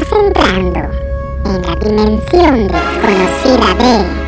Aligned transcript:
Estás 0.00 0.18
entrando 0.18 0.80
en 1.44 1.60
la 1.60 1.76
dimensión 1.76 2.68
desconocida 2.68 3.74
de 3.74 4.20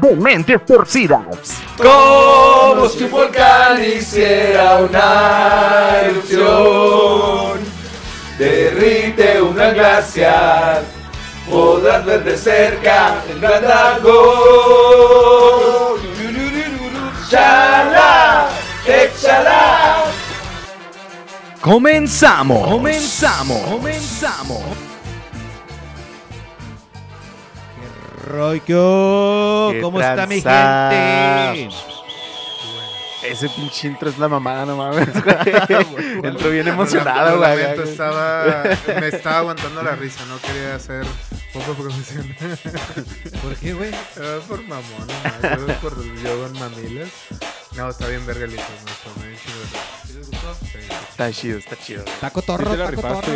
de 0.00 0.16
mentes 0.16 0.66
torcidas. 0.66 1.22
Como 1.78 2.88
si 2.88 3.04
un 3.04 3.10
volcán 3.10 3.82
hiciera 3.82 4.76
una 4.78 6.00
erupción, 6.02 7.60
derrite 8.38 9.40
una 9.40 9.70
glaciar, 9.70 10.82
podrás 11.50 12.04
ver 12.04 12.24
de 12.24 12.36
cerca 12.36 13.22
el 13.28 13.40
gran 13.40 13.62
dragón. 13.62 14.16
¡Chala! 17.28 18.48
¡Échala! 18.86 20.04
Comenzamos, 21.60 22.68
comenzamos, 22.68 23.60
comenzamos. 23.62 24.62
¿Qué 28.66 29.80
¿cómo 29.82 30.00
está 30.00 30.26
mi 30.26 30.42
gente? 30.42 31.68
Ese 33.30 33.48
pinche 33.50 33.88
intro 33.88 34.08
es 34.08 34.18
la 34.18 34.28
mamada, 34.28 34.64
no 34.66 34.76
mames. 34.76 35.08
güey. 35.90 36.20
Entro 36.22 36.50
bien 36.50 36.68
emocionado, 36.68 37.38
güey. 37.38 37.60
estaba, 37.88 38.64
me 39.00 39.08
estaba 39.08 39.38
aguantando 39.38 39.82
la 39.82 39.96
risa, 39.96 40.24
no 40.26 40.38
quería 40.40 40.74
hacer 40.76 41.04
poco 41.52 41.74
profesional. 41.74 42.36
¿Por 43.42 43.54
qué, 43.56 43.72
güey? 43.74 43.90
Ah, 43.94 44.38
por 44.46 44.62
mamón, 44.62 45.06
nomás, 45.06 45.58
yo 45.68 45.74
por 45.80 46.04
yo 46.22 46.42
con 46.42 46.52
mamilas. 46.58 47.08
No, 47.76 47.88
está 47.90 48.08
bien 48.08 48.24
verga 48.26 48.44
el 48.46 48.50
chingo 48.52 49.22
de 49.22 49.28
risa. 49.28 49.78
¿Sí 50.06 50.12
les 50.14 50.30
gustó? 50.30 50.54
Sí. 50.62 50.78
Está 51.10 51.32
chido, 51.32 51.58
está 51.58 51.76
chido. 51.78 52.02
güey. 52.04 52.16
Taco 52.20 52.42
torro, 52.42 52.74
Sí. 52.74 53.32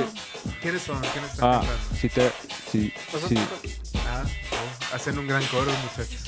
¿Quiénes 0.63 0.83
son? 0.83 0.99
¿Quiénes 1.01 1.31
están 1.33 1.49
Ah, 1.51 1.59
cantando? 1.61 1.97
sí 2.01 2.09
te. 2.09 2.33
Sí, 2.71 2.93
sí. 3.29 3.39
Ah, 4.09 4.23
oh, 4.25 4.95
hacen 4.97 5.19
un 5.19 5.27
gran 5.27 5.45
coro, 5.47 5.71
muchachos. 5.83 6.23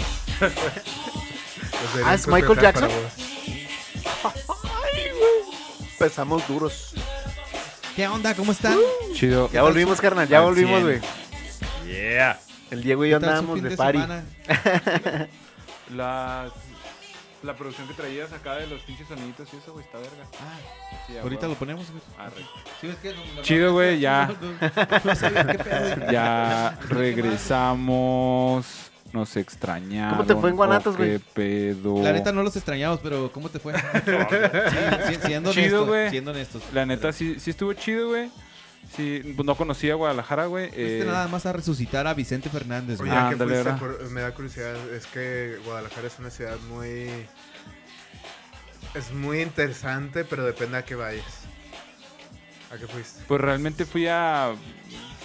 Ah, 2.05 2.15
¿es 2.15 2.27
Michael 2.27 2.59
Jackson? 2.61 2.91
Empezamos 5.92 6.47
duros. 6.48 6.95
¿Qué 7.95 8.09
onda? 8.09 8.34
¿Cómo 8.34 8.53
están? 8.53 8.77
Chido. 9.14 9.50
Ya 9.53 9.62
volvimos, 9.62 10.00
carnal, 10.00 10.27
ya 10.28 10.39
Al 10.39 10.44
volvimos, 10.44 10.83
güey. 10.83 11.00
Yeah. 11.86 12.41
El 12.70 12.83
Diego 12.83 13.05
y 13.05 13.11
yo 13.11 13.20
¿Qué 13.20 13.27
tal 13.27 13.34
su 13.36 13.41
andábamos 13.53 13.61
fin 13.61 13.69
de 13.69 13.77
party. 13.77 13.98
semana? 14.00 14.25
La, 15.94 16.48
la 17.42 17.55
producción 17.55 17.86
que 17.86 17.92
traías 17.92 18.33
acá 18.33 18.55
de 18.56 18.67
los 18.67 18.81
pinches 18.83 19.06
soniditos 19.09 19.47
y 19.53 19.56
eso, 19.59 19.72
güey, 19.75 19.84
está 19.84 19.98
verga. 19.98 20.25
Ah, 20.41 20.59
Sí, 21.06 21.19
a 21.19 21.22
ahorita 21.22 21.42
huevo. 21.42 21.53
lo 21.55 21.59
ponemos, 21.59 21.87
güey. 21.91 22.03
Arre. 22.19 22.47
Sí, 22.81 22.87
ves 22.87 22.97
que 22.97 23.12
no- 23.12 23.16
no- 23.37 23.42
Chido, 23.42 23.72
güey, 23.75 24.00
ya. 24.00 24.27
No, 24.41 24.48
no- 24.70 24.98
no 25.05 25.14
sabía 25.14 25.47
qué 25.47 25.59
pedo. 25.59 26.11
Ya 26.11 26.78
regresamos. 26.89 28.64
Nos 29.13 29.37
extrañaron. 29.37 30.17
¿Cómo 30.17 30.27
te 30.27 30.35
fue 30.35 30.51
en 30.51 30.57
Guanatos, 30.57 30.95
¿o 30.95 30.97
güey? 30.99 31.19
¿Qué 31.19 31.21
pedo? 31.35 32.03
La 32.03 32.13
neta 32.13 32.33
no 32.33 32.43
los 32.43 32.57
extrañamos, 32.57 33.01
pero 33.03 33.31
¿cómo 33.33 33.49
te 33.51 33.59
fue? 33.59 33.75
Sí, 34.05 35.15
sí, 35.15 35.19
siendo 35.27 35.53
Chido, 35.53 35.83
honestos, 35.83 35.87
güey. 35.89 36.11
siendo 36.11 36.31
honestos. 36.31 36.63
La 36.73 36.87
neta 36.87 37.13
sí, 37.13 37.37
sí 37.39 37.51
estuvo 37.51 37.73
chido, 37.75 38.09
güey. 38.09 38.31
Sí, 38.97 39.21
pues 39.37 39.47
no 39.47 39.55
conocía 39.55 39.95
Guadalajara, 39.95 40.47
güey. 40.47 40.67
Fuiste 40.69 41.03
eh, 41.03 41.05
nada 41.05 41.29
más 41.29 41.47
a 41.47 41.53
resucitar 41.53 42.07
a 42.07 42.15
Vicente 42.15 42.49
Fernández, 42.51 42.99
güey. 42.99 43.11
por- 43.79 44.11
me 44.11 44.21
da 44.23 44.33
curiosidad, 44.35 44.75
es 44.93 45.07
que 45.07 45.59
Guadalajara 45.65 46.06
es 46.09 46.19
una 46.19 46.31
ciudad 46.31 46.56
muy... 46.69 47.11
Es 48.95 49.12
muy 49.12 49.41
interesante, 49.41 50.25
pero 50.25 50.45
depende 50.45 50.77
a 50.78 50.84
qué 50.84 50.95
vayas. 50.95 51.25
¿A 52.71 52.77
qué 52.77 52.87
fuiste? 52.87 53.22
Pues 53.27 53.41
realmente 53.41 53.84
fui 53.87 54.06
a. 54.06 54.53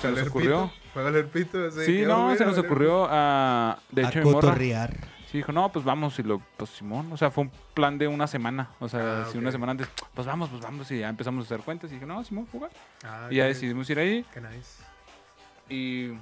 Se 0.01 0.07
nos 0.07 0.15
¿Valer 0.17 0.29
ocurrió. 0.29 0.71
pito? 0.71 0.86
¿Fue 0.97 1.01
a 1.03 1.11
valer 1.11 1.27
pito? 1.27 1.67
Así 1.67 1.85
Sí, 1.85 1.97
que, 1.97 2.05
no, 2.07 2.29
"Oh, 2.31 2.35
se 2.35 2.43
nos 2.43 2.57
ocurrió 2.57 3.07
a. 3.07 3.77
De 3.91 4.03
a 4.03 4.09
hecho, 4.09 4.17
mi 4.19 4.25
morra. 4.25 4.39
cotorrear. 4.47 4.97
Sí, 5.31 5.37
dijo, 5.37 5.51
no, 5.51 5.71
pues 5.71 5.85
vamos. 5.85 6.17
Y 6.17 6.23
lo, 6.23 6.41
pues 6.57 6.71
Simón. 6.71 7.11
O 7.11 7.17
sea, 7.17 7.29
fue 7.29 7.43
un 7.43 7.51
plan 7.75 7.99
de 7.99 8.07
una 8.07 8.25
semana. 8.25 8.69
O 8.79 8.89
sea, 8.89 9.21
Ah, 9.21 9.25
si 9.31 9.37
una 9.37 9.51
semana 9.51 9.73
antes, 9.73 9.87
pues 10.15 10.25
vamos, 10.25 10.49
pues 10.49 10.59
vamos. 10.59 10.89
Y 10.89 10.99
ya 11.01 11.09
empezamos 11.09 11.43
a 11.43 11.45
hacer 11.53 11.63
cuentas. 11.63 11.91
Y 11.91 11.95
dije, 11.95 12.07
no, 12.07 12.23
Simón, 12.23 12.47
jugar. 12.51 12.71
Ah, 13.03 13.27
y 13.29 13.35
ya 13.35 13.45
decidimos 13.45 13.87
ir 13.91 13.99
ahí. 13.99 14.25
Qué 14.33 14.41
nice. 14.41 14.81
Y. 15.69 16.17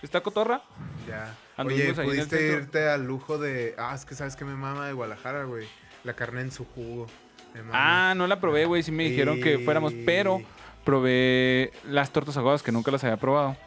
Está 0.00 0.22
cotorra. 0.22 0.62
Ya. 1.06 1.34
Anduvimos 1.58 1.98
Oye, 1.98 2.08
el 2.08 2.26
pudiste 2.26 2.52
irte 2.52 2.88
al 2.88 3.04
lujo 3.04 3.36
de... 3.36 3.74
Ah, 3.76 3.92
es 3.94 4.04
que 4.06 4.14
sabes 4.14 4.34
que 4.36 4.46
me 4.46 4.54
mama 4.54 4.86
de 4.86 4.92
Guadalajara, 4.94 5.44
güey. 5.44 5.66
La 6.04 6.14
carne 6.14 6.40
en 6.40 6.52
su 6.52 6.64
jugo. 6.64 7.06
Me 7.52 7.62
mama. 7.62 8.10
Ah, 8.10 8.14
no 8.14 8.26
la 8.28 8.40
probé, 8.40 8.64
güey. 8.64 8.82
Sí 8.82 8.92
me 8.92 9.04
dijeron 9.04 9.40
que 9.42 9.58
fuéramos, 9.58 9.92
Y- 9.92 10.04
pero 10.06 10.40
probé 10.92 11.70
las 11.84 12.10
tortas 12.12 12.38
ahogadas 12.38 12.62
que 12.62 12.72
nunca 12.72 12.90
las 12.90 13.04
había 13.04 13.18
probado. 13.18 13.58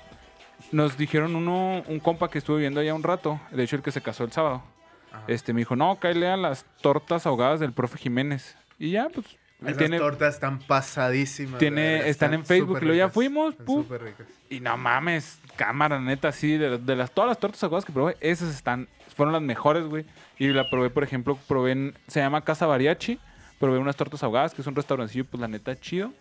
Nos 0.72 0.98
dijeron 0.98 1.36
uno, 1.36 1.84
un 1.88 2.00
compa 2.00 2.32
que 2.32 2.40
estuve 2.40 2.62
viendo 2.62 2.80
allá 2.80 2.96
un 2.96 3.04
rato, 3.04 3.40
de 3.52 3.62
hecho 3.62 3.76
el 3.76 3.84
que 3.84 3.92
se 3.92 4.02
casó 4.02 4.24
el 4.24 4.32
sábado. 4.32 4.64
Ajá. 5.12 5.24
Este 5.28 5.54
me 5.54 5.60
dijo, 5.60 5.76
no, 5.76 6.00
cállale 6.00 6.30
a 6.30 6.36
las 6.38 6.66
tortas 6.82 7.28
ahogadas 7.28 7.60
del 7.60 7.74
profe 7.74 8.00
Jiménez. 8.00 8.58
Y 8.80 8.90
ya, 8.90 9.08
pues, 9.14 9.28
Esas 9.62 9.78
tiene, 9.78 10.00
tortas 10.00 10.34
están 10.34 10.58
pasadísimas. 10.62 11.60
tiene- 11.60 12.10
están 12.10 12.34
en 12.34 12.44
Facebook, 12.44 12.70
súper 12.78 12.84
luego 12.86 12.98
ya 12.98 13.10
fuimos, 13.10 13.54
ricas. 13.60 14.26
Y 14.50 14.60
no 14.60 14.76
mames, 14.78 15.38
cámara, 15.58 16.00
neta, 16.00 16.32
sí, 16.32 16.58
de, 16.58 16.80
de 16.80 16.96
las, 16.96 17.12
todas 17.12 17.28
las 17.28 17.38
tortas 17.38 17.64
ahogadas 17.64 17.86
que 17.86 17.94
probé, 17.94 18.18
esas 18.20 18.50
están, 18.56 18.88
fueron 19.16 19.32
las 19.32 19.44
mejores, 19.44 19.84
güey. 19.86 20.06
Y 20.40 20.48
la 20.48 20.68
probé, 20.72 20.90
por 20.90 21.04
ejemplo, 21.04 21.38
probé 21.48 21.74
en, 21.74 21.94
se 22.08 22.20
llama 22.20 22.42
Casa 22.44 22.66
Variachi, 22.66 23.20
probé 23.60 23.78
unas 23.78 23.96
tortas 23.96 24.24
ahogadas, 24.24 24.56
que 24.56 24.62
es 24.62 24.68
un 24.68 24.74
restaurancillo, 24.76 25.26
pues 25.26 25.40
la 25.40 25.48
neta, 25.48 25.80
chido. 25.80 26.12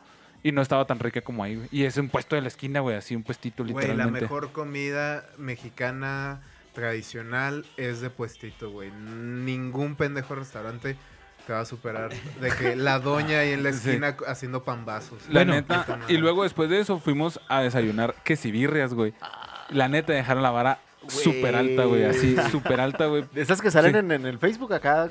Y 0.42 0.52
no 0.52 0.62
estaba 0.62 0.86
tan 0.86 0.98
rica 0.98 1.20
como 1.20 1.42
ahí, 1.44 1.56
güey. 1.56 1.68
Y 1.70 1.84
es 1.84 1.96
un 1.98 2.08
puesto 2.08 2.34
de 2.36 2.42
la 2.42 2.48
esquina, 2.48 2.80
güey, 2.80 2.96
así, 2.96 3.14
un 3.14 3.22
puestito 3.22 3.62
Güey, 3.62 3.74
la 3.74 3.80
literalmente. 3.80 4.20
mejor 4.22 4.52
comida 4.52 5.24
mexicana 5.38 6.40
tradicional 6.74 7.64
es 7.76 8.00
de 8.00 8.10
puestito, 8.10 8.70
güey. 8.70 8.90
Ningún 8.90 9.96
pendejo 9.96 10.34
restaurante 10.34 10.96
te 11.46 11.52
va 11.52 11.60
a 11.60 11.64
superar. 11.64 12.10
De 12.40 12.50
que 12.52 12.74
la 12.76 12.98
doña 13.00 13.40
ahí 13.40 13.52
en 13.52 13.62
la 13.62 13.72
Sí. 13.74 13.90
esquina 13.90 14.16
haciendo 14.26 14.62
pambazos. 14.64 15.22
La 15.28 15.40
Bueno. 15.40 15.52
neta, 15.54 15.84
y 16.08 16.16
luego 16.16 16.42
después 16.44 16.70
de 16.70 16.80
eso 16.80 16.98
fuimos 17.00 17.40
a 17.48 17.60
desayunar 17.60 18.14
quesibirrias, 18.24 18.94
güey. 18.94 19.14
La 19.70 19.88
neta, 19.88 20.12
dejaron 20.12 20.42
la 20.42 20.50
vara 20.50 20.78
súper 21.08 21.54
alta, 21.56 21.84
güey, 21.84 22.04
así, 22.04 22.36
súper 22.50 22.80
alta, 22.80 23.06
güey. 23.06 23.24
Esas 23.34 23.60
que 23.60 23.70
salen 23.70 23.92
Sí. 23.92 23.98
en, 23.98 24.12
en 24.12 24.26
el 24.26 24.38
Facebook 24.38 24.72
acá. 24.74 25.10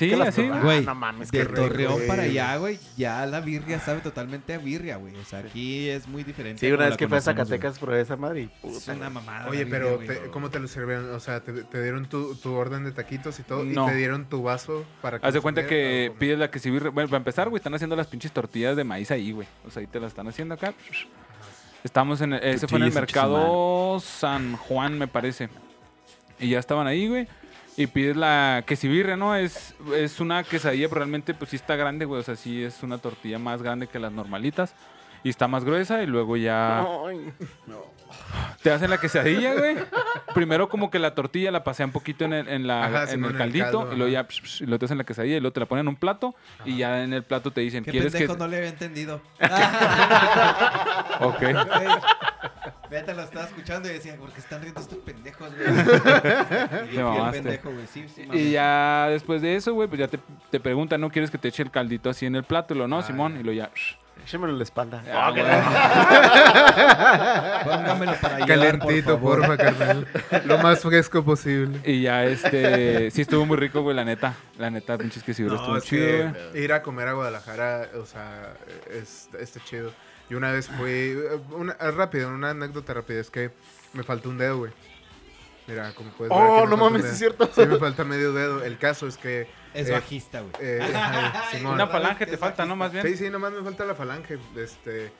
Sí, 0.00 0.08
que 0.08 0.22
así, 0.22 0.40
probaron. 0.42 0.64
güey. 0.64 0.76
Güey, 0.78 0.86
no 0.86 0.94
mames, 0.94 1.30
de 1.30 1.44
Torreón 1.46 1.92
güey. 1.94 2.06
para 2.08 2.22
allá, 2.24 2.56
güey, 2.56 2.78
ya 2.96 3.24
la 3.26 3.40
birria 3.40 3.78
sabe 3.80 4.00
totalmente 4.00 4.54
a 4.54 4.58
birria, 4.58 4.96
güey. 4.96 5.14
O 5.16 5.24
sea, 5.24 5.40
aquí 5.40 5.88
es 5.88 6.08
muy 6.08 6.24
diferente. 6.24 6.58
Sí, 6.66 6.72
una 6.72 6.86
vez 6.86 6.96
que 6.96 7.06
fui 7.08 7.18
a 7.18 7.20
Zacatecas 7.20 7.78
probé 7.78 8.00
esa 8.00 8.16
madre 8.16 8.42
y 8.42 8.50
güey. 8.62 8.76
Es 8.76 8.88
una 8.88 9.10
mamada. 9.10 9.48
Oye, 9.48 9.66
pero 9.66 9.98
birria, 9.98 10.14
te- 10.14 10.18
güey. 10.20 10.30
¿cómo 10.32 10.50
te 10.50 10.58
lo 10.58 10.66
sirvieron? 10.68 11.14
O 11.14 11.20
sea, 11.20 11.40
te, 11.40 11.52
te 11.52 11.82
dieron 11.82 12.06
tu, 12.06 12.34
tu 12.34 12.52
orden 12.54 12.84
de 12.84 12.92
taquitos 12.92 13.38
y 13.38 13.42
todo, 13.42 13.62
No. 13.64 13.86
y 13.86 13.90
te 13.90 13.96
dieron 13.96 14.24
tu 14.24 14.42
vaso 14.42 14.84
para 15.02 15.18
que 15.20 15.26
Haz 15.26 15.34
de 15.34 15.40
cuenta 15.40 15.66
que 15.66 16.12
pides 16.18 16.38
la 16.38 16.50
quesibirria. 16.50 16.90
Bueno, 16.90 17.08
para 17.08 17.18
empezar, 17.18 17.48
güey, 17.48 17.58
están 17.58 17.74
haciendo 17.74 17.94
las 17.96 18.06
pinches 18.06 18.32
tortillas 18.32 18.76
de 18.76 18.84
maíz 18.84 19.10
ahí, 19.10 19.32
güey. 19.32 19.46
O 19.66 19.70
sea, 19.70 19.80
ahí 19.80 19.86
te 19.86 20.00
las 20.00 20.08
están 20.08 20.26
haciendo 20.28 20.54
acá. 20.54 20.74
Estamos 21.82 22.20
en 22.20 22.34
el, 22.34 22.44
ese 22.44 22.68
fue 22.68 22.78
en 22.78 22.84
el 22.84 22.92
mercado 22.92 23.98
San 24.00 24.56
Juan, 24.56 24.98
me 24.98 25.08
parece. 25.08 25.48
Y 26.38 26.50
ya 26.50 26.58
estaban 26.58 26.86
ahí, 26.86 27.08
güey. 27.08 27.26
Y 27.80 27.86
pides 27.86 28.14
la 28.14 28.62
quesibirria, 28.66 29.16
¿no? 29.16 29.34
Es, 29.34 29.74
es 29.96 30.20
una 30.20 30.42
quesadilla, 30.44 30.86
pero 30.88 30.98
realmente 30.98 31.32
pues 31.32 31.48
sí 31.50 31.56
está 31.56 31.76
grande, 31.76 32.04
güey. 32.04 32.20
O 32.20 32.22
sea, 32.22 32.36
sí 32.36 32.62
es 32.62 32.82
una 32.82 32.98
tortilla 32.98 33.38
más 33.38 33.62
grande 33.62 33.86
que 33.86 33.98
las 33.98 34.12
normalitas. 34.12 34.74
Y 35.22 35.30
está 35.30 35.48
más 35.48 35.64
gruesa 35.64 36.02
y 36.02 36.06
luego 36.06 36.36
ya 36.36 36.80
Ay. 36.80 37.32
te 38.62 38.70
hacen 38.70 38.90
la 38.90 38.98
quesadilla, 38.98 39.54
güey. 39.54 39.76
Primero 40.34 40.68
como 40.68 40.90
que 40.90 40.98
la 40.98 41.14
tortilla 41.14 41.50
la 41.50 41.64
pasean 41.64 41.88
un 41.88 41.92
poquito 41.92 42.24
en 42.26 42.32
el, 42.34 42.48
en 42.48 42.66
la, 42.66 42.84
Ajá, 42.84 43.02
en 43.04 43.08
Simón, 43.08 43.32
el 43.32 43.38
caldito 43.38 43.64
caldo, 43.80 43.92
y 43.92 43.96
luego 43.96 44.12
ya 44.12 44.20
ajá. 44.20 44.28
psh, 44.30 44.42
psh, 44.42 44.60
y 44.62 44.64
luego 44.66 44.78
te 44.78 44.84
hacen 44.86 44.98
la 44.98 45.04
quesadilla 45.04 45.36
y 45.36 45.40
luego 45.40 45.52
te 45.52 45.60
la 45.60 45.66
ponen 45.66 45.84
en 45.84 45.88
un 45.88 45.96
plato 45.96 46.34
y 46.66 46.76
ya 46.78 47.02
en 47.02 47.12
el 47.14 47.22
plato 47.22 47.50
te 47.50 47.60
dicen, 47.62 47.84
¿Qué 47.84 47.90
¿quieres 47.92 48.12
que...? 48.12 48.18
pendejo 48.20 48.38
no 48.38 48.46
le 48.48 48.56
había 48.58 48.68
entendido? 48.70 49.20
Ok. 51.20 51.42
Vete, 52.90 53.14
lo 53.14 53.22
estaba 53.22 53.46
escuchando 53.46 53.88
y 53.88 53.92
decía, 53.92 54.16
¿por 54.16 54.30
qué 54.32 54.40
están 54.40 54.60
riendo 54.62 54.80
estos 54.80 54.98
pendejos, 54.98 55.48
güey? 55.54 55.68
Y 55.70 55.74
Te 55.74 55.82
yo 56.86 56.90
fui 56.90 56.96
el 56.98 57.04
mamaste. 57.04 57.42
pendejo, 57.42 57.70
güey. 57.70 57.86
Sí, 57.86 58.04
sí, 58.14 58.26
Y 58.32 58.50
ya 58.50 59.06
después 59.10 59.40
de 59.42 59.54
eso, 59.54 59.74
güey, 59.74 59.86
pues 59.88 60.00
ya 60.00 60.08
te, 60.08 60.18
te 60.50 60.58
preguntan, 60.58 61.00
¿no 61.00 61.08
quieres 61.10 61.30
que 61.30 61.38
te 61.38 61.46
eche 61.48 61.62
el 61.62 61.70
caldito 61.70 62.10
así 62.10 62.26
en 62.26 62.34
el 62.34 62.42
plato? 62.44 62.74
Y 62.74 62.78
lo 62.78 62.88
no, 62.88 62.98
Ah, 62.98 63.02
Simón. 63.02 63.38
Y 63.38 63.44
lo 63.44 63.52
ya... 63.52 63.70
Échemelo 64.24 64.52
en 64.52 64.58
la 64.58 64.64
espalda. 64.64 65.02
Ah, 65.14 65.30
güey. 65.30 65.42
Póngamelo 67.64 68.12
para 68.20 68.34
llevar, 68.40 68.48
Calentito, 68.48 69.18
por 69.18 69.40
favor. 69.42 69.56
porfa, 69.56 69.56
carnal. 69.56 70.06
Lo 70.44 70.58
más 70.58 70.80
fresco 70.80 71.24
posible. 71.24 71.80
Y 71.84 72.02
ya, 72.02 72.24
este... 72.24 73.10
Sí 73.10 73.22
estuvo 73.22 73.46
muy 73.46 73.56
rico, 73.56 73.82
güey, 73.82 73.96
la 73.96 74.04
neta. 74.04 74.34
La 74.58 74.70
neta, 74.70 74.98
pinches 74.98 75.22
que 75.22 75.32
sí, 75.32 75.42
No, 75.42 75.54
estuvo 75.54 75.76
es 75.78 75.84
chido, 75.84 76.32
güey. 76.52 76.64
ir 76.64 76.72
a 76.72 76.82
comer 76.82 77.08
a 77.08 77.12
Guadalajara, 77.14 77.88
o 77.98 78.04
sea, 78.04 78.52
es, 78.90 79.28
está 79.38 79.60
chido. 79.64 79.90
Y 80.30 80.34
una 80.34 80.52
vez 80.52 80.68
fui, 80.68 81.18
una, 81.50 81.74
rápido, 81.74 82.28
una 82.28 82.50
anécdota 82.50 82.94
rápida, 82.94 83.20
es 83.20 83.30
que 83.30 83.50
me 83.92 84.02
faltó 84.04 84.28
un 84.30 84.38
dedo, 84.38 84.58
güey. 84.58 84.72
Mira, 85.66 85.92
como 85.94 86.10
puedes 86.12 86.32
Oh, 86.34 86.60
ver. 86.60 86.64
me 86.64 86.70
no 86.70 86.76
mames, 86.76 87.04
es 87.04 87.18
cierto. 87.18 87.48
Sí, 87.54 87.66
me 87.66 87.78
falta 87.78 88.04
medio 88.04 88.32
dedo. 88.32 88.64
El 88.64 88.78
caso 88.78 89.06
es 89.06 89.16
que. 89.16 89.48
Es 89.74 89.88
eh, 89.88 89.92
bajista, 89.92 90.40
güey. 90.40 90.52
eh. 90.60 90.80
Una 91.64 91.86
falange 91.86 92.26
te 92.26 92.36
falta, 92.36 92.64
¿no? 92.64 92.74
Más 92.76 92.92
bien. 92.92 93.06
Sí, 93.06 93.16
sí, 93.16 93.30
nomás 93.30 93.52
me 93.52 93.62
falta 93.62 93.84
la 93.84 93.94
falange. 93.94 94.38
Este. 94.56 95.06
eh, 95.06 95.12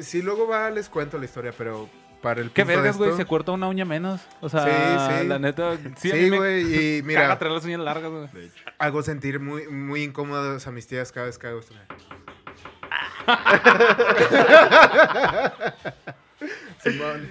si 0.00 0.22
luego 0.22 0.46
va, 0.46 0.70
les 0.70 0.88
cuento 0.88 1.18
la 1.18 1.24
historia, 1.24 1.52
pero 1.56 1.88
para 2.22 2.40
el 2.40 2.50
Qué 2.52 2.64
vergas, 2.64 2.98
güey, 2.98 3.16
se 3.16 3.24
corta 3.24 3.50
una 3.52 3.66
uña 3.68 3.84
menos. 3.84 4.20
O 4.40 4.48
sea, 4.48 4.64
Sí, 4.64 5.20
sí. 5.22 5.26
la 5.26 5.38
neta, 5.38 5.76
sí, 5.96 6.28
güey, 6.30 6.62
y 6.98 7.00
caga 7.02 7.06
mira, 7.06 7.38
traer 7.38 7.54
las 7.54 7.64
uñas 7.64 7.80
largas, 7.80 8.10
güey. 8.10 8.50
hago 8.78 9.02
sentir 9.02 9.40
muy, 9.40 9.66
muy 9.68 10.02
incómodas 10.02 10.66
a 10.66 10.70
mis 10.70 10.86
tías 10.86 11.10
cada 11.12 11.26
vez 11.26 11.38
que 11.38 11.46
hago 11.48 11.60
esto. 11.60 11.74
Simón. 16.82 17.28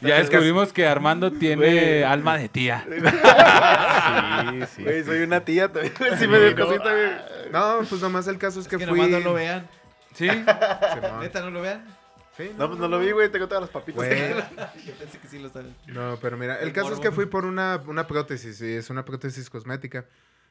Ya 0.00 0.18
descubrimos 0.18 0.72
que 0.72 0.86
Armando 0.86 1.32
tiene 1.32 2.04
alma 2.04 2.38
de 2.38 2.48
tía. 2.48 2.86
Sí, 2.88 3.00
sí. 4.76 4.82
Güey, 4.84 5.02
soy 5.04 5.22
una 5.22 5.40
tía 5.40 5.72
también. 5.72 5.92
Sí, 6.18 6.28
me 6.28 6.38
dio 6.38 6.54
cosita, 6.54 6.92
güey. 6.92 7.10
No, 7.50 7.80
pues 7.88 8.00
nomás 8.00 8.28
el 8.28 8.38
caso 8.38 8.60
es 8.60 8.68
que 8.68 8.76
Que 8.78 8.86
fui. 8.86 9.10
no 9.10 9.18
lo 9.20 9.34
vean. 9.34 9.66
Sí. 10.14 10.28
Simón. 10.28 11.20
Neta, 11.20 11.40
no 11.40 11.50
lo 11.50 11.60
vean. 11.62 11.84
Sí, 12.36 12.50
No, 12.56 12.68
pues 12.68 12.78
no 12.80 12.86
lo 12.88 12.98
vi, 13.00 13.10
güey. 13.12 13.28
Tengo 13.30 13.46
todas 13.48 13.62
las 13.62 13.70
papitas. 13.70 14.06
Yo 14.84 14.92
pensé 14.94 15.18
que 15.18 15.26
sí 15.28 15.38
lo 15.40 15.48
saben. 15.50 15.74
No, 15.86 16.16
pero 16.20 16.36
mira, 16.36 16.58
el 16.60 16.68
El 16.68 16.72
caso 16.72 16.92
es 16.92 17.00
que 17.00 17.10
fui 17.10 17.26
por 17.26 17.44
una, 17.44 17.80
una 17.86 18.06
prótesis, 18.06 18.60
y 18.60 18.74
es 18.74 18.90
una 18.90 19.04
prótesis 19.04 19.50
cosmética. 19.50 20.04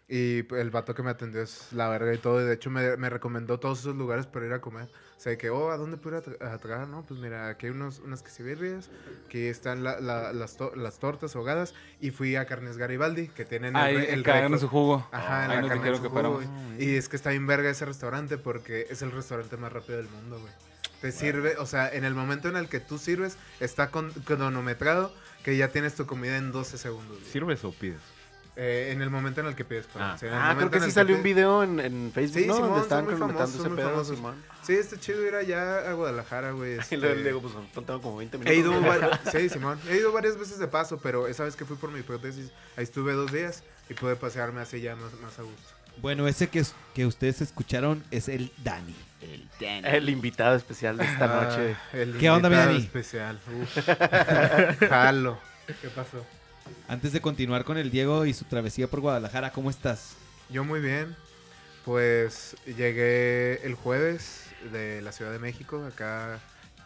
Y 0.10 0.46
el 0.56 0.70
vato 0.70 0.94
que 0.94 1.02
me 1.02 1.10
atendió 1.12 1.42
es 1.42 1.72
la 1.72 1.88
verga 1.90 2.14
y 2.14 2.18
todo. 2.18 2.42
Y 2.42 2.44
de 2.46 2.54
hecho 2.54 2.70
me, 2.70 2.98
me 2.98 3.10
recomendó 3.10 3.60
todos 3.60 3.80
esos 3.80 3.96
lugares 3.96 4.28
para 4.28 4.46
ir 4.46 4.54
a 4.54 4.60
comer. 4.62 4.90
O 5.18 5.20
sea, 5.24 5.38
que, 5.38 5.50
oh, 5.50 5.72
¿a 5.72 5.78
dónde 5.78 5.96
puedo 5.96 6.18
ir 6.18 6.24
a, 6.24 6.26
tra- 6.26 6.54
a 6.54 6.58
tragar? 6.58 6.88
No, 6.90 7.04
pues 7.06 7.20
mira, 7.20 7.48
aquí 7.48 7.68
hay 7.68 7.72
unos, 7.72 8.00
unas 8.00 8.22
quesibirrias, 8.22 8.90
aquí 9.26 9.46
están 9.48 9.82
la- 9.84 10.02
la- 10.02 10.34
las, 10.34 10.58
to- 10.58 10.76
las 10.76 11.00
tortas 11.00 11.36
ahogadas. 11.38 11.74
Y 12.02 12.12
fui 12.12 12.36
a 12.36 12.46
Carnes 12.46 12.78
Garibaldi, 12.78 13.30
que 13.30 13.46
tienen 13.46 13.78
Ahí, 13.78 13.96
re- 13.96 14.14
el 14.14 14.24
cagan 14.24 14.52
en 14.54 14.60
su 14.60 14.68
jugo. 14.68 15.08
Ajá, 15.14 15.46
en 15.46 15.52
Ahí 15.52 15.56
la 15.56 15.62
nos 15.62 15.70
carne 15.70 15.88
en 15.90 15.96
su 15.96 16.02
que 16.04 16.10
jugo, 16.10 16.34
güey. 16.34 16.48
Y 16.84 16.96
es 16.98 17.08
que 17.08 17.16
está 17.16 17.30
bien 17.30 17.48
verga 17.48 17.70
ese 17.70 17.86
restaurante 17.86 18.38
porque 18.38 18.88
es 18.90 19.02
el 19.02 19.12
restaurante 19.12 19.56
más 19.56 19.72
rápido 19.72 19.98
del 19.98 20.10
mundo, 20.10 20.40
güey. 20.42 20.52
Te 21.00 21.12
sirve, 21.14 21.56
o 21.58 21.66
sea, 21.66 21.90
en 21.94 22.04
el 22.04 22.14
momento 22.14 22.50
en 22.50 22.58
el 22.58 22.68
que 22.70 22.80
tú 22.82 22.98
sirves, 22.98 23.38
está 23.62 23.90
con, 23.92 24.12
cronometrado 24.12 25.14
que 25.44 25.56
ya 25.58 25.70
tienes 25.70 25.96
tu 25.96 26.06
comida 26.06 26.38
en 26.38 26.52
12 26.52 26.78
segundos. 26.78 27.20
güey. 27.20 27.32
¿Sirves 27.32 27.64
o 27.64 27.72
pides? 27.72 28.00
Eh, 28.56 28.90
en 28.92 29.02
el 29.02 29.10
momento 29.10 29.42
en 29.42 29.48
el 29.48 29.56
que 29.56 29.66
pides, 29.66 29.88
perdón. 29.88 30.12
Ah. 30.12 30.18
El 30.22 30.30
Ah, 30.34 30.54
creo 30.56 30.70
que 30.70 30.80
sí 30.80 30.86
el 30.86 30.92
salió 30.92 31.08
pides. 31.16 31.18
un 31.18 31.24
video 31.24 31.64
en, 31.64 31.80
en 31.80 32.12
Facebook, 32.14 32.40
Sí, 32.42 32.46
¿no? 32.48 32.54
Simón, 32.54 32.70
Donde 32.70 32.84
estaban 32.84 33.18
famosos, 33.18 33.56
ese 33.56 33.70
pedo, 33.72 33.90
famosos. 33.90 34.16
Simón. 34.16 34.36
Sí, 34.62 34.74
está 34.74 35.00
chido 35.00 35.26
ir 35.28 35.34
allá 35.36 35.90
a 35.90 35.94
Guadalajara, 35.94 36.52
güey. 36.52 36.76
Y 36.76 36.80
este, 36.80 36.98
luego 36.98 37.16
le 37.16 37.24
digo, 37.24 37.42
pues 37.42 37.54
tengo 37.86 38.02
como 38.02 38.18
20 38.18 38.38
minutos. 38.38 38.56
He 38.56 38.60
ido, 38.60 39.12
sí, 39.32 39.50
Simón. 39.50 39.80
He 39.90 39.98
ido 39.98 40.12
varias 40.12 40.38
veces 40.38 40.60
de 40.60 40.68
paso, 40.68 41.00
pero 41.02 41.28
esa 41.28 41.46
vez 41.46 41.56
que 41.56 41.66
fui 41.66 41.78
por 41.78 41.92
mi 41.92 42.04
prótesis, 42.04 42.52
ahí 42.78 42.84
estuve 42.84 43.14
dos 43.14 43.32
días 43.32 43.64
y 43.90 43.96
pude 43.96 44.16
pasearme 44.16 44.62
así 44.62 44.80
ya 44.82 44.96
más, 44.96 45.12
más 45.22 45.40
a 45.40 45.42
gusto. 45.42 45.70
Bueno, 46.02 46.28
ese 46.28 46.48
que, 46.48 46.64
que 46.94 47.06
ustedes 47.08 47.42
escucharon 47.42 48.04
es 48.12 48.28
el 48.30 48.52
Dani. 48.64 48.96
El 49.62 50.10
invitado 50.10 50.56
especial 50.56 50.98
de 50.98 51.06
esta 51.06 51.26
Ah, 51.26 51.44
noche. 51.46 51.76
el 51.94 52.18
¿Qué 52.18 52.30
onda, 52.30 52.50
mi 52.50 52.56
invitado 52.56 52.74
Dani? 52.74 52.84
especial. 52.86 53.40
Uf. 53.62 53.88
Jalo. 54.90 55.40
¿Qué 55.82 55.88
pasó? 55.90 56.24
Antes 56.88 57.12
de 57.13 57.21
continuar 57.21 57.63
con 57.63 57.77
el 57.77 57.92
Diego 57.92 58.25
y 58.25 58.33
su 58.33 58.45
travesía 58.45 58.88
por 58.88 59.00
Guadalajara, 59.01 59.51
¿cómo 59.51 59.69
estás? 59.69 60.15
Yo 60.50 60.63
muy 60.63 60.80
bien. 60.80 61.15
Pues 61.86 62.56
llegué 62.65 63.65
el 63.65 63.75
jueves 63.75 64.45
de 64.71 65.01
la 65.01 65.12
Ciudad 65.12 65.31
de 65.31 65.39
México, 65.39 65.83
acá 65.86 66.39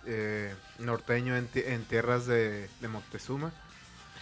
eh, 0.05 0.53
norteño 0.79 1.35
en, 1.35 1.47
ti- 1.47 1.63
en 1.65 1.83
tierras 1.83 2.25
de, 2.25 2.67
de 2.81 2.87
Moctezuma. 2.87 3.51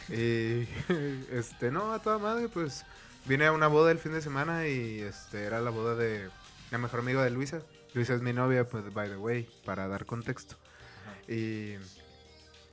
Y 0.10 0.68
este, 1.32 1.72
no, 1.72 1.94
a 1.94 2.00
toda 2.02 2.18
madre, 2.18 2.50
pues 2.50 2.84
vine 3.26 3.46
a 3.46 3.52
una 3.54 3.68
boda 3.68 3.92
el 3.92 4.00
fin 4.00 4.12
de 4.14 4.22
semana 4.22 4.68
y 4.68 5.00
este 5.02 5.44
era 5.46 5.62
la 5.62 5.70
boda 5.70 5.96
de 5.96 6.30
la 6.72 6.78
mejor 6.78 7.00
amiga 7.02 7.24
de 7.24 7.30
Luisa. 7.30 7.62
Luisa 7.94 8.14
es 8.14 8.22
mi 8.22 8.34
novia, 8.34 8.66
pues 8.66 8.94
by 8.94 9.10
the 9.10 9.18
way, 9.18 9.48
para 9.64 9.88
dar 9.88 10.06
contexto. 10.06 10.56
Y 11.30 11.76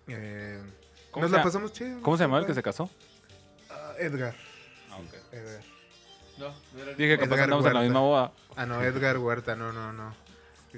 eh, 0.08 0.61
¿Cómo 0.61 0.81
nos 1.20 1.31
la 1.31 1.43
pasamos 1.43 1.73
chido. 1.73 2.00
¿Cómo 2.03 2.17
se 2.17 2.25
llamaba 2.25 2.41
el 2.41 2.47
que 2.47 2.55
se 2.55 2.62
casó? 2.62 2.88
Ah, 3.70 3.93
Edgar. 3.99 4.35
Edgar. 5.32 5.62
Dije 6.97 7.19
que 7.19 7.25
Edgar 7.25 7.41
andamos 7.41 7.67
en 7.67 7.75
la 7.75 7.81
misma 7.81 8.00
boda. 8.00 8.32
Ah, 8.56 8.67
no, 8.67 8.82
Edgar 8.82 9.19
Huerta, 9.19 9.55
no, 9.56 9.73
no, 9.73 9.93
no. 9.93 10.14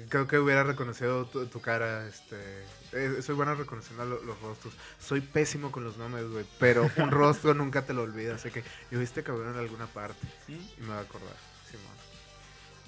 Creo 0.09 0.27
que 0.27 0.37
hubiera 0.37 0.63
reconocido 0.63 1.25
tu, 1.25 1.45
tu 1.47 1.61
cara, 1.61 2.05
este... 2.05 2.35
eh, 2.91 3.21
soy 3.21 3.33
bueno 3.33 3.55
reconociendo 3.55 4.03
lo- 4.03 4.21
los 4.23 4.37
rostros. 4.41 4.73
Soy 4.99 5.21
pésimo 5.21 5.71
con 5.71 5.85
los 5.85 5.95
nombres, 5.95 6.27
güey, 6.29 6.45
pero 6.59 6.89
un 6.97 7.11
rostro 7.11 7.53
nunca 7.53 7.83
te 7.83 7.93
lo 7.93 8.01
olvidas. 8.01 8.41
Así 8.41 8.51
que 8.51 8.61
yo 8.91 8.99
viste 8.99 9.23
cabrón 9.23 9.53
en 9.53 9.59
alguna 9.59 9.87
parte 9.87 10.27
y 10.49 10.81
me 10.81 10.89
va 10.89 10.97
a 10.97 11.01
acordar, 11.01 11.33
Simón. 11.71 11.93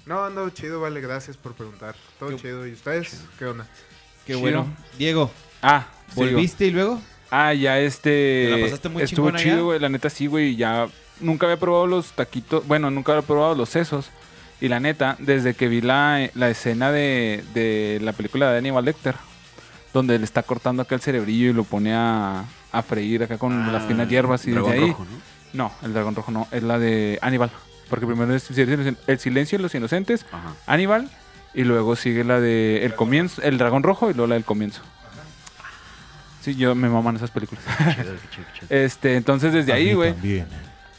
No, 0.04 0.22
ando 0.24 0.50
chido, 0.50 0.82
vale, 0.82 1.00
gracias 1.00 1.38
por 1.38 1.54
preguntar. 1.54 1.94
Todo 2.18 2.28
Qué- 2.30 2.36
chido. 2.36 2.66
¿Y 2.66 2.72
ustedes? 2.74 3.22
¿Qué 3.38 3.46
onda? 3.46 3.66
Qué 4.26 4.34
Chido. 4.34 4.40
bueno. 4.40 4.76
Diego, 4.98 5.30
Ah, 5.62 5.86
sigo. 6.12 6.26
¿volviste 6.26 6.66
y 6.66 6.70
luego? 6.72 7.00
Ah, 7.30 7.52
ya 7.54 7.78
este. 7.78 8.48
¿Te 8.50 8.56
la 8.56 8.64
pasaste 8.64 8.88
muy 8.88 9.02
Estuvo 9.02 9.30
chido, 9.32 9.64
güey. 9.66 9.78
La 9.80 9.88
neta 9.88 10.10
sí, 10.10 10.26
güey. 10.26 10.56
Ya 10.56 10.88
nunca 11.20 11.46
había 11.46 11.58
probado 11.58 11.86
los 11.86 12.12
taquitos. 12.12 12.66
Bueno, 12.66 12.90
nunca 12.90 13.12
había 13.12 13.26
probado 13.26 13.54
los 13.54 13.68
sesos. 13.68 14.10
Y 14.60 14.68
la 14.68 14.80
neta, 14.80 15.16
desde 15.20 15.54
que 15.54 15.68
vi 15.68 15.80
la, 15.80 16.30
la 16.34 16.50
escena 16.50 16.90
de, 16.90 17.44
de 17.54 18.00
la 18.02 18.12
película 18.12 18.50
de 18.50 18.58
Aníbal 18.58 18.84
Lecter, 18.86 19.14
donde 19.94 20.18
le 20.18 20.24
está 20.24 20.42
cortando 20.42 20.82
acá 20.82 20.96
el 20.96 21.00
cerebrillo 21.00 21.50
y 21.50 21.52
lo 21.52 21.62
pone 21.64 21.94
a, 21.94 22.44
a 22.72 22.82
freír 22.82 23.22
acá 23.22 23.38
con 23.38 23.72
las 23.72 23.84
finas 23.86 24.08
hierbas 24.08 24.46
y 24.46 24.50
desde 24.50 24.70
ahí. 24.70 24.88
rojo, 24.88 25.04
¿no? 25.04 25.38
No, 25.52 25.72
el 25.82 25.94
dragón 25.94 26.14
rojo 26.16 26.32
no, 26.32 26.48
es 26.50 26.62
la 26.62 26.78
de 26.78 27.18
Aníbal. 27.22 27.50
Porque 27.88 28.04
primero 28.06 28.34
es 28.34 28.50
El 29.06 29.18
silencio 29.18 29.58
de 29.58 29.62
los 29.62 29.74
inocentes, 29.74 30.26
Ajá. 30.30 30.54
Aníbal, 30.66 31.08
y 31.54 31.64
luego 31.64 31.96
sigue 31.96 32.22
la 32.24 32.40
de 32.40 32.84
El 32.84 32.94
comienzo, 32.94 33.40
El 33.42 33.58
dragón 33.58 33.82
rojo 33.82 34.10
y 34.10 34.12
luego 34.14 34.26
la 34.26 34.34
del 34.34 34.44
comienzo. 34.44 34.82
Sí, 36.52 36.56
yo 36.58 36.74
me 36.74 36.88
maman 36.88 37.16
esas 37.16 37.30
películas. 37.30 37.64
Chido, 37.78 37.94
qué 37.96 38.28
chido, 38.30 38.46
qué 38.52 38.60
chido. 38.60 38.66
Este, 38.84 39.16
entonces 39.16 39.52
desde 39.52 39.72
ahí, 39.72 39.92
güey, 39.94 40.14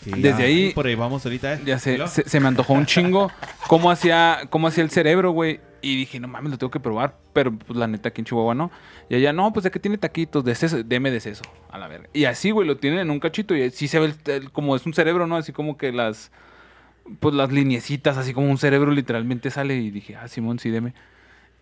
Sí, 0.02 0.12
Desde 0.12 0.30
ya, 0.30 0.46
ahí- 0.46 0.72
Por 0.74 0.88
ahí 0.88 0.96
vamos 0.96 1.26
ahorita, 1.26 1.56
¿eh? 1.56 1.62
ya 1.66 1.78
se, 1.78 2.08
se, 2.08 2.24
se 2.28 2.40
me 2.40 2.48
antojó 2.48 2.72
un 2.74 2.86
chingo 2.86 3.30
cómo 3.68 3.92
hacía, 3.92 4.44
cómo 4.50 4.68
hacía 4.68 4.82
el 4.84 4.92
cerebro, 4.92 5.32
güey. 5.32 5.60
Y 5.82 5.98
dije, 5.98 6.22
no 6.22 6.30
mames, 6.30 6.52
lo 6.52 6.58
tengo 6.58 6.72
que 6.72 6.80
probar. 6.80 7.18
Pero 7.34 7.52
pues 7.54 7.78
la 7.78 7.86
neta 7.86 8.08
aquí 8.10 8.22
en 8.22 8.26
Chihuahua 8.26 8.56
no. 8.56 8.72
Y 9.10 9.16
allá, 9.16 9.34
no, 9.34 9.52
pues 9.52 9.66
de 9.66 9.72
que 9.72 9.80
tiene 9.80 9.98
taquitos, 9.98 10.46
de 10.46 10.56
seso, 10.56 10.84
deme 10.84 11.12
de 11.12 11.20
seso, 11.20 11.42
a 11.70 11.78
la 11.78 11.90
verga. 11.90 12.08
Y 12.14 12.24
así, 12.26 12.52
güey, 12.52 12.66
lo 12.66 12.78
tienen 12.78 13.00
en 13.00 13.10
un 13.12 13.20
cachito 13.20 13.54
y 13.56 13.70
sí 13.72 13.90
se 13.90 14.00
ve 14.00 14.06
el- 14.26 14.32
el- 14.32 14.52
como 14.52 14.74
es 14.78 14.86
un 14.86 14.94
cerebro, 14.94 15.28
¿no? 15.28 15.36
Así 15.36 15.52
como 15.52 15.78
que 15.78 15.92
las, 15.92 16.32
pues 17.20 17.36
las 17.36 17.52
liniecitas, 17.52 18.16
así 18.18 18.34
como 18.34 18.50
un 18.50 18.58
cerebro 18.58 18.92
literalmente 18.92 19.52
sale. 19.52 19.76
Y 19.76 19.90
dije, 19.92 20.16
ah, 20.16 20.30
Simón, 20.30 20.60
sí, 20.60 20.70
deme. 20.70 20.94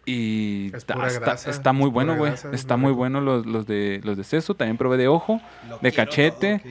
Y 0.10 0.68
Es 0.68 0.76
está, 0.76 0.94
pura 0.94 1.08
está- 1.08 1.20
grasa, 1.20 1.50
está 1.50 1.74
muy 1.74 1.88
es 1.90 1.94
bueno, 1.94 2.16
güey. 2.16 2.32
es 2.34 2.46
Está 2.46 2.78
muy 2.78 2.94
bueno 2.94 3.20
los, 3.20 3.46
los, 3.46 3.68
de, 3.68 4.00
los 4.06 4.16
de 4.16 4.24
seso. 4.24 4.56
También 4.56 4.78
probé 4.78 4.96
de 4.96 5.10
ojo, 5.10 5.42
Lo 5.70 5.80
de 5.80 5.92
quiero 5.92 6.10
cachete. 6.10 6.62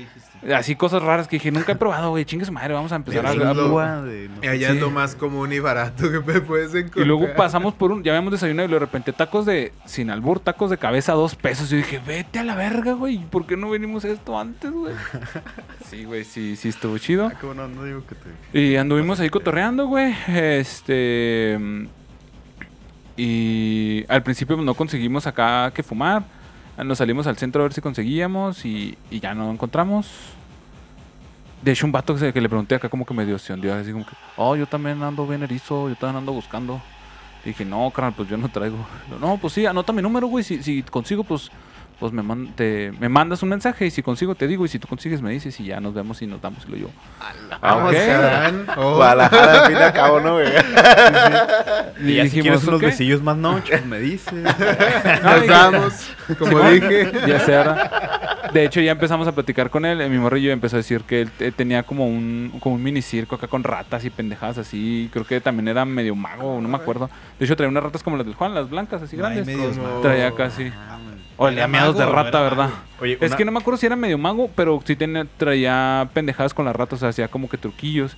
Así 0.55 0.75
cosas 0.77 1.03
raras 1.03 1.29
que 1.29 1.37
dije, 1.37 1.51
nunca 1.51 1.73
he 1.73 1.77
probado, 1.77 2.11
güey. 2.11 2.25
Chingue 2.25 2.47
su 2.47 2.53
madre, 2.53 2.73
vamos 2.73 2.93
a 2.93 2.97
empezar 2.97 3.29
Mira, 3.29 3.51
a, 3.51 3.55
Lengua 3.55 4.03
de- 4.03 4.29
no 4.29 4.51
allá 4.51 4.69
Sí. 4.71 4.75
es 4.77 4.81
lo 4.81 4.91
más 4.91 5.15
común 5.17 5.53
y 5.53 5.59
barato 5.59 6.11
que 6.11 6.21
me 6.21 6.41
puedes 6.41 6.75
encontrar. 6.75 7.05
Y 7.05 7.09
luego 7.09 7.27
pasamos 7.37 7.75
por 7.75 7.93
un, 7.93 8.03
ya 8.03 8.13
habíamos 8.13 8.33
desayunado 8.33 8.69
y 8.69 8.73
de 8.73 8.79
repente 8.79 9.13
tacos 9.13 9.45
de, 9.45 9.73
sin 9.85 10.09
albur, 10.11 10.41
tacos 10.41 10.71
de 10.71 10.79
cabeza 10.79 11.13
a 11.13 11.15
dos 11.17 11.35
pesos. 11.35 11.69
Y 11.69 11.73
yo 11.73 11.77
dije, 11.79 12.01
vete 12.07 12.39
a 12.39 12.45
la 12.45 12.55
verga, 12.55 12.93
güey. 12.93 13.19
¿Por 13.19 13.47
qué 13.47 13.57
no 13.59 13.69
venimos 13.71 14.05
a 14.07 14.09
esto 14.09 14.39
antes, 14.39 14.71
güey? 14.71 14.95
Sí, 15.91 16.05
güey, 16.05 16.25
sí, 16.25 16.57
sí 16.57 16.69
estuvo 16.71 16.99
chido. 16.99 17.27
Ah, 17.33 17.39
bueno, 17.43 17.69
no 17.69 17.85
digo 17.85 18.03
que 18.07 18.17
te... 18.17 18.59
Y 18.59 18.77
anduvimos 18.77 19.21
ahí 19.21 19.29
cotorreando, 19.31 19.87
güey. 19.87 20.15
Este. 20.27 21.59
Y 23.17 24.05
al 24.09 24.23
principio 24.23 24.57
no 24.57 24.75
conseguimos 24.75 25.27
acá 25.27 25.71
que 25.75 25.83
fumar. 25.83 26.25
Nos 26.85 26.99
salimos 26.99 27.27
al 27.27 27.39
centro 27.39 27.63
a 27.63 27.65
ver 27.65 27.73
si 27.73 27.81
conseguíamos 27.81 28.65
y, 28.65 28.99
y 29.11 29.21
ya 29.21 29.35
no 29.35 29.51
encontramos. 29.51 30.09
De 31.63 31.73
hecho, 31.73 31.87
un 31.87 31.93
vato 31.93 32.15
que, 32.15 32.41
le 32.41 32.49
pregunté 32.49 32.75
acá 32.75 32.89
como 32.89 33.07
que 33.07 33.15
me 33.15 33.25
dio, 33.25 33.39
se 33.39 33.53
hundió, 33.53 33.75
así 33.75 33.91
como 33.91 34.05
que, 34.05 34.13
oh, 34.37 34.55
yo 34.57 34.67
también 34.67 35.03
ando 35.03 35.27
bien 35.27 35.43
erizo, 35.43 35.89
yo 35.89 35.97
también 35.97 36.19
ando 36.19 36.33
buscando. 36.33 36.81
Y 37.45 37.49
dije, 37.49 37.65
no, 37.65 37.91
carnal, 37.91 38.13
pues 38.15 38.29
yo 38.29 38.37
no 38.37 38.49
traigo. 38.49 38.77
No, 39.21 39.39
pues 39.39 39.55
sí, 39.55 39.65
anota 39.65 39.93
mi 39.93 40.03
número, 40.03 40.27
güey. 40.27 40.45
Si 40.45 40.83
consigo, 40.83 41.25
pues, 41.25 41.51
pues 41.99 42.13
me, 42.13 42.23
man- 42.23 42.53
te- 42.57 42.93
me 43.01 43.09
mandas 43.09 43.43
un 43.43 43.49
mensaje 43.49 43.87
y 43.87 43.91
si 43.91 44.03
consigo 44.03 44.35
te 44.35 44.47
digo 44.47 44.65
y 44.65 44.69
si 44.69 44.79
tú 44.79 44.87
consigues 44.87 45.23
me 45.23 45.31
dices 45.31 45.59
y 45.61 45.65
ya 45.65 45.81
nos 45.81 45.95
vemos 45.95 46.21
y 46.21 46.27
nos 46.27 46.41
damos 46.43 46.65
y 46.67 46.71
lo 46.73 46.77
yo. 46.77 46.89
Vamos, 47.61 47.93
ok. 47.93 47.99
Adán. 47.99 48.67
Oh. 48.77 48.97
Guadalajara, 48.97 49.61
al 49.63 49.67
fin 49.69 49.77
y 49.79 49.83
al 49.83 49.93
cabo, 49.93 50.21
¿no, 50.21 50.35
güey? 50.35 50.49
Y 52.05 52.15
ya 52.17 52.27
si 52.29 52.41
quieres 52.43 52.65
unos 52.65 52.81
besillos 52.81 53.23
más 53.23 53.37
noches, 53.37 53.85
me 53.87 53.99
dices. 53.99 54.33
No, 55.23 55.37
Nos 55.37 55.47
damos, 55.47 56.09
como 56.39 56.61
dije. 56.71 57.11
Ya 57.27 57.39
ahora. 57.59 58.51
De 58.53 58.65
hecho, 58.65 58.81
ya 58.81 58.93
empezamos 58.93 59.27
a 59.27 59.33
platicar 59.33 59.71
con 59.71 59.85
él. 59.85 60.09
Mi 60.11 60.19
morrillo 60.19 60.53
empezó 60.53 60.77
a 60.77 60.79
decir 60.79 61.03
que 61.03 61.23
él 61.23 61.31
te- 61.31 61.51
tenía 61.53 61.83
como 61.83 62.07
un, 62.07 62.53
como 62.61 62.75
un 62.77 62.83
mini 62.83 63.03
circo 63.03 63.35
acá 63.37 63.49
con 63.49 63.65
ratas 63.65 64.05
y 64.05 64.11
pendejadas 64.11 64.59
así. 64.59 65.09
Creo 65.13 65.25
que 65.27 65.41
también 65.41 65.69
era 65.69 65.85
medio 65.85 66.15
mago, 66.15 66.61
no 66.61 66.69
me 66.69 66.77
acuerdo. 66.77 67.11
De 67.39 67.45
hecho, 67.45 67.57
traía 67.57 67.71
unas 67.71 67.83
ratas 67.83 68.03
como 68.03 68.17
las 68.17 68.27
del 68.27 68.35
Juan, 68.35 68.55
las 68.55 68.69
blancas, 68.71 69.03
así 69.03 69.17
grandes. 69.17 69.47
Traía 70.03 70.33
casi. 70.35 70.71
Ah. 70.77 70.99
Olía 71.39 71.59
Era 71.61 71.69
miados 71.69 71.99
de 71.99 72.07
rata, 72.07 72.41
¿verdad? 72.41 72.71
Oye, 73.01 73.19
Es 73.21 73.29
una- 73.31 73.37
que 73.37 73.45
no 73.45 73.53
me 73.53 73.59
acuerdo 73.59 73.77
si 73.79 73.87
era 73.87 73.97
medio 73.97 74.17
mago, 74.19 74.51
pero 74.55 74.81
sí 74.85 74.97
tenía, 74.97 75.27
traía 75.37 76.09
pendejadas 76.15 76.55
con 76.55 76.65
las 76.65 76.75
ratas, 76.75 76.99
o 76.99 77.01
sea, 77.01 77.09
hacía 77.11 77.29
como 77.29 77.49
que 77.49 77.59
truquillos. 77.59 78.17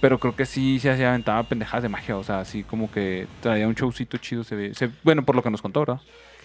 Pero 0.00 0.18
creo 0.20 0.36
que 0.36 0.46
sí 0.46 0.78
se 0.78 0.90
hacía 0.90 1.08
aventaba 1.08 1.42
pendejadas 1.42 1.82
de 1.82 1.88
magia, 1.88 2.16
o 2.16 2.22
sea, 2.22 2.38
así 2.40 2.62
como 2.62 2.88
que 2.90 3.26
traía 3.40 3.66
un 3.66 3.74
showcito 3.74 4.16
chido. 4.18 4.44
Se 4.44 4.54
ve, 4.54 4.72
se- 4.74 4.90
bueno, 5.02 5.24
por 5.24 5.34
lo 5.34 5.42
que 5.42 5.50
nos 5.50 5.60
contó, 5.60 5.80
¿verdad? 5.80 6.00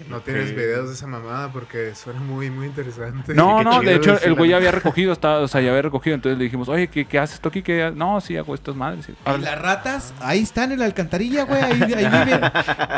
No 0.09 0.19
tienes 0.21 0.55
videos 0.55 0.89
de 0.89 0.95
esa 0.95 1.07
mamada 1.07 1.51
porque 1.51 1.95
suena 1.95 2.19
muy, 2.19 2.49
muy 2.51 2.67
interesante. 2.67 3.33
No, 3.33 3.63
no, 3.63 3.81
de 3.81 3.95
hecho 3.95 4.19
el 4.21 4.33
güey 4.35 4.49
ya 4.51 4.57
había 4.57 4.71
recogido, 4.71 5.11
estaba, 5.13 5.39
o 5.39 5.47
sea, 5.47 5.61
ya 5.61 5.69
había 5.69 5.81
recogido, 5.81 6.13
entonces 6.15 6.37
le 6.37 6.43
dijimos, 6.43 6.69
oye, 6.69 6.87
¿qué, 6.87 7.05
qué 7.05 7.19
haces 7.19 7.39
tú 7.39 7.49
aquí? 7.49 7.61
¿Qué? 7.63 7.91
No, 7.95 8.21
sí, 8.21 8.37
hago 8.37 8.53
estas 8.53 8.75
madres. 8.75 9.07
Y, 9.09 9.11
Y 9.31 9.37
las 9.39 9.59
ratas, 9.61 10.13
ahí 10.19 10.39
están 10.41 10.71
en 10.71 10.79
la 10.79 10.85
alcantarilla, 10.85 11.45
güey. 11.45 11.61
Ahí, 11.61 11.81
ahí 11.93 12.25
viven. 12.25 12.41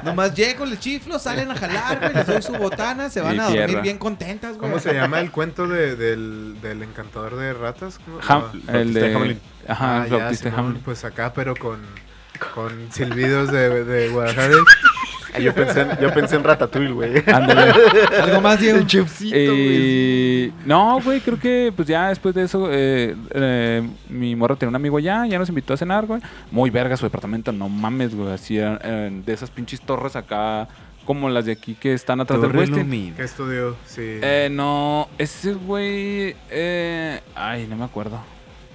Nomás 0.03 0.33
llego, 0.35 0.65
les 0.65 0.79
chiflo, 0.79 1.19
salen 1.19 1.51
a 1.51 1.55
jalar, 1.55 1.99
güey. 1.99 2.13
Les 2.13 2.27
doy 2.27 2.41
su 2.41 2.53
botana, 2.53 3.09
se 3.09 3.21
van 3.21 3.35
Y 3.35 3.39
a 3.39 3.43
dormir 3.43 3.65
tierra. 3.65 3.81
bien 3.81 3.97
contentas, 3.97 4.57
güey. 4.57 4.69
¿Cómo 4.71 4.79
se 4.79 4.93
llama 4.93 5.19
el 5.19 5.31
cuento 5.31 5.67
de- 5.67 5.95
del, 5.95 6.57
del 6.61 6.83
encantador 6.83 7.35
de 7.37 7.53
ratas? 7.53 7.99
¿Cómo- 8.03 8.19
Ham- 8.21 8.63
no. 8.65 8.73
el 8.79 8.93
de 8.93 9.15
Hamlin. 9.15 9.39
Ajá, 9.67 10.01
Ah, 10.03 10.07
ya, 10.07 10.17
Bautista 10.17 10.49
Simón, 10.49 10.65
Hamlin. 10.65 10.81
Pues 10.83 11.05
acá, 11.05 11.31
pero 11.33 11.55
con, 11.55 11.79
con 12.53 12.91
silbidos 12.91 13.51
de, 13.51 13.83
de 13.83 14.09
Guadalajara. 14.09 14.53
Ah, 15.35 15.39
Yo 15.39 15.53
pensé, 15.53 15.81
en, 15.81 15.89
yo 16.01 16.13
pensé 16.13 16.35
en 16.35 16.43
Ratatouille, 16.43 16.91
güey. 16.93 17.23
Ándale. 17.27 17.71
Algo 18.21 18.41
más, 18.41 18.59
Diego. 18.59 18.77
El 18.79 18.87
chefcito, 18.87 19.35
güey. 19.35 20.45
Eh, 20.47 20.51
no, 20.65 20.99
güey, 21.01 21.19
creo 21.21 21.39
que 21.39 21.73
pues 21.75 21.87
ya 21.87 22.09
después 22.09 22.33
de 22.35 22.43
eso, 22.43 22.69
eh, 22.71 23.15
eh, 23.31 23.87
mi 24.09 24.35
morra 24.35 24.55
tenía 24.55 24.69
un 24.69 24.75
amigo 24.75 24.97
allá, 24.97 25.25
ya 25.25 25.37
nos 25.39 25.49
invitó 25.49 25.73
a 25.73 25.77
cenar, 25.77 26.05
güey. 26.05 26.21
Muy 26.51 26.69
verga 26.69 26.95
su 26.97 27.05
departamento, 27.05 27.51
no 27.51 27.69
mames, 27.69 28.15
güey. 28.15 28.31
Así 28.33 28.57
eran, 28.57 28.79
eran 28.83 29.25
de 29.25 29.33
esas 29.33 29.49
pinches 29.51 29.81
torres 29.81 30.15
acá, 30.15 30.67
como 31.05 31.29
las 31.29 31.45
de 31.45 31.51
aquí 31.51 31.75
que 31.75 31.93
están 31.93 32.19
atrás 32.21 32.41
del 32.41 32.49
Torre 32.49 32.61
Westin. 32.61 32.79
Lumina. 32.79 33.15
¿Qué 33.15 33.23
estudio? 33.23 33.75
Sí. 33.85 34.01
Eh, 34.21 34.49
no, 34.51 35.07
ese 35.17 35.53
güey, 35.53 36.35
eh, 36.49 37.21
ay, 37.35 37.67
no 37.69 37.75
me 37.75 37.85
acuerdo. 37.85 38.19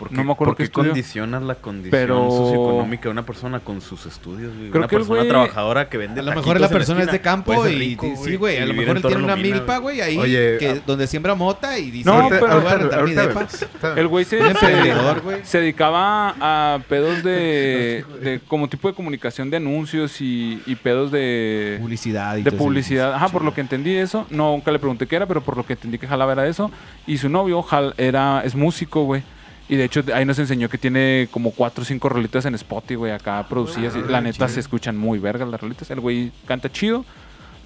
¿Por 0.00 0.08
qué, 0.08 0.14
No 0.16 0.24
me 0.24 0.32
acuerdo 0.32 0.54
por 0.56 0.64
qué 0.66 0.72
condicionas 0.72 1.42
la 1.42 1.54
condición 1.56 1.90
Pero- 1.92 2.30
socioeconómica 2.30 3.02
de 3.04 3.08
una 3.10 3.24
persona 3.26 3.60
con 3.60 3.80
sus 3.82 4.06
estudios? 4.06 4.52
güey? 4.56 4.70
Creo 4.70 4.80
una 4.80 4.88
que 4.88 4.96
persona 4.96 5.20
güey- 5.22 5.28
trabajadora 5.28 5.88
que 5.90 5.98
vende 5.98 6.20
A 6.20 6.22
lo 6.24 6.34
mejor 6.34 6.58
la 6.58 6.68
persona 6.70 7.02
es 7.02 7.12
de 7.12 7.20
campo 7.20 7.66
y 7.68 7.74
rico, 7.76 8.06
y- 8.06 8.16
sí, 8.16 8.36
güey. 8.36 8.56
A 8.56 8.64
lo 8.66 8.72
mejor 8.74 8.96
él 8.96 9.02
tiene 9.02 9.22
una 9.22 9.36
Lumina, 9.36 9.56
milpa, 9.56 9.76
güey, 9.76 10.00
ahí 10.00 10.16
Oye, 10.18 10.56
que, 10.58 10.68
ah. 10.70 10.82
donde 10.86 11.06
siembra 11.06 11.34
mota 11.34 11.78
y 11.78 11.90
dice, 11.90 12.08
No, 12.08 12.16
"Ahorita- 12.16 12.40
pero- 12.40 12.52
ahorita 12.52 12.60
voy 12.60 12.66
a 12.66 12.72
ahorita- 12.72 12.78
rentar 12.78 12.98
mi 12.98 13.00
ahorita 13.14 13.22
depa". 13.28 13.34
vemos. 13.40 13.62
Está 13.62 13.88
bien. 13.88 13.98
El 13.98 14.08
güey 14.08 14.24
se, 14.24 15.58
dedicaba 15.58 16.34
a 16.40 16.78
pedos 16.88 17.22
de, 17.22 18.04
de 18.22 18.40
como 18.48 18.68
tipo 18.68 18.88
de 18.88 18.94
comunicación 18.94 19.50
de 19.50 19.58
anuncios 19.58 20.20
y, 20.20 20.62
y 20.66 20.74
pedos 20.76 21.10
de, 21.12 21.78
Publicidad 21.80 22.36
y 22.36 22.42
de 22.42 22.52
publicidad. 22.52 23.14
Ajá, 23.14 23.28
por 23.28 23.44
lo 23.44 23.54
que 23.54 23.60
entendí 23.60 23.94
eso. 23.96 24.26
No, 24.30 24.52
nunca 24.52 24.70
le 24.70 24.78
pregunté 24.78 25.06
qué 25.06 25.16
era, 25.16 25.26
pero 25.26 25.40
por 25.42 25.56
lo 25.56 25.66
que 25.66 25.74
entendí 25.74 25.98
que 25.98 26.06
jalaba 26.06 26.32
era 26.32 26.46
eso. 26.46 26.70
Y 27.06 27.18
su 27.18 27.28
novio 27.28 27.62
Jal 27.62 27.94
era, 27.98 28.42
es 28.44 28.54
músico, 28.54 29.04
güey. 29.04 29.22
Y 29.70 29.76
de 29.76 29.84
hecho 29.84 30.02
ahí 30.12 30.24
nos 30.24 30.38
enseñó 30.38 30.68
que 30.68 30.76
tiene 30.78 31.28
como 31.30 31.52
cuatro 31.52 31.82
o 31.82 31.84
cinco 31.86 32.08
rolitas 32.08 32.44
en 32.44 32.54
Spotify, 32.56 32.96
güey, 32.96 33.12
acá 33.12 33.46
producidas. 33.48 33.94
y 33.96 34.02
la 34.10 34.20
neta 34.20 34.48
se 34.48 34.60
escuchan 34.60 34.96
muy 34.96 35.18
vergas 35.20 35.48
las 35.48 35.60
rolitas. 35.60 35.88
El 35.90 36.00
güey 36.00 36.32
canta 36.44 36.70
chido. 36.70 37.04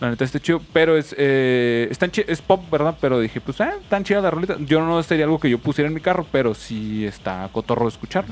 La 0.01 0.11
neta 0.11 0.25
está 0.25 0.39
chido, 0.41 0.61
pero 0.73 0.99
es, 0.99 1.15
eh, 1.17 1.91
chi- 2.11 2.25
es 2.27 2.43
pop, 2.43 2.69
¿verdad? 2.71 2.97
Pero 3.01 3.21
dije, 3.21 3.41
pues, 3.41 3.59
eh, 3.61 3.71
tan 3.89 4.05
chidas 4.05 4.23
las 4.23 4.35
rolitas. 4.35 4.59
Yo 4.67 4.85
no 4.85 5.03
sería 5.03 5.25
algo 5.25 5.39
que 5.41 5.49
yo 5.49 5.59
pusiera 5.59 5.89
en 5.89 5.95
mi 5.95 6.01
carro, 6.01 6.27
pero 6.31 6.53
sí 6.55 7.07
está 7.07 7.49
cotorro 7.53 7.85
de 7.85 7.91
escuchar. 7.91 8.25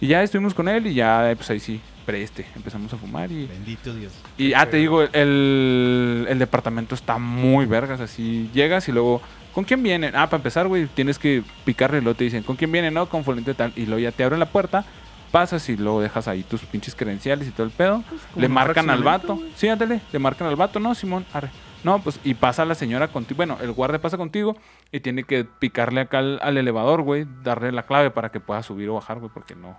Y 0.00 0.08
ya 0.08 0.22
estuvimos 0.22 0.54
con 0.54 0.66
él 0.68 0.86
y 0.86 0.94
ya, 0.94 1.30
eh, 1.30 1.36
pues 1.36 1.50
ahí 1.50 1.60
sí, 1.60 1.80
preste. 2.06 2.46
Empezamos 2.56 2.92
a 2.92 2.96
fumar 2.96 3.30
y... 3.30 3.46
Bendito 3.46 3.94
Dios. 3.94 4.12
Y 4.38 4.54
ah, 4.54 4.68
te 4.68 4.78
digo, 4.78 5.02
el, 5.02 6.26
el 6.28 6.38
departamento 6.38 6.94
está 6.94 7.18
muy 7.18 7.66
vergas, 7.66 8.00
así 8.00 8.48
llegas 8.54 8.88
y 8.88 8.92
luego, 8.92 9.20
¿con 9.58 9.64
quién 9.64 9.82
vienen? 9.82 10.14
Ah, 10.14 10.30
para 10.30 10.36
empezar, 10.36 10.68
güey, 10.68 10.86
tienes 10.86 11.18
que 11.18 11.42
picarle 11.64 11.98
y 11.98 12.00
luego 12.00 12.16
te 12.16 12.22
dicen, 12.22 12.44
¿con 12.44 12.54
quién 12.54 12.70
vienen? 12.70 12.94
No, 12.94 13.08
con 13.08 13.24
fulente 13.24 13.54
tal. 13.54 13.72
Y 13.74 13.86
luego 13.86 13.98
ya 13.98 14.12
te 14.12 14.22
abren 14.22 14.38
la 14.38 14.46
puerta, 14.46 14.84
pasas 15.32 15.68
y 15.68 15.76
luego 15.76 16.00
dejas 16.00 16.28
ahí 16.28 16.44
tus 16.44 16.60
pinches 16.60 16.94
credenciales 16.94 17.48
y 17.48 17.50
todo 17.50 17.66
el 17.66 17.72
pedo. 17.72 18.04
le 18.36 18.46
un 18.46 18.52
marcan 18.52 18.88
al 18.88 19.02
vato. 19.02 19.36
Sí, 19.56 19.66
ándale, 19.68 20.00
le 20.12 20.18
marcan 20.20 20.46
al 20.46 20.54
vato, 20.54 20.78
no, 20.78 20.94
Simón, 20.94 21.26
arre. 21.32 21.50
No, 21.82 21.98
pues, 21.98 22.20
y 22.22 22.34
pasa 22.34 22.64
la 22.64 22.76
señora 22.76 23.08
contigo. 23.08 23.38
Bueno, 23.38 23.58
el 23.60 23.72
guardia 23.72 24.00
pasa 24.00 24.16
contigo 24.16 24.56
y 24.92 25.00
tiene 25.00 25.24
que 25.24 25.44
picarle 25.44 26.02
acá 26.02 26.20
al, 26.20 26.38
al 26.40 26.56
elevador, 26.56 27.02
güey, 27.02 27.26
darle 27.42 27.72
la 27.72 27.82
clave 27.82 28.12
para 28.12 28.30
que 28.30 28.38
pueda 28.38 28.62
subir 28.62 28.88
o 28.90 28.94
bajar, 28.94 29.18
güey, 29.18 29.32
porque 29.34 29.56
no. 29.56 29.76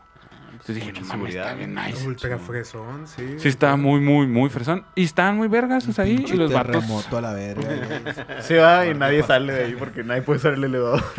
Entonces 0.62 0.76
dije, 0.76 0.92
no 0.92 1.00
mucha 1.00 1.18
mames, 1.18 1.36
está 1.36 1.44
seguridad, 1.50 1.58
bien 1.58 1.74
¿no? 1.74 1.84
nice. 1.84 2.08
Ultra 2.08 2.38
fresón, 2.38 3.08
sí. 3.08 3.36
Sí, 3.38 3.48
está 3.48 3.76
muy, 3.76 4.02
muy, 4.02 4.28
muy 4.28 4.50
fresón. 4.50 4.84
Y 4.94 5.04
estaban 5.06 5.38
muy 5.38 5.48
vergas 5.48 5.88
o 5.88 5.94
sea, 5.94 6.04
ahí. 6.06 6.26
Y 6.28 6.34
los 6.34 6.52
vatos. 6.52 6.84
a 7.14 7.22
la 7.22 7.34
verga. 7.34 8.42
Se 8.42 8.58
va 8.58 8.86
y 8.86 8.94
nadie 8.94 9.24
sale 9.24 9.54
de 9.54 9.66
ahí 9.66 9.76
porque 9.80 10.04
nadie 10.04 10.22
puede 10.22 10.40
usar 10.40 10.54
el 10.54 10.64
elevador. 10.64 11.04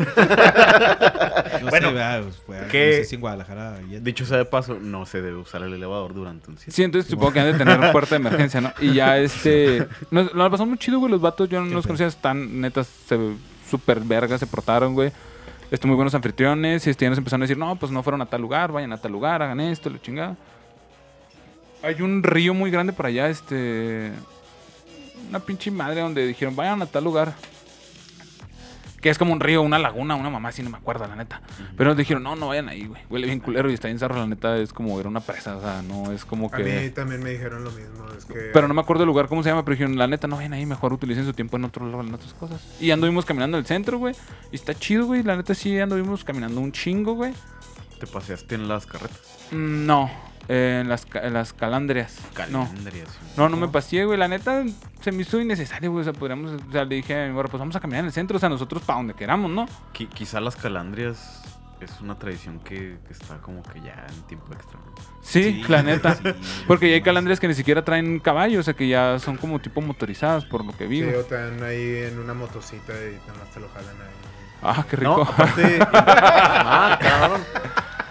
No 1.61 1.69
Bueno, 1.69 1.89
sé, 1.89 1.93
vea, 1.93 2.21
pues, 2.23 2.37
fue, 2.37 2.57
¿qué? 2.71 2.87
no 2.87 2.91
sé 2.97 3.03
si 3.05 3.15
en 3.15 3.21
Guadalajara. 3.21 3.79
ya- 3.89 3.99
Dicho 3.99 4.25
sea 4.25 4.37
de 4.37 4.45
paso, 4.45 4.79
no 4.79 5.05
se 5.05 5.21
debe 5.21 5.37
usar 5.37 5.61
el 5.61 5.73
elevador 5.73 6.13
durante 6.13 6.49
un 6.49 6.57
sitio. 6.57 6.73
Sí, 6.73 6.83
entonces 6.83 7.09
supongo 7.11 7.33
que 7.33 7.39
han 7.39 7.51
de 7.51 7.57
tener 7.57 7.79
puerta 7.91 8.11
de 8.15 8.21
emergencia, 8.21 8.61
¿no? 8.61 8.73
Y 8.79 8.93
ya 8.93 9.17
este. 9.19 9.87
Nos, 10.09 10.33
nos 10.33 10.49
pasamos 10.49 10.69
muy 10.69 10.77
chido, 10.79 10.97
güey. 10.99 11.11
Los 11.11 11.21
vatos, 11.21 11.47
yo 11.49 11.61
no 11.61 11.67
los 11.71 11.85
conocía, 11.85 12.07
están 12.07 12.61
netas, 12.61 12.87
se 12.87 13.17
súper 13.69 13.99
vergas, 13.99 14.39
se 14.39 14.47
portaron, 14.47 14.93
güey. 14.95 15.11
Este, 15.71 15.87
muy 15.87 15.95
buenos 15.95 16.13
anfitriones. 16.13 16.85
Y 16.85 16.89
este, 16.89 17.05
ya 17.05 17.09
nos 17.09 17.17
empezaron 17.17 17.41
a 17.41 17.45
decir, 17.45 17.57
no, 17.57 17.75
pues 17.77 17.91
no 17.91 18.03
fueron 18.03 18.21
a 18.21 18.25
tal 18.25 18.41
lugar, 18.41 18.73
vayan 18.73 18.91
a 18.91 18.97
tal 18.97 19.13
lugar, 19.13 19.41
hagan 19.41 19.61
esto, 19.61 19.89
la 19.89 20.01
chingada. 20.01 20.35
Hay 21.81 22.01
un 22.01 22.21
río 22.21 22.53
muy 22.53 22.69
grande 22.69 22.93
por 22.93 23.05
allá, 23.05 23.29
este. 23.29 24.11
Una 25.29 25.39
pinche 25.39 25.71
madre 25.71 26.01
donde 26.01 26.27
dijeron, 26.27 26.55
vayan 26.55 26.81
a 26.81 26.85
tal 26.85 27.05
lugar. 27.05 27.33
Que 29.01 29.09
es 29.09 29.17
como 29.17 29.33
un 29.33 29.39
río, 29.39 29.63
una 29.63 29.79
laguna, 29.79 30.15
una 30.15 30.29
mamá, 30.29 30.49
así 30.49 30.61
no 30.61 30.69
me 30.69 30.77
acuerdo, 30.77 31.07
la 31.07 31.15
neta. 31.15 31.41
Pero 31.75 31.89
nos 31.89 31.97
dijeron, 31.97 32.21
no, 32.21 32.35
no 32.35 32.49
vayan 32.49 32.69
ahí, 32.69 32.85
güey. 32.85 33.01
Huele 33.09 33.25
bien 33.25 33.39
culero 33.39 33.69
y 33.71 33.73
está 33.73 33.87
bien 33.87 33.97
zarro, 33.97 34.15
la 34.15 34.27
neta. 34.27 34.57
Es 34.57 34.71
como 34.73 34.95
ver 34.95 35.07
una 35.07 35.19
presa, 35.21 35.57
o 35.57 35.61
sea, 35.61 35.81
no 35.81 36.11
es 36.11 36.23
como 36.23 36.47
A 36.47 36.51
que. 36.51 36.63
mí 36.63 36.89
también 36.91 37.23
me 37.23 37.31
dijeron 37.31 37.63
lo 37.63 37.71
mismo. 37.71 38.05
Es 38.15 38.25
que 38.25 38.51
Pero 38.53 38.67
no 38.67 38.73
me 38.75 38.81
acuerdo 38.81 39.03
el 39.03 39.07
lugar, 39.07 39.27
cómo 39.27 39.41
se 39.41 39.49
llama, 39.49 39.65
pero 39.65 39.73
dijeron, 39.73 39.97
la 39.97 40.05
neta, 40.07 40.27
no 40.27 40.35
vayan 40.35 40.53
ahí, 40.53 40.65
mejor 40.67 40.93
utilicen 40.93 41.25
su 41.25 41.33
tiempo 41.33 41.57
en 41.57 41.65
otro 41.65 41.85
lado, 41.87 42.01
en 42.01 42.13
otras 42.13 42.33
cosas. 42.35 42.61
Y 42.79 42.91
anduvimos 42.91 43.25
caminando 43.25 43.57
en 43.57 43.61
el 43.63 43.67
centro, 43.67 43.97
güey. 43.97 44.13
Y 44.51 44.55
está 44.55 44.75
chido, 44.75 45.07
güey. 45.07 45.23
La 45.23 45.35
neta 45.35 45.55
sí 45.55 45.79
anduvimos 45.79 46.23
caminando 46.23 46.61
un 46.61 46.71
chingo, 46.71 47.13
güey. 47.15 47.33
¿Te 47.99 48.05
paseaste 48.05 48.53
en 48.55 48.67
las 48.67 48.85
carretas? 48.85 49.19
Mm, 49.51 49.85
No, 49.87 50.11
eh, 50.47 50.79
en, 50.81 50.89
las, 50.89 51.05
en 51.13 51.33
las 51.33 51.53
calandrias. 51.53 52.17
No. 52.49 52.67
Sí. 52.67 52.99
No, 53.37 53.49
no 53.49 53.57
me 53.57 53.67
pasé, 53.67 54.03
güey. 54.05 54.17
La 54.17 54.27
neta 54.27 54.63
se 55.01 55.11
me 55.11 55.21
hizo 55.21 55.39
innecesario, 55.39 55.91
güey. 55.91 56.01
O 56.01 56.03
sea, 56.03 56.13
podríamos. 56.13 56.51
O 56.67 56.71
sea, 56.71 56.83
le 56.85 56.95
dije 56.95 57.23
a 57.23 57.27
mi 57.27 57.33
morra, 57.33 57.49
pues 57.49 57.59
vamos 57.59 57.75
a 57.75 57.79
caminar 57.79 58.01
en 58.01 58.07
el 58.07 58.11
centro. 58.13 58.37
O 58.37 58.39
sea, 58.39 58.49
nosotros 58.49 58.81
para 58.83 58.97
donde 58.97 59.13
queramos, 59.13 59.49
¿no? 59.51 59.65
Qui- 59.93 60.09
quizá 60.09 60.39
las 60.39 60.55
calandrias 60.55 61.41
es 61.79 61.99
una 61.99 62.13
tradición 62.19 62.59
que, 62.59 62.97
que 63.07 63.13
está 63.13 63.37
como 63.39 63.63
que 63.63 63.81
ya 63.81 64.05
en 64.09 64.21
tiempo 64.27 64.53
extra. 64.53 64.79
¿no? 64.79 64.91
Sí, 65.23 65.63
la 65.67 65.81
neta. 65.83 66.15
sí, 66.15 66.23
Porque 66.67 66.89
ya 66.89 66.95
hay 66.95 67.01
calandrias 67.01 67.39
que 67.39 67.47
ni 67.47 67.53
siquiera 67.55 67.83
traen 67.83 68.19
caballo. 68.19 68.59
O 68.59 68.63
sea, 68.63 68.73
que 68.73 68.87
ya 68.87 69.17
son 69.19 69.37
como 69.37 69.59
tipo 69.59 69.81
motorizadas, 69.81 70.45
por 70.45 70.63
lo 70.65 70.75
que 70.77 70.85
vi. 70.87 71.01
Sí, 71.01 71.07
o 71.07 71.23
te 71.23 71.35
dan 71.35 71.63
ahí 71.63 72.03
en 72.07 72.19
una 72.19 72.33
motocita 72.33 72.93
y 72.93 73.15
nada 73.27 73.39
más 73.39 73.49
te 73.53 73.59
lo 73.59 73.69
jalan 73.69 73.95
ahí. 73.95 74.11
Ah, 74.63 74.85
qué 74.87 74.97
No, 74.97 75.17
rico. 75.17 75.31
aparte. 75.31 75.79
ah, 75.93 76.99
cabrón. 77.01 77.41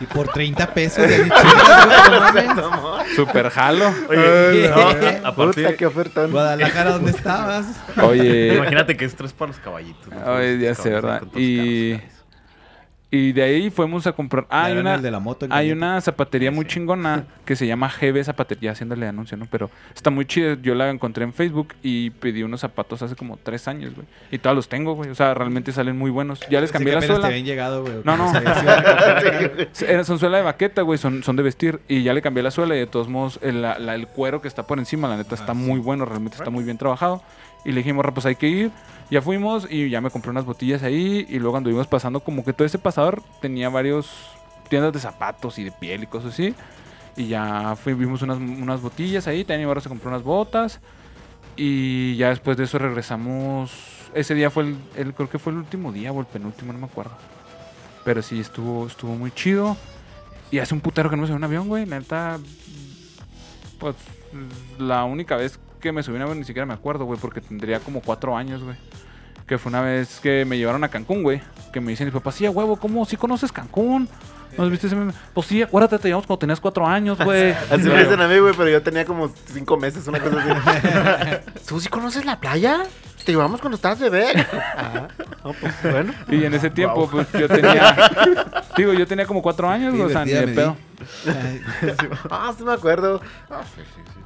Y 0.00 0.06
por 0.06 0.28
30 0.28 0.72
pesos 0.72 1.06
de. 1.06 1.30
Super 3.14 3.50
jalo. 3.50 3.92
Oye, 4.08 4.68
no, 4.70 4.74
Puta, 4.74 5.20
aparte, 5.24 5.76
qué 5.76 5.86
ofertón. 5.86 6.30
Guadalajara, 6.30 6.92
¿dónde 6.92 7.10
estabas? 7.10 7.66
Oye. 8.02 8.54
imagínate 8.54 8.96
que 8.96 9.04
es 9.04 9.14
tres 9.14 9.32
para 9.32 9.52
los 9.52 9.60
caballitos. 9.60 10.08
¿no? 10.08 10.32
Ay, 10.34 10.58
ya 10.58 10.74
sé, 10.74 10.90
¿verdad? 10.90 11.22
Y- 11.34 11.96
caros. 11.98 12.19
Y 13.12 13.32
de 13.32 13.42
ahí 13.42 13.70
fuimos 13.70 14.06
a 14.06 14.12
comprar. 14.12 14.46
Ah, 14.50 14.66
hay 14.66 14.76
una, 14.76 14.94
el 14.94 15.02
de 15.02 15.10
la 15.10 15.18
moto, 15.18 15.46
hay 15.50 15.72
una 15.72 16.00
zapatería 16.00 16.52
muy 16.52 16.64
Sí. 16.64 16.70
chingona 16.74 17.24
que 17.44 17.56
se 17.56 17.66
llama 17.66 17.88
GB 17.90 18.22
Zapatería, 18.22 18.70
haciéndole 18.70 19.08
anuncio, 19.08 19.36
¿no? 19.36 19.46
Pero 19.50 19.68
está 19.92 20.10
muy 20.10 20.26
chida. 20.26 20.56
Yo 20.62 20.76
la 20.76 20.90
encontré 20.90 21.24
en 21.24 21.32
Facebook 21.32 21.74
y 21.82 22.10
pedí 22.10 22.44
unos 22.44 22.60
zapatos 22.60 23.02
hace 23.02 23.16
como 23.16 23.36
tres 23.36 23.66
años, 23.66 23.94
güey. 23.96 24.06
Y 24.30 24.38
todavía 24.38 24.56
los 24.56 24.68
tengo, 24.68 24.94
güey. 24.94 25.10
O 25.10 25.14
sea, 25.16 25.34
realmente 25.34 25.72
salen 25.72 25.98
muy 25.98 26.12
buenos. 26.12 26.40
Ya 26.48 26.60
les 26.60 26.70
cambié 26.70 26.94
la 26.94 27.00
suela. 27.02 27.20
te 27.22 27.26
habían 27.26 27.44
llegado, 27.44 27.82
güey. 27.82 27.94
No, 28.04 28.16
no. 28.16 28.32
Son 30.04 30.18
suela 30.18 30.38
de 30.38 30.44
baqueta, 30.44 30.82
güey. 30.82 30.98
Son, 30.98 31.22
son 31.22 31.36
de 31.36 31.42
vestir. 31.42 31.80
Y 31.88 32.02
ya 32.02 32.14
le 32.14 32.22
cambié 32.22 32.42
la 32.42 32.50
suela 32.50 32.76
y 32.76 32.78
de 32.78 32.86
todos 32.86 33.08
modos 33.08 33.38
el, 33.42 33.62
la- 33.62 33.78
la- 33.78 33.94
el 33.94 34.06
cuero 34.06 34.40
que 34.40 34.48
está 34.48 34.66
por 34.66 34.78
encima, 34.78 35.08
la 35.08 35.16
neta, 35.16 35.34
está 35.34 35.52
Ah, 35.52 35.54
sí. 35.56 35.60
muy 35.60 35.80
bueno. 35.80 36.04
Realmente 36.04 36.36
está 36.36 36.50
muy 36.50 36.62
bien 36.64 36.78
trabajado. 36.78 37.22
Y 37.64 37.72
le 37.72 37.78
dijimos, 37.78 38.04
"Ra, 38.04 38.12
pues 38.12 38.26
hay 38.26 38.36
que 38.36 38.48
ir. 38.48 38.70
Ya 39.10 39.20
fuimos 39.22 39.66
y 39.70 39.90
ya 39.90 40.00
me 40.00 40.10
compré 40.10 40.30
unas 40.30 40.44
botillas 40.44 40.82
ahí. 40.82 41.26
Y 41.28 41.38
luego 41.38 41.56
anduvimos 41.56 41.86
pasando 41.86 42.20
como 42.20 42.44
que 42.44 42.52
todo 42.52 42.66
ese 42.66 42.78
pasador 42.78 43.22
tenía 43.40 43.68
varios 43.68 44.08
tiendas 44.68 44.92
de 44.92 45.00
zapatos 45.00 45.58
y 45.58 45.64
de 45.64 45.72
piel 45.72 46.04
y 46.04 46.06
cosas 46.06 46.32
así. 46.34 46.54
Y 47.16 47.26
ya 47.26 47.74
fui, 47.76 47.92
vimos 47.94 48.22
unas, 48.22 48.38
unas 48.38 48.80
botillas 48.80 49.26
ahí. 49.26 49.44
También 49.44 49.68
ahora 49.68 49.80
se 49.80 49.88
compró 49.88 50.10
unas 50.10 50.22
botas. 50.22 50.80
Y 51.56 52.16
ya 52.16 52.28
después 52.30 52.56
de 52.56 52.64
eso 52.64 52.78
regresamos. 52.78 53.72
Ese 54.14 54.34
día 54.34 54.50
fue 54.50 54.62
el, 54.64 54.76
el- 54.96 55.14
creo 55.14 55.28
que 55.28 55.38
fue 55.38 55.52
el 55.52 55.58
último 55.58 55.92
día 55.92 56.12
o 56.12 56.20
el 56.20 56.26
penúltimo, 56.26 56.72
no 56.72 56.78
me 56.78 56.86
acuerdo. 56.86 57.12
Pero 58.04 58.22
sí, 58.22 58.40
estuvo, 58.40 58.86
estuvo 58.86 59.14
muy 59.16 59.30
chido. 59.32 59.76
Y 60.50 60.58
hace 60.58 60.72
un 60.74 60.80
putero 60.80 61.10
que 61.10 61.16
no 61.16 61.22
me 61.22 61.28
subí 61.28 61.34
a 61.34 61.36
un 61.38 61.44
avión, 61.44 61.68
güey. 61.68 61.84
La 61.86 61.98
neta, 61.98 62.38
pues 63.78 63.96
la 64.78 65.04
única 65.04 65.36
vez 65.36 65.58
que 65.80 65.92
me 65.92 66.02
subí 66.02 66.16
un 66.16 66.22
avión 66.22 66.38
ni 66.38 66.44
siquiera 66.44 66.66
me 66.66 66.74
acuerdo, 66.74 67.04
güey, 67.04 67.18
porque 67.18 67.40
tendría 67.40 67.80
como 67.80 68.00
cuatro 68.00 68.36
años, 68.36 68.62
güey. 68.62 68.76
Que 69.46 69.58
fue 69.58 69.70
una 69.70 69.80
vez 69.80 70.20
que 70.20 70.44
me 70.44 70.56
llevaron 70.58 70.84
a 70.84 70.88
Cancún, 70.88 71.22
güey. 71.24 71.42
Que 71.72 71.80
me 71.80 71.90
dicen 71.90 72.06
mis 72.06 72.14
papás, 72.14 72.36
sí, 72.36 72.46
a 72.46 72.50
huevo, 72.50 72.76
¿cómo? 72.76 73.04
¿Sí 73.04 73.16
conoces 73.16 73.50
Cancún? 73.50 74.08
¿No 74.56 74.64
has 74.64 74.70
visto 74.70 74.86
ese 74.88 74.96
meme? 74.96 75.12
Pues 75.32 75.46
sí, 75.46 75.62
acuérdate, 75.62 75.98
te 75.98 76.08
llevamos 76.08 76.26
cuando 76.26 76.40
tenías 76.40 76.60
cuatro 76.60 76.86
años, 76.86 77.18
güey. 77.24 77.50
Así 77.52 77.82
me 77.88 78.02
dicen 78.04 78.20
a 78.20 78.28
mí, 78.28 78.38
güey, 78.38 78.54
pero 78.56 78.68
yo 78.68 78.82
tenía 78.82 79.04
como 79.04 79.32
cinco 79.46 79.76
meses, 79.76 80.06
una 80.06 80.20
cosa 80.20 80.36
así. 80.40 81.50
¿Tú 81.68 81.80
sí 81.80 81.88
conoces 81.88 82.24
la 82.24 82.38
playa? 82.38 82.82
Te 83.24 83.32
llevamos 83.32 83.60
cuando 83.60 83.76
estabas 83.76 83.98
bebé. 84.00 84.26
Ah, 84.76 85.08
no, 85.44 85.52
pues 85.52 85.74
bueno. 85.82 86.12
Y 86.28 86.44
en 86.44 86.54
ese 86.54 86.70
tiempo, 86.70 87.08
pues 87.10 87.30
yo 87.32 87.48
tenía. 87.48 87.94
digo, 88.76 88.92
yo 88.92 89.06
tenía 89.06 89.26
como 89.26 89.40
cuatro 89.42 89.68
años, 89.68 89.92
güey, 89.94 90.04
o 90.06 90.10
sea, 90.10 90.24
ni 90.24 90.32
de 90.32 90.48
pedo. 90.48 90.76
Ay, 91.26 91.62
Ah, 92.30 92.52
sí 92.56 92.64
me 92.64 92.72
acuerdo. 92.72 93.20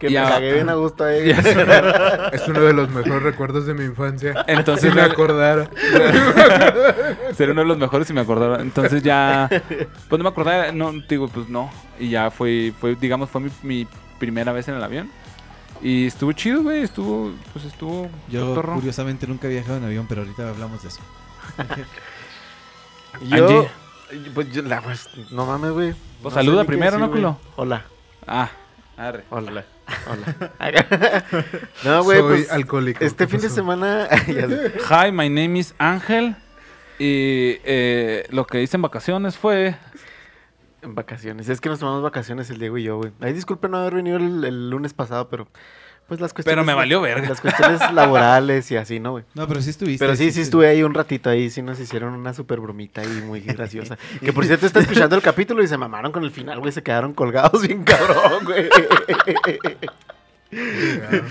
Que 0.05 0.13
Ya. 0.13 0.25
me 0.25 0.29
cagué 0.33 0.53
bien 0.53 0.69
a 0.69 0.75
gusto 0.75 1.03
ahí. 1.05 1.31
Es 2.33 2.47
uno 2.47 2.61
de 2.61 2.75
los 2.75 2.91
mejores 2.91 3.23
recuerdos 3.23 3.65
de 3.65 3.73
mi 3.73 3.85
infancia. 3.85 4.45
Entonces, 4.47 4.91
si 4.91 4.95
me 4.95 5.01
acordara. 5.01 5.71
Sería 7.35 7.53
uno 7.53 7.63
de 7.63 7.69
los 7.69 7.79
mejores 7.79 8.07
si 8.07 8.13
me 8.13 8.21
acordara. 8.21 8.61
Entonces 8.61 9.03
ya. 9.03 9.49
Pues 9.49 10.19
no 10.19 10.25
me 10.25 10.29
acordaba, 10.29 10.73
no, 10.73 10.93
digo, 11.09 11.29
pues 11.29 11.49
no. 11.49 11.71
Y 11.99 12.11
ya 12.11 12.31
fue, 12.31 12.75
fue 12.79 12.97
digamos, 12.97 13.31
fue 13.31 13.41
mi, 13.41 13.51
mi 13.63 13.89
primera 14.19 14.53
vez 14.53 14.69
en 14.69 14.75
el 14.75 14.85
avión. 14.85 15.11
Y 15.81 16.07
estuvo 16.07 16.33
chido, 16.33 16.63
güey. 16.63 16.83
Estuvo, 16.83 17.33
pues 17.55 17.65
estuvo. 17.65 18.11
Yo 18.29 18.55
curiosamente 18.63 19.27
nunca 19.27 19.47
he 19.47 19.51
viajado 19.53 19.79
en 19.79 19.85
avión, 19.85 20.05
pero 20.07 20.21
ahorita 20.21 20.51
hablamos 20.51 20.83
de 20.83 20.89
eso. 20.89 21.01
Yo, 23.23 23.67
pues 24.35 24.53
yo, 24.53 24.61
la, 24.63 24.83
pues, 24.83 25.09
no 25.31 25.47
mames, 25.47 25.71
güey. 25.71 25.95
Pues 26.21 26.35
No 26.35 26.43
saluda 26.43 26.65
primero, 26.65 26.93
decir, 26.93 27.07
¿no, 27.07 27.11
culo? 27.11 27.39
Hola. 27.57 27.85
Ah, 28.27 28.51
arre. 28.99 29.25
Hola. 29.31 29.65
Hola. 30.07 31.25
no, 31.85 32.05
güey, 32.05 32.19
Soy 32.19 32.29
pues. 32.29 32.51
alcohólico. 32.51 33.05
Este 33.05 33.25
¿qué 33.25 33.31
fin 33.31 33.41
de 33.41 33.51
semana. 33.51 34.09
Hi, 34.91 35.13
my 35.13 35.29
name 35.29 35.59
is 35.59 35.75
Ángel. 35.79 36.37
Y 36.99 37.59
eh, 37.65 38.27
lo 38.31 38.47
que 38.47 38.63
hice 38.63 38.77
en 38.77 38.83
vacaciones 38.83 39.37
fue. 39.37 39.77
En 40.83 40.95
vacaciones. 40.95 41.49
Es 41.49 41.61
que 41.61 41.69
nos 41.69 41.81
tomamos 41.81 42.03
vacaciones 42.03 42.51
el 42.51 42.59
Diego 42.59 42.79
y 42.79 42.85
yo, 42.85 42.99
güey. 42.99 43.13
Ay, 43.21 43.33
disculpen 43.33 43.71
no 43.71 43.79
haber 43.79 43.95
venido 43.95 44.17
el, 44.17 44.45
el 44.45 44.71
lunes 44.71 44.95
pasado, 44.95 45.29
pero. 45.29 45.49
Pues 46.07 46.21
las 46.21 46.35
cuestiones. 46.35 46.57
Pero 46.57 46.65
me 46.67 46.75
valió 46.75 47.01
verga. 47.01 47.29
Las 47.31 47.41
cuestiones 47.41 47.81
laborales 47.93 48.71
y 48.71 48.77
así, 48.77 49.01
¿no, 49.01 49.13
güey? 49.13 49.25
No, 49.35 49.49
pero 49.49 49.63
sí 49.63 49.71
estuviste. 49.71 50.05
Pero 50.05 50.17
sí, 50.17 50.31
sí 50.33 50.43
estuve 50.43 50.69
ahí 50.69 50.83
un 50.83 50.93
ratito 50.93 51.31
ahí, 51.31 51.49
sí 51.49 51.63
nos 51.63 51.81
hicieron 51.81 52.13
una 52.15 52.35
super 52.35 52.61
bromita 52.61 53.01
ahí 53.01 53.23
muy 53.27 53.41
graciosa. 53.41 53.97
Que 54.21 54.33
por 54.33 54.45
cierto 54.45 54.67
está 54.67 54.81
escuchando 54.81 55.17
el 55.17 55.23
capítulo 55.23 55.63
y 55.63 55.67
se 55.67 55.79
mamaron 55.79 56.13
con 56.13 56.23
el 56.25 56.31
final, 56.31 56.61
güey, 56.61 56.73
se 56.73 56.83
quedaron 56.83 57.15
colgados 57.15 57.63
bien 57.67 57.85
cabrón, 57.85 58.45
güey. 58.45 58.69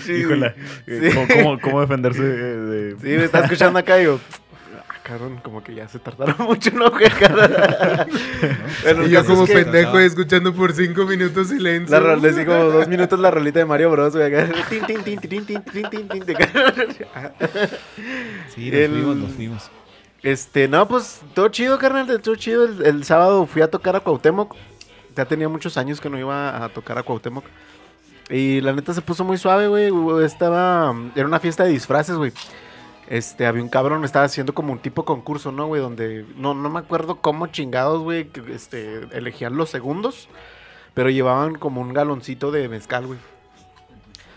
Sí, 0.03 0.11
Híjole. 0.13 0.53
Sí. 0.85 0.99
¿Cómo, 1.13 1.27
cómo, 1.27 1.61
cómo 1.61 1.81
defenderse 1.81 2.21
de, 2.21 2.57
de- 2.57 2.91
Sí, 2.99 3.07
me 3.17 3.23
está 3.23 3.39
escuchando 3.39 3.79
acá 3.79 4.01
y 4.01 4.05
ah, 4.05 4.17
cabrón, 5.03 5.39
como 5.43 5.61
que 5.63 5.75
ya 5.75 5.87
se 5.87 5.99
tardaron 5.99 6.35
mucho, 6.47 6.71
¿no, 6.71 6.89
güey? 6.89 7.05
Bueno, 8.83 9.05
Y 9.05 9.09
yo 9.11 9.25
como 9.25 9.43
es 9.43 9.49
que 9.49 9.55
pendejo 9.63 9.99
escuchando 9.99 10.53
por 10.53 10.73
cinco 10.73 11.05
minutos 11.05 11.49
silencio. 11.49 11.99
la 11.99 12.15
les 12.15 12.35
digo 12.35 12.53
dos 12.53 12.87
minutos 12.87 13.19
la 13.19 13.29
rolita 13.31 13.59
de 13.59 13.65
Mario 13.65 13.91
Bros, 13.91 14.15
güey, 14.15 14.33
acá. 14.33 14.49
Tin, 14.69 14.85
tin, 14.85 15.03
tin, 15.03 15.19
tin, 15.19 15.45
tin, 15.45 15.45
tin, 15.63 15.89
tin, 15.89 16.07
tin, 16.09 16.25
tin. 16.25 16.35
Sí, 18.55 18.69
nos 18.71 18.79
El- 18.79 18.91
fuimos, 18.91 19.15
nos 19.17 19.31
fuimos. 19.31 19.71
Este, 20.21 20.67
no, 20.69 20.87
pues 20.87 21.21
todo 21.33 21.49
chido, 21.49 21.77
carnal, 21.77 22.21
todo 22.21 22.35
chido. 22.35 22.63
El, 22.65 22.85
el 22.85 23.03
sábado 23.03 23.45
fui 23.45 23.61
a 23.61 23.69
tocar 23.69 23.95
a 23.95 23.99
Cuauhtémoc. 23.99 24.55
Ya 25.15 25.25
tenía 25.25 25.49
muchos 25.49 25.77
años 25.77 25.99
que 25.99 26.09
no 26.09 26.17
iba 26.17 26.63
a 26.63 26.69
tocar 26.69 26.97
a 26.97 27.03
Cuauhtémoc. 27.03 27.43
Y 28.29 28.61
la 28.61 28.71
neta 28.71 28.93
se 28.93 29.01
puso 29.01 29.23
muy 29.25 29.37
suave, 29.37 29.67
güey. 29.67 29.91
Estaba. 30.25 30.95
Era 31.15 31.25
una 31.27 31.39
fiesta 31.41 31.65
de 31.65 31.71
disfraces, 31.71 32.15
güey. 32.15 32.31
Este, 33.13 33.45
había 33.45 33.61
un 33.61 33.69
cabrón, 33.69 34.03
estaba 34.05 34.25
haciendo 34.25 34.55
como 34.55 34.73
un 34.73 34.79
tipo 34.79 35.05
concurso, 35.05 35.51
¿no, 35.51 35.67
güey? 35.67 35.79
Donde. 35.79 36.25
No, 36.35 36.55
no 36.55 36.67
me 36.71 36.79
acuerdo 36.79 37.21
cómo 37.21 37.45
chingados, 37.45 38.01
güey. 38.01 38.27
Este, 38.49 39.01
elegían 39.15 39.55
los 39.55 39.69
segundos. 39.69 40.27
Pero 40.95 41.11
llevaban 41.11 41.53
como 41.53 41.79
un 41.79 41.93
galoncito 41.93 42.49
de 42.49 42.67
mezcal, 42.69 43.05
güey. 43.05 43.19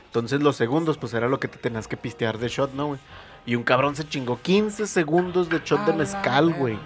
Entonces 0.04 0.42
los 0.42 0.56
segundos, 0.56 0.98
pues 0.98 1.14
era 1.14 1.26
lo 1.26 1.40
que 1.40 1.48
te 1.48 1.56
tenías 1.56 1.88
que 1.88 1.96
pistear 1.96 2.36
de 2.36 2.48
shot, 2.48 2.74
¿no, 2.74 2.88
güey? 2.88 3.00
Y 3.46 3.54
un 3.54 3.62
cabrón 3.62 3.96
se 3.96 4.06
chingó 4.06 4.38
15 4.42 4.86
segundos 4.86 5.48
de 5.48 5.62
shot 5.64 5.86
de 5.86 5.94
mezcal, 5.94 6.52
güey. 6.52 6.78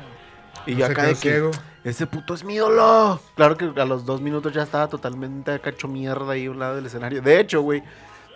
Y 0.66 0.76
yo 0.76 0.86
acá 0.86 1.02
de 1.02 1.14
que, 1.14 1.16
ciego. 1.16 1.50
ese 1.82 2.06
puto 2.06 2.34
es 2.34 2.44
mi 2.44 2.54
ídolo. 2.54 3.20
Claro 3.34 3.56
que 3.56 3.64
a 3.64 3.84
los 3.84 4.06
dos 4.06 4.20
minutos 4.20 4.52
ya 4.52 4.62
estaba 4.62 4.86
totalmente 4.86 5.50
acá 5.50 5.70
hecho 5.70 5.88
mierda 5.88 6.34
ahí 6.34 6.46
a 6.46 6.52
un 6.52 6.60
lado 6.60 6.76
del 6.76 6.86
escenario. 6.86 7.20
De 7.20 7.40
hecho, 7.40 7.62
güey, 7.62 7.82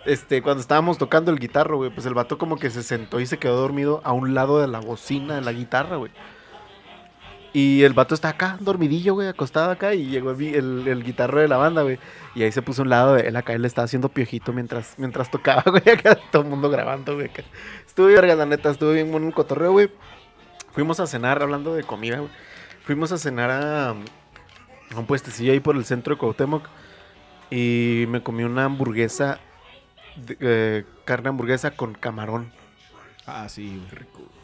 este, 0.05 0.41
cuando 0.41 0.61
estábamos 0.61 0.97
tocando 0.97 1.31
el 1.31 1.39
guitarro, 1.39 1.77
güey, 1.77 1.89
pues 1.89 2.05
el 2.05 2.13
vato 2.13 2.37
como 2.37 2.57
que 2.57 2.69
se 2.69 2.83
sentó 2.83 3.19
y 3.19 3.25
se 3.25 3.37
quedó 3.37 3.57
dormido 3.57 4.01
a 4.03 4.13
un 4.13 4.33
lado 4.33 4.59
de 4.59 4.67
la 4.67 4.79
bocina 4.79 5.35
de 5.35 5.41
la 5.41 5.51
guitarra, 5.51 5.97
güey. 5.97 6.11
Y 7.55 7.83
el 7.83 7.93
vato 7.93 8.13
está 8.13 8.27
acá, 8.27 8.57
dormidillo, 8.59 9.13
güey, 9.13 9.29
acostado 9.29 9.71
acá. 9.71 9.93
Y 9.93 10.07
llegó 10.07 10.31
el, 10.31 10.85
el, 10.89 11.03
guitarro 11.05 11.39
de 11.39 11.47
la 11.47 11.55
banda, 11.55 11.83
güey. 11.83 11.97
Y 12.35 12.43
ahí 12.43 12.51
se 12.51 12.61
puso 12.61 12.81
a 12.81 12.83
un 12.83 12.89
lado 12.89 13.15
él 13.15 13.33
acá. 13.37 13.53
Él 13.53 13.61
le 13.61 13.69
estaba 13.69 13.85
haciendo 13.85 14.09
piojito 14.09 14.51
mientras, 14.51 14.95
mientras 14.97 15.31
tocaba, 15.31 15.63
güey. 15.65 15.89
Acá 15.89 16.19
todo 16.33 16.41
el 16.41 16.49
mundo 16.49 16.69
grabando, 16.69 17.15
güey. 17.15 17.27
acá. 17.27 17.43
Estuvo 17.87 18.07
bien, 18.07 18.19
verga, 18.19 18.35
la 18.35 18.45
neta. 18.45 18.71
Estuvo 18.71 18.91
bien 18.91 19.09
bueno 19.09 19.27
el 19.27 19.33
cotorreo, 19.33 19.71
güey. 19.71 19.89
Fuimos 20.73 20.99
a 20.99 21.07
cenar, 21.07 21.41
hablando 21.41 21.73
de 21.73 21.83
comida, 21.83 22.17
güey. 22.17 22.31
Fuimos 22.83 23.13
a 23.13 23.17
cenar 23.17 23.49
a, 23.49 23.91
a 23.91 23.93
un 24.97 25.05
puestecillo 25.05 25.53
ahí 25.53 25.61
por 25.61 25.77
el 25.77 25.85
centro 25.85 26.15
de 26.15 26.19
Cuauhtémoc. 26.19 26.67
Y 27.49 28.03
me 28.09 28.21
comí 28.21 28.43
una 28.43 28.65
hamburguesa, 28.65 29.39
de- 30.15 30.37
eh, 30.39 30.85
carne 31.05 31.29
hamburguesa 31.29 31.71
con 31.71 31.93
camarón. 31.93 32.51
Ah, 33.25 33.47
sí, 33.49 33.81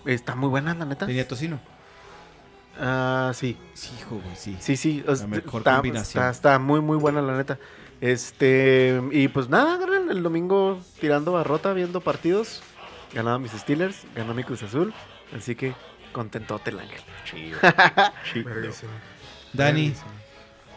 güey. 0.04 0.16
Está 0.16 0.36
muy 0.36 0.50
buena, 0.50 0.74
la 0.74 0.86
neta. 0.86 1.06
Tenía 1.06 1.28
tocino. 1.28 1.60
Ah, 2.80 3.32
sí. 3.36 3.58
Sí, 3.74 3.92
hijo, 4.00 4.20
güey, 4.24 4.36
sí. 4.36 4.58
Sí, 4.60 4.76
sí. 4.78 5.04
mejor 5.28 5.62
está, 5.62 5.74
combinación. 5.76 6.24
está- 6.24 6.30
está 6.30 6.60
muy, 6.60 6.80
muy 6.82 6.98
buena, 6.98 7.22
la 7.22 7.38
neta. 7.38 7.60
Este, 8.00 9.00
y 9.12 9.28
pues 9.28 9.50
nada, 9.50 9.78
el 10.10 10.24
domingo 10.24 10.80
tirando 11.00 11.34
barrota, 11.34 11.74
viendo 11.74 12.02
partidos. 12.02 12.64
Ganaron 13.14 13.42
mis 13.44 13.52
Steelers, 13.52 14.04
ganó 14.16 14.34
mi 14.34 14.44
Cruz 14.44 14.64
Azul. 14.64 14.94
Así 15.38 15.54
que 15.56 15.74
contentote 16.12 16.72
el 16.72 16.80
ángel. 16.80 17.02
Verguísimo. 18.44 18.92
Dani, 19.54 19.82
Verguísimo. 19.82 20.12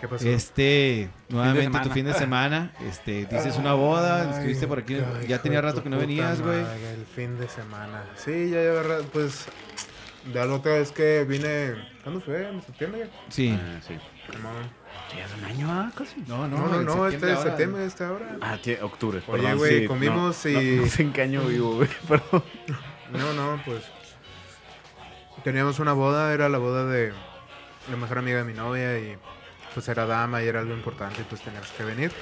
¿Qué 0.05 0.09
pasó? 0.09 0.29
este, 0.29 1.09
nuevamente 1.31 1.81
tu 1.81 1.88
fin 1.88 2.05
de 2.05 2.12
semana, 2.12 2.73
este, 2.87 3.25
dices 3.25 3.57
una 3.57 3.73
boda, 3.73 4.37
estuviste 4.37 4.67
por 4.67 4.81
aquí, 4.81 4.97
Ay, 4.97 5.29
ya 5.29 5.40
tenía 5.40 5.62
rato 5.62 5.83
que 5.83 5.88
no 5.88 5.97
venías, 5.97 6.43
güey. 6.43 6.61
El 6.61 7.07
fin 7.07 7.38
de 7.38 7.49
semana. 7.49 8.05
Sí, 8.14 8.51
ya 8.51 8.59
lleva 8.61 8.83
rato, 8.83 9.07
pues. 9.14 9.47
Ya 10.35 10.45
la 10.45 10.55
otra 10.55 10.75
vez 10.75 10.93
que 10.93 11.25
vine. 11.25 11.75
¿Cuándo 12.03 12.21
fue? 12.21 12.47
¿En 12.49 12.62
septiembre? 12.62 13.09
Sí. 13.31 13.59
Ah, 13.59 13.81
sí. 13.87 13.95
Ya 15.17 15.25
es 15.25 15.35
un 15.38 15.45
año, 15.45 15.69
ah, 15.71 15.90
casi. 15.97 16.21
No, 16.27 16.47
no, 16.49 16.59
No, 16.69 16.83
no, 16.83 17.09
este 17.09 17.31
es 17.31 17.38
ahora. 17.38 17.51
septiembre, 17.51 17.85
esta 17.87 18.12
hora. 18.12 18.37
Ah, 18.43 18.59
octubre. 18.83 19.23
Oye, 19.27 19.55
güey, 19.55 19.81
sí, 19.81 19.87
comimos 19.87 20.45
no, 20.45 20.51
y- 20.51 20.77
No, 20.77 20.83
no 20.83 20.88
sé 20.88 21.03
en 21.03 21.12
qué 21.14 21.23
año 21.23 21.43
vivo, 21.47 21.77
güey, 21.77 21.88
perdón. 22.09 22.43
No, 23.11 23.33
no, 23.33 23.62
pues. 23.64 23.85
Teníamos 25.45 25.79
una 25.79 25.95
boda, 25.95 26.35
era 26.35 26.51
la 26.51 26.59
boda 26.59 26.85
de 26.87 27.12
la 27.90 27.97
mejor 27.97 28.19
amiga 28.19 28.38
de 28.38 28.45
mi 28.45 28.53
novia 28.55 28.99
y 28.99 29.17
pues 29.74 29.88
era 29.88 30.06
dama 30.06 30.42
y 30.42 30.46
era 30.46 30.60
algo 30.60 30.72
importante 30.72 31.20
y 31.20 31.24
pues 31.24 31.42
tenías 31.42 31.70
que 31.72 31.84
venir. 31.84 32.12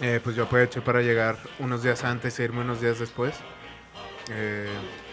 Eh, 0.00 0.20
pues 0.22 0.34
yo 0.34 0.44
aproveché 0.44 0.80
para 0.80 1.00
llegar 1.00 1.36
unos 1.58 1.82
días 1.82 2.04
antes 2.04 2.38
e 2.40 2.44
irme 2.44 2.62
unos 2.62 2.80
días 2.80 2.98
después. 2.98 3.34
Eh, 4.28 4.68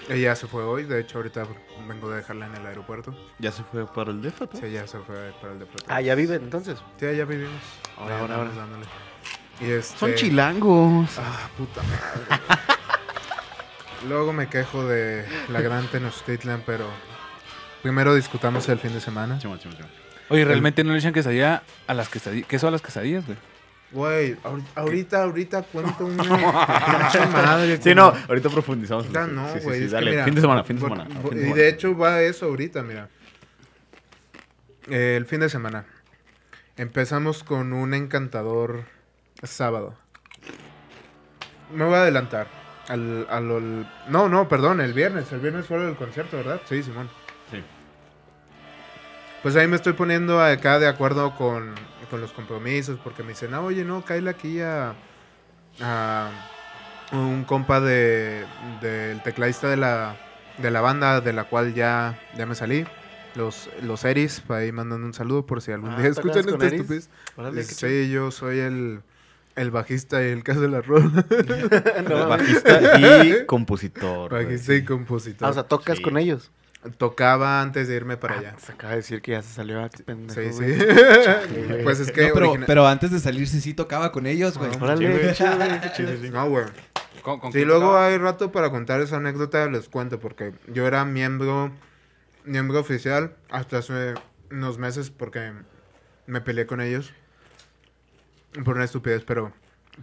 ella 0.10 0.36
se 0.36 0.47
fue 0.47 0.63
hoy, 0.63 0.84
de 0.84 0.99
hecho 0.99 1.19
ahorita 1.19 1.45
vengo 1.88 2.10
de 2.10 2.17
dejarla 2.17 2.47
en 2.47 2.56
el 2.56 2.65
aeropuerto. 2.65 3.15
Ya 3.39 3.51
se 3.51 3.63
fue 3.63 3.86
para 3.86 4.12
el 4.12 4.21
DF, 4.21 4.41
Sí, 4.53 4.65
ella 4.65 4.88
se 4.88 4.99
fue 4.99 5.34
para 5.39 5.53
el 5.53 5.60
deporte. 5.60 5.86
Ah, 5.88 6.01
ya 6.01 6.15
viven 6.15 6.43
entonces. 6.43 6.79
Sí, 6.99 7.06
ya 7.15 7.25
vivimos. 7.25 7.62
Ahora, 7.97 8.19
ahora, 8.19 8.49
dándole. 8.56 8.86
Y 9.62 9.71
este... 9.71 9.97
Son 9.97 10.15
chilangos. 10.15 11.17
Ah, 11.19 11.49
puta 11.58 11.82
madre. 11.84 12.41
Luego 14.08 14.34
me 14.34 14.49
quejo 14.49 14.86
de 14.86 15.25
la 15.47 15.62
gran 15.62 15.88
Tenochtitlan, 15.88 16.63
pero 16.65 16.89
primero 17.82 18.15
discutamos 18.15 18.67
el 18.67 18.79
fin 18.79 18.93
de 18.93 18.99
semana. 18.99 19.38
Chimo, 19.39 19.58
chimo, 19.58 19.73
chimo. 19.75 19.88
Oye, 20.30 20.46
realmente 20.46 20.84
no 20.84 20.94
le 20.94 21.00
echan 21.00 21.14
quesadilla 21.14 21.64
a 21.88 21.94
las 21.94 22.10
quesadillas. 22.10 22.48
¿Qué 22.48 22.58
son 22.60 22.72
las 22.72 22.82
quesadillas, 22.82 23.26
güey? 23.26 23.38
Güey, 23.92 24.36
ahor- 24.44 24.64
ahorita, 24.76 25.22
ahorita 25.24 25.62
cuento 25.64 26.06
una 26.06 26.24
madre. 27.34 27.80
Sí, 27.82 27.94
no, 27.94 28.12
ahorita 28.28 28.50
profundizamos. 28.50 29.08
no, 29.10 29.48
Sí, 29.54 29.60
sí, 29.60 29.66
güey. 29.66 29.82
sí, 29.82 29.88
dale, 29.88 30.12
mira, 30.12 30.24
fin 30.26 30.34
de 30.36 30.42
semana, 30.42 30.64
fin 30.64 30.78
de 30.78 30.82
semana. 30.82 31.04
por- 31.22 31.30
fin 31.30 31.38
de 31.38 31.38
y 31.38 31.44
semana. 31.44 31.62
de 31.62 31.70
hecho 31.70 31.96
va 31.98 32.22
eso 32.22 32.46
ahorita, 32.48 32.82
mira. 32.82 33.10
Eh, 34.90 35.16
el 35.18 35.26
fin 35.26 35.40
de 35.42 35.50
semana. 35.50 35.86
Empezamos 36.76 37.44
con 37.44 37.72
un 37.74 37.94
encantador 37.94 38.86
sábado. 39.44 39.96
Me 41.74 41.86
voy 41.86 41.94
a 41.96 42.02
adelantar. 42.02 42.48
Al, 42.88 43.28
al- 43.30 43.52
al- 43.52 43.92
no, 44.10 44.28
no, 44.28 44.50
perdón, 44.50 44.82
el 44.82 44.94
viernes. 44.94 45.32
El 45.32 45.40
viernes 45.40 45.68
fue 45.68 45.88
el 45.88 45.96
concierto, 45.96 46.38
¿verdad? 46.38 46.62
Sí, 46.68 46.82
Simón. 46.84 47.10
Sí. 47.52 47.64
Pues 49.43 49.56
ahí 49.58 49.67
me 49.67 49.75
estoy 49.75 49.93
poniendo 49.93 50.41
acá 50.41 50.79
de 50.79 50.88
acuerdo 50.88 51.36
con, 51.36 51.75
con 52.10 52.21
los 52.21 52.32
compromisos, 52.32 52.97
porque 53.03 53.23
me 53.23 53.29
dicen, 53.29 53.53
ah, 53.53 53.62
oye, 53.62 53.84
no, 53.84 54.03
cállate 54.03 54.29
aquí 54.29 54.62
a, 54.62 54.93
a, 55.82 56.29
un 57.12 57.43
compa 57.43 57.82
de, 57.82 58.45
del 58.82 59.21
tecladista 59.21 59.67
de 59.69 59.75
la, 59.77 60.15
de 60.58 60.71
la 60.71 60.79
banda 60.82 61.19
de 61.19 61.34
la 61.34 61.43
cual 61.43 61.73
ya, 61.73 62.17
ya 62.38 62.45
me 62.45 62.56
salí. 62.56 62.86
Los, 63.36 63.69
los 63.82 64.06
Eris, 64.06 64.41
para 64.41 64.62
ahí 64.62 64.71
mandando 64.71 65.06
un 65.08 65.13
saludo 65.13 65.45
por 65.45 65.62
si 65.62 65.71
algún 65.71 65.89
Ah, 65.89 65.97
día 65.99 66.13
¿tocas 66.13 66.38
escuchan 66.38 66.62
Eris? 66.62 66.82
estupidez. 66.82 67.67
Sí, 67.67 68.12
yo 68.12 68.29
soy 68.32 68.60
el, 68.60 69.01
el 69.56 69.71
bajista 69.71 70.21
y 70.23 70.27
el 70.29 70.43
caso 70.43 70.62
de 70.62 70.67
la 70.69 70.82
rola. 70.82 71.25
No, 72.08 72.27
Bajista 72.29 72.99
y 72.99 73.45
compositor. 73.47 74.32
bajista 74.32 74.73
y 74.75 74.86
compositor. 74.86 75.47
Ah, 75.47 75.51
o 75.51 75.53
sea, 75.53 75.63
tocas 75.63 75.97
Sí. 75.97 76.03
con 76.03 76.17
ellos. 76.17 76.49
Tocaba 76.98 77.62
antes 77.62 77.88
de 77.88 77.96
irme 77.96 78.17
para 78.17 78.39
allá. 78.39 78.56
Se 78.60 78.72
acaba 78.74 78.91
de 78.91 78.98
decir 78.98 79.22
que 79.22 79.32
ya 79.32 79.41
se 79.41 79.54
salió 79.54 79.84
a 79.84 79.89
pendejo, 79.89 80.41
Sí, 80.41 80.52
sí. 80.52 80.86
pues 81.84 82.00
es 82.00 82.12
que 82.12 82.28
No, 82.28 82.34
pero, 82.34 82.50
origina- 82.52 82.65
pero 82.65 82.88
antes 82.88 83.12
de 83.12 83.19
salirse 83.19 83.62
sí 83.62 83.74
tocaba 83.74 84.12
con 84.12 84.26
ellos, 84.28 84.58
güey. 84.58 84.72
Órale, 84.82 85.19
qué 85.22 85.34
chido, 85.34 86.17
güey. 86.17 86.30
No, 86.32 86.50
güey. 86.50 86.65
¿Con, 87.22 87.39
con 87.39 87.54
Sí, 87.54 87.63
luego 87.63 87.82
tocaba? 87.88 88.08
hay 88.08 88.17
rato 88.17 88.52
para 88.52 88.69
contar 88.69 89.00
esa 89.02 89.15
anécdota, 89.17 89.65
les 89.69 89.88
cuento, 89.88 90.19
porque 90.19 90.52
yo 90.67 90.86
era 90.86 91.06
miembro, 91.06 91.72
miembro 92.43 92.80
oficial 92.80 93.36
hasta 93.50 93.78
hace 93.78 94.13
unos 94.52 94.78
meses 94.78 95.10
porque 95.10 95.54
me 96.28 96.41
peleé 96.41 96.65
con 96.65 96.82
ellos 96.82 97.13
por 98.65 98.76
una 98.76 98.84
estupidez, 98.86 99.24
pero 99.26 99.54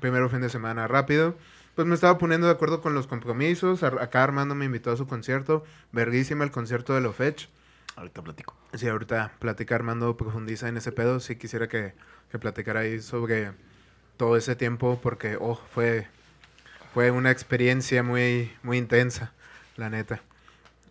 primero 0.01 0.29
fin 0.31 0.41
de 0.41 0.49
semana 0.49 0.89
rápido. 0.89 1.37
Pues 1.81 1.89
me 1.89 1.95
estaba 1.95 2.19
poniendo 2.19 2.47
de 2.47 2.53
acuerdo 2.53 2.83
con 2.83 2.93
los 2.93 3.07
compromisos. 3.07 3.83
Acá 3.83 4.23
Armando 4.23 4.55
me 4.55 4.67
invitó 4.67 4.93
a 4.93 4.99
su 4.99 5.07
concierto. 5.07 5.65
Verguísima 5.93 6.45
el 6.45 6.51
concierto 6.51 6.95
de 6.95 7.01
Lofetch. 7.01 7.47
Ahorita 7.97 8.21
platico. 8.21 8.55
Sí, 8.75 8.87
ahorita 8.87 9.33
platica 9.39 9.77
Armando, 9.77 10.15
profundiza 10.15 10.69
en 10.69 10.77
ese 10.77 10.93
pedo. 10.93 11.21
Sí 11.21 11.37
quisiera 11.37 11.69
que, 11.69 11.95
que 12.31 12.39
platicara 12.39 12.81
ahí 12.81 13.01
sobre 13.01 13.53
todo 14.19 14.37
ese 14.37 14.57
tiempo 14.57 15.01
porque, 15.03 15.39
oh, 15.41 15.59
fue, 15.73 16.07
fue 16.93 17.11
una 17.13 17.31
experiencia 17.31 18.03
muy, 18.03 18.53
muy 18.63 18.77
intensa, 18.77 19.33
la 19.79 19.89
neta. 19.89 20.21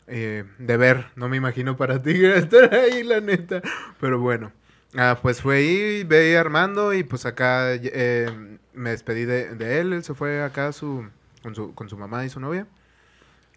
Eh, 0.07 0.43
de 0.57 0.77
ver, 0.77 1.05
no 1.15 1.29
me 1.29 1.37
imagino 1.37 1.77
para 1.77 2.01
ti 2.01 2.25
estar 2.25 2.73
ahí, 2.73 3.03
la 3.03 3.21
neta. 3.21 3.61
Pero 3.99 4.17
bueno, 4.17 4.51
ah, 4.97 5.19
pues 5.21 5.41
fue 5.41 5.57
ahí, 5.57 6.03
veí 6.03 6.35
a 6.35 6.41
Armando 6.41 6.93
y 6.93 7.03
pues 7.03 7.25
acá 7.25 7.73
eh, 7.75 8.59
me 8.73 8.91
despedí 8.91 9.25
de, 9.25 9.51
él. 9.79 9.93
Él 9.93 10.03
se 10.03 10.13
fue 10.13 10.41
acá 10.43 10.71
su, 10.71 11.09
con, 11.43 11.55
su, 11.55 11.73
con 11.75 11.89
su 11.89 11.97
mamá 11.97 12.25
y 12.25 12.29
su 12.29 12.39
novia. 12.39 12.67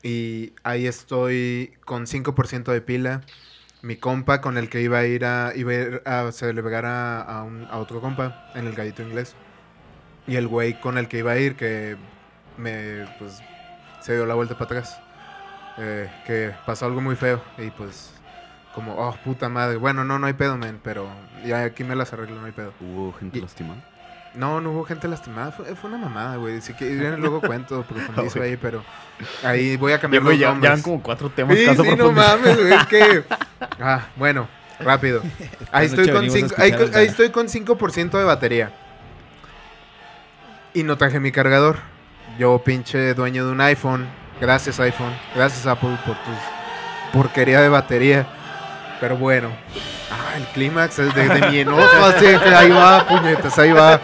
Y 0.02 0.54
ahí 0.64 0.86
estoy 0.86 1.74
con 1.84 2.06
5% 2.06 2.72
de 2.72 2.82
pila. 2.82 3.26
Mi 3.82 3.96
compa 3.96 4.40
con 4.42 4.58
el 4.58 4.70
que 4.70 4.82
iba 4.82 4.98
a 5.00 5.06
ir 5.06 5.24
a, 5.24 5.52
iba 5.56 5.72
a, 5.72 5.74
ir 5.76 6.02
a 6.06 6.32
celebrar 6.32 6.86
a, 6.86 7.22
a, 7.22 7.44
un- 7.44 7.68
a 7.70 7.78
otro 7.78 8.00
compa 8.00 8.38
en 8.54 8.66
el 8.66 8.74
gallito 8.74 9.02
inglés. 9.02 9.36
Y 10.26 10.36
el 10.36 10.48
güey 10.48 10.78
con 10.80 10.98
el 10.98 11.08
que 11.08 11.18
iba 11.18 11.32
a 11.32 11.38
ir 11.38 11.56
que 11.56 11.98
me, 12.56 13.06
pues, 13.18 13.44
se 14.00 14.14
dio 14.14 14.26
la 14.26 14.34
vuelta 14.34 14.56
para 14.56 14.66
atrás. 14.80 15.02
Eh, 15.76 16.10
que 16.24 16.54
pasó 16.64 16.86
algo 16.86 17.00
muy 17.02 17.16
feo. 17.16 17.42
Y 17.58 17.70
pues, 17.72 18.11
como, 18.74 18.94
oh, 18.96 19.14
puta 19.24 19.48
madre. 19.48 19.76
Bueno, 19.76 20.04
no, 20.04 20.18
no 20.18 20.26
hay 20.26 20.32
pedo, 20.32 20.56
men, 20.56 20.80
pero 20.82 21.08
ya 21.44 21.64
aquí 21.64 21.84
me 21.84 21.94
las 21.94 22.12
arreglo, 22.12 22.40
no 22.40 22.46
hay 22.46 22.52
pedo. 22.52 22.72
¿Hubo 22.80 23.12
gente 23.12 23.38
Y- 23.38 23.42
lastimada? 23.42 23.80
No, 24.34 24.62
no 24.62 24.70
hubo 24.70 24.84
gente 24.84 25.08
lastimada, 25.08 25.52
fue, 25.52 25.74
fue 25.76 25.90
una 25.90 25.98
mamada, 25.98 26.36
güey. 26.36 26.62
Si 26.62 26.72
quieren 26.72 27.20
luego 27.20 27.42
cuento, 27.42 27.82
profundizo 27.88 28.42
ahí, 28.42 28.56
pero 28.56 28.82
ahí 29.44 29.76
voy 29.76 29.92
a 29.92 30.00
cambiar 30.00 30.22
los 30.22 30.38
nombres. 30.38 30.70
van 30.72 30.80
como 30.82 31.02
cuatro 31.02 31.28
temas. 31.28 31.54
Sí, 31.58 31.66
caso 31.66 31.84
sí, 31.84 31.94
no 31.96 32.12
mames, 32.12 32.56
güey, 32.58 32.72
es 32.72 32.86
que... 32.86 33.24
Ah, 33.78 34.06
bueno, 34.16 34.48
rápido. 34.80 35.22
Ahí 35.70 35.86
estoy, 35.86 36.08
con 36.10 36.30
cinco, 36.30 36.54
ahí, 36.56 36.72
ahí 36.94 37.06
estoy 37.06 37.30
con 37.30 37.46
5% 37.48 38.10
de 38.10 38.24
batería. 38.24 38.72
Y 40.74 40.82
no 40.82 40.96
traje 40.96 41.20
mi 41.20 41.30
cargador. 41.30 41.78
Yo, 42.38 42.58
pinche 42.64 43.14
dueño 43.14 43.44
de 43.44 43.52
un 43.52 43.60
iPhone. 43.60 44.06
Gracias, 44.40 44.80
iPhone. 44.80 45.12
Gracias, 45.34 45.66
Apple, 45.66 45.96
por 46.06 46.16
tu 46.16 46.30
porquería 47.12 47.60
de 47.60 47.68
batería. 47.68 48.26
Pero 49.02 49.16
bueno. 49.16 49.50
Ah, 50.12 50.36
el 50.36 50.44
clímax 50.54 51.00
es 51.00 51.12
de, 51.12 51.28
de 51.28 51.50
mi 51.50 51.58
enojo. 51.62 52.04
Así 52.04 52.24
que 52.24 52.54
ahí 52.54 52.70
va, 52.70 53.04
puñetas, 53.08 53.58
ahí 53.58 53.72
va. 53.72 54.00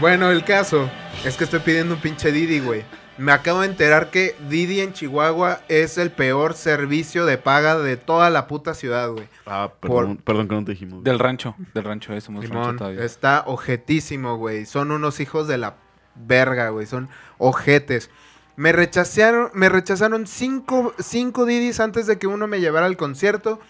Bueno, 0.00 0.32
el 0.32 0.42
caso 0.42 0.90
es 1.24 1.36
que 1.36 1.44
estoy 1.44 1.60
pidiendo 1.60 1.94
un 1.94 2.00
pinche 2.00 2.32
Didi, 2.32 2.58
güey. 2.58 2.82
Me 3.18 3.30
acabo 3.30 3.60
de 3.60 3.68
enterar 3.68 4.10
que 4.10 4.34
Didi 4.48 4.80
en 4.80 4.94
Chihuahua 4.94 5.60
es 5.68 5.96
el 5.96 6.10
peor 6.10 6.54
servicio 6.54 7.24
de 7.24 7.38
paga 7.38 7.78
de 7.78 7.96
toda 7.96 8.30
la 8.30 8.48
puta 8.48 8.74
ciudad, 8.74 9.10
güey. 9.12 9.28
Ah, 9.46 9.70
perdón, 9.78 10.16
perdón 10.16 10.48
que 10.48 10.54
no 10.56 10.64
te 10.64 10.72
dijimos. 10.72 11.04
Del 11.04 11.20
rancho, 11.20 11.54
del 11.72 11.84
rancho, 11.84 12.12
eso 12.12 12.26
somos 12.26 12.42
rancho 12.42 12.60
Simón, 12.62 12.76
todavía. 12.78 13.04
está 13.04 13.44
ojetísimo, 13.46 14.38
güey. 14.38 14.66
Son 14.66 14.90
unos 14.90 15.20
hijos 15.20 15.46
de 15.46 15.56
la 15.56 15.76
verga, 16.16 16.70
güey. 16.70 16.86
Son 16.86 17.08
ojetes. 17.38 18.10
Me 18.56 18.72
rechazaron, 18.72 19.50
me 19.54 19.68
rechazaron 19.68 20.26
cinco, 20.26 20.94
cinco 20.98 21.46
Didis 21.46 21.78
antes 21.78 22.08
de 22.08 22.18
que 22.18 22.26
uno 22.26 22.48
me 22.48 22.58
llevara 22.58 22.86
al 22.86 22.96
concierto. 22.96 23.60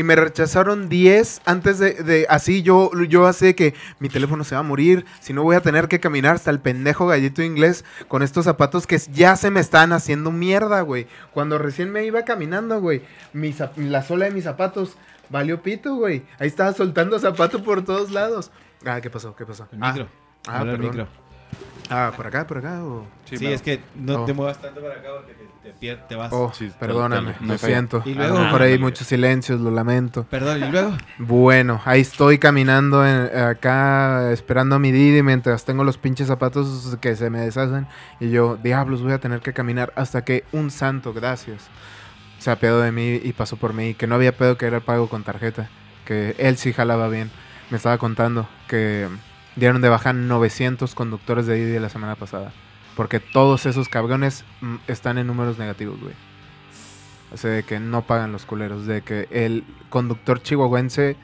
Y 0.00 0.02
me 0.02 0.16
rechazaron 0.16 0.88
10 0.88 1.42
antes 1.44 1.78
de, 1.78 1.92
de- 1.92 2.26
así 2.30 2.62
yo, 2.62 2.90
yo 3.06 3.30
sé 3.34 3.54
que 3.54 3.74
mi 3.98 4.08
teléfono 4.08 4.44
se 4.44 4.54
va 4.54 4.60
a 4.60 4.62
morir, 4.62 5.04
si 5.20 5.34
no 5.34 5.42
voy 5.42 5.56
a 5.56 5.60
tener 5.60 5.88
que 5.88 6.00
caminar 6.00 6.36
hasta 6.36 6.50
el 6.50 6.58
pendejo 6.58 7.06
gallito 7.06 7.42
inglés 7.42 7.84
con 8.08 8.22
estos 8.22 8.46
zapatos 8.46 8.86
que 8.86 8.96
ya 9.12 9.36
se 9.36 9.50
me 9.50 9.60
están 9.60 9.92
haciendo 9.92 10.30
mierda, 10.32 10.80
güey. 10.80 11.06
Cuando 11.34 11.58
recién 11.58 11.92
me 11.92 12.02
iba 12.06 12.24
caminando, 12.24 12.80
güey, 12.80 13.02
la 13.76 14.02
sola 14.02 14.24
de 14.24 14.30
mis 14.30 14.44
zapatos 14.44 14.96
valió 15.28 15.60
pito, 15.60 15.94
güey. 15.96 16.22
Ahí 16.38 16.48
estaba 16.48 16.72
soltando 16.72 17.18
zapato 17.18 17.62
por 17.62 17.84
todos 17.84 18.10
lados. 18.10 18.50
Ah, 18.86 19.02
¿qué 19.02 19.10
pasó? 19.10 19.36
¿Qué 19.36 19.44
pasó? 19.44 19.68
El 19.70 19.80
Ah, 19.82 19.92
micro. 19.92 20.08
ah, 20.48 20.62
el 20.62 20.70
perdón. 20.70 20.80
micro. 20.86 21.08
Ah, 21.90 22.12
¿por 22.16 22.26
acá, 22.26 22.46
por 22.46 22.58
acá? 22.58 22.82
o- 22.84 23.06
Sí, 23.24 23.46
es 23.46 23.62
que 23.62 23.80
no 23.96 24.22
Oh. 24.22 24.24
te 24.24 24.32
muevas 24.32 24.60
tanto 24.60 24.80
para 24.80 24.94
acá 24.94 25.08
porque 25.16 25.34
te, 25.80 25.96
te 25.96 26.14
vas. 26.14 26.32
Oh, 26.32 26.52
Sí, 26.54 26.70
perdóname, 26.78 27.34
lo 27.40 27.46
no 27.46 27.58
siento. 27.58 28.02
Y 28.04 28.14
luego- 28.14 28.38
lo 28.38 28.44
mejor 28.44 28.62
hay 28.62 28.74
Ah, 28.74 28.78
muchos 28.78 29.06
silencios, 29.06 29.60
lo 29.60 29.70
lamento. 29.70 30.24
Perdón, 30.30 30.62
y 30.64 30.70
luego. 30.70 30.96
Bueno, 31.18 31.80
ahí 31.84 32.00
estoy 32.00 32.38
caminando 32.38 33.06
en- 33.06 33.36
acá 33.38 34.30
esperando 34.32 34.76
a 34.76 34.78
mi 34.78 34.90
Didi 34.92 35.22
mientras 35.22 35.64
tengo 35.64 35.84
los 35.84 35.98
pinches 35.98 36.28
zapatos 36.28 36.96
que 37.00 37.14
se 37.16 37.28
me 37.30 37.40
deshacen. 37.40 37.86
Y 38.20 38.30
yo, 38.30 38.56
diablos, 38.56 39.02
voy 39.02 39.12
a 39.12 39.18
tener 39.18 39.40
que 39.40 39.52
caminar 39.52 39.92
hasta 39.96 40.24
que 40.24 40.44
un 40.52 40.70
santo, 40.70 41.12
gracias, 41.12 41.68
se 42.38 42.50
apiadó 42.50 42.80
de 42.80 42.92
mí 42.92 43.20
y 43.22 43.32
pasó 43.32 43.56
por 43.56 43.72
mí. 43.74 43.94
Que 43.94 44.06
no 44.06 44.14
había 44.14 44.36
pedo 44.36 44.56
que 44.56 44.66
era 44.66 44.80
pago 44.80 45.08
con 45.08 45.22
tarjeta. 45.24 45.68
Que 46.04 46.34
él 46.38 46.56
sí 46.56 46.72
jalaba 46.72 47.08
bien. 47.08 47.30
Me 47.70 47.76
estaba 47.76 47.98
contando 47.98 48.48
que 48.66 49.06
dieron 49.56 49.80
de 49.80 49.88
baja 49.88 50.12
900 50.12 50.94
conductores 50.94 51.46
de 51.46 51.54
Didi 51.54 51.78
la 51.78 51.88
semana 51.88 52.14
pasada. 52.16 52.52
Porque 52.96 53.20
todos 53.20 53.66
esos 53.66 53.88
cabrones 53.88 54.44
mm, 54.60 54.76
están 54.88 55.18
en 55.18 55.26
números 55.26 55.58
negativos, 55.58 56.00
güey. 56.00 56.14
O 57.32 57.36
sea, 57.36 57.50
de 57.50 57.62
que 57.62 57.78
no 57.80 58.02
pagan 58.02 58.32
los 58.32 58.44
culeros. 58.44 58.86
De 58.86 59.02
que 59.02 59.28
el 59.30 59.64
conductor 59.88 60.42
chihuahuense 60.42 61.16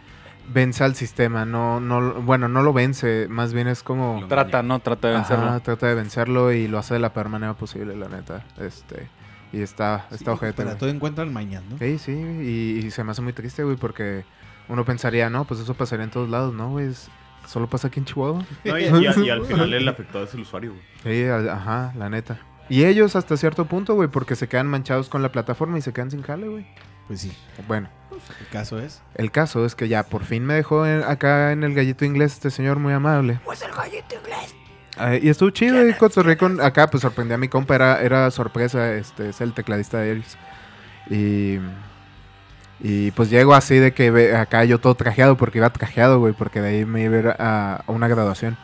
vence 0.53 0.85
al 0.85 0.95
sistema. 0.95 1.45
No, 1.45 1.81
no, 1.81 2.15
bueno, 2.23 2.49
no 2.49 2.62
lo 2.62 2.73
vence. 2.73 3.27
Más 3.29 3.53
bien 3.53 3.67
es 3.69 3.83
como... 3.83 4.25
Trata, 4.29 4.62
¿no? 4.62 4.79
Trata 4.79 5.09
de 5.09 5.17
Ajá, 5.17 5.29
vencerlo. 5.37 5.61
trata 5.61 5.87
de 5.89 5.95
vencerlo 5.95 6.53
y 6.53 6.69
lo 6.69 6.79
hace 6.79 6.95
de 6.95 7.01
la 7.01 7.12
peor 7.12 7.29
manera 7.29 7.55
posible, 7.55 7.97
la 7.97 8.09
neta. 8.09 8.45
Este... 8.59 9.09
Y 9.53 9.61
está, 9.62 10.07
está 10.11 10.17
Sí, 10.19 10.29
ojete, 10.31 10.65
güey. 10.65 10.77
todo 10.77 10.91
encuentran 10.91 11.33
mañana, 11.33 11.65
¿no? 11.71 11.79
Sí, 11.79 11.99
sí, 11.99 12.11
y, 12.12 12.85
y 12.85 12.91
se 12.91 13.05
me 13.05 13.12
hace 13.12 13.23
muy 13.23 13.33
triste, 13.33 13.62
güey, 13.62 13.77
porque 13.77 14.25
uno 14.69 14.85
pensaría, 14.85 15.31
no, 15.31 15.45
pues 15.45 15.61
eso 15.61 15.73
pasaría 15.75 16.05
en 16.05 16.11
todos 16.11 16.29
lados, 16.29 16.53
¿no, 16.53 16.71
güey? 16.71 16.89
Es- 16.89 17.09
Solo 17.47 17.69
pasa 17.69 17.89
aquí 17.89 18.01
en 18.01 18.07
Chihuahua. 18.07 18.45
No, 18.65 18.79
y, 18.79 18.83
y 18.85 19.07
a- 19.07 19.15
y 19.19 19.31
al 19.31 19.45
final 19.47 19.73
el 19.73 19.89
afectado 19.89 20.25
es 20.25 20.35
el 20.35 20.41
usuario, 20.41 20.73
güey. 20.73 20.83
Sí, 21.17 21.25
ajá, 21.29 21.93
la 21.97 22.09
neta. 22.11 22.39
Y 22.69 22.85
ellos 22.85 23.15
hasta 23.15 23.37
cierto 23.37 23.67
punto, 23.67 23.95
güey, 23.95 24.09
porque 24.09 24.35
se 24.35 24.49
quedan 24.49 24.67
manchados 24.67 25.09
con 25.09 25.23
la 25.23 25.31
plataforma 25.31 25.79
y 25.79 25.83
se 25.83 25.93
quedan 25.93 26.11
sin 26.11 26.23
jale, 26.23 26.49
güey. 26.49 26.67
Pues 27.07 27.21
sí, 27.21 27.33
Bueno, 27.69 27.89
el 28.41 28.47
caso 28.49 28.81
es. 28.81 29.01
el 29.15 29.31
caso 29.31 29.65
es 29.65 29.77
que 29.77 29.87
ya 29.87 30.03
por 30.03 30.25
fin 30.25 30.45
me 30.45 30.55
dejó 30.55 30.85
en- 30.85 31.05
acá 31.05 31.53
en 31.53 31.63
el 31.63 31.73
gallito 31.75 32.05
inglés 32.05 32.33
este 32.33 32.51
señor 32.51 32.81
muy 32.81 32.93
amable. 32.93 33.39
Pues 33.45 33.63
el 33.63 33.71
gallito 33.71 34.17
inglés. 34.17 35.23
y 35.23 35.29
estuvo 35.29 35.51
chido 35.51 35.87
y 35.89 35.93
cotorré 35.95 36.37
con... 36.37 36.61
Acá 36.61 36.89
pues 36.91 37.03
sorprendí 37.03 37.35
a 37.35 37.39
mi 37.39 37.47
compa, 37.49 37.77
era, 37.77 38.01
era 38.03 38.29
sorpresa, 38.33 38.93
este 38.95 39.29
es 39.29 39.41
el 39.41 39.53
tecladista 39.53 39.99
de 39.99 40.11
Eris. 40.11 40.37
Y... 41.09 41.59
Y 42.81 43.11
pues 43.12 43.31
llego 43.31 43.55
así 43.55 43.77
de 43.77 43.93
que 43.93 44.35
acá 44.37 44.65
yo 44.65 44.79
todo 44.79 44.95
trajeado, 44.95 45.37
porque 45.37 45.59
iba 45.59 45.71
trajeado, 45.71 46.19
güey, 46.21 46.35
porque 46.35 46.61
de 46.61 46.69
ahí 46.69 46.85
me 46.85 47.03
iba 47.03 47.35
a 47.39 47.77
a, 47.87 47.91
una 47.91 48.07
graduación. 48.09 48.57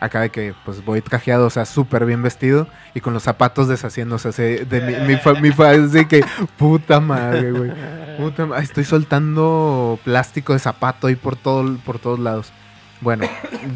Acá 0.00 0.20
de 0.20 0.30
que 0.30 0.54
pues 0.64 0.84
voy 0.84 1.00
trajeado, 1.00 1.46
o 1.46 1.50
sea, 1.50 1.64
súper 1.64 2.04
bien 2.06 2.22
vestido 2.22 2.68
y 2.94 3.00
con 3.00 3.14
los 3.14 3.24
zapatos 3.24 3.66
deshaciéndose 3.66 4.28
así 4.28 4.42
de 4.42 4.80
mi, 4.80 4.94
mi, 5.08 5.16
fa- 5.16 5.34
mi 5.34 5.50
así 5.50 6.04
que 6.06 6.24
puta 6.56 7.00
madre, 7.00 7.50
güey. 7.50 7.72
Puta 8.16 8.46
ma- 8.46 8.58
Estoy 8.60 8.84
soltando 8.84 9.98
plástico 10.04 10.52
de 10.52 10.60
zapato 10.60 11.08
ahí 11.08 11.16
por, 11.16 11.34
todo, 11.34 11.76
por 11.84 11.98
todos 11.98 12.20
lados. 12.20 12.52
Bueno, 13.00 13.26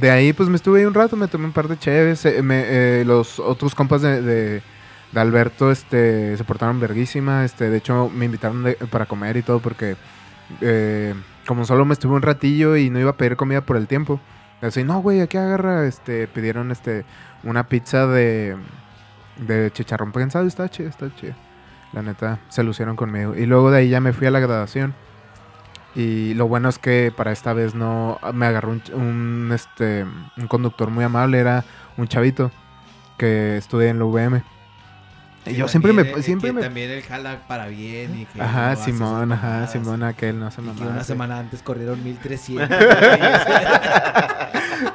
de 0.00 0.11
ahí 0.12 0.32
pues 0.32 0.48
me 0.48 0.56
estuve 0.56 0.80
ahí 0.80 0.85
un 0.85 0.94
rato, 0.94 1.16
me 1.16 1.26
tomé 1.28 1.46
un 1.46 1.52
par 1.52 1.66
de 1.66 1.78
cheves. 1.78 2.24
eh, 2.24 2.40
eh, 2.40 3.02
los 3.06 3.40
otros 3.40 3.74
compas 3.74 4.02
de- 4.22 4.62
de 5.12 5.20
Alberto 5.20 5.70
este, 5.70 6.37
se 6.37 6.44
portaron 6.44 6.81
verguísima. 6.81 7.44
Este, 7.44 7.70
de 7.70 7.79
hecho, 7.79 8.09
me 8.09 8.25
invitaron 8.25 8.64
para 8.90 9.07
comer 9.07 9.37
y 9.37 9.42
todo 9.42 9.61
porque 9.61 9.96
eh, 10.61 11.14
como 11.46 11.64
solo 11.64 11.85
me 11.85 11.92
estuve 11.92 12.14
un 12.14 12.22
ratillo 12.22 12.77
y 12.77 12.90
no 12.90 12.98
iba 12.98 13.11
a 13.11 13.16
pedir 13.16 13.37
comida 13.37 13.61
por 13.61 13.77
el 13.77 13.87
tiempo. 13.87 14.20
Así, 14.61 14.85
no, 14.85 15.01
güey, 15.01 15.20
aquí 15.20 15.37
agarra, 15.37 15.87
este, 15.87 16.29
pidieron 16.29 16.70
este, 16.70 17.05
una 17.42 17.68
pizza 17.68 18.07
de, 18.07 18.57
de 19.38 19.70
chicharrón 19.72 20.12
prensado. 20.12 20.46
Está 20.46 20.68
chido, 20.68 20.88
está 20.88 21.14
chido. 21.14 21.35
La 21.92 22.03
neta, 22.03 22.38
se 22.48 22.62
lucieron 22.62 22.96
conmigo. 22.96 23.35
Y 23.37 23.46
luego 23.46 23.70
de 23.70 23.79
ahí 23.79 23.88
ya 23.88 24.01
me 24.01 24.12
fui 24.12 24.27
a 24.27 24.31
la 24.31 24.40
graduación. 24.40 24.94
Y 25.94 26.33
lo 26.35 26.48
bueno 26.48 26.70
es 26.70 26.79
que 26.79 27.12
para 27.14 27.33
esta 27.33 27.53
vez 27.53 27.75
no 27.75 28.18
me 28.33 28.46
agarró 28.46 28.70
un, 28.70 28.83
un, 28.94 29.51
este, 29.53 30.07
un 30.38 30.46
conductor 30.46 30.90
muy 30.90 31.05
amable. 31.05 31.38
Era 31.38 31.64
un 31.98 32.09
chavito 32.09 32.51
que 33.18 33.57
estudia 33.59 33.90
en 33.90 33.98
la 33.98 34.05
UVM. 34.07 34.42
Y 35.46 35.55
yo 35.55 35.66
siempre 35.68 35.92
me... 35.92 36.22
Siempre 36.22 36.50
que 36.50 36.52
me 36.55 36.61
También 36.62 36.90
el 36.90 37.02
jala 37.02 37.40
para 37.48 37.66
bien 37.66 38.20
y 38.20 38.26
que 38.26 38.40
ajá, 38.40 38.76
Simón, 38.76 39.33
ajá. 39.33 39.66
Simón, 39.66 40.02
aquel 40.02 40.38
no 40.38 40.50
se 40.50 40.61
Y 40.61 40.64
que 40.64 40.70
mamaba. 40.72 40.90
una 40.92 41.05
semana 41.05 41.38
antes 41.38 41.62
corrieron 41.62 42.02
1300. 42.05 42.68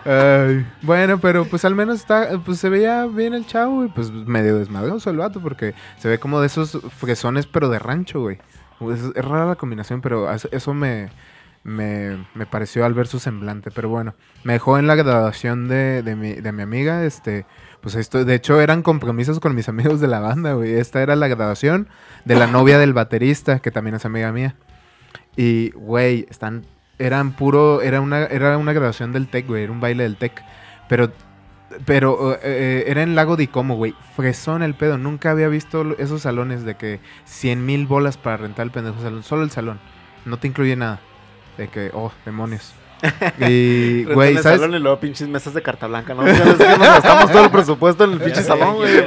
Ay, 0.06 0.66
bueno, 0.82 1.18
pero 1.20 1.46
pues 1.46 1.66
al 1.66 1.76
menos 1.76 2.00
está, 2.00 2.30
pues 2.46 2.60
se 2.60 2.70
veía 2.70 3.06
bien 3.06 3.34
el 3.34 3.46
chavo 3.46 3.86
y 3.86 3.90
pues 3.90 4.12
medio 4.12 4.58
desmadroso 4.58 5.10
el 5.10 5.18
vato 5.18 5.42
porque 5.42 5.74
se 5.98 6.08
ve 6.08 6.20
como 6.20 6.40
de 6.40 6.48
esos 6.48 6.78
fresones 6.98 7.46
pero 7.46 7.70
de 7.70 7.80
rancho, 7.80 8.22
güey. 8.22 8.40
Es, 8.94 9.02
es 9.16 9.26
rara 9.26 9.46
la 9.46 9.56
combinación, 9.56 10.02
pero 10.02 10.32
eso, 10.32 10.48
eso 10.52 10.74
me, 10.74 11.10
me, 11.64 12.26
me 12.36 12.46
pareció 12.46 12.86
al 12.86 12.94
ver 12.94 13.08
su 13.08 13.20
semblante. 13.20 13.72
Pero 13.72 13.90
bueno, 13.90 14.14
me 14.44 14.54
dejó 14.54 14.78
en 14.78 14.88
la 14.88 14.96
graduación 14.96 15.68
de, 15.68 16.04
de, 16.04 16.16
mi, 16.16 16.34
de 16.34 16.52
mi 16.52 16.62
amiga, 16.62 17.04
este, 17.04 17.46
pues 17.88 17.96
esto, 17.96 18.26
de 18.26 18.36
hecho 18.36 18.60
eran 18.60 18.82
compromisos 18.82 19.40
con 19.40 19.56
mis 19.56 19.70
amigos 19.70 20.02
de 20.02 20.10
la 20.10 20.20
banda, 20.20 20.52
güey. 20.52 20.74
Esta 20.74 21.02
era 21.02 21.16
la 21.16 21.30
graduación 21.30 21.88
de 22.26 22.36
la 22.36 22.46
novia 22.46 22.78
del 22.80 22.92
baterista, 22.92 23.60
que 23.60 23.72
también 23.72 23.96
es 23.96 24.04
amiga 24.04 24.30
mía. 24.34 24.56
Y, 25.38 25.70
güey, 25.70 26.26
están. 26.30 26.66
Eran 27.00 27.32
puro. 27.32 27.82
Era 27.82 28.02
una, 28.02 28.26
era 28.26 28.58
una 28.58 28.74
graduación 28.74 29.14
del 29.14 29.30
TEC, 29.30 29.48
güey. 29.48 29.64
Era 29.64 29.72
un 29.72 29.80
baile 29.80 30.04
del 30.04 30.18
TEC. 30.18 30.44
Pero. 30.90 31.14
Pero 31.86 32.34
eh, 32.34 32.40
eh, 32.44 32.84
era 32.88 33.04
en 33.04 33.16
Lago 33.16 33.38
de 33.38 33.48
Como, 33.48 33.78
güey. 33.78 33.96
Fresón 34.18 34.64
el 34.64 34.74
pedo. 34.74 34.98
Nunca 34.98 35.32
había 35.32 35.48
visto 35.48 35.98
esos 35.98 36.24
salones 36.24 36.66
de 36.66 36.76
que 36.76 37.00
100 37.24 37.66
mil 37.66 37.88
bolas 37.88 38.18
para 38.18 38.36
rentar 38.36 38.66
el 38.66 38.72
pendejo 38.72 39.02
salón. 39.02 39.24
Solo 39.24 39.44
el 39.44 39.52
salón. 39.52 39.80
No 40.26 40.40
te 40.40 40.48
incluye 40.50 40.76
nada. 40.76 41.00
De 41.58 41.70
que, 41.70 41.90
oh, 41.94 42.12
demonios. 42.26 42.74
Y, 43.48 44.04
güey, 44.06 44.36
el 44.36 44.44
¿sabes? 44.44 44.60
salón 44.60 44.76
y 44.76 44.80
luego 44.80 45.00
pinches 45.00 45.28
mesas 45.28 45.54
de 45.54 45.62
carta 45.62 45.88
blanca, 45.88 46.14
¿no? 46.14 46.24
Nos, 46.24 46.58
gastamos 46.58 47.32
todo 47.32 47.46
el 47.46 47.52
presupuesto 47.52 48.04
en 48.04 48.14
el 48.14 48.20
pinche 48.24 48.42
salón, 48.44 48.76
güey. 48.76 49.04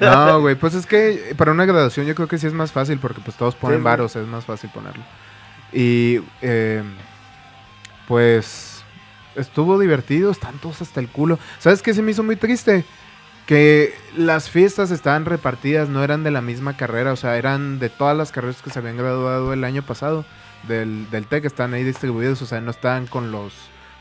No, 0.00 0.40
güey, 0.40 0.54
pues 0.54 0.74
es 0.74 0.86
que 0.86 1.34
para 1.36 1.52
una 1.52 1.64
graduación 1.64 2.06
yo 2.06 2.14
creo 2.14 2.28
que 2.28 2.38
sí 2.38 2.46
es 2.46 2.52
más 2.52 2.72
fácil 2.72 2.98
porque 2.98 3.20
pues 3.20 3.36
todos 3.36 3.54
ponen 3.54 3.78
Sí, 3.78 3.80
sí. 3.80 3.84
varos, 3.84 4.16
es 4.16 4.26
más 4.26 4.44
fácil 4.44 4.70
ponerlo. 4.72 5.02
Y 5.72 6.20
eh, 6.42 6.82
pues 8.06 8.84
estuvo 9.34 9.78
divertido, 9.78 10.30
están 10.30 10.58
todos 10.58 10.82
hasta 10.82 11.00
el 11.00 11.08
culo. 11.08 11.38
¿Sabes 11.58 11.82
qué 11.82 11.92
se 11.94 12.02
me 12.02 12.12
hizo 12.12 12.22
muy 12.22 12.36
triste? 12.36 12.84
Que 13.46 13.94
las 14.16 14.48
fiestas 14.48 14.90
estaban 14.90 15.24
repartidas, 15.26 15.88
no 15.88 16.02
eran 16.02 16.22
de 16.24 16.30
la 16.30 16.40
misma 16.40 16.76
carrera, 16.76 17.12
o 17.12 17.16
sea, 17.16 17.36
eran 17.36 17.78
de 17.78 17.90
todas 17.90 18.16
las 18.16 18.32
carreras 18.32 18.62
que 18.62 18.70
se 18.70 18.78
habían 18.78 18.96
graduado 18.96 19.52
el 19.52 19.64
año 19.64 19.82
pasado 19.82 20.24
del, 20.68 21.08
del 21.10 21.26
TEC, 21.26 21.44
están 21.44 21.74
ahí 21.74 21.84
distribuidos, 21.84 22.40
o 22.42 22.46
sea, 22.46 22.60
no 22.60 22.70
estaban 22.70 23.06
con 23.06 23.30
los, 23.32 23.52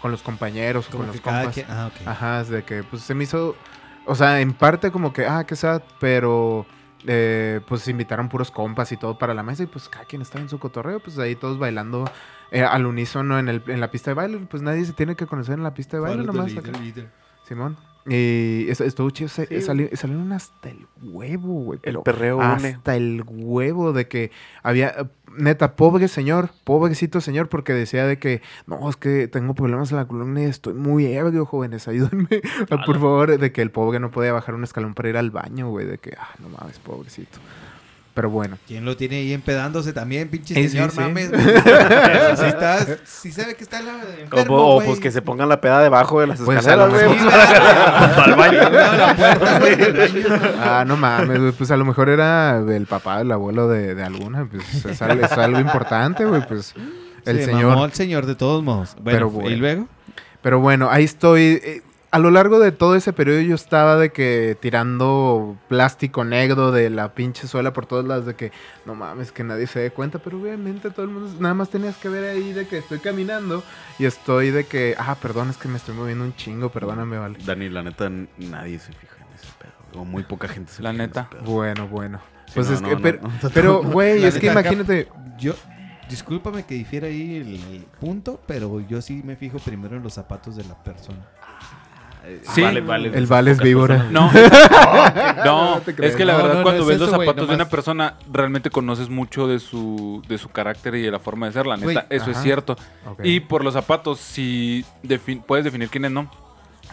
con 0.01 0.11
los 0.11 0.21
compañeros 0.21 0.87
o 0.87 0.91
con 0.91 1.01
que 1.01 1.07
los 1.07 1.15
compas. 1.21 1.53
quien- 1.53 1.67
ah, 1.69 1.87
ok. 1.93 2.07
Ajá, 2.07 2.41
es 2.41 2.49
de 2.49 2.63
que 2.63 2.83
pues 2.83 3.01
se 3.03 3.13
me 3.15 3.23
hizo, 3.25 3.55
o 4.05 4.15
sea, 4.15 4.39
en 4.41 4.53
parte 4.53 4.91
como 4.91 5.13
que, 5.13 5.25
ah, 5.25 5.45
qué 5.45 5.55
sad, 5.55 5.81
pero 5.99 6.65
eh, 7.05 7.59
pues 7.67 7.87
invitaron 7.87 8.29
puros 8.29 8.49
compas 8.51 8.91
y 8.91 8.97
todo 8.97 9.17
para 9.17 9.33
la 9.33 9.43
mesa 9.43 9.63
y 9.63 9.65
pues 9.65 9.89
cada 9.89 10.05
quien 10.05 10.21
estaba 10.21 10.41
en 10.41 10.49
su 10.49 10.57
cotorreo, 10.59 10.99
pues 10.99 11.17
ahí 11.19 11.35
todos 11.35 11.57
bailando 11.59 12.05
eh, 12.51 12.63
al 12.63 12.85
unísono 12.85 13.39
en, 13.39 13.49
el, 13.49 13.63
en 13.67 13.79
la 13.81 13.89
pista 13.91 14.11
de 14.11 14.15
baile, 14.15 14.37
pues 14.49 14.61
nadie 14.63 14.85
se 14.85 14.93
tiene 14.93 15.15
que 15.15 15.25
conocer 15.27 15.55
en 15.55 15.63
la 15.63 15.73
pista 15.73 15.97
de 15.97 16.01
baile 16.03 16.23
nomás. 16.37 16.51
Simón. 17.47 17.77
Y 18.05 18.65
eso 18.69 18.83
estuvo 18.83 19.09
chido, 19.11 19.29
Sí, 19.29 19.45
salieron 19.61 20.31
hasta 20.33 20.69
el 20.69 20.87
huevo, 21.01 21.53
güey. 21.63 21.79
El 21.83 21.99
perreo 21.99 22.37
une. 22.37 22.45
hasta 22.69 22.95
el 22.95 23.23
huevo 23.25 23.93
de 23.93 24.07
que 24.07 24.31
había, 24.61 25.09
neta, 25.37 25.75
pobre 25.75 26.07
señor, 26.09 26.49
pobrecito 26.65 27.21
señor, 27.21 27.47
porque 27.47 27.73
decía 27.73 28.05
de 28.05 28.19
que, 28.19 28.41
no, 28.67 28.89
es 28.89 28.97
que 28.97 29.27
tengo 29.27 29.53
problemas 29.53 29.91
en 29.91 29.97
la 29.97 30.05
columna 30.05 30.41
y 30.41 30.45
estoy 30.45 30.73
muy 30.73 31.05
ebrio, 31.05 31.45
jóvenes, 31.45 31.87
ayúdenme, 31.87 32.41
Ah, 32.69 32.83
por 32.85 32.95
favor, 32.99 33.37
de 33.37 33.51
que 33.51 33.61
el 33.61 33.71
pobre 33.71 33.99
no 33.99 34.11
podía 34.11 34.33
bajar 34.33 34.55
un 34.55 34.63
escalón 34.63 34.93
para 34.93 35.09
ir 35.09 35.17
al 35.17 35.31
baño, 35.31 35.69
güey, 35.69 35.85
de 35.85 35.97
que, 35.97 36.13
ah, 36.19 36.29
no 36.39 36.49
mames, 36.49 36.79
pobrecito. 36.79 37.39
Pero 38.13 38.29
bueno. 38.29 38.59
¿Quién 38.67 38.85
lo 38.85 38.95
tiene 38.95 39.15
ahí 39.15 39.33
empedándose 39.33 39.91
también, 39.91 40.29
pinche 40.29 40.53
sí, 40.53 40.69
señor 40.69 40.91
sí. 40.91 40.99
mames? 40.99 41.29
si 41.31 42.45
estás, 42.45 42.87
si 43.05 43.31
sabe 43.31 43.55
que 43.55 43.63
está 43.63 43.81
la 43.81 43.95
O, 43.95 44.21
enfermo, 44.21 44.55
o, 44.75 44.83
pues 44.83 44.99
que 44.99 45.09
se 45.11 45.23
pongan 45.23 45.49
la 45.49 45.59
peda 45.59 45.81
debajo 45.81 46.21
de 46.21 46.27
las 46.27 46.39
Pues, 46.41 46.67
a 46.67 46.75
lo 46.75 46.95
escaleras, 46.95 47.17
güey. 47.17 47.19
Ah, 50.59 50.83
no 50.87 50.97
mames, 50.97 51.53
pues 51.57 51.71
a 51.71 51.77
lo 51.77 51.85
mejor 51.85 52.09
era 52.09 52.57
el 52.59 52.85
papá, 52.85 53.21
el 53.21 53.31
abuelo 53.31 53.67
de, 53.67 53.95
de 53.95 54.03
alguna, 54.03 54.45
pues 54.45 54.85
es 54.85 55.01
algo, 55.01 55.25
es 55.25 55.31
algo 55.31 55.59
importante, 55.59 56.25
güey, 56.25 56.45
pues 56.47 56.73
el 57.25 57.37
Se 57.39 57.45
señor. 57.45 57.71
mamó 57.71 57.85
el 57.85 57.93
señor 57.93 58.25
de 58.25 58.35
todos 58.35 58.63
modos. 58.63 58.95
Bueno, 59.01 59.17
Pero 59.17 59.29
bueno. 59.29 59.49
¿y 59.49 59.55
luego? 59.55 59.87
Pero 60.41 60.59
bueno, 60.59 60.89
ahí 60.91 61.05
estoy. 61.05 61.61
eh, 61.63 61.81
a 62.13 62.19
lo 62.19 62.29
largo 62.29 62.59
de 62.59 62.71
todo 62.71 62.95
ese 62.95 63.11
periodo 63.11 63.41
yo 63.41 63.55
estaba 63.55 63.97
de 63.97 64.11
que 64.11 64.55
tirando 64.61 65.57
plástico 65.67 66.23
negro 66.23 66.71
de 66.71 66.91
la 66.91 67.15
pinche 67.15 67.47
suela 67.47 67.73
por 67.73 67.87
todos 67.87 68.05
lados 68.05 68.27
de 68.27 68.35
que 68.35 68.51
no 68.85 68.93
mames 68.93 69.31
que 69.31 69.43
nadie 69.43 69.65
se 69.65 69.79
dé 69.79 69.89
cuenta, 69.89 70.19
pero 70.19 70.39
obviamente 70.39 70.91
todo 70.91 71.05
el 71.07 71.11
mundo 71.11 71.35
nada 71.39 71.55
más 71.55 71.69
tenías 71.71 71.97
que 71.97 72.09
ver 72.09 72.25
ahí 72.25 72.53
de 72.53 72.67
que 72.67 72.77
estoy 72.77 72.99
caminando 72.99 73.63
y 73.97 74.05
estoy 74.05 74.51
de 74.51 74.67
que 74.67 74.95
ah, 74.99 75.15
perdón, 75.19 75.49
es 75.49 75.57
que 75.57 75.67
me 75.67 75.77
estoy 75.77 75.95
moviendo 75.95 76.23
un 76.23 76.35
chingo, 76.35 76.69
perdóname, 76.69 77.17
vale. 77.17 77.39
Dani, 77.43 77.67
la 77.69 77.81
neta, 77.81 78.11
nadie 78.37 78.77
se 78.77 78.93
fija 78.93 79.15
en 79.17 79.33
ese 79.35 79.47
pedo. 79.57 80.01
O 80.01 80.05
muy 80.05 80.21
poca 80.21 80.47
gente 80.47 80.71
se 80.71 80.83
La 80.83 80.91
fija 80.91 81.03
en 81.03 81.09
neta. 81.09 81.21
ese 81.31 81.41
pedo. 81.41 81.51
Bueno, 81.51 81.87
bueno. 81.87 82.19
Sí, 82.45 82.51
Pues 82.53 82.67
no, 82.67 82.75
es 82.75 82.81
no, 82.83 82.89
que 82.89 83.13
no, 83.13 83.49
pero, 83.51 83.81
güey, 83.91 84.23
es 84.23 84.35
que 84.35 84.49
neta, 84.49 84.61
imagínate, 84.61 85.07
Yo, 85.39 85.55
discúlpame 86.07 86.63
que 86.63 86.75
difiera 86.75 87.07
ahí 87.07 87.37
el 87.37 87.85
punto, 87.99 88.39
pero 88.45 88.79
yo 88.81 89.01
sí 89.01 89.23
me 89.25 89.35
fijo 89.35 89.57
primero 89.57 89.97
en 89.97 90.03
los 90.03 90.13
zapatos 90.13 90.55
de 90.55 90.63
la 90.65 90.75
persona. 90.83 91.27
Sí. 92.53 92.61
Vale, 92.61 92.81
vale. 92.81 93.11
el 93.13 93.25
vale 93.27 93.51
es 93.51 93.59
víbora. 93.59 94.05
No, 94.11 94.31
no, 95.45 95.81
es 96.01 96.15
que 96.15 96.25
la 96.25 96.37
verdad 96.37 96.49
no, 96.53 96.57
no 96.59 96.63
cuando 96.63 96.81
es 96.83 96.87
ves 96.87 96.99
los 96.99 97.09
zapatos 97.09 97.47
de 97.49 97.55
una 97.55 97.69
persona 97.69 98.13
realmente 98.31 98.69
conoces 98.69 99.09
mucho 99.09 99.47
de 99.47 99.59
su 99.59 100.21
de 100.27 100.37
su 100.37 100.49
carácter 100.49 100.95
y 100.95 101.01
de 101.01 101.11
la 101.11 101.19
forma 101.19 101.47
de 101.47 101.53
ser, 101.53 101.65
la 101.67 101.75
neta, 101.77 102.05
eso 102.09 102.31
es 102.31 102.37
cierto. 102.37 102.75
Y 103.23 103.41
por 103.41 103.63
los 103.63 103.73
zapatos 103.73 104.19
si 104.19 104.85
defin- 105.03 105.41
puedes 105.45 105.65
definir 105.65 105.89
quiénes 105.89 106.11
no. 106.11 106.29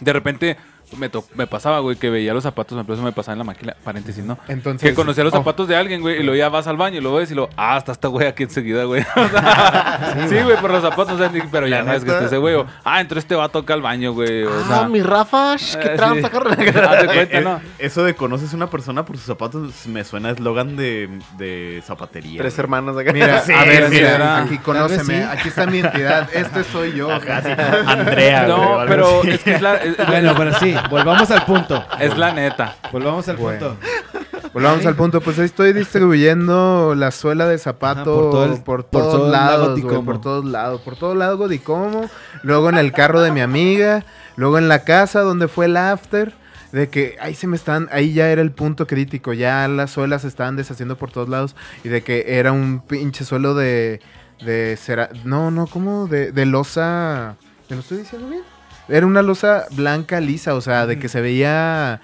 De 0.00 0.12
repente 0.12 0.56
me, 0.96 1.08
to- 1.08 1.24
me 1.34 1.46
pasaba, 1.46 1.78
güey, 1.80 1.96
que 1.96 2.10
veía 2.10 2.32
los 2.34 2.42
zapatos, 2.42 2.76
me 2.76 2.92
eso 2.94 3.02
me 3.02 3.12
pasaba 3.12 3.32
en 3.34 3.38
la 3.38 3.44
máquina, 3.44 3.74
paréntesis, 3.84 4.24
¿no? 4.24 4.38
Entonces, 4.48 4.88
Que 4.88 4.94
conocía 4.94 5.24
los 5.24 5.32
oh, 5.32 5.36
zapatos 5.38 5.68
de 5.68 5.76
alguien, 5.76 6.00
güey, 6.00 6.20
y 6.20 6.22
luego 6.22 6.36
ya 6.36 6.48
vas 6.48 6.66
al 6.66 6.76
baño 6.76 6.98
y 6.98 7.00
lo 7.00 7.14
ves 7.14 7.30
y 7.30 7.34
lo, 7.34 7.48
ah, 7.56 7.76
está 7.78 7.92
esta 7.92 8.08
güey 8.08 8.26
aquí 8.26 8.42
enseguida, 8.44 8.84
güey. 8.84 9.02
O 9.16 9.28
sea, 9.28 10.26
sí, 10.28 10.36
güey, 10.42 10.56
por 10.60 10.70
los 10.70 10.82
zapatos, 10.82 11.14
o 11.14 11.18
sea, 11.18 11.28
ni- 11.28 11.40
pero 11.50 11.66
ya 11.66 11.78
La 11.78 11.84
no 11.84 11.92
es 11.92 12.04
que 12.04 12.10
esté 12.10 12.24
ese 12.26 12.36
güey. 12.38 12.54
o, 12.54 12.66
ah, 12.84 13.00
entró 13.00 13.18
este 13.18 13.34
vato 13.34 13.60
acá 13.60 13.74
al 13.74 13.82
baño, 13.82 14.12
güey. 14.12 14.44
O 14.44 14.64
sea, 14.66 14.80
Ah, 14.82 14.88
mi 14.88 15.02
Rafa, 15.02 15.56
sh, 15.56 15.76
qué 15.76 15.88
eh, 15.88 15.96
tranza, 15.96 16.28
sí. 16.28 16.34
cuenta, 17.06 17.38
Eh, 17.38 17.40
¿no? 17.42 17.60
Eso 17.78 18.04
de 18.04 18.14
conoces 18.14 18.52
una 18.52 18.68
persona 18.68 19.04
por 19.04 19.16
sus 19.16 19.26
zapatos 19.26 19.86
me 19.86 20.04
suena 20.04 20.28
a 20.30 20.32
eslogan 20.32 20.76
de, 20.76 21.08
de 21.38 21.82
zapatería. 21.86 22.38
Tres 22.40 22.54
güey. 22.54 22.64
hermanos 22.64 22.96
acá. 22.98 23.12
Mira, 23.12 23.40
Sí, 23.44 23.52
a 23.52 23.64
ver, 23.64 23.88
sí, 23.88 23.94
mira, 23.96 24.38
aquí 24.38 24.58
conóceme, 24.58 25.22
sí. 25.22 25.28
aquí 25.30 25.48
está 25.48 25.66
mi 25.66 25.78
entidad, 25.78 26.28
este 26.32 26.64
soy 26.64 26.92
yo. 26.94 27.10
Ajá, 27.10 27.42
sí. 27.42 27.48
Andrea, 27.86 28.46
No, 28.46 28.80
pero 28.86 29.22
es 29.24 29.40
que 29.42 29.54
es 29.54 29.62
la, 29.62 29.76
es, 29.76 29.96
Bueno, 30.06 30.34
pero 30.36 30.54
sí, 30.58 30.74
volvamos 30.88 31.30
al 31.30 31.44
punto. 31.44 31.84
es 31.98 32.16
la 32.16 32.32
neta. 32.32 32.76
Volvamos 32.92 33.28
al 33.28 33.36
Bueno. 33.36 33.68
punto. 33.76 33.86
Volvamos 34.52 34.84
al 34.86 34.96
punto, 34.96 35.20
pues 35.20 35.38
ahí 35.38 35.44
estoy 35.44 35.72
distribuyendo 35.72 36.94
la 36.96 37.10
suela 37.12 37.46
de 37.46 37.56
zapato 37.58 38.00
Ajá, 38.00 38.04
por 38.04 38.30
todo 38.30 38.44
el- 38.46 38.62
por 38.62 38.86
por 38.86 39.02
todos 39.02 39.30
lago 39.30 39.76
lados, 39.76 39.80
por 40.04 40.20
todos 40.20 40.44
lados, 40.44 40.80
por 40.80 40.96
todo 40.96 41.14
lado 41.14 41.36
Godicomo, 41.38 42.10
luego 42.42 42.68
en 42.68 42.78
el 42.78 42.90
carro 42.92 43.20
de 43.20 43.30
mi 43.30 43.40
amiga, 43.42 44.04
luego 44.36 44.58
en 44.58 44.68
la 44.68 44.82
casa 44.84 45.20
donde 45.20 45.46
fue 45.46 45.66
el 45.66 45.76
after, 45.76 46.32
de 46.72 46.88
que 46.88 47.16
ahí 47.20 47.34
se 47.34 47.46
me 47.46 47.54
están, 47.56 47.88
ahí 47.92 48.12
ya 48.12 48.28
era 48.30 48.42
el 48.42 48.50
punto 48.50 48.86
crítico, 48.88 49.32
ya 49.32 49.68
las 49.68 49.92
suelas 49.92 50.22
se 50.22 50.28
estaban 50.28 50.56
deshaciendo 50.56 50.96
por 50.96 51.12
todos 51.12 51.28
lados 51.28 51.54
y 51.84 51.88
de 51.88 52.02
que 52.02 52.24
era 52.38 52.50
un 52.52 52.80
pinche 52.80 53.24
suelo 53.24 53.54
de 53.54 54.00
de 54.40 54.76
cera, 54.80 55.10
no, 55.24 55.50
no, 55.50 55.66
¿cómo? 55.66 56.06
De, 56.06 56.32
de 56.32 56.46
losa, 56.46 57.36
¿te 57.68 57.74
lo 57.74 57.82
estoy 57.82 57.98
diciendo 57.98 58.26
bien? 58.28 58.42
Era 58.90 59.06
una 59.06 59.22
losa 59.22 59.66
blanca 59.72 60.20
lisa, 60.20 60.54
o 60.54 60.60
sea, 60.60 60.86
de 60.86 60.98
que 60.98 61.08
se 61.08 61.20
veía 61.20 62.00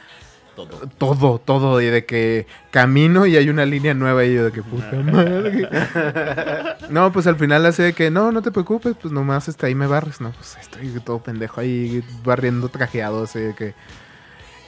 Todo. 0.54 0.88
todo, 0.96 1.38
todo, 1.38 1.80
y 1.82 1.86
de 1.86 2.06
que 2.06 2.46
camino 2.70 3.26
y 3.26 3.36
hay 3.36 3.50
una 3.50 3.66
línea 3.66 3.92
nueva 3.92 4.24
y 4.24 4.34
yo 4.34 4.44
de 4.44 4.52
que 4.52 4.62
puta 4.62 4.96
madre. 4.96 5.68
No, 6.88 7.12
pues 7.12 7.26
al 7.26 7.36
final 7.36 7.66
hace 7.66 7.82
de 7.82 7.92
que 7.92 8.10
no, 8.10 8.30
no 8.32 8.40
te 8.42 8.52
preocupes, 8.52 8.94
pues 9.00 9.12
nomás 9.12 9.48
está 9.48 9.66
ahí 9.66 9.74
me 9.74 9.86
barres, 9.86 10.20
no, 10.20 10.30
pues 10.30 10.56
estoy 10.60 10.88
todo 11.00 11.18
pendejo 11.18 11.60
ahí 11.60 12.02
barriendo 12.24 12.68
trajeado, 12.68 13.24
así 13.24 13.40
de 13.40 13.54
que... 13.54 13.74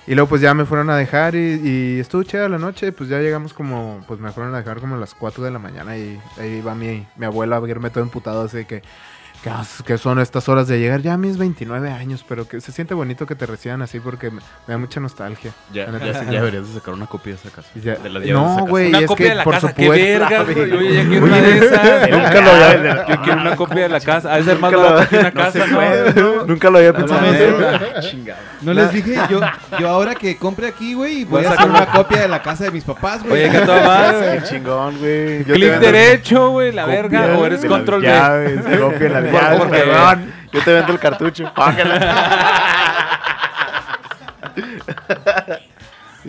Y 0.06 0.14
luego 0.14 0.30
pues 0.30 0.40
ya 0.40 0.54
me 0.54 0.64
fueron 0.64 0.88
a 0.90 0.96
dejar 0.96 1.34
y, 1.34 1.60
y 1.62 2.00
estuvo 2.00 2.22
chida 2.22 2.48
la 2.48 2.58
noche, 2.58 2.92
pues 2.92 3.08
ya 3.10 3.18
llegamos 3.20 3.52
como, 3.52 4.02
pues 4.08 4.18
me 4.20 4.32
fueron 4.32 4.54
a 4.54 4.58
dejar 4.58 4.80
como 4.80 4.96
a 4.96 4.98
las 4.98 5.14
4 5.14 5.44
de 5.44 5.50
la 5.50 5.58
mañana 5.58 5.96
y 5.98 6.18
ahí 6.38 6.60
va 6.62 6.74
mi, 6.74 7.06
mi 7.16 7.26
abuela 7.26 7.56
a 7.56 7.60
verme 7.60 7.90
todo 7.90 8.02
emputado, 8.02 8.42
así 8.42 8.58
de 8.58 8.66
que... 8.66 8.82
¿Qué 9.86 9.96
son 9.98 10.18
estas 10.18 10.48
horas 10.48 10.68
de 10.68 10.78
llegar? 10.78 11.00
Ya 11.00 11.14
a 11.14 11.16
mis 11.16 11.38
29 11.38 11.90
años, 11.90 12.24
pero 12.28 12.46
que 12.48 12.60
se 12.60 12.72
siente 12.72 12.92
bonito 12.94 13.24
que 13.24 13.34
te 13.34 13.46
reciban 13.46 13.80
así 13.82 14.00
porque 14.00 14.30
me, 14.30 14.40
me 14.66 14.74
da 14.74 14.78
mucha 14.78 15.00
nostalgia. 15.00 15.52
Ya, 15.72 15.86
La 15.86 15.98
ya, 15.98 16.12
ya 16.24 16.40
deberías 16.40 16.68
de 16.68 16.74
sacar 16.80 16.92
una 16.94 17.06
copia 17.06 17.32
de 17.34 17.38
esa 17.38 17.50
casa. 17.50 17.68
Ya- 17.74 17.94
De 17.96 18.10
las 18.10 18.22
de 18.22 18.32
no, 18.32 18.66
güey, 18.66 18.88
Una 18.88 18.98
es 19.00 19.06
copia 19.06 19.24
que 19.24 19.30
de 19.30 19.34
la 19.36 19.44
por 19.44 19.54
casa, 19.54 19.68
supuesto. 19.68 19.94
qué 19.94 20.00
vergas, 20.18 20.44
güey. 20.54 20.72
Oye, 20.72 20.94
ya 20.94 21.08
quiero 21.08 21.24
Oye, 21.24 21.32
una 21.34 21.40
de 21.40 21.58
esas. 21.58 22.10
Nunca 22.10 22.40
lo 22.40 22.50
había- 22.50 23.06
Yo 23.08 23.22
quiero 23.22 23.40
una 23.40 23.56
copia 23.56 23.82
de 23.84 23.88
la 23.88 24.00
casa. 24.00 24.36
De 24.36 24.42
más 24.42 24.54
Nunca 24.54 24.70
lo- 24.70 24.82
barato 24.82 25.08
que 25.08 25.18
una 25.18 25.32
casa, 25.32 25.66
¿no? 25.66 25.76
puede, 25.76 26.46
Nunca 26.46 26.70
lo 26.70 26.78
había 26.78 26.92
pensado. 26.92 27.20
No 28.62 28.74
les 28.74 28.92
dije, 28.92 29.14
yo, 29.30 29.40
yo 29.78 29.88
ahora 29.88 30.14
que 30.14 30.36
compre 30.36 30.66
aquí, 30.66 30.94
güey, 30.94 31.24
voy 31.24 31.38
Voy 31.42 31.44
a 31.44 31.50
a 31.50 31.52
hacer 31.54 31.66
sacar 31.68 31.82
una 31.82 31.92
copia 31.92 32.22
de 32.22 32.28
la 32.28 32.42
casa 32.42 32.64
de 32.64 32.70
mis 32.72 32.82
papás, 32.84 33.22
güey. 33.22 33.44
Oye, 33.44 33.52
que 33.52 33.58
toda 33.64 33.86
madre. 33.86 34.38
Qué 34.42 34.48
chingón, 34.48 34.98
güey. 34.98 35.44
Clic 35.44 35.78
derecho, 35.78 36.50
güey, 36.50 36.72
la 36.72 36.84
verga. 36.86 37.36
O 37.38 37.46
eres 37.46 37.62
de 37.62 37.68
control 37.68 38.02
B. 38.02 38.08
llaves, 38.08 38.60
copia 38.80 38.98
de 39.20 39.27
Por- 39.30 39.58
porque- 39.58 39.78
perdón. 39.78 40.32
Yo 40.52 40.62
te 40.62 40.72
vendo 40.72 40.92
el 40.92 40.98
cartucho. 40.98 41.52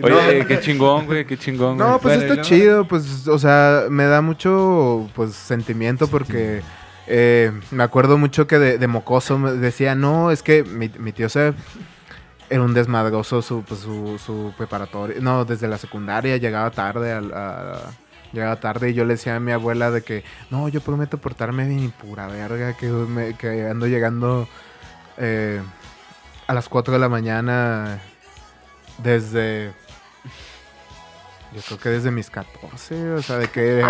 Oye, 0.02 0.46
qué 0.46 0.60
chingón, 0.60 1.06
güey, 1.06 1.24
qué 1.26 1.36
chingón. 1.36 1.76
No, 1.76 1.98
güey. 1.98 2.00
pues 2.00 2.22
está 2.22 2.40
chido, 2.42 2.84
pues, 2.86 3.26
o 3.26 3.38
sea, 3.38 3.84
me 3.90 4.04
da 4.04 4.20
mucho, 4.22 5.08
pues, 5.14 5.34
sentimiento 5.34 6.06
porque 6.06 6.62
eh, 7.06 7.52
me 7.70 7.82
acuerdo 7.82 8.16
mucho 8.16 8.46
que 8.46 8.58
de, 8.58 8.78
de 8.78 8.86
mocoso 8.86 9.38
me 9.38 9.52
decía, 9.52 9.94
no, 9.94 10.30
es 10.30 10.42
que 10.42 10.62
mi, 10.64 10.88
mi 10.98 11.12
tío 11.12 11.28
se 11.28 11.52
era 12.48 12.62
un 12.62 12.72
desmadroso 12.74 13.42
su, 13.42 13.62
pues, 13.62 13.80
su, 13.80 14.18
su 14.24 14.52
preparatoria, 14.56 15.16
no, 15.20 15.44
desde 15.44 15.68
la 15.68 15.76
secundaria 15.78 16.36
llegaba 16.36 16.70
tarde 16.70 17.12
al- 17.12 17.32
a, 17.34 17.78
llegaba 18.32 18.60
tarde 18.60 18.90
y 18.90 18.94
yo 18.94 19.04
le 19.04 19.14
decía 19.14 19.36
a 19.36 19.40
mi 19.40 19.52
abuela 19.52 19.90
de 19.90 20.02
que, 20.02 20.24
no, 20.50 20.68
yo 20.68 20.80
prometo 20.80 21.18
portarme 21.18 21.66
bien 21.66 21.90
pura 21.90 22.26
verga, 22.26 22.74
que, 22.76 22.86
me- 22.88 23.34
que 23.36 23.66
ando 23.66 23.86
llegando 23.86 24.48
eh, 25.18 25.60
a 26.46 26.54
las 26.54 26.68
4 26.68 26.94
de 26.94 27.00
la 27.00 27.08
mañana 27.08 28.00
desde... 28.98 29.72
Yo 31.52 31.60
creo 31.66 31.78
que 31.80 31.88
desde 31.88 32.12
mis 32.12 32.30
14, 32.30 33.10
o 33.14 33.22
sea, 33.22 33.38
de 33.38 33.48
que... 33.48 33.82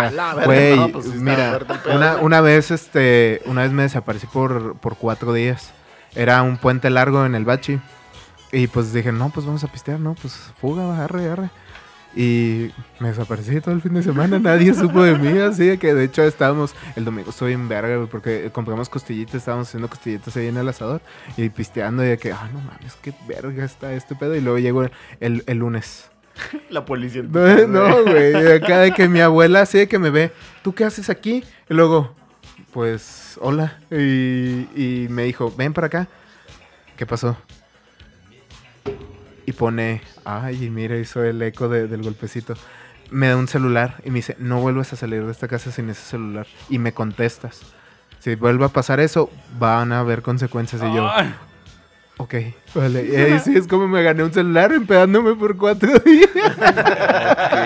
Güey, 0.45 0.75
no, 0.75 0.89
pues 0.89 1.05
mira, 1.13 1.59
una, 1.93 2.15
una 2.17 2.41
vez, 2.41 2.71
este, 2.71 3.39
una 3.45 3.61
vez 3.61 3.71
me 3.71 3.83
desaparecí 3.83 4.25
por, 4.25 4.75
por 4.77 4.97
cuatro 4.97 5.31
días. 5.31 5.69
Era 6.15 6.41
un 6.41 6.57
puente 6.57 6.89
largo 6.89 7.23
en 7.23 7.35
el 7.35 7.45
Bachi. 7.45 7.79
Y 8.51 8.65
pues 8.65 8.91
dije, 8.93 9.11
no, 9.11 9.29
pues 9.29 9.45
vamos 9.45 9.63
a 9.63 9.67
pistear, 9.67 9.99
no, 9.99 10.15
pues 10.15 10.33
fuga, 10.59 11.03
arre, 11.03 11.29
arre. 11.29 11.49
Y 12.15 12.71
me 12.99 13.07
desaparecí 13.09 13.61
todo 13.61 13.73
el 13.73 13.81
fin 13.81 13.93
de 13.93 14.03
semana, 14.03 14.37
nadie 14.43 14.73
supo 14.73 15.01
de 15.03 15.15
mí, 15.17 15.39
así 15.39 15.65
de 15.65 15.77
que 15.79 15.93
de 15.93 16.03
hecho 16.03 16.23
estábamos, 16.23 16.75
el 16.97 17.05
domingo 17.05 17.29
estuve 17.29 17.53
en 17.53 17.69
verga, 17.69 18.05
porque 18.11 18.49
compramos 18.51 18.89
costillitas, 18.89 19.35
estábamos 19.35 19.69
haciendo 19.69 19.89
costillitas 19.89 20.35
ahí 20.35 20.47
en 20.47 20.57
el 20.57 20.67
asador 20.67 21.01
y 21.37 21.47
pisteando 21.49 22.03
y 22.03 22.09
de 22.09 22.17
que, 22.17 22.31
ah, 22.33 22.49
no 22.51 22.59
mames, 22.59 22.95
qué 23.01 23.13
verga 23.27 23.63
está 23.63 23.93
este 23.93 24.15
pedo. 24.15 24.35
Y 24.35 24.41
luego 24.41 24.59
llegó 24.59 24.83
el, 24.83 24.91
el- 25.21 25.43
el 25.47 25.57
lunes. 25.59 26.09
La 26.69 26.83
policía. 26.85 27.23
No, 27.23 27.67
no, 27.67 28.03
güey. 28.03 28.51
Acá 28.53 28.79
de 28.79 28.91
que 28.91 29.07
mi 29.07 29.19
abuela 29.21 29.61
así 29.61 29.77
de 29.77 29.87
que 29.87 29.99
me 29.99 30.09
ve, 30.09 30.31
¿tú 30.63 30.73
qué 30.73 30.83
haces 30.85 31.09
aquí? 31.09 31.43
Y 31.69 31.73
luego, 31.73 32.13
pues, 32.73 33.37
hola. 33.41 33.79
Y, 33.89 34.67
y 34.75 35.07
me 35.09 35.23
dijo, 35.23 35.53
ven 35.57 35.73
para 35.73 35.87
acá. 35.87 36.07
¿Qué 36.97 37.05
pasó? 37.05 37.37
Y 39.51 39.53
pone, 39.53 40.01
ay, 40.23 40.69
mira, 40.69 40.97
hizo 40.97 41.23
el 41.25 41.41
eco 41.41 41.67
de- 41.67 41.87
del 41.87 42.01
golpecito. 42.03 42.53
Me 43.09 43.27
da 43.27 43.35
un 43.35 43.49
celular 43.49 43.95
y 44.05 44.09
me 44.09 44.15
dice, 44.19 44.37
no 44.39 44.61
vuelves 44.61 44.93
a 44.93 44.95
salir 44.95 45.25
de 45.25 45.31
esta 45.33 45.49
casa 45.49 45.71
sin 45.71 45.89
ese 45.89 46.01
celular. 46.03 46.47
Y 46.69 46.77
me 46.79 46.93
contestas. 46.93 47.59
Si 48.19 48.35
vuelve 48.35 48.63
a 48.63 48.69
pasar 48.69 49.01
eso, 49.01 49.29
van 49.59 49.91
a 49.91 49.99
haber 49.99 50.21
consecuencias. 50.21 50.81
Y 50.81 50.85
yo, 50.95 51.05
ok, 52.21 52.35
vale. 52.75 53.05
Y 53.11 53.15
ahí 53.15 53.39
sí 53.39 53.55
es 53.55 53.67
como 53.67 53.87
me 53.87 54.01
gané 54.03 54.23
un 54.23 54.31
celular 54.33 54.71
empedándome 54.71 55.33
por 55.35 55.57
cuatro 55.57 55.89
días. 56.05 56.29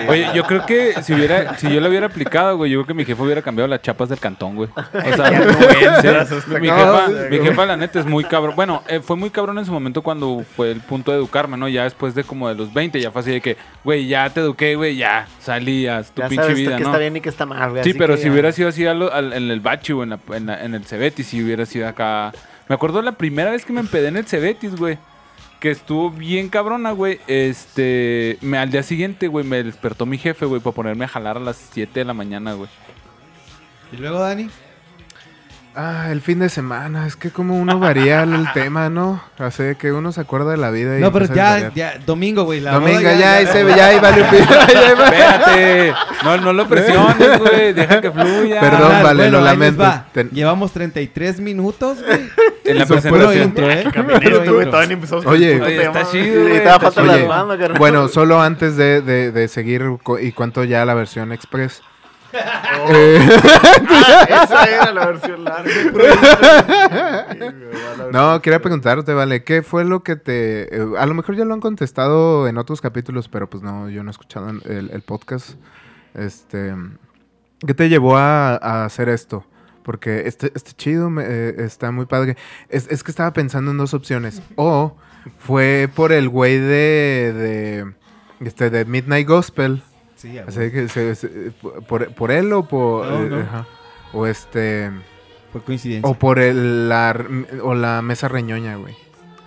Oye, 0.08 0.28
yo 0.34 0.44
creo 0.44 0.64
que 0.66 0.94
si 1.02 1.12
hubiera, 1.14 1.56
si 1.58 1.72
yo 1.72 1.80
lo 1.80 1.88
hubiera 1.88 2.06
aplicado, 2.06 2.56
güey, 2.56 2.70
yo 2.70 2.78
creo 2.78 2.86
que 2.88 2.94
mi 2.94 3.04
jefe 3.04 3.20
hubiera 3.22 3.42
cambiado 3.42 3.68
las 3.68 3.82
chapas 3.82 4.08
del 4.08 4.18
cantón, 4.18 4.56
güey. 4.56 4.68
O 4.76 5.16
sea, 5.16 5.28
sí, 6.26 6.36
mi, 6.60 6.68
jefa, 6.68 7.08
mi 7.30 7.38
jefa, 7.38 7.66
la 7.66 7.76
neta, 7.76 8.00
es 8.00 8.06
muy 8.06 8.24
cabrón. 8.24 8.54
Bueno, 8.56 8.82
eh, 8.88 9.00
fue 9.00 9.16
muy 9.16 9.30
cabrón 9.30 9.58
en 9.58 9.64
su 9.66 9.72
momento 9.72 10.02
cuando 10.02 10.44
fue 10.56 10.70
el 10.70 10.80
punto 10.80 11.12
de 11.12 11.18
educarme, 11.18 11.56
¿no? 11.56 11.68
Ya 11.68 11.84
después 11.84 12.14
de 12.14 12.24
como 12.24 12.48
de 12.48 12.54
los 12.54 12.72
20, 12.72 13.00
ya 13.00 13.10
fue 13.10 13.20
así 13.20 13.30
de 13.32 13.40
que, 13.40 13.56
güey, 13.84 14.06
ya 14.06 14.30
te 14.30 14.40
eduqué, 14.40 14.74
güey, 14.76 14.96
ya 14.96 15.26
salías, 15.40 16.10
tu 16.12 16.22
Ya 16.22 16.28
pinche 16.28 16.42
sabes 16.44 16.58
vida, 16.58 16.76
que 16.76 16.82
¿no? 16.82 16.88
está 16.90 16.98
bien 16.98 17.16
y 17.16 17.20
que 17.20 17.28
está 17.28 17.46
mal, 17.46 17.70
güey. 17.70 17.84
Sí, 17.84 17.90
así 17.90 17.98
pero 17.98 18.14
que 18.14 18.20
si 18.20 18.26
ya- 18.26 18.32
hubiera 18.32 18.52
sido 18.52 18.68
así 18.68 18.86
a 18.86 18.94
lo- 18.94 19.12
al- 19.12 19.32
en 19.32 19.50
el 19.50 19.60
bachi 19.60 19.92
o 19.92 20.02
en, 20.02 20.10
la- 20.10 20.20
en, 20.32 20.46
la- 20.46 20.64
en 20.64 20.74
el 20.74 20.84
Cebetis, 20.84 21.26
si 21.26 21.42
hubiera 21.42 21.66
sido 21.66 21.88
acá. 21.88 22.32
Me 22.68 22.74
acuerdo 22.74 23.00
la 23.02 23.12
primera 23.12 23.50
vez 23.50 23.64
que 23.64 23.72
me 23.72 23.80
empedé 23.80 24.08
en 24.08 24.16
el 24.16 24.26
Cebetis, 24.26 24.76
güey. 24.76 24.98
Que 25.60 25.70
estuvo 25.70 26.10
bien 26.10 26.48
cabrona, 26.48 26.92
güey. 26.92 27.20
Este. 27.26 28.38
Me, 28.40 28.58
al 28.58 28.70
día 28.70 28.82
siguiente, 28.82 29.28
güey, 29.28 29.44
me 29.44 29.62
despertó 29.62 30.04
mi 30.04 30.18
jefe, 30.18 30.46
güey, 30.46 30.60
para 30.60 30.74
ponerme 30.74 31.04
a 31.04 31.08
jalar 31.08 31.36
a 31.36 31.40
las 31.40 31.56
7 31.56 32.00
de 32.00 32.04
la 32.04 32.14
mañana, 32.14 32.54
güey. 32.54 32.68
Y 33.92 33.96
luego, 33.96 34.18
Dani. 34.18 34.50
Ah, 35.78 36.08
el 36.10 36.22
fin 36.22 36.38
de 36.38 36.48
semana. 36.48 37.06
Es 37.06 37.16
que 37.16 37.30
como 37.30 37.58
uno 37.58 37.78
varía 37.78 38.22
el, 38.22 38.50
tema, 38.54 38.88
¿no? 38.88 39.22
De 39.58 39.74
que 39.74 39.92
uno 39.92 40.10
se 40.10 40.22
acuerda 40.22 40.52
de 40.52 40.56
la 40.56 40.70
vida 40.70 40.96
y 40.98 41.02
No, 41.02 41.12
pero 41.12 41.26
ya, 41.26 41.70
ya, 41.74 41.98
domingo, 42.06 42.44
güey. 42.44 42.60
la 42.60 42.72
Domingo, 42.72 43.00
boda 43.00 43.14
ya, 43.14 43.34
ahí 43.34 43.46
se 43.46 43.62
ve, 43.62 43.74
ya 43.76 43.88
ahí 43.88 44.00
vale 44.00 44.22
un 44.22 44.30
pi- 44.30 44.36
ya 44.38 44.64
ahí 44.66 44.94
va. 44.98 45.04
Espérate. 45.04 45.94
No, 46.24 46.36
no 46.38 46.52
lo 46.54 46.66
presiones, 46.66 47.38
güey. 47.40 47.74
Deja 47.74 48.00
que 48.00 48.10
fluya. 48.10 48.58
Perdón, 48.60 48.92
vale, 49.02 49.22
bueno, 49.24 49.38
lo 49.38 49.44
lamento. 49.44 49.82
va. 49.82 50.06
Ten- 50.14 50.30
Llevamos 50.30 50.72
33 50.72 51.40
minutos, 51.40 51.98
güey. 52.02 52.20
En 52.64 52.78
la 52.78 52.86
presentación. 52.86 53.42
intro, 53.44 53.70
¿eh? 53.70 53.82
Puro 53.82 53.92
Caminero, 53.94 54.38
tú, 54.44 54.52
güey, 54.54 54.56
intro. 54.64 54.70
todavía 54.70 54.86
ni 54.88 54.94
empezamos 54.94 55.24
con 55.24 55.34
Oye. 55.34 55.60
Oye, 55.60 55.82
está 55.84 56.10
chido, 56.10 56.24
güey. 56.24 56.42
güey, 56.42 56.56
Y 56.56 56.60
todavía 56.60 56.72
está 56.76 56.80
falta 56.80 57.02
chido. 57.02 57.16
la 57.18 57.26
banda, 57.36 57.58
carnal. 57.58 57.78
Bueno, 57.78 58.08
solo 58.08 58.40
antes 58.40 58.76
de, 58.78 59.02
de- 59.02 59.30
de 59.30 59.48
seguir 59.48 59.84
y 60.22 60.32
cuánto 60.32 60.64
ya 60.64 60.86
la 60.86 60.94
versión 60.94 61.32
express. 61.32 61.82
Eh, 62.88 63.28
Esa 64.28 64.64
era 64.64 64.92
la 64.92 65.06
versión 65.06 65.44
larga. 65.44 65.70
no, 68.12 68.40
quería 68.42 68.60
preguntarte, 68.60 69.12
vale, 69.14 69.44
¿qué 69.44 69.62
fue 69.62 69.84
lo 69.84 70.02
que 70.02 70.16
te... 70.16 70.74
eh, 70.76 70.86
a 70.98 71.06
lo 71.06 71.14
mejor 71.14 71.36
ya 71.36 71.44
lo 71.44 71.54
han 71.54 71.60
contestado 71.60 72.48
en 72.48 72.58
otros 72.58 72.80
capítulos, 72.80 73.28
pero 73.28 73.48
pues 73.48 73.62
no, 73.62 73.88
yo 73.90 74.02
no 74.02 74.10
he 74.10 74.12
escuchado 74.12 74.50
el, 74.50 74.90
el 74.92 75.02
podcast. 75.02 75.50
Este, 76.14 76.74
¿Qué 77.66 77.74
te 77.74 77.88
llevó 77.88 78.16
a, 78.16 78.56
a 78.56 78.84
hacer 78.84 79.08
esto? 79.08 79.44
Porque 79.82 80.26
este, 80.26 80.50
este 80.54 80.72
chido, 80.72 81.10
me- 81.10 81.24
eh, 81.26 81.54
está 81.58 81.90
muy 81.92 82.06
padre. 82.06 82.36
Es, 82.68 82.88
es 82.90 83.02
que 83.04 83.10
estaba 83.10 83.32
pensando 83.32 83.70
en 83.70 83.78
dos 83.78 83.94
opciones. 83.94 84.42
O 84.56 84.96
fue 85.38 85.88
por 85.94 86.12
el 86.12 86.28
güey 86.28 86.58
de, 86.58 87.94
de, 88.40 88.46
este, 88.46 88.70
de 88.70 88.84
Midnight 88.84 89.28
Gospel. 89.28 89.82
Sí, 90.16 90.38
Así 90.38 90.70
que 90.72 90.88
se- 90.88 91.14
se- 91.14 91.28
por, 91.88 92.12
por 92.14 92.30
él 92.30 92.52
o 92.52 92.64
por... 92.66 93.06
No, 93.06 93.22
eh, 93.22 93.28
no. 93.28 93.40
ajá. 93.40 93.66
O 94.12 94.26
este... 94.26 94.90
Fue 95.52 95.62
coincidencia. 95.62 96.10
O 96.10 96.14
por 96.14 96.38
el, 96.38 96.88
la, 96.88 97.16
o 97.62 97.74
la 97.74 98.02
mesa 98.02 98.26
reñoña, 98.28 98.76
güey. 98.76 98.94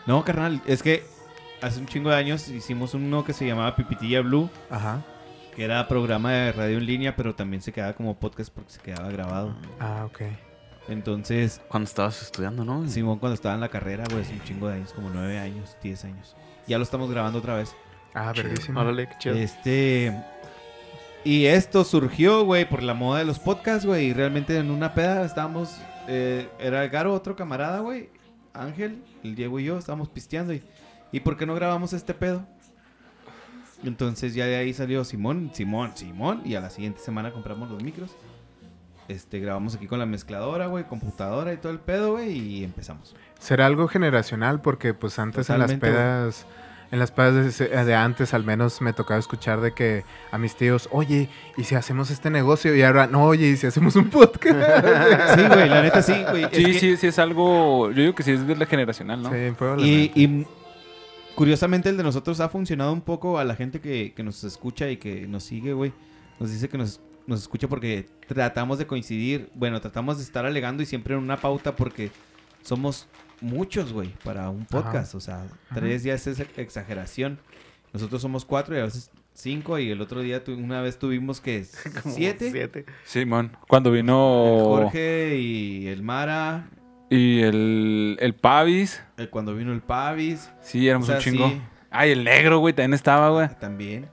No, 0.06 0.24
carnal, 0.24 0.62
es 0.66 0.82
que 0.82 1.04
hace 1.62 1.80
un 1.80 1.86
chingo 1.88 2.10
de 2.10 2.16
años 2.16 2.48
hicimos 2.48 2.94
uno 2.94 3.24
que 3.26 3.34
se 3.34 3.46
llamaba 3.46 3.76
Pipitilla 3.76 4.22
Blue, 4.22 4.50
Ajá. 4.70 5.04
que 5.56 5.64
era 5.66 5.88
programa 5.88 6.32
de 6.32 6.52
radio 6.54 6.78
en 6.78 6.86
línea, 6.86 7.16
pero 7.16 7.36
también 7.36 7.62
se 7.62 7.72
quedaba 7.72 7.94
como 7.94 8.18
podcast 8.18 8.52
porque 8.54 8.72
se 8.72 8.80
quedaba 8.82 9.10
grabado. 9.12 9.56
Ah, 9.80 10.04
ok. 10.06 10.22
Entonces, 10.88 11.62
Cuando 11.68 11.88
estabas 11.88 12.22
estudiando, 12.22 12.66
¿no? 12.66 12.88
Simón 12.88 13.20
cuando 13.20 13.36
estaba 13.36 13.54
en 13.54 13.62
la 13.62 13.70
carrera, 13.70 14.06
güey, 14.10 14.24
hace 14.24 14.34
un 14.34 14.44
chingo 14.44 14.68
de 14.68 14.76
años, 14.76 14.94
como 14.94 15.10
nueve 15.14 15.38
años, 15.38 15.78
diez 15.84 16.04
años. 16.06 16.36
Ya 16.66 16.78
lo 16.78 16.84
estamos 16.84 17.12
grabando 17.12 17.40
otra 17.40 17.56
vez. 17.56 17.76
Ah, 18.16 18.32
verguísima. 18.36 18.82
Órale, 18.82 19.08
qué 19.08 19.16
chido. 19.20 19.36
Este. 19.36 20.16
Y 21.24 21.46
esto 21.46 21.84
surgió, 21.84 22.44
güey, 22.46 22.68
por 22.68 22.82
la 22.82 22.94
moda 22.94 23.20
de 23.20 23.26
los 23.26 23.40
podcasts, 23.40 23.86
güey. 23.86 24.08
Y 24.08 24.14
realmente 24.14 24.58
en 24.58 24.72
una 24.72 24.94
peda 24.94 25.26
estábamos. 25.26 25.78
eh, 26.08 26.48
era 26.60 26.88
Garo, 26.88 27.14
otro 27.14 27.36
camarada, 27.36 27.80
güey. 27.80 28.10
Ángel, 28.54 29.04
el 29.24 29.36
Diego 29.36 29.60
y 29.60 29.66
yo 29.66 29.78
estábamos 29.78 30.10
pisteando. 30.10 30.54
Y, 30.54 30.64
¿Y 31.12 31.20
por 31.20 31.38
qué 31.38 31.46
no 31.46 31.54
grabamos 31.56 31.94
este 31.94 32.14
pedo? 32.14 32.46
Entonces 33.84 34.34
ya 34.34 34.46
de 34.46 34.58
ahí 34.58 34.74
salió 34.74 35.04
Simón, 35.06 35.52
Simón, 35.54 35.92
Simón. 35.96 36.42
Y 36.46 36.56
a 36.56 36.62
la 36.62 36.70
siguiente 36.70 37.00
semana 37.00 37.32
compramos 37.32 37.70
los 37.70 37.82
micros. 37.84 38.12
Este, 39.08 39.40
grabamos 39.40 39.76
aquí 39.76 39.88
con 39.88 39.98
la 40.00 40.06
mezcladora, 40.06 40.68
güey, 40.68 40.84
computadora 40.84 41.52
y 41.54 41.58
todo 41.58 41.72
el 41.72 41.80
pedo, 41.80 42.12
güey. 42.14 42.38
Y 42.38 42.64
empezamos. 42.64 43.16
Será 43.40 43.66
algo 43.66 43.88
generacional 43.88 44.62
porque 44.62 44.94
pues 44.94 45.18
antes 45.18 45.50
en 45.50 45.60
las 45.60 45.74
pedas, 45.76 46.46
en 46.92 47.00
las 47.00 47.12
pedas 47.12 47.58
de, 47.60 47.96
antes 47.96 48.34
al 48.34 48.44
menos 48.44 48.82
me 48.82 48.94
tocaba 48.94 49.20
escuchar 49.20 49.62
de 49.62 49.74
que 49.74 50.04
a 50.32 50.38
mis 50.38 50.56
tíos, 50.56 50.90
oye, 50.92 51.30
¿y 51.58 51.64
si 51.66 51.76
hacemos 51.76 52.10
este 52.10 52.30
negocio? 52.30 52.76
Y 52.76 52.82
ahora, 52.82 53.06
no, 53.08 53.24
oye, 53.26 53.48
¿y 53.50 53.58
si 53.58 53.68
hacemos 53.68 53.96
un 53.96 54.10
podcast? 54.10 54.56
Sí, 55.36 55.44
güey, 55.48 55.70
la 55.70 55.82
neta 55.84 56.02
sí, 56.02 56.16
güey. 56.30 56.46
Es 56.46 56.50
Sí, 56.52 56.64
que- 56.66 56.74
sí, 56.80 56.98
sí, 56.98 57.08
es 57.08 57.20
algo. 57.20 57.92
Yo 57.92 58.02
digo 58.02 58.16
que 58.16 58.24
sí 58.24 58.32
es 58.32 58.46
de 58.48 58.56
la 58.56 58.66
generacional, 58.66 59.22
¿no? 59.22 59.30
Sí, 59.30 60.12
Y, 60.16 60.24
y 60.24 60.46
curiosamente 61.36 61.90
el 61.90 61.98
de 61.98 62.04
nosotros 62.04 62.40
ha 62.40 62.50
funcionado 62.50 62.92
un 62.94 63.02
poco 63.02 63.38
a 63.40 63.44
la 63.46 63.56
gente 63.56 63.80
que, 63.80 64.14
que 64.16 64.24
nos 64.24 64.44
escucha 64.44 64.90
y 64.90 64.98
que 64.98 65.28
nos 65.28 65.44
sigue, 65.44 65.74
güey. 65.74 65.94
Nos 66.40 66.52
dice 66.52 66.70
que 66.70 66.78
nos, 66.78 67.02
nos 67.28 67.42
escucha 67.42 67.68
porque 67.68 68.08
tratamos 68.28 68.80
de 68.80 68.88
coincidir. 68.88 69.50
Bueno, 69.54 69.80
tratamos 69.80 70.18
de 70.18 70.24
estar 70.24 70.46
alegando 70.46 70.84
y 70.84 70.86
siempre 70.86 71.14
en 71.14 71.20
una 71.22 71.38
pauta 71.38 71.76
porque 71.76 72.12
somos 72.64 73.08
muchos, 73.42 73.94
güey, 73.94 74.14
para 74.24 74.50
un 74.50 74.66
podcast. 74.66 75.16
O 75.16 75.20
sea, 75.20 75.46
tres 75.74 76.04
ya 76.04 76.14
es 76.14 76.28
ex- 76.28 76.58
exageración. 76.58 77.40
Nosotros 77.94 78.22
somos 78.22 78.46
cuatro 78.46 78.76
y 78.76 78.80
a 78.80 78.84
veces 78.84 79.12
cinco. 79.34 79.80
Y 79.80 79.90
el 79.92 80.02
otro 80.02 80.22
día 80.22 80.44
tu- 80.44 80.54
una 80.54 80.82
vez 80.82 81.00
tuvimos 81.00 81.42
que 81.42 81.64
siete. 82.06 82.52
Siete. 82.52 82.86
Simón, 83.06 83.56
cuando 83.68 83.90
El 83.90 83.98
vino 83.98 84.60
Jorge 84.66 85.38
y 85.38 85.88
el 85.88 86.04
Mara. 86.04 86.70
y 87.10 87.42
el, 87.42 88.18
el 88.20 88.36
Pavis, 88.36 89.02
cuando 89.32 89.56
vino 89.56 89.72
el 89.74 89.82
Pavis. 89.82 90.52
sí, 90.62 90.88
éramos 90.88 91.10
O 91.10 91.12
sea, 91.12 91.18
un 91.18 91.24
chingo. 91.24 91.50
sí. 91.50 91.62
Ay, 91.92 92.12
el 92.12 92.24
negro, 92.24 92.60
güey, 92.60 92.74
también 92.76 92.94
estaba, 92.94 93.30
güey. 93.32 93.50
También. 93.60 94.08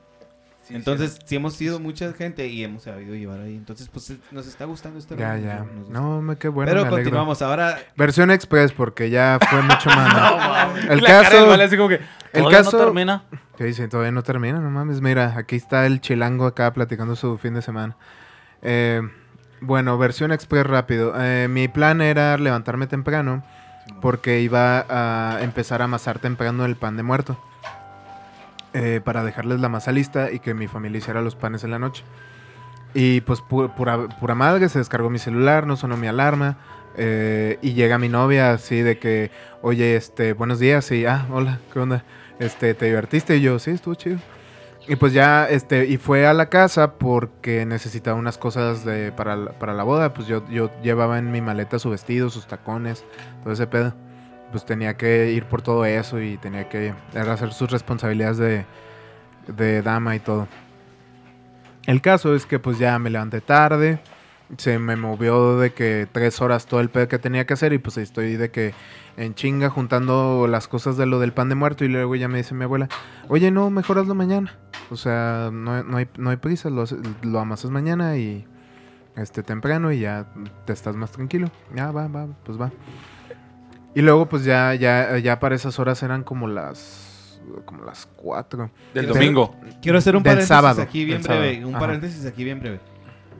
Entonces, 0.71 1.19
sí 1.25 1.37
hemos 1.37 1.55
sido 1.55 1.79
mucha 1.79 2.13
gente 2.13 2.47
y 2.49 2.65
hemos 2.65 2.83
sabido 2.85 3.15
llevar 3.15 3.41
ahí. 3.41 3.55
Entonces, 3.57 3.89
pues 3.89 4.13
nos 4.31 4.47
está 4.47 4.65
gustando 4.65 4.99
este 4.99 5.17
Ya, 5.17 5.37
ya. 5.37 5.65
No, 5.89 6.21
me 6.23 6.37
qué 6.37 6.49
bueno. 6.49 6.71
Pero 6.71 6.85
me 6.85 6.91
continuamos. 6.91 7.43
Ahora, 7.43 7.79
Versión 7.97 8.31
express 8.31 8.73
porque 8.73 9.11
ya 9.11 9.39
fue 9.49 9.63
mucho 9.63 9.89
más. 9.97 10.77
el 10.89 11.03
cara 11.03 11.23
del 11.23 11.31
caso, 11.31 11.47
vale 11.47 11.65
así 11.65 11.77
como 11.77 11.89
que, 11.89 11.95
el 11.97 12.43
Todavía 12.43 12.59
caso, 12.59 12.79
no 12.79 12.85
termina. 12.85 13.23
¿Qué 13.57 13.65
dice? 13.65 13.89
Todavía 13.89 14.13
no 14.13 14.23
termina, 14.23 14.59
no 14.61 14.71
mames. 14.71 15.01
Mira, 15.01 15.35
aquí 15.37 15.57
está 15.57 15.87
el 15.87 16.01
chilango 16.01 16.47
acá 16.47 16.73
platicando 16.73 17.17
su 17.17 17.39
fin 17.39 17.55
de 17.55 17.63
semana. 17.63 17.97
Eh, 18.63 19.03
bueno, 19.61 19.97
versión 19.99 20.33
express 20.33 20.67
rápido. 20.67 21.15
Eh, 21.17 21.49
mi 21.49 21.69
plan 21.69 22.01
era 22.03 22.37
levantarme 22.37 22.87
temprano 22.87 23.45
porque 24.01 24.41
iba 24.41 24.85
a 24.89 25.43
empezar 25.43 25.81
a 25.81 25.85
amasar 25.85 26.19
temprano 26.19 26.65
el 26.65 26.77
pan 26.77 26.97
de 26.97 27.03
muerto. 27.03 27.41
Eh, 28.77 29.01
para 29.03 29.25
dejarles 29.25 29.61
la 29.61 29.69
masa 29.69 29.91
lista 29.93 30.31
y 30.31 30.39
que 30.39 30.55
mi 30.55 30.69
familia 30.69 30.99
hiciera 30.99 31.23
los 31.23 31.35
panes 31.35 31.65
en 31.65 31.71
la 31.71 31.79
noche. 31.79 32.05
Y 32.95 33.21
pues 33.23 33.41
pu- 33.43 33.75
pura, 33.75 34.09
pura 34.21 34.35
madre, 34.35 34.69
se 34.69 34.79
descargó 34.79 35.11
mi 35.11 35.19
celular, 35.19 35.67
no 35.67 35.77
sonó 35.77 35.97
mi 35.97 36.07
alarma. 36.07 36.57
eh, 36.99 37.59
y 37.61 37.75
llega 37.75 37.99
mi 37.99 38.09
novia 38.09 38.53
así 38.53 38.81
de 38.81 38.99
que, 38.99 39.31
oye, 39.61 39.97
este, 39.97 40.33
buenos 40.33 40.59
días. 40.59 40.91
Y, 40.93 41.05
ah, 41.05 41.27
hola, 41.31 41.59
¿qué 41.73 41.79
onda? 41.79 42.05
Este, 42.39 42.73
¿te 42.75 42.87
divertiste? 42.87 43.37
Y 43.37 43.43
yo, 43.43 43.59
sí, 43.59 43.71
estuvo 43.73 43.95
chido. 43.95 44.19
Y 44.89 44.97
pues 44.97 45.13
ya, 45.13 45.47
este, 45.49 45.85
y 45.87 45.97
fue 45.99 46.27
a 46.27 46.33
la 46.33 46.47
casa 46.49 46.93
porque 46.95 47.67
necesitaba 47.67 48.17
unas 48.19 48.39
cosas 48.39 48.85
de, 48.85 49.13
para, 49.13 49.59
para 49.59 49.75
la 49.75 49.83
boda. 49.83 50.15
Pues 50.15 50.27
yo, 50.29 50.49
yo 50.49 50.71
llevaba 50.83 51.19
en 51.19 51.31
mi 51.33 51.41
maleta 51.43 51.79
su 51.79 51.91
vestido, 51.91 52.31
sus 52.31 52.47
tacones, 52.47 53.05
todo 53.43 53.53
ese 53.53 53.67
pedo. 53.67 53.93
Pues 54.51 54.65
tenía 54.65 54.97
que 54.97 55.33
ir 55.33 55.45
por 55.45 55.63
todo 55.63 55.85
eso 55.85 56.21
y 56.21 56.37
tenía 56.39 56.69
que 56.69 56.95
hacer 57.15 57.53
sus 57.53 57.71
responsabilidades 57.71 58.39
de, 58.39 58.67
de 59.49 59.83
dama 59.83 60.15
y 60.17 60.21
todo. 60.21 60.47
El 61.87 62.01
caso 62.01 62.35
es 62.35 62.47
que 62.47 62.59
pues 62.59 62.79
ya 62.79 62.99
me 62.99 63.11
levanté 63.11 63.41
tarde. 63.41 64.01
Se 64.59 64.79
me 64.79 64.95
movió 64.95 65.59
de 65.59 65.73
que 65.73 66.07
tres 66.11 66.41
horas 66.41 66.67
todo 66.67 66.81
el 66.81 66.89
pedo 66.89 67.09
que 67.09 67.19
tenía 67.19 67.47
que 67.47 67.55
hacer 67.55 67.73
y 67.73 67.79
pues 67.79 67.97
estoy 67.97 68.37
de 68.37 68.51
que 68.51 68.75
en 69.17 69.35
chinga 69.35 69.71
juntando 69.71 70.47
las 70.49 70.69
cosas 70.69 70.97
de 70.97 71.07
lo 71.07 71.19
del 71.19 71.33
pan 71.33 71.49
de 71.49 71.57
muerto 71.57 71.85
y 71.85 71.89
luego 71.89 72.15
ya 72.15 72.29
me 72.29 72.39
dice 72.39 72.55
mi 72.55 72.63
abuela, 72.63 72.89
oye 73.29 73.51
no, 73.51 73.71
mejor 73.71 73.99
hazlo 73.99 74.15
mañana. 74.15 74.55
O 74.91 74.97
sea, 74.97 75.51
no, 75.53 75.83
no 75.83 75.97
hay, 75.97 76.09
no 76.17 76.31
hay 76.31 76.37
prisa, 76.37 76.71
lo, 76.71 76.85
lo 77.23 77.41
amasas 77.41 77.73
mañana 77.73 78.17
y 78.17 78.47
este 79.17 79.43
temprano 79.43 79.91
y 79.91 80.01
ya 80.01 80.27
te 80.65 80.73
estás 80.73 80.95
más 80.95 81.11
tranquilo. 81.11 81.51
Ya 81.75 81.91
va, 81.91 82.07
va, 82.07 82.29
pues 82.45 82.61
va. 82.61 82.71
Y 83.97 84.03
luego 84.03 84.29
pues 84.29 84.45
ya, 84.45 84.75
ya, 84.75 85.19
ya 85.19 85.41
para 85.41 85.55
esas 85.57 85.79
horas 85.81 86.01
eran 86.05 86.23
como 86.23 86.47
las 86.47 87.41
como 87.65 87.85
las 87.85 88.07
cuatro. 88.17 88.71
del 88.93 89.07
Pero- 89.07 89.15
domingo. 89.15 89.57
quiero 89.81 89.99
hacer 89.99 90.15
un 90.17 90.23
Del 90.23 90.33
paréntesis 90.33 90.49
sábado, 90.49 90.83
aquí 90.83 91.05
bien 91.05 91.23
breve. 91.23 91.53
sábado. 91.55 91.69
Un 91.69 91.75
Ajá. 91.75 91.87
paréntesis 91.87 92.27
aquí 92.27 92.45
bien 92.45 92.61
breve. 92.61 92.81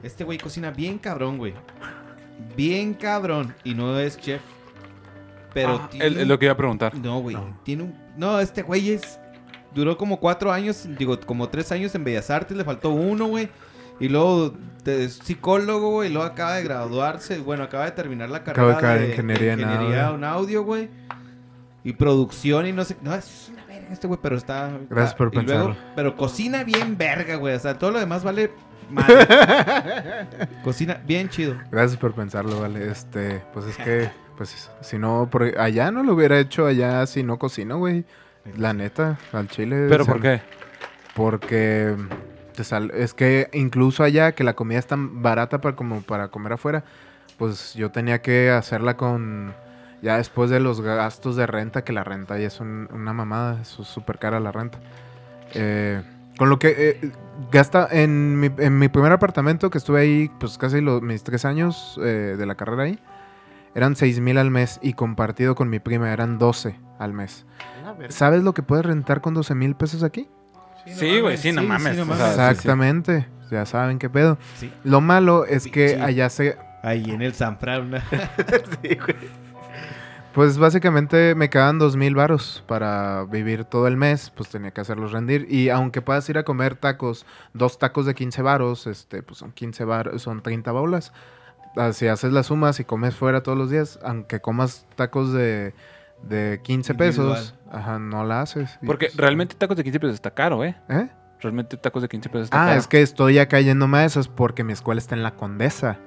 Este 0.03 0.23
güey 0.23 0.37
cocina 0.37 0.71
bien 0.71 0.97
cabrón, 0.97 1.37
güey. 1.37 1.53
Bien 2.55 2.93
cabrón. 2.93 3.53
Y 3.63 3.73
no 3.73 3.99
es 3.99 4.17
chef. 4.17 4.41
Pero 5.53 5.79
Ah, 5.83 5.89
tiene 5.91 6.25
lo 6.25 6.37
que 6.39 6.45
iba 6.45 6.53
a 6.53 6.57
preguntar. 6.57 6.95
No, 6.95 7.19
güey. 7.19 7.35
No. 7.35 7.57
Tiene 7.63 7.83
un. 7.83 7.95
No, 8.17 8.39
este 8.39 8.61
güey 8.63 8.91
es. 8.91 9.19
Duró 9.73 9.97
como 9.97 10.19
cuatro 10.19 10.51
años, 10.51 10.87
digo, 10.97 11.19
como 11.19 11.49
tres 11.49 11.71
años 11.71 11.93
en 11.93 12.03
Bellas 12.03 12.29
Artes, 12.31 12.57
le 12.57 12.63
faltó 12.63 12.89
uno, 12.89 13.25
güey. 13.27 13.49
Y 13.99 14.09
luego 14.09 14.53
te- 14.83 15.03
es 15.05 15.15
psicólogo, 15.15 15.89
güey. 15.91 16.09
Y 16.09 16.13
luego 16.13 16.27
acaba 16.27 16.55
de 16.55 16.63
graduarse. 16.63 17.39
Bueno, 17.39 17.63
acaba 17.63 17.85
de 17.85 17.91
terminar 17.91 18.29
la 18.29 18.37
Acaba 18.37 18.53
carrera 18.55 18.71
de 18.73 18.77
acabar 18.77 18.99
de, 18.99 19.09
ingeniería 19.09 19.53
en 19.53 19.59
ingeniería 19.61 20.05
audio. 20.07 20.17
en 20.17 20.23
audio, 20.23 20.63
güey. 20.63 20.89
Y 21.83 21.93
producción 21.93 22.67
y 22.67 22.73
no 22.73 22.83
sé. 22.83 22.97
No, 23.01 23.13
es 23.15 23.49
una 23.51 23.65
verga 23.65 23.87
este 23.91 24.07
güey, 24.07 24.19
pero 24.21 24.35
está. 24.37 24.71
Gracias 24.89 25.15
por 25.15 25.29
y 25.31 25.35
luego- 25.37 25.47
pensarlo. 25.69 25.75
pero 25.95 26.15
cocina 26.15 26.63
bien 26.63 26.97
verga, 26.97 27.35
güey. 27.35 27.55
O 27.55 27.59
sea, 27.59 27.77
todo 27.77 27.91
lo 27.91 27.99
demás 27.99 28.23
vale 28.23 28.51
madre. 28.89 29.27
cocina 30.63 31.01
bien 31.05 31.29
chido. 31.29 31.55
Gracias 31.71 31.97
por 31.99 32.13
pensarlo, 32.13 32.59
vale. 32.61 32.89
Este, 32.91 33.41
pues 33.53 33.65
es 33.67 33.77
que, 33.77 34.09
pues, 34.37 34.69
si 34.81 34.97
no, 34.97 35.27
por 35.31 35.43
allá 35.59 35.91
no 35.91 36.03
lo 36.03 36.13
hubiera 36.13 36.39
hecho 36.39 36.65
allá 36.65 37.05
si 37.07 37.23
no 37.23 37.37
cocino, 37.39 37.77
güey. 37.77 38.05
La 38.57 38.73
neta, 38.73 39.17
al 39.33 39.47
chile. 39.49 39.87
¿Pero 39.89 40.03
o 40.03 40.05
sea, 40.05 40.13
por 40.13 40.21
qué? 40.21 40.41
Porque 41.15 41.95
te 42.57 42.63
sal- 42.63 42.91
es 42.95 43.13
que 43.13 43.49
incluso 43.53 44.03
allá 44.03 44.31
que 44.31 44.43
la 44.43 44.55
comida 44.55 44.79
es 44.79 44.87
tan 44.87 45.21
barata 45.21 45.61
para 45.61 45.75
como 45.75 46.01
para 46.01 46.29
comer 46.29 46.53
afuera, 46.53 46.83
pues 47.37 47.75
yo 47.75 47.91
tenía 47.91 48.21
que 48.23 48.49
hacerla 48.49 48.97
con 48.97 49.53
ya 50.01 50.17
después 50.17 50.49
de 50.49 50.59
los 50.59 50.81
gastos 50.81 51.35
de 51.35 51.45
renta, 51.45 51.83
que 51.83 51.93
la 51.93 52.03
renta 52.03 52.37
ya 52.39 52.47
es 52.47 52.59
un- 52.59 52.89
una 52.91 53.13
mamada, 53.13 53.61
es 53.61 53.67
súper 53.67 54.17
cara 54.17 54.39
la 54.39 54.51
renta. 54.51 54.79
Eh, 55.53 56.01
con 56.37 56.49
lo 56.49 56.57
que 56.57 56.75
eh, 57.01 57.11
gasta 57.51 57.87
en 57.91 58.39
mi, 58.39 58.49
en 58.57 58.79
mi 58.79 58.87
primer 58.89 59.11
apartamento, 59.11 59.69
que 59.69 59.77
estuve 59.77 60.01
ahí 60.01 60.31
pues 60.39 60.57
casi 60.57 60.81
los, 60.81 61.01
mis 61.03 61.23
tres 61.23 61.45
años 61.45 61.99
eh, 62.03 62.35
de 62.37 62.45
la 62.47 62.55
carrera 62.55 62.83
ahí, 62.83 62.99
eran 63.75 63.95
6 63.95 64.19
mil 64.19 64.39
al 64.39 64.49
mes 64.49 64.79
y 64.81 64.93
compartido 64.93 65.53
con 65.53 65.69
mi 65.69 65.77
prima 65.79 66.11
eran 66.11 66.39
12 66.39 66.75
al 66.97 67.13
mes. 67.13 67.45
¿Sabes 68.11 68.41
lo 68.43 68.53
que 68.55 68.63
puedes 68.63 68.83
rentar 68.85 69.21
con 69.21 69.35
12 69.35 69.53
mil 69.53 69.75
pesos 69.75 70.01
aquí? 70.03 70.27
Sí, 70.95 71.19
güey, 71.19 71.37
sí, 71.37 71.51
no 71.51 71.61
sí, 71.61 71.67
mames. 71.67 71.95
sí, 71.95 71.99
no 72.05 72.13
sí, 72.15 72.21
sí. 72.21 72.27
Exactamente, 72.29 73.27
ya 73.51 73.65
saben 73.65 73.99
qué 73.99 74.09
pedo. 74.09 74.37
Sí. 74.57 74.71
Lo 74.83 75.01
malo 75.01 75.45
es 75.45 75.67
que 75.67 75.89
Sí. 75.89 75.95
allá 75.95 76.29
se... 76.29 76.57
Ahí 76.83 77.11
en 77.11 77.21
el 77.21 77.33
Sanfran. 77.33 77.87
una- 77.87 78.03
Pues 80.33 80.59
básicamente 80.59 81.33
me 81.33 81.49
quedaban 81.49 81.79
dos 81.79 81.95
mil 81.95 82.13
varos 82.13 82.63
para 82.67 83.23
vivir 83.23 83.63
todo 83.63 83.87
el 83.87 83.97
mes, 83.97 84.31
pues 84.35 84.49
tenía 84.49 84.69
que 84.69 84.81
hacerlos 84.81 85.11
rendir. 85.11 85.47
Y 85.49 85.69
aunque 85.69 86.01
puedas 86.03 86.29
ir 86.29 86.37
a 86.37 86.43
comer 86.43 86.75
tacos, 86.75 87.25
dos 87.53 87.79
tacos 87.79 88.05
de 88.05 88.13
15 88.13 88.43
varos, 88.43 88.85
este, 88.85 89.23
pues 89.23 89.39
son 89.39 89.51
15 89.51 89.83
varos, 89.85 90.21
son 90.21 90.43
30 90.43 90.71
bolas. 90.71 91.11
Ah, 91.75 91.91
Si 91.91 92.07
haces 92.07 92.31
las 92.33 92.47
sumas 92.47 92.79
y 92.79 92.83
comes 92.83 93.15
fuera 93.15 93.41
todos 93.41 93.57
los 93.57 93.71
días, 93.71 93.97
aunque 94.03 94.39
comas 94.39 94.85
tacos 94.95 95.33
de, 95.33 95.73
de 96.21 96.59
15 96.63 96.93
pesos, 96.93 97.55
ajá, 97.71 97.99
no 97.99 98.23
la 98.23 98.41
haces. 98.41 98.77
Porque 98.85 99.07
pues- 99.07 99.17
realmente 99.17 99.55
tacos 99.55 99.77
de 99.77 99.83
15 99.83 99.99
pesos 99.99 100.13
está 100.15 100.31
caro, 100.31 100.63
¿eh? 100.63 100.75
¿Eh? 100.89 101.07
Realmente 101.39 101.77
tacos 101.77 102.01
de 102.01 102.07
15 102.09 102.29
pesos 102.29 102.45
está 102.45 102.63
Ah, 102.63 102.67
caro. 102.67 102.79
es 102.79 102.87
que 102.87 103.01
estoy 103.01 103.37
acá 103.39 103.59
yéndome 103.61 103.99
a 103.99 104.05
esas 104.05 104.27
porque 104.27 104.63
mi 104.63 104.73
escuela 104.73 104.99
está 104.99 105.15
en 105.15 105.23
la 105.23 105.31
Condesa. 105.35 105.97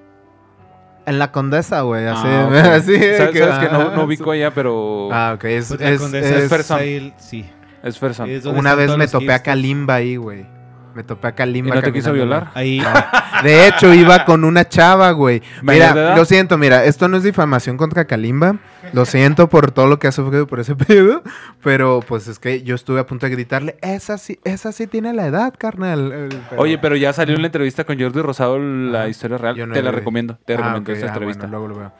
En 1.07 1.19
la 1.19 1.33
Condesa, 1.33 1.81
güey, 1.83 2.07
así. 2.07 2.27
Ah, 2.27 2.47
ok. 2.49 2.55
así 2.55 2.93
de 2.93 3.17
¿Sabes, 3.17 3.39
sabes 3.39 3.59
que 3.69 3.73
no, 3.73 3.81
ah, 3.81 3.93
no 3.97 4.05
ubico 4.05 4.31
allá, 4.33 4.53
pero 4.53 5.09
Ah, 5.13 5.33
ok, 5.37 5.45
es, 5.45 5.69
Pues 5.69 5.81
la 5.81 5.89
es- 5.91 6.01
Condesa 6.01 6.29
es- 6.29 6.43
es 6.45 6.49
Ferson. 6.51 6.79
ahí, 6.81 7.15
Sí. 7.19 7.49
es 7.83 8.01
donde 8.43 8.61
Una 8.61 8.75
vez 8.75 8.97
me 8.97 9.07
topé 9.09 9.33
a. 9.33 9.43
Kalimba 9.43 9.95
ahí, 9.95 10.17
güey. 10.17 10.47
Me 10.95 11.05
topé 11.05 11.29
a 11.29 11.31
¿Y 11.31 11.35
Kalimba. 11.35 11.75
no 11.77 11.83
te 11.83 11.93
quiso 11.93 12.13
violar? 12.13 12.51
Ahí. 12.55 12.83
De 13.43 13.67
hecho, 13.69 13.93
iba 13.95 14.25
con 14.25 14.45
una 14.45 14.69
chava, 14.69 15.11
güey. 15.13 15.43
¿Mayor 15.63 15.95
de 15.95 16.01
Mira, 16.01 16.17
lo 16.17 16.25
siento, 16.25 16.59
mira, 16.59 16.85
esto 16.85 17.09
no 17.09 17.17
es 17.17 17.23
difamación 17.23 17.77
contra 17.77 18.05
Kalimba. 18.07 18.57
Lo 18.93 19.05
siento 19.05 19.49
por 19.49 19.71
todo 19.71 19.87
lo 19.87 19.99
que 19.99 20.09
ha 20.09 20.13
sufrido 20.13 20.47
por 20.47 20.59
ese 20.61 20.75
pedo. 20.77 21.23
Pero 21.63 22.01
pues 22.07 22.27
es 22.29 22.39
que 22.39 22.63
yo 22.63 22.75
estuve 22.75 23.01
a 23.01 23.07
punto 23.07 23.27
de 23.27 23.33
gritarle, 23.33 23.77
esa 23.83 24.19
sí, 24.19 24.41
esa 24.45 24.73
sí 24.73 24.87
tiene 24.87 25.13
la 25.13 25.27
edad, 25.27 25.55
carnal. 25.57 26.11
Eh, 26.13 26.29
Oye, 26.57 26.79
pero 26.79 26.97
ya 26.97 27.13
salió 27.13 27.37
en 27.37 27.43
la 27.43 27.47
entrevista 27.49 27.85
con 27.85 28.01
Jordi 28.01 28.21
Rosado 28.21 28.59
la 28.59 29.09
historia 29.09 29.39
real. 29.39 29.55
Yo 29.57 29.67
no 29.67 29.75
te 29.75 29.83
la 29.83 29.91
vi. 29.91 29.97
recomiendo. 29.99 30.39
Te 30.45 30.55
Ah, 30.55 30.57
recomiendo 30.57 30.91
ok, 30.91 30.97
esta 30.97 31.07
ah, 31.07 31.13
entrevista. 31.13 31.47
bueno, 31.47 31.59
luego 31.59 31.69
lo 31.75 31.81
veo. 31.81 31.93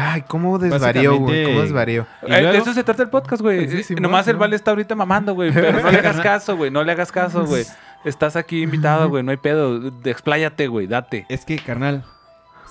Ay, 0.00 0.22
cómo 0.28 0.56
desvarío, 0.60 1.16
güey. 1.16 1.46
¿Cómo 1.46 1.62
desvarío? 1.62 2.06
¿Y 2.24 2.32
Eh, 2.32 2.42
de 2.42 2.58
eso 2.58 2.72
se 2.72 2.84
trata 2.84 3.02
el 3.02 3.10
podcast, 3.10 3.42
güey. 3.42 3.68
Sí, 3.68 3.82
sí, 3.82 3.94
Nomás 3.96 4.28
el 4.28 4.36
Vale 4.36 4.54
está 4.54 4.70
ahorita 4.70 4.94
mamando, 4.94 5.34
güey. 5.34 5.50
Pero 5.52 5.80
no 5.82 5.90
le 5.90 5.98
hagas 5.98 6.20
caso, 6.20 6.56
güey. 6.56 6.70
No 6.70 6.84
le 6.84 6.92
hagas 6.92 7.10
caso, 7.10 7.44
güey. 7.44 7.64
Estás 8.04 8.36
aquí 8.36 8.62
invitado, 8.62 9.08
güey. 9.08 9.22
No 9.22 9.30
hay 9.30 9.36
pedo. 9.36 9.92
Expláyate, 10.04 10.68
güey. 10.68 10.86
Date. 10.86 11.26
Es 11.28 11.44
que, 11.44 11.58
carnal, 11.58 12.04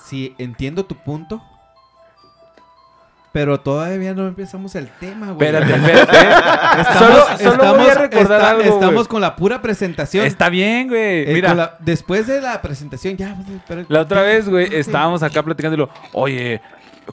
sí, 0.04 0.34
entiendo 0.38 0.84
tu 0.84 0.94
punto. 0.96 1.42
Pero 3.32 3.60
todavía 3.60 4.12
no 4.12 4.26
empezamos 4.26 4.74
el 4.74 4.88
tema, 4.88 5.30
güey. 5.30 5.48
Espérate, 5.54 5.72
espérate. 5.76 6.80
Estamos, 6.80 7.26
Solo- 7.38 7.38
solo 7.56 7.74
voy 7.76 7.88
a 7.88 7.94
recordar 7.94 8.40
algo, 8.40 8.62
güey. 8.64 8.74
Estamos 8.74 9.06
con 9.06 9.20
la 9.20 9.36
pura 9.36 9.62
presentación. 9.62 10.26
Está 10.26 10.48
bien, 10.48 10.88
güey. 10.88 11.30
Eh, 11.30 11.34
Mira, 11.34 11.54
la- 11.54 11.76
después 11.78 12.26
de 12.26 12.40
la 12.40 12.60
presentación, 12.60 13.16
ya. 13.16 13.36
pero- 13.68 13.84
la 13.88 14.00
otra 14.00 14.22
vez, 14.22 14.48
güey, 14.48 14.68
estábamos 14.74 15.22
acá 15.22 15.44
platicando 15.44 15.76
y 15.76 15.78
lo, 15.78 15.90
oye, 16.12 16.60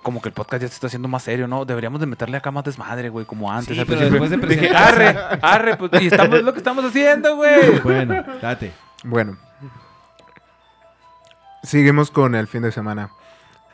como 0.01 0.21
que 0.21 0.29
el 0.29 0.33
podcast 0.33 0.61
ya 0.61 0.67
se 0.67 0.73
está 0.75 0.87
haciendo 0.87 1.07
más 1.07 1.23
serio, 1.23 1.47
¿no? 1.47 1.65
Deberíamos 1.65 1.99
de 1.99 2.05
meterle 2.05 2.37
acá 2.37 2.51
más 2.51 2.63
desmadre, 2.63 3.09
güey, 3.09 3.25
como 3.25 3.51
antes. 3.51 3.73
Sí, 3.75 3.79
al 3.79 3.85
pero 3.85 3.99
principio. 3.99 4.27
después 4.29 4.29
de 4.49 4.55
Dije, 4.55 4.69
presentar- 4.73 4.93
arre, 4.93 5.39
arre, 5.41 5.77
pues, 5.77 6.01
y 6.01 6.07
estamos 6.07 6.37
es 6.39 6.43
lo 6.43 6.51
que 6.53 6.59
estamos 6.59 6.85
haciendo, 6.85 7.35
güey. 7.35 7.79
Bueno, 7.83 8.23
date. 8.41 8.71
Bueno. 9.03 9.37
seguimos 11.63 12.11
con 12.11 12.35
el 12.35 12.47
fin 12.47 12.61
de 12.61 12.71
semana. 12.71 13.09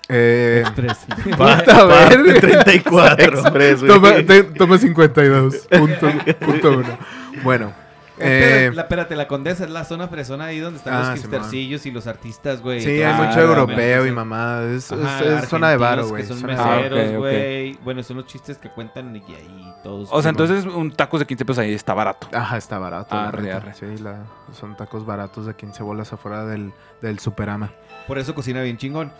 Eh, 0.10 0.64
Express. 0.66 1.06
puta 1.24 1.86
verga. 1.86 2.40
34. 2.42 3.26
Express, 3.40 3.80
güey. 3.84 3.94
Toma, 3.94 4.14
te- 4.26 4.44
toma 4.44 4.78
52. 4.80 5.68
Punto, 5.70 6.12
punto 6.40 6.72
uno. 6.80 6.98
Bueno. 7.44 7.83
Eh, 8.20 8.68
eh, 8.70 8.72
la, 8.76 8.84
espérate, 8.84 9.16
la 9.16 9.28
Condesa 9.28 9.64
es 9.64 9.72
la 9.72 9.86
zona 9.86 10.08
fresona 10.08 10.46
ahí 10.46 10.60
donde 10.60 10.78
están 10.78 10.94
Ah, 10.94 11.10
los 11.12 11.20
hipstercillos 11.20 11.86
y 11.88 11.92
los 11.92 12.06
artistas, 12.06 12.62
güey. 12.62 12.80
sí, 12.82 13.02
hay 13.02 13.14
mucho 13.20 13.40
europeo 13.42 14.06
y 14.06 14.12
mamá. 14.12 14.62
Es, 14.70 14.92
Ajá, 14.92 15.24
es 15.24 15.50
zona 15.50 15.70
de 15.72 15.78
varo, 15.78 16.04
argentinos 16.04 16.42
güey. 16.42 16.58
Son. 16.58 16.60
Ah. 16.60 17.78
Bueno, 17.84 18.04
son 18.04 18.18
los 18.18 18.28
chistes 18.28 18.58
que 18.60 18.70
cuentan 18.70 19.16
y 19.16 19.20
ahí 19.34 19.74
todos. 19.84 20.10
O 20.12 20.22
sea, 20.22 20.30
entonces 20.30 20.66
un 20.66 20.92
tacos 20.92 21.22
de 21.22 21.26
15 21.26 21.44
pesos 21.46 21.60
ahí 21.64 21.74
está 21.74 21.94
barato. 21.94 22.28
Ajá, 22.32 22.58
está 22.58 22.78
barato. 22.78 23.16
la 23.16 23.30
Arre, 23.30 23.52
arre. 23.52 23.74
Sí, 23.74 23.86
la- 23.98 24.26
son 24.60 24.78
tacos 24.78 25.06
baratos 25.06 25.46
de 25.48 25.56
15 25.56 25.82
bolas 25.84 26.14
afuera 26.14 26.46
del, 26.46 26.72
del 27.02 27.18
Superama. 27.20 27.72
Por 28.08 28.20
eso 28.20 28.36
cocina 28.36 28.62
bien 28.62 28.78
chingón. 28.78 29.12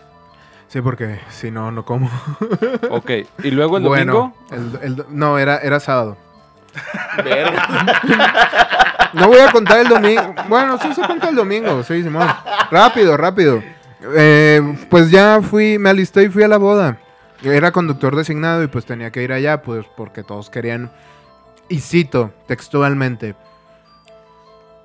Sí, 0.68 0.80
porque 0.80 1.18
si 1.30 1.50
no, 1.50 1.70
no 1.70 1.84
como. 1.84 2.08
Ok. 2.90 3.10
Y 3.42 3.50
luego 3.50 3.76
el 3.78 3.84
bueno, 3.84 4.32
domingo. 4.50 4.78
el- 4.82 4.98
el- 4.98 5.04
no, 5.10 5.38
era, 5.38 5.58
era 5.58 5.80
sábado. 5.80 6.16
No 9.14 9.28
voy 9.28 9.38
a 9.38 9.50
contar 9.52 9.78
el 9.78 9.88
domingo. 9.88 10.34
Bueno, 10.48 10.76
sí 10.78 10.92
se 10.92 11.02
cuenta 11.06 11.28
el 11.28 11.36
domingo, 11.36 11.82
sí, 11.84 12.02
Simón. 12.02 12.26
Rápido, 12.70 13.16
rápido. 13.16 13.62
Eh, 14.16 14.60
pues 14.90 15.08
ya 15.10 15.40
fui, 15.40 15.78
me 15.78 15.90
alisté 15.90 16.24
y 16.24 16.28
fui 16.30 16.42
a 16.42 16.48
la 16.48 16.58
boda. 16.58 16.98
Era 17.42 17.70
conductor 17.70 18.16
designado 18.16 18.64
y 18.64 18.66
pues 18.66 18.84
tenía 18.86 19.12
que 19.12 19.22
ir 19.22 19.32
allá, 19.32 19.62
pues 19.62 19.86
porque 19.96 20.24
todos 20.24 20.50
querían. 20.50 20.90
Y 21.68 21.78
cito 21.80 22.32
textualmente: 22.48 23.36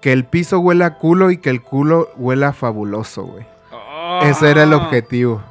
Que 0.02 0.14
el 0.14 0.26
piso 0.26 0.60
huela 0.60 0.86
a 0.86 0.94
culo 0.96 1.32
y 1.32 1.38
que 1.38 1.50
el 1.50 1.64
culo 1.64 2.10
huela 2.16 2.54
fabuloso, 2.54 3.24
güey. 3.24 3.46
Ese 4.30 4.52
era 4.52 4.64
el 4.64 4.74
objetivo. 4.74 5.42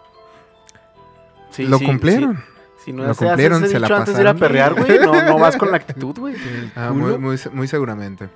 Sí, 1.50 1.66
Lo 1.66 1.78
sí, 1.78 1.86
cumplieron. 1.86 2.36
sí. 2.36 2.42
Si 2.88 2.92
no 2.94 3.02
Lo 3.04 3.12
se 3.12 3.24
hace 3.24 3.26
cumplieron, 3.26 3.62
ese 3.64 3.72
se 3.72 3.78
la 3.80 3.86
dicho 3.86 3.96
antes 3.96 4.14
de 4.16 4.22
ir 4.22 4.28
a 4.28 4.32
pasaron. 4.32 4.48
perrear, 4.48 4.74
güey, 4.74 4.98
no, 4.98 5.22
no 5.28 5.38
vas 5.38 5.56
con 5.56 5.70
la 5.70 5.76
actitud, 5.82 6.18
güey. 6.18 6.34
Ah, 6.74 6.90
muy, 6.94 7.18
muy, 7.18 7.36
muy 7.52 7.68
seguramente. 7.68 8.30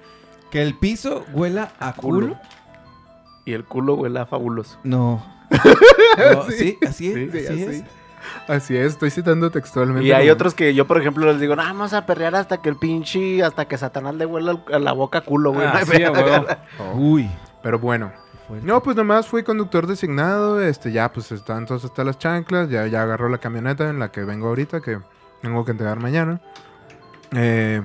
Que 0.51 0.61
el 0.61 0.75
piso 0.75 1.25
huela 1.33 1.73
a 1.81 1.95
culo. 1.95 2.37
Y 3.47 3.55
el 3.55 3.65
culo 3.65 3.95
huele 3.95 4.27
fabuloso. 4.27 4.79
No. 4.85 5.25
No, 6.35 6.43
sí, 6.51 6.77
así 6.87 7.09
es. 7.11 7.15
Sí, 7.33 7.39
así 7.39 7.47
así. 7.63 7.63
es. 7.63 7.85
Así 8.47 8.77
es, 8.77 8.93
estoy 8.93 9.11
citando 9.11 9.51
textualmente. 9.51 10.07
Y 10.07 10.13
hay 10.13 10.25
como- 10.27 10.35
otros 10.35 10.55
que 10.55 10.75
yo, 10.75 10.87
por 10.87 10.99
ejemplo, 11.01 11.25
les 11.27 11.41
digo, 11.41 11.57
no, 11.57 11.63
vamos 11.63 11.95
a 11.95 12.05
perrear 12.05 12.35
hasta 12.37 12.61
que 12.61 12.69
el 12.69 12.77
pinche, 12.77 13.43
hasta 13.43 13.65
que 13.67 13.79
Satanás 13.79 14.15
le 14.17 14.27
huela 14.27 14.53
el- 14.69 14.75
a 14.75 14.79
la 14.79 14.93
boca 14.93 15.19
a 15.19 15.21
culo, 15.23 15.53
güey. 15.55 15.67
Ah, 15.67 15.81
sí, 15.91 16.03
a. 16.05 16.59
Uy. 16.95 17.31
Pero 17.63 17.79
bueno. 17.79 18.13
No, 18.63 18.83
pues 18.83 18.97
nomás 18.97 19.29
fui 19.29 19.43
conductor 19.43 19.87
designado, 19.87 20.61
este, 20.61 20.93
ya 20.93 21.13
pues 21.13 21.33
estaban 21.33 21.65
todos 21.67 21.85
hasta 21.85 22.05
las 22.05 22.19
chanclas, 22.19 22.69
ya, 22.69 22.87
ya 22.87 23.03
agarró 23.03 23.29
la 23.29 23.39
camioneta 23.39 23.89
en 23.89 23.99
la 23.99 24.11
que 24.11 24.25
vengo 24.25 24.49
ahorita, 24.49 24.81
que 24.81 24.99
tengo 25.41 25.65
que 25.65 25.71
entregar 25.71 25.99
mañana. 26.01 26.41
Eh, 27.33 27.83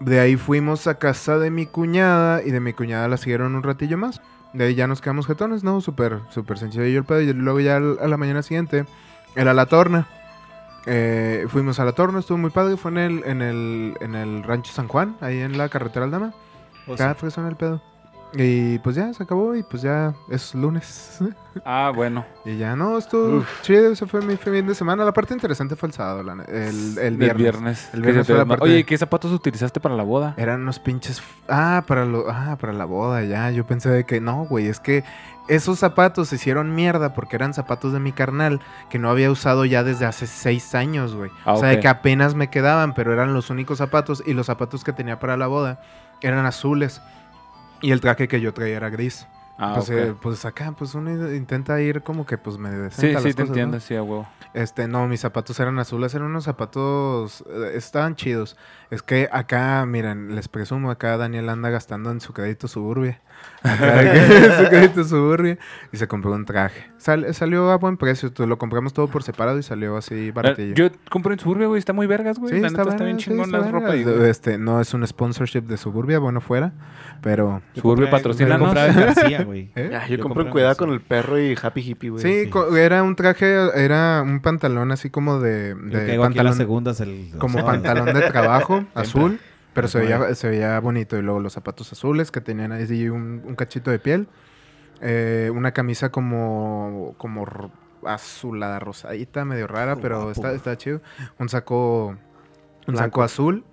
de 0.00 0.20
ahí 0.20 0.36
fuimos 0.36 0.86
a 0.86 0.98
casa 0.98 1.38
de 1.38 1.50
mi 1.50 1.66
cuñada 1.66 2.42
y 2.42 2.50
de 2.50 2.60
mi 2.60 2.72
cuñada 2.72 3.08
la 3.08 3.16
siguieron 3.16 3.54
un 3.54 3.62
ratillo 3.62 3.96
más. 3.96 4.20
De 4.52 4.64
ahí 4.64 4.74
ya 4.74 4.86
nos 4.86 5.00
quedamos 5.00 5.26
jetones, 5.26 5.64
¿no? 5.64 5.80
Súper, 5.80 6.20
súper 6.30 6.58
sencillo 6.58 6.84
el 6.84 7.04
pedo. 7.04 7.20
Y 7.20 7.32
luego 7.32 7.60
ya 7.60 7.76
a 7.76 7.80
la 7.80 8.16
mañana 8.16 8.42
siguiente 8.42 8.84
era 9.34 9.54
la 9.54 9.66
torna. 9.66 10.06
Eh, 10.86 11.46
fuimos 11.48 11.80
a 11.80 11.84
la 11.84 11.92
torna, 11.92 12.20
estuvo 12.20 12.38
muy 12.38 12.50
padre. 12.50 12.76
Fue 12.76 12.90
en 12.90 12.98
el, 12.98 13.24
en 13.24 13.42
el, 13.42 13.96
en 14.00 14.14
el 14.14 14.42
rancho 14.42 14.72
San 14.72 14.88
Juan, 14.88 15.16
ahí 15.20 15.38
en 15.38 15.58
la 15.58 15.68
carretera 15.68 16.04
Aldama. 16.04 16.32
O 16.86 16.94
Cada 16.96 17.14
sea, 17.14 17.30
fue 17.30 17.48
el 17.48 17.56
pedo. 17.56 17.82
Y 18.34 18.78
pues 18.80 18.96
ya 18.96 19.12
se 19.14 19.22
acabó 19.22 19.54
y 19.54 19.62
pues 19.62 19.82
ya 19.82 20.14
es 20.28 20.54
lunes. 20.54 21.18
Ah, 21.64 21.90
bueno. 21.94 22.26
y 22.44 22.58
ya 22.58 22.76
no, 22.76 22.98
estuvo 22.98 23.42
chido. 23.62 23.90
Ese 23.90 24.04
fue 24.06 24.20
mi 24.20 24.36
fin 24.36 24.66
de 24.66 24.74
semana. 24.74 25.06
La 25.06 25.12
parte 25.14 25.32
interesante 25.32 25.74
fue 25.74 25.86
el 25.88 25.94
sábado, 25.94 26.22
la 26.22 26.34
el, 26.44 26.44
el 26.52 26.98
El 26.98 27.16
viernes. 27.16 27.36
viernes. 27.38 27.90
El 27.94 28.02
viernes 28.02 28.26
fue 28.26 28.36
la 28.36 28.44
parte- 28.44 28.62
Oye, 28.66 28.84
¿qué 28.84 28.98
zapatos 28.98 29.32
utilizaste 29.32 29.80
para 29.80 29.94
la 29.96 30.02
boda? 30.02 30.34
Eran 30.36 30.60
unos 30.60 30.78
pinches. 30.78 31.22
Ah, 31.48 31.82
para 31.86 32.04
lo, 32.04 32.26
ah, 32.28 32.58
para 32.60 32.74
la 32.74 32.84
boda, 32.84 33.22
ya. 33.24 33.50
Yo 33.52 33.66
pensé 33.66 33.88
de 33.88 34.04
que 34.04 34.20
no, 34.20 34.44
güey. 34.44 34.66
Es 34.66 34.80
que 34.80 35.02
esos 35.48 35.78
zapatos 35.78 36.28
se 36.28 36.34
hicieron 36.36 36.74
mierda 36.74 37.14
porque 37.14 37.36
eran 37.36 37.54
zapatos 37.54 37.94
de 37.94 38.00
mi 38.00 38.12
carnal 38.12 38.60
que 38.90 38.98
no 38.98 39.08
había 39.08 39.30
usado 39.30 39.64
ya 39.64 39.82
desde 39.82 40.04
hace 40.04 40.26
seis 40.26 40.74
años, 40.74 41.14
güey. 41.14 41.30
Ah, 41.46 41.54
o 41.54 41.56
sea, 41.56 41.70
de 41.70 41.80
que 41.80 41.88
apenas 41.88 42.34
me 42.34 42.50
quedaban, 42.50 42.92
pero 42.94 43.14
eran 43.14 43.32
los 43.32 43.48
únicos 43.48 43.78
zapatos. 43.78 44.22
Y 44.26 44.34
los 44.34 44.44
zapatos 44.44 44.84
que 44.84 44.92
tenía 44.92 45.18
para 45.18 45.38
la 45.38 45.46
boda 45.46 45.80
eran 46.20 46.44
azules. 46.44 47.00
Y 47.82 47.92
el 47.92 48.00
traje 48.00 48.28
que 48.28 48.40
yo 48.40 48.52
traía 48.54 48.76
era 48.76 48.90
gris. 48.90 49.26
Ah, 49.58 49.72
pues, 49.76 49.88
eh, 49.90 50.14
pues 50.20 50.44
acá, 50.44 50.72
pues 50.76 50.94
uno 50.94 51.32
intenta 51.32 51.80
ir 51.80 52.02
como 52.02 52.26
que 52.26 52.36
pues 52.36 52.58
me 52.58 52.90
Sí, 52.90 53.06
sí, 53.06 53.12
las 53.12 53.22
te 53.22 53.30
cosas, 53.32 53.36
¿no? 53.36 53.44
entiendo, 53.46 53.80
sí, 53.80 53.96
a 53.96 54.02
huevo. 54.02 54.26
Este, 54.52 54.86
no, 54.86 55.06
mis 55.08 55.20
zapatos 55.20 55.58
eran 55.60 55.78
azules, 55.78 56.14
eran 56.14 56.28
unos 56.28 56.44
zapatos, 56.44 57.42
eh, 57.48 57.72
estaban 57.74 58.16
chidos. 58.16 58.56
Es 58.90 59.02
que 59.02 59.28
acá, 59.32 59.84
miren, 59.86 60.34
les 60.36 60.46
presumo, 60.48 60.90
acá 60.90 61.16
Daniel 61.16 61.48
anda 61.48 61.70
gastando 61.70 62.10
en 62.10 62.20
su 62.20 62.32
crédito 62.32 62.68
suburbia. 62.68 63.20
Su 63.64 64.68
crédito 64.68 65.04
suburbia. 65.04 65.58
Y 65.92 65.96
se 65.96 66.06
compró 66.08 66.32
un 66.32 66.44
traje. 66.44 66.86
Sal- 66.96 67.32
salió 67.34 67.70
a 67.70 67.76
buen 67.78 67.96
precio, 67.96 68.32
tú- 68.32 68.46
lo 68.46 68.58
compramos 68.58 68.92
todo 68.92 69.08
por 69.08 69.22
separado 69.22 69.58
y 69.58 69.62
salió 69.62 69.96
así 69.96 70.30
baratillo. 70.30 70.74
Yo 70.74 70.88
compré 71.10 71.34
en 71.34 71.40
Suburbia, 71.40 71.66
güey, 71.66 71.78
está 71.78 71.92
muy 71.92 72.06
vergas, 72.06 72.38
güey. 72.38 72.54
Sí, 72.54 72.60
la 72.60 72.68
está 72.68 72.78
neta 72.78 72.90
está 72.92 73.04
bien 73.04 73.18
sí, 73.18 73.26
chingón 73.26 73.46
está 73.46 73.58
la 73.58 73.70
ropa 73.70 73.88
ahí. 73.92 74.04
Este, 74.24 74.56
no 74.56 74.80
es 74.80 74.94
un 74.94 75.06
sponsorship 75.06 75.62
de 75.62 75.76
Suburbia, 75.76 76.18
bueno 76.18 76.40
fuera, 76.40 76.72
pero... 77.22 77.60
Suburbia 77.74 78.06
Yo 78.06 78.10
patrocínanos. 78.10 78.68
compraba 78.68 78.88
en 78.88 78.96
García, 78.96 79.42
güey. 79.44 79.70
¿eh? 79.76 79.90
Ah, 79.94 80.06
yo, 80.08 80.16
Yo 80.16 80.22
compré 80.22 80.44
compré 80.44 80.50
cuidado 80.52 80.76
con 80.76 80.88
sí. 80.88 80.94
el 80.94 81.00
perro 81.00 81.38
y 81.40 81.56
Happy 81.60 81.80
Hippie, 81.82 82.10
güey. 82.10 82.22
Sí, 82.22 82.44
sí. 82.44 82.50
co- 82.50 82.74
era 82.76 83.02
un 83.02 83.16
traje, 83.16 83.54
era 83.74 84.22
un 84.22 84.40
pantalón 84.40 84.90
así 84.92 85.10
como 85.10 85.38
de, 85.40 85.76
Yo 85.90 85.98
de 85.98 86.06
caigo 86.06 86.24
aquí 86.24 86.38
a 86.38 86.42
las 86.42 86.52
pantalón, 86.52 86.54
segundas 86.56 87.00
el... 87.00 87.30
como 87.38 87.64
pantalón 87.64 88.06
de 88.14 88.20
trabajo 88.22 88.75
azul, 88.94 89.40
pero 89.74 89.88
se 89.88 90.00
veía, 90.00 90.34
se 90.34 90.48
veía 90.48 90.78
bonito. 90.80 91.16
Y 91.18 91.22
luego 91.22 91.40
los 91.40 91.52
zapatos 91.52 91.92
azules 91.92 92.30
que 92.30 92.40
tenían 92.40 92.72
ahí 92.72 93.08
un, 93.08 93.42
un 93.44 93.54
cachito 93.56 93.90
de 93.90 93.98
piel. 93.98 94.28
Eh, 95.00 95.50
una 95.54 95.72
camisa 95.72 96.10
como, 96.10 97.14
como 97.18 97.46
azulada, 98.04 98.78
rosadita, 98.78 99.44
medio 99.44 99.66
rara, 99.66 99.94
Oh, 99.94 100.00
pero 100.00 100.16
guapo, 100.16 100.30
está, 100.32 100.52
está 100.52 100.76
chido. 100.78 101.00
Un 101.38 101.48
saco, 101.48 102.06
un 102.86 102.94
Blanco. 102.94 102.98
saco 102.98 103.22
azul 103.22 103.64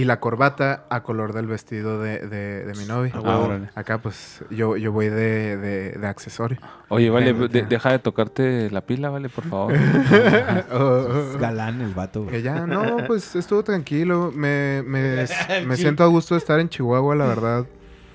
y 0.00 0.04
la 0.04 0.20
corbata 0.20 0.84
a 0.90 1.02
color 1.02 1.32
del 1.32 1.46
vestido 1.46 2.00
de, 2.00 2.20
de- 2.20 2.64
de 2.64 2.72
mi 2.78 2.84
novia. 2.86 3.12
Ah. 3.16 3.58
Acá 3.74 3.98
pues 3.98 4.44
yo, 4.50 4.76
yo 4.76 4.92
voy 4.92 5.08
de, 5.08 5.56
de, 5.56 5.90
de 5.92 6.06
accesorio. 6.06 6.58
Oye, 6.88 7.10
vale, 7.10 7.32
deja 7.34 7.90
de 7.90 7.98
tocarte 7.98 8.70
la 8.70 8.82
pila, 8.82 9.10
vale, 9.10 9.28
por 9.28 9.44
favor. 9.44 9.72
Oh, 10.70 10.76
oh, 10.76 11.20
Es 11.30 11.34
oh. 11.34 11.38
galán 11.38 11.80
el 11.80 11.94
vato, 11.94 12.22
güey. 12.22 12.32
Que 12.36 12.42
ya, 12.42 12.66
no, 12.66 12.98
pues 13.06 13.34
estuvo 13.34 13.62
tranquilo. 13.64 14.30
Me, 14.34 14.82
me, 14.86 15.26
me 15.66 15.76
siento 15.76 16.04
a 16.04 16.06
gusto 16.06 16.34
de 16.34 16.38
estar 16.38 16.60
en 16.60 16.68
Chihuahua, 16.68 17.14
la 17.16 17.26
verdad. 17.26 17.66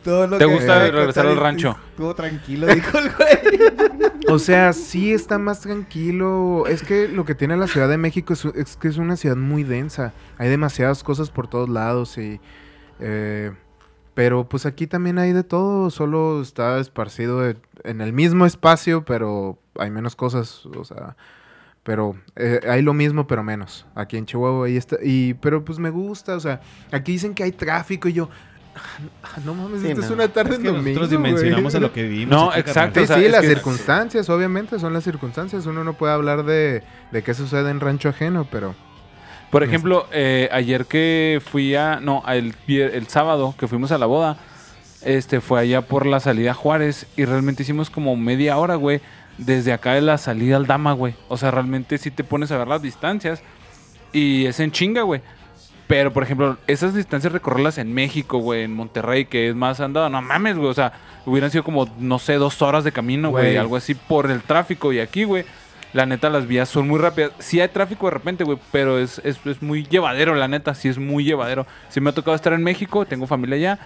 Todo 0.04 0.28
lo 0.28 0.38
¿Te 0.38 0.46
que 0.46 0.54
gusta 0.54 0.80
regresar 0.90 1.26
al 1.28 1.38
rancho? 1.38 1.78
Estuvo 1.92 2.14
tranquilo, 2.16 2.68
dijo 2.68 2.98
el 2.98 3.10
güey. 3.12 4.12
O 4.30 4.40
sea, 4.40 4.74
sí 4.74 5.14
está 5.14 5.38
más 5.38 5.60
tranquilo. 5.60 6.66
Es 6.68 6.82
que 6.82 7.08
lo 7.08 7.26
que 7.26 7.36
tiene 7.36 7.56
la 7.58 7.68
Ciudad 7.68 7.90
de 7.90 7.98
México 7.98 8.34
es, 8.34 8.46
es 8.46 8.78
que 8.78 8.88
es 8.88 8.98
una 8.98 9.16
ciudad 9.18 9.36
muy 9.36 9.64
densa. 9.64 10.14
Hay 10.38 10.50
demasiadas 10.50 11.04
cosas 11.04 11.30
por 11.30 11.48
todos 11.48 11.70
lados 11.70 12.18
y... 12.18 12.40
eh, 13.00 13.52
pero 14.16 14.48
pues 14.48 14.66
aquí 14.66 14.88
también 14.88 15.18
hay 15.20 15.34
de 15.34 15.44
todo. 15.44 15.90
Solo 15.90 16.42
está 16.42 16.80
esparcido 16.80 17.42
de- 17.42 17.58
en 17.84 18.00
el 18.02 18.14
mismo 18.14 18.46
espacio, 18.46 19.04
pero 19.06 19.58
hay 19.78 19.92
menos 19.92 20.16
cosas. 20.16 20.66
O 20.66 20.84
sea... 20.86 21.16
Pero 21.84 22.16
eh, 22.38 22.62
hay 22.70 22.82
lo 22.82 22.94
mismo, 22.94 23.28
pero 23.28 23.44
menos. 23.44 23.86
Aquí 23.94 24.16
en 24.16 24.26
Chihuahua 24.26 24.68
ahí 24.68 24.78
está. 24.78 24.96
Y, 25.04 25.34
pero 25.34 25.66
pues 25.66 25.80
me 25.80 25.90
gusta, 25.90 26.34
o 26.38 26.40
sea, 26.40 26.62
aquí 26.94 27.12
dicen 27.12 27.34
que 27.34 27.44
hay 27.44 27.52
tráfico 27.52 28.08
y 28.08 28.14
yo. 28.14 28.30
"Ah, 29.24 29.40
No 29.46 29.54
mames, 29.54 29.82
Sí, 29.82 29.90
esto 29.90 30.02
es 30.02 30.10
una 30.10 30.28
tarde 30.28 30.52
Es 30.54 30.58
en 30.58 30.64
domingo. 30.66 31.00
nosotros 31.00 31.10
dimensionamos 31.10 31.74
a 31.76 31.78
güey". 31.78 31.90
lo 31.90 31.94
que 31.94 32.04
vivimos. 32.04 32.30
No, 32.36 32.56
exacto, 32.56 33.00
Sí, 33.00 33.04
o 33.04 33.08
sea, 33.08 33.18
sí, 33.18 33.26
es 33.26 33.32
las 33.32 33.46
circunstancias, 33.46 34.30
obviamente, 34.30 34.80
son 34.80 34.94
las 34.94 35.04
circunstancias. 35.04 35.66
Uno 35.66 35.84
no 35.84 35.94
puede 35.94 36.14
hablar 36.14 36.44
de, 36.44 36.84
de 37.12 37.24
qué 37.24 37.34
sucede 37.34 37.70
en 37.70 37.80
rancho 37.80 38.10
ajeno, 38.10 38.48
pero... 38.52 38.76
Por 39.52 39.62
ejemplo, 39.64 40.08
eh, 40.12 40.50
ayer 40.52 40.86
que 40.86 41.40
fui 41.46 41.76
a. 41.76 42.00
No, 42.00 42.24
el, 42.28 42.56
el 42.68 43.08
sábado 43.08 43.54
que 43.56 43.68
fuimos 43.68 43.92
a 43.92 44.00
la 44.00 44.08
boda, 44.08 44.38
este 45.04 45.42
fue 45.42 45.60
allá 45.60 45.84
por 45.84 46.08
la 46.08 46.20
salida 46.20 46.52
a 46.52 46.54
Juárez 46.56 47.06
y 47.16 47.26
realmente 47.26 47.62
hicimos 47.62 47.92
como 47.92 48.16
media 48.16 48.58
hora, 48.58 48.74
güey, 48.74 49.00
desde 49.38 49.72
acá 49.72 49.94
de 49.94 50.02
la 50.02 50.18
salida 50.18 50.56
al 50.56 50.66
Dama, 50.66 50.94
güey. 50.94 51.14
O 51.28 51.38
sea, 51.38 51.52
realmente 51.52 52.00
sí 52.00 52.10
te 52.10 52.24
pones 52.24 52.52
a 52.52 52.58
ver 52.58 52.68
las 52.68 52.82
distancias 52.82 53.44
y 54.12 54.48
es 54.48 54.60
en 54.60 54.72
chinga, 54.72 55.04
güey. 55.04 55.22
Pero, 55.88 56.14
por 56.14 56.24
ejemplo, 56.24 56.58
esas 56.68 56.94
distancias 56.94 57.34
recorrerlas 57.34 57.78
en 57.78 57.94
México, 57.94 58.38
güey, 58.38 58.64
en 58.64 58.74
Monterrey, 58.74 59.26
que 59.26 59.50
es 59.50 59.56
más 59.56 59.80
andado, 59.80 60.10
no 60.10 60.22
mames, 60.22 60.56
güey. 60.56 60.70
O 60.70 60.74
sea, 60.74 60.94
hubieran 61.26 61.52
sido 61.52 61.64
como, 61.64 61.90
no 62.00 62.20
sé, 62.20 62.36
dos 62.36 62.62
horas 62.62 62.84
de 62.84 62.92
camino, 62.92 63.30
güey, 63.30 63.58
algo 63.58 63.76
así 63.76 63.94
por 63.94 64.32
el 64.32 64.42
tráfico. 64.42 64.94
Y 64.94 65.00
aquí, 65.00 65.26
güey, 65.26 65.46
la 65.92 66.06
neta, 66.06 66.30
las 66.30 66.48
vías 66.48 66.70
son 66.70 66.88
muy 66.88 67.00
rápidas. 67.00 67.32
Sí 67.40 67.60
hay 67.60 67.68
tráfico 67.68 68.08
de 68.08 68.12
repente, 68.12 68.44
güey, 68.44 68.58
pero 68.72 68.98
es, 68.98 69.20
es, 69.24 69.40
es 69.46 69.62
muy 69.62 69.86
llevadero, 69.86 70.36
la 70.36 70.48
neta, 70.48 70.74
sí 70.74 70.88
es 70.90 70.98
muy 70.98 71.24
llevadero. 71.24 71.68
Sí 71.90 72.02
me 72.02 72.10
ha 72.10 72.14
tocado 72.14 72.36
estar 72.36 72.54
en 72.54 72.64
México, 72.64 73.06
tengo 73.06 73.28
familia 73.28 73.56
allá. 73.56 73.80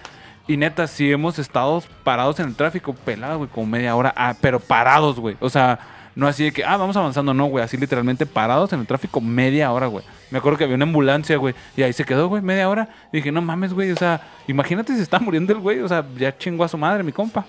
Y 0.46 0.56
neta, 0.56 0.86
sí 0.86 1.12
hemos 1.12 1.38
estado 1.38 1.82
parados 2.04 2.40
en 2.40 2.46
el 2.46 2.54
tráfico, 2.54 2.94
pelados, 2.94 3.36
güey, 3.38 3.50
como 3.50 3.66
media 3.66 3.94
hora. 3.94 4.14
Ah, 4.16 4.34
pero 4.40 4.60
parados, 4.60 5.20
güey. 5.20 5.36
O 5.40 5.50
sea, 5.50 5.78
no 6.18 6.26
así 6.26 6.42
de 6.44 6.52
que, 6.52 6.64
ah, 6.64 6.76
vamos 6.76 6.96
avanzando, 6.96 7.32
no, 7.32 7.46
güey. 7.46 7.64
Así 7.64 7.76
literalmente 7.76 8.26
parados 8.26 8.72
en 8.72 8.80
el 8.80 8.86
tráfico 8.88 9.20
media 9.20 9.70
hora, 9.70 9.86
güey. 9.86 10.04
Me 10.32 10.38
acuerdo 10.38 10.58
que 10.58 10.64
había 10.64 10.74
una 10.74 10.84
ambulancia, 10.84 11.36
güey. 11.36 11.54
Y 11.76 11.82
ahí 11.82 11.92
se 11.92 12.04
quedó, 12.04 12.26
güey, 12.26 12.42
media 12.42 12.68
hora. 12.68 12.88
Y 13.12 13.18
dije, 13.18 13.30
no 13.30 13.40
mames, 13.40 13.72
güey. 13.72 13.92
O 13.92 13.96
sea, 13.96 14.20
imagínate 14.48 14.96
si 14.96 15.00
está 15.00 15.18
muriendo 15.20 15.52
el 15.52 15.60
güey. 15.60 15.78
O 15.78 15.86
sea, 15.86 16.04
ya 16.16 16.36
chingó 16.36 16.64
a 16.64 16.68
su 16.68 16.76
madre, 16.76 17.04
mi 17.04 17.12
compa. 17.12 17.46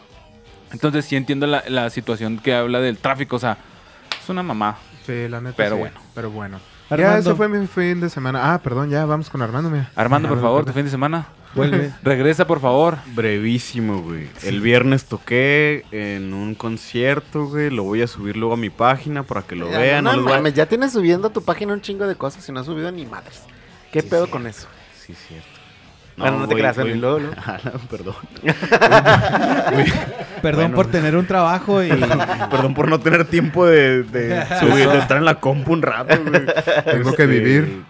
Entonces 0.71 1.03
sí 1.05 1.15
entiendo 1.15 1.47
la, 1.47 1.63
la 1.67 1.89
situación 1.89 2.37
que 2.37 2.53
habla 2.53 2.79
del 2.79 2.99
tráfico. 2.99 3.37
O 3.37 3.39
sea, 3.39 3.57
es 4.21 4.29
una 4.29 4.43
mamá. 4.43 4.77
Sí, 5.05 5.27
la 5.27 5.41
neta. 5.41 5.55
Pero 5.57 5.75
sí, 5.75 5.79
bueno. 5.79 5.99
Pero 6.13 6.29
bueno. 6.29 6.59
Armando. 6.91 7.13
Ya, 7.13 7.17
ese 7.17 7.33
fue 7.35 7.47
mi 7.49 7.65
fin 7.65 7.99
de 7.99 8.09
semana. 8.09 8.53
Ah, 8.53 8.59
perdón, 8.59 8.89
ya 8.91 9.03
vamos 9.05 9.29
con 9.31 9.41
Armando, 9.41 9.71
mira. 9.71 9.89
Armando, 9.95 10.29
por 10.29 10.37
Ah, 10.37 10.41
favor, 10.41 10.65
tu 10.65 10.73
fin 10.73 10.85
de 10.85 10.91
semana. 10.91 11.25
Vuelve. 11.55 11.91
Regresa, 12.03 12.45
por 12.45 12.59
favor. 12.61 12.97
Brevísimo, 13.15 14.01
güey. 14.01 14.29
El 14.43 14.61
viernes 14.61 15.05
toqué 15.05 15.83
en 15.91 16.33
un 16.33 16.53
concierto, 16.55 17.45
güey. 17.47 17.69
Lo 17.69 17.83
voy 17.83 18.01
a 18.03 18.07
subir 18.07 18.37
luego 18.37 18.53
a 18.53 18.57
mi 18.57 18.69
página 18.69 19.23
para 19.23 19.41
que 19.41 19.55
lo 19.55 19.69
Ya, 19.71 19.79
vean. 19.79 20.03
no 20.03 20.15
No 20.15 20.33
a- 20.33 20.49
ya 20.49 20.67
tienes 20.67 20.91
subiendo 20.93 21.27
a 21.29 21.33
tu 21.33 21.43
página 21.43 21.73
un 21.73 21.81
chingo 21.81 22.07
de 22.07 22.15
cosas 22.15 22.47
y 22.47 22.51
no 22.51 22.59
has 22.59 22.65
subido 22.65 22.91
ni 22.91 23.05
madres. 23.05 23.41
¿Qué 23.91 24.01
Sí, 24.01 24.07
pedo 24.09 24.29
con 24.29 24.45
eso? 24.45 24.67
Sí, 25.05 25.13
cierto. 25.27 25.47
Bueno, 26.17 26.39
no 26.39 26.47
te 26.49 26.55
creas, 26.55 26.75
voy- 26.77 26.95
luego. 26.95 27.31
Ah, 27.37 27.57
no, 27.63 27.71
perdón. 27.89 28.15
Perdón 30.41 30.61
Bueno. 30.71 30.75
por 30.75 30.87
tener 30.91 31.15
un 31.15 31.25
trabajo 31.25 31.83
y. 31.83 31.89
Perdón 32.51 32.73
por 32.73 32.87
no 32.89 32.99
tener 32.99 33.25
tiempo 33.25 33.65
de, 33.65 34.03
de 34.03 34.45
subir, 34.59 34.87
de 34.89 34.97
estar 34.99 35.17
en 35.17 35.25
la 35.25 35.35
compu 35.35 35.73
un 35.73 35.81
rato, 35.81 36.17
güey. 36.23 36.41
Tengo 36.85 37.13
que 37.13 37.25
vivir. 37.25 37.83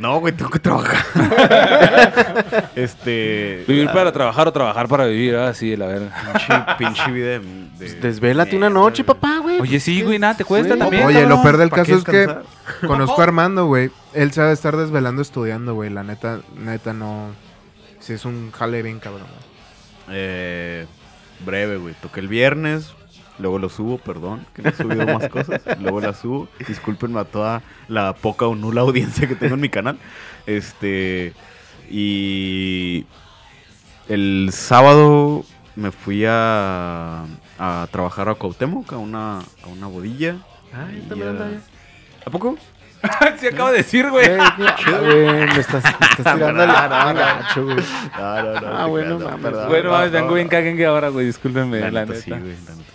No, 0.00 0.18
güey, 0.18 0.32
tengo 0.32 0.50
que 0.50 0.58
trabajar. 0.58 1.04
este. 2.74 3.64
Vivir 3.68 3.88
ah, 3.88 3.92
para 3.92 4.12
trabajar 4.12 4.48
o 4.48 4.52
trabajar 4.52 4.88
para 4.88 5.04
vivir. 5.06 5.36
Ah, 5.36 5.52
sí, 5.52 5.76
la 5.76 5.86
verdad. 5.86 6.10
Pinche, 6.32 6.64
pinche 6.78 7.12
vida 7.12 7.26
de. 7.26 7.38
de- 7.40 7.64
Pues 7.78 8.00
desvélate 8.00 8.56
una 8.56 8.70
noche, 8.70 9.04
papá, 9.04 9.38
güey. 9.38 9.60
Oye, 9.60 9.78
sí, 9.78 10.02
güey, 10.02 10.18
nada, 10.18 10.36
te 10.36 10.44
cuesta 10.44 10.74
Sí. 10.74 10.78
también. 10.78 11.04
Oye, 11.04 11.26
lo 11.26 11.42
peor 11.42 11.58
del 11.58 11.68
¿Para 11.68 11.82
qué 11.84 11.92
caso 11.92 11.98
es 11.98 12.04
que 12.04 12.86
conozco 12.86 13.20
a 13.20 13.24
Armando, 13.24 13.66
güey. 13.66 13.90
Él 14.14 14.32
se 14.32 14.40
va 14.40 14.48
a 14.48 14.52
estar 14.52 14.76
desvelando 14.76 15.20
estudiando, 15.22 15.74
güey. 15.74 15.90
La 15.90 16.02
neta, 16.02 16.40
neta 16.56 16.92
no. 16.94 17.28
Sí, 17.98 18.14
es 18.14 18.24
un 18.24 18.50
jale 18.52 18.82
bien 18.82 18.98
cabrón. 19.00 19.26
Eh, 20.10 20.86
breve, 21.44 21.76
güey. 21.76 21.94
Toqué 22.00 22.20
el 22.20 22.28
viernes. 22.28 22.94
Luego 23.40 23.58
lo 23.58 23.68
subo, 23.68 23.98
perdón, 23.98 24.44
que 24.54 24.62
no 24.62 24.68
he 24.70 24.72
subido 24.74 25.06
más 25.06 25.28
cosas. 25.28 25.60
Luego 25.80 26.00
la 26.00 26.12
subo. 26.12 26.48
Discúlpenme 26.68 27.20
a 27.20 27.24
toda 27.24 27.62
la 27.88 28.12
poca 28.14 28.46
o 28.46 28.54
nula 28.54 28.82
audiencia 28.82 29.26
que 29.26 29.34
tengo 29.34 29.54
en 29.54 29.60
mi 29.60 29.68
canal. 29.68 29.98
Este. 30.46 31.32
Y. 31.90 33.06
El 34.08 34.50
sábado 34.52 35.44
me 35.76 35.92
fui 35.92 36.24
a, 36.26 37.24
a 37.58 37.86
trabajar 37.92 38.28
a 38.28 38.34
Cuauhtémoc, 38.34 38.92
a 38.92 38.98
una, 38.98 39.38
a 39.38 39.66
una 39.72 39.86
bodilla. 39.86 40.36
Ah, 40.74 40.88
yo 40.92 40.98
Y, 40.98 41.00
también 41.02 41.36
eh. 41.40 41.60
¿A 42.26 42.30
poco? 42.30 42.56
sí, 43.40 43.46
acabo 43.46 43.70
de 43.70 43.78
decir, 43.78 44.10
güey. 44.10 44.26
Güey, 45.00 45.46
me 45.46 45.60
estás, 45.60 45.82
me 45.84 45.90
estás 46.06 46.34
tirando 46.34 46.48
el 46.62 46.68
No, 46.68 46.88
no, 46.88 47.04
no. 47.12 47.14
gacho, 47.14 47.64
güey. 47.64 47.76
No, 48.18 48.42
no, 48.42 48.60
no, 48.60 48.78
Ah, 48.78 48.86
bueno, 48.86 49.18
mames. 49.18 49.40
perdón, 49.40 49.68
Bueno, 49.68 49.84
no, 49.84 49.96
mames, 49.96 50.12
no, 50.12 50.18
vengo 50.18 50.34
bien 50.34 50.48
que 50.76 50.86
ahora, 50.86 51.08
güey. 51.08 51.26
Discúlpenme, 51.26 51.80
La 51.80 51.90
la, 51.90 52.00
neta 52.04 52.12
neta. 52.12 52.24
sí, 52.24 52.30
güey, 52.30 52.42
la 52.66 52.74
neta. 52.74 52.92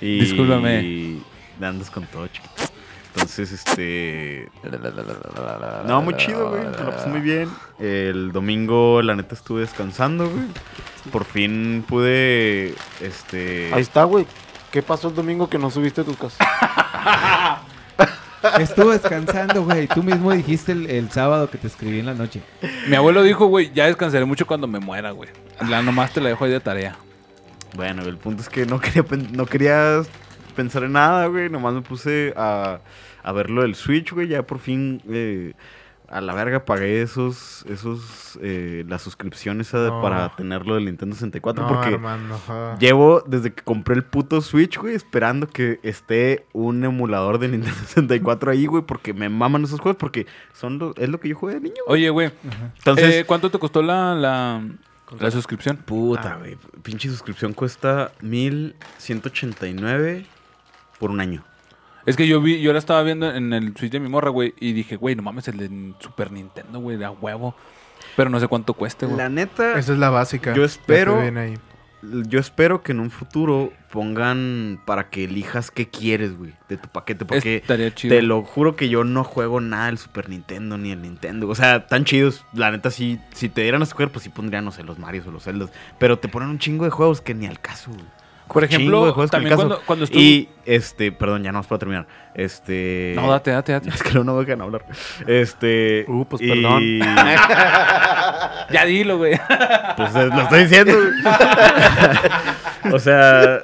Y, 0.00 0.20
Discúlpame. 0.20 0.82
Y 0.82 1.22
andas 1.60 1.90
con 1.90 2.04
todo, 2.06 2.26
chiquito. 2.28 2.54
Entonces, 3.14 3.52
este... 3.52 4.48
No, 5.86 6.02
muy 6.02 6.14
chido, 6.16 6.50
güey. 6.50 6.62
Me 6.64 6.70
la 6.70 6.90
pasé 6.90 7.08
muy 7.08 7.20
bien. 7.20 7.48
El 7.78 8.32
domingo, 8.32 9.02
la 9.02 9.16
neta, 9.16 9.34
estuve 9.34 9.62
descansando, 9.62 10.28
güey. 10.28 10.44
Por 11.10 11.24
fin 11.24 11.84
pude, 11.88 12.74
este... 13.00 13.70
Ahí 13.72 13.82
está, 13.82 14.04
güey. 14.04 14.26
¿Qué 14.70 14.82
pasó 14.82 15.08
el 15.08 15.14
domingo 15.14 15.48
que 15.48 15.58
no 15.58 15.70
subiste 15.70 16.04
tus 16.04 16.16
cosas? 16.16 16.38
Estuvo 18.60 18.90
descansando, 18.90 19.64
güey. 19.64 19.88
Tú 19.88 20.02
mismo 20.02 20.30
dijiste 20.32 20.72
el, 20.72 20.88
el 20.88 21.10
sábado 21.10 21.50
que 21.50 21.58
te 21.58 21.66
escribí 21.66 21.98
en 21.98 22.06
la 22.06 22.14
noche. 22.14 22.42
Mi 22.86 22.94
abuelo 22.94 23.22
dijo, 23.22 23.46
güey, 23.46 23.72
ya 23.72 23.86
descansaré 23.86 24.24
mucho 24.26 24.46
cuando 24.46 24.68
me 24.68 24.78
muera, 24.78 25.10
güey. 25.10 25.30
La 25.68 25.82
nomás 25.82 26.12
te 26.12 26.20
la 26.20 26.28
dejo 26.28 26.44
ahí 26.44 26.52
de 26.52 26.60
tarea. 26.60 26.96
Bueno, 27.76 28.02
el 28.02 28.16
punto 28.16 28.42
es 28.42 28.48
que 28.48 28.66
no 28.66 28.80
quería, 28.80 29.04
no 29.32 29.46
quería 29.46 30.02
pensar 30.56 30.84
en 30.84 30.92
nada, 30.92 31.26
güey. 31.26 31.48
Nomás 31.50 31.74
me 31.74 31.82
puse 31.82 32.32
a, 32.36 32.80
a 33.22 33.32
ver 33.32 33.50
lo 33.50 33.62
del 33.62 33.74
Switch, 33.74 34.12
güey. 34.12 34.28
Ya 34.28 34.42
por 34.46 34.58
fin 34.58 35.00
eh, 35.08 35.52
a 36.08 36.20
la 36.22 36.32
verga 36.32 36.64
pagué 36.64 37.02
esos, 37.02 37.64
esos, 37.68 38.38
eh, 38.42 38.82
la 38.88 38.98
suscripción 38.98 39.60
esa 39.60 39.78
de- 39.80 39.90
No. 39.90 40.00
para 40.00 40.34
tenerlo 40.34 40.74
del 40.74 40.86
Nintendo 40.86 41.14
64. 41.14 41.62
No, 41.62 41.68
porque 41.68 41.98
llevo 42.80 43.22
desde 43.26 43.52
que 43.52 43.62
compré 43.62 43.94
el 43.94 44.04
puto 44.04 44.40
Switch, 44.40 44.78
güey, 44.78 44.94
esperando 44.94 45.46
que 45.46 45.78
esté 45.82 46.46
un 46.54 46.82
emulador 46.82 47.38
de 47.38 47.48
Nintendo 47.48 47.76
64 47.86 48.50
ahí, 48.50 48.64
güey. 48.66 48.82
Porque 48.84 49.12
me 49.12 49.28
maman 49.28 49.64
esos 49.64 49.80
juegos, 49.80 49.98
porque 49.98 50.26
son 50.54 50.78
lo- 50.78 50.94
es 50.96 51.08
lo 51.10 51.20
que 51.20 51.28
yo 51.28 51.36
jugué 51.36 51.54
de 51.54 51.60
niño. 51.60 51.82
güey. 51.86 52.00
Oye, 52.00 52.10
güey, 52.10 52.30
Entonces, 52.78 53.14
eh, 53.14 53.24
¿cuánto 53.26 53.50
te 53.50 53.58
costó 53.58 53.82
la, 53.82 54.14
la, 54.14 54.62
la 55.18 55.30
suscripción? 55.30 55.78
Puta, 55.78 56.36
güey. 56.36 56.58
Pinche 56.82 57.08
suscripción 57.08 57.54
cuesta 57.54 58.12
1189 58.20 60.26
por 60.98 61.10
un 61.10 61.20
año. 61.20 61.44
Es 62.06 62.16
que 62.16 62.26
yo 62.26 62.40
vi, 62.40 62.60
yo 62.62 62.72
la 62.72 62.78
estaba 62.78 63.02
viendo 63.02 63.30
en 63.30 63.52
el 63.52 63.76
Switch 63.76 63.92
de 63.92 64.00
mi 64.00 64.08
morra, 64.08 64.30
güey, 64.30 64.54
y 64.58 64.72
dije, 64.72 64.96
güey, 64.96 65.14
no 65.14 65.22
mames, 65.22 65.46
el 65.48 65.58
de 65.58 65.92
Super 66.00 66.32
Nintendo, 66.32 66.80
güey, 66.80 66.96
de 66.96 67.04
a 67.04 67.10
huevo. 67.10 67.54
Pero 68.16 68.30
no 68.30 68.40
sé 68.40 68.48
cuánto 68.48 68.72
cueste, 68.74 69.06
güey. 69.06 69.18
La 69.18 69.28
neta, 69.28 69.78
Esa 69.78 69.92
es 69.92 69.98
la 69.98 70.10
básica. 70.10 70.54
Yo 70.54 70.64
espero- 70.64 71.20
ahí. 71.20 71.58
Yo 72.02 72.38
espero 72.38 72.82
que 72.82 72.92
en 72.92 73.00
un 73.00 73.10
futuro 73.10 73.72
pongan 73.90 74.80
para 74.84 75.10
que 75.10 75.24
elijas 75.24 75.70
qué 75.70 75.88
quieres, 75.88 76.36
güey, 76.36 76.52
de 76.68 76.76
tu 76.76 76.88
paquete. 76.88 77.24
Porque 77.24 77.56
Estaría 77.56 77.94
chido. 77.94 78.14
te 78.14 78.22
lo 78.22 78.42
juro 78.42 78.76
que 78.76 78.88
yo 78.88 79.04
no 79.04 79.24
juego 79.24 79.60
nada 79.60 79.86
del 79.86 79.98
Super 79.98 80.28
Nintendo 80.28 80.78
ni 80.78 80.92
el 80.92 81.02
Nintendo. 81.02 81.48
O 81.48 81.54
sea, 81.54 81.86
tan 81.86 82.04
chidos. 82.04 82.44
La 82.52 82.70
neta, 82.70 82.90
sí, 82.90 83.18
si 83.34 83.48
te 83.48 83.62
dieran 83.62 83.80
a 83.80 83.84
escoger, 83.84 84.10
pues 84.10 84.22
sí 84.24 84.28
pondrían, 84.30 84.64
no 84.64 84.72
sé, 84.72 84.82
los 84.82 84.98
Marios 84.98 85.26
o 85.26 85.30
los 85.30 85.44
Zeldas. 85.44 85.70
Pero 85.98 86.18
te 86.18 86.28
ponen 86.28 86.48
un 86.48 86.58
chingo 86.58 86.84
de 86.84 86.90
juegos 86.90 87.20
que 87.20 87.34
ni 87.34 87.46
al 87.46 87.60
caso, 87.60 87.90
güey. 87.90 88.04
Por 88.52 88.64
ejemplo, 88.64 89.06
de 89.06 89.12
juegos 89.12 89.30
también 89.30 89.56
cuando, 89.56 89.80
cuando 89.84 90.04
estuvo... 90.04 90.20
Y, 90.20 90.48
este, 90.64 91.12
perdón, 91.12 91.42
ya 91.42 91.52
no 91.52 91.58
más 91.58 91.66
para 91.66 91.78
terminar. 91.78 92.06
Este... 92.34 93.12
No, 93.16 93.30
date, 93.30 93.50
date, 93.50 93.72
date. 93.72 93.88
Es 93.90 94.02
que 94.02 94.12
no, 94.12 94.24
no 94.24 94.34
me 94.34 94.44
dejan 94.44 94.62
hablar. 94.62 94.84
Este. 95.26 96.04
Uh, 96.08 96.24
pues, 96.24 96.42
y- 96.42 96.48
perdón. 96.48 96.98
Ya 98.70 98.84
dilo, 98.84 99.18
güey. 99.18 99.38
Pues 99.96 100.14
eh, 100.14 100.26
lo 100.26 100.42
estoy 100.42 100.64
diciendo. 100.64 100.92
o 102.92 102.98
sea, 102.98 103.60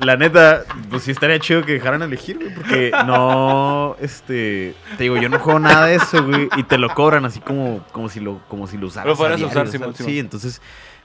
la 0.00 0.16
neta, 0.16 0.62
pues 0.90 1.02
sí 1.02 1.10
estaría 1.10 1.38
chido 1.38 1.64
que 1.64 1.72
dejaran 1.72 2.02
elegir, 2.02 2.38
güey. 2.38 2.54
Porque 2.54 2.92
no, 3.06 3.96
este. 4.00 4.74
Te 4.96 5.04
digo, 5.04 5.16
yo 5.16 5.28
no 5.28 5.38
juego 5.38 5.58
nada 5.58 5.86
de 5.86 5.96
eso, 5.96 6.24
güey. 6.24 6.48
Y 6.56 6.62
te 6.64 6.78
lo 6.78 6.92
cobran 6.94 7.24
así 7.24 7.40
como, 7.40 7.84
como 7.92 8.08
si 8.08 8.20
lo, 8.20 8.40
como 8.48 8.66
si 8.66 8.78
lo 8.78 8.86
usaras. 8.86 9.08
Lo 9.08 9.16
fueras 9.16 9.38
diario, 9.38 9.52
usar, 9.52 9.68
Simón, 9.68 9.94
Sí, 9.94 10.18
entonces. 10.18 10.60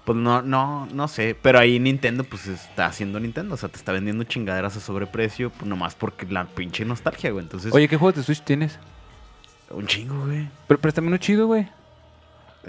Pues 0.10 0.18
no, 0.18 0.41
no, 0.41 0.88
no 0.91 1.07
sé. 1.07 1.38
Pero 1.39 1.60
ahí 1.60 1.80
Nintendo, 1.80 2.24
pues 2.24 2.47
está 2.47 2.88
haciendo 2.88 3.20
Nintendo. 3.20 3.53
O 3.53 3.57
sea, 3.57 3.70
te 3.70 3.78
está 3.78 3.91
vendiendo 3.91 4.24
chingaderas 4.24 4.76
a 4.76 4.80
sobreprecio. 4.80 5.51
Pues 5.51 5.68
nomás 5.68 5.93
porque 5.93 6.26
la 6.26 6.45
pinche 6.45 6.84
nostalgia, 6.84 7.30
güey. 7.30 7.43
Entonces, 7.43 7.72
Oye, 7.72 7.88
¿qué 7.88 7.95
juegos 7.95 8.16
de 8.16 8.24
Switch 8.24 8.41
tienes? 8.41 8.80
un 9.70 9.86
chingo, 9.86 10.26
güey. 10.26 10.47
Pero 10.68 10.80
préstame 10.82 11.10
uno 11.10 11.18
chido, 11.18 11.45
güey. 11.45 11.68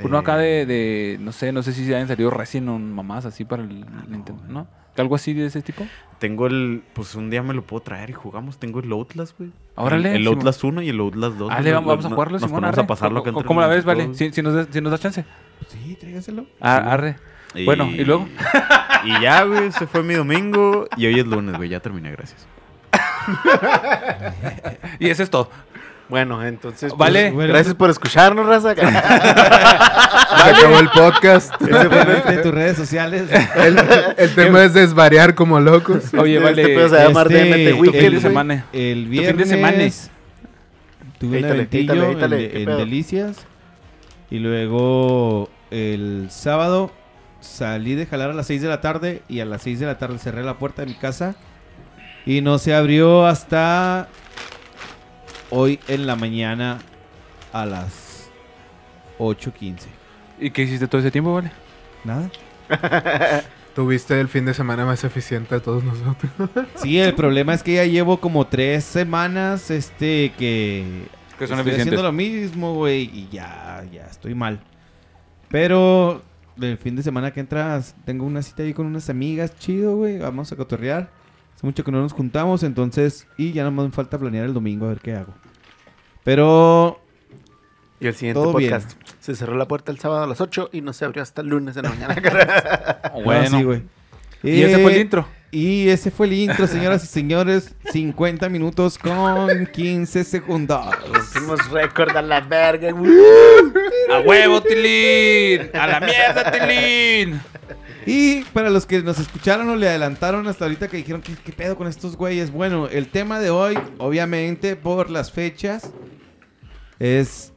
Uno 0.02 0.18
acá 0.18 0.36
Eh, 0.44 0.66
de, 0.66 0.66
de, 0.66 1.18
no 1.18 1.32
sé, 1.32 1.50
no 1.50 1.62
sé 1.62 1.72
si 1.72 1.86
se 1.86 1.94
hayan 1.94 2.08
salido 2.08 2.28
recién 2.28 2.68
o 2.68 2.78
mamás 2.78 3.24
así 3.24 3.46
para 3.46 3.62
el 3.62 3.86
Nintendo, 4.10 4.42
¿no? 4.46 4.66
¿Algo 4.98 5.14
así 5.14 5.32
de 5.32 5.46
ese 5.46 5.62
tipo? 5.62 5.86
Tengo 6.18 6.46
el. 6.46 6.82
Pues 6.92 7.14
un 7.14 7.30
día 7.30 7.42
me 7.42 7.54
lo 7.54 7.62
puedo 7.62 7.80
traer 7.82 8.10
y 8.10 8.12
jugamos. 8.12 8.58
Tengo 8.58 8.80
el 8.80 8.92
Outlast, 8.92 9.38
güey. 9.38 9.50
Órale, 9.76 10.10
El, 10.14 10.20
el. 10.22 10.26
Outlast 10.26 10.62
1 10.62 10.82
y 10.82 10.90
el 10.90 11.00
Outlast 11.00 11.36
2. 11.38 11.50
Ah, 11.50 11.62
le 11.62 11.72
vamos, 11.72 11.88
vamos 11.88 12.04
a 12.04 12.08
jugarlo, 12.10 12.38
Simón, 12.38 12.66
arre. 12.66 12.82
a 12.82 12.86
pasarlo 12.86 13.20
acá 13.20 13.30
¿Cómo- 13.30 13.38
entre 13.40 13.48
¿Cómo 13.48 13.60
la 13.62 13.66
ves, 13.68 13.86
vale? 13.86 14.14
Si, 14.14 14.30
si 14.30 14.42
nos, 14.42 14.52
da- 14.52 14.66
si 14.70 14.78
nos 14.82 14.90
das 14.90 15.00
chance. 15.00 15.24
Sí, 15.68 15.96
tráigaselo. 15.98 16.44
Ah, 16.60 16.76
arre. 16.92 17.16
Bueno, 17.64 17.86
¿y 17.90 18.04
luego? 18.04 18.28
Y 19.02 19.18
ya, 19.22 19.44
güey, 19.44 19.72
se 19.72 19.86
fue 19.86 20.02
mi 20.02 20.12
domingo. 20.12 20.86
Y 20.94 21.06
hoy 21.06 21.18
es 21.20 21.26
lunes, 21.26 21.56
güey. 21.56 21.70
Ya 21.70 21.80
terminé, 21.80 22.10
gracias. 22.12 22.46
Y 24.98 25.08
eso 25.08 25.22
es 25.22 25.30
todo. 25.30 25.50
Bueno, 26.10 26.44
entonces. 26.44 26.92
pues, 26.92 26.98
Vale. 26.98 27.30
Bueno, 27.30 27.52
Gracias 27.52 27.74
por 27.76 27.88
escucharnos, 27.88 28.44
raza. 28.46 28.74
Se 28.74 30.50
acabó 30.50 30.80
el 30.80 30.88
podcast. 30.90 31.54
Ese 31.62 31.88
fue 31.88 32.34
de 32.36 32.42
tus 32.42 32.52
redes 32.52 32.76
sociales. 32.76 33.24
El, 33.56 33.78
el 34.16 34.34
tema 34.34 34.64
es 34.64 34.74
desvariar 34.74 35.34
como 35.34 35.60
locos. 35.60 36.12
Oye, 36.14 36.34
Este 36.36 36.44
vale. 36.44 36.64
pedo 36.66 36.88
se 36.88 36.96
va 36.96 37.02
a 37.02 37.06
llamar 37.08 37.32
Este, 37.32 37.70
tu 37.70 37.76
fin 37.76 37.80
Weekend, 37.80 38.02
de 38.02 38.08
güey. 38.10 38.20
semana. 38.20 38.64
El 38.72 38.94
fin 39.04 39.04
de 39.04 39.10
viernes 39.20 39.48
semana. 39.48 39.78
tuve 41.18 41.38
un 41.38 41.44
eventillo 41.44 42.10
en. 42.10 42.66
Delicias. 42.76 43.46
Y 44.30 44.38
luego 44.40 45.48
el 45.70 46.26
sábado 46.30 46.90
salí 47.40 47.94
de 47.94 48.06
jalar 48.06 48.30
a 48.30 48.34
las 48.34 48.46
6 48.46 48.62
de 48.62 48.68
la 48.68 48.80
tarde 48.80 49.22
y 49.28 49.40
a 49.40 49.44
las 49.44 49.62
6 49.62 49.80
de 49.80 49.86
la 49.86 49.98
tarde 49.98 50.18
cerré 50.18 50.42
la 50.42 50.58
puerta 50.58 50.82
de 50.82 50.88
mi 50.88 50.94
casa. 50.94 51.34
Y 52.26 52.42
no 52.42 52.58
se 52.58 52.74
abrió 52.74 53.26
hasta 53.26 54.08
hoy 55.48 55.80
en 55.88 56.06
la 56.06 56.16
mañana 56.16 56.78
a 57.52 57.66
las 57.66 58.30
8.15. 59.18 59.86
¿Y 60.38 60.50
qué 60.50 60.62
hiciste 60.62 60.86
todo 60.86 61.00
ese 61.00 61.10
tiempo, 61.10 61.34
vale? 61.34 61.50
Nada. 62.04 62.30
Tuviste 63.74 64.20
el 64.20 64.28
fin 64.28 64.44
de 64.44 64.52
semana 64.52 64.84
más 64.84 65.04
eficiente 65.04 65.54
de 65.54 65.60
todos 65.60 65.82
nosotros. 65.82 66.30
Sí, 66.76 66.98
el 66.98 67.14
problema 67.14 67.54
es 67.54 67.62
que 67.62 67.74
ya 67.74 67.84
llevo 67.84 68.20
como 68.20 68.46
tres 68.46 68.84
semanas, 68.84 69.70
este, 69.70 70.32
que... 70.38 71.06
Que 71.38 71.46
son 71.46 71.58
estoy 71.58 71.72
eficientes. 71.72 71.80
haciendo 71.80 72.02
lo 72.02 72.12
mismo, 72.12 72.74
güey, 72.74 73.04
y 73.04 73.28
ya, 73.32 73.82
ya 73.90 74.04
estoy 74.06 74.34
mal. 74.34 74.60
Pero 75.48 76.22
el 76.60 76.78
fin 76.78 76.96
de 76.96 77.02
semana 77.02 77.32
que 77.32 77.40
entras, 77.40 77.94
tengo 78.04 78.24
una 78.26 78.42
cita 78.42 78.62
ahí 78.62 78.74
con 78.74 78.86
unas 78.86 79.08
amigas, 79.10 79.56
chido, 79.58 79.96
güey, 79.96 80.18
vamos 80.18 80.50
a 80.52 80.56
cotorrear. 80.56 81.10
Hace 81.56 81.66
mucho 81.66 81.84
que 81.84 81.92
no 81.92 82.00
nos 82.00 82.12
juntamos, 82.12 82.62
entonces, 82.62 83.26
y 83.36 83.52
ya 83.52 83.64
no 83.64 83.70
me 83.70 83.90
falta 83.90 84.18
planear 84.18 84.46
el 84.46 84.54
domingo 84.54 84.86
a 84.86 84.90
ver 84.90 85.00
qué 85.00 85.14
hago. 85.14 85.34
Pero 86.24 87.00
Y 88.00 88.06
el 88.06 88.14
siguiente 88.14 88.40
Todo 88.40 88.54
bien. 88.54 88.70
podcast. 88.72 88.92
Se 89.20 89.34
cerró 89.34 89.56
la 89.56 89.66
puerta 89.68 89.92
el 89.92 89.98
sábado 89.98 90.24
a 90.24 90.26
las 90.26 90.40
8 90.40 90.70
y 90.72 90.80
no 90.80 90.92
se 90.92 91.04
abrió 91.04 91.22
hasta 91.22 91.42
el 91.42 91.48
lunes 91.48 91.76
en 91.76 91.82
la 91.82 91.90
mañana. 91.90 92.16
Bueno. 93.24 93.58
Sí, 93.58 93.64
güey. 93.64 93.82
y 94.42 94.62
ese 94.62 94.78
fue 94.82 94.94
el 94.94 95.00
intro. 95.02 95.26
Y 95.52 95.88
ese 95.88 96.10
fue 96.10 96.26
el 96.26 96.34
intro, 96.34 96.66
señoras 96.66 97.02
y 97.04 97.06
señores. 97.08 97.74
50 97.92 98.48
minutos 98.48 98.98
con 98.98 99.66
15 99.66 100.24
segundos. 100.24 100.86
Hicimos 101.20 101.70
récord 101.70 102.16
a 102.16 102.22
la 102.22 102.40
verga. 102.40 102.90
¡A 102.90 104.20
huevo, 104.20 104.62
Tilín! 104.62 105.70
¡A 105.74 105.86
la 105.86 106.00
mierda, 106.00 106.52
Tilín! 106.52 107.40
Y 108.06 108.42
para 108.52 108.70
los 108.70 108.86
que 108.86 109.02
nos 109.02 109.18
escucharon 109.18 109.68
o 109.68 109.76
le 109.76 109.88
adelantaron 109.88 110.46
hasta 110.46 110.64
ahorita 110.64 110.88
que 110.88 110.96
dijeron, 110.98 111.20
¿qué, 111.20 111.34
qué 111.44 111.52
pedo 111.52 111.76
con 111.76 111.86
estos 111.86 112.16
güeyes? 112.16 112.50
Bueno, 112.50 112.88
el 112.88 113.08
tema 113.08 113.40
de 113.40 113.50
hoy, 113.50 113.78
obviamente, 113.98 114.76
por 114.76 115.10
las 115.10 115.32
fechas, 115.32 115.90
es 116.98 117.52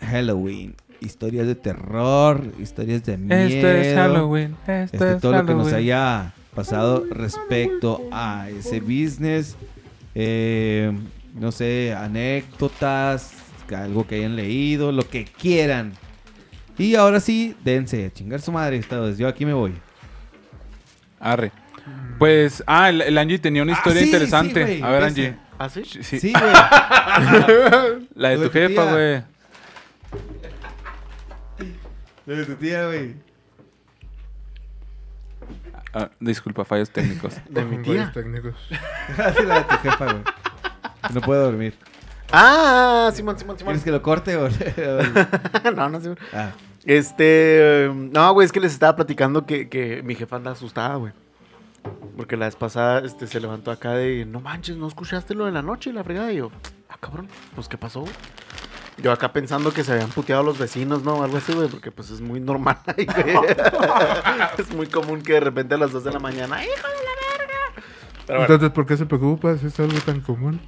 Halloween. 0.00 0.74
Historias 1.00 1.46
de 1.46 1.54
terror, 1.54 2.52
historias 2.58 3.04
de 3.04 3.16
miedo. 3.16 3.40
Esto 3.40 3.68
es 3.68 3.94
Halloween. 3.94 4.56
Esto 4.66 4.96
este, 4.96 5.12
es 5.12 5.20
todo 5.22 5.32
lo 5.32 5.46
que 5.46 5.54
nos 5.54 5.72
haya 5.72 6.34
pasado 6.60 7.04
respecto 7.10 8.02
a 8.12 8.48
ese 8.50 8.80
business. 8.80 9.56
eh, 10.14 10.92
no 11.34 11.52
sé, 11.52 11.94
anécdotas, 11.96 13.32
algo 13.74 14.04
que 14.06 14.16
hayan 14.16 14.34
leído, 14.36 14.90
lo 14.92 15.08
que 15.08 15.24
quieran. 15.24 15.92
Y 16.76 16.96
ahora 16.96 17.20
sí, 17.20 17.54
dense, 17.64 18.04
a 18.06 18.10
chingar 18.12 18.40
su 18.40 18.50
madre 18.52 18.76
esta 18.76 18.98
vez. 19.00 19.16
Yo 19.16 19.28
aquí 19.28 19.46
me 19.46 19.52
voy. 19.54 19.72
Arre. 21.20 21.52
Pues, 22.18 22.62
ah, 22.66 22.88
el, 22.90 23.00
el 23.02 23.16
Angie 23.16 23.38
tenía 23.38 23.62
una 23.62 23.72
Ah, 23.74 23.76
historia 23.78 24.00
sí, 24.00 24.06
interesante. 24.08 24.66
sí, 24.66 24.80
güey, 24.80 24.82
a 24.82 24.90
ver, 24.90 25.02
ese. 25.04 25.06
Angie. 25.26 25.36
¿Ah, 25.58 25.68
sí? 25.68 25.82
Sí, 25.84 26.18
Sí, 26.20 26.32
güey. 26.32 26.52
La 28.14 28.28
de 28.30 28.38
tu 28.38 28.50
jefa, 28.50 28.84
güey. 28.92 29.22
De 32.26 32.44
tu 32.44 32.54
tía, 32.56 32.86
güey. 32.86 33.14
Ah, 35.92 36.10
disculpa, 36.20 36.64
fallos 36.64 36.90
técnicos. 36.90 37.34
De 37.50 37.64
mi 37.64 37.82
tía. 37.82 37.94
fallos 37.94 38.12
técnicos. 38.14 38.54
Sí, 39.36 39.44
la 39.44 39.54
de 39.56 39.64
tu 39.64 39.76
jefa, 39.76 40.04
güey. 40.04 40.24
No 41.12 41.20
puedo 41.20 41.44
dormir. 41.44 41.74
Ah, 42.32 43.10
Simón, 43.12 43.38
Simón, 43.38 43.58
Simón. 43.58 43.72
¿Quieres 43.72 43.84
que 43.84 43.90
lo 43.90 44.02
corte 44.02 44.36
o...? 44.36 44.48
no, 45.74 45.88
no, 45.88 46.00
Simón. 46.00 46.18
ah. 46.32 46.50
Este. 46.84 47.90
No, 47.94 48.32
güey, 48.32 48.46
es 48.46 48.52
que 48.52 48.60
les 48.60 48.72
estaba 48.72 48.96
platicando 48.96 49.44
que, 49.44 49.68
que 49.68 50.02
mi 50.02 50.14
jefa 50.14 50.36
anda 50.36 50.52
asustada, 50.52 50.94
güey. 50.96 51.12
Porque 52.16 52.36
la 52.36 52.46
vez 52.46 52.56
pasada 52.56 53.00
este, 53.00 53.26
se 53.26 53.40
levantó 53.40 53.70
acá 53.70 53.92
de. 53.94 54.24
No 54.24 54.40
manches, 54.40 54.76
¿no 54.76 54.86
escuchaste 54.88 55.34
lo 55.34 55.44
de 55.46 55.52
la 55.52 55.62
noche 55.62 55.90
y 55.90 55.92
la 55.92 56.04
fregada? 56.04 56.32
Y 56.32 56.36
yo, 56.36 56.50
ah, 56.88 56.96
cabrón, 57.00 57.28
pues 57.54 57.68
¿qué 57.68 57.76
pasó, 57.76 58.00
güey? 58.00 58.12
Yo 59.02 59.12
acá 59.12 59.32
pensando 59.32 59.72
que 59.72 59.82
se 59.82 59.92
habían 59.92 60.10
puteado 60.10 60.42
los 60.42 60.58
vecinos, 60.58 61.02
¿no? 61.02 61.22
Algo 61.22 61.38
así, 61.38 61.52
güey, 61.52 61.68
porque 61.68 61.90
pues 61.90 62.10
es 62.10 62.20
muy 62.20 62.40
normal 62.40 62.78
ahí, 62.86 63.06
güey. 63.06 63.36
es 64.58 64.70
muy 64.74 64.86
común 64.86 65.22
que 65.22 65.34
de 65.34 65.40
repente 65.40 65.74
a 65.74 65.78
las 65.78 65.92
2 65.92 66.04
de 66.04 66.12
la 66.12 66.18
mañana, 66.18 66.62
¡hijo 66.62 66.72
de 66.74 66.82
la 66.82 67.38
verga! 67.38 67.84
Pero, 68.26 68.38
bueno, 68.40 68.54
Entonces, 68.54 68.74
¿por 68.74 68.86
qué 68.86 68.96
se 68.96 69.06
preocupa? 69.06 69.56
Si 69.56 69.66
es 69.66 69.80
algo 69.80 69.98
tan 70.00 70.20
común. 70.20 70.60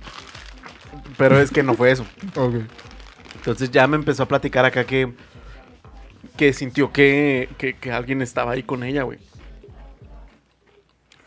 pero 1.18 1.38
es 1.38 1.50
que 1.50 1.62
no 1.62 1.74
fue 1.74 1.90
eso. 1.90 2.06
Ok. 2.36 2.54
Entonces 3.36 3.70
ya 3.72 3.86
me 3.88 3.96
empezó 3.96 4.22
a 4.22 4.26
platicar 4.28 4.64
acá 4.64 4.84
que, 4.84 5.12
que 6.36 6.52
sintió 6.52 6.92
que, 6.92 7.48
que, 7.58 7.74
que 7.74 7.90
alguien 7.90 8.22
estaba 8.22 8.52
ahí 8.52 8.62
con 8.62 8.84
ella, 8.84 9.02
güey. 9.02 9.18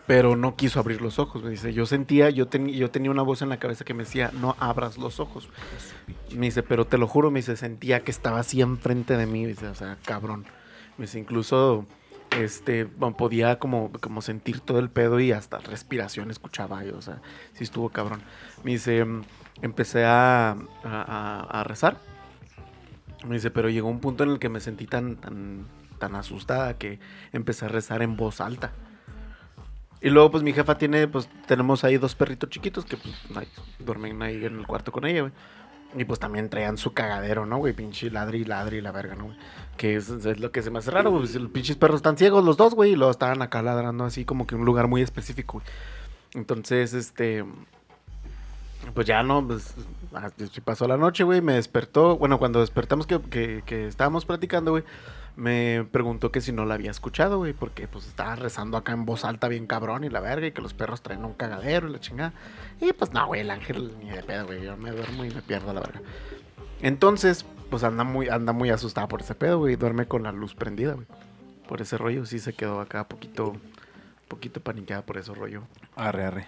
Pero 0.07 0.35
no 0.35 0.55
quiso 0.55 0.79
abrir 0.79 1.01
los 1.01 1.17
ojos, 1.17 1.41
güey. 1.41 1.53
Dice, 1.55 1.73
yo 1.73 1.87
sentía, 1.87 2.29
yo, 2.29 2.47
yo 2.49 2.91
tenía 2.91 3.09
una 3.09 3.23
voz 3.23 3.41
en 3.41 3.49
la 3.49 3.57
cabeza 3.57 3.85
que 3.85 3.95
me 3.95 4.03
decía, 4.03 4.29
no 4.39 4.55
abras 4.59 4.97
los 4.99 5.19
ojos. 5.19 5.49
Me 6.35 6.45
dice, 6.45 6.61
pero 6.61 6.85
te 6.85 6.99
lo 6.99 7.07
juro, 7.07 7.31
me 7.31 7.39
dice, 7.39 7.57
sentía 7.57 8.01
que 8.01 8.11
estaba 8.11 8.39
así 8.39 8.61
enfrente 8.61 9.17
de 9.17 9.25
mí. 9.25 9.45
Dice, 9.45 9.67
o 9.67 9.73
sea, 9.75 9.97
cabrón. 10.05 10.45
Me 10.99 11.05
dice, 11.05 11.17
incluso, 11.17 11.87
este, 12.39 12.85
podía 12.85 13.57
como, 13.57 13.91
como 13.99 14.21
sentir 14.21 14.59
todo 14.59 14.77
el 14.77 14.89
pedo 14.91 15.19
y 15.19 15.31
hasta 15.31 15.57
respiración 15.57 16.29
escuchaba 16.29 16.83
yo. 16.83 16.97
O 16.97 17.01
sea, 17.01 17.21
sí 17.53 17.63
estuvo 17.63 17.89
cabrón. 17.89 18.21
Me 18.63 18.71
dice, 18.73 19.03
empecé 19.63 20.05
a, 20.05 20.55
a- 20.83 21.63
rezar. 21.63 21.97
Me 23.27 23.35
dice, 23.35 23.49
pero 23.49 23.69
llegó 23.69 23.89
un 23.89 24.01
punto 24.01 24.23
en 24.23 24.29
el 24.29 24.37
que 24.39 24.49
me 24.49 24.59
sentí 24.59 24.85
tan, 24.85 25.15
tan 25.97 26.15
asustada 26.15 26.77
que 26.77 26.99
empecé 27.33 27.65
a 27.65 27.69
rezar 27.69 28.03
en 28.03 28.17
voz 28.17 28.39
alta. 28.39 28.71
Y 30.05 30.11
luego, 30.11 30.29
pues 30.29 30.43
mi 30.43 30.53
jefa 30.53 30.77
tiene, 30.77 31.07
pues 31.07 31.27
tenemos 31.47 31.83
ahí 31.83 31.97
dos 31.97 32.13
perritos 32.13 32.47
chiquitos 32.51 32.85
que 32.85 32.95
pues, 32.95 33.15
ahí, 33.35 33.47
duermen 33.79 34.21
ahí 34.21 34.45
en 34.45 34.59
el 34.59 34.67
cuarto 34.67 34.91
con 34.91 35.03
ella, 35.03 35.21
güey. 35.21 35.33
Y 35.95 36.05
pues 36.05 36.19
también 36.19 36.47
traían 36.47 36.77
su 36.77 36.93
cagadero, 36.93 37.47
¿no, 37.47 37.57
güey? 37.57 37.73
Pinche 37.73 38.11
ladri, 38.11 38.45
ladri, 38.45 38.81
la 38.81 38.91
verga, 38.91 39.15
¿no, 39.15 39.23
güey? 39.25 39.37
Que 39.77 39.95
es, 39.95 40.07
es 40.09 40.39
lo 40.39 40.51
que 40.51 40.61
se 40.61 40.69
me 40.69 40.77
hace 40.77 40.91
raro, 40.91 41.09
güey. 41.09 41.27
Los 41.33 41.49
pinches 41.49 41.75
perros 41.75 41.95
están 41.95 42.19
ciegos 42.19 42.45
los 42.45 42.55
dos, 42.55 42.75
güey. 42.75 42.91
Y 42.91 42.95
luego 42.95 43.09
estaban 43.09 43.41
acá 43.41 43.63
ladrando 43.63 44.03
así 44.03 44.25
como 44.25 44.45
que 44.45 44.53
un 44.53 44.63
lugar 44.63 44.87
muy 44.87 45.01
específico, 45.01 45.53
güey. 45.53 45.65
Entonces, 46.35 46.93
este... 46.93 47.43
Pues 48.93 49.07
ya 49.07 49.23
no, 49.23 49.47
pues 49.47 49.73
pasó 50.63 50.87
la 50.87 50.97
noche, 50.97 51.23
güey, 51.23 51.41
me 51.41 51.53
despertó. 51.53 52.15
Bueno, 52.17 52.37
cuando 52.37 52.59
despertamos 52.59 53.07
que, 53.07 53.19
que, 53.21 53.63
que 53.65 53.87
estábamos 53.87 54.23
platicando, 54.23 54.69
güey, 54.69 54.83
me 55.35 55.85
preguntó 55.91 56.31
que 56.31 56.41
si 56.41 56.51
no 56.51 56.65
la 56.65 56.75
había 56.75 56.91
escuchado, 56.91 57.37
güey, 57.37 57.53
porque 57.53 57.87
pues 57.87 58.07
estaba 58.07 58.35
rezando 58.35 58.77
acá 58.77 58.93
en 58.93 59.05
voz 59.05 59.25
alta 59.25 59.47
bien 59.47 59.67
cabrón 59.67 60.03
y 60.03 60.09
la 60.09 60.21
verga, 60.21 60.47
y 60.47 60.51
que 60.51 60.61
los 60.61 60.73
perros 60.73 61.01
traen 61.01 61.25
un 61.25 61.33
cagadero 61.33 61.89
y 61.89 61.91
la 61.91 61.99
chingada. 61.99 62.33
Y 62.79 62.93
pues 62.93 63.11
no, 63.13 63.27
güey, 63.27 63.41
el 63.41 63.51
ángel 63.51 63.93
ni 63.99 64.09
de 64.09 64.23
pedo, 64.23 64.45
güey, 64.45 64.63
yo 64.63 64.77
me 64.77 64.91
duermo 64.91 65.25
y 65.25 65.29
me 65.31 65.41
pierdo 65.41 65.73
la 65.73 65.81
verga. 65.81 66.01
Entonces, 66.81 67.45
pues 67.69 67.83
anda 67.83 68.03
muy, 68.03 68.29
anda 68.29 68.53
muy 68.53 68.69
asustada 68.69 69.07
por 69.07 69.21
ese 69.21 69.35
pedo, 69.35 69.59
güey, 69.59 69.75
duerme 69.75 70.07
con 70.07 70.23
la 70.23 70.31
luz 70.31 70.55
prendida, 70.55 70.93
güey. 70.93 71.07
Por 71.67 71.81
ese 71.81 71.97
rollo, 71.97 72.25
sí 72.25 72.39
se 72.39 72.53
quedó 72.53 72.79
acá 72.79 73.07
poquito, 73.07 73.55
poquito 74.27 74.61
paniqueada 74.61 75.05
por 75.05 75.17
ese 75.17 75.33
rollo. 75.33 75.63
Arre, 75.95 76.23
arre. 76.25 76.47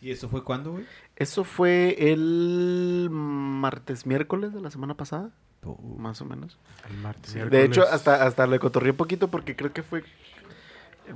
¿Y 0.00 0.10
eso 0.10 0.28
fue 0.28 0.42
cuándo, 0.42 0.72
güey? 0.72 0.86
Eso 1.16 1.44
fue 1.44 2.10
el 2.12 3.08
martes, 3.10 4.06
miércoles 4.06 4.52
de 4.52 4.60
la 4.60 4.70
semana 4.70 4.94
pasada, 4.94 5.30
más 5.98 6.20
o 6.20 6.24
menos. 6.24 6.58
El 6.88 6.96
martes. 6.98 7.34
De 7.34 7.64
hecho, 7.64 7.82
hasta, 7.82 8.24
hasta 8.24 8.46
le 8.46 8.58
un 8.58 8.96
poquito 8.96 9.28
porque 9.28 9.56
creo 9.56 9.72
que 9.72 9.82
fue 9.82 10.04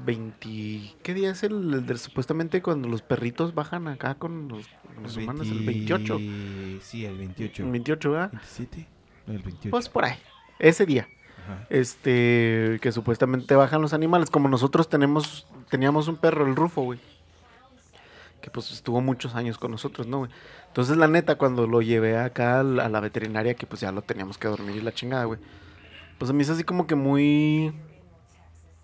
20... 0.04 0.96
¿Qué 1.02 1.14
día 1.14 1.30
es 1.30 1.42
el, 1.42 1.98
supuestamente 1.98 2.62
cuando 2.62 2.88
los 2.88 3.02
perritos 3.02 3.54
bajan 3.54 3.88
acá 3.88 4.14
con 4.14 4.48
los, 4.48 4.66
con 4.94 5.02
los 5.02 5.16
humanos? 5.16 5.48
El 5.48 5.64
28. 5.64 6.18
Sí, 6.82 7.04
el 7.04 7.18
28. 7.18 7.64
El 7.64 7.70
28, 7.70 8.10
¿verdad? 8.10 8.30
27. 8.32 8.88
No, 9.26 9.34
el 9.34 9.42
28. 9.42 9.70
Pues 9.70 9.88
por 9.88 10.04
ahí. 10.04 10.18
Ese 10.58 10.86
día. 10.86 11.08
Ajá. 11.44 11.66
Este, 11.70 12.78
que 12.80 12.92
supuestamente 12.92 13.54
bajan 13.54 13.82
los 13.82 13.92
animales. 13.92 14.30
Como 14.30 14.48
nosotros 14.48 14.88
tenemos, 14.88 15.46
teníamos 15.70 16.08
un 16.08 16.16
perro, 16.16 16.46
el 16.46 16.56
Rufo, 16.56 16.82
güey. 16.82 17.00
Que 18.40 18.50
pues 18.50 18.70
estuvo 18.70 19.00
muchos 19.00 19.34
años 19.34 19.58
con 19.58 19.70
nosotros, 19.70 20.06
¿no, 20.06 20.18
güey? 20.18 20.30
Entonces, 20.68 20.96
la 20.96 21.08
neta, 21.08 21.36
cuando 21.36 21.66
lo 21.66 21.82
llevé 21.82 22.16
acá 22.18 22.60
a 22.60 22.62
la, 22.62 22.84
a 22.84 23.00
veterinaria, 23.00 23.54
que 23.54 23.66
pues 23.66 23.80
ya 23.80 23.92
lo 23.92 24.02
teníamos 24.02 24.38
que 24.38 24.48
dormir 24.48 24.76
y 24.76 24.80
la 24.80 24.92
chingada, 24.92 25.24
güey. 25.24 25.40
Pues 26.18 26.28
se 26.28 26.32
me 26.32 26.42
hizo 26.42 26.52
así 26.52 26.64
como 26.64 26.86
que 26.86 26.94
muy. 26.94 27.74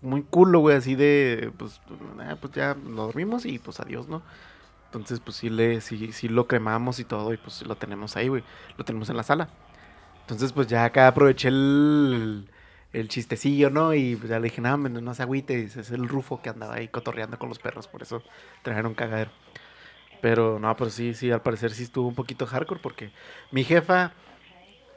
Muy 0.03 0.23
culo, 0.23 0.61
güey, 0.61 0.77
así 0.77 0.95
de. 0.95 1.53
Pues, 1.57 1.81
ah, 2.21 2.37
pues 2.41 2.53
ya 2.55 2.75
lo 2.75 3.07
dormimos 3.07 3.47
y 3.47 3.59
pues 3.59 3.81
adiós, 3.81 4.09
¿no? 4.09 4.23
Entonces, 4.87 5.21
pues 5.21 5.37
sí, 5.37 5.51
le, 5.51 5.81
sí, 5.81 6.13
sí 6.13 6.29
lo 6.29 6.47
cremamos 6.47 6.99
y 7.01 7.05
todo, 7.05 7.33
y 7.33 7.37
pues 7.37 7.63
lo 7.67 7.77
tenemos 7.77 8.17
ahí, 8.17 8.29
güey. 8.29 8.43
Lo 8.79 8.85
tenemos 8.85 9.11
en 9.11 9.17
la 9.17 9.23
sala. 9.23 9.49
Entonces, 10.23 10.53
pues 10.53 10.67
ya 10.67 10.85
acá 10.85 11.09
aproveché 11.09 11.49
el, 11.49 12.49
el 13.01 13.09
chistecillo, 13.09 13.71
¿no? 13.71 13.95
Y 13.95 14.17
pues 14.17 14.31
ya 14.31 14.39
le 14.39 14.45
dije, 14.45 14.61
no, 14.61 14.77
no 14.77 15.15
se 15.15 15.23
agüite, 15.23 15.63
es 15.65 15.91
el 15.91 16.09
Rufo 16.09 16.41
que 16.41 16.49
andaba 16.49 16.75
ahí 16.75 16.89
cotorreando 16.89 17.39
con 17.39 17.49
los 17.49 17.59
perros, 17.59 17.87
por 17.89 18.03
eso 18.03 18.23
trajeron 18.63 18.95
cagadero. 18.95 19.31
Pero 20.23 20.59
no, 20.59 20.75
pero 20.77 20.91
sí, 20.91 21.13
sí, 21.15 21.31
al 21.31 21.43
parecer 21.43 21.73
sí 21.73 21.83
estuvo 21.83 22.09
un 22.09 22.15
poquito 22.15 22.47
hardcore 22.47 22.81
porque 22.81 23.11
mi 23.51 23.65
jefa 23.65 24.13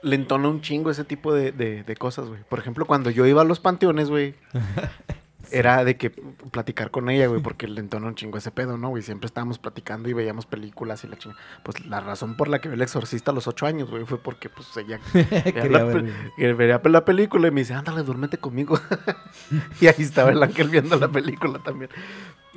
le 0.02 0.16
entona 0.16 0.47
un 0.47 0.62
chingo 0.62 0.89
ese 0.91 1.04
tipo 1.04 1.34
de, 1.34 1.52
de- 1.52 1.84
de 1.84 1.95
cosas, 1.97 2.28
güey. 2.30 2.41
Por 2.47 2.60
ejemplo, 2.60 2.86
cuando 2.86 3.10
yo 3.10 3.26
iba 3.26 3.41
a 3.41 3.45
los 3.45 3.60
panteones, 3.60 4.10
güey, 4.10 4.34
era 5.52 5.84
de 5.84 5.97
que 5.97 6.10
platicar 6.52 6.91
con 6.91 7.10
ella, 7.10 7.28
güey, 7.28 7.41
porque 7.41 7.68
le 7.68 7.80
entonó 7.80 8.08
un 8.08 8.16
chingo 8.16 8.38
ese 8.38 8.52
pedo, 8.52 8.78
¿no, 8.78 8.89
güey? 8.89 9.04
Siempre 9.04 9.28
estábamos 9.28 9.60
platicando 9.60 10.10
y 10.10 10.14
veíamos 10.14 10.45
películas 10.45 11.04
y 11.04 11.08
la 11.08 11.18
chinga. 11.18 11.36
Pues 11.64 11.86
la 11.86 12.00
razón 12.00 12.36
por 12.36 12.47
la 12.47 12.60
que 12.60 12.70
vi 12.70 12.76
El 12.76 12.82
Exorcista 12.82 13.32
a 13.32 13.34
los 13.34 13.47
ocho 13.47 13.66
años, 13.66 13.89
güey, 13.89 14.06
fue 14.06 14.18
porque, 14.18 14.50
pues, 14.50 14.76
ella 14.78 15.00
veía 15.14 15.66
la, 15.66 16.54
veía 16.54 16.82
la 16.84 17.06
película 17.06 17.47
y 17.47 17.52
me 17.52 17.62
dice, 17.62 17.74
ándale, 17.74 18.04
duérmete 18.04 18.38
conmigo. 18.38 18.80
y 19.82 19.88
ahí 19.88 19.95
estaba 20.00 20.32
el 20.32 20.41
ángel 20.41 20.70
viendo 20.70 20.97
la 20.97 21.08
película 21.08 21.60
también. 21.60 21.89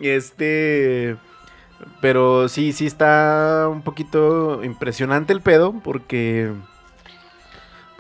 Este... 0.01 1.17
Pero 2.01 2.49
sí, 2.49 2.73
sí 2.73 2.87
está 2.87 3.69
un 3.69 3.83
poquito 3.83 4.63
impresionante 4.63 5.33
el 5.33 5.41
pedo 5.41 5.73
porque... 5.83 6.53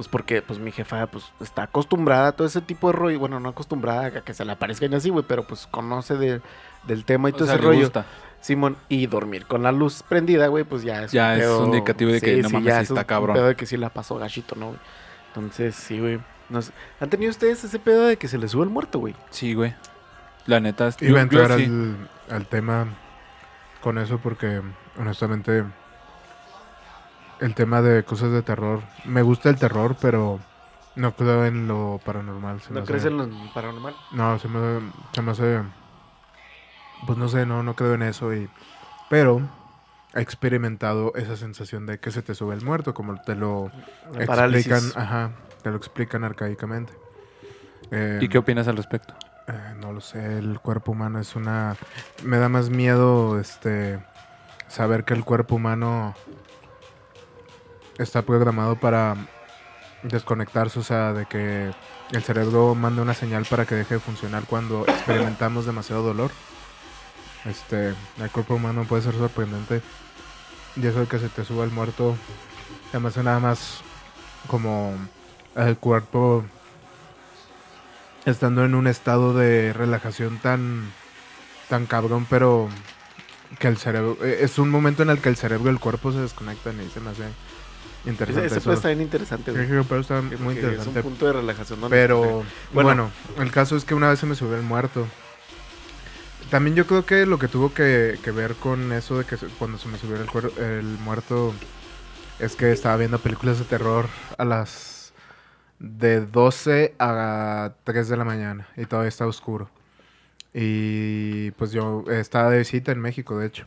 Pues 0.02 0.08
porque 0.10 0.42
pues 0.42 0.58
mi 0.58 0.72
jefa 0.72 1.06
pues 1.06 1.26
está 1.40 1.62
acostumbrada 1.62 2.26
a 2.28 2.32
todo 2.32 2.44
ese 2.44 2.60
tipo 2.60 2.88
de 2.88 2.94
rollo. 2.94 3.20
Bueno, 3.20 3.38
no 3.38 3.50
acostumbrada 3.50 4.06
a 4.06 4.10
que 4.22 4.34
se 4.34 4.44
le 4.44 4.50
aparezcan 4.50 4.92
así, 4.94 5.10
güey, 5.10 5.24
pero 5.28 5.46
pues 5.46 5.68
conoce 5.68 6.16
de- 6.16 6.40
del 6.82 7.04
tema 7.04 7.28
y 7.28 7.32
O 7.32 7.36
todo 7.36 7.46
sea, 7.46 7.54
ese 7.54 7.62
le 7.62 7.68
rollo. 7.68 7.80
gusta. 7.82 8.04
Simón, 8.40 8.76
y 8.88 9.06
dormir 9.06 9.46
con 9.46 9.62
la 9.62 9.70
luz 9.70 10.02
prendida, 10.02 10.48
güey, 10.48 10.64
pues 10.64 10.82
ya 10.82 11.04
es 11.04 11.12
Ya 11.12 11.36
es 11.36 11.46
un 11.46 11.66
indicativo 11.66 12.10
de 12.10 12.20
que, 12.20 12.42
no 12.42 12.50
mames, 12.50 12.66
ya 12.66 12.78
sí 12.78 12.82
es 12.82 12.90
un 12.90 12.96
está 12.98 13.06
cabrón. 13.06 13.34
pedo 13.36 13.46
de 13.46 13.54
que 13.54 13.64
sí 13.64 13.76
la 13.76 13.90
pasó 13.90 14.16
gachito, 14.16 14.56
¿no, 14.56 14.66
güey? 14.70 14.78
Entonces, 15.28 15.76
sí, 15.76 16.00
güey. 16.00 16.18
No 16.48 16.60
sé, 16.60 16.72
¿Han 16.98 17.08
tenido 17.08 17.30
ustedes 17.30 17.62
ese 17.62 17.78
pedo 17.78 18.06
de 18.06 18.16
que 18.16 18.26
se 18.26 18.38
les 18.38 18.50
sube 18.50 18.64
el 18.64 18.70
muerto, 18.70 18.98
güey? 18.98 19.14
Sí, 19.30 19.54
güey. 19.54 19.72
La 20.46 20.58
neta, 20.58 20.88
es- 20.88 21.00
Iba 21.00 21.20
a 21.20 21.22
entrar 21.22 21.56
sí. 21.56 21.66
al, 21.66 22.08
al 22.28 22.46
tema 22.46 22.86
con 23.80 23.98
eso 23.98 24.18
porque, 24.18 24.60
honestamente, 24.98 25.62
el 27.42 27.54
tema 27.54 27.82
de 27.82 28.04
cosas 28.04 28.30
de 28.32 28.42
terror, 28.42 28.80
me 29.04 29.22
gusta 29.22 29.50
el 29.50 29.58
terror, 29.58 29.96
pero 30.00 30.38
no 30.96 31.14
creo 31.14 31.44
en 31.44 31.68
lo 31.68 32.00
paranormal. 32.04 32.60
se 32.60 32.70
me 32.72 32.76
¿No 32.76 32.82
hace- 32.82 32.92
crees 32.92 33.04
en 33.06 33.16
lo 33.18 33.28
paranormal? 33.52 33.94
No, 34.12 34.38
se 34.38 34.48
me, 34.48 34.80
se 35.12 35.22
me 35.22 35.30
hace... 35.32 35.60
Pues 37.06 37.18
no 37.18 37.28
sé, 37.28 37.44
no, 37.46 37.62
no 37.62 37.74
creo 37.74 37.94
en 37.94 38.02
eso. 38.02 38.32
Y, 38.32 38.48
pero 39.08 39.40
he 40.14 40.20
experimentado 40.20 41.12
esa 41.16 41.36
sensación 41.36 41.86
de 41.86 41.98
que 41.98 42.10
se 42.10 42.22
te 42.22 42.34
sube 42.34 42.54
el 42.54 42.62
muerto, 42.64 42.94
como 42.94 43.16
te 43.16 43.34
lo 43.34 43.70
La 44.12 44.24
explican, 44.24 44.26
parálisis. 44.26 44.96
ajá, 44.96 45.30
te 45.62 45.70
lo 45.70 45.76
explican 45.76 46.22
arcaicamente. 46.24 46.92
Eh, 47.90 48.20
¿Y 48.22 48.28
qué 48.28 48.38
opinas 48.38 48.68
al 48.68 48.76
respecto? 48.76 49.14
eh, 49.48 49.74
no 49.80 49.92
lo 49.92 50.00
sé, 50.00 50.38
el 50.38 50.60
cuerpo 50.60 50.92
humano 50.92 51.18
es 51.18 51.34
una... 51.34 51.76
Me 52.24 52.38
da 52.38 52.48
más 52.48 52.70
miedo 52.70 53.40
este 53.40 53.98
saber 54.68 55.02
que 55.04 55.14
el 55.14 55.24
cuerpo 55.24 55.56
humano 55.56 56.14
está 57.98 58.22
programado 58.22 58.76
para 58.76 59.16
desconectarse, 60.02 60.78
o 60.78 60.82
sea, 60.82 61.12
de 61.12 61.26
que 61.26 61.72
el 62.10 62.22
cerebro 62.22 62.74
manda 62.74 63.02
una 63.02 63.14
señal 63.14 63.44
para 63.44 63.66
que 63.66 63.74
deje 63.74 63.94
de 63.94 64.00
funcionar 64.00 64.44
cuando 64.44 64.84
experimentamos 64.88 65.66
demasiado 65.66 66.02
dolor. 66.02 66.30
Este, 67.44 67.88
el 67.88 68.30
cuerpo 68.30 68.54
humano 68.54 68.84
puede 68.88 69.02
ser 69.02 69.14
sorprendente. 69.14 69.82
Y 70.76 70.86
eso 70.86 71.00
de 71.00 71.06
que 71.06 71.18
se 71.18 71.28
te 71.28 71.44
suba 71.44 71.64
el 71.64 71.70
muerto, 71.70 72.16
hace 72.92 73.22
nada 73.22 73.40
más 73.40 73.80
como 74.46 74.94
el 75.54 75.76
cuerpo 75.76 76.44
estando 78.24 78.64
en 78.64 78.74
un 78.74 78.86
estado 78.86 79.34
de 79.34 79.72
relajación 79.72 80.38
tan 80.38 80.92
tan 81.68 81.86
cabrón, 81.86 82.26
pero 82.28 82.68
que 83.58 83.68
el 83.68 83.76
cerebro 83.78 84.18
eh, 84.22 84.38
es 84.42 84.58
un 84.58 84.70
momento 84.70 85.02
en 85.02 85.10
el 85.10 85.20
que 85.20 85.28
el 85.28 85.36
cerebro 85.36 85.70
y 85.70 85.74
el 85.74 85.80
cuerpo 85.80 86.12
se 86.12 86.18
desconectan 86.18 86.80
y 86.80 86.88
se 86.90 87.00
me 87.00 87.10
hace 87.10 87.24
interesante. 88.06 88.46
ese 88.46 88.56
eso. 88.56 88.64
puede 88.64 88.76
estar 88.76 88.90
bien 88.90 89.02
interesante, 89.02 89.52
güey. 89.52 89.66
pero 89.66 90.00
está 90.00 90.20
Porque 90.20 90.36
muy 90.36 90.54
Es 90.56 90.62
un 90.64 90.70
interesante. 90.70 91.02
punto 91.02 91.26
de 91.26 91.32
relajación. 91.34 91.80
donde- 91.80 91.96
Pero 91.96 92.20
Bueno. 92.20 92.42
bueno, 92.72 93.10
el 93.38 93.50
caso 93.50 93.76
es 93.76 93.84
que 93.84 93.94
una 93.94 94.10
vez 94.10 94.18
se 94.18 94.26
me 94.26 94.34
subió 94.34 94.56
el 94.56 94.62
muerto. 94.62 95.06
También 96.50 96.76
yo 96.76 96.86
creo 96.86 97.06
que 97.06 97.24
lo 97.26 97.38
que 97.38 97.48
tuvo 97.48 97.72
que, 97.72 98.18
que 98.22 98.30
ver 98.30 98.54
con 98.54 98.92
eso 98.92 99.18
de 99.18 99.24
que 99.24 99.36
cuando 99.58 99.78
se 99.78 99.88
me 99.88 99.96
subió 99.98 100.16
el 100.16 100.84
muerto 101.04 101.54
es 102.38 102.56
que 102.56 102.72
estaba 102.72 102.96
viendo 102.96 103.18
películas 103.18 103.58
de 103.58 103.64
terror 103.64 104.06
a 104.36 104.44
las 104.44 105.14
de 105.78 106.20
12 106.26 106.94
a 106.98 107.72
3 107.84 108.08
de 108.08 108.16
la 108.16 108.24
mañana 108.24 108.68
y 108.76 108.84
todavía 108.84 109.08
está 109.08 109.26
oscuro. 109.26 109.70
Y 110.52 111.52
pues 111.52 111.72
yo 111.72 112.04
estaba 112.10 112.50
de 112.50 112.58
visita 112.58 112.92
en 112.92 113.00
México, 113.00 113.38
de 113.38 113.46
hecho. 113.46 113.64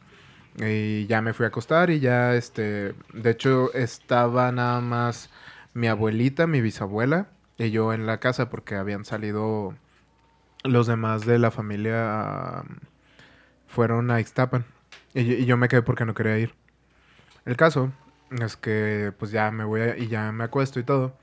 Y 0.57 1.05
ya 1.07 1.21
me 1.21 1.33
fui 1.33 1.45
a 1.45 1.49
acostar 1.49 1.89
y 1.89 1.99
ya, 1.99 2.35
este, 2.35 2.93
de 3.13 3.29
hecho 3.29 3.73
estaba 3.73 4.51
nada 4.51 4.79
más 4.79 5.29
mi 5.73 5.87
abuelita, 5.87 6.47
mi 6.47 6.61
bisabuela 6.61 7.27
y 7.57 7.71
yo 7.71 7.91
en 7.93 8.05
la 8.05 8.19
casa 8.19 8.49
porque 8.49 8.75
habían 8.75 9.03
salido 9.03 9.73
los 10.63 10.87
demás 10.87 11.25
de 11.25 11.39
la 11.39 11.51
familia, 11.51 12.63
fueron 13.67 14.11
a 14.11 14.19
Ixtapan. 14.19 14.65
Y, 15.13 15.21
y 15.33 15.45
yo 15.45 15.57
me 15.57 15.67
quedé 15.67 15.81
porque 15.81 16.05
no 16.05 16.13
quería 16.13 16.37
ir. 16.37 16.53
El 17.45 17.57
caso 17.57 17.91
es 18.31 18.55
que 18.57 19.11
pues 19.19 19.31
ya 19.31 19.51
me 19.51 19.63
voy 19.63 19.81
a- 19.81 19.97
y 19.97 20.07
ya 20.07 20.31
me 20.31 20.43
acuesto 20.45 20.79
y 20.79 20.83
todo. 20.83 21.13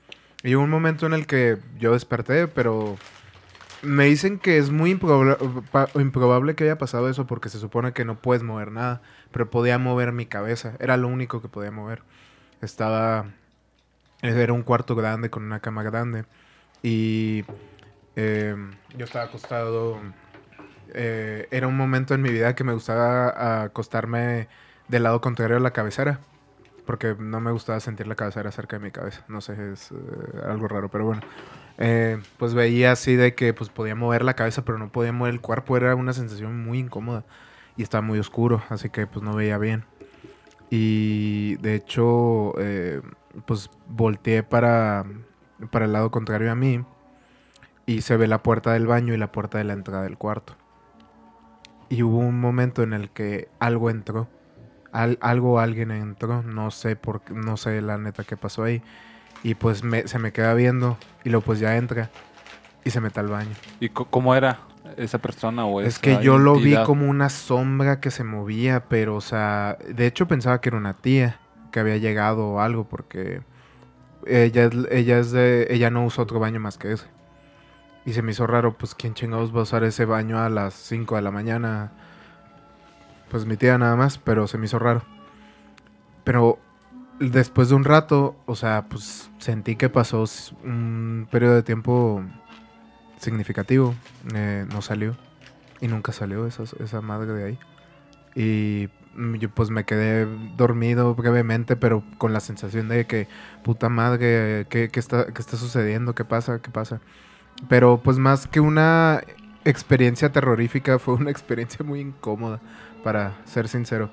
Y 0.43 0.55
hubo 0.55 0.63
un 0.63 0.69
momento 0.69 1.05
en 1.05 1.13
el 1.13 1.25
que 1.25 1.57
yo 1.79 1.93
desperté, 1.93 2.47
pero 2.47 2.97
me 3.83 4.05
dicen 4.05 4.39
que 4.39 4.57
es 4.57 4.71
muy 4.71 4.91
improbable 4.91 6.55
que 6.55 6.63
haya 6.65 6.77
pasado 6.77 7.09
eso 7.09 7.27
porque 7.27 7.49
se 7.49 7.59
supone 7.59 7.93
que 7.93 8.05
no 8.05 8.21
puedes 8.21 8.43
mover 8.43 8.71
nada. 8.71 9.01
Pero 9.31 9.49
podía 9.49 9.77
mover 9.79 10.11
mi 10.13 10.25
cabeza. 10.25 10.75
Era 10.79 10.97
lo 10.97 11.07
único 11.07 11.41
que 11.41 11.49
podía 11.49 11.71
mover. 11.71 12.03
Estaba... 12.61 13.27
Era 14.21 14.53
un 14.53 14.63
cuarto 14.63 14.95
grande 14.95 15.29
con 15.29 15.43
una 15.43 15.59
cama 15.61 15.83
grande. 15.83 16.25
Y 16.83 17.45
eh, 18.15 18.55
yo 18.97 19.05
estaba 19.05 19.25
acostado. 19.25 19.99
eh, 20.93 21.47
era 21.51 21.67
un 21.67 21.77
momento 21.77 22.13
en 22.13 22.21
mi 22.21 22.29
vida 22.31 22.55
que 22.55 22.63
me 22.63 22.73
gustaba 22.73 23.63
acostarme 23.63 24.47
del 24.87 25.03
lado 25.03 25.21
contrario 25.21 25.57
a 25.57 25.59
la 25.59 25.71
cabecera. 25.73 26.21
Porque 26.85 27.15
no 27.17 27.39
me 27.39 27.51
gustaba 27.51 27.79
sentir 27.79 28.07
la 28.07 28.15
cabecera 28.15 28.51
cerca 28.51 28.77
de 28.77 28.83
mi 28.83 28.91
cabeza. 28.91 29.23
No 29.27 29.41
sé, 29.41 29.71
es 29.71 29.91
eh, 29.91 29.95
algo 30.45 30.67
raro, 30.67 30.89
pero 30.89 31.05
bueno. 31.05 31.21
Eh, 31.77 32.21
pues 32.37 32.53
veía 32.53 32.91
así 32.91 33.15
de 33.15 33.35
que 33.35 33.53
pues 33.53 33.69
podía 33.69 33.95
mover 33.95 34.23
la 34.23 34.35
cabeza, 34.35 34.63
pero 34.63 34.77
no 34.77 34.91
podía 34.91 35.13
mover 35.13 35.33
el 35.33 35.41
cuerpo. 35.41 35.77
Era 35.77 35.95
una 35.95 36.13
sensación 36.13 36.63
muy 36.63 36.79
incómoda. 36.79 37.23
Y 37.77 37.83
estaba 37.83 38.01
muy 38.01 38.19
oscuro, 38.19 38.61
así 38.69 38.89
que 38.89 39.07
pues 39.07 39.23
no 39.23 39.33
veía 39.33 39.57
bien. 39.57 39.85
Y 40.69 41.55
de 41.57 41.75
hecho, 41.75 42.53
eh, 42.59 43.01
pues 43.45 43.69
volteé 43.87 44.43
para, 44.43 45.05
para 45.71 45.85
el 45.85 45.93
lado 45.93 46.11
contrario 46.11 46.51
a 46.51 46.55
mí. 46.55 46.83
Y 47.85 48.01
se 48.01 48.17
ve 48.17 48.27
la 48.27 48.43
puerta 48.43 48.73
del 48.73 48.87
baño 48.87 49.13
y 49.13 49.17
la 49.17 49.31
puerta 49.31 49.57
de 49.57 49.65
la 49.65 49.73
entrada 49.73 50.03
del 50.03 50.17
cuarto. 50.17 50.55
Y 51.89 52.01
hubo 52.03 52.17
un 52.17 52.39
momento 52.39 52.81
en 52.81 52.93
el 52.93 53.09
que 53.09 53.49
algo 53.59 53.89
entró. 53.89 54.27
Al- 54.93 55.17
algo 55.21 55.53
o 55.53 55.59
alguien 55.59 55.91
entró. 55.91 56.41
No 56.43 56.71
sé 56.71 56.95
por 56.95 57.19
qué- 57.21 57.33
no 57.33 57.57
sé 57.57 57.81
la 57.81 57.97
neta 57.97 58.23
qué 58.23 58.37
pasó 58.37 58.63
ahí. 58.63 58.81
Y 59.43 59.55
pues 59.55 59.83
me- 59.83 60.07
se 60.07 60.19
me 60.19 60.31
queda 60.31 60.53
viendo. 60.53 60.97
Y 61.25 61.29
luego 61.29 61.43
pues 61.45 61.59
ya 61.59 61.75
entra. 61.75 62.09
Y 62.85 62.91
se 62.91 63.01
mete 63.01 63.19
al 63.19 63.27
baño. 63.27 63.51
¿Y 63.81 63.89
cómo 63.89 64.33
era 64.35 64.59
esa 64.97 65.17
persona 65.17 65.65
o 65.65 65.81
Es 65.81 65.99
que 65.99 66.11
yo 66.23 66.37
lo 66.37 66.55
vi 66.55 66.71
como 66.85 67.09
una 67.09 67.29
sombra 67.29 67.99
que 67.99 68.11
se 68.11 68.23
movía, 68.23 68.85
pero, 68.87 69.15
o 69.15 69.21
sea, 69.21 69.77
de 69.89 70.05
hecho 70.05 70.27
pensaba 70.27 70.61
que 70.61 70.69
era 70.69 70.77
una 70.77 70.93
tía 70.93 71.39
que 71.71 71.79
había 71.79 71.97
llegado 71.97 72.45
o 72.47 72.59
algo, 72.59 72.83
porque 72.83 73.41
ella, 74.27 74.69
ella 74.91 75.19
es 75.19 75.31
de, 75.31 75.67
ella 75.69 75.89
no 75.89 76.05
usa 76.05 76.23
otro 76.23 76.39
baño 76.39 76.59
más 76.59 76.77
que 76.77 76.91
ese. 76.93 77.07
Y 78.05 78.13
se 78.13 78.21
me 78.21 78.31
hizo 78.31 78.45
raro, 78.47 78.77
pues, 78.77 78.93
¿quién 78.95 79.13
chingados 79.13 79.55
va 79.55 79.59
a 79.59 79.63
usar 79.63 79.83
ese 79.85 80.05
baño 80.05 80.37
a 80.39 80.49
las 80.49 80.73
5 80.73 81.15
de 81.15 81.21
la 81.21 81.31
mañana? 81.31 81.91
Pues 83.33 83.47
mi 83.47 83.57
tía 83.57 83.79
nada 83.79 83.95
más, 83.95 84.19
pero 84.19 84.45
se 84.45 84.59
me 84.59 84.67
hizo 84.67 84.77
raro. 84.77 85.01
Pero 86.23 86.59
después 87.19 87.67
de 87.67 87.73
un 87.73 87.83
rato, 87.83 88.35
o 88.45 88.55
sea, 88.55 88.85
pues 88.87 89.31
sentí 89.39 89.75
que 89.75 89.89
pasó 89.89 90.23
un 90.63 91.27
periodo 91.31 91.55
de 91.55 91.63
tiempo 91.63 92.21
significativo. 93.17 93.95
eh, 94.35 94.67
no 94.71 94.83
salió. 94.83 95.17
Y 95.81 95.87
nunca 95.87 96.11
salió 96.11 96.45
esa, 96.45 96.61
esa 96.79 97.01
madre 97.01 97.33
de 97.33 97.43
ahí. 97.43 97.59
Y 98.35 98.89
mm, 99.15 99.37
yo 99.37 99.49
pues 99.49 99.71
me 99.71 99.83
quedé 99.83 100.27
dormido 100.55 101.15
brevemente, 101.15 101.75
pero 101.75 102.03
con 102.19 102.33
la 102.33 102.39
sensación 102.39 102.87
de 102.87 103.07
que, 103.07 103.27
puta 103.63 103.89
madre, 103.89 104.67
¿qué, 104.69 104.89
qué 104.91 104.99
está, 104.99 105.25
qué 105.25 105.41
está 105.41 105.57
sucediendo? 105.57 106.13
¿Qué 106.13 106.23
pasa? 106.23 106.61
¿Qué 106.61 106.69
pasa? 106.69 107.01
Pero 107.67 107.99
pues 108.03 108.19
más 108.19 108.45
que 108.45 108.59
una 108.59 109.23
experiencia 109.65 110.31
terrorífica, 110.31 110.99
fue 110.99 111.15
una 111.15 111.31
experiencia 111.31 111.83
muy 111.83 111.99
incómoda, 111.99 112.61
para 113.03 113.33
ser 113.45 113.67
sincero. 113.67 114.09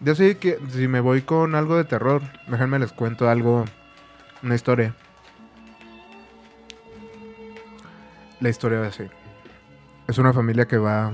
Yo 0.00 0.14
sí 0.14 0.34
que 0.36 0.58
si 0.70 0.88
me 0.88 1.00
voy 1.00 1.22
con 1.22 1.54
algo 1.54 1.76
de 1.76 1.84
terror, 1.84 2.22
déjenme 2.46 2.78
les 2.78 2.92
cuento 2.92 3.28
algo, 3.28 3.64
una 4.42 4.54
historia. 4.54 4.94
La 8.40 8.48
historia 8.50 8.82
es 8.82 8.88
así. 8.88 9.04
Es 10.06 10.18
una 10.18 10.32
familia 10.32 10.66
que 10.66 10.76
va 10.76 11.12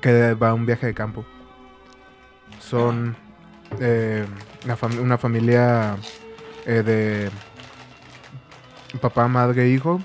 que 0.00 0.34
va 0.34 0.50
a 0.50 0.54
un 0.54 0.64
viaje 0.64 0.86
de 0.86 0.94
campo. 0.94 1.24
Son 2.60 3.16
eh, 3.80 4.24
una, 4.64 4.76
fam- 4.76 5.00
una 5.00 5.18
familia 5.18 5.96
eh, 6.66 6.82
de 6.84 7.30
papá, 9.00 9.26
madre, 9.28 9.68
hijo 9.68 10.00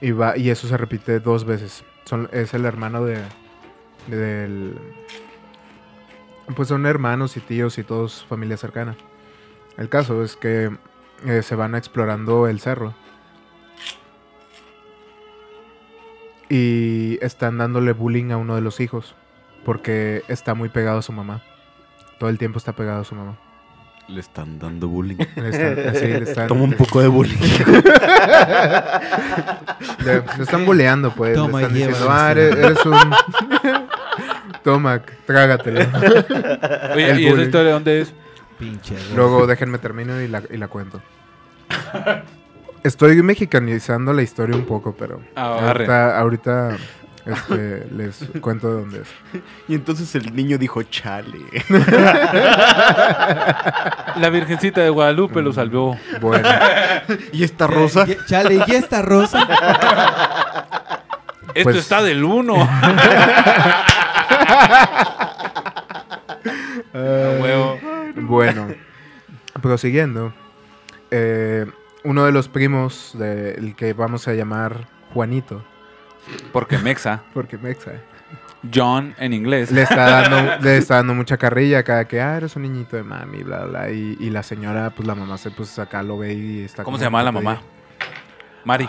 Y, 0.00 0.12
va, 0.12 0.36
y 0.36 0.50
eso 0.50 0.68
se 0.68 0.76
repite 0.76 1.18
dos 1.18 1.44
veces. 1.44 1.84
Es 2.32 2.54
el 2.54 2.64
hermano 2.64 3.04
de, 3.04 3.18
del... 4.08 4.74
Pues 6.56 6.68
son 6.68 6.86
hermanos 6.86 7.36
y 7.36 7.40
tíos 7.40 7.78
y 7.78 7.84
todos 7.84 8.24
familia 8.24 8.56
cercana. 8.56 8.96
El 9.76 9.88
caso 9.88 10.24
es 10.24 10.36
que 10.36 10.76
eh, 11.26 11.42
se 11.42 11.54
van 11.54 11.74
explorando 11.74 12.48
el 12.48 12.60
cerro. 12.60 12.94
Y 16.48 17.18
están 17.20 17.58
dándole 17.58 17.92
bullying 17.92 18.30
a 18.30 18.38
uno 18.38 18.54
de 18.54 18.62
los 18.62 18.80
hijos. 18.80 19.14
Porque 19.64 20.22
está 20.28 20.54
muy 20.54 20.70
pegado 20.70 20.98
a 20.98 21.02
su 21.02 21.12
mamá. 21.12 21.42
Todo 22.18 22.30
el 22.30 22.38
tiempo 22.38 22.58
está 22.58 22.72
pegado 22.72 23.02
a 23.02 23.04
su 23.04 23.14
mamá. 23.14 23.38
Le 24.08 24.20
están 24.20 24.58
dando 24.58 24.88
bullying. 24.88 25.16
Le 25.36 25.48
están- 25.50 25.94
sí, 25.94 26.06
le 26.06 26.18
están- 26.22 26.48
Toma 26.48 26.62
un 26.62 26.72
poco 26.72 27.00
de 27.02 27.08
bullying. 27.08 27.36
Le, 30.04 30.22
le 30.36 30.42
están 30.42 30.64
buleando, 30.64 31.10
pues. 31.12 31.30
le 31.30 31.36
Toma, 31.36 31.60
están 31.60 31.74
diciendo, 31.74 31.98
llévalo, 31.98 32.12
ah, 32.12 32.32
sí". 32.34 32.40
eres, 32.40 32.56
eres 32.56 32.86
un... 32.86 32.96
Toma, 34.64 35.02
trágatelo. 35.26 35.80
Oye, 36.94 37.10
El 37.10 37.20
¿y 37.20 37.24
esa 37.26 37.30
bullying. 37.30 37.46
historia 37.46 37.72
dónde 37.72 38.00
es? 38.00 38.14
Pinche. 38.58 38.94
gordo. 38.94 39.14
Luego 39.16 39.46
déjenme 39.46 39.78
termino 39.78 40.20
y 40.20 40.28
la, 40.28 40.42
y 40.50 40.56
la 40.56 40.68
cuento. 40.68 41.00
Estoy 42.82 43.22
mexicanizando 43.22 44.12
la 44.12 44.22
historia 44.22 44.56
un 44.56 44.64
poco, 44.64 44.94
pero 44.98 45.20
Ah, 45.36 45.58
arre. 45.70 45.84
ahorita, 45.84 46.18
ahorita 46.18 46.76
este, 47.28 47.86
les 47.94 48.24
cuento 48.40 48.68
de 48.68 48.74
dónde 48.80 49.00
es. 49.02 49.08
Y 49.68 49.74
entonces 49.74 50.14
el 50.14 50.34
niño 50.34 50.58
dijo, 50.58 50.82
chale. 50.84 51.38
La 54.16 54.30
Virgencita 54.30 54.80
de 54.80 54.90
Guadalupe 54.90 55.40
Mm. 55.40 55.44
lo 55.44 55.52
salvó. 55.52 55.96
Bueno, 56.20 56.48
¿Y 57.32 57.44
esta 57.44 57.66
rosa? 57.66 58.04
Ya- 58.06 58.24
Chale, 58.26 58.62
¿y 58.66 58.74
esta 58.74 59.02
rosa? 59.02 59.40
Esto 61.54 61.62
Pues- 61.70 61.76
está 61.76 62.02
del 62.02 62.24
uno. 62.24 62.54
Huevo. 66.94 67.78
bueno. 68.16 68.68
Prosiguiendo. 69.60 70.32
eh, 71.10 71.66
uno 72.04 72.24
de 72.24 72.32
los 72.32 72.48
primos 72.48 73.12
del 73.18 73.74
que 73.76 73.92
vamos 73.92 74.28
a 74.28 74.32
llamar 74.34 74.86
Juanito, 75.12 75.64
Porque 76.52 76.78
Mexa, 76.78 77.22
porque 77.32 77.58
Mexa, 77.58 77.92
John 78.72 79.14
en 79.18 79.32
inglés. 79.32 79.70
le 79.70 79.82
está 79.82 80.22
dando, 80.22 80.56
le 80.62 80.76
está 80.76 80.96
dando 80.96 81.14
mucha 81.14 81.36
carrilla 81.36 81.82
cada 81.82 82.06
que, 82.06 82.20
ah, 82.20 82.36
eres 82.36 82.56
un 82.56 82.62
niñito 82.62 82.96
de 82.96 83.02
mami, 83.02 83.42
bla, 83.42 83.58
bla, 83.58 83.66
bla. 83.66 83.90
Y, 83.90 84.16
y 84.20 84.30
la 84.30 84.42
señora, 84.42 84.90
pues 84.90 85.06
la 85.06 85.14
mamá 85.14 85.38
se, 85.38 85.50
pues 85.50 85.78
acá 85.78 86.02
lo 86.02 86.18
ve 86.18 86.34
y 86.34 86.64
está 86.64 86.84
¿Cómo 86.84 86.98
se 86.98 87.04
llamaba 87.04 87.24
la 87.24 87.32
mamá? 87.32 87.60
Mari. 88.64 88.88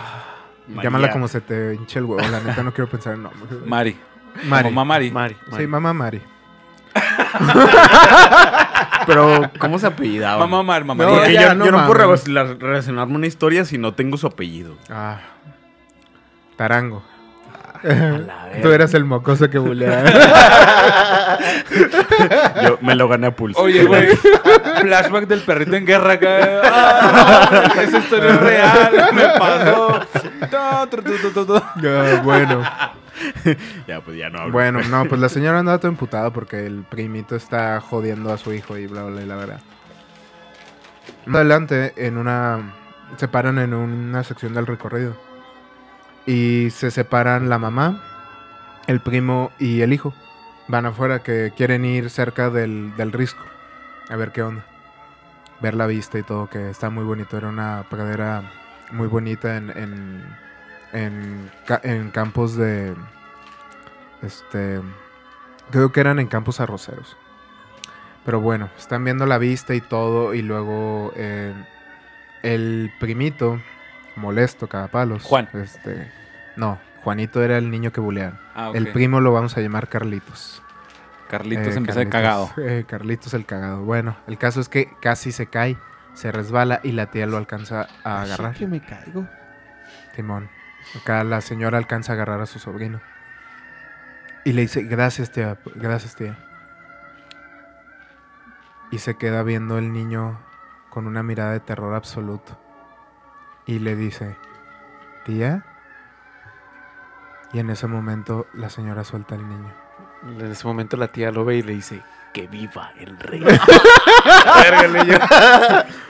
Llámala 0.82 1.10
como 1.10 1.28
se 1.28 1.40
te 1.40 1.74
hinche 1.74 1.98
el 1.98 2.04
huevo, 2.04 2.28
la 2.28 2.40
neta 2.40 2.62
no 2.62 2.72
quiero 2.72 2.90
pensar 2.90 3.14
en 3.14 3.24
nombre. 3.24 3.40
Mari. 3.66 3.96
Mari. 4.44 4.70
Mamá 4.70 4.84
Mari. 4.84 5.10
Mari. 5.10 5.36
Sí, 5.56 5.66
mamá 5.66 5.92
Mari. 5.92 6.20
Pero, 9.06 9.50
¿cómo 9.58 9.78
se 9.78 9.86
apellidaba? 9.86 10.46
Mamá 10.46 10.62
Mar, 10.62 10.84
mamá 10.84 11.04
No, 11.04 11.26
ya, 11.26 11.48
yo, 11.48 11.54
no 11.54 11.64
yo 11.64 11.72
no 11.72 11.86
puedo 11.86 12.16
relacionarme 12.58 13.14
una 13.14 13.26
historia 13.26 13.64
si 13.64 13.78
no 13.78 13.94
tengo 13.94 14.16
su 14.16 14.26
apellido. 14.26 14.76
Ah, 14.88 15.20
tarango. 16.56 17.02
Tú 18.62 18.70
eras 18.72 18.92
el 18.94 19.04
mocoso 19.04 19.48
que 19.48 19.58
buleaba. 19.58 20.10
Yo 22.64 22.78
me 22.82 22.94
lo 22.94 23.08
gané 23.08 23.28
a 23.28 23.36
pulso. 23.36 23.60
Oye, 23.60 23.84
güey. 23.84 24.08
Flashback 24.80 25.26
del 25.26 25.40
perrito 25.40 25.76
en 25.76 25.86
guerra 25.86 26.14
acá. 26.14 26.60
Ah, 26.64 27.72
esa 27.82 27.98
historia 27.98 28.30
es 28.30 28.40
real. 28.40 29.14
Me 29.14 29.24
pasó. 29.38 30.00
Ah, 30.52 30.86
bueno, 32.22 32.62
Ya, 33.86 34.00
pues 34.00 34.16
ya 34.16 34.30
no 34.30 34.40
hablo. 34.40 34.52
bueno, 34.52 34.80
no, 34.82 35.04
pues 35.06 35.20
la 35.20 35.28
señora 35.28 35.58
andaba 35.58 35.78
todo 35.78 35.88
emputada 35.90 36.30
porque 36.30 36.66
el 36.66 36.82
primito 36.82 37.36
está 37.36 37.80
jodiendo 37.80 38.32
a 38.32 38.38
su 38.38 38.52
hijo 38.52 38.76
y 38.76 38.86
bla, 38.86 39.02
bla, 39.02 39.12
bla, 39.12 39.22
y 39.22 39.26
la 39.26 39.36
verdad. 39.36 39.60
Más 41.26 41.40
adelante, 41.40 41.92
en 41.96 42.18
una. 42.18 42.74
Se 43.16 43.28
paran 43.28 43.58
en 43.58 43.74
una 43.74 44.22
sección 44.24 44.54
del 44.54 44.66
recorrido. 44.66 45.16
Y 46.26 46.70
se 46.70 46.90
separan 46.90 47.48
la 47.48 47.58
mamá, 47.58 48.02
el 48.86 49.00
primo 49.00 49.50
y 49.58 49.80
el 49.80 49.92
hijo. 49.92 50.14
Van 50.68 50.86
afuera 50.86 51.20
que 51.20 51.52
quieren 51.56 51.84
ir 51.84 52.10
cerca 52.10 52.50
del, 52.50 52.94
del 52.96 53.12
risco. 53.12 53.44
A 54.08 54.16
ver 54.16 54.30
qué 54.30 54.42
onda. 54.42 54.64
Ver 55.60 55.74
la 55.74 55.86
vista 55.86 56.18
y 56.18 56.22
todo, 56.22 56.48
que 56.48 56.70
está 56.70 56.90
muy 56.90 57.04
bonito. 57.04 57.36
Era 57.36 57.48
una 57.48 57.84
pradera 57.90 58.50
muy 58.92 59.08
bonita 59.08 59.56
en, 59.56 59.70
en, 59.70 60.36
en, 60.92 61.50
en 61.82 62.10
campos 62.10 62.56
de... 62.56 62.94
Este... 64.22 64.80
Creo 65.70 65.92
que 65.92 66.00
eran 66.00 66.18
en 66.18 66.26
campos 66.26 66.60
arroceros. 66.60 67.16
Pero 68.24 68.40
bueno, 68.40 68.68
están 68.78 69.04
viendo 69.04 69.26
la 69.26 69.38
vista 69.38 69.74
y 69.74 69.80
todo. 69.80 70.34
Y 70.34 70.42
luego 70.42 71.12
eh, 71.16 71.54
el 72.42 72.92
primito, 73.00 73.60
molesto, 74.16 74.68
cada 74.68 74.88
palos. 74.88 75.22
Juan. 75.24 75.48
Este, 75.54 76.10
no, 76.56 76.78
Juanito 77.02 77.42
era 77.42 77.58
el 77.58 77.70
niño 77.70 77.92
que 77.92 78.00
buleaban. 78.00 78.38
Ah. 78.54 78.70
El 78.74 78.88
primo 78.92 79.20
lo 79.20 79.32
vamos 79.32 79.56
a 79.56 79.60
llamar 79.60 79.88
Carlitos. 79.88 80.62
Carlitos 81.28 81.74
Eh, 81.74 81.78
empezó 81.78 82.00
de 82.00 82.08
Carlitos, 82.08 82.50
cagado. 82.52 82.68
eh, 82.68 82.84
Carlitos 82.88 83.34
el 83.34 83.46
cagado. 83.46 83.82
Bueno, 83.84 84.16
el 84.26 84.36
caso 84.38 84.60
es 84.60 84.68
que 84.68 84.90
casi 85.00 85.30
se 85.32 85.46
cae, 85.46 85.76
se 86.14 86.32
resbala 86.32 86.80
y 86.82 86.92
la 86.92 87.06
tía 87.06 87.26
lo 87.26 87.36
alcanza 87.36 87.86
a 88.04 88.22
agarrar. 88.22 88.54
que 88.54 88.66
me 88.66 88.80
caigo. 88.80 89.26
Simón. 90.16 90.50
Acá 91.00 91.22
la 91.24 91.40
señora 91.40 91.78
alcanza 91.78 92.12
a 92.12 92.14
agarrar 92.16 92.40
a 92.40 92.46
su 92.46 92.58
sobrino. 92.58 93.00
Y 94.44 94.52
le 94.54 94.62
dice, 94.62 94.82
gracias 94.82 95.30
tía, 95.30 95.56
gracias 95.76 96.16
tía. 96.16 96.36
Y 98.90 98.98
se 98.98 99.16
queda 99.16 99.42
viendo 99.42 99.78
el 99.78 99.92
niño 99.92 100.38
con 100.88 101.06
una 101.06 101.22
mirada 101.22 101.52
de 101.52 101.60
terror 101.60 101.94
absoluto. 101.94 102.58
Y 103.70 103.78
le 103.78 103.94
dice, 103.94 104.36
tía. 105.24 105.64
Y 107.52 107.60
en 107.60 107.70
ese 107.70 107.86
momento 107.86 108.48
la 108.52 108.68
señora 108.68 109.04
suelta 109.04 109.36
al 109.36 109.48
niño. 109.48 109.72
En 110.24 110.50
ese 110.50 110.66
momento 110.66 110.96
la 110.96 111.06
tía 111.12 111.30
lo 111.30 111.44
ve 111.44 111.58
y 111.58 111.62
le 111.62 111.74
dice, 111.74 112.02
que 112.32 112.48
viva 112.48 112.90
el 112.98 113.16
rey. 113.16 113.44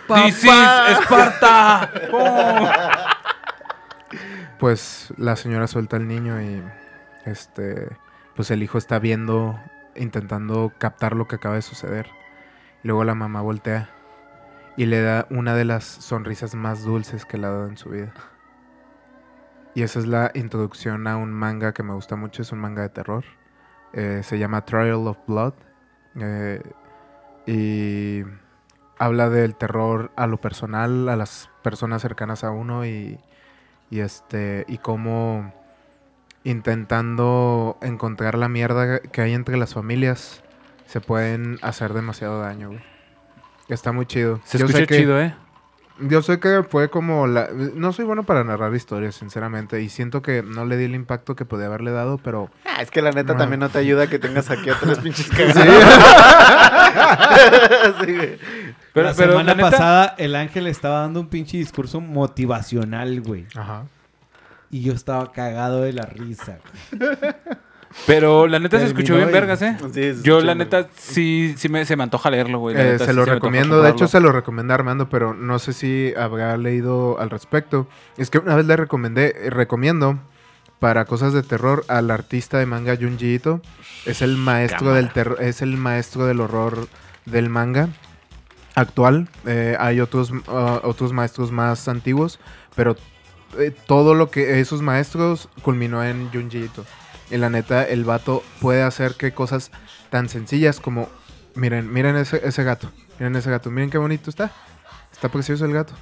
This 0.09 0.45
is 0.45 0.51
Esparta. 0.89 1.91
Pues 4.59 5.13
la 5.19 5.37
señora 5.37 5.67
suelta 5.67 5.97
al 5.97 6.09
niño 6.09 6.41
y 6.41 6.63
este 7.27 7.95
pues 8.37 8.51
el 8.51 8.63
hijo 8.63 8.79
está 8.79 8.99
viendo 8.99 9.61
intentando 9.95 10.73
captar 10.79 11.15
lo 11.15 11.29
que 11.29 11.37
acaba 11.37 11.57
de 11.57 11.63
suceder. 11.63 12.09
Luego 12.83 13.05
la 13.05 13.15
mamá 13.15 13.43
voltea 13.43 13.91
y 14.77 14.87
le 14.87 15.03
da 15.03 15.27
una 15.31 15.55
de 15.55 15.65
las 15.65 15.85
sonrisas 15.85 16.55
más 16.55 16.85
dulces 16.85 17.25
que 17.25 17.39
le 17.39 17.47
ha 17.47 17.51
dado 17.51 17.69
en 17.69 17.77
su 17.77 17.91
vida. 17.91 18.13
Y 19.75 19.83
esa 19.83 20.01
es 20.01 20.07
la 20.07 20.31
introducción 20.35 21.07
a 21.07 21.17
un 21.17 21.33
manga 21.33 21.73
que 21.73 21.83
me 21.83 21.95
gusta 21.95 22.17
mucho, 22.17 22.43
es 22.43 22.53
un 22.53 22.59
manga 22.59 22.83
de 22.83 22.89
terror. 22.89 23.25
Eh, 23.93 24.23
se 24.25 24.39
llama 24.39 24.65
Trial 24.65 25.07
of 25.07 25.19
Blood. 25.27 25.55
eh, 26.17 26.63
y 27.47 28.23
habla 28.99 29.31
del 29.31 29.57
terror 29.57 30.13
a 30.17 30.27
lo 30.27 30.41
personal, 30.41 31.09
a 31.09 31.17
las 31.17 31.51
personas 31.63 32.03
cercanas 32.03 32.45
a 32.45 32.51
uno 32.51 32.85
y, 32.85 33.19
este 33.91 34.65
y 34.69 34.79
cómo 34.79 35.53
intentando 36.45 37.79
encontrar 37.83 38.37
la 38.39 38.49
mierda 38.49 39.01
que 39.01 39.23
hay 39.23 39.35
entre 39.35 39.57
las 39.57 39.75
familias 39.75 40.45
se 40.87 41.01
pueden 41.01 41.59
hacer 41.63 41.93
demasiado 41.95 42.41
daño, 42.41 42.69
güey. 42.69 42.90
Está 43.71 43.93
muy 43.93 44.07
chido. 44.07 44.41
Se 44.45 44.59
Yo 44.59 44.67
sé 44.67 44.73
escucha 44.75 44.87
que- 44.87 44.99
chido, 44.99 45.21
¿eh? 45.21 45.35
Yo 46.03 46.23
sé 46.23 46.41
que 46.41 46.63
fue 46.63 46.89
como 46.89 47.27
la... 47.27 47.51
No 47.75 47.93
soy 47.93 48.07
bueno 48.07 48.23
para 48.25 48.43
narrar 48.43 48.75
historias, 48.75 49.15
sinceramente, 49.17 49.83
y 49.83 49.91
siento 49.91 50.23
que 50.23 50.43
no 50.43 50.65
le 50.65 50.79
di 50.79 50.85
el 50.87 50.95
impacto 50.95 51.37
que 51.37 51.45
podía 51.45 51.67
haberle 51.67 51.91
dado, 51.91 52.17
pero... 52.17 52.49
Ah, 52.65 52.81
es 52.81 52.91
que 52.91 53.03
la 53.03 53.11
neta 53.13 53.35
No. 53.35 53.39
también 53.39 53.61
no 53.61 53.69
te 53.69 53.81
ayuda 53.81 54.07
que 54.07 54.19
tengas 54.19 54.49
aquí 54.51 54.71
a 54.71 54.79
tres 54.81 54.99
pinches 55.01 55.29
cagados. 55.29 55.57
Sí, 58.05 58.17
güey. 58.17 58.39
Pero, 58.93 59.07
la 59.09 59.15
pero 59.15 59.33
semana 59.33 59.51
la 59.51 59.55
neta, 59.57 59.71
pasada 59.71 60.15
el 60.19 60.35
ángel 60.37 60.67
estaba 60.67 61.01
dando 61.01 61.21
un 61.21 61.29
pinche 61.29 61.57
discurso 61.59 62.01
motivacional, 62.01 63.21
güey. 63.21 63.47
Ajá. 63.55 63.85
Y 64.71 64.83
yo 64.83 64.93
estaba 64.95 65.31
cagado 65.33 65.83
de 65.83 65.93
la 65.93 66.07
risa. 66.07 66.59
güey. 66.99 67.11
pero 68.07 68.47
la 68.47 68.59
neta 68.59 68.79
se 68.79 68.87
escuchó 68.87 69.17
bien 69.17 69.29
y- 69.29 69.33
vergas, 69.33 69.63
¿eh? 69.63 69.77
Sí, 69.93 70.15
se 70.15 70.23
Yo 70.23 70.41
la 70.41 70.55
neta 70.55 70.89
sí, 70.97 71.55
sí 71.57 71.69
me, 71.69 71.85
se 71.85 71.97
me 71.97 72.03
antoja 72.05 72.31
leerlo, 72.31 72.59
güey. 72.59 72.77
Eh, 72.77 72.93
neta, 72.93 73.05
se 73.05 73.13
lo 73.13 73.25
recomiendo, 73.25 73.83
de 73.83 73.91
hecho 73.91 74.07
se 74.07 74.21
lo 74.21 74.33
recomendé 74.33 74.73
a 74.73 74.77
Armando, 74.77 75.09
pero 75.09 75.35
no 75.35 75.59
sé 75.59 75.73
si 75.73 76.13
habrá 76.17 76.57
leído 76.57 77.19
al 77.19 77.31
respecto. 77.31 77.89
Es 78.17 78.31
que 78.31 78.39
una 78.39 78.55
vez 78.55 78.67
le 78.67 78.77
recomendé, 78.77 79.35
eh, 79.37 79.51
recomiendo 79.51 80.19
para 80.79 81.05
cosas 81.05 81.33
de 81.33 81.43
terror 81.43 81.85
al 81.89 82.11
artista 82.11 82.59
de 82.59 82.67
manga 82.67 82.97
Junji 82.97 83.35
Ito. 83.35 83.61
Es 84.07 84.23
el 84.23 84.37
maestro 84.37 84.95
del 84.95 85.13
terror, 85.13 85.37
es 85.41 85.61
el 85.61 85.77
maestro 85.77 86.27
del 86.27 86.41
horror 86.41 86.89
del 87.27 87.51
manga 87.51 87.89
actual. 88.75 89.29
Eh, 89.47 89.77
hay 89.79 90.01
otros, 90.01 90.31
uh, 90.31 90.81
otros 90.83 91.13
maestros 91.13 91.53
más 91.53 91.87
antiguos, 91.89 92.41
pero 92.75 92.97
eh, 93.59 93.75
todo 93.87 94.15
lo 94.15 94.31
que 94.31 94.61
esos 94.61 94.81
maestros 94.81 95.49
culminó 95.63 96.05
en 96.05 96.31
Junji 96.33 96.59
Ito. 96.65 96.85
Y 97.31 97.37
la 97.37 97.51
neta, 97.51 97.85
el 97.85 98.05
vato 98.05 98.43
puede 98.61 98.83
hacer 98.83 99.15
que 99.15 99.33
cosas 99.33 99.71
tan 100.11 100.29
sencillas 100.29 100.81
como, 100.81 101.09
miren, 101.55 101.93
miren 101.93 102.17
ese, 102.17 102.41
ese 102.45 102.65
gato, 102.65 102.91
miren 103.19 103.37
ese 103.37 103.51
gato, 103.51 103.71
miren 103.71 103.91
qué 103.91 103.99
bonito 103.99 104.31
está. 104.31 104.51
Está 105.13 105.29
precioso 105.29 105.65
el 105.65 105.73
gato. 105.73 105.93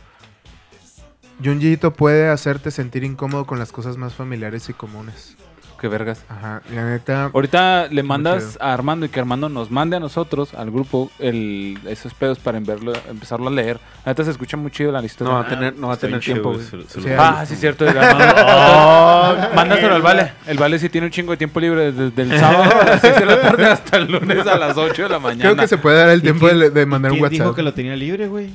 Junji 1.45 1.73
Ito 1.73 1.93
puede 1.93 2.29
hacerte 2.29 2.71
sentir 2.71 3.05
incómodo 3.05 3.47
con 3.47 3.59
las 3.59 3.73
cosas 3.73 3.97
más 3.97 4.15
familiares 4.15 4.69
y 4.69 4.73
comunes. 4.73 5.37
Qué 5.81 5.87
vergas. 5.87 6.25
Ajá, 6.29 6.61
la 6.75 6.85
neta, 6.91 7.31
Ahorita 7.33 7.87
le 7.89 8.03
mandas 8.03 8.59
a 8.61 8.73
Armando 8.73 9.07
y 9.07 9.11
que 9.11 9.21
Armando 9.21 9.49
nos 9.49 9.71
mande 9.71 9.97
a 9.97 10.01
nosotros, 10.01 10.53
al 10.55 10.73
grupo, 10.73 11.09
el, 11.21 11.79
esos 11.87 12.15
pedos 12.15 12.41
para 12.41 12.59
enverlo- 12.59 12.99
empezarlo 13.09 13.47
a 13.47 13.53
leer. 13.53 13.79
La 14.05 14.11
neta 14.11 14.25
se 14.25 14.33
escucha 14.33 14.57
muy 14.57 14.73
chido 14.73 14.91
la 14.91 15.05
historia. 15.05 15.33
No 15.33 15.39
va 15.41 15.47
a 15.47 15.49
tener, 15.49 15.77
no 15.77 15.87
va 15.89 15.95
a 15.95 15.97
tener 15.97 16.19
tiempo, 16.21 16.55
chido, 16.55 16.83
se- 16.83 16.89
se 16.89 17.01
Sí, 17.03 17.09
Ah, 17.17 17.45
sí, 17.47 17.55
cierto. 17.55 17.87
Armando. 17.89 19.49
Mándaselo 19.55 19.95
al 19.95 20.03
Vale. 20.03 20.33
El 20.47 20.59
Vale 20.59 20.79
sí 20.81 20.89
tiene 20.89 21.07
un 21.07 21.13
chingo 21.13 21.31
de 21.31 21.37
tiempo 21.37 21.61
libre 21.61 21.93
desde 21.93 22.23
el 22.23 22.39
sábado 22.41 22.65
a 22.81 22.85
las 22.85 23.01
6 23.01 23.15
de 23.21 23.27
la 23.27 23.41
tarde 23.41 23.67
hasta 23.67 23.97
el 23.99 24.11
lunes 24.11 24.47
a 24.49 24.59
las 24.59 24.77
8 24.77 25.03
de 25.05 25.09
la 25.09 25.19
mañana. 25.21 25.43
creo 25.43 25.57
que 25.57 25.69
se 25.69 25.79
puede 25.79 25.99
dar 25.99 26.09
el 26.11 26.19
¿Y 26.19 26.23
tiempo 26.23 26.47
quién- 26.47 26.59
de, 26.59 26.71
de 26.71 26.87
mandar 26.87 27.13
un 27.13 27.19
¿Quién 27.19 27.31
dijo 27.31 27.45
WhatsApp. 27.45 27.57
que 27.57 27.63
lo 27.63 27.73
tenía 27.75 27.95
libre, 27.95 28.27
güey? 28.27 28.51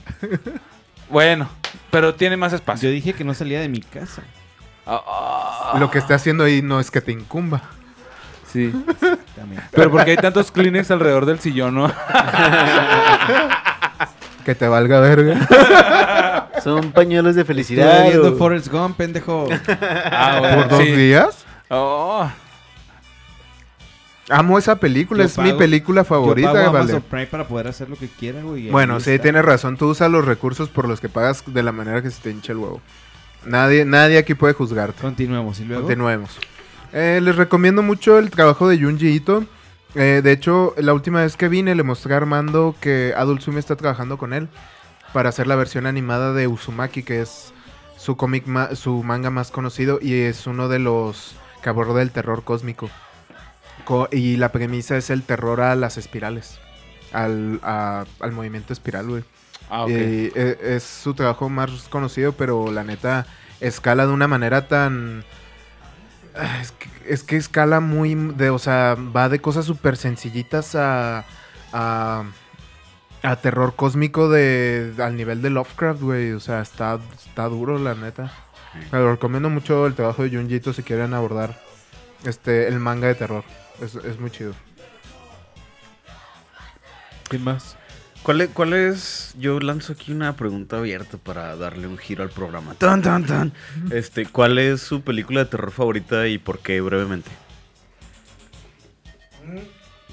Bueno, 1.10 1.48
pero 1.92 2.16
tiene 2.16 2.36
más 2.38 2.54
espacio. 2.54 2.90
Yo 2.90 2.94
dije 2.96 3.14
que 3.14 3.24
no 3.24 3.34
salía 3.34 3.62
de 3.62 3.70
mi 3.70 3.80
casa. 3.80 4.24
Ah, 4.86 5.76
Lo 5.80 5.90
que 5.90 6.00
esté 6.00 6.14
haciendo 6.14 6.44
ahí 6.44 6.62
no 6.62 6.80
es 6.80 6.92
que 6.92 7.02
te 7.02 7.12
incumba. 7.12 7.62
Sí. 8.52 8.72
También. 9.36 9.64
Pero 9.72 9.90
porque 9.92 10.12
hay 10.12 10.18
tantos 10.18 10.52
Kleenex 10.52 10.92
alrededor 10.92 11.26
del 11.26 11.40
sillón, 11.40 11.76
¿no? 11.76 11.92
Que 14.46 14.56
te 14.56 14.68
valga 14.68 15.00
verga. 15.00 16.50
Son 16.64 16.92
pañuelos 16.92 17.36
de 17.36 17.42
Estoy 17.42 17.56
felicidad. 17.56 18.04
viendo 18.10 18.36
Forrest 18.36 18.68
Gump, 18.68 18.98
pendejo. 18.98 19.48
Ah, 19.70 20.38
bueno, 20.40 20.58
¿Por 20.58 20.68
dos 20.70 20.80
sí. 20.80 20.92
días? 20.92 21.46
Oh, 21.70 22.30
Amo 24.30 24.58
esa 24.58 24.76
película, 24.78 25.20
Yo 25.24 25.26
es 25.28 25.38
mi 25.38 25.54
película 25.54 26.02
Yo 26.02 26.06
favorita, 26.06 26.52
pago 26.54 26.72
vale. 26.74 27.02
Prime 27.02 27.28
para 27.28 27.48
poder 27.48 27.68
hacer 27.68 27.90
lo 27.90 27.96
que 27.96 28.08
quiera, 28.08 28.42
güey. 28.42 28.70
Bueno, 28.70 29.00
sí, 29.00 29.12
está. 29.12 29.24
tienes 29.24 29.44
razón. 29.46 29.78
Tú 29.78 29.90
usas 29.90 30.10
los 30.12 30.26
recursos 30.26 30.70
por 30.70 30.88
los 30.88 31.00
que 31.00 31.10
pagas 31.10 31.44
de 31.48 31.64
la 31.64 31.72
manera 31.72 32.02
que 32.02 32.10
se 32.12 32.22
te 32.22 32.30
hincha 32.32 32.52
el 32.54 32.58
huevo. 32.60 32.82
Nadie, 33.46 33.86
nadie 33.86 34.18
aquí 34.18 34.34
puede 34.34 34.54
juzgarte. 34.54 35.02
Continuemos. 35.02 35.60
Y 35.60 35.66
luego. 35.66 35.84
Continuemos. 35.84 36.32
Eh, 36.94 37.20
les 37.22 37.36
recomiendo 37.36 37.82
mucho 37.82 38.20
el 38.20 38.30
trabajo 38.30 38.68
de 38.68 38.80
Junji 38.80 39.10
Ito. 39.10 39.46
Eh, 39.96 40.22
de 40.24 40.32
hecho, 40.32 40.74
la 40.78 40.94
última 40.94 41.22
vez 41.22 41.38
que 41.38 41.48
vine 41.50 41.76
le 41.76 41.84
mostré 41.84 42.14
a 42.14 42.18
Armando 42.18 42.76
que 42.80 43.14
Adult 43.16 43.42
Swim 43.42 43.58
está 43.58 43.76
trabajando 43.76 44.18
con 44.18 44.34
él 44.34 44.48
para 45.12 45.30
hacer 45.30 45.46
la 45.48 45.56
versión 45.56 45.86
animada 45.86 46.34
de 46.34 46.48
Uzumaki, 46.48 47.04
que 47.04 47.22
es 47.22 47.54
su 47.98 48.18
cómic, 48.18 48.48
ma- 48.48 48.76
su 48.76 49.04
manga 49.04 49.30
más 49.30 49.52
conocido 49.52 50.00
y 50.02 50.14
es 50.22 50.48
uno 50.48 50.68
de 50.68 50.80
los 50.80 51.36
que 51.62 51.70
aborda 51.70 52.02
el 52.02 52.12
terror 52.12 52.44
cósmico. 52.44 52.90
Co- 53.86 54.08
y 54.12 54.38
la 54.38 54.52
premisa 54.52 54.98
es 54.98 55.10
el 55.10 55.24
terror 55.24 55.62
a 55.62 55.76
las 55.76 55.98
espirales, 55.98 56.58
al, 57.12 57.60
a- 57.64 58.06
al 58.20 58.32
movimiento 58.32 58.74
espiral, 58.74 59.08
güey. 59.08 59.24
Ah. 59.70 59.86
Y, 59.88 60.32
eh, 60.36 60.58
es 60.62 60.84
su 60.84 61.14
trabajo 61.14 61.50
más 61.50 61.70
conocido, 61.90 62.34
pero 62.34 62.72
la 62.72 62.84
neta 62.84 63.26
escala 63.60 64.06
de 64.06 64.14
una 64.14 64.28
manera 64.28 64.68
tan... 64.68 65.24
Ah, 66.36 66.60
Es 66.62 66.72
que, 66.72 66.90
es 67.08 67.24
que 67.24 67.38
escala 67.38 67.80
muy... 67.80 68.16
De, 68.16 68.50
o 68.50 68.60
sea, 68.60 68.96
va 68.96 69.30
de 69.30 69.40
cosas 69.40 69.66
súper 69.66 69.98
sencillitas 69.98 70.76
a, 70.76 71.26
a... 71.72 72.24
a 73.24 73.36
terror 73.38 73.76
cósmico 73.76 74.30
de, 74.30 74.94
al 75.00 75.16
nivel 75.16 75.42
de 75.42 75.50
Lovecraft, 75.50 76.02
güey. 76.02 76.32
O 76.34 76.40
sea, 76.40 76.62
está, 76.62 77.00
está 77.16 77.48
duro, 77.48 77.80
la 77.80 77.96
neta. 77.96 78.32
Pero 78.90 79.12
recomiendo 79.12 79.50
mucho 79.52 79.86
el 79.86 79.94
trabajo 79.94 80.24
de 80.24 80.36
Junjito 80.36 80.74
si 80.74 80.82
quieren 80.82 81.14
abordar 81.14 81.62
este 82.26 82.68
el 82.68 82.80
manga 82.80 83.08
de 83.08 83.14
terror. 83.14 83.44
Es, 83.80 83.94
es 83.94 84.20
muy 84.20 84.32
chido. 84.32 84.54
¿Quién 87.30 87.44
más? 87.44 87.78
¿Cuál 88.24 88.42
es, 88.42 88.50
¿Cuál 88.52 88.74
es? 88.74 89.36
Yo 89.38 89.60
lanzo 89.60 89.94
aquí 89.94 90.12
una 90.14 90.36
pregunta 90.36 90.78
abierta 90.78 91.18
para 91.18 91.56
darle 91.58 91.88
un 91.88 91.98
giro 91.98 92.24
al 92.24 92.30
programa. 92.30 92.74
Tan, 92.76 93.02
tan, 93.02 93.26
tan. 93.26 93.52
Este, 93.92 94.26
¿cuál 94.26 94.58
es 94.60 94.82
su 94.82 95.02
película 95.02 95.42
de 95.42 95.48
terror 95.48 95.72
favorita 95.72 96.26
y 96.28 96.38
por 96.38 96.60
qué 96.60 96.80
brevemente? 96.80 97.30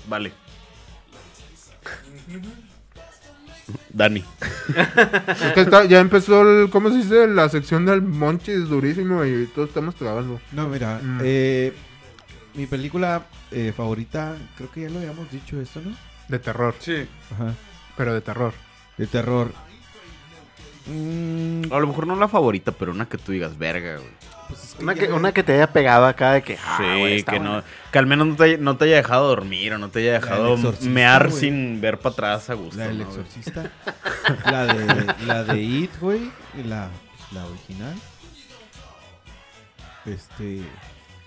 Vale. 0.08 0.32
Dani. 3.90 4.24
Es 5.38 5.52
que 5.54 5.60
está- 5.60 5.84
ya 5.84 6.00
empezó 6.00 6.42
el, 6.42 6.70
¿cómo 6.70 6.90
se 6.90 6.96
dice? 6.96 7.28
La 7.28 7.48
sección 7.48 7.86
del 7.86 8.02
Monchis 8.02 8.68
durísimo 8.68 9.24
y 9.24 9.46
todos 9.54 9.68
estamos 9.68 9.94
trabajando. 9.94 10.40
No, 10.50 10.68
mira. 10.68 10.98
Mm. 11.00 11.18
eh, 11.22 11.72
mi 12.54 12.66
película 12.66 13.22
eh, 13.52 13.72
favorita, 13.76 14.34
creo 14.56 14.70
que 14.72 14.80
ya 14.82 14.90
lo 14.90 14.98
habíamos 14.98 15.30
dicho 15.30 15.60
esto, 15.60 15.80
¿no? 15.84 15.94
De 16.26 16.38
terror, 16.40 16.74
Sí. 16.80 17.06
Ajá. 17.32 17.54
Pero 18.00 18.14
de 18.14 18.22
terror. 18.22 18.54
De 18.96 19.06
terror. 19.06 19.52
Mm, 20.86 21.70
A 21.70 21.78
lo 21.78 21.86
mejor 21.86 22.06
no 22.06 22.16
la 22.16 22.28
favorita, 22.28 22.72
pero 22.72 22.92
una 22.92 23.04
que 23.06 23.18
tú 23.18 23.32
digas, 23.32 23.58
verga, 23.58 23.96
güey. 23.96 24.08
pues 24.48 24.64
es 24.64 24.74
que 24.74 24.82
Una 24.82 24.94
ya- 24.94 25.00
que, 25.06 25.12
una 25.12 25.32
que 25.32 25.42
te 25.42 25.52
haya 25.52 25.70
pegado 25.70 26.06
acá 26.06 26.32
de 26.32 26.42
que. 26.42 26.56
ah, 26.64 26.76
sí, 26.78 26.98
güey, 26.98 27.22
que 27.22 27.30
buena. 27.32 27.56
no, 27.58 27.62
que 27.92 27.98
al 27.98 28.06
menos 28.06 28.26
no 28.28 28.36
te, 28.36 28.44
haya- 28.44 28.56
no 28.56 28.76
te 28.78 28.86
haya 28.86 28.96
dejado 28.96 29.28
dormir 29.28 29.74
o 29.74 29.78
no 29.78 29.90
te 29.90 29.98
haya 29.98 30.12
dejado 30.14 30.56
mear 30.84 31.28
güey. 31.28 31.40
sin 31.40 31.80
ver 31.82 31.98
para 31.98 32.12
atrás 32.14 32.48
a 32.48 32.54
gusto. 32.54 32.78
La 32.78 32.88
del 32.88 33.02
exorcista. 33.02 33.70
la 34.50 34.64
de 34.64 35.14
la 35.26 35.44
de 35.44 35.60
It, 35.60 35.90
güey. 36.00 36.30
y 36.58 36.62
La, 36.62 36.88
la 37.32 37.44
original. 37.44 37.94
Este. 40.06 40.62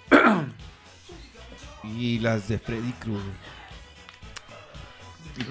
y 1.84 2.18
las 2.18 2.48
de 2.48 2.58
Freddy 2.58 2.94
Krueger. 2.94 3.53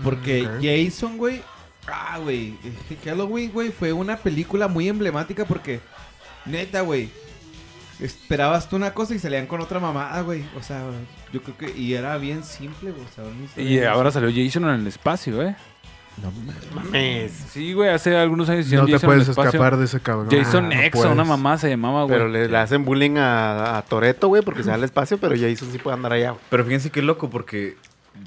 Porque. 0.02 0.48
Jason, 0.62 1.16
güey. 1.18 1.42
Ah, 1.86 2.18
güey. 2.22 2.54
eh, 2.64 2.96
Halloween, 3.04 3.50
güey, 3.52 3.70
fue 3.70 3.92
una 3.92 4.16
película 4.16 4.68
muy 4.68 4.88
emblemática 4.88 5.44
porque. 5.44 5.80
Neta, 6.46 6.80
güey. 6.82 7.10
Esperabas 8.00 8.68
tú 8.68 8.76
una 8.76 8.94
cosa 8.94 9.14
y 9.14 9.18
salían 9.18 9.46
con 9.46 9.60
otra 9.60 9.78
mamada, 9.78 10.22
güey. 10.22 10.44
O 10.58 10.62
sea, 10.62 10.82
yo 11.32 11.42
creo 11.42 11.56
que. 11.56 11.78
Y 11.78 11.94
era 11.94 12.16
bien 12.18 12.42
simple, 12.42 12.90
güey. 12.90 13.04
o 13.04 13.08
sea, 13.54 13.62
Y 13.62 13.82
ahora 13.84 14.10
salió 14.10 14.30
Jason 14.34 14.64
en 14.68 14.80
el 14.80 14.86
espacio, 14.86 15.42
¿eh? 15.42 15.54
No 16.22 16.30
mames. 16.74 17.32
Sí, 17.50 17.72
güey, 17.72 17.88
hace 17.88 18.14
algunos 18.16 18.48
años 18.50 18.66
No 18.72 18.84
te 18.84 18.92
Jason 18.92 19.06
puedes 19.08 19.28
escapar 19.28 19.76
de 19.78 19.86
ese 19.86 19.98
cabrón. 20.00 20.28
Jason 20.30 20.70
Ah, 20.72 20.84
X, 20.86 21.04
una 21.06 21.24
mamá 21.24 21.56
se 21.58 21.70
llamaba, 21.70 22.04
güey. 22.04 22.16
Pero 22.18 22.28
le, 22.28 22.48
le 22.48 22.58
hacen 22.58 22.84
bullying 22.84 23.16
a, 23.16 23.78
a 23.78 23.82
Toreto, 23.82 24.28
güey, 24.28 24.42
porque 24.42 24.62
se 24.62 24.68
da 24.70 24.76
el 24.76 24.84
espacio, 24.84 25.16
pero 25.18 25.34
Jason 25.34 25.70
sí 25.72 25.78
puede 25.78 25.94
andar 25.96 26.12
allá. 26.12 26.30
güey. 26.32 26.42
Pero 26.50 26.64
fíjense 26.64 26.90
qué 26.90 27.00
loco, 27.02 27.30
porque, 27.30 27.76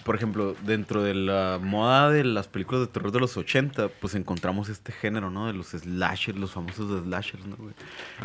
por 0.03 0.15
ejemplo, 0.15 0.55
dentro 0.65 1.03
de 1.03 1.13
la 1.13 1.59
moda 1.61 2.09
de 2.09 2.23
las 2.23 2.47
películas 2.47 2.81
de 2.81 2.87
terror 2.87 3.11
de 3.11 3.19
los 3.19 3.37
80, 3.37 3.89
pues 3.99 4.15
encontramos 4.15 4.69
este 4.69 4.91
género, 4.91 5.29
¿no? 5.29 5.47
De 5.47 5.53
los 5.53 5.67
slashers, 5.67 6.37
los 6.37 6.51
famosos 6.51 7.03
slashers, 7.03 7.45
¿no, 7.45 7.55
güey? 7.55 7.73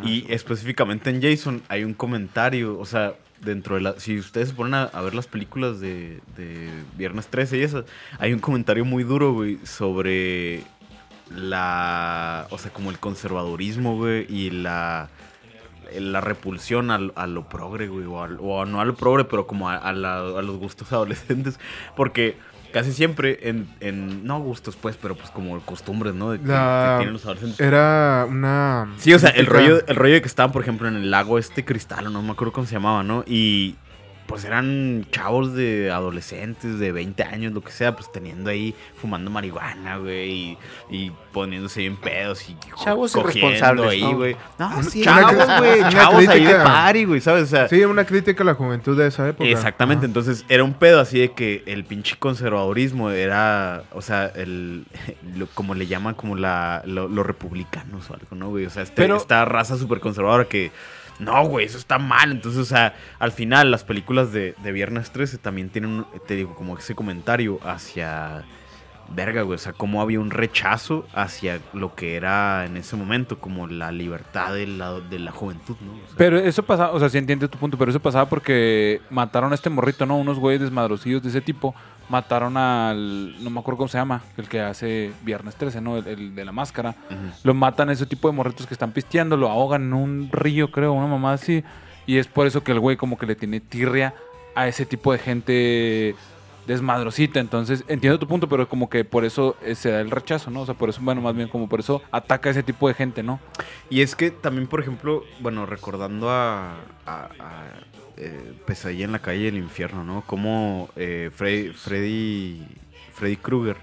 y 0.04 0.30
específicamente 0.32 1.10
en 1.10 1.22
Jason 1.22 1.62
hay 1.68 1.84
un 1.84 1.94
comentario, 1.94 2.78
o 2.78 2.86
sea, 2.86 3.14
dentro 3.40 3.76
de 3.76 3.82
la... 3.82 4.00
Si 4.00 4.18
ustedes 4.18 4.50
se 4.50 4.54
ponen 4.54 4.74
a, 4.74 4.84
a 4.84 5.00
ver 5.02 5.14
las 5.14 5.26
películas 5.26 5.80
de, 5.80 6.20
de 6.36 6.68
Viernes 6.96 7.28
13 7.28 7.58
y 7.58 7.62
esas, 7.62 7.84
hay 8.18 8.32
un 8.32 8.40
comentario 8.40 8.84
muy 8.84 9.04
duro, 9.04 9.32
güey, 9.32 9.58
sobre 9.64 10.62
la... 11.34 12.46
O 12.50 12.58
sea, 12.58 12.72
como 12.72 12.90
el 12.90 12.98
conservadurismo, 12.98 13.96
güey, 13.96 14.26
y 14.28 14.50
la 14.50 15.08
la 15.98 16.20
repulsión 16.20 16.90
al- 16.90 17.12
a, 17.16 17.26
lo 17.26 17.48
progre, 17.48 17.88
güey, 17.88 18.04
o, 18.06 18.22
al- 18.22 18.38
o 18.40 18.64
no 18.66 18.80
a 18.80 18.84
lo 18.84 18.94
progre, 18.94 19.24
pero 19.24 19.46
como 19.46 19.68
a, 19.70 19.76
a 19.76 19.92
la- 19.92 20.18
a 20.18 20.42
los 20.42 20.56
gustos 20.58 20.92
adolescentes, 20.92 21.58
porque 21.96 22.36
casi 22.72 22.92
siempre 22.92 23.48
en, 23.48 23.68
en- 23.80 24.24
no 24.24 24.38
gustos, 24.40 24.76
pues, 24.76 24.96
pero 24.96 25.16
pues 25.16 25.30
como 25.30 25.58
costumbres, 25.62 26.14
¿no? 26.14 26.30
De 26.30 26.38
que, 26.40 26.46
La- 26.46 26.92
que 26.92 26.98
tienen 26.98 27.12
los 27.14 27.24
adolescentes. 27.24 27.58
Era 27.60 28.26
una... 28.28 28.92
Sí, 28.98 29.12
o 29.12 29.18
sea, 29.18 29.30
el 29.30 29.46
rollo, 29.46 29.84
el 29.86 29.96
rollo 29.96 30.14
de 30.14 30.22
que 30.22 30.28
estaban, 30.28 30.52
por 30.52 30.62
ejemplo, 30.62 30.86
en 30.86 30.94
el 30.96 31.10
lago 31.10 31.38
este 31.38 31.64
cristal, 31.64 32.12
no 32.12 32.22
me 32.22 32.30
acuerdo 32.32 32.52
cómo 32.52 32.66
se 32.66 32.74
llamaba, 32.74 33.02
¿no? 33.02 33.24
Y 33.26 33.74
pues 34.30 34.44
eran 34.44 35.04
chavos 35.10 35.54
de 35.54 35.90
adolescentes, 35.90 36.78
de 36.78 36.92
20 36.92 37.22
años, 37.24 37.52
lo 37.52 37.60
que 37.62 37.72
sea, 37.72 37.96
pues 37.96 38.10
teniendo 38.12 38.48
ahí, 38.48 38.74
fumando 39.02 39.28
marihuana, 39.30 39.98
güey, 39.98 40.30
y, 40.30 40.58
y 40.88 41.12
poniéndose 41.32 41.80
bien 41.80 41.96
pedos 41.96 42.48
y 42.48 42.56
Chavos 42.82 43.12
cogiendo 43.12 43.48
irresponsables, 43.48 43.90
ahí, 43.90 44.00
¿no? 44.02 44.16
güey. 44.16 44.36
No, 44.58 44.82
sí, 44.84 45.02
chavos, 45.02 45.34
güey, 45.58 45.80
chavos 45.90 46.28
ahí 46.28 46.44
de 46.44 46.54
party, 46.54 47.04
güey, 47.06 47.20
¿sabes? 47.20 47.42
O 47.42 47.46
sea, 47.46 47.68
Sí, 47.68 47.84
una 47.84 48.04
crítica 48.04 48.42
a 48.44 48.46
la 48.46 48.54
juventud 48.54 48.96
de 48.96 49.08
esa 49.08 49.28
época. 49.28 49.48
Exactamente, 49.50 50.04
Ajá. 50.04 50.06
entonces 50.06 50.44
era 50.48 50.62
un 50.62 50.74
pedo 50.74 51.00
así 51.00 51.18
de 51.18 51.32
que 51.32 51.64
el 51.66 51.84
pinche 51.84 52.16
conservadurismo 52.16 53.10
era, 53.10 53.82
o 53.92 54.00
sea, 54.00 54.26
el, 54.36 54.84
lo- 55.36 55.48
como 55.48 55.74
le 55.74 55.88
llaman 55.88 56.14
como 56.14 56.36
la, 56.36 56.82
lo- 56.86 57.08
los 57.08 57.26
republicanos 57.26 58.08
o 58.10 58.14
algo, 58.14 58.36
¿no, 58.36 58.48
güey? 58.50 58.66
O 58.66 58.70
sea, 58.70 58.84
este- 58.84 58.94
Pero- 58.96 59.16
esta 59.16 59.44
raza 59.44 59.76
súper 59.76 59.98
conservadora 60.00 60.44
que, 60.44 60.70
no, 61.20 61.44
güey, 61.46 61.66
eso 61.66 61.78
está 61.78 61.98
mal. 61.98 62.32
Entonces, 62.32 62.60
o 62.60 62.64
sea, 62.64 62.94
al 63.18 63.32
final 63.32 63.70
las 63.70 63.84
películas 63.84 64.32
de, 64.32 64.54
de 64.62 64.72
Viernes 64.72 65.10
13 65.10 65.38
también 65.38 65.70
tienen, 65.70 66.04
te 66.26 66.34
digo, 66.34 66.54
como 66.54 66.76
ese 66.76 66.94
comentario 66.94 67.60
hacia 67.62 68.44
verga, 69.14 69.42
güey, 69.42 69.56
o 69.56 69.58
sea, 69.58 69.72
cómo 69.72 70.00
había 70.00 70.20
un 70.20 70.30
rechazo 70.30 71.06
hacia 71.12 71.60
lo 71.72 71.94
que 71.94 72.14
era 72.14 72.64
en 72.64 72.76
ese 72.76 72.96
momento, 72.96 73.38
como 73.38 73.66
la 73.66 73.90
libertad 73.90 74.54
de 74.54 74.66
la, 74.66 75.00
de 75.00 75.18
la 75.18 75.32
juventud, 75.32 75.76
¿no? 75.80 75.92
Pero 76.16 76.38
eso 76.38 76.62
pasaba, 76.62 76.92
o 76.92 76.98
sea, 76.98 77.08
sí 77.08 77.18
entiendo 77.18 77.48
tu 77.48 77.58
punto, 77.58 77.76
pero 77.76 77.90
eso 77.90 78.00
pasaba 78.00 78.28
porque 78.28 79.00
mataron 79.10 79.52
a 79.52 79.54
este 79.54 79.68
morrito, 79.68 80.06
¿no? 80.06 80.16
Unos 80.16 80.38
güeyes 80.38 80.60
desmadrocidos 80.60 81.22
de 81.22 81.28
ese 81.30 81.40
tipo. 81.40 81.74
Mataron 82.10 82.56
al. 82.56 83.42
No 83.42 83.48
me 83.50 83.60
acuerdo 83.60 83.78
cómo 83.78 83.88
se 83.88 83.96
llama, 83.96 84.22
el 84.36 84.48
que 84.48 84.60
hace 84.60 85.12
Viernes 85.22 85.54
13, 85.54 85.80
¿no? 85.80 85.96
El, 85.96 86.06
el 86.08 86.34
de 86.34 86.44
la 86.44 86.52
máscara. 86.52 86.94
Lo 87.44 87.54
matan 87.54 87.88
a 87.88 87.92
ese 87.92 88.04
tipo 88.04 88.28
de 88.28 88.34
morritos 88.36 88.66
que 88.66 88.74
están 88.74 88.92
pisteando, 88.92 89.36
lo 89.36 89.48
ahogan 89.48 89.82
en 89.84 89.92
un 89.94 90.28
río, 90.32 90.70
creo, 90.70 90.92
una 90.92 91.06
mamá 91.06 91.32
así. 91.34 91.62
Y 92.06 92.18
es 92.18 92.26
por 92.26 92.46
eso 92.46 92.62
que 92.64 92.72
el 92.72 92.80
güey 92.80 92.96
como 92.96 93.16
que 93.16 93.26
le 93.26 93.36
tiene 93.36 93.60
tirria 93.60 94.14
a 94.56 94.66
ese 94.66 94.84
tipo 94.84 95.12
de 95.12 95.18
gente 95.18 96.16
desmadrosita. 96.66 97.40
Entonces, 97.40 97.84
entiendo 97.88 98.18
tu 98.18 98.26
punto, 98.26 98.48
pero 98.48 98.68
como 98.68 98.88
que 98.90 99.04
por 99.04 99.24
eso 99.24 99.56
eh, 99.62 99.74
se 99.74 99.90
da 99.90 100.00
el 100.00 100.10
rechazo, 100.10 100.50
¿no? 100.50 100.62
O 100.62 100.66
sea, 100.66 100.74
por 100.74 100.88
eso, 100.88 101.00
bueno, 101.02 101.20
más 101.20 101.34
bien 101.34 101.48
como 101.48 101.68
por 101.68 101.80
eso 101.80 102.02
ataca 102.10 102.48
a 102.48 102.52
ese 102.52 102.62
tipo 102.62 102.88
de 102.88 102.94
gente, 102.94 103.22
¿no? 103.22 103.38
Y 103.88 104.00
es 104.02 104.16
que 104.16 104.30
también, 104.30 104.66
por 104.66 104.80
ejemplo, 104.80 105.22
bueno, 105.40 105.66
recordando 105.66 106.30
a, 106.30 106.74
a- 107.06 107.28
a, 107.38 107.64
eh, 108.20 108.52
Pesadilla 108.66 109.06
en 109.06 109.12
la 109.12 109.20
calle 109.20 109.46
del 109.46 109.56
infierno, 109.56 110.04
¿no? 110.04 110.22
Como 110.26 110.90
eh, 110.94 111.30
Freddy, 111.34 111.70
Freddy, 111.72 112.66
Freddy 113.14 113.36
Krueger 113.36 113.78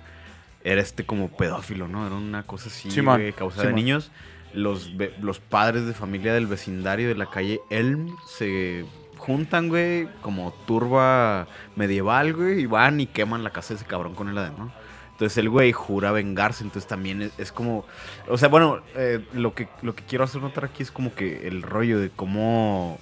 era 0.64 0.80
este 0.80 1.06
como 1.06 1.30
pedófilo, 1.30 1.88
¿no? 1.88 2.06
Era 2.06 2.16
una 2.16 2.44
cosa 2.44 2.70
así, 2.70 2.92
Simón, 2.92 3.20
güey, 3.20 3.34
causa 3.34 3.62
de 3.62 3.68
Simón. 3.70 3.76
niños. 3.76 4.12
Los, 4.54 4.92
los 5.22 5.40
padres 5.40 5.88
de 5.88 5.94
familia 5.94 6.34
del 6.34 6.46
vecindario 6.46 7.08
de 7.08 7.16
la 7.16 7.30
calle 7.30 7.60
Elm 7.70 8.16
se 8.28 8.86
juntan, 9.18 9.70
güey, 9.70 10.08
como 10.22 10.54
turba 10.68 11.48
medieval, 11.76 12.34
güey, 12.34 12.62
y 12.62 12.66
van 12.68 13.00
y 13.00 13.08
queman 13.08 13.44
la 13.44 13.50
casa 13.50 13.70
de 13.70 13.76
ese 13.80 13.86
cabrón 13.86 14.14
con 14.14 14.30
el 14.30 14.38
ADN, 14.38 14.58
¿no? 14.58 14.72
Entonces 15.12 15.38
el 15.40 15.50
güey 15.50 15.72
jura 15.72 16.12
vengarse, 16.12 16.64
entonces 16.64 16.88
también 16.88 17.24
es, 17.24 17.32
es 17.40 17.52
como... 17.52 17.86
O 18.28 18.38
sea, 18.38 18.50
bueno, 18.50 18.82
eh, 18.96 19.26
lo, 19.34 19.56
que, 19.56 19.68
lo 19.82 19.96
que 19.96 20.04
quiero 20.04 20.24
hacer 20.24 20.44
notar 20.44 20.66
aquí 20.66 20.84
es 20.84 20.92
como 20.92 21.16
que 21.16 21.48
el 21.48 21.64
rollo 21.64 22.00
de 22.00 22.12
cómo 22.12 23.00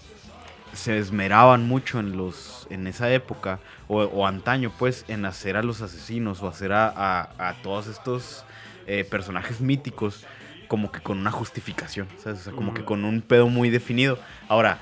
se 0.76 0.98
esmeraban 0.98 1.68
mucho 1.68 2.00
en 2.00 2.18
los 2.18 2.68
en 2.70 2.88
esa 2.88 3.12
época 3.12 3.60
o, 3.88 4.02
o 4.04 4.28
antaño 4.28 4.72
pues 4.78 5.06
en 5.08 5.26
hacer 5.26 5.58
a 5.58 5.64
los 5.64 5.82
asesinos 5.82 6.42
o 6.44 6.48
hacer 6.48 6.72
a, 6.74 6.88
a- 6.88 7.50
a 7.50 7.54
todos 7.62 7.88
estos 7.88 8.44
eh, 8.88 9.04
personajes 9.04 9.62
míticos 9.62 10.26
como 10.68 10.92
que 10.92 11.00
con 11.00 11.18
una 11.20 11.32
justificación, 11.32 12.08
¿sabes? 12.18 12.40
O 12.42 12.44
sea, 12.46 12.54
como 12.54 12.74
que 12.74 12.84
con 12.84 13.06
un 13.06 13.22
pedo 13.22 13.48
muy 13.50 13.70
definido. 13.70 14.18
Ahora, 14.50 14.80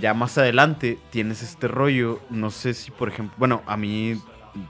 ya 0.00 0.14
más 0.14 0.36
adelante 0.38 0.98
tienes 1.10 1.42
este 1.42 1.68
rollo, 1.68 2.20
no 2.30 2.50
sé 2.50 2.72
si 2.74 2.90
por 2.90 3.08
ejemplo, 3.08 3.34
bueno, 3.38 3.62
a 3.66 3.76
mí, 3.76 4.18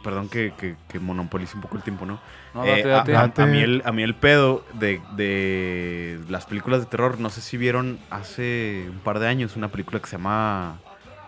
perdón 0.03 0.29
que, 0.29 0.53
que, 0.59 0.77
que 0.89 0.99
monopolice 1.01 1.55
un 1.57 1.63
poco 1.63 1.77
el 1.77 1.83
tiempo, 1.83 2.07
¿no? 2.07 2.21
No, 2.55 2.65
Eh, 2.65 2.83
date, 2.83 2.89
date. 2.89 3.17
a- 3.17 3.21
a, 3.21 3.27
Date. 3.29 3.47
mí 3.47 3.61
el, 3.61 3.83
a 3.85 3.93
mí 3.93 4.03
el 4.03 4.15
pedo 4.15 4.65
de, 4.75 5.01
de 5.17 6.21
las 6.29 6.47
películas 6.47 6.81
de 6.81 6.87
terror, 6.87 7.21
no 7.21 7.31
sé 7.31 7.41
si 7.41 7.57
vieron 7.57 7.99
hace 8.11 8.87
un 8.91 8.99
par 8.99 9.19
de 9.19 9.29
años 9.29 9.57
una 9.57 9.69
película 9.69 10.01
que 10.01 10.07
se 10.07 10.13
llama 10.17 10.77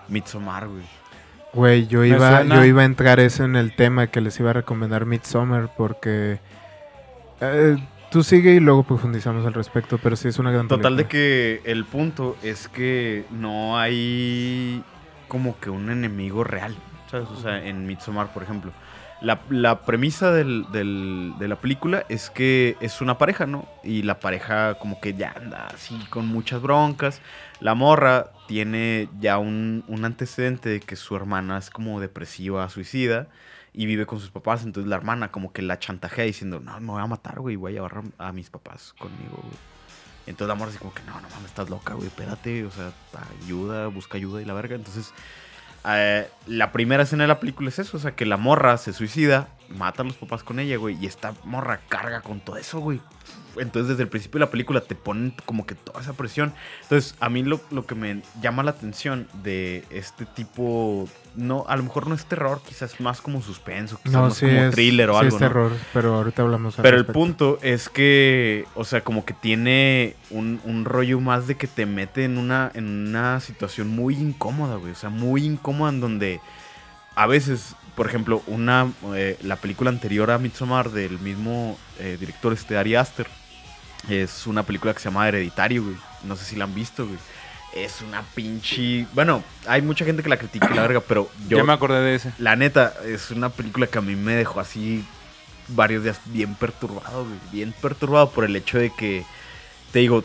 Midsommar, 0.08 0.68
güey. 0.68 0.82
Güey, 1.54 1.86
yo 1.86 2.04
iba, 2.04 2.42
yo 2.44 2.64
iba 2.64 2.82
a 2.82 2.84
entrar 2.84 3.20
eso 3.20 3.44
en 3.44 3.56
el 3.56 3.74
tema 3.74 4.06
que 4.08 4.20
les 4.20 4.38
iba 4.38 4.50
a 4.50 4.52
recomendar 4.52 5.06
Midsommar 5.06 5.70
porque 5.76 6.38
eh, 7.40 7.76
tú 8.10 8.22
sigue 8.22 8.52
y 8.54 8.60
luego 8.60 8.82
profundizamos 8.82 9.46
al 9.46 9.54
respecto, 9.54 9.98
pero 10.02 10.14
sí 10.16 10.28
es 10.28 10.38
una 10.38 10.50
gran 10.50 10.68
Total 10.68 10.96
de 10.96 11.06
que 11.06 11.62
el 11.64 11.84
punto 11.84 12.36
es 12.42 12.68
que 12.68 13.24
no 13.30 13.78
hay 13.78 14.82
como 15.26 15.58
que 15.58 15.70
un 15.70 15.90
enemigo 15.90 16.44
real, 16.44 16.74
O 17.12 17.40
sea, 17.40 17.64
en 17.64 17.86
Midsommar, 17.86 18.32
por 18.32 18.42
ejemplo. 18.42 18.72
La, 19.20 19.40
la 19.50 19.80
premisa 19.80 20.30
del- 20.30 20.64
del- 20.70 21.34
de 21.40 21.48
la 21.48 21.56
película 21.56 22.04
es 22.08 22.30
que 22.30 22.76
es 22.80 23.00
una 23.00 23.18
pareja, 23.18 23.46
¿no? 23.46 23.66
Y 23.82 24.02
la 24.02 24.20
pareja 24.20 24.74
como 24.78 25.00
que 25.00 25.14
ya 25.14 25.32
anda 25.36 25.66
así 25.74 25.98
con 26.10 26.26
muchas 26.28 26.62
broncas. 26.62 27.20
La 27.58 27.74
morra 27.74 28.30
tiene 28.46 29.08
ya 29.18 29.38
un, 29.38 29.82
un 29.88 30.04
antecedente 30.04 30.68
de 30.68 30.80
que 30.80 30.94
su 30.94 31.16
hermana 31.16 31.58
es 31.58 31.68
como 31.70 31.98
depresiva, 32.00 32.68
suicida, 32.68 33.26
y 33.72 33.86
vive 33.86 34.06
con 34.06 34.20
sus 34.20 34.30
papás. 34.30 34.62
Entonces 34.64 34.88
la 34.88 34.94
hermana 34.96 35.32
como 35.32 35.52
que 35.52 35.62
la 35.62 35.80
chantajea 35.80 36.24
diciendo, 36.24 36.60
no, 36.60 36.78
me 36.78 36.86
voy 36.92 37.02
a 37.02 37.06
matar, 37.06 37.40
güey, 37.40 37.56
voy 37.56 37.72
a 37.72 37.74
llevar 37.74 38.02
a 38.18 38.32
mis 38.32 38.50
papás 38.50 38.94
conmigo, 38.98 39.36
güey. 39.42 39.56
Entonces 40.28 40.48
la 40.48 40.54
morra 40.54 40.70
así 40.70 40.78
como 40.78 40.94
que, 40.94 41.02
no, 41.04 41.14
no 41.20 41.28
mames, 41.30 41.46
estás 41.46 41.70
loca, 41.70 41.94
güey, 41.94 42.06
espérate, 42.06 42.64
o 42.64 42.70
sea, 42.70 42.92
ayuda, 43.42 43.88
busca 43.88 44.16
ayuda 44.18 44.40
y 44.42 44.44
la 44.44 44.52
verga. 44.52 44.76
Entonces, 44.76 45.12
eh, 45.86 46.28
la 46.46 46.72
primera 46.72 47.02
escena 47.02 47.24
de 47.24 47.28
la 47.28 47.40
película 47.40 47.68
es 47.68 47.78
eso, 47.78 47.96
o 47.96 48.00
sea, 48.00 48.12
que 48.12 48.26
la 48.26 48.36
morra 48.36 48.76
se 48.76 48.92
suicida, 48.92 49.48
mata 49.68 50.02
a 50.02 50.04
los 50.04 50.16
papás 50.16 50.42
con 50.42 50.58
ella, 50.58 50.76
güey, 50.76 50.96
y 51.00 51.06
esta 51.06 51.34
morra 51.44 51.80
carga 51.88 52.20
con 52.20 52.40
todo 52.40 52.56
eso, 52.56 52.80
güey. 52.80 53.00
Entonces, 53.56 53.88
desde 53.88 54.02
el 54.02 54.08
principio 54.08 54.38
de 54.38 54.46
la 54.46 54.50
película 54.50 54.80
te 54.80 54.94
ponen 54.94 55.34
como 55.44 55.66
que 55.66 55.74
toda 55.74 56.00
esa 56.00 56.12
presión. 56.12 56.52
Entonces, 56.82 57.14
a 57.20 57.28
mí 57.28 57.42
lo, 57.42 57.60
lo 57.70 57.86
que 57.86 57.94
me 57.94 58.22
llama 58.40 58.62
la 58.62 58.72
atención 58.72 59.28
de 59.42 59.84
este 59.90 60.26
tipo, 60.26 61.08
no, 61.34 61.64
a 61.68 61.76
lo 61.76 61.82
mejor 61.82 62.06
no 62.06 62.14
es 62.14 62.24
terror, 62.26 62.60
quizás 62.66 63.00
más 63.00 63.20
como 63.20 63.42
suspenso, 63.42 63.98
quizás 64.02 64.12
No, 64.12 64.22
más 64.22 64.34
sí 64.36 64.46
como 64.46 64.60
es, 64.62 64.74
thriller 64.74 65.10
o 65.10 65.14
sí 65.14 65.18
algo, 65.20 65.36
es 65.36 65.42
¿no? 65.42 65.48
terror, 65.48 65.72
pero 65.92 66.14
ahorita 66.14 66.42
hablamos 66.42 66.78
al 66.78 66.82
Pero 66.82 66.96
el 66.96 67.06
punto 67.06 67.58
es 67.62 67.88
que, 67.88 68.66
o 68.74 68.84
sea, 68.84 69.02
como 69.02 69.24
que 69.24 69.34
tiene 69.34 70.14
un, 70.30 70.60
un 70.64 70.84
rollo 70.84 71.20
más 71.20 71.46
de 71.46 71.56
que 71.56 71.66
te 71.66 71.86
mete 71.86 72.24
en 72.24 72.38
una, 72.38 72.70
en 72.74 73.08
una 73.08 73.40
situación 73.40 73.88
muy 73.88 74.14
incómoda, 74.14 74.76
güey. 74.76 74.92
O 74.92 74.96
sea, 74.96 75.10
muy 75.10 75.44
incómoda 75.44 75.90
en 75.90 76.00
donde 76.00 76.40
a 77.18 77.26
veces, 77.26 77.74
por 77.98 78.06
ejemplo, 78.06 78.44
una 78.46 78.92
eh, 79.16 79.36
la 79.42 79.56
película 79.56 79.90
anterior 79.90 80.30
a 80.30 80.38
Midsommar 80.38 80.90
del 80.92 81.18
mismo 81.18 81.76
eh, 81.98 82.16
director, 82.18 82.52
este 82.52 82.76
Ari 82.78 82.94
Aster, 82.94 83.26
es 84.08 84.46
una 84.46 84.62
película 84.62 84.94
que 84.94 85.00
se 85.00 85.06
llama 85.06 85.26
Hereditario, 85.26 85.82
güey. 85.82 85.96
No 86.22 86.36
sé 86.36 86.44
si 86.44 86.54
la 86.54 86.62
han 86.62 86.76
visto, 86.76 87.04
güey. 87.04 87.18
Es 87.74 88.00
una 88.00 88.22
pinche... 88.36 89.04
Bueno, 89.14 89.42
hay 89.66 89.82
mucha 89.82 90.04
gente 90.04 90.22
que 90.22 90.28
la 90.28 90.36
critica 90.36 90.70
la 90.72 90.82
verga, 90.82 91.00
pero 91.00 91.28
yo... 91.48 91.56
ya 91.56 91.64
me 91.64 91.72
acordé 91.72 92.00
de 92.00 92.14
ese. 92.14 92.32
La 92.38 92.54
neta, 92.54 92.94
es 93.04 93.32
una 93.32 93.48
película 93.48 93.88
que 93.88 93.98
a 93.98 94.00
mí 94.00 94.14
me 94.14 94.34
dejó 94.34 94.60
así 94.60 95.04
varios 95.66 96.04
días 96.04 96.20
bien 96.26 96.54
perturbado, 96.54 97.24
güey. 97.24 97.38
Bien 97.50 97.74
perturbado 97.82 98.30
por 98.30 98.44
el 98.44 98.54
hecho 98.54 98.78
de 98.78 98.90
que, 98.90 99.24
te 99.92 100.00
digo, 100.00 100.22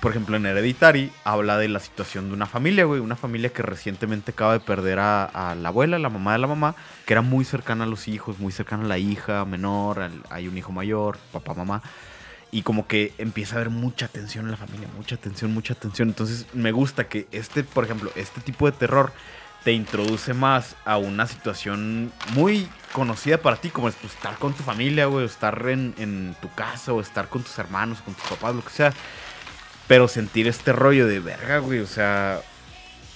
por 0.00 0.10
ejemplo, 0.10 0.36
en 0.36 0.44
Hereditary 0.44 1.12
habla 1.22 1.56
de 1.56 1.68
la 1.68 1.78
situación 1.78 2.28
de 2.28 2.34
una 2.34 2.46
familia, 2.46 2.84
güey. 2.84 3.00
Una 3.00 3.14
familia 3.16 3.50
que 3.52 3.62
recientemente 3.62 4.32
acaba 4.32 4.54
de 4.54 4.60
perder 4.60 4.98
a, 4.98 5.24
a 5.24 5.54
la 5.54 5.68
abuela, 5.68 5.98
la 6.00 6.08
mamá 6.10 6.32
de 6.32 6.40
la 6.40 6.48
mamá, 6.48 6.74
que 7.06 7.14
era 7.14 7.22
muy 7.22 7.44
cercana 7.44 7.84
a 7.84 7.86
los 7.86 8.08
hijos, 8.08 8.40
muy 8.40 8.50
cercana 8.52 8.84
a 8.84 8.88
la 8.88 8.98
hija 8.98 9.44
menor, 9.44 10.00
al- 10.00 10.22
hay 10.30 10.48
un 10.48 10.58
hijo 10.58 10.72
mayor, 10.72 11.18
papá, 11.32 11.54
mamá. 11.54 11.80
Y 12.50 12.62
como 12.62 12.86
que 12.86 13.12
empieza 13.18 13.54
a 13.54 13.58
haber 13.58 13.70
mucha 13.70 14.08
tensión 14.08 14.46
en 14.46 14.50
la 14.52 14.56
familia, 14.56 14.88
mucha 14.96 15.16
tensión, 15.16 15.52
mucha 15.54 15.74
tensión. 15.74 16.08
Entonces 16.08 16.46
me 16.52 16.72
gusta 16.72 17.08
que 17.08 17.26
este, 17.32 17.62
por 17.64 17.84
ejemplo, 17.84 18.10
este 18.16 18.40
tipo 18.40 18.66
de 18.66 18.72
terror 18.76 19.12
te 19.64 19.72
introduce 19.72 20.34
más 20.34 20.76
a 20.84 20.98
una 20.98 21.26
situación 21.26 22.12
muy 22.34 22.68
conocida 22.92 23.38
para 23.38 23.56
ti, 23.56 23.70
como 23.70 23.88
es 23.88 23.94
pues, 23.96 24.12
estar 24.12 24.36
con 24.36 24.52
tu 24.52 24.62
familia, 24.62 25.06
güey, 25.06 25.24
estar 25.24 25.66
en, 25.68 26.36
tu 26.40 26.52
casa, 26.54 26.92
o 26.92 27.00
estar 27.00 27.28
con 27.28 27.42
tus 27.42 27.58
hermanos, 27.58 27.98
con 28.02 28.14
tus 28.14 28.24
papás, 28.24 28.54
lo 28.54 28.62
que 28.62 28.70
sea. 28.70 28.92
Pero 29.88 30.06
sentir 30.06 30.46
este 30.46 30.72
rollo 30.72 31.06
de 31.06 31.18
verga, 31.18 31.58
güey, 31.58 31.80
o 31.80 31.86
sea, 31.86 32.42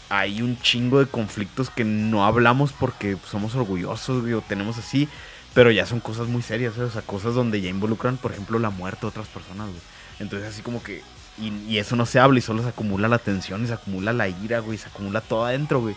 hay 0.09 0.41
un 0.41 0.59
chingo 0.61 1.01
de 1.01 1.07
conflictos 1.07 1.69
que 1.69 1.85
no 1.85 2.25
hablamos 2.25 2.73
porque 2.73 3.17
somos 3.31 3.55
orgullosos, 3.55 4.23
güey, 4.23 4.33
o 4.33 4.41
tenemos 4.41 4.79
así, 4.79 5.07
pero 5.53 5.71
ya 5.71 5.85
son 5.85 6.01
cosas 6.01 6.29
muy 6.29 6.43
serias, 6.43 6.79
o 6.79 6.91
sea, 6.91 7.03
cosas 7.03 7.35
donde 7.35 7.61
ya 7.61 7.69
involucran, 7.69 8.17
por 8.17 8.33
ejemplo, 8.33 8.59
la 8.59 8.71
muerte 8.71 9.03
de 9.03 9.09
otras 9.09 9.29
personas, 9.29 9.69
güey. 9.69 9.81
Entonces, 10.19 10.49
así 10.49 10.63
como 10.63 10.83
que, 10.83 11.03
y, 11.39 11.53
y 11.69 11.79
eso 11.79 11.95
no 11.95 12.07
se 12.07 12.19
habla 12.19 12.39
y 12.39 12.43
solo 12.43 12.63
se 12.63 12.71
acumula 12.71 13.07
la 13.07 13.19
tensión 13.19 13.65
y 13.65 13.67
se 13.67 13.75
acumula 13.75 14.15
la 14.15 14.29
ira, 14.29 14.61
güey, 14.61 14.79
se 14.79 14.89
acumula 14.89 15.21
todo 15.21 15.45
adentro, 15.45 15.81
güey. 15.81 15.95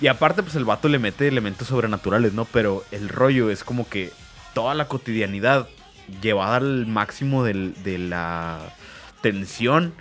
Y 0.00 0.06
aparte, 0.06 0.42
pues 0.42 0.54
el 0.56 0.64
vato 0.64 0.88
le 0.88 0.98
mete 0.98 1.28
elementos 1.28 1.68
sobrenaturales, 1.68 2.32
¿no? 2.32 2.44
Pero 2.46 2.84
el 2.90 3.08
rollo 3.08 3.50
es 3.50 3.64
como 3.64 3.88
que 3.88 4.10
toda 4.54 4.74
la 4.74 4.88
cotidianidad 4.88 5.68
llevada 6.22 6.56
al 6.56 6.86
máximo 6.86 7.44
del- 7.44 7.74
de 7.84 7.98
la 7.98 8.58
tensión, 9.20 9.92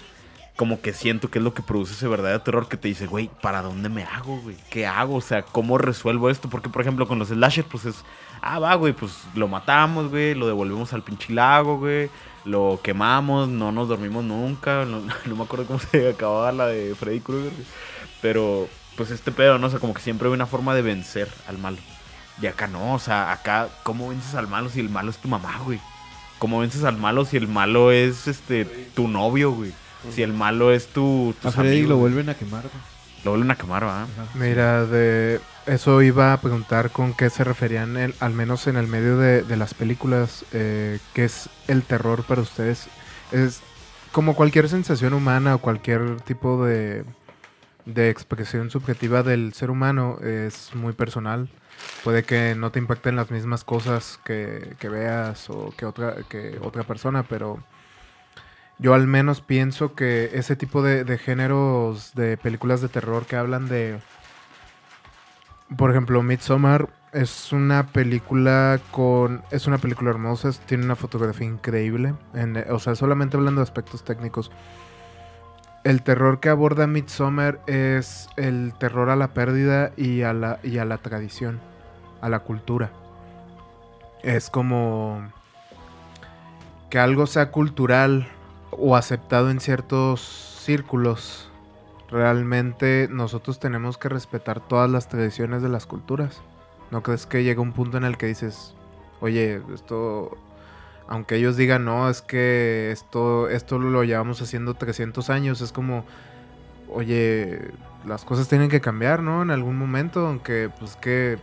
como 0.56 0.82
que 0.82 0.94
siento 0.94 1.30
que 1.30 1.40
es 1.40 1.44
lo 1.44 1.54
que 1.54 1.62
produce 1.62 1.94
ese 1.94 2.08
verdadero 2.08 2.42
terror 2.42 2.68
que 2.68 2.78
te 2.78 2.88
dice, 2.88 3.08
güey, 3.08 3.30
¿para 3.42 3.62
dónde 3.62 3.90
me 3.90 4.04
hago, 4.04 4.40
güey? 4.42 4.56
¿Qué 4.70 4.86
hago? 4.88 5.16
O 5.18 5.22
sea, 5.22 5.42
¿cómo 5.44 5.78
resuelvo 5.78 6.30
esto? 6.30 6.50
Porque, 6.50 6.70
por 6.70 6.82
ejemplo, 6.82 7.08
con 7.08 7.20
los 7.20 7.30
slashers, 7.30 7.68
pues 7.70 7.86
es, 7.86 8.04
ah, 8.42 8.60
va, 8.60 8.76
güey, 8.76 8.94
pues 8.94 9.12
lo 9.36 9.48
matamos, 9.48 10.10
güey, 10.10 10.34
lo 10.36 10.48
devolvemos 10.48 10.92
al 10.94 11.04
pinche 11.04 11.34
lago, 11.34 11.78
güey, 11.78 12.10
lo 12.46 12.80
quemamos, 12.84 13.48
no 13.48 13.72
nos 13.72 13.88
dormimos 13.88 14.24
nunca, 14.24 14.86
no, 14.86 15.02
no 15.26 15.36
me 15.36 15.44
acuerdo 15.44 15.66
cómo 15.66 15.80
se 15.80 16.10
acababa 16.10 16.52
la 16.52 16.68
de 16.68 16.94
Freddy 16.96 17.20
Krueger, 17.22 17.54
pero 18.22 18.68
pues 19.00 19.12
este 19.12 19.32
pedo, 19.32 19.58
¿no? 19.58 19.68
O 19.68 19.70
sea, 19.70 19.80
como 19.80 19.94
que 19.94 20.02
siempre 20.02 20.28
hay 20.28 20.34
una 20.34 20.46
forma 20.46 20.76
de 20.76 20.82
vencer 20.82 21.30
al 21.48 21.58
malo. 21.58 21.78
Y 22.42 22.48
acá 22.48 22.68
no, 22.68 22.96
o 22.96 23.00
sea, 23.00 23.32
acá, 23.32 23.70
¿cómo 23.84 24.10
vences 24.10 24.36
al 24.36 24.50
malo 24.50 24.70
si 24.70 24.82
el 24.82 24.90
malo 24.90 25.10
es 25.10 25.18
tu 25.18 25.30
mamá, 25.30 25.58
güey? 25.64 25.80
¿Cómo 26.38 26.60
vences 26.60 26.84
al 26.84 26.98
malo 26.98 27.24
si 27.24 27.38
el 27.38 27.48
malo 27.48 27.92
es 27.94 28.28
este 28.28 28.66
tu 28.94 29.08
novio, 29.08 29.52
güey? 29.52 29.72
Si 30.14 30.22
el 30.22 30.34
malo 30.34 30.74
es 30.74 30.88
tu. 30.88 31.34
A 31.46 31.52
Freddy 31.52 31.70
amigos, 31.70 31.90
lo 31.92 31.96
vuelven 31.98 32.28
a 32.30 32.34
quemar, 32.36 32.64
güey. 32.64 32.84
Lo 33.24 33.32
vuelven 33.32 33.52
a 33.52 33.56
quemar, 33.56 33.86
¿va? 33.86 34.06
Mira, 34.36 34.86
de 34.86 35.40
eso 35.66 36.02
iba 36.02 36.34
a 36.34 36.42
preguntar 36.42 36.90
con 36.92 37.14
qué 37.14 37.30
se 37.30 37.44
referían, 37.46 37.96
el- 37.96 38.16
al 38.20 38.34
menos 38.34 38.68
en 38.68 38.76
el 38.76 38.88
medio 38.88 39.18
de, 39.18 39.44
de 39.44 39.56
las 39.58 39.74
películas, 39.74 40.44
eh, 40.54 41.00
qué 41.14 41.24
es 41.26 41.50
el 41.68 41.84
terror 41.84 42.24
para 42.24 42.42
ustedes. 42.42 42.88
Es 43.32 43.62
como 44.14 44.36
cualquier 44.36 44.68
sensación 44.70 45.14
humana 45.14 45.56
o 45.56 45.58
cualquier 45.60 46.22
tipo 46.22 46.66
de, 46.66 47.04
de 47.94 48.10
expresión 48.10 48.70
subjetiva 48.70 49.24
del 49.24 49.54
ser 49.54 49.72
humano, 49.72 50.18
es 50.22 50.74
muy 50.76 50.94
personal. 50.94 51.50
Puede 52.04 52.24
que 52.24 52.56
no 52.56 52.72
te 52.72 52.80
impacten 52.80 53.16
las 53.16 53.32
mismas 53.32 53.64
cosas 53.64 54.20
que, 54.26 54.76
que 54.80 54.90
veas 54.90 55.50
o 55.50 55.74
que 55.78 55.86
otra, 55.86 56.16
que 56.30 56.60
otra 56.62 56.84
persona, 56.84 57.24
pero 57.24 57.64
yo 58.78 58.94
al 58.94 59.08
menos 59.08 59.42
pienso 59.42 59.94
que 59.96 60.32
ese 60.34 60.56
tipo 60.56 60.82
de, 60.82 61.04
de 61.04 61.18
géneros 61.18 62.14
de 62.16 62.38
películas 62.38 62.82
de 62.82 62.90
terror 62.90 63.26
que 63.26 63.36
hablan 63.36 63.68
de... 63.68 64.00
Por 65.78 65.92
ejemplo, 65.92 66.24
Midsommar 66.24 66.90
es 67.14 67.52
una 67.52 67.88
película 67.88 68.80
con... 68.92 69.44
Es 69.52 69.68
una 69.68 69.78
película 69.78 70.10
hermosa, 70.10 70.52
tiene 70.66 70.86
una 70.86 70.96
fotografía 70.96 71.48
increíble. 71.48 72.14
en- 72.34 72.58
o 72.72 72.80
sea, 72.80 72.96
solamente 72.96 73.38
hablando 73.38 73.62
de 73.62 73.64
aspectos 73.64 74.04
técnicos. 74.04 74.52
El 75.90 76.04
terror 76.04 76.40
que 76.40 76.50
aborda 76.50 76.86
Midsommar 76.86 77.62
es 77.66 78.30
el 78.38 78.76
terror 78.78 79.10
a 79.10 79.16
la 79.16 79.34
pérdida 79.34 79.92
y 79.98 80.22
a 80.22 80.34
la, 80.34 80.60
y 80.62 80.78
a 80.78 80.86
la 80.86 81.00
tradición, 81.00 81.60
a 82.22 82.30
la 82.30 82.42
cultura. 82.42 82.92
Es 84.22 84.52
como 84.52 85.32
que 86.92 87.00
algo 87.00 87.26
sea 87.26 87.50
cultural 87.50 88.28
o 88.70 88.96
aceptado 88.96 89.50
en 89.50 89.60
ciertos 89.60 90.22
círculos. 90.64 91.50
Realmente 92.12 93.08
nosotros 93.10 93.60
tenemos 93.60 93.98
que 93.98 94.10
respetar 94.10 94.60
todas 94.60 94.92
las 94.92 95.10
tradiciones 95.10 95.64
de 95.64 95.70
las 95.70 95.88
culturas. 95.88 96.40
¿No 96.92 97.02
crees 97.02 97.26
que 97.26 97.44
llega 97.44 97.64
un 97.64 97.74
punto 97.74 97.98
en 97.98 98.04
el 98.04 98.16
que 98.16 98.28
dices, 98.28 98.76
oye, 99.22 99.60
esto, 99.74 100.38
aunque 101.10 101.38
ellos 101.38 101.58
digan, 101.58 101.86
no, 101.86 102.08
es 102.08 102.22
que 102.22 102.92
esto, 102.92 103.50
esto 103.50 103.80
lo 103.80 104.04
llevamos 104.04 104.44
haciendo 104.44 104.76
300 104.76 105.32
años, 105.32 105.60
es 105.60 105.72
como, 105.72 106.06
oye, 106.88 107.72
las 108.06 108.24
cosas 108.24 108.48
tienen 108.48 108.70
que 108.70 108.80
cambiar, 108.80 109.24
¿no? 109.24 109.42
En 109.42 109.50
algún 109.50 109.76
momento, 109.76 110.28
aunque, 110.28 110.70
pues 110.80 110.96
que... 110.98 111.40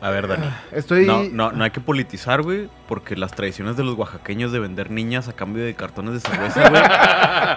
A 0.00 0.10
ver, 0.10 0.26
Dani. 0.26 0.48
Estoy... 0.72 1.06
No, 1.06 1.22
no, 1.22 1.52
no 1.52 1.62
hay 1.62 1.70
que 1.70 1.80
politizar, 1.80 2.42
güey, 2.42 2.68
porque 2.94 3.16
las 3.16 3.32
tradiciones 3.32 3.76
de 3.76 3.82
los 3.82 3.98
oaxaqueños 3.98 4.52
de 4.52 4.60
vender 4.60 4.88
niñas 4.88 5.26
a 5.26 5.32
cambio 5.32 5.64
de 5.64 5.74
cartones 5.74 6.14
de 6.14 6.20
cerveza, 6.20 6.70
güey, 6.70 6.82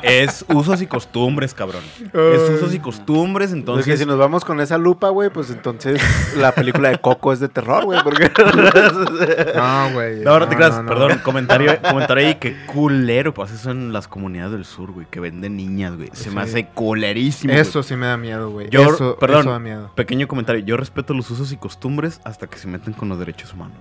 es 0.01 0.43
usos 0.47 0.81
y 0.81 0.87
costumbres, 0.87 1.53
cabrón. 1.53 1.83
Es 1.99 2.49
usos 2.55 2.73
y 2.73 2.79
costumbres, 2.79 3.53
Entonces, 3.53 3.85
entonces... 3.85 3.99
si 3.99 4.05
nos 4.07 4.17
vamos 4.17 4.43
con 4.43 4.59
esa 4.61 4.79
lupa, 4.79 5.09
güey, 5.09 5.29
pues 5.29 5.51
entonces 5.51 6.01
la 6.37 6.53
película 6.53 6.89
de 6.89 6.97
Coco 6.97 7.33
es 7.33 7.39
de 7.39 7.49
terror, 7.49 7.85
güey, 7.85 8.01
porque... 8.03 8.31
No, 9.55 9.91
güey. 9.93 10.21
No, 10.21 10.39
no 10.39 10.49
te 10.49 10.55
creas, 10.55 10.77
no, 10.77 10.81
no. 10.81 10.89
perdón, 10.89 11.19
comentario, 11.23 11.79
comentario 11.87 12.27
ahí 12.29 12.35
que 12.35 12.55
culero 12.65 13.31
pasa 13.35 13.53
eso 13.53 13.69
en 13.69 13.93
las 13.93 14.07
comunidades 14.07 14.53
del 14.53 14.65
sur, 14.65 14.91
güey, 14.91 15.05
que 15.11 15.19
venden 15.19 15.55
niñas, 15.55 15.95
güey. 15.97 16.09
Se 16.13 16.31
me 16.31 16.41
hace 16.41 16.65
culerísimo. 16.65 17.53
güey. 17.53 17.61
Eso 17.61 17.83
sí 17.83 17.95
me 17.95 18.07
da 18.07 18.17
miedo, 18.17 18.49
güey. 18.49 18.71
Yo, 18.71 18.91
eso, 18.91 19.17
perdón, 19.19 19.41
eso 19.41 19.51
da 19.51 19.59
miedo. 19.59 19.91
pequeño 19.93 20.27
comentario. 20.27 20.65
Yo 20.65 20.77
respeto 20.77 21.13
los 21.13 21.29
usos 21.29 21.51
y 21.51 21.57
costumbres 21.57 22.21
hasta 22.23 22.47
que 22.47 22.57
se 22.57 22.67
meten 22.67 22.93
con 22.93 23.07
los 23.07 23.19
derechos 23.19 23.53
humanos. 23.53 23.77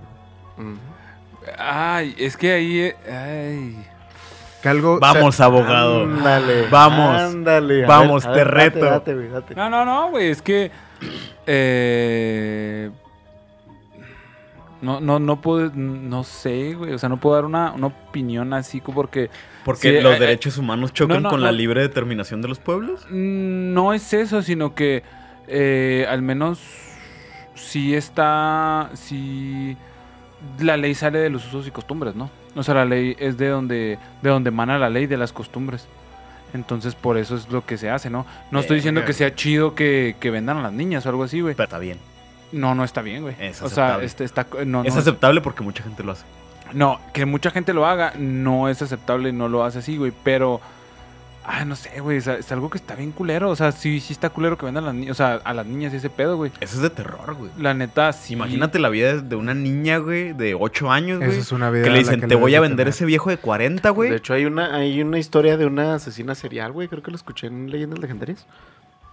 Mm. 0.57 0.96
Ay, 1.57 2.15
es 2.17 2.35
que 2.37 2.51
ahí. 2.51 2.79
eh, 2.79 2.95
Ay. 3.11 3.85
Que 4.61 4.69
algo... 4.69 4.99
Vamos, 4.99 5.39
abogado. 5.39 6.03
Ándale. 6.03 6.67
Vamos, 6.69 7.21
Ándale. 7.21 7.85
vamos, 7.85 8.23
ver, 8.25 8.31
a 8.31 8.33
te 8.33 8.39
ver, 8.39 8.53
reto. 8.53 8.85
date, 8.85 9.13
güey, 9.13 9.29
date. 9.29 9.55
No, 9.55 9.69
no, 9.69 9.85
no, 9.85 10.09
güey, 10.09 10.29
es 10.29 10.41
que. 10.41 10.71
Eh, 11.45 12.89
no, 14.81 14.99
no, 14.99 15.19
no 15.19 15.41
puedo. 15.41 15.71
No 15.73 16.23
sé, 16.23 16.73
güey. 16.73 16.93
O 16.93 16.97
sea, 16.97 17.07
no 17.09 17.17
puedo 17.19 17.35
dar 17.35 17.45
una, 17.45 17.71
una 17.71 17.87
opinión 17.87 18.53
así 18.53 18.81
como 18.81 18.95
porque. 18.95 19.29
Porque 19.63 19.97
Sí, 19.97 20.01
los 20.01 20.15
eh, 20.15 20.19
derechos 20.19 20.57
humanos 20.57 20.93
chocan 20.93 21.17
no, 21.17 21.21
no, 21.23 21.29
con 21.29 21.39
no. 21.41 21.45
la 21.45 21.51
libre 21.51 21.81
determinación 21.81 22.41
de 22.41 22.47
los 22.47 22.59
pueblos. 22.59 23.05
mm, 23.09 23.73
No 23.73 23.93
es 23.93 24.13
eso, 24.13 24.41
sino 24.41 24.73
que 24.75 25.03
eh, 25.47 26.05
al 26.09 26.21
menos 26.21 26.59
sí 27.55 27.93
está. 27.95 28.89
Sí. 28.93 29.77
La 30.59 30.77
ley 30.77 30.95
sale 30.95 31.19
de 31.19 31.29
los 31.29 31.45
usos 31.47 31.67
y 31.67 31.71
costumbres, 31.71 32.15
¿no? 32.15 32.29
O 32.55 32.63
sea, 32.63 32.73
la 32.73 32.85
ley 32.85 33.15
es 33.19 33.37
de 33.37 33.47
donde, 33.47 33.99
de 34.21 34.29
donde 34.29 34.49
emana 34.49 34.77
la 34.77 34.89
ley 34.89 35.05
de 35.05 35.17
las 35.17 35.31
costumbres. 35.31 35.87
Entonces, 36.53 36.95
por 36.95 37.17
eso 37.17 37.35
es 37.35 37.49
lo 37.49 37.65
que 37.65 37.77
se 37.77 37.89
hace, 37.89 38.09
¿no? 38.09 38.25
No 38.51 38.59
estoy 38.59 38.77
diciendo 38.77 39.01
Verga. 39.01 39.07
que 39.07 39.13
sea 39.13 39.35
chido 39.35 39.75
que, 39.75 40.15
que 40.19 40.31
vendan 40.31 40.57
a 40.57 40.61
las 40.61 40.73
niñas 40.73 41.05
o 41.05 41.09
algo 41.09 41.23
así, 41.23 41.41
güey. 41.41 41.55
Pero 41.55 41.65
está 41.65 41.79
bien. 41.79 41.99
No, 42.51 42.73
no 42.73 42.83
está 42.83 43.01
bien, 43.01 43.23
güey. 43.23 43.35
Es 43.39 43.61
o 43.61 43.69
sea, 43.69 44.01
este 44.01 44.23
está 44.23 44.47
no, 44.65 44.83
es 44.83 44.93
no, 44.93 44.99
aceptable 44.99 45.41
porque 45.41 45.63
mucha 45.63 45.83
gente 45.83 46.03
lo 46.03 46.13
hace. 46.13 46.23
no, 46.73 46.99
que 47.13 47.25
mucha 47.25 47.51
gente 47.51 47.73
lo 47.73 47.85
haga 47.85 48.13
no 48.17 48.69
es 48.69 48.81
aceptable, 48.81 49.33
no 49.33 49.49
lo 49.49 49.63
hace 49.65 49.79
así, 49.79 49.97
güey, 49.97 50.13
pero 50.23 50.61
ah, 51.49 51.63
no 51.65 51.75
sé, 51.77 52.01
güey, 52.01 52.17
es, 52.17 52.27
es 52.27 52.51
algo 52.51 52.69
que 52.69 52.77
está 52.77 52.93
bien 52.95 53.11
culero, 53.11 53.49
o 53.49 53.55
sea, 53.55 53.71
sí 53.71 53.99
sí 54.01 54.11
está 54.13 54.29
culero 54.29 54.57
que 54.57 54.65
vendan 54.65 54.83
a 54.83 54.87
las 54.87 54.95
niñas, 54.95 55.11
o 55.11 55.15
sea, 55.15 55.35
a 55.43 55.53
las 55.53 55.65
niñas 55.65 55.93
ese 55.93 56.09
pedo, 56.09 56.35
güey. 56.37 56.51
Eso 56.59 56.75
es 56.75 56.81
de 56.81 56.89
terror, 56.89 57.33
güey. 57.35 57.49
La 57.57 57.73
neta 57.73 58.11
sí. 58.13 58.33
Imagínate 58.33 58.77
la 58.79 58.89
vida 58.89 59.17
de 59.21 59.35
una 59.35 59.53
niña, 59.53 59.97
güey, 59.97 60.33
de 60.33 60.53
8 60.55 60.91
años, 60.91 61.19
Eso 61.21 61.27
güey. 61.29 61.39
es 61.39 61.51
una 61.53 61.69
vida 61.69 61.85
Que 61.85 61.89
le 61.89 61.99
dicen, 61.99 62.19
que 62.21 62.27
te 62.27 62.35
voy 62.35 62.53
a 62.55 62.59
vender 62.59 62.77
temer". 62.85 62.89
ese 62.89 63.05
viejo 63.05 63.29
de 63.29 63.37
40, 63.37 63.89
güey. 63.91 64.09
De 64.09 64.17
hecho, 64.17 64.33
hay 64.33 64.45
una, 64.45 64.75
hay 64.75 65.01
una 65.01 65.17
historia 65.19 65.55
de 65.57 65.65
una 65.65 65.95
asesina 65.95 66.35
serial, 66.35 66.71
güey. 66.73 66.87
Creo 66.89 67.01
que 67.01 67.11
lo 67.11 67.17
escuché 67.17 67.47
en 67.47 67.71
Leyendas 67.71 67.99
Legendarias. 67.99 68.45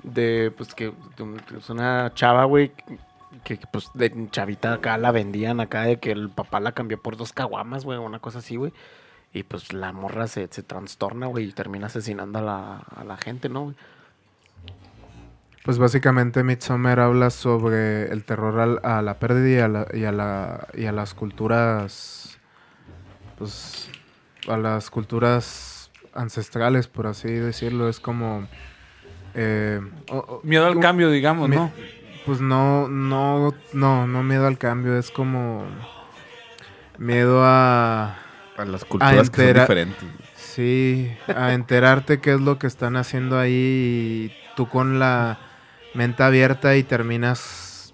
De, 0.02 0.52
pues, 0.56 0.74
que 0.74 0.93
de 1.16 1.23
un- 1.23 1.39
que 1.39 1.56
es 1.56 1.70
una 1.70 2.12
chava, 2.15 2.44
güey, 2.44 2.73
que, 3.43 3.56
que, 3.59 3.66
pues, 3.73 3.89
de 3.94 4.12
chavita 4.31 4.74
acá 4.74 4.98
la 4.98 5.12
vendían 5.12 5.61
acá 5.61 5.82
de 5.85 5.98
que 5.98 6.11
el 6.12 6.28
papá 6.31 6.61
la 6.61 6.73
cambió 6.73 7.01
por 7.01 7.16
dos 7.16 7.32
caguamas, 7.32 7.85
güey, 7.85 7.98
una 7.98 8.19
cosa 8.19 8.40
así, 8.40 8.56
güey. 8.56 8.73
Y, 9.35 9.43
pues, 9.43 9.73
la 9.73 9.93
morra 9.93 10.27
se, 10.28 10.48
se 10.51 10.62
trastorna, 10.62 11.27
güey, 11.27 11.48
y 11.48 11.52
termina 11.52 11.86
asesinando 11.89 12.39
a 12.39 12.43
la, 12.43 12.77
a 12.78 13.05
la 13.05 13.16
gente, 13.19 13.48
¿no? 13.51 13.74
Pues 15.65 15.78
básicamente 15.78 16.44
Midsommar 16.44 17.01
habla 17.01 17.31
sobre 17.31 18.12
el 18.12 18.24
terror 18.24 18.61
al- 18.61 18.81
a 18.85 19.01
la 19.02 19.15
pérdida 19.19 19.48
y 19.48 19.61
a, 19.61 19.69
la- 19.69 19.86
y 19.94 20.05
a 20.05 20.12
la- 20.12 20.69
y 20.74 20.85
a 20.86 20.93
las 20.93 21.15
culturas, 21.15 22.39
pues 23.39 23.89
a 24.47 24.56
las 24.59 24.90
culturas 24.90 25.90
ancestrales, 26.12 26.86
por 26.86 27.06
así 27.06 27.28
decirlo. 27.32 27.89
Es 27.89 27.98
como... 27.98 28.47
eh, 29.35 29.81
Miedo 30.43 30.66
al 30.66 30.77
un- 30.77 30.82
cambio, 30.82 31.11
digamos, 31.11 31.48
mi- 31.48 31.56
¿no? 31.56 31.73
Pues 32.27 32.40
no, 32.40 32.89
no, 32.89 33.52
no, 33.73 34.06
no 34.06 34.23
miedo 34.23 34.47
al 34.47 34.59
cambio, 34.59 34.97
es 34.98 35.11
como 35.11 35.65
miedo 36.98 37.40
a... 37.43 38.16
A 38.56 38.64
las 38.64 38.85
culturas 38.85 39.31
que 39.31 39.43
son 39.52 39.60
diferentes. 39.60 40.05
Sí, 40.36 41.10
a 41.35 41.52
enterarte 41.52 42.20
qué 42.20 42.35
es 42.35 42.40
lo 42.40 42.59
que 42.59 42.66
están 42.68 42.97
haciendo 42.97 43.39
ahí 43.39 44.31
y 44.31 44.32
tú 44.56 44.68
con 44.68 44.98
la 45.01 45.39
mente 45.94 46.22
abierta 46.22 46.76
y 46.76 46.85
terminas... 46.85 47.93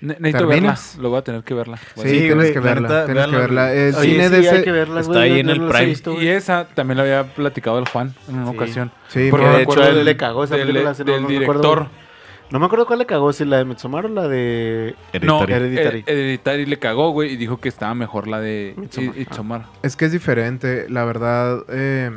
Ne- 0.00 0.16
necesito 0.20 0.46
verla, 0.46 0.54
¿Terminas? 0.54 0.96
lo 1.00 1.08
voy 1.10 1.18
a 1.18 1.22
tener 1.22 1.42
que 1.42 1.54
verla. 1.54 1.78
Sí, 1.78 2.02
Sí, 2.02 2.08
tienes 2.18 2.34
güey, 2.36 2.52
que 2.52 2.58
la 2.60 2.64
verla, 2.66 2.88
neta, 2.88 3.04
tienes 3.06 3.26
que 3.28 3.36
verla. 3.36 3.72
El 3.72 3.94
Oye, 3.94 4.10
cine 4.10 4.24
sí, 4.24 4.30
de 4.30 4.36
hay 4.36 4.46
ese... 4.56 4.64
que 4.64 4.72
verlas, 4.72 5.00
está 5.06 5.12
güey, 5.18 5.32
ahí 5.32 5.40
en 5.40 5.46
no 5.46 5.52
el 5.52 5.60
Prime. 5.68 5.86
visto, 5.86 6.20
Y 6.20 6.28
esa 6.28 6.66
también 6.74 6.96
la 6.98 7.02
había 7.04 7.24
platicado 7.34 7.78
el 7.78 7.88
Juan 7.88 8.14
en 8.28 8.34
una 8.34 8.50
Sí. 8.50 8.56
ocasión. 8.56 8.92
Sí, 9.08 9.28
Porque 9.30 9.46
de 9.46 9.62
hecho 9.62 9.82
él 9.86 9.94
del- 9.96 10.04
le 10.04 10.16
cagó 10.16 10.44
esa 10.44 10.56
del, 10.56 10.66
película, 10.66 10.92
no- 10.98 11.04
del 11.04 11.22
no 11.22 11.28
me 11.28 11.36
acuerdo, 11.38 11.62
director. 11.62 11.78
güey. 11.78 12.05
No 12.50 12.60
me 12.60 12.66
acuerdo 12.66 12.86
cuál 12.86 13.00
le 13.00 13.06
cagó, 13.06 13.32
si 13.32 13.44
la 13.44 13.58
de 13.58 13.64
Midsommar 13.64 14.06
o 14.06 14.08
la 14.08 14.28
de... 14.28 14.94
No, 15.22 15.42
Hereditario. 15.42 15.56
Hereditary. 15.56 15.86
Hereditary. 15.88 16.04
Hereditary 16.06 16.66
le 16.66 16.78
cagó, 16.78 17.10
güey, 17.10 17.32
y 17.32 17.36
dijo 17.36 17.58
que 17.58 17.68
estaba 17.68 17.94
mejor 17.94 18.28
la 18.28 18.40
de 18.40 18.74
Midsommar. 18.76 19.16
Midsommar. 19.16 19.62
Es 19.82 19.96
que 19.96 20.04
es 20.04 20.12
diferente, 20.12 20.86
la 20.88 21.04
verdad. 21.04 21.64
eh, 21.68 22.10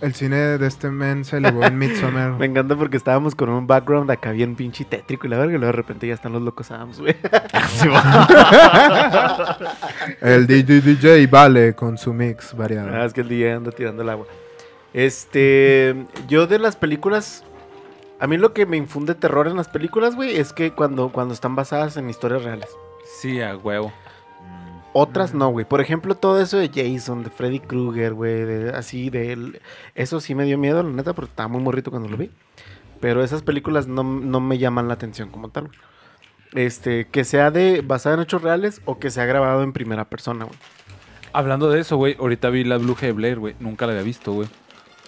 el 0.00 0.14
cine 0.14 0.36
de 0.36 0.66
este 0.66 0.90
men 0.90 1.26
se 1.26 1.36
elevó 1.36 1.62
en 1.62 1.76
Midsommar. 1.78 2.32
Me 2.32 2.46
encanta 2.46 2.74
porque 2.74 2.96
estábamos 2.96 3.34
con 3.34 3.50
un 3.50 3.66
background 3.66 4.10
acá 4.10 4.32
bien 4.32 4.56
pinche 4.56 4.84
tétrico 4.84 5.26
y 5.26 5.30
la 5.30 5.36
verga, 5.38 5.52
y 5.54 5.58
luego 5.58 5.66
de 5.66 5.72
repente 5.76 6.06
ya 6.08 6.14
están 6.14 6.32
los 6.32 6.42
locos 6.42 6.70
Adams, 6.70 6.98
güey. 7.00 7.14
El 10.20 10.46
DJ, 10.46 10.80
DJ 10.80 11.26
vale 11.26 11.74
con 11.74 11.98
su 11.98 12.12
mix 12.12 12.50
Ah, 12.52 12.56
variado. 12.56 13.04
es 13.04 13.12
que 13.12 13.20
el 13.20 13.28
día 13.28 13.56
anda 13.56 13.70
tirando 13.70 14.02
el 14.02 14.08
agua. 14.08 14.26
Este, 14.92 15.94
yo 16.28 16.46
de 16.46 16.58
las 16.58 16.76
películas, 16.76 17.44
a 18.20 18.26
mí 18.26 18.36
lo 18.36 18.52
que 18.52 18.66
me 18.66 18.76
infunde 18.76 19.14
terror 19.14 19.48
en 19.48 19.56
las 19.56 19.68
películas, 19.68 20.14
güey, 20.14 20.36
es 20.36 20.52
que 20.52 20.72
cuando, 20.72 21.10
cuando 21.10 21.34
están 21.34 21.56
basadas 21.56 21.96
en 21.96 22.08
historias 22.10 22.44
reales. 22.44 22.68
Sí, 23.20 23.40
a 23.40 23.56
huevo. 23.56 23.92
Otras 24.92 25.34
no, 25.34 25.48
güey. 25.50 25.64
Por 25.64 25.80
ejemplo, 25.80 26.16
todo 26.16 26.40
eso 26.40 26.58
de 26.58 26.68
Jason, 26.68 27.22
de 27.22 27.30
Freddy 27.30 27.60
Krueger, 27.60 28.12
güey, 28.12 28.44
de- 28.44 28.70
así 28.70 29.08
de 29.08 29.32
él. 29.32 29.60
Eso 29.94 30.20
sí 30.20 30.34
me 30.34 30.44
dio 30.44 30.58
miedo, 30.58 30.82
la 30.82 30.90
neta, 30.90 31.12
porque 31.12 31.30
estaba 31.30 31.48
muy 31.48 31.62
morrito 31.62 31.90
cuando 31.90 32.08
lo 32.08 32.16
vi. 32.16 32.30
Pero 33.00 33.22
esas 33.22 33.42
películas 33.42 33.86
no, 33.86 34.02
no 34.02 34.40
me 34.40 34.58
llaman 34.58 34.88
la 34.88 34.94
atención 34.94 35.30
como 35.30 35.48
tal. 35.48 35.68
güey. 35.68 35.78
Este, 36.52 37.06
que 37.06 37.22
sea 37.22 37.52
de 37.52 37.80
basada 37.82 38.16
en 38.16 38.22
hechos 38.22 38.42
reales 38.42 38.82
o 38.84 38.98
que 38.98 39.10
sea 39.10 39.24
grabado 39.26 39.62
en 39.62 39.72
primera 39.72 40.06
persona, 40.06 40.44
güey. 40.44 40.58
Hablando 41.32 41.70
de 41.70 41.80
eso, 41.80 41.96
güey, 41.96 42.16
ahorita 42.18 42.50
vi 42.50 42.64
la 42.64 42.76
bruja 42.76 43.06
de 43.06 43.12
Blair, 43.12 43.38
güey. 43.38 43.54
Nunca 43.60 43.86
la 43.86 43.92
había 43.92 44.02
visto, 44.04 44.32
güey. 44.32 44.48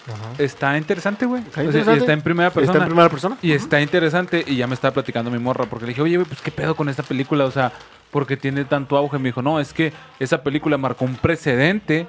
Ajá. 0.06 0.32
está 0.42 0.76
interesante, 0.76 1.26
güey. 1.26 1.42
Está 1.42 1.62
O 1.62 1.72
sea, 1.72 1.94
está 1.94 2.12
en 2.12 2.22
primera 2.22 2.50
persona. 2.50 2.72
¿Está 2.72 2.84
en 2.84 2.88
primera 2.90 3.08
persona? 3.08 3.36
Y 3.42 3.52
está 3.52 3.80
interesante, 3.80 4.44
y 4.46 4.56
ya 4.56 4.66
me 4.66 4.74
estaba 4.74 4.92
platicando 4.94 5.30
mi 5.30 5.38
morra, 5.38 5.66
porque 5.66 5.86
le 5.86 5.90
dije, 5.90 6.02
oye, 6.02 6.16
güey, 6.16 6.26
pues 6.28 6.40
qué 6.42 6.50
pedo 6.50 6.74
con 6.74 6.88
esta 6.88 7.02
película, 7.02 7.44
o 7.44 7.50
sea, 7.50 7.72
porque 8.10 8.36
tiene 8.36 8.64
tanto 8.64 8.96
auge. 8.96 9.18
Me 9.18 9.28
dijo, 9.28 9.42
no, 9.42 9.60
es 9.60 9.72
que 9.72 9.92
esa 10.18 10.42
película 10.42 10.76
marcó 10.78 11.04
un 11.04 11.16
precedente 11.16 12.06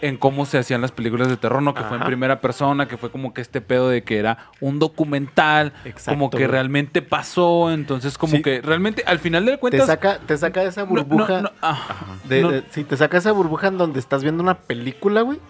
en 0.00 0.16
cómo 0.16 0.46
se 0.46 0.58
hacían 0.58 0.80
las 0.80 0.92
películas 0.92 1.26
de 1.28 1.36
terror, 1.36 1.60
¿no? 1.60 1.74
Que 1.74 1.82
fue 1.82 1.96
en 1.96 2.04
primera 2.04 2.40
persona, 2.40 2.86
que 2.86 2.96
fue 2.96 3.10
como 3.10 3.34
que 3.34 3.40
este 3.40 3.60
pedo 3.60 3.88
de 3.88 4.04
que 4.04 4.18
era 4.18 4.46
un 4.60 4.78
documental, 4.78 5.72
Exacto, 5.84 6.12
como 6.12 6.30
que 6.30 6.36
güey. 6.36 6.46
realmente 6.46 7.02
pasó, 7.02 7.72
entonces 7.72 8.16
como 8.16 8.36
Sí. 8.36 8.42
que 8.42 8.60
realmente 8.62 9.02
al 9.08 9.18
final 9.18 9.44
de 9.44 9.52
Te 9.52 9.58
cuentas... 9.58 9.86
saca, 9.86 10.18
te 10.20 10.36
saca 10.38 10.62
esa 10.62 10.82
no- 10.84 10.86
no- 10.94 11.04
burbuja. 11.04 11.40
no, 11.42 11.50
ah, 11.62 11.80
de- 12.28 12.42
no, 12.42 12.50
de- 12.52 12.62
sí, 12.70 12.84
te 12.84 12.96
saca 12.96 13.18
esa 13.18 13.32
burbuja 13.32 13.66
en 13.66 13.78
donde 13.78 13.98
estás 13.98 14.22
viendo 14.22 14.40
una 14.40 14.54
película, 14.54 15.22
güey. 15.22 15.40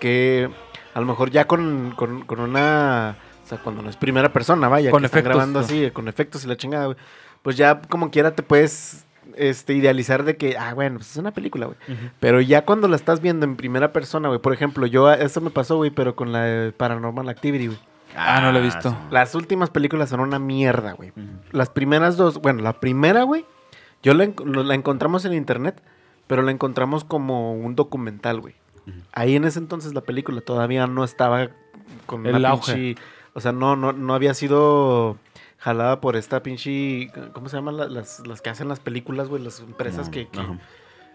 Que 0.00 0.50
a 0.94 1.00
lo 1.00 1.06
mejor 1.06 1.30
ya 1.30 1.46
con, 1.46 1.92
con, 1.96 2.22
con 2.22 2.40
una. 2.40 3.16
O 3.44 3.46
sea, 3.46 3.58
cuando 3.58 3.82
no 3.82 3.90
es 3.90 3.96
primera 3.96 4.32
persona, 4.32 4.68
vaya. 4.68 4.90
Con 4.90 5.02
que 5.02 5.06
están 5.06 5.18
efectos, 5.18 5.36
grabando 5.36 5.60
¿no? 5.60 5.66
así, 5.66 5.90
con 5.90 6.08
efectos 6.08 6.44
y 6.44 6.48
la 6.48 6.56
chingada, 6.56 6.86
güey. 6.86 6.96
Pues 7.42 7.56
ya 7.56 7.82
como 7.82 8.10
quiera 8.10 8.34
te 8.34 8.42
puedes 8.42 9.04
este, 9.36 9.74
idealizar 9.74 10.24
de 10.24 10.36
que, 10.36 10.56
ah, 10.56 10.72
bueno, 10.74 10.98
pues 10.98 11.10
es 11.10 11.16
una 11.16 11.32
película, 11.32 11.66
güey. 11.66 11.78
Pero 12.20 12.40
ya 12.40 12.64
cuando 12.64 12.88
la 12.88 12.96
estás 12.96 13.20
viendo 13.20 13.44
en 13.44 13.56
primera 13.56 13.92
persona, 13.92 14.28
güey. 14.28 14.40
Por 14.40 14.52
ejemplo, 14.52 14.86
yo, 14.86 15.12
eso 15.12 15.40
me 15.40 15.50
pasó, 15.50 15.76
güey, 15.76 15.90
pero 15.90 16.16
con 16.16 16.32
la 16.32 16.42
de 16.42 16.72
Paranormal 16.72 17.28
Activity, 17.28 17.66
güey. 17.66 17.78
Ah, 18.16 18.40
no 18.40 18.52
lo 18.52 18.60
he 18.60 18.62
visto. 18.62 18.90
sí. 18.90 18.96
Las 19.10 19.34
últimas 19.34 19.70
películas 19.70 20.08
son 20.08 20.20
una 20.20 20.38
mierda, 20.38 20.92
güey. 20.92 21.12
Las 21.50 21.68
primeras 21.68 22.16
dos, 22.16 22.40
bueno, 22.40 22.62
la 22.62 22.74
primera, 22.74 23.24
güey, 23.24 23.44
yo 24.02 24.14
la, 24.14 24.30
la 24.44 24.74
encontramos 24.74 25.24
en 25.24 25.34
internet, 25.34 25.82
pero 26.26 26.42
la 26.42 26.52
encontramos 26.52 27.04
como 27.04 27.54
un 27.54 27.74
documental, 27.74 28.40
güey. 28.40 28.54
Ahí 29.12 29.36
en 29.36 29.44
ese 29.44 29.58
entonces 29.58 29.94
la 29.94 30.00
película 30.02 30.40
todavía 30.40 30.86
no 30.86 31.04
estaba 31.04 31.48
con 32.06 32.26
El 32.26 32.36
una 32.36 32.50
auge. 32.50 32.72
pinche- 32.74 32.98
O 33.34 33.40
sea, 33.40 33.52
no, 33.52 33.76
no, 33.76 33.92
no 33.92 34.14
había 34.14 34.34
sido 34.34 35.16
jalada 35.58 36.00
por 36.00 36.16
esta 36.16 36.42
pinche... 36.42 37.10
¿Cómo 37.32 37.48
se 37.48 37.56
llaman 37.56 37.76
la- 37.76 37.88
las, 37.88 38.26
las 38.26 38.40
que 38.42 38.50
hacen 38.50 38.68
las 38.68 38.80
películas, 38.80 39.28
güey? 39.28 39.42
Las 39.42 39.60
empresas 39.60 40.08
que... 40.10 40.28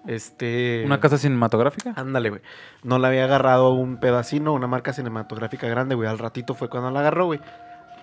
este... 0.08 0.84
¿Una 0.86 1.00
casa 1.00 1.18
cinematográfica? 1.18 1.94
Ándale, 1.96 2.30
güey. 2.30 2.42
No 2.84 2.98
la 3.00 3.10
había 3.10 3.26
agarrado 3.26 3.72
un 3.74 4.00
pedacino, 4.00 4.54
una 4.54 4.68
marca 4.68 4.94
cinematográfica 4.94 5.68
grande, 5.68 5.96
güey. 5.96 6.10
Al 6.10 6.20
ratito 6.20 6.56
fue 6.56 6.70
cuando 6.70 6.90
la 6.92 7.00
agarró, 7.02 7.26
güey. 7.26 7.40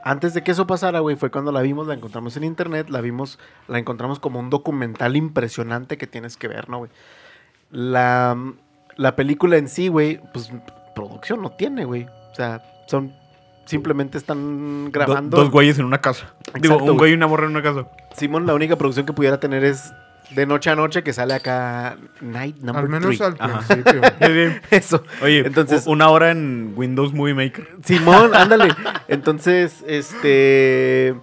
Antes 0.04 0.34
de 0.34 0.42
que 0.44 0.52
eso 0.52 0.68
pasara, 0.68 1.00
güey, 1.00 1.16
fue 1.16 1.30
cuando 1.32 1.50
la 1.50 1.62
vimos, 1.62 1.88
la 1.88 1.94
encontramos 1.94 2.36
en 2.36 2.44
internet, 2.44 2.88
la 2.90 3.00
vimos, 3.00 3.40
la 3.66 3.78
encontramos 3.80 4.20
como 4.20 4.38
un 4.38 4.50
documental 4.50 5.16
impresionante 5.16 5.98
que 5.98 6.06
tienes 6.06 6.36
que 6.36 6.46
ver, 6.46 6.68
¿no, 6.68 6.78
güey? 6.78 6.90
La, 7.72 8.36
la 8.96 9.16
película 9.16 9.56
en 9.56 9.68
sí, 9.68 9.88
güey, 9.88 10.20
pues 10.32 10.50
producción 10.94 11.42
no 11.42 11.50
tiene, 11.50 11.84
güey. 11.84 12.04
O 12.32 12.34
sea, 12.34 12.62
son, 12.86 13.12
simplemente 13.66 14.18
están 14.18 14.86
Do- 14.86 14.90
grabando. 14.92 15.36
dos 15.36 15.50
güeyes 15.50 15.78
en 15.78 15.84
una 15.84 16.00
casa. 16.00 16.32
Digo, 16.60 16.74
Exacto, 16.74 16.92
un 16.92 16.98
güey. 16.98 17.12
y 17.12 17.14
una 17.14 17.26
morra 17.26 17.44
en 17.44 17.50
una 17.50 17.62
casa. 17.62 17.86
Simón, 18.16 18.46
la 18.46 18.54
única 18.54 18.76
producción 18.76 19.06
que 19.06 19.12
pudiera 19.12 19.38
tener 19.40 19.64
es 19.64 19.92
de 20.30 20.44
noche 20.44 20.70
a 20.70 20.74
noche 20.74 21.04
que 21.04 21.12
sale 21.12 21.34
acá 21.34 21.96
Night 22.20 22.56
Number 22.56 22.82
Al 22.84 22.88
menos 22.88 23.16
three. 23.16 23.24
al 23.26 23.36
principio. 23.36 24.00
Eso. 24.70 25.04
Oye, 25.22 25.40
Entonces- 25.46 25.86
una 25.86 26.08
hora 26.10 26.30
en 26.30 26.72
Windows 26.76 27.12
Movie 27.12 27.34
Maker. 27.34 27.68
Simón, 27.84 28.34
ándale. 28.34 28.68
Entonces, 29.08 29.84
este. 29.86 31.14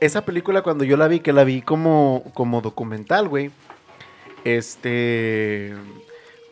Esa 0.00 0.24
película, 0.24 0.62
cuando 0.62 0.84
yo 0.84 0.96
la 0.96 1.08
vi, 1.08 1.20
que 1.20 1.32
la 1.34 1.44
vi 1.44 1.60
como, 1.60 2.24
como 2.32 2.62
documental, 2.62 3.28
güey. 3.28 3.50
Este. 4.44 5.74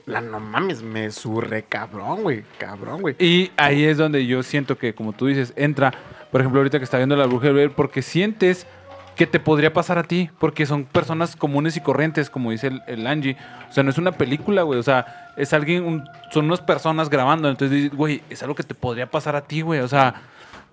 La 0.09 0.20
no 0.20 0.40
mames, 0.40 0.82
me 0.82 1.10
surre 1.10 1.64
cabrón, 1.64 2.22
güey. 2.22 2.43
Cabrón, 2.59 3.02
güey. 3.02 3.14
Y 3.18 3.51
ahí 3.56 3.85
es 3.85 3.98
donde 3.98 4.26
yo 4.26 4.43
siento 4.43 4.78
que, 4.78 4.94
como 4.94 5.12
tú 5.12 5.26
dices, 5.26 5.52
entra, 5.56 5.93
por 6.32 6.40
ejemplo, 6.40 6.60
ahorita 6.60 6.78
que 6.78 6.85
está 6.85 6.97
viendo 6.97 7.14
la 7.16 7.26
bruja 7.26 7.47
de 7.48 7.52
Blair, 7.52 7.70
porque 7.72 8.02
sientes 8.02 8.66
que 9.16 9.26
te 9.26 9.40
podría 9.40 9.72
pasar 9.72 9.98
a 9.98 10.05
ti, 10.05 10.30
porque 10.39 10.64
son 10.64 10.85
personas 10.85 11.35
comunes 11.36 11.76
y 11.76 11.80
corrientes, 11.80 12.30
como 12.30 12.51
dice 12.52 12.68
el, 12.68 12.82
el 12.86 13.06
Angie. 13.06 13.36
O 13.68 13.72
sea, 13.72 13.82
no 13.82 13.90
es 13.90 13.98
una 13.98 14.12
película, 14.12 14.62
güey, 14.62 14.78
o 14.78 14.82
sea, 14.82 15.32
es 15.36 15.52
alguien, 15.52 15.85
un- 15.85 16.05
son 16.30 16.47
unas 16.47 16.60
personas 16.60 17.10
grabando, 17.10 17.48
entonces 17.48 17.76
dices, 17.82 17.97
güey, 17.97 18.22
es 18.30 18.43
algo 18.43 18.55
que 18.55 18.62
te 18.62 18.74
podría 18.74 19.10
pasar 19.10 19.36
a 19.36 19.43
ti, 19.43 19.60
güey, 19.60 19.80
o 19.80 19.89
sea... 19.89 20.14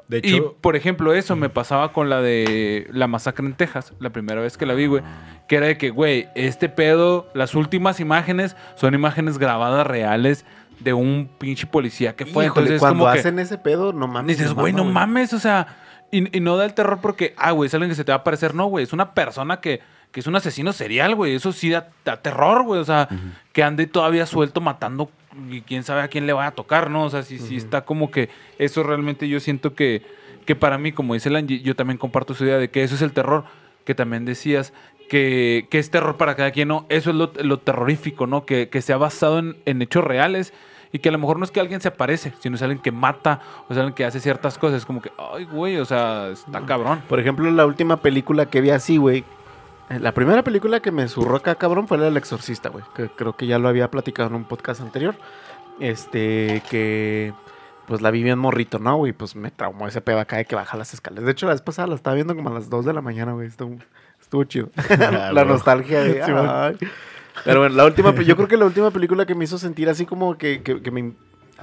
De 0.07 0.21
y, 0.23 0.35
hecho, 0.35 0.55
por 0.61 0.75
ejemplo, 0.75 1.13
eso 1.13 1.35
me 1.35 1.49
pasaba 1.49 1.91
con 1.91 2.09
la 2.09 2.21
de 2.21 2.87
la 2.91 3.07
masacre 3.07 3.45
en 3.45 3.53
Texas, 3.53 3.93
la 3.99 4.11
primera 4.11 4.39
vez 4.41 4.57
que 4.57 4.65
la 4.65 4.73
vi, 4.73 4.85
güey. 4.85 5.03
Que 5.47 5.55
era 5.55 5.67
de 5.67 5.77
que, 5.77 5.89
güey, 5.89 6.29
este 6.35 6.69
pedo, 6.69 7.27
las 7.33 7.55
últimas 7.55 7.99
imágenes 7.99 8.55
son 8.75 8.93
imágenes 8.93 9.37
grabadas 9.37 9.87
reales 9.87 10.45
de 10.79 10.93
un 10.93 11.29
pinche 11.39 11.65
policía 11.65 12.15
que 12.15 12.25
fue. 12.25 12.45
Híjole, 12.45 12.61
Entonces, 12.61 12.79
cuando 12.79 12.99
como 13.03 13.13
que 13.13 13.19
hacen 13.19 13.39
ese 13.39 13.57
pedo, 13.57 13.93
no 13.93 14.07
mames. 14.07 14.37
dices, 14.37 14.53
güey, 14.53 14.73
no 14.73 14.83
mames, 14.83 15.33
o 15.33 15.39
sea, 15.39 15.67
y, 16.11 16.37
y 16.37 16.39
no 16.39 16.57
da 16.57 16.65
el 16.65 16.73
terror 16.73 16.99
porque, 17.01 17.33
ah, 17.37 17.51
güey, 17.51 17.67
es 17.67 17.73
alguien 17.73 17.89
que 17.89 17.95
se 17.95 18.03
te 18.03 18.11
va 18.11 18.17
a 18.17 18.23
parecer, 18.23 18.53
no, 18.53 18.65
güey, 18.67 18.83
es 18.83 18.93
una 18.93 19.13
persona 19.13 19.59
que, 19.59 19.81
que 20.15 20.21
es 20.21 20.27
un 20.27 20.35
asesino 20.37 20.71
serial, 20.71 21.13
güey, 21.13 21.35
eso 21.35 21.51
sí 21.51 21.69
da, 21.69 21.89
da 22.05 22.21
terror, 22.21 22.63
güey, 22.63 22.79
o 22.79 22.85
sea, 22.85 23.09
que 23.51 23.63
ande 23.63 23.85
todavía 23.85 24.25
suelto 24.25 24.61
matando 24.61 25.11
y 25.51 25.59
quién 25.59 25.83
sabe 25.83 26.03
a 26.03 26.07
quién 26.07 26.25
le 26.25 26.31
va 26.31 26.47
a 26.47 26.51
tocar, 26.51 26.89
¿no? 26.89 27.03
O 27.03 27.09
sea, 27.09 27.21
sí, 27.21 27.37
sí 27.37 27.57
está 27.57 27.83
como 27.83 28.11
que 28.11 28.29
eso 28.57 28.81
realmente 28.81 29.27
yo 29.27 29.41
siento 29.41 29.75
que, 29.75 30.03
que 30.45 30.55
para 30.55 30.77
mí, 30.77 30.93
como 30.93 31.15
dice 31.15 31.27
el 31.27 31.35
Angie, 31.35 31.59
yo 31.59 31.75
también 31.75 31.97
comparto 31.97 32.33
su 32.33 32.45
idea 32.45 32.57
de 32.57 32.69
que 32.69 32.81
eso 32.81 32.95
es 32.95 33.01
el 33.01 33.11
terror, 33.11 33.43
que 33.83 33.93
también 33.93 34.23
decías, 34.23 34.71
que, 35.09 35.67
que 35.69 35.79
es 35.79 35.91
terror 35.91 36.15
para 36.15 36.37
cada 36.37 36.51
quien, 36.51 36.69
¿no? 36.69 36.85
Eso 36.87 37.09
es 37.09 37.17
lo, 37.17 37.33
lo 37.43 37.59
terrorífico, 37.59 38.25
¿no? 38.25 38.45
Que, 38.45 38.69
que 38.69 38.81
se 38.81 38.93
ha 38.93 38.97
basado 38.97 39.39
en, 39.39 39.57
en 39.65 39.81
hechos 39.81 40.05
reales 40.05 40.53
y 40.93 40.99
que 40.99 41.09
a 41.09 41.11
lo 41.11 41.17
mejor 41.17 41.39
no 41.39 41.43
es 41.43 41.51
que 41.51 41.59
alguien 41.59 41.81
se 41.81 41.89
aparece, 41.89 42.31
sino 42.39 42.55
es 42.55 42.61
alguien 42.61 42.81
que 42.81 42.93
mata 42.93 43.41
o 43.67 43.73
es 43.73 43.77
alguien 43.77 43.95
que 43.95 44.05
hace 44.05 44.21
ciertas 44.21 44.57
cosas. 44.57 44.77
Es 44.77 44.85
como 44.85 45.01
que, 45.01 45.11
ay, 45.17 45.43
güey, 45.43 45.75
o 45.75 45.83
sea, 45.83 46.29
está 46.29 46.65
cabrón. 46.65 47.01
Por 47.09 47.19
ejemplo, 47.19 47.51
la 47.51 47.65
última 47.65 47.97
película 47.97 48.45
que 48.45 48.61
vi 48.61 48.69
así, 48.69 48.95
güey. 48.95 49.25
Eh, 49.89 49.99
La 49.99 50.13
primera 50.13 50.43
película 50.43 50.79
que 50.79 50.91
me 50.91 51.07
zurró 51.07 51.37
acá, 51.37 51.55
cabrón, 51.55 51.87
fue 51.87 51.97
la 51.97 52.05
del 52.05 52.17
Exorcista, 52.17 52.69
güey. 52.69 52.83
Que 52.95 53.09
creo 53.09 53.35
que 53.35 53.47
ya 53.47 53.59
lo 53.59 53.67
había 53.67 53.91
platicado 53.91 54.29
en 54.29 54.35
un 54.35 54.45
podcast 54.45 54.81
anterior. 54.81 55.15
Este, 55.79 56.63
que 56.69 57.33
pues 57.87 58.01
la 58.01 58.11
vi 58.11 58.23
bien 58.23 58.39
morrito, 58.39 58.79
¿no, 58.79 58.97
güey? 58.97 59.13
Pues 59.13 59.35
me 59.35 59.51
traumó 59.51 59.87
ese 59.87 60.01
pedo 60.01 60.19
acá 60.19 60.37
de 60.37 60.45
que 60.45 60.55
baja 60.55 60.77
las 60.77 60.93
escaleras. 60.93 61.25
De 61.25 61.31
hecho, 61.31 61.45
la 61.45 61.53
vez 61.53 61.61
pasada 61.61 61.87
la 61.87 61.95
estaba 61.95 62.15
viendo 62.15 62.35
como 62.35 62.49
a 62.49 62.53
las 62.53 62.69
2 62.69 62.85
de 62.85 62.93
la 62.93 63.01
mañana, 63.01 63.33
güey. 63.33 63.47
Estuvo, 63.47 63.77
estuvo 64.19 64.43
chido. 64.45 64.69
la 64.99 65.45
nostalgia 65.45 66.01
de. 66.01 66.21
Ay. 66.23 66.77
Pero 67.43 67.59
bueno, 67.59 67.75
la 67.75 67.85
última, 67.85 68.13
yo 68.21 68.35
creo 68.35 68.47
que 68.47 68.57
la 68.57 68.65
última 68.65 68.91
película 68.91 69.25
que 69.25 69.35
me 69.35 69.43
hizo 69.43 69.57
sentir 69.57 69.89
así 69.89 70.05
como 70.05 70.37
que, 70.37 70.61
que, 70.63 70.81
que 70.81 70.91
me. 70.91 71.13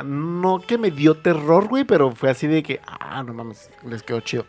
No 0.04 0.58
que 0.60 0.78
me 0.78 0.90
dio 0.90 1.16
terror, 1.16 1.68
güey, 1.68 1.84
pero 1.84 2.12
fue 2.12 2.30
así 2.30 2.46
de 2.46 2.62
que, 2.62 2.80
ah, 2.86 3.22
no 3.22 3.34
mames, 3.34 3.70
les 3.84 4.02
quedó 4.02 4.20
chido. 4.20 4.46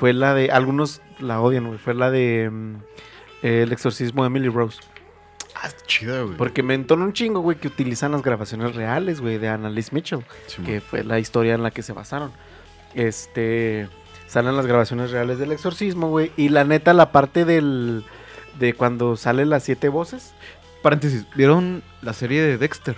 Fue 0.00 0.12
la 0.12 0.34
de, 0.34 0.50
algunos 0.50 1.00
la 1.20 1.40
odian, 1.40 1.66
güey, 1.68 1.78
fue 1.78 1.94
la 1.94 2.10
de 2.10 2.48
mm, 2.50 2.74
El 3.42 3.70
exorcismo 3.72 4.22
de 4.22 4.26
Emily 4.28 4.48
Rose. 4.48 4.80
Ah, 5.54 5.68
chida, 5.86 6.22
güey. 6.22 6.36
Porque 6.36 6.62
me 6.62 6.74
entona 6.74 7.04
un 7.04 7.12
chingo, 7.12 7.40
güey, 7.40 7.58
que 7.58 7.68
utilizan 7.68 8.12
las 8.12 8.22
grabaciones 8.22 8.74
reales, 8.74 9.20
güey, 9.20 9.36
de 9.38 9.48
Annalise 9.48 9.94
Mitchell, 9.94 10.24
Sí, 10.46 10.62
que 10.62 10.80
fue 10.80 11.04
la 11.04 11.18
historia 11.18 11.54
en 11.54 11.62
la 11.62 11.70
que 11.70 11.82
se 11.82 11.92
basaron. 11.92 12.32
Este, 12.94 13.88
salen 14.26 14.56
las 14.56 14.66
grabaciones 14.66 15.10
reales 15.10 15.38
del 15.38 15.52
exorcismo, 15.52 16.08
güey, 16.08 16.32
y 16.36 16.48
la 16.48 16.64
neta, 16.64 16.92
la 16.94 17.12
parte 17.12 17.44
del, 17.44 18.04
de 18.58 18.74
cuando 18.74 19.16
salen 19.16 19.50
las 19.50 19.62
siete 19.64 19.88
voces, 19.88 20.32
Paréntesis, 20.82 21.26
¿vieron 21.36 21.82
la 22.00 22.14
serie 22.14 22.40
de 22.42 22.56
Dexter? 22.56 22.96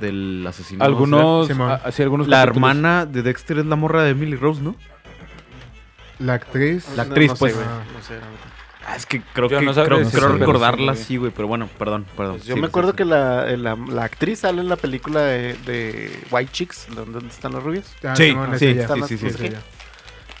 Del 0.00 0.44
asesino. 0.46 0.84
Algunos, 0.84 1.48
Simón. 1.48 1.72
a- 1.72 1.74
así 1.74 2.02
algunos 2.04 2.28
La 2.28 2.36
capítulos. 2.44 2.56
hermana 2.70 3.04
de 3.04 3.22
Dexter 3.22 3.58
es 3.58 3.66
la 3.66 3.74
morra 3.74 4.04
de 4.04 4.10
Emily 4.10 4.36
Rose, 4.36 4.62
¿no? 4.62 4.76
La 6.18 6.34
actriz. 6.34 6.86
La 6.96 7.02
actriz, 7.04 7.30
no 7.30 7.36
sé, 7.36 7.40
pues. 7.40 7.54
güey, 7.54 7.66
Ah. 7.68 7.82
no 7.94 8.02
sé, 8.02 8.14
la 8.14 8.20
neta. 8.20 8.50
Ah, 8.86 8.96
es 8.96 9.06
que 9.06 9.22
creo 9.32 9.48
Yo 9.48 9.60
que 9.60 9.64
creo, 9.64 9.84
creo 9.86 10.10
pero 10.12 10.28
recordarla 10.36 10.94
sí, 10.94 11.02
así, 11.02 11.16
güey, 11.16 11.32
pero 11.34 11.48
bueno, 11.48 11.68
perdón, 11.78 12.04
perdón. 12.18 12.34
Pues 12.36 12.46
yo 12.46 12.54
Sí, 12.54 12.60
me 12.60 12.66
sí, 12.66 12.70
acuerdo 12.70 12.90
sí. 12.90 12.96
que 12.98 13.04
la, 13.06 13.46
la, 13.56 13.76
la 13.76 14.04
actriz 14.04 14.40
sale 14.40 14.60
en 14.60 14.68
la 14.68 14.76
película 14.76 15.22
de, 15.22 15.54
de 15.64 16.20
White 16.30 16.52
Chicks, 16.52 16.88
donde 16.94 17.26
están 17.28 17.52
los 17.52 17.62
rubios. 17.64 17.86
Ah, 18.04 18.14
Sí, 18.14 18.36
sí, 18.58 18.74
sí, 18.74 19.02
sí, 19.08 19.18
sí, 19.18 19.30
sí. 19.30 19.46
ella. 19.46 19.60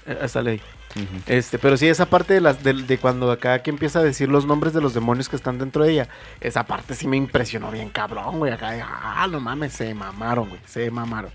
Eh, 0.06 0.28
sale 0.28 0.50
ahí. 0.52 0.60
Ujú. 0.96 1.22
Este, 1.26 1.58
pero 1.58 1.76
sí, 1.78 1.88
esa 1.88 2.04
parte 2.06 2.34
de 2.34 2.40
las 2.42 2.62
de, 2.62 2.74
de 2.74 2.98
cuando 2.98 3.32
acá 3.32 3.60
que 3.62 3.70
empieza 3.70 4.00
a 4.00 4.02
decir 4.02 4.28
los 4.28 4.44
nombres 4.46 4.74
de 4.74 4.80
los 4.82 4.92
demonios 4.94 5.28
que 5.30 5.36
están 5.36 5.58
dentro 5.58 5.82
de 5.82 5.92
ella, 5.92 6.08
esa 6.40 6.64
parte 6.66 6.94
sí 6.94 7.08
me 7.08 7.16
impresionó 7.16 7.70
bien 7.70 7.88
cabrón, 7.88 8.38
güey. 8.38 8.52
Acá, 8.52 8.72
ah, 8.84 9.26
no 9.28 9.40
mames, 9.40 9.72
se 9.72 9.92
mamaron, 9.94 10.50
güey, 10.50 10.60
se 10.66 10.90
mamaron. 10.90 11.30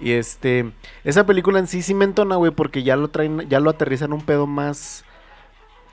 Y 0.00 0.12
este, 0.12 0.72
esa 1.04 1.26
película 1.26 1.58
en 1.58 1.66
sí 1.66 1.82
sí 1.82 1.94
me 1.94 2.04
entona, 2.04 2.36
güey, 2.36 2.52
porque 2.52 2.82
ya 2.82 2.96
lo 2.96 3.08
traen, 3.08 3.48
ya 3.48 3.58
lo 3.60 3.70
aterrizan 3.70 4.12
un 4.12 4.22
pedo 4.22 4.46
más 4.46 5.04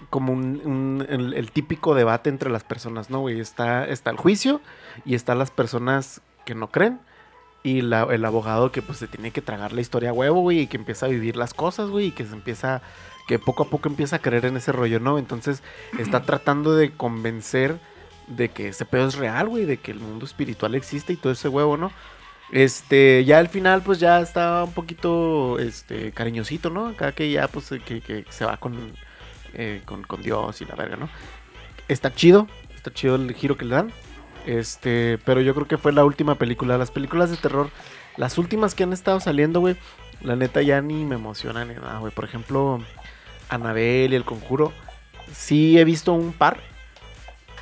como 0.10 0.34
un, 0.34 0.61
un- 0.65 1.06
el, 1.10 1.34
el 1.34 1.52
típico 1.52 1.95
debate 1.95 2.30
entre 2.30 2.49
las 2.49 2.64
personas, 2.64 3.10
¿no, 3.10 3.19
güey? 3.22 3.40
Está, 3.40 3.86
está 3.86 4.11
el 4.11 4.18
juicio 4.18 4.61
y 5.06 5.15
están 5.15 5.40
las 5.40 5.52
personas 5.52 6.22
que 6.45 6.53
no 6.53 6.68
creen 6.69 6.99
y 7.64 7.82
la- 7.82 8.03
el 8.11 8.23
abogado 8.26 8.72
que 8.72 8.84
pues 8.84 8.99
se 8.99 9.07
tiene 9.07 9.32
que 9.32 9.41
tragar 9.41 9.73
la 9.73 9.82
historia 9.82 10.11
a 10.11 10.14
huevo, 10.14 10.41
güey, 10.41 10.60
y 10.61 10.68
que 10.68 10.77
empieza 10.77 11.07
a 11.07 11.10
vivir 11.10 11.36
las 11.36 11.53
cosas, 11.56 11.90
güey, 11.90 12.07
y 12.07 12.11
que 12.11 12.26
se 12.26 12.34
empieza, 12.34 12.84
que 13.27 13.40
poco 13.40 13.64
a 13.64 13.69
poco 13.69 13.90
empieza 13.90 14.18
a 14.18 14.19
creer 14.19 14.45
en 14.45 14.57
ese 14.57 14.72
rollo, 14.72 14.99
¿no? 14.99 15.18
Entonces 15.18 15.64
está 15.98 16.22
tratando 16.22 16.76
de 16.76 16.91
convencer 16.91 17.80
de 18.27 18.49
que 18.49 18.68
ese 18.69 18.86
pedo 18.86 19.07
es 19.07 19.15
real, 19.15 19.48
güey, 19.49 19.65
de 19.65 19.77
que 19.77 19.91
el 19.91 19.99
mundo 19.99 20.26
espiritual 20.26 20.76
existe 20.76 21.14
y 21.14 21.15
todo 21.18 21.34
ese 21.34 21.48
huevo, 21.48 21.77
¿no? 21.77 21.91
Este, 22.51 23.26
ya 23.26 23.39
al 23.39 23.49
final, 23.49 23.81
pues 23.81 23.99
ya 23.99 24.22
estaba 24.22 24.63
un 24.63 24.73
poquito, 24.73 25.59
este, 25.59 26.11
cariñosito, 26.11 26.69
¿no? 26.69 26.88
Acá 26.88 27.11
que 27.11 27.31
ya, 27.31 27.47
pues, 27.47 27.69
que, 27.85 28.01
que 28.01 28.26
se 28.30 28.45
va 28.45 28.57
con, 28.57 28.91
eh, 29.53 29.81
con, 29.85 30.03
con 30.03 30.22
Dios 30.22 30.61
y 30.61 30.65
la 30.65 30.76
verga, 30.76 30.95
¿no? 30.95 31.09
Está 31.88 32.13
chido, 32.13 32.47
está 32.76 32.93
chido 32.93 33.15
el 33.15 33.34
giro 33.34 33.57
que 33.57 33.65
le 33.65 33.76
dan. 33.76 33.91
Este, 34.45 35.17
pero 35.26 35.41
yo 35.41 35.55
creo 35.55 35.67
que 35.67 35.77
fue 35.77 35.91
la 35.91 36.05
última 36.05 36.35
película. 36.35 36.77
Las 36.77 36.91
películas 36.91 37.31
de 37.31 37.38
terror, 37.38 37.69
las 38.17 38.38
últimas 38.38 38.76
que 38.76 38.84
han 38.84 38.93
estado 38.93 39.19
saliendo, 39.19 39.59
güey, 39.59 39.76
la 40.22 40.35
neta 40.35 40.61
ya 40.61 40.81
ni 40.81 41.03
me 41.03 41.15
emocionan 41.15 41.67
ni 41.67 41.76
nada, 41.76 41.99
güey. 41.99 42.13
Por 42.13 42.26
ejemplo, 42.26 42.80
Anabel 43.49 44.13
y 44.13 44.15
El 44.15 44.23
Conjuro. 44.23 44.72
Sí 45.34 45.80
he 45.80 45.84
visto 45.84 46.13
un 46.13 46.31
par. 46.31 46.59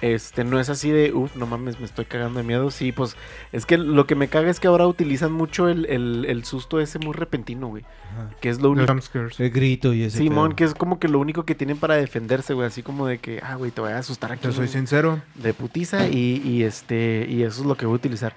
Este, 0.03 0.43
no 0.43 0.59
es 0.59 0.69
así 0.69 0.91
de, 0.91 1.13
uff, 1.13 1.33
no 1.37 1.45
mames, 1.45 1.79
me 1.79 1.85
estoy 1.85 2.03
cagando 2.03 2.39
de 2.39 2.45
miedo. 2.45 2.69
Sí, 2.71 2.91
pues 2.91 3.15
es 3.53 3.65
que 3.65 3.77
lo 3.77 4.05
que 4.05 4.15
me 4.15 4.27
caga 4.27 4.49
es 4.51 4.59
que 4.59 4.67
ahora 4.67 4.85
utilizan 4.85 5.31
mucho 5.31 5.69
el, 5.69 5.85
el- 5.85 6.25
el 6.27 6.43
susto 6.43 6.81
ese 6.81 6.99
muy 6.99 7.13
repentino, 7.13 7.67
güey. 7.67 7.85
Que 8.41 8.49
es 8.49 8.59
lo 8.59 8.69
único. 8.71 8.93
El 9.39 9.49
grito 9.49 9.93
y 9.93 10.03
ese 10.03 10.17
Simón, 10.17 10.49
pedo. 10.49 10.55
que 10.57 10.63
es 10.65 10.73
como 10.73 10.99
que 10.99 11.07
lo 11.07 11.19
único 11.19 11.45
que 11.45 11.55
tienen 11.55 11.77
para 11.77 11.95
defenderse, 11.95 12.53
güey. 12.53 12.67
Así 12.67 12.83
como 12.83 13.07
de 13.07 13.19
que, 13.19 13.39
ah, 13.41 13.55
güey, 13.55 13.71
te 13.71 13.79
voy 13.79 13.91
a 13.93 13.97
asustar 13.99 14.33
aquí. 14.33 14.41
Te 14.45 14.51
soy 14.51 14.67
sincero. 14.67 15.21
de 15.35 15.53
putiza 15.53 16.07
y, 16.09 16.41
y, 16.43 16.63
este 16.63 17.25
y 17.29 17.43
eso 17.43 17.61
es 17.61 17.65
lo 17.65 17.75
que 17.75 17.85
voy 17.85 17.93
a 17.93 17.95
utilizar. 17.95 18.35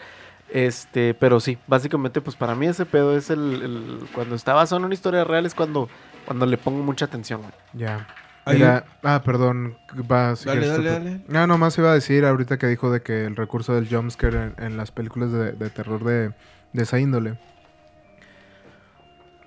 Este, 0.48 1.14
pero 1.14 1.40
sí, 1.40 1.58
básicamente 1.66 2.20
pues 2.20 2.36
para 2.36 2.54
mí 2.54 2.66
ese 2.66 2.86
pedo 2.86 3.16
es 3.16 3.30
el, 3.30 3.40
el- 3.62 4.06
cuando 4.14 4.36
está 4.36 4.54
basado 4.54 4.78
en 4.78 4.84
una 4.84 4.94
historia 4.94 5.24
real 5.24 5.44
es 5.44 5.54
cuando 5.56 5.88
cuando 6.26 6.46
le 6.46 6.56
pongo 6.58 6.84
mucha 6.84 7.06
atención, 7.06 7.40
güey. 7.40 7.52
Ya. 7.72 8.06
Mira, 8.46 8.84
ah, 9.02 9.22
perdón. 9.24 9.76
Va, 10.10 10.36
si 10.36 10.46
Dale, 10.46 10.66
dale, 10.68 10.90
dale. 10.90 11.20
No, 11.26 11.46
nomás 11.46 11.76
iba 11.78 11.90
a 11.90 11.94
decir 11.94 12.24
ahorita 12.24 12.58
que 12.58 12.68
dijo 12.68 12.90
de 12.92 13.02
que 13.02 13.24
el 13.24 13.34
recurso 13.34 13.74
del 13.74 13.88
jumpscare 13.88 14.36
en, 14.36 14.54
en 14.58 14.76
las 14.76 14.92
películas 14.92 15.32
de, 15.32 15.52
de 15.52 15.70
terror 15.70 16.04
de, 16.04 16.32
de 16.72 16.82
esa 16.82 17.00
índole. 17.00 17.38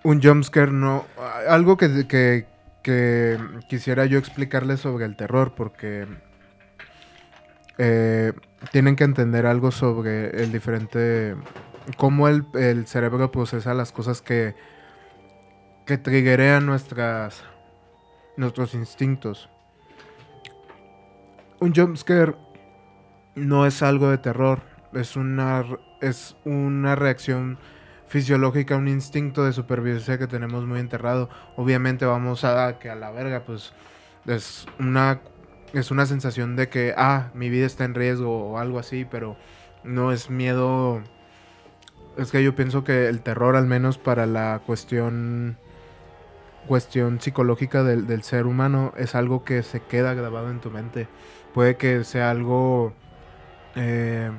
Un 0.04 0.22
jumpscare 0.22 0.72
no... 0.72 1.06
Algo 1.48 1.78
que, 1.78 2.08
que, 2.08 2.46
que 2.84 3.38
quisiera 3.70 4.06
yo 4.06 4.20
explicarles 4.20 4.82
sobre 4.82 5.06
el 5.06 5.16
terror 5.16 5.54
porque 5.56 6.06
eh, 7.78 8.34
tienen 8.72 8.98
que 8.98 9.06
entender 9.06 9.46
algo 9.46 9.72
sobre 9.72 10.44
el 10.44 10.52
diferente... 10.52 11.36
Cómo 11.98 12.28
el, 12.28 12.46
el 12.54 12.86
cerebro 12.86 13.32
procesa 13.32 13.74
las 13.74 13.92
cosas 13.92 14.22
que, 14.22 14.56
que 15.86 15.98
triggerean 15.98 16.66
nuestras 16.66 17.44
nuestros 18.40 18.74
instintos. 18.74 19.50
Un 21.60 21.76
jumpscare 21.76 22.36
no 23.36 23.66
es 23.66 23.84
algo 23.84 24.10
de 24.10 24.18
terror, 24.18 24.62
es 24.94 25.16
una, 25.16 25.66
es 26.02 26.36
una 26.46 26.96
reacción 26.96 27.60
fisiológica, 28.08 28.78
un 28.78 28.88
instinto 28.88 29.44
de 29.44 29.54
supervivencia 29.54 30.18
que 30.18 30.28
tenemos 30.28 30.66
muy 30.66 30.80
enterrado. 30.80 31.30
Obviamente 31.58 32.06
vamos 32.06 32.44
a 32.44 32.80
que 32.80 32.90
a 32.90 32.96
la 32.96 33.12
verga, 33.12 33.44
pues 33.46 33.74
es 34.26 34.66
una, 34.80 35.20
es 35.74 35.92
una 35.92 36.06
sensación 36.06 36.56
de 36.56 36.70
que, 36.70 36.94
ah, 36.98 37.32
mi 37.34 37.50
vida 37.50 37.66
está 37.66 37.84
en 37.84 37.94
riesgo 37.94 38.52
o 38.52 38.58
algo 38.58 38.80
así, 38.80 39.06
pero 39.06 39.36
no 39.84 40.14
es 40.14 40.30
miedo. 40.30 41.02
Es 42.18 42.32
que 42.32 42.42
yo 42.42 42.56
pienso 42.56 42.86
que 42.86 43.10
el 43.10 43.22
terror, 43.22 43.58
al 43.58 43.68
menos 43.68 43.98
para 43.98 44.26
la 44.26 44.62
cuestión 44.66 45.58
cuestión 46.70 47.20
psicológica 47.20 47.84
del, 47.84 48.06
del 48.06 48.22
ser 48.22 48.46
humano 48.46 48.94
es 48.96 49.16
algo 49.16 49.44
que 49.44 49.64
se 49.64 49.82
queda 49.82 50.14
grabado 50.14 50.52
en 50.52 50.62
tu 50.62 50.70
mente. 50.70 51.08
Puede 51.54 51.78
que 51.78 52.04
sea 52.04 52.30
algo 52.30 52.94
eh, 53.76 54.30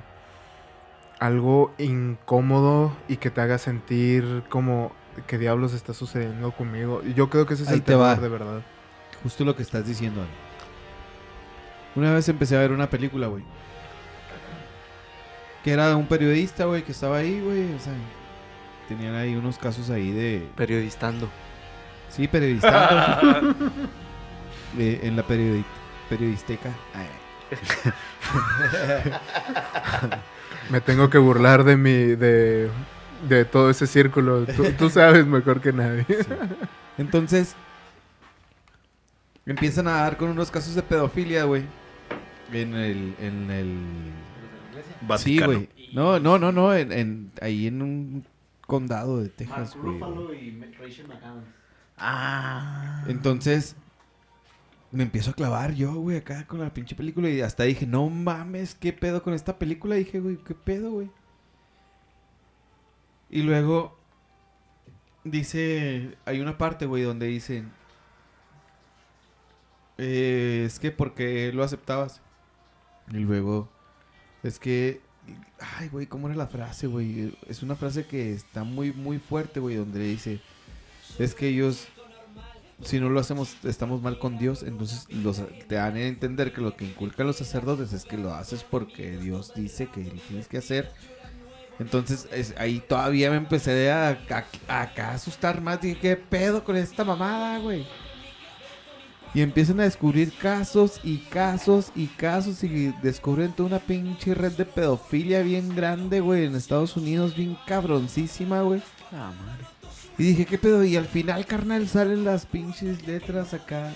algo 1.18 1.72
incómodo 1.76 2.96
y 3.08 3.16
que 3.16 3.30
te 3.30 3.40
haga 3.40 3.58
sentir 3.58 4.44
como 4.48 4.92
que 5.26 5.38
diablos 5.38 5.74
está 5.74 5.92
sucediendo 5.92 6.52
conmigo. 6.52 7.02
Yo 7.16 7.28
creo 7.28 7.46
que 7.46 7.54
ese 7.54 7.64
es 7.64 7.68
Ahí 7.70 7.74
el 7.76 7.80
te 7.82 7.86
terror 7.92 8.02
va. 8.02 8.14
de 8.14 8.28
verdad. 8.28 8.62
Justo 9.24 9.44
lo 9.44 9.56
que 9.56 9.62
estás 9.62 9.84
diciendo, 9.84 10.22
Ale. 10.22 10.30
Una 11.96 12.14
vez 12.14 12.28
empecé 12.28 12.56
a 12.56 12.60
ver 12.60 12.70
una 12.70 12.88
película, 12.88 13.26
güey. 13.26 13.42
Que 15.64 15.72
era 15.72 15.88
de 15.88 15.94
un 15.96 16.06
periodista, 16.06 16.64
güey, 16.64 16.84
que 16.84 16.92
estaba 16.92 17.18
ahí, 17.18 17.40
güey. 17.40 17.74
O 17.74 17.78
sea, 17.80 17.92
tenían 18.88 19.16
ahí 19.16 19.34
unos 19.34 19.58
casos 19.58 19.90
ahí 19.90 20.12
de... 20.12 20.48
Periodistando. 20.56 21.28
Sí, 22.10 22.28
periodista. 22.28 23.40
Eh, 24.78 25.00
en 25.02 25.16
la 25.16 25.26
periodi- 25.26 25.64
periodisteca. 26.08 26.70
Me 30.70 30.80
tengo 30.80 31.10
que 31.10 31.18
burlar 31.18 31.64
de 31.64 31.76
mi 31.76 31.92
de 31.92 32.70
de 33.28 33.44
todo 33.44 33.68
ese 33.68 33.86
círculo. 33.88 34.46
Tú, 34.46 34.64
tú 34.78 34.88
sabes 34.88 35.26
mejor 35.26 35.60
que 35.60 35.72
nadie. 35.72 36.06
Entonces, 36.98 37.54
empiezan 39.44 39.88
a 39.88 39.92
dar 40.02 40.16
con 40.16 40.30
unos 40.30 40.50
casos 40.50 40.74
de 40.76 40.82
pedofilia, 40.82 41.44
güey. 41.44 41.64
En 42.52 42.74
el... 42.74 43.14
En 43.20 43.50
el... 43.50 43.76
Sí, 45.18 45.38
güey. 45.46 45.68
No, 45.92 46.18
no, 46.20 46.38
no, 46.38 46.52
no. 46.52 46.74
En, 46.74 46.92
en- 46.92 47.32
ahí 47.42 47.66
en 47.66 47.82
un 47.82 48.24
condado 48.66 49.18
de 49.20 49.28
Texas, 49.28 49.74
güey. 49.82 49.98
Ah. 52.00 53.04
Entonces, 53.06 53.76
me 54.90 55.04
empiezo 55.04 55.30
a 55.30 55.34
clavar 55.34 55.74
yo, 55.74 55.94
güey, 55.94 56.16
acá 56.16 56.46
con 56.46 56.60
la 56.60 56.72
pinche 56.72 56.96
película. 56.96 57.28
Y 57.28 57.40
hasta 57.40 57.64
dije, 57.64 57.86
no 57.86 58.08
mames, 58.08 58.74
¿qué 58.74 58.92
pedo 58.92 59.22
con 59.22 59.34
esta 59.34 59.58
película? 59.58 59.96
dije, 59.96 60.20
güey, 60.20 60.36
¿qué 60.38 60.54
pedo, 60.54 60.90
güey? 60.90 61.10
Y 63.28 63.42
luego, 63.42 63.96
dice, 65.22 66.16
hay 66.24 66.40
una 66.40 66.58
parte, 66.58 66.86
güey, 66.86 67.04
donde 67.04 67.26
dicen, 67.26 67.70
eh, 69.98 70.64
es 70.66 70.80
que 70.80 70.90
porque 70.90 71.52
lo 71.52 71.62
aceptabas. 71.62 72.20
Y 73.12 73.18
luego, 73.18 73.68
es 74.42 74.58
que, 74.58 75.00
ay, 75.78 75.88
güey, 75.88 76.06
¿cómo 76.06 76.28
era 76.28 76.36
la 76.36 76.46
frase, 76.48 76.86
güey? 76.86 77.36
Es 77.46 77.62
una 77.62 77.76
frase 77.76 78.06
que 78.06 78.32
está 78.32 78.64
muy, 78.64 78.92
muy 78.92 79.18
fuerte, 79.18 79.60
güey, 79.60 79.76
donde 79.76 80.00
dice, 80.00 80.40
es 81.22 81.34
que 81.34 81.48
ellos 81.48 81.86
si 82.82 82.98
no 82.98 83.10
lo 83.10 83.20
hacemos, 83.20 83.56
estamos 83.64 84.00
mal 84.00 84.18
con 84.18 84.38
Dios, 84.38 84.62
entonces 84.62 85.06
los, 85.10 85.42
te 85.68 85.74
dan 85.74 85.96
a 85.96 86.00
entender 86.00 86.50
que 86.52 86.62
lo 86.62 86.74
que 86.76 86.86
inculcan 86.86 87.26
los 87.26 87.36
sacerdotes 87.36 87.92
es 87.92 88.06
que 88.06 88.16
lo 88.16 88.32
haces 88.32 88.64
porque 88.64 89.18
Dios 89.18 89.52
dice 89.54 89.88
que 89.88 90.02
lo 90.02 90.12
tienes 90.28 90.48
que 90.48 90.56
hacer. 90.58 90.90
Entonces 91.78 92.26
es- 92.32 92.54
ahí 92.56 92.80
todavía 92.80 93.30
me 93.30 93.36
empecé 93.36 93.90
a, 93.90 94.18
a, 94.68 94.82
a 94.96 95.10
asustar 95.12 95.60
más. 95.60 95.80
Dije, 95.82 95.98
¿qué 96.00 96.16
pedo 96.16 96.64
con 96.64 96.76
esta 96.76 97.04
mamada, 97.04 97.58
güey? 97.58 97.86
Y 99.34 99.42
empiezan 99.42 99.78
a 99.80 99.84
descubrir 99.84 100.32
casos 100.38 101.00
y 101.04 101.18
casos 101.18 101.92
y 101.94 102.06
casos 102.06 102.64
y 102.64 102.92
descubren 103.02 103.52
toda 103.52 103.68
una 103.68 103.78
pinche 103.78 104.34
red 104.34 104.52
de 104.52 104.64
pedofilia 104.64 105.42
bien 105.42 105.74
grande, 105.76 106.20
güey, 106.20 106.46
en 106.46 106.56
Estados 106.56 106.96
Unidos, 106.96 107.36
bien 107.36 107.56
cabroncísima, 107.66 108.62
güey. 108.62 108.82
Ah, 109.12 109.32
madre. 109.46 109.64
Y 110.20 110.24
dije, 110.24 110.44
¿qué 110.44 110.58
pedo? 110.58 110.84
Y 110.84 110.96
al 110.96 111.06
final, 111.06 111.46
carnal, 111.46 111.88
salen 111.88 112.24
las 112.24 112.44
pinches 112.44 113.06
letras 113.06 113.54
acá. 113.54 113.90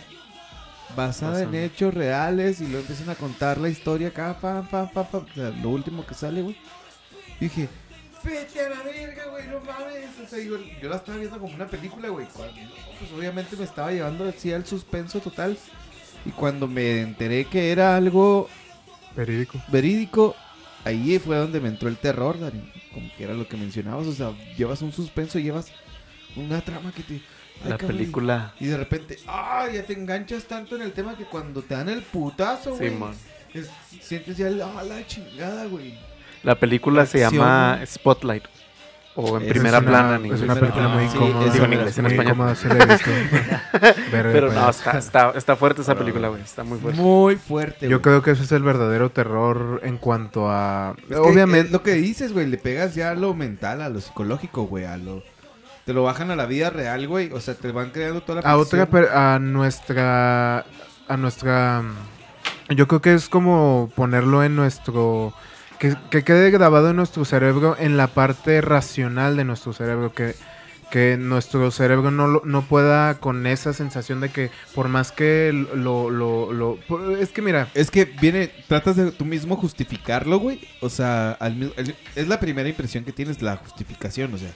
Basada 0.97 1.43
en 1.43 1.55
hechos 1.55 1.93
reales. 1.93 2.63
Y 2.63 2.65
luego 2.65 2.81
empiezan 2.81 3.11
a 3.11 3.15
contar 3.15 3.59
la 3.59 3.69
historia 3.69 4.09
acá. 4.09 4.39
Pam, 4.41 4.67
pam, 4.67 4.91
pam, 4.91 5.07
pam. 5.07 5.27
O 5.31 5.35
sea, 5.35 5.51
lo 5.51 5.69
último 5.69 6.07
que 6.07 6.15
sale, 6.15 6.41
güey. 6.41 6.57
Y 7.41 7.45
dije, 7.45 7.69
vete 8.25 8.59
a 8.59 8.71
la 8.71 8.83
verga, 8.83 9.27
güey, 9.33 9.49
no 9.49 9.61
mames. 9.61 10.19
O 10.25 10.27
sea, 10.27 10.39
yo, 10.43 10.57
yo 10.81 10.89
la 10.89 10.97
estaba 10.97 11.19
viendo 11.19 11.39
como 11.39 11.55
una 11.55 11.67
película, 11.67 12.09
güey. 12.09 12.27
Pues 12.99 13.13
obviamente 13.13 13.55
me 13.55 13.65
estaba 13.65 13.93
llevando 13.93 14.27
así 14.27 14.51
al 14.51 14.65
suspenso 14.65 15.21
total. 15.21 15.59
Y 16.25 16.31
cuando 16.31 16.67
me 16.67 17.03
enteré 17.03 17.45
que 17.45 17.71
era 17.71 17.97
algo 17.97 18.49
Verídico. 19.15 19.61
verídico, 19.69 20.35
ahí 20.87 21.19
fue 21.19 21.37
donde 21.37 21.61
me 21.61 21.69
entró 21.69 21.91
el 21.91 21.99
terror, 21.99 22.41
Dani. 22.41 22.73
Como 22.95 23.11
que 23.15 23.25
era 23.25 23.35
lo 23.35 23.47
que 23.47 23.59
mencionabas. 23.59 24.07
O 24.07 24.15
sea, 24.15 24.33
llevas 24.57 24.81
un 24.81 24.91
suspenso, 24.91 25.39
llevas 25.39 25.71
una 26.37 26.61
trama 26.61 26.93
que 26.93 27.03
te. 27.03 27.21
La 27.65 27.77
cabrón, 27.79 27.97
película. 27.97 28.53
Y 28.59 28.67
de 28.67 28.77
repente, 28.77 29.19
¡ah! 29.29 29.67
Ya 29.73 29.85
te 29.85 29.93
enganchas 29.93 30.45
tanto 30.45 30.75
en 30.77 30.83
el 30.83 30.93
tema 30.93 31.17
que 31.17 31.25
cuando 31.25 31.63
te 31.63 31.75
dan 31.75 31.89
el 31.89 32.03
putazo, 32.03 32.77
güey. 32.77 32.93
Es- 33.55 33.71
sientes 34.03 34.37
ya 34.37 34.49
el, 34.49 34.61
¡ah, 34.61 34.83
la 34.83 35.07
chingada, 35.07 35.67
güey! 35.67 35.97
La 36.43 36.57
película 36.59 37.07
se 37.07 37.25
Acción, 37.25 37.41
llama 37.43 37.77
¿no? 37.81 37.87
Spotlight. 37.87 38.45
O 39.17 39.37
en 39.37 39.45
Es 39.45 39.49
primera 39.51 39.79
una- 39.79 39.89
plana 39.89 40.17
en 40.17 40.25
Es 40.25 40.27
inglés. 40.33 40.43
una 40.43 40.55
película 40.57 40.89
muy 40.89 41.09
sí, 41.09 41.17
incómoda. 41.17 41.47
es 41.47 41.53
Digo 41.53 41.65
en 41.67 41.73
inglés, 41.73 41.99
en 41.99 42.07
español. 42.07 42.57
sí 42.57 42.67
la 42.69 42.99
Pero 44.11 44.53
no, 44.53 44.69
está, 44.71 44.99
está, 44.99 45.31
está 45.37 45.55
fuerte 45.55 45.83
esa 45.83 45.95
película, 45.95 46.29
güey. 46.29 46.43
Está 46.43 46.65
muy 46.65 46.81
fuerte. 46.81 47.01
Muy 47.01 47.37
fuerte, 47.37 47.89
Yo 47.89 48.03
creo 48.03 48.23
que 48.23 48.33
ese 48.33 48.43
es 48.43 48.51
el 48.51 48.65
verdadero 48.65 49.11
terror 49.11 49.81
en 49.85 49.99
cuanto 49.99 50.51
a... 50.51 50.97
Es 51.03 51.07
que 51.07 51.15
Obviamente... 51.15 51.67
es 51.69 51.71
lo 51.73 51.85
que 51.85 51.93
dices, 51.93 52.33
güey, 52.33 52.47
le 52.49 52.59
pegas 52.59 52.97
ya 52.97 53.11
a 53.11 53.15
lo 53.15 53.35
mental, 53.35 53.81
a 53.83 53.89
lo 53.89 54.01
psicológico, 54.01 54.65
güey, 54.65 54.85
a 54.85 54.97
lo... 54.97 55.23
Te 55.85 55.93
lo 55.93 56.03
bajan 56.03 56.31
a 56.31 56.37
la 56.37 56.47
vida 56.47 56.71
real, 56.71 57.07
güey. 57.09 57.31
O 57.33 57.41
sea, 57.41 57.55
te 57.55 57.71
van 57.73 57.91
creando 57.91 58.23
toda 58.23 58.41
la 58.41 58.49
a 58.51 58.57
otra 58.57 58.87
a 59.35 59.39
nuestra 59.39 60.65
a 61.09 61.17
nuestra 61.19 61.83
yo 62.71 62.89
creo 62.89 63.03
que 63.03 63.13
es 63.15 63.29
como 63.29 63.91
ponerlo 63.95 64.43
en 64.43 64.57
nuestro 64.57 65.35
que, 65.79 65.95
que 66.11 66.23
quede 66.25 66.51
grabado 66.51 66.91
en 66.91 66.97
nuestro 66.97 67.25
cerebro, 67.27 67.77
en 67.79 67.97
la 67.99 68.07
parte 68.07 68.61
racional 68.63 69.37
de 69.37 69.45
nuestro 69.45 69.75
cerebro, 69.75 70.15
que, 70.15 70.35
que 70.91 71.19
nuestro 71.19 71.71
cerebro 71.71 72.11
no, 72.11 72.41
no 72.43 72.63
pueda 72.63 73.19
con 73.19 73.47
esa 73.47 73.75
sensación 73.75 74.21
de 74.21 74.31
que 74.31 74.51
por 74.75 74.89
más 74.89 75.13
que 75.13 75.51
lo... 75.75 76.09
lo, 76.09 76.53
lo- 76.55 76.79
es 77.19 77.31
que 77.31 77.43
mira, 77.43 77.69
Es 77.75 77.91
que 77.91 78.07
viene, 78.07 78.49
tratas 78.69 78.97
de 78.97 79.11
tú 79.13 79.27
mismo 79.27 79.57
justificarlo, 79.57 80.39
güey. 80.39 80.61
O 80.81 80.89
sea, 80.89 81.33
al 81.33 81.73
el- 81.77 81.95
es 82.15 82.29
la 82.29 82.41
primera 82.41 82.69
impresión 82.69 83.05
que 83.05 83.13
tienes, 83.13 83.43
la 83.43 83.57
justificación, 83.57 84.33
o 84.33 84.39
sea. 84.39 84.53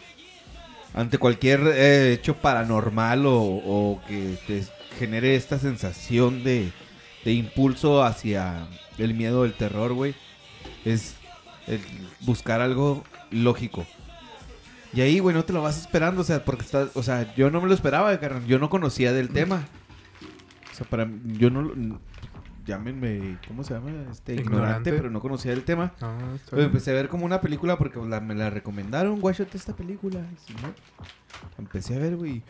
Ante 0.95 1.19
cualquier 1.19 1.61
eh, 1.67 2.13
hecho 2.13 2.35
paranormal 2.37 3.27
o, 3.27 3.35
o 3.37 4.01
que 4.09 4.37
te 4.47 4.65
genere 4.99 5.37
esta 5.37 5.59
sensación 5.59 6.43
de, 6.43 6.73
de 7.25 7.33
impulso 7.33 8.03
hacia 8.03 8.67
el 8.99 9.15
miedo, 9.15 9.45
el 9.45 9.53
terror, 9.55 9.93
güey. 9.93 10.15
Es 10.85 11.15
el 11.67 11.81
buscar 12.21 12.61
algo 12.61 13.05
lógico. 13.31 13.87
Y 14.95 15.03
ahí, 15.03 15.19
güey, 15.19 15.37
no 15.37 15.45
te 15.45 15.53
lo 15.53 15.63
vas 15.63 15.79
esperando, 15.79 16.23
o 16.23 16.25
sea, 16.25 16.45
porque 16.45 16.65
está, 16.65 16.89
o 16.95 17.03
sea, 17.03 17.35
yo 17.37 17.51
no 17.51 17.61
me 17.61 17.69
lo 17.69 17.75
esperaba, 17.75 18.19
carnal. 18.19 18.47
Yo 18.47 18.59
no 18.59 18.71
conocía 18.71 19.13
del 19.13 19.29
tema. 19.29 19.67
O 20.73 20.75
sea, 20.75 20.87
para 20.89 21.07
yo 21.27 21.51
no 21.51 21.63
lo- 21.63 22.01
llámenme, 22.69 23.39
¿cómo 23.49 23.65
se 23.65 23.75
llama? 23.75 23.91
Este 24.11 24.35
ignorante, 24.35 24.53
Ignorante. 24.57 24.93
pero 24.93 25.11
no 25.11 25.21
conocía 25.21 25.53
el 25.53 25.65
tema. 25.65 25.93
Pues 25.99 26.53
bien. 26.53 26.67
empecé 26.67 26.91
a 26.93 26.95
ver 26.95 27.09
como 27.09 27.25
una 27.25 27.41
película 27.41 27.77
porque 27.79 27.99
la- 28.07 28.21
me 28.21 28.35
la 28.35 28.51
recomendaron, 28.51 29.21
guáchate 29.21 29.57
esta 29.57 29.75
película. 29.75 30.21
Si 30.47 30.53
no, 30.55 30.73
empecé 31.59 31.97
a 31.97 31.99
ver, 31.99 32.17
güey. 32.17 32.43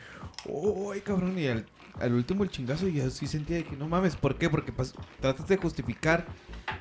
¡Uy, 0.45 1.01
cabrón! 1.01 1.39
Y 1.39 1.47
al, 1.47 1.65
al 2.01 2.13
último 2.13 2.43
el 2.45 2.51
chingazo 2.51 2.87
y 2.89 2.95
yo 2.95 3.09
sí 3.11 3.27
sentía 3.27 3.57
de 3.57 3.65
que 3.65 3.77
no 3.77 3.89
mames. 3.89 4.17
¿Por 4.17 4.37
qué? 4.37 4.51
Porque 4.51 4.75
pas- 4.75 4.95
tratas 5.21 5.47
de 5.49 5.57
justificar. 5.57 6.27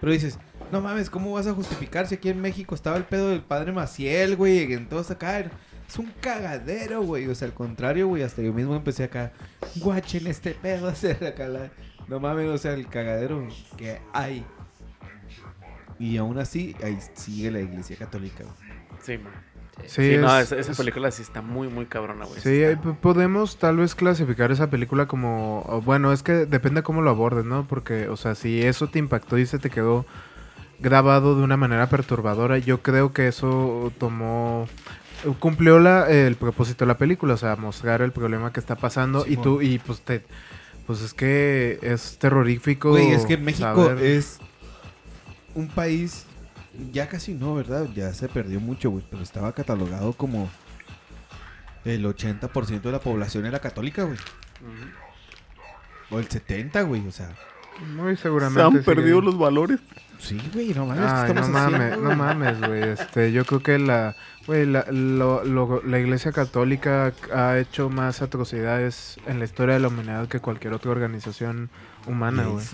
Pero 0.01 0.11
dices, 0.11 0.37
no 0.71 0.81
mames, 0.81 1.09
¿cómo 1.09 1.31
vas 1.31 1.47
a 1.47 1.53
justificar 1.53 2.07
si 2.07 2.15
aquí 2.15 2.29
en 2.29 2.41
México 2.41 2.75
estaba 2.75 2.97
el 2.97 3.05
pedo 3.05 3.29
del 3.29 3.41
padre 3.41 3.71
Maciel, 3.71 4.35
güey? 4.35 4.73
En 4.73 4.89
todos 4.89 5.09
acá. 5.11 5.39
Es 5.87 5.97
un 5.97 6.11
cagadero, 6.19 7.01
güey. 7.03 7.27
O 7.27 7.35
sea, 7.35 7.47
al 7.47 7.53
contrario, 7.53 8.07
güey. 8.09 8.21
Hasta 8.23 8.41
yo 8.41 8.51
mismo 8.51 8.75
empecé 8.75 9.05
acá. 9.05 9.31
Guachen 9.77 10.27
este 10.27 10.51
pedo. 10.51 10.87
Hacer 10.89 11.23
acá 11.25 11.47
la... 11.47 11.69
No 12.07 12.19
mames, 12.19 12.47
o 12.47 12.57
sea, 12.57 12.73
el 12.73 12.87
cagadero 12.87 13.47
que 13.77 13.99
hay. 14.13 14.45
Y 15.99 16.17
aún 16.17 16.37
así, 16.37 16.75
ahí 16.83 16.97
sigue 17.15 17.51
la 17.51 17.59
iglesia 17.59 17.95
católica. 17.97 18.43
Sí, 19.01 19.17
man. 19.17 19.33
Sí, 19.85 20.13
Sí, 20.13 20.17
no, 20.17 20.35
es- 20.39 20.45
esa, 20.47 20.55
esa 20.59 20.71
es- 20.71 20.77
película 20.77 21.11
sí 21.11 21.21
está 21.21 21.41
muy, 21.41 21.67
muy 21.67 21.85
cabrona, 21.85 22.25
güey. 22.25 22.39
Sí, 22.41 22.63
podemos 23.01 23.57
tal 23.57 23.77
vez 23.77 23.93
clasificar 23.93 24.51
esa 24.51 24.69
película 24.69 25.05
como... 25.07 25.81
Bueno, 25.85 26.11
es 26.13 26.23
que 26.23 26.31
depende 26.45 26.81
cómo 26.81 27.01
lo 27.01 27.09
abordes, 27.11 27.45
¿no? 27.45 27.67
Porque, 27.67 28.07
o 28.09 28.17
sea, 28.17 28.33
si 28.35 28.61
eso 28.63 28.87
te 28.87 28.97
impactó 28.99 29.37
y 29.37 29.45
se 29.45 29.59
te 29.59 29.69
quedó 29.69 30.05
grabado 30.79 31.35
de 31.35 31.43
una 31.43 31.57
manera 31.57 31.89
perturbadora, 31.89 32.57
yo 32.57 32.81
creo 32.81 33.13
que 33.13 33.27
eso 33.27 33.91
tomó... 33.99 34.67
Cumplió 35.39 35.79
la, 35.79 36.09
el 36.09 36.35
propósito 36.35 36.85
de 36.85 36.89
la 36.89 36.97
película, 36.99 37.33
o 37.33 37.37
sea, 37.37 37.55
mostrar 37.55 38.01
el 38.03 38.11
problema 38.11 38.53
que 38.53 38.59
está 38.59 38.75
pasando 38.75 39.25
y 39.27 39.37
tú, 39.37 39.61
y 39.61 39.79
pues 39.79 40.01
te... 40.01 40.23
Pues 40.87 41.01
es 41.01 41.13
que 41.13 41.77
es 41.81 42.17
terrorífico. 42.17 42.89
Güey, 42.91 43.11
es 43.11 43.25
que 43.25 43.37
México 43.37 43.85
saber- 43.85 44.03
es 44.05 44.39
un 45.53 45.67
país, 45.67 46.25
ya 46.93 47.07
casi 47.09 47.33
no, 47.33 47.53
¿verdad? 47.55 47.87
Ya 47.93 48.13
se 48.13 48.27
perdió 48.29 48.59
mucho, 48.61 48.89
güey, 48.89 49.03
pero 49.09 49.21
estaba 49.21 49.51
catalogado 49.53 50.13
como 50.13 50.49
el 51.83 52.05
80% 52.05 52.81
de 52.81 52.91
la 52.91 52.99
población 52.99 53.45
era 53.45 53.59
católica, 53.59 54.03
güey. 54.03 54.17
O 56.09 56.19
el 56.19 56.27
70, 56.29 56.81
güey, 56.83 57.05
o 57.07 57.11
sea. 57.11 57.29
Muy 57.95 58.15
seguramente. 58.17 58.61
Se 58.61 58.65
han 58.77 58.83
perdido 58.83 59.21
los 59.21 59.37
valores. 59.37 59.79
Sí, 60.19 60.41
güey, 60.53 60.73
no 60.73 60.85
mames, 60.87 61.03
¿qué 61.03 61.31
Ay, 61.31 61.33
no 61.35 61.47
mames, 61.49 61.97
no 61.99 62.03
güey? 62.05 62.15
mames, 62.15 62.59
güey. 62.59 62.83
Este, 62.89 63.31
yo 63.31 63.45
creo 63.45 63.61
que 63.61 63.77
la, 63.77 64.15
güey, 64.47 64.65
la, 64.65 64.85
lo- 64.89 65.43
lo- 65.43 65.81
la 65.83 65.99
Iglesia 65.99 66.31
Católica 66.31 67.13
ha 67.33 67.57
hecho 67.59 67.89
más 67.89 68.21
atrocidades 68.21 69.17
en 69.27 69.39
la 69.39 69.45
historia 69.45 69.75
de 69.75 69.81
la 69.81 69.89
humanidad 69.89 70.27
que 70.27 70.39
cualquier 70.39 70.73
otra 70.73 70.89
organización 70.91 71.69
humana, 72.07 72.45
güey. 72.45 72.65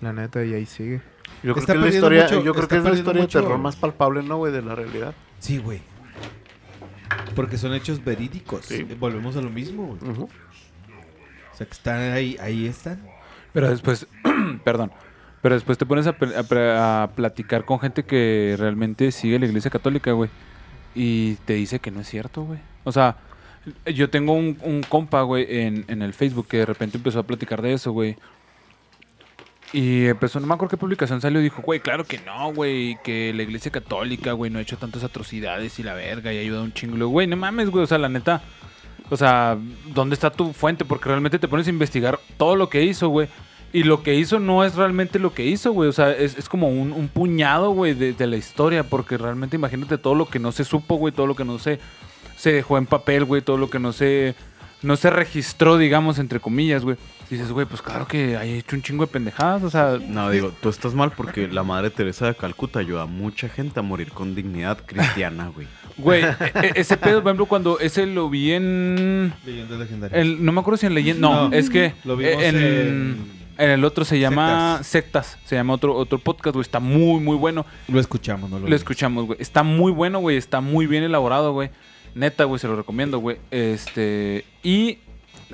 La 0.00 0.12
neta, 0.12 0.44
y 0.44 0.54
ahí 0.54 0.66
sigue. 0.66 1.00
Yo 1.42 1.52
creo 1.54 1.56
Está 1.58 1.72
que 1.74 1.78
es 1.78 1.78
la 1.78 1.82
perdiendo 1.84 1.96
historia, 1.96 2.22
mucho- 2.24 2.44
yo 2.44 2.54
creo 2.54 2.68
que 2.68 2.76
es 2.78 2.84
la 2.84 2.94
historia 2.94 3.22
de 3.22 3.28
terror 3.28 3.58
más 3.58 3.76
palpable, 3.76 4.22
¿no, 4.22 4.38
güey? 4.38 4.52
De 4.52 4.62
la 4.62 4.74
realidad. 4.74 5.14
Sí, 5.38 5.58
güey. 5.58 5.80
Porque 7.34 7.56
son 7.58 7.74
hechos 7.74 8.02
verídicos. 8.04 8.64
Sí. 8.66 8.86
Eh, 8.88 8.96
Volvemos 8.98 9.36
a 9.36 9.40
lo 9.40 9.50
mismo, 9.50 9.86
güey. 9.98 10.00
O 10.20 10.28
sea, 11.56 11.66
que 11.66 11.72
están 11.72 12.00
ahí, 12.12 12.36
ahí 12.40 12.66
están. 12.66 13.00
Pero 13.52 13.68
después, 13.68 14.06
perdón, 14.64 14.92
pero 15.42 15.54
después 15.54 15.78
te 15.78 15.86
pones 15.86 16.06
a, 16.06 16.10
a 16.10 16.42
pre- 16.42 16.76
a 16.76 17.10
platicar 17.14 17.64
con 17.64 17.78
gente 17.80 18.04
que 18.04 18.56
realmente 18.58 19.10
sigue 19.12 19.38
la 19.38 19.46
iglesia 19.46 19.70
católica, 19.70 20.12
güey. 20.12 20.30
Y 20.94 21.34
te 21.44 21.54
dice 21.54 21.78
que 21.78 21.90
no 21.90 22.00
es 22.00 22.08
cierto, 22.08 22.42
güey. 22.42 22.58
O 22.84 22.92
sea, 22.92 23.16
yo 23.86 24.10
tengo 24.10 24.32
un, 24.32 24.84
compa, 24.88 25.22
güey, 25.22 25.46
en, 25.48 25.84
en 25.88 26.02
el 26.02 26.14
Facebook 26.14 26.48
que 26.48 26.58
de 26.58 26.66
repente 26.66 26.96
empezó 26.96 27.20
a 27.20 27.26
platicar 27.26 27.62
de 27.62 27.72
eso, 27.74 27.92
güey. 27.92 28.16
Y 29.72 30.06
empezó, 30.06 30.40
no 30.40 30.46
me 30.46 30.54
acuerdo 30.54 30.70
qué 30.70 30.76
publicación 30.78 31.20
salió, 31.20 31.40
dijo, 31.40 31.60
güey, 31.60 31.80
claro 31.80 32.04
que 32.04 32.18
no, 32.18 32.54
güey, 32.54 32.96
que 33.04 33.34
la 33.34 33.42
iglesia 33.42 33.70
católica, 33.70 34.32
güey, 34.32 34.50
no 34.50 34.58
ha 34.58 34.62
hecho 34.62 34.78
tantas 34.78 35.04
atrocidades 35.04 35.78
y 35.78 35.82
la 35.82 35.92
verga 35.92 36.32
y 36.32 36.38
ayuda 36.38 36.60
a 36.60 36.62
un 36.62 36.72
chingo. 36.72 37.06
Güey, 37.06 37.26
no 37.26 37.36
mames, 37.36 37.68
güey, 37.68 37.84
o 37.84 37.86
sea, 37.86 37.98
la 37.98 38.08
neta, 38.08 38.40
o 39.10 39.16
sea, 39.16 39.58
¿dónde 39.88 40.14
está 40.14 40.30
tu 40.30 40.54
fuente? 40.54 40.86
Porque 40.86 41.10
realmente 41.10 41.38
te 41.38 41.48
pones 41.48 41.66
a 41.66 41.70
investigar 41.70 42.18
todo 42.38 42.56
lo 42.56 42.70
que 42.70 42.82
hizo, 42.82 43.08
güey. 43.08 43.28
Y 43.72 43.82
lo 43.82 44.02
que 44.02 44.14
hizo 44.14 44.38
no 44.40 44.64
es 44.64 44.74
realmente 44.76 45.18
lo 45.18 45.34
que 45.34 45.44
hizo, 45.44 45.72
güey. 45.72 45.88
O 45.88 45.92
sea, 45.92 46.10
es, 46.12 46.38
es 46.38 46.48
como 46.48 46.68
un, 46.68 46.92
un 46.92 47.08
puñado, 47.08 47.70
güey, 47.72 47.94
de, 47.94 48.12
de 48.14 48.26
la 48.26 48.36
historia. 48.36 48.82
Porque 48.82 49.18
realmente 49.18 49.56
imagínate 49.56 49.98
todo 49.98 50.14
lo 50.14 50.26
que 50.26 50.38
no 50.38 50.52
se 50.52 50.64
supo, 50.64 50.96
güey. 50.96 51.12
Todo 51.12 51.26
lo 51.26 51.36
que 51.36 51.44
no 51.44 51.58
se, 51.58 51.78
se 52.36 52.52
dejó 52.52 52.78
en 52.78 52.86
papel, 52.86 53.24
güey. 53.24 53.42
Todo 53.42 53.58
lo 53.58 53.68
que 53.68 53.78
no 53.78 53.92
se, 53.92 54.34
no 54.82 54.96
se 54.96 55.10
registró, 55.10 55.76
digamos, 55.76 56.18
entre 56.18 56.40
comillas, 56.40 56.82
güey. 56.82 56.96
Dices, 57.28 57.52
güey, 57.52 57.66
pues 57.66 57.82
claro 57.82 58.06
que 58.06 58.38
hay 58.38 58.52
hecho 58.52 58.74
un 58.74 58.80
chingo 58.80 59.04
de 59.04 59.12
pendejadas. 59.12 59.62
O 59.62 59.68
sea, 59.68 59.98
No, 60.02 60.30
digo, 60.30 60.50
tú 60.62 60.70
estás 60.70 60.94
mal 60.94 61.12
porque 61.14 61.46
la 61.46 61.62
madre 61.62 61.90
Teresa 61.90 62.24
de 62.26 62.34
Calcuta 62.34 62.78
ayuda 62.78 63.02
a 63.02 63.06
mucha 63.06 63.50
gente 63.50 63.80
a 63.80 63.82
morir 63.82 64.12
con 64.12 64.34
dignidad 64.34 64.78
cristiana, 64.86 65.48
güey. 65.54 65.66
güey, 65.98 66.22
e- 66.24 66.36
e- 66.54 66.72
ese 66.76 66.96
pedo, 66.96 67.20
por 67.22 67.28
ejemplo, 67.30 67.44
cuando 67.44 67.78
ese 67.80 68.06
lo 68.06 68.30
vi 68.30 68.52
en... 68.52 69.34
Leyendas 69.44 69.78
legendarias. 69.78 70.18
el- 70.18 70.42
no 70.42 70.52
me 70.52 70.60
acuerdo 70.62 70.78
si 70.78 70.86
en 70.86 70.94
leyenda... 70.94 71.20
No, 71.20 71.48
No, 71.50 71.54
es 71.54 71.68
que... 71.68 71.92
lo 72.04 72.16
vimos 72.16 72.42
en, 72.42 72.56
en- 72.56 73.37
en 73.58 73.70
el 73.70 73.84
otro 73.84 74.04
se 74.04 74.20
llama 74.20 74.80
Sectas. 74.82 75.36
Se 75.44 75.56
llama 75.56 75.74
otro, 75.74 75.94
otro 75.94 76.18
podcast, 76.18 76.54
güey. 76.54 76.62
Está 76.62 76.78
muy, 76.78 77.20
muy 77.20 77.36
bueno. 77.36 77.66
Lo 77.88 77.98
escuchamos, 77.98 78.48
¿no? 78.48 78.60
Lo 78.60 78.74
escuchamos, 78.74 79.26
güey. 79.26 79.38
Está 79.42 79.64
muy 79.64 79.90
bueno, 79.90 80.20
güey. 80.20 80.36
Está 80.36 80.60
muy 80.60 80.86
bien 80.86 81.02
elaborado, 81.02 81.52
güey. 81.52 81.70
Neta, 82.14 82.44
güey, 82.44 82.60
se 82.60 82.68
lo 82.68 82.76
recomiendo, 82.76 83.18
güey. 83.18 83.38
Este. 83.50 84.44
Y. 84.62 85.00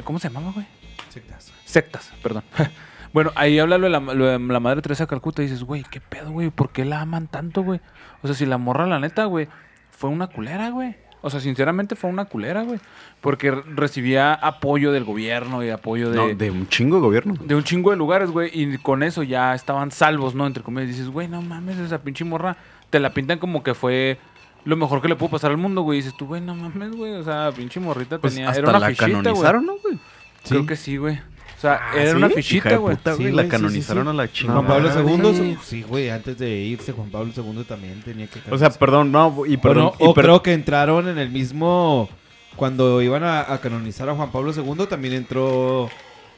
¿Cómo 0.04 0.18
se 0.18 0.28
llamaba, 0.28 0.52
güey? 0.52 0.66
Sectas. 1.08 1.52
Sectas, 1.64 2.12
perdón. 2.22 2.44
bueno, 3.14 3.32
ahí 3.36 3.58
habla 3.58 3.78
lo 3.78 3.84
de 3.84 3.90
la, 3.90 4.00
lo 4.00 4.26
de 4.26 4.38
la 4.38 4.60
madre 4.60 4.82
Teresa 4.82 5.04
de 5.04 5.08
Calcuta 5.08 5.42
y 5.42 5.46
dices, 5.46 5.64
güey, 5.64 5.82
¿qué 5.90 6.00
pedo, 6.02 6.30
güey? 6.30 6.50
¿Por 6.50 6.70
qué 6.70 6.84
la 6.84 7.00
aman 7.00 7.26
tanto, 7.26 7.62
güey? 7.62 7.80
O 8.22 8.26
sea, 8.26 8.36
si 8.36 8.44
la 8.44 8.58
morra, 8.58 8.86
la 8.86 9.00
neta, 9.00 9.24
güey, 9.24 9.48
fue 9.90 10.10
una 10.10 10.26
culera, 10.26 10.68
güey. 10.68 10.94
O 11.26 11.30
sea, 11.30 11.40
sinceramente 11.40 11.96
fue 11.96 12.10
una 12.10 12.26
culera, 12.26 12.62
güey. 12.64 12.78
Porque 13.22 13.50
recibía 13.50 14.34
apoyo 14.34 14.92
del 14.92 15.04
gobierno 15.04 15.64
y 15.64 15.70
apoyo 15.70 16.10
de, 16.10 16.16
No, 16.16 16.28
de 16.34 16.50
un 16.50 16.68
chingo 16.68 16.96
de 16.96 17.02
gobierno. 17.02 17.34
de 17.40 17.54
un 17.54 17.64
chingo 17.64 17.90
de 17.92 17.96
lugares, 17.96 18.30
güey. 18.30 18.50
Y 18.52 18.76
con 18.78 19.02
eso 19.02 19.22
ya 19.22 19.54
estaban 19.54 19.90
salvos, 19.90 20.34
¿no? 20.34 20.46
Entre 20.46 20.62
comillas. 20.62 20.88
Dices, 20.90 21.08
güey, 21.08 21.26
no 21.28 21.40
mames, 21.40 21.78
esa 21.78 22.02
pinche 22.02 22.24
morra. 22.24 22.56
Te 22.90 23.00
la 23.00 23.14
pintan 23.14 23.38
como 23.38 23.62
que 23.62 23.74
fue 23.74 24.18
lo 24.66 24.76
mejor 24.76 25.00
que 25.00 25.08
le 25.08 25.16
pudo 25.16 25.30
pasar 25.30 25.50
al 25.50 25.56
mundo, 25.56 25.80
güey. 25.82 25.98
Y 25.98 26.02
dices 26.02 26.16
tú, 26.16 26.26
güey, 26.26 26.40
no 26.42 26.54
mames, 26.54 26.92
güey. 26.94 27.12
O 27.14 27.24
sea, 27.24 27.50
pinche 27.56 27.80
morrita 27.80 28.18
Pues 28.18 28.34
tenía. 28.34 28.50
hasta 28.50 28.60
Era 28.60 28.68
una 28.70 28.78
la 28.80 28.86
fichita, 28.88 29.06
güey. 29.06 29.22
canonizaron, 29.22 29.64
¿no, 29.66 29.76
güey? 29.82 29.98
Creo 30.46 30.66
que 30.66 30.76
sí, 30.76 30.98
güey. 30.98 31.18
O 31.64 31.66
sea, 31.66 31.80
Ah, 31.92 31.96
era 31.96 32.10
¿sí? 32.10 32.16
una 32.16 32.28
fichita, 32.30 32.76
güey. 32.76 32.96
Sí, 32.96 33.10
güey, 33.16 33.32
la 33.32 33.42
sí, 33.42 33.46
sí, 33.46 33.50
canonizaron 33.50 34.04
sí. 34.04 34.10
a 34.10 34.12
la 34.12 34.22
Juan 34.24 34.32
chingada. 34.32 34.66
Pablo 34.66 34.88
mames. 34.90 35.38
II, 35.38 35.58
sí, 35.64 35.82
güey, 35.82 36.10
antes 36.10 36.36
de 36.38 36.50
irse 36.50 36.92
Juan 36.92 37.08
Pablo 37.10 37.32
II 37.34 37.64
también 37.64 38.02
tenía 38.02 38.26
que 38.26 38.40
O 38.50 38.58
sea, 38.58 38.68
perdón, 38.70 39.10
no, 39.12 39.44
y 39.46 39.56
O 39.56 39.60
perdón. 39.60 39.84
no, 39.84 39.94
y 39.98 40.08
o 40.08 40.12
per- 40.14 40.24
creo 40.24 40.42
que 40.42 40.52
entraron 40.52 41.08
en 41.08 41.16
el 41.18 41.30
mismo 41.30 42.08
cuando 42.56 43.00
iban 43.02 43.24
a, 43.24 43.40
a 43.52 43.58
canonizar 43.60 44.08
a 44.10 44.14
Juan 44.14 44.30
Pablo 44.30 44.52
II 44.54 44.86
también 44.88 45.14
entró 45.14 45.88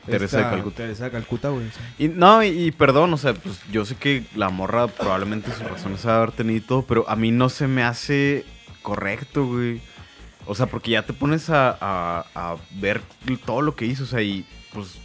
Teresa 0.06 0.24
esta 0.38 0.38
de 0.50 0.54
Calcuta. 0.56 0.76
Teresa 0.76 1.04
de 1.06 1.10
Calcuta, 1.10 1.48
güey. 1.48 1.66
sí. 1.98 2.04
Y, 2.04 2.08
no, 2.08 2.42
y, 2.44 2.46
y 2.48 2.70
perdón, 2.70 3.12
o 3.12 3.16
sea, 3.16 3.34
pues 3.34 3.60
yo 3.72 3.84
sé 3.84 3.96
que 3.96 4.22
la 4.36 4.48
morra 4.48 4.86
probablemente 4.86 5.50
sus 5.52 5.68
razones 5.68 6.06
ha 6.06 6.16
haber 6.18 6.30
tenido 6.30 6.58
y 6.58 6.60
todo, 6.60 6.82
pero 6.82 7.04
a 7.08 7.16
mí 7.16 7.32
no 7.32 7.48
se 7.48 7.66
me 7.66 7.82
hace 7.82 8.44
correcto, 8.82 9.44
güey. 9.44 9.80
O 10.46 10.54
sea, 10.54 10.66
porque 10.66 10.92
ya 10.92 11.02
te 11.02 11.12
pones 11.12 11.50
a, 11.50 11.76
a- 11.80 12.24
a 12.36 12.56
ver 12.80 13.02
todo 13.44 13.60
lo 13.62 13.74
que 13.74 13.84
hizo, 13.86 14.04
o 14.04 14.06
sea, 14.06 14.22
y 14.22 14.46
pues 14.72 14.98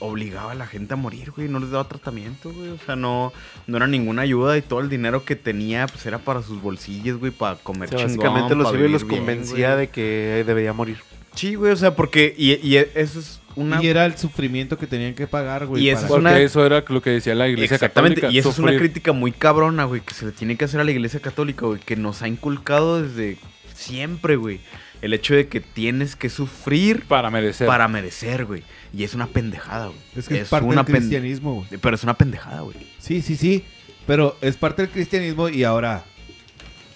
obligaba 0.00 0.52
a 0.52 0.54
la 0.54 0.66
gente 0.66 0.94
a 0.94 0.96
morir, 0.96 1.30
güey, 1.30 1.48
no 1.48 1.58
les 1.60 1.70
daba 1.70 1.84
tratamiento, 1.88 2.50
güey, 2.52 2.70
o 2.70 2.78
sea, 2.84 2.96
no, 2.96 3.32
no 3.66 3.76
era 3.76 3.86
ninguna 3.86 4.22
ayuda 4.22 4.56
y 4.58 4.62
todo 4.62 4.80
el 4.80 4.88
dinero 4.88 5.24
que 5.24 5.36
tenía, 5.36 5.86
pues 5.86 6.04
era 6.06 6.18
para 6.18 6.42
sus 6.42 6.60
bolsillos, 6.60 7.18
güey, 7.18 7.30
para 7.32 7.56
comer 7.56 7.88
O 7.94 7.98
sea, 7.98 8.06
chingón, 8.08 8.24
básicamente 8.26 8.54
los 8.56 8.70
pa' 8.70 8.78
iba 8.78 8.86
y 8.88 8.90
los 8.92 9.06
bien, 9.06 9.18
convencía 9.20 9.76
de 9.76 9.88
que 9.88 10.42
debería 10.46 10.72
morir. 10.72 10.98
Sí, 11.34 11.54
güey, 11.54 11.70
o 11.72 11.76
sea, 11.76 11.94
porque. 11.94 12.34
Y, 12.36 12.54
y 12.66 12.76
eso 12.76 13.20
es 13.20 13.40
una... 13.54 13.80
Y 13.80 13.86
era 13.86 14.04
el 14.04 14.18
sufrimiento 14.18 14.76
que 14.76 14.88
tenían 14.88 15.14
que 15.14 15.28
pagar, 15.28 15.66
güey. 15.66 15.84
Y 15.84 15.90
eso 15.90 16.00
para- 16.00 16.04
es 16.06 16.08
Porque 16.10 16.20
una- 16.28 16.38
eso 16.40 16.66
era 16.66 16.84
lo 16.88 17.00
que 17.02 17.10
decía 17.10 17.34
la 17.36 17.46
iglesia 17.48 17.76
Exactamente, 17.76 18.20
católica. 18.22 18.34
y 18.34 18.38
esa 18.40 18.48
es 18.48 18.58
una 18.58 18.76
crítica 18.76 19.12
muy 19.12 19.30
cabrona, 19.30 19.84
güey, 19.84 20.00
que 20.00 20.12
se 20.12 20.26
le 20.26 20.32
tiene 20.32 20.56
que 20.56 20.64
hacer 20.64 20.80
a 20.80 20.84
la 20.84 20.90
iglesia 20.90 21.20
católica, 21.20 21.66
güey, 21.66 21.78
que 21.80 21.94
nos 21.94 22.22
ha 22.22 22.28
inculcado 22.28 23.00
desde 23.02 23.36
siempre, 23.74 24.36
güey. 24.36 24.60
El 25.02 25.14
hecho 25.14 25.34
de 25.34 25.46
que 25.48 25.60
tienes 25.60 26.14
que 26.16 26.28
sufrir 26.28 27.04
Para 27.06 27.30
merecer. 27.30 27.66
para 27.66 27.88
merecer, 27.88 28.44
güey. 28.44 28.62
Y 28.92 29.04
es 29.04 29.14
una 29.14 29.26
pendejada, 29.28 29.86
güey. 29.86 29.98
Es 30.16 30.28
que 30.28 30.40
es, 30.40 30.48
parte 30.48 30.66
del 30.68 30.84
cristianismo, 30.84 31.54
güey. 31.54 31.66
Pero 31.80 31.94
es 31.94 32.02
una 32.02 32.14
pendejada, 32.14 32.60
güey. 32.62 32.76
Sí, 32.98 33.22
sí, 33.22 33.36
sí. 33.36 33.64
Pero 34.06 34.36
es 34.40 34.56
parte 34.56 34.82
del 34.82 34.90
cristianismo 34.90 35.48
y 35.48 35.62
ahora, 35.64 36.04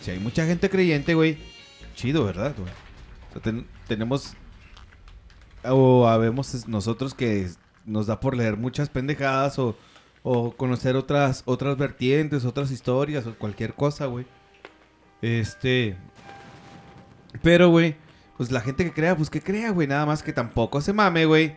si 0.01 0.11
hay 0.11 0.19
mucha 0.19 0.45
gente 0.47 0.69
creyente, 0.69 1.15
güey, 1.15 1.39
chido, 1.95 2.25
¿verdad, 2.25 2.55
güey? 2.59 2.71
O 3.31 3.33
sea, 3.35 3.43
ten- 3.43 3.67
tenemos, 3.87 4.35
o 5.63 6.09
habemos 6.09 6.67
nosotros 6.67 7.15
que 7.15 7.49
nos 7.85 8.07
da 8.07 8.19
por 8.19 8.37
leer 8.37 8.57
muchas 8.57 8.89
pendejadas 8.89 9.59
o, 9.61 9.77
o 10.25 10.53
conocer 10.57 10.97
otras, 10.97 11.43
otras 11.45 11.77
vertientes, 11.77 12.45
otras 12.45 12.71
historias 12.73 13.27
o 13.27 13.35
cualquier 13.37 13.75
cosa, 13.75 14.07
güey. 14.07 14.27
Este... 15.23 15.97
Pero, 17.43 17.69
güey, 17.69 17.97
pues 18.37 18.51
la 18.51 18.61
gente 18.61 18.85
que 18.85 18.93
crea, 18.93 19.17
pues 19.17 19.31
que 19.31 19.41
crea, 19.41 19.71
güey. 19.71 19.87
Nada 19.87 20.07
más 20.07 20.23
que 20.23 20.33
tampoco 20.33 20.81
se 20.81 20.93
mame, 20.93 21.27
güey. 21.27 21.57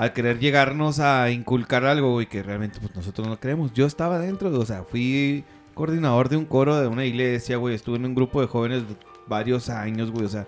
Al 0.00 0.14
querer 0.14 0.38
llegarnos 0.38 0.98
a 0.98 1.30
inculcar 1.30 1.84
algo, 1.84 2.12
güey, 2.12 2.24
que 2.24 2.42
realmente 2.42 2.80
pues 2.80 2.96
nosotros 2.96 3.28
no 3.28 3.38
creemos. 3.38 3.74
Yo 3.74 3.84
estaba 3.84 4.18
dentro, 4.18 4.48
o 4.48 4.64
sea, 4.64 4.82
fui 4.82 5.44
coordinador 5.74 6.30
de 6.30 6.38
un 6.38 6.46
coro 6.46 6.80
de 6.80 6.86
una 6.86 7.04
iglesia, 7.04 7.58
güey. 7.58 7.74
Estuve 7.74 7.96
en 7.96 8.06
un 8.06 8.14
grupo 8.14 8.40
de 8.40 8.46
jóvenes 8.46 8.88
de 8.88 8.96
varios 9.26 9.68
años, 9.68 10.10
güey. 10.10 10.24
O 10.24 10.28
sea, 10.30 10.46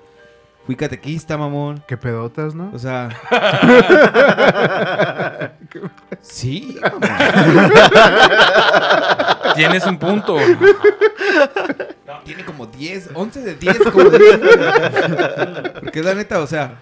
fui 0.65 0.75
catequista, 0.75 1.37
mamón. 1.37 1.85
Qué 1.87 1.99
pedotas, 1.99 2.55
¿no? 2.55 2.71
O 2.73 2.79
sea... 2.79 3.11
sí, 6.23 6.79
mamón. 6.81 7.03
Tienes 9.55 9.87
un 9.87 9.99
punto. 9.99 10.39
Tiene 12.25 12.43
como 12.47 12.69
10, 12.69 13.11
11 13.13 13.41
de 13.43 13.55
10, 13.57 13.79
como 13.81 14.05
dicen, 14.05 14.41
güey. 14.41 14.57
Porque 15.79 15.99
es 15.99 16.05
la 16.07 16.15
neta, 16.15 16.41
o 16.41 16.47
sea, 16.47 16.79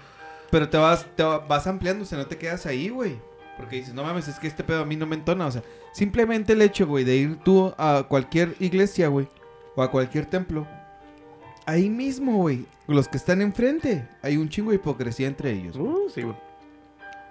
pero 0.51 0.69
te 0.69 0.77
vas, 0.77 1.07
te 1.17 1.23
va- 1.23 1.39
vas 1.39 1.67
ampliando, 1.67 2.03
o 2.05 2.07
sea, 2.07 2.19
no 2.19 2.27
te 2.27 2.37
quedas 2.39 2.67
ahí, 2.67 2.89
güey. 2.89 3.17
Porque 3.57 3.77
dices, 3.77 3.93
no 3.95 4.03
mames, 4.03 4.27
es 4.29 4.39
que 4.39 4.47
este 4.47 4.65
pedo 4.65 4.83
a 4.83 4.87
mí 4.87 4.97
no 4.97 5.07
me 5.07 5.17
entona, 5.17 5.47
o 5.47 5.51
sea, 5.51 5.63
simplemente 5.93 6.55
el 6.55 6.63
hecho, 6.63 6.87
güey, 6.87 7.05
de 7.05 7.17
ir 7.17 7.37
tú 7.45 7.75
a 7.77 8.05
cualquier 8.09 8.55
iglesia, 8.59 9.09
güey, 9.09 9.29
o 9.77 9.83
a 9.83 9.91
cualquier 9.91 10.25
templo, 10.27 10.67
ahí 11.67 11.91
mismo, 11.91 12.39
güey, 12.39 12.65
los 12.87 13.07
que 13.09 13.19
están 13.19 13.43
enfrente, 13.43 14.09
hay 14.23 14.37
un 14.39 14.49
chingo 14.49 14.71
de 14.71 14.77
hipocresía 14.77 15.29
entre 15.29 15.53
ellos. 15.53 15.77
güey. 15.77 15.91
Uh, 15.93 16.11
sí, 16.11 16.23
güey. 16.23 16.37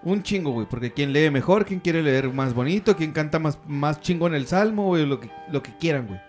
Un 0.04 0.24
chingo, 0.24 0.52
güey, 0.52 0.66
porque 0.70 0.94
quien 0.94 1.12
lee 1.12 1.30
mejor, 1.30 1.66
quien 1.66 1.80
quiere 1.82 2.02
leer 2.04 2.32
más 2.32 2.54
bonito, 2.54 2.96
quien 2.96 3.12
canta 3.12 3.40
más, 3.40 3.58
más 3.68 4.00
chingo 4.00 4.28
en 4.28 4.36
el 4.36 4.46
salmo, 4.48 4.86
güey, 4.86 5.06
lo 5.06 5.20
que, 5.20 5.30
lo 5.52 5.62
que 5.64 5.76
quieran, 5.78 6.08
güey. 6.08 6.22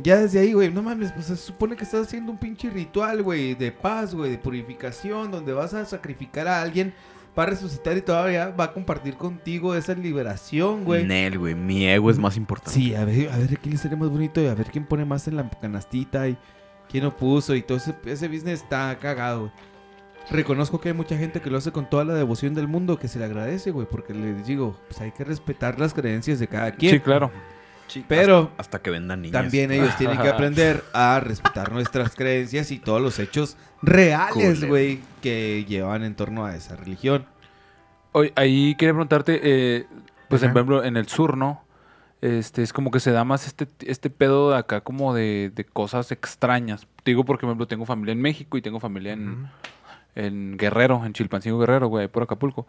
Ya 0.00 0.16
desde 0.16 0.38
ahí, 0.38 0.52
güey, 0.52 0.70
no 0.72 0.82
mames, 0.82 1.12
pues 1.12 1.26
se 1.26 1.36
supone 1.36 1.76
que 1.76 1.84
estás 1.84 2.06
haciendo 2.06 2.30
un 2.30 2.38
pinche 2.38 2.70
ritual, 2.70 3.22
güey, 3.22 3.54
de 3.54 3.72
paz, 3.72 4.14
güey, 4.14 4.30
de 4.30 4.38
purificación, 4.38 5.30
donde 5.30 5.52
vas 5.52 5.74
a 5.74 5.84
sacrificar 5.84 6.46
a 6.46 6.62
alguien 6.62 6.94
para 7.34 7.50
resucitar 7.50 7.96
y 7.96 8.02
todavía 8.02 8.50
va 8.50 8.64
a 8.64 8.72
compartir 8.72 9.16
contigo 9.16 9.74
esa 9.74 9.94
liberación, 9.94 10.84
güey. 10.84 11.04
Nel, 11.04 11.38
güey. 11.38 11.54
Mi 11.54 11.86
ego 11.86 12.10
es 12.10 12.18
más 12.18 12.36
importante. 12.36 12.72
Sí, 12.72 12.94
a 12.94 13.04
ver, 13.04 13.30
a 13.30 13.38
ver 13.38 13.58
quién 13.58 13.74
le 13.74 13.78
sale 13.78 13.96
más 13.96 14.08
bonito 14.08 14.40
y 14.40 14.46
a 14.46 14.54
ver 14.54 14.70
quién 14.70 14.84
pone 14.84 15.04
más 15.04 15.28
en 15.28 15.36
la 15.36 15.48
canastita 15.50 16.28
y 16.28 16.36
quién 16.88 17.04
lo 17.04 17.16
puso 17.16 17.54
y 17.54 17.62
todo 17.62 17.78
ese, 17.78 17.94
ese 18.06 18.28
business 18.28 18.62
está 18.62 18.96
cagado, 18.98 19.40
güey. 19.40 19.52
Reconozco 20.30 20.80
que 20.80 20.90
hay 20.90 20.94
mucha 20.94 21.16
gente 21.16 21.40
que 21.40 21.48
lo 21.48 21.56
hace 21.56 21.72
con 21.72 21.88
toda 21.88 22.04
la 22.04 22.12
devoción 22.14 22.54
del 22.54 22.68
mundo, 22.68 22.98
que 22.98 23.08
se 23.08 23.18
le 23.18 23.24
agradece, 23.24 23.70
güey, 23.70 23.86
porque 23.90 24.12
les 24.12 24.46
digo, 24.46 24.78
pues 24.86 25.00
hay 25.00 25.10
que 25.12 25.24
respetar 25.24 25.80
las 25.80 25.94
creencias 25.94 26.38
de 26.38 26.48
cada 26.48 26.72
quien. 26.72 26.92
Sí, 26.92 27.00
claro. 27.00 27.30
Sí, 27.88 28.04
Pero 28.06 28.50
hasta, 28.50 28.60
hasta 28.60 28.82
que 28.82 28.90
vendan 28.90 29.22
niñas. 29.22 29.42
también 29.42 29.72
ellos 29.72 29.96
tienen 29.96 30.18
que 30.20 30.28
aprender 30.28 30.84
a 30.92 31.20
respetar 31.20 31.72
nuestras 31.72 32.14
creencias 32.14 32.70
y 32.70 32.78
todos 32.78 33.00
los 33.02 33.18
hechos 33.18 33.56
reales, 33.82 34.64
güey, 34.64 35.00
que 35.22 35.64
llevan 35.66 36.04
en 36.04 36.14
torno 36.14 36.44
a 36.44 36.54
esa 36.54 36.76
religión. 36.76 37.26
Oye, 38.12 38.32
ahí 38.36 38.74
quería 38.76 38.92
preguntarte, 38.92 39.40
eh, 39.42 39.86
pues 40.28 40.42
por 40.42 40.50
ejemplo, 40.50 40.84
en 40.84 40.96
el 40.96 41.08
sur, 41.08 41.36
¿no? 41.36 41.64
Este, 42.20 42.62
es 42.62 42.72
como 42.72 42.90
que 42.90 43.00
se 43.00 43.12
da 43.12 43.24
más 43.24 43.46
este, 43.46 43.68
este 43.86 44.10
pedo 44.10 44.50
de 44.50 44.58
acá 44.58 44.80
como 44.80 45.14
de, 45.14 45.52
de 45.54 45.64
cosas 45.64 46.10
extrañas. 46.10 46.86
Te 47.04 47.12
digo 47.12 47.24
porque, 47.24 47.42
por 47.42 47.50
ejemplo, 47.50 47.68
tengo 47.68 47.86
familia 47.86 48.12
en 48.12 48.20
México 48.20 48.58
y 48.58 48.62
tengo 48.62 48.80
familia 48.80 49.12
en, 49.12 49.48
en 50.16 50.56
Guerrero, 50.58 51.04
en 51.06 51.12
Chilpancingo 51.12 51.58
Guerrero, 51.60 51.86
güey, 51.86 52.02
ahí 52.02 52.08
por 52.08 52.24
Acapulco. 52.24 52.66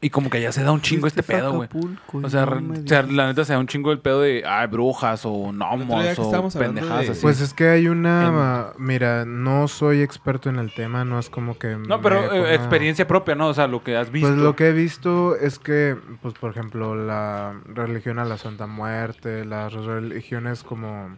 Y 0.00 0.10
como 0.10 0.30
que 0.30 0.40
ya 0.40 0.52
se 0.52 0.62
da 0.62 0.70
un 0.70 0.80
chingo 0.80 1.08
este 1.08 1.24
pedo, 1.24 1.54
güey. 1.54 1.68
O 2.12 2.28
sea, 2.28 2.44
o 2.44 2.86
sea, 2.86 3.02
la 3.02 3.26
neta 3.26 3.44
se 3.44 3.52
da 3.52 3.58
un 3.58 3.66
chingo 3.66 3.90
el 3.90 3.98
pedo 3.98 4.20
de, 4.20 4.44
ay, 4.46 4.68
brujas 4.68 5.22
o 5.24 5.50
gnomos 5.50 6.18
o 6.20 6.48
pendejadas 6.56 7.06
de- 7.06 7.12
así. 7.12 7.20
Pues 7.20 7.40
es 7.40 7.52
que 7.52 7.68
hay 7.68 7.88
una... 7.88 8.68
Mira, 8.78 9.24
no 9.24 9.66
soy 9.66 10.02
experto 10.02 10.50
en 10.50 10.56
el 10.60 10.72
tema, 10.72 11.04
no 11.04 11.18
es 11.18 11.28
como 11.28 11.58
que... 11.58 11.74
no, 11.76 12.00
pero 12.00 12.32
eh, 12.32 12.42
ponga- 12.42 12.54
experiencia 12.54 13.08
propia, 13.08 13.34
¿no? 13.34 13.48
O 13.48 13.54
sea, 13.54 13.66
lo 13.66 13.82
que 13.82 13.96
has 13.96 14.12
visto. 14.12 14.28
Pues 14.28 14.38
lo 14.40 14.54
que 14.54 14.68
he 14.68 14.72
visto 14.72 15.34
es 15.34 15.58
que, 15.58 15.96
pues 16.22 16.34
por 16.34 16.52
ejemplo, 16.52 16.94
la 16.94 17.54
religión 17.66 18.20
a 18.20 18.24
la 18.24 18.38
Santa 18.38 18.68
Muerte, 18.68 19.44
las 19.44 19.72
religiones 19.72 20.62
como 20.62 21.16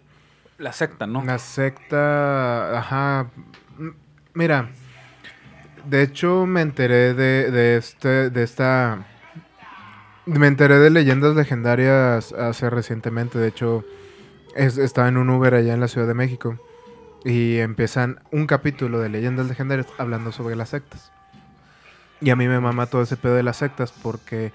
La 0.57 0.73
secta, 0.73 1.07
¿no? 1.07 1.23
la 1.23 1.37
secta, 1.39 2.79
ajá. 2.79 3.27
Mira, 4.33 4.71
de 5.85 6.03
hecho 6.03 6.47
me 6.47 6.61
enteré 6.63 7.15
de, 7.15 7.51
de 7.51 7.77
este, 7.77 8.31
de 8.31 8.43
esta, 8.43 9.07
me 10.27 10.47
enteré 10.47 10.79
de 10.79 10.91
leyendas 10.91 11.35
legendarias 11.35 12.33
hace 12.33 12.71
recientemente. 12.71 13.39
De 13.39 13.49
hecho, 13.49 13.85
es- 14.57 14.79
estaba 14.79 15.09
en 15.09 15.17
un 15.17 15.31
Uber 15.31 15.55
allá 15.55 15.75
en 15.75 15.81
la 15.81 15.89
Ciudad 15.89 16.07
de 16.07 16.15
México 16.15 16.59
y 17.25 17.59
empiezan 17.59 18.21
un 18.33 18.47
capítulo 18.47 19.01
de 19.01 19.09
leyendas 19.09 19.49
legendarias 19.49 19.89
hablando 19.99 20.33
sobre 20.33 20.57
las 20.57 20.71
sectas. 20.71 21.13
Y 22.21 22.31
a 22.31 22.37
mí 22.37 22.49
me 22.49 22.61
mama 22.61 22.87
todo 22.87 23.03
ese 23.03 23.17
pedo 23.17 23.35
de 23.35 23.43
las 23.43 23.57
sectas 23.59 23.93
porque 23.93 24.53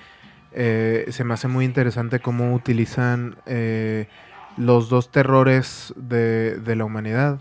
eh, 0.52 1.08
se 1.10 1.24
me 1.24 1.34
hace 1.34 1.48
muy 1.48 1.66
interesante 1.66 2.20
cómo 2.20 2.54
utilizan 2.54 3.38
eh, 3.46 4.08
los 4.58 4.90
dos 4.90 5.12
terrores 5.12 5.94
de, 5.98 6.58
de 6.60 6.76
la 6.76 6.86
humanidad 6.86 7.40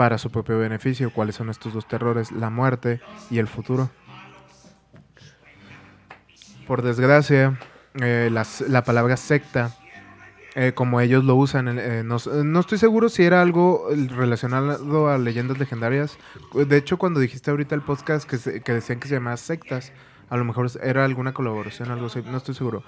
para 0.00 0.16
su 0.16 0.30
propio 0.30 0.58
beneficio. 0.58 1.12
¿Cuáles 1.12 1.34
son 1.34 1.50
estos 1.50 1.74
dos 1.74 1.86
terrores? 1.86 2.32
La 2.32 2.48
muerte 2.48 3.02
y 3.30 3.36
el 3.36 3.46
futuro. 3.46 3.90
Por 6.66 6.80
desgracia, 6.80 7.58
eh, 8.00 8.30
las- 8.32 8.62
la 8.62 8.82
palabra 8.82 9.18
secta, 9.18 9.76
eh, 10.54 10.72
como 10.74 11.02
ellos 11.02 11.22
lo 11.24 11.36
usan, 11.36 11.68
eh, 11.78 12.02
no, 12.02 12.16
s- 12.16 12.30
no 12.44 12.60
estoy 12.60 12.78
seguro 12.78 13.10
si 13.10 13.24
era 13.24 13.42
algo 13.42 13.88
eh, 13.92 14.08
relacionado 14.08 15.10
a 15.10 15.18
leyendas 15.18 15.58
legendarias. 15.58 16.16
De 16.54 16.76
hecho, 16.78 16.96
cuando 16.96 17.20
dijiste 17.20 17.50
ahorita 17.50 17.74
el 17.74 17.82
podcast 17.82 18.26
que, 18.26 18.38
se- 18.38 18.62
que 18.62 18.72
decían 18.72 19.00
que 19.00 19.08
se 19.08 19.16
llamaba 19.16 19.36
sectas, 19.36 19.92
a 20.30 20.36
lo 20.38 20.46
mejor 20.46 20.70
era 20.82 21.04
alguna 21.04 21.34
colaboración, 21.34 21.90
algo 21.90 22.06
así, 22.06 22.22
no 22.24 22.38
estoy 22.38 22.54
seguro. 22.54 22.84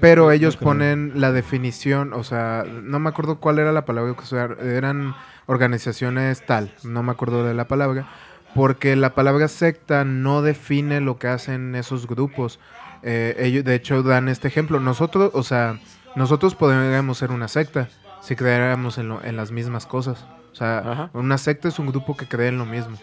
Pero 0.00 0.32
ellos 0.32 0.56
ponen 0.56 1.12
la 1.20 1.30
definición, 1.30 2.12
o 2.12 2.24
sea, 2.24 2.64
no 2.66 2.98
me 2.98 3.08
acuerdo 3.08 3.38
cuál 3.38 3.60
era 3.60 3.70
la 3.70 3.84
palabra 3.84 4.14
que 4.14 4.22
usaron, 4.24 4.58
eran 4.68 5.14
organizaciones 5.46 6.44
tal, 6.46 6.72
no 6.82 7.02
me 7.02 7.12
acuerdo 7.12 7.44
de 7.44 7.54
la 7.54 7.66
palabra, 7.68 8.08
porque 8.54 8.96
la 8.96 9.14
palabra 9.14 9.48
secta 9.48 10.04
no 10.04 10.42
define 10.42 11.00
lo 11.00 11.18
que 11.18 11.28
hacen 11.28 11.74
esos 11.74 12.06
grupos. 12.06 12.58
Eh, 13.02 13.36
ellos, 13.38 13.64
de 13.64 13.74
hecho, 13.74 14.02
dan 14.02 14.28
este 14.28 14.48
ejemplo. 14.48 14.80
Nosotros, 14.80 15.30
o 15.34 15.42
sea, 15.42 15.78
nosotros 16.14 16.54
podríamos 16.54 17.18
ser 17.18 17.30
una 17.30 17.48
secta 17.48 17.88
si 18.22 18.34
creyéramos 18.34 18.98
en, 18.98 19.08
lo- 19.08 19.22
en 19.24 19.36
las 19.36 19.50
mismas 19.52 19.86
cosas. 19.86 20.24
O 20.52 20.54
sea, 20.54 20.78
Ajá. 20.78 21.10
una 21.12 21.36
secta 21.38 21.68
es 21.68 21.78
un 21.78 21.86
grupo 21.88 22.16
que 22.16 22.26
cree 22.26 22.48
en 22.48 22.58
lo 22.58 22.64
mismo 22.64 22.96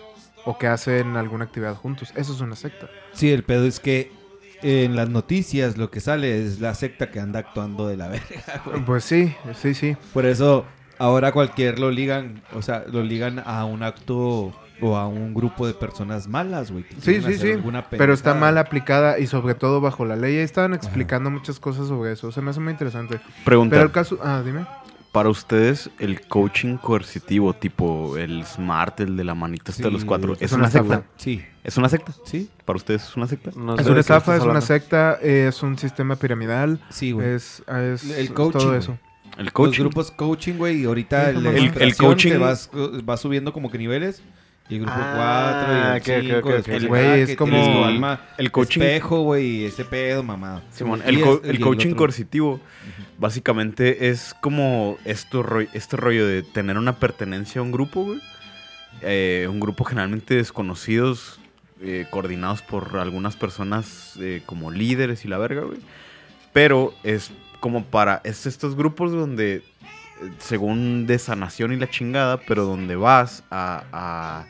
o 0.45 0.57
que 0.57 0.67
hacen 0.67 1.15
alguna 1.15 1.45
actividad 1.45 1.75
juntos. 1.75 2.11
Eso 2.15 2.33
es 2.33 2.41
una 2.41 2.55
secta. 2.55 2.87
Sí, 3.13 3.31
el 3.31 3.43
pedo 3.43 3.65
es 3.65 3.79
que 3.79 4.11
en 4.63 4.95
las 4.95 5.09
noticias 5.09 5.77
lo 5.77 5.91
que 5.91 5.99
sale 6.01 6.43
es 6.43 6.59
la 6.59 6.73
secta 6.73 7.11
que 7.11 7.19
anda 7.19 7.39
actuando 7.39 7.87
de 7.87 7.95
la 7.97 8.07
verga, 8.07 8.61
güey. 8.65 8.83
Pues 8.83 9.03
sí, 9.03 9.35
sí, 9.53 9.73
sí. 9.75 9.95
Por 10.13 10.25
eso 10.25 10.65
ahora 10.99 11.31
cualquier 11.31 11.79
lo 11.79 11.91
ligan, 11.91 12.41
o 12.53 12.61
sea, 12.61 12.83
lo 12.91 13.03
ligan 13.03 13.41
a 13.45 13.65
un 13.65 13.83
acto 13.83 14.53
o 14.81 14.97
a 14.97 15.07
un 15.07 15.33
grupo 15.33 15.65
de 15.67 15.73
personas 15.73 16.27
malas, 16.27 16.71
güey. 16.71 16.85
Sí, 16.99 17.21
sí, 17.21 17.35
sí. 17.37 17.53
Pero 17.91 18.13
está 18.13 18.33
mal 18.33 18.57
aplicada 18.57 19.19
y 19.19 19.27
sobre 19.27 19.55
todo 19.55 19.79
bajo 19.81 20.03
la 20.05 20.15
ley. 20.15 20.37
Ahí 20.37 20.43
estaban 20.43 20.73
explicando 20.73 21.29
muchas 21.29 21.59
cosas 21.59 21.87
sobre 21.87 22.11
eso. 22.13 22.31
Se 22.31 22.41
me 22.41 22.49
hace 22.49 22.59
muy 22.59 22.71
interesante. 22.71 23.19
Pregunta. 23.45 23.75
Pero 23.75 23.85
el 23.85 23.91
caso... 23.91 24.17
Ah, 24.21 24.41
dime. 24.43 24.65
Para 25.13 25.29
ustedes, 25.29 25.91
el 25.99 26.21
coaching 26.27 26.77
coercitivo, 26.77 27.53
tipo 27.53 28.17
el 28.17 28.43
SMART, 28.45 29.01
el 29.01 29.15
de 29.15 29.23
la 29.23 29.35
manita 29.35 29.71
hasta 29.71 29.83
Sí, 29.87 29.91
los 29.93 30.05
cuatro, 30.05 30.33
es 30.33 30.41
¿es, 30.41 30.51
una 30.53 30.63
una 30.63 30.71
secta? 30.71 31.03
Sí, 31.17 31.45
¿Es 31.63 31.77
una 31.77 31.87
secta? 31.87 32.13
sí, 32.25 32.49
¿Para 32.65 32.77
ustedes 32.77 33.03
es 33.03 33.15
una 33.15 33.27
secta? 33.27 33.51
No 33.55 33.75
Es 33.75 33.85
sé 33.85 33.91
una 33.91 33.99
estafa, 33.99 34.35
es 34.35 34.41
una 34.41 34.59
secta, 34.59 35.13
es 35.21 35.61
un 35.61 35.77
sistema 35.77 36.15
piramidal. 36.15 36.79
sí, 36.89 37.11
güey. 37.11 37.27
Es, 37.29 37.61
es, 37.67 38.03
El 38.05 38.25
es 38.25 38.31
coaching, 38.31 38.57
todo 38.59 38.75
eso. 38.75 38.97
El 39.37 39.45
Los 39.45 39.53
coaching. 39.53 39.81
grupos 39.81 40.11
coaching, 40.11 40.53
güey, 40.53 40.81
y 40.81 40.85
ahorita 40.85 41.31
El- 41.31 41.45
el 41.45 41.57
inflación 41.65 42.09
coaching- 42.09 42.39
vas, 42.39 42.69
va 42.73 43.17
subiendo 43.17 43.51
como 43.53 43.71
que 43.71 43.77
niveles. 43.77 44.21
Y 44.69 44.75
el 44.75 44.81
grupo 44.81 44.95
Ah, 44.97 45.99
4 46.01 46.13
y 46.15 46.25
el 46.29 46.31
ok, 46.31 46.37
ok, 46.37 46.37
5. 46.37 46.37
ok, 46.37 46.45
ok. 46.45 46.55
después 46.55 46.81
el 46.83 46.87
Güey, 46.87 47.05
A, 47.05 47.17
es 47.17 47.29
que 47.29 47.35
como- 47.35 47.63
tu 47.73 47.83
alma 47.83 48.21
El 48.37 48.51
coaching- 48.51 48.81
espejo, 48.81 49.21
güey, 49.23 49.45
y 49.45 49.65
ese 49.65 49.83
pedo, 49.83 50.23
mamado. 50.23 50.61
Simón, 50.71 51.01
el, 51.05 51.19
co- 51.19 51.41
el 51.43 51.59
coaching 51.59 51.93
coercitivo 51.95 52.61
básicamente 53.17 54.09
es 54.09 54.33
como 54.41 54.97
esto 55.05 55.45
este 55.73 55.97
rollo 55.97 56.25
de 56.27 56.43
tener 56.43 56.77
una 56.77 56.97
pertenencia 56.97 57.59
a 57.59 57.63
un 57.63 57.71
grupo, 57.71 58.03
güey. 58.05 58.19
Eh, 59.01 59.47
un 59.49 59.59
grupo 59.59 59.83
generalmente 59.83 60.35
desconocidos, 60.35 61.39
eh, 61.81 62.05
coordinados 62.09 62.61
por 62.61 62.97
algunas 62.97 63.35
personas 63.35 64.13
eh, 64.19 64.43
como 64.45 64.71
líderes 64.71 65.25
y 65.25 65.27
la 65.27 65.37
verga, 65.37 65.63
güey. 65.63 65.79
Pero 66.53 66.93
es 67.03 67.31
como 67.63 67.85
para 67.85 68.19
es 68.25 68.45
estos 68.45 68.75
grupos 68.75 69.13
donde, 69.13 69.55
eh, 69.55 69.63
según 70.37 71.07
de 71.07 71.17
sanación 71.17 71.71
y 71.71 71.77
la 71.77 71.89
chingada, 71.89 72.41
pero 72.45 72.65
donde 72.65 72.97
vas 72.97 73.45
a, 73.49 73.85
a 73.93 74.47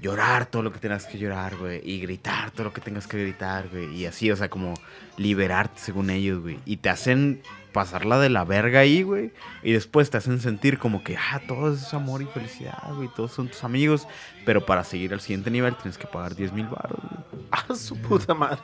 llorar 0.00 0.46
todo 0.46 0.62
lo 0.62 0.72
que 0.72 0.78
tengas 0.78 1.06
que 1.06 1.18
llorar, 1.18 1.56
güey. 1.56 1.80
Y 1.82 1.98
gritar 1.98 2.52
todo 2.52 2.62
lo 2.62 2.72
que 2.72 2.80
tengas 2.80 3.08
que 3.08 3.20
gritar, 3.20 3.68
güey. 3.68 3.92
Y 3.96 4.06
así, 4.06 4.30
o 4.30 4.36
sea, 4.36 4.48
como 4.48 4.74
liberarte 5.16 5.80
según 5.80 6.08
ellos, 6.08 6.40
güey. 6.40 6.60
Y 6.64 6.76
te 6.76 6.88
hacen 6.88 7.42
pasarla 7.76 8.18
de 8.18 8.30
la 8.30 8.44
verga 8.44 8.80
ahí, 8.80 9.02
güey. 9.02 9.32
Y 9.62 9.72
después 9.72 10.08
te 10.08 10.16
hacen 10.16 10.40
sentir 10.40 10.78
como 10.78 11.04
que, 11.04 11.16
ah, 11.16 11.40
todo 11.46 11.74
es 11.74 11.92
amor 11.92 12.22
y 12.22 12.24
felicidad, 12.24 12.78
güey. 12.94 13.10
Todos 13.14 13.32
son 13.32 13.48
tus 13.48 13.62
amigos. 13.64 14.08
Pero 14.46 14.64
para 14.64 14.82
seguir 14.82 15.12
al 15.12 15.20
siguiente 15.20 15.50
nivel 15.50 15.74
tienes 15.76 15.98
que 15.98 16.06
pagar 16.06 16.34
10 16.34 16.52
mil 16.52 16.66
baros, 16.66 16.98
güey. 17.02 17.26
Ah, 17.52 17.74
su 17.74 17.96
puta 18.00 18.34
madre. 18.34 18.58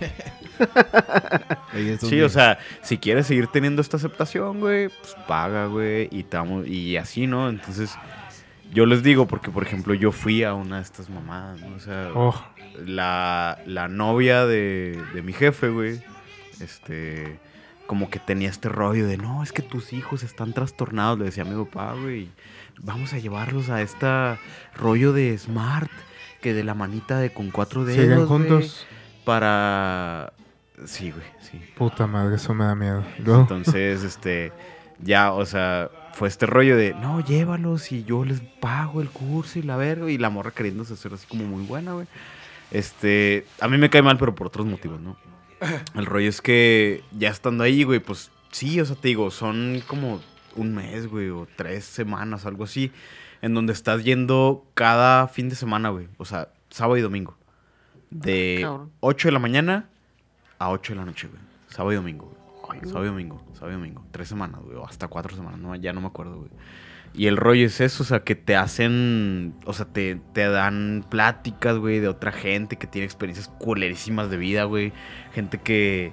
Sí, 2.00 2.20
o 2.20 2.28
sea, 2.28 2.58
si 2.82 2.98
quieres 2.98 3.26
seguir 3.26 3.46
teniendo 3.48 3.82
esta 3.82 3.96
aceptación, 3.96 4.60
güey, 4.60 4.88
pues 4.88 5.16
paga, 5.26 5.66
güey. 5.66 6.08
Y, 6.10 6.24
te 6.24 6.36
vamos- 6.36 6.66
y 6.66 6.96
así, 6.96 7.26
¿no? 7.26 7.48
Entonces, 7.48 7.94
yo 8.72 8.86
les 8.86 9.02
digo, 9.02 9.26
porque 9.26 9.50
por 9.50 9.62
ejemplo, 9.64 9.94
yo 9.94 10.12
fui 10.12 10.44
a 10.44 10.54
una 10.54 10.76
de 10.76 10.82
estas 10.82 11.08
mamadas, 11.10 11.60
¿no? 11.60 11.76
O 11.76 11.80
sea, 11.80 12.10
Oh, 12.14 12.34
la, 12.84 13.58
la 13.66 13.88
novia 13.88 14.46
de, 14.46 15.02
de 15.14 15.22
mi 15.22 15.32
jefe, 15.32 15.68
güey, 15.70 16.02
este, 16.60 17.38
como 17.92 18.08
que 18.08 18.18
tenía 18.18 18.48
este 18.48 18.70
rollo 18.70 19.06
de, 19.06 19.18
no, 19.18 19.42
es 19.42 19.52
que 19.52 19.60
tus 19.60 19.92
hijos 19.92 20.22
están 20.22 20.54
trastornados, 20.54 21.18
le 21.18 21.26
decía 21.26 21.42
a 21.42 21.46
mi 21.46 21.62
papá, 21.62 21.92
güey, 21.92 22.30
vamos 22.80 23.12
a 23.12 23.18
llevarlos 23.18 23.68
a 23.68 23.82
este 23.82 24.06
rollo 24.74 25.12
de 25.12 25.36
Smart, 25.36 25.90
que 26.40 26.54
de 26.54 26.64
la 26.64 26.72
manita 26.72 27.18
de 27.18 27.34
con 27.34 27.50
cuatro 27.50 27.84
dedos, 27.84 28.00
¿Siguen 28.00 28.16
güey, 28.16 28.28
juntos? 28.28 28.86
para... 29.26 30.32
Sí, 30.86 31.10
güey, 31.10 31.26
sí. 31.42 31.60
Puta 31.76 32.06
madre, 32.06 32.36
eso 32.36 32.54
me 32.54 32.64
da 32.64 32.74
miedo. 32.74 33.04
Entonces, 33.18 34.02
este, 34.04 34.54
ya, 34.98 35.30
o 35.34 35.44
sea, 35.44 35.90
fue 36.14 36.28
este 36.28 36.46
rollo 36.46 36.78
de, 36.78 36.94
no, 36.94 37.20
llévalos 37.20 37.92
y 37.92 38.04
yo 38.04 38.24
les 38.24 38.40
pago 38.40 39.02
el 39.02 39.10
curso 39.10 39.58
y 39.58 39.64
la 39.64 39.76
verga, 39.76 40.10
y 40.10 40.16
la 40.16 40.30
morra 40.30 40.52
queriéndose 40.52 40.94
hacer 40.94 41.12
así 41.12 41.26
como 41.26 41.44
muy 41.44 41.66
buena, 41.66 41.92
güey. 41.92 42.06
Este, 42.70 43.44
a 43.60 43.68
mí 43.68 43.76
me 43.76 43.90
cae 43.90 44.00
mal, 44.00 44.16
pero 44.16 44.34
por 44.34 44.46
otros 44.46 44.64
motivos, 44.64 44.98
¿no? 44.98 45.18
El 45.94 46.06
rollo 46.06 46.28
es 46.28 46.40
que 46.40 47.02
ya 47.12 47.28
estando 47.28 47.64
ahí, 47.64 47.84
güey, 47.84 48.00
pues 48.00 48.30
sí, 48.50 48.80
o 48.80 48.84
sea, 48.84 48.96
te 48.96 49.08
digo, 49.08 49.30
son 49.30 49.82
como 49.86 50.20
un 50.56 50.74
mes, 50.74 51.06
güey, 51.06 51.30
o 51.30 51.46
tres 51.56 51.84
semanas, 51.84 52.46
algo 52.46 52.64
así, 52.64 52.92
en 53.40 53.54
donde 53.54 53.72
estás 53.72 54.04
yendo 54.04 54.64
cada 54.74 55.28
fin 55.28 55.48
de 55.48 55.54
semana, 55.54 55.90
güey, 55.90 56.08
o 56.18 56.24
sea, 56.24 56.48
sábado 56.70 56.96
y 56.96 57.00
domingo. 57.00 57.36
De 58.10 58.58
cabrón. 58.62 58.90
8 59.00 59.28
de 59.28 59.32
la 59.32 59.38
mañana 59.38 59.88
a 60.58 60.70
8 60.70 60.92
de 60.92 60.98
la 60.98 61.04
noche, 61.06 61.28
güey. 61.28 61.40
Sábado 61.68 61.92
y 61.92 61.96
domingo, 61.96 62.26
güey. 62.26 62.80
Sábado 62.84 63.04
y 63.04 63.08
domingo, 63.08 63.42
sábado 63.54 63.70
y 63.70 63.74
domingo. 63.74 64.04
Tres 64.10 64.28
semanas, 64.28 64.60
güey, 64.62 64.76
o 64.76 64.84
hasta 64.84 65.08
cuatro 65.08 65.34
semanas, 65.34 65.58
no, 65.60 65.74
ya 65.76 65.92
no 65.92 66.00
me 66.00 66.08
acuerdo, 66.08 66.38
güey. 66.38 66.50
Y 67.14 67.26
el 67.26 67.36
rollo 67.36 67.66
es 67.66 67.80
eso, 67.80 68.02
o 68.04 68.06
sea, 68.06 68.20
que 68.20 68.34
te 68.34 68.56
hacen, 68.56 69.54
o 69.66 69.74
sea, 69.74 69.84
te, 69.84 70.18
te 70.32 70.48
dan 70.48 71.04
pláticas, 71.08 71.76
güey, 71.76 72.00
de 72.00 72.08
otra 72.08 72.32
gente 72.32 72.76
que 72.76 72.86
tiene 72.86 73.04
experiencias 73.04 73.48
culerísimas 73.48 74.30
de 74.30 74.38
vida, 74.38 74.64
güey. 74.64 74.92
Gente 75.34 75.58
que 75.58 76.12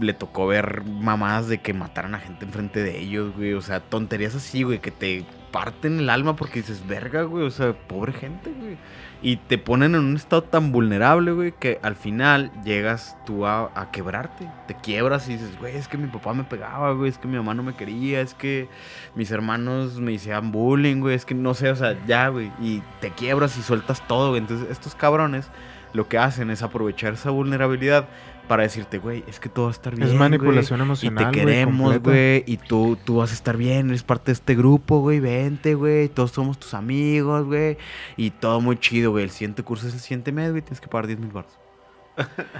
le 0.00 0.12
tocó 0.14 0.46
ver 0.46 0.84
mamadas 0.84 1.48
de 1.48 1.58
que 1.58 1.72
mataran 1.72 2.14
a 2.14 2.20
gente 2.20 2.44
enfrente 2.44 2.82
de 2.82 3.00
ellos, 3.00 3.34
güey. 3.34 3.54
O 3.54 3.60
sea, 3.60 3.80
tonterías 3.80 4.36
así, 4.36 4.62
güey, 4.62 4.80
que 4.80 4.92
te 4.92 5.26
parten 5.50 5.98
el 5.98 6.10
alma 6.10 6.36
porque 6.36 6.60
dices, 6.60 6.86
verga, 6.86 7.22
güey, 7.22 7.44
o 7.44 7.50
sea, 7.50 7.72
pobre 7.72 8.12
gente, 8.12 8.52
güey. 8.52 8.76
Y 9.26 9.38
te 9.38 9.58
ponen 9.58 9.96
en 9.96 10.02
un 10.02 10.14
estado 10.14 10.44
tan 10.44 10.70
vulnerable, 10.70 11.32
güey, 11.32 11.50
que 11.50 11.80
al 11.82 11.96
final 11.96 12.52
llegas 12.62 13.16
tú 13.26 13.44
a, 13.44 13.88
quebrarte. 13.90 14.48
Te 14.68 14.76
quiebras 14.76 15.28
y 15.28 15.32
dices, 15.32 15.58
güey, 15.58 15.74
es 15.74 15.88
que 15.88 15.98
mi 15.98 16.06
papá 16.06 16.32
me 16.32 16.44
pegaba, 16.44 16.92
güey, 16.92 17.10
es 17.10 17.18
que 17.18 17.26
mi 17.26 17.36
mamá 17.36 17.52
no 17.52 17.64
me 17.64 17.74
quería, 17.74 18.20
es 18.20 18.34
que 18.34 18.68
mis 19.16 19.32
hermanos 19.32 19.98
me 19.98 20.12
hicieron 20.12 20.52
bullying, 20.52 21.00
güey, 21.00 21.16
es 21.16 21.24
que 21.24 21.34
no 21.34 21.54
sé, 21.54 21.70
o 21.70 21.74
sea, 21.74 21.98
ya, 22.06 22.28
güey. 22.28 22.52
Y 22.60 22.84
te 23.00 23.10
quiebras 23.10 23.58
y 23.58 23.62
sueltas 23.62 24.06
todo, 24.06 24.28
güey. 24.28 24.42
Entonces, 24.42 24.70
estos 24.70 24.94
cabrones 24.94 25.50
lo 25.92 26.06
que 26.06 26.18
hacen 26.18 26.50
es 26.50 26.62
aprovechar 26.62 27.14
esa 27.14 27.30
vulnerabilidad 27.30 28.06
para 28.46 28.62
decirte, 28.62 28.98
güey, 28.98 29.24
es 29.26 29.40
que 29.40 29.48
todo 29.48 29.66
va 29.66 29.70
a 29.70 29.74
estar 29.74 29.94
bien. 29.94 30.08
es 30.08 30.14
manipulación 30.14 30.78
güey, 30.78 30.86
emocional. 30.88 31.22
Y 31.22 31.26
te 31.26 31.38
queremos, 31.38 31.98
güey. 32.00 32.44
Y 32.46 32.56
tú, 32.56 32.96
tú 33.04 33.16
vas 33.16 33.30
a 33.30 33.34
estar 33.34 33.56
bien. 33.56 33.88
Eres 33.88 34.02
parte 34.02 34.26
de 34.26 34.32
este 34.34 34.54
grupo, 34.54 35.00
güey. 35.00 35.20
Vente, 35.20 35.74
güey. 35.74 36.08
Todos 36.08 36.30
somos 36.32 36.58
tus 36.58 36.74
amigos, 36.74 37.44
güey. 37.46 37.76
Y 38.16 38.30
todo 38.30 38.60
muy 38.60 38.78
chido, 38.78 39.10
güey. 39.10 39.24
El 39.24 39.30
siguiente 39.30 39.62
curso 39.62 39.88
es 39.88 39.94
el 39.94 40.00
siguiente 40.00 40.32
mes, 40.32 40.50
güey. 40.50 40.62
Tienes 40.62 40.80
que 40.80 40.88
pagar 40.88 41.06
10 41.06 41.18
mil 41.18 41.30
baros. 41.30 41.52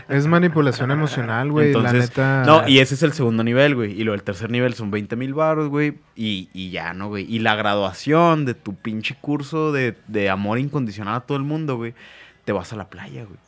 Es 0.09 0.27
manipulación 0.27 0.91
emocional, 0.91 1.51
güey. 1.51 1.73
La 1.73 1.79
Entonces, 1.79 2.11
neta. 2.11 2.45
No, 2.45 2.69
y 2.69 2.81
ese 2.81 2.95
es 2.95 3.03
el 3.03 3.13
segundo 3.13 3.43
nivel, 3.43 3.75
güey. 3.75 3.99
Y 3.99 4.05
lo 4.05 4.13
del 4.13 4.23
tercer 4.23 4.51
nivel 4.51 4.75
son 4.75 4.91
20 4.91 5.17
mil 5.17 5.33
baros, 5.35 5.69
güey. 5.69 5.99
Y, 6.15 6.51
y 6.53 6.71
ya, 6.71 6.93
¿no, 6.93 7.09
güey? 7.09 7.25
Y 7.33 7.39
la 7.39 7.55
graduación 7.57 8.45
de 8.45 8.55
tu 8.55 8.75
pinche 8.75 9.17
curso 9.21 9.73
de, 9.73 9.97
de 10.09 10.29
amor 10.29 10.59
incondicional 10.59 11.15
a 11.15 11.21
todo 11.21 11.39
el 11.39 11.45
mundo, 11.45 11.77
güey. 11.77 11.95
Te 12.45 12.53
vas 12.53 12.73
a 12.73 12.77
la 12.77 12.91
playa, 12.91 13.25
güey. 13.25 13.39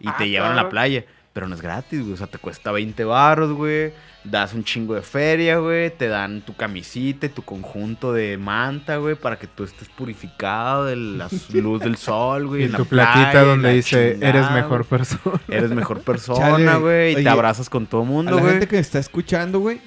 Y 0.00 0.08
Ah, 0.08 0.16
te 0.18 0.28
llevan 0.28 0.52
a 0.52 0.54
la 0.56 0.68
playa. 0.68 1.04
Pero 1.32 1.48
no 1.48 1.54
es 1.54 1.62
gratis, 1.62 2.00
güey. 2.02 2.12
O 2.12 2.16
sea, 2.16 2.26
te 2.26 2.38
cuesta 2.38 2.72
20 2.72 3.04
baros, 3.04 3.52
güey. 3.52 3.92
Das 4.22 4.52
un 4.54 4.62
chingo 4.64 4.94
de 4.94 5.02
feria, 5.02 5.56
güey. 5.58 5.90
Te 5.90 6.06
dan 6.08 6.42
tu 6.42 6.54
camisita 6.54 7.26
y 7.26 7.28
tu 7.30 7.42
conjunto 7.42 8.12
de 8.12 8.36
manta, 8.36 8.98
güey. 8.98 9.14
Para 9.14 9.38
que 9.38 9.46
tú 9.46 9.64
estés 9.64 9.88
purificado 9.88 10.84
de 10.84 10.96
la 10.96 11.28
luz 11.54 11.80
del 11.80 11.96
sol, 11.96 12.46
güey. 12.48 12.62
Y 12.62 12.64
en 12.66 12.72
la 12.72 12.78
tu 12.78 12.84
playa 12.84 13.32
y 13.42 13.46
donde 13.46 13.68
la 13.68 13.74
dice, 13.74 14.12
chingada, 14.12 14.28
eres 14.28 14.50
mejor 14.50 14.84
persona. 14.84 15.40
Eres 15.48 15.70
mejor 15.70 16.00
persona, 16.04 16.76
güey. 16.76 17.12
Y 17.12 17.14
oye, 17.16 17.24
te 17.24 17.28
abrazas 17.30 17.70
con 17.70 17.86
todo 17.86 18.04
mundo, 18.04 18.32
la 18.36 18.40
güey. 18.42 18.52
gente 18.52 18.68
que 18.68 18.78
está 18.78 18.98
escuchando, 18.98 19.58
güey, 19.58 19.80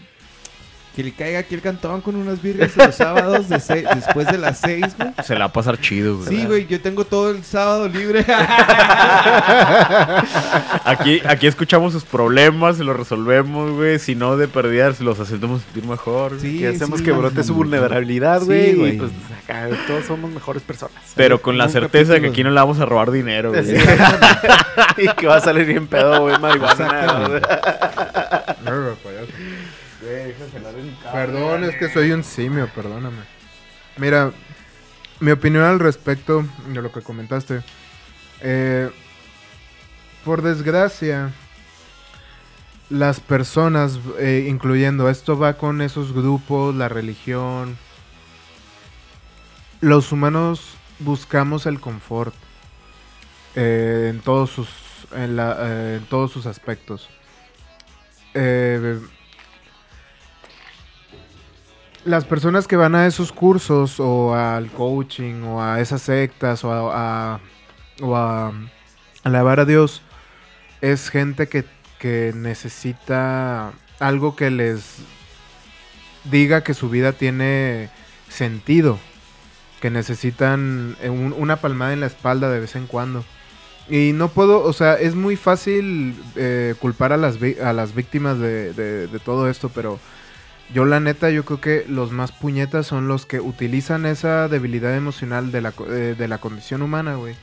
que 0.96 1.04
le 1.04 1.12
caiga 1.12 1.40
aquí 1.40 1.56
el 1.56 1.62
cantón 1.62 2.00
con 2.00 2.16
unas 2.16 2.42
birrias 2.42 2.78
los 2.78 2.96
sábados 2.96 3.50
de 3.50 3.58
después 3.96 4.28
de 4.28 4.38
las 4.38 4.60
seis, 4.60 4.96
güey. 4.98 5.12
Se 5.24 5.34
la 5.34 5.40
va 5.42 5.46
a 5.48 5.54
pasar 5.54 5.78
chido, 5.80 6.18
güey. 6.18 6.30
Sí, 6.30 6.46
güey, 6.46 6.68
yo 6.68 6.80
tengo 6.80 7.04
todo 7.04 7.32
el 7.32 7.44
sábado 7.44 7.90
libre. 7.90 8.26
Aquí, 10.86 11.22
aquí 11.28 11.48
escuchamos 11.48 11.92
sus 11.94 12.06
problemas, 12.06 12.78
se 12.78 12.84
los 12.84 12.96
resolvemos, 12.96 13.72
güey. 13.72 14.00
Si 14.00 14.16
no, 14.16 14.38
de 14.38 14.48
perdida, 14.48 14.94
se 14.94 15.04
los 15.04 15.20
hacemos 15.20 15.64
sentir 15.64 15.84
mejor. 15.84 16.40
Sí, 16.40 16.60
que 16.60 16.68
hacemos 16.70 17.00
sí, 17.00 17.06
que 17.06 17.12
brote 17.12 17.42
su 17.42 17.48
sí. 17.48 17.54
vulnerabilidad, 17.54 18.40
Sí, 18.42 18.46
güey. 18.46 18.76
güey. 18.76 18.96
y 18.96 18.98
pues 19.00 19.12
acá 19.44 19.68
todos 19.88 20.06
somos 20.06 20.32
mejores 20.32 20.64
personas. 20.64 20.96
Pero 21.16 21.42
con 21.42 21.58
la 21.58 21.68
certeza 21.70 22.14
de 22.14 22.22
que 22.22 22.28
aquí 22.28 22.44
no 22.44 22.52
le 22.52 22.56
vamos 22.56 22.80
a 22.80 22.86
robar 22.86 23.12
dinero, 23.12 23.52
güey. 23.52 23.66
Sí. 23.66 23.76
y 24.98 25.08
que 25.10 25.28
va 25.28 25.38
a 25.38 25.42
salir 25.42 25.66
bien 25.66 25.88
pedo, 25.88 26.22
güey, 26.22 26.40
marihuana. 26.40 27.02
Arre, 27.02 27.42
payaso. 29.04 29.32
Perdón, 31.12 31.64
es 31.64 31.76
que 31.76 31.90
soy 31.90 32.12
un 32.12 32.24
simio, 32.24 32.68
perdóname. 32.74 33.22
Mira, 33.98 34.32
mi 35.20 35.32
opinión 35.32 35.64
al 35.64 35.80
respecto 35.80 36.46
de 36.68 36.82
lo 36.82 36.92
que 36.92 37.02
comentaste. 37.02 37.62
Eh, 38.42 38.90
por 40.26 40.42
desgracia, 40.42 41.32
las 42.90 43.20
personas, 43.20 44.00
eh, 44.20 44.48
incluyendo 44.50 45.10
esto 45.10 45.38
va 45.38 45.54
con 45.54 45.82
esos 45.82 46.14
grupos, 46.14 46.76
la 46.76 46.90
religión. 46.90 47.78
Los 49.82 50.12
humanos 50.12 50.76
buscamos 51.00 51.66
el 51.66 51.80
confort 51.80 52.34
eh, 53.56 54.10
en 54.14 54.22
todos 54.22 54.50
sus 54.50 54.68
en, 55.16 55.36
la- 55.36 55.58
eh, 55.60 55.96
en 55.98 56.06
todos 56.06 56.32
sus 56.32 56.46
aspectos. 56.48 57.10
Eh, 58.34 59.00
las 62.06 62.24
personas 62.26 62.68
que 62.68 62.76
van 62.76 62.96
a 62.96 63.08
esos 63.08 63.32
cursos 63.32 64.00
o 64.00 64.36
al 64.36 64.70
coaching 64.72 65.42
o 65.44 65.62
a 65.62 65.82
esas 65.82 66.02
sectas 66.04 66.64
o 66.64 66.72
a, 66.92 67.40
o 68.02 68.16
a 68.16 68.54
alabar 69.24 69.60
a 69.60 69.66
Dios 69.66 70.02
es 70.82 71.10
gente 71.10 71.48
que, 71.48 71.66
que 72.00 72.32
necesita 72.36 73.72
algo 74.00 74.36
que 74.36 74.52
les 74.52 74.98
diga 76.26 76.64
que 76.64 76.74
su 76.74 76.90
vida 76.90 77.12
tiene 77.14 77.90
sentido, 78.30 79.00
que 79.82 79.90
necesitan 79.90 80.96
eh, 81.02 81.10
un- 81.10 81.34
una 81.38 81.56
palmada 81.58 81.94
en 81.94 82.02
la 82.02 82.08
espalda 82.08 82.50
de 82.50 82.60
vez 82.60 82.76
en 82.76 82.88
cuando. 82.88 83.24
Y 83.90 84.14
no 84.14 84.30
puedo, 84.30 84.64
o 84.64 84.74
sea, 84.74 84.96
es 84.96 85.14
muy 85.16 85.36
fácil 85.36 86.16
eh, 86.36 86.74
culpar 86.80 87.14
a 87.14 87.18
las, 87.18 87.38
a 87.64 87.74
las 87.74 87.94
víctimas 87.96 88.40
de- 88.40 88.74
de 88.74 89.20
todo 89.20 89.50
esto, 89.50 89.70
pero 89.70 90.00
Yo 90.74 90.86
la 90.86 91.00
neta, 91.00 91.30
yo 91.30 91.46
creo 91.46 91.62
que 91.62 91.86
los 91.88 92.12
más 92.12 92.32
puñetas 92.32 92.88
son 92.88 93.08
los 93.08 93.26
que 93.26 93.40
utilizan 93.40 94.06
esa 94.06 94.48
debilidad 94.48 94.96
emocional 94.96 95.52
de 95.52 95.62
la, 95.62 95.72
co- 95.72 95.86
eh, 95.92 96.16
de 96.16 96.28
la 96.28 96.40
condición 96.40 96.82
humana, 96.82 97.16
güey. 97.16 97.36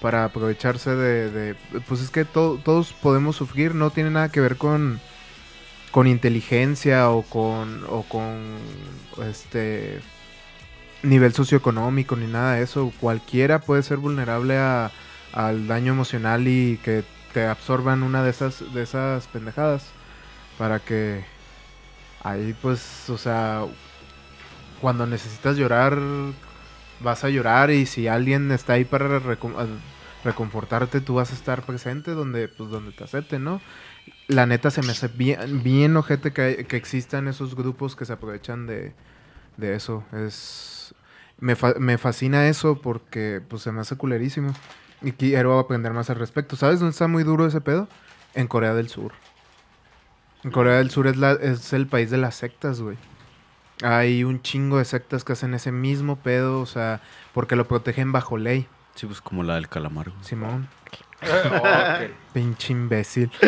Para 0.00 0.24
aprovecharse 0.24 0.90
de, 0.94 1.30
de- 1.30 1.54
Pues 1.88 2.00
es 2.00 2.10
que 2.10 2.24
to- 2.24 2.60
todos 2.64 2.92
podemos 2.92 3.36
sufrir, 3.36 3.74
no 3.74 3.90
tiene 3.90 4.10
nada 4.10 4.28
que 4.30 4.40
ver 4.40 4.56
con... 4.56 5.00
Con 5.90 6.06
inteligencia 6.06 7.10
o 7.10 7.22
con... 7.22 7.84
O 7.88 8.02
con... 8.04 8.56
Este... 9.28 10.00
Nivel 11.02 11.32
socioeconómico 11.32 12.14
ni 12.16 12.26
nada 12.26 12.54
de 12.54 12.62
eso. 12.62 12.92
Cualquiera 13.00 13.58
puede 13.60 13.82
ser 13.82 13.96
vulnerable 13.96 14.56
a, 14.58 14.92
al 15.32 15.66
daño 15.66 15.92
emocional 15.94 16.46
y 16.46 16.78
que 16.84 17.04
te 17.32 17.46
absorban 17.46 18.02
una 18.02 18.22
de 18.22 18.30
esas, 18.30 18.62
de 18.74 18.82
esas 18.82 19.26
pendejadas. 19.26 19.86
Para 20.58 20.78
que 20.78 21.24
ahí 22.22 22.54
pues, 22.60 23.08
o 23.10 23.18
sea, 23.18 23.64
cuando 24.80 25.06
necesitas 25.06 25.56
llorar, 25.56 25.98
vas 27.00 27.24
a 27.24 27.28
llorar 27.28 27.70
y 27.70 27.86
si 27.86 28.08
alguien 28.08 28.50
está 28.52 28.74
ahí 28.74 28.84
para 28.84 29.20
reconfortarte, 30.24 31.00
tú 31.00 31.14
vas 31.14 31.30
a 31.32 31.34
estar 31.34 31.62
presente 31.62 32.12
donde, 32.12 32.48
pues, 32.48 32.70
donde 32.70 32.92
te 32.92 33.04
acepten, 33.04 33.44
¿no? 33.44 33.60
La 34.28 34.46
neta 34.46 34.70
se 34.70 34.82
me 34.82 34.92
hace 34.92 35.08
bien, 35.08 35.62
bien 35.62 35.96
ojete 35.96 36.32
que, 36.32 36.66
que 36.68 36.76
existan 36.76 37.28
esos 37.28 37.56
grupos 37.56 37.96
que 37.96 38.04
se 38.04 38.12
aprovechan 38.14 38.66
de, 38.66 38.92
de 39.56 39.74
eso. 39.74 40.04
Es, 40.12 40.94
me, 41.38 41.56
fa- 41.56 41.74
me 41.78 41.98
fascina 41.98 42.48
eso 42.48 42.80
porque 42.80 43.42
pues 43.48 43.62
se 43.62 43.72
me 43.72 43.80
hace 43.80 43.96
culerísimo. 43.96 44.54
Y 45.02 45.12
quiero 45.12 45.58
aprender 45.58 45.92
más 45.92 46.10
al 46.10 46.16
respecto. 46.16 46.56
¿Sabes 46.56 46.80
dónde 46.80 46.92
está 46.92 47.08
muy 47.08 47.24
duro 47.24 47.46
ese 47.46 47.60
pedo? 47.60 47.88
En 48.34 48.46
Corea 48.48 48.74
del 48.74 48.88
Sur. 48.88 49.12
Corea 50.52 50.76
del 50.78 50.90
Sur 50.90 51.06
es, 51.06 51.16
la, 51.16 51.32
es 51.32 51.72
el 51.72 51.86
país 51.86 52.10
de 52.10 52.18
las 52.18 52.34
sectas, 52.34 52.80
güey. 52.80 52.96
Hay 53.82 54.24
un 54.24 54.42
chingo 54.42 54.78
de 54.78 54.84
sectas 54.84 55.24
que 55.24 55.32
hacen 55.32 55.54
ese 55.54 55.72
mismo 55.72 56.16
pedo, 56.16 56.60
o 56.60 56.66
sea, 56.66 57.00
porque 57.32 57.56
lo 57.56 57.66
protegen 57.66 58.12
bajo 58.12 58.36
ley. 58.38 58.66
Sí, 58.94 59.06
pues 59.06 59.20
como 59.20 59.42
la 59.42 59.54
del 59.54 59.68
calamar. 59.68 60.10
güey. 60.10 60.24
Simón. 60.24 60.68
Ok. 60.86 60.98
Pinche 62.34 62.72
imbécil. 62.72 63.30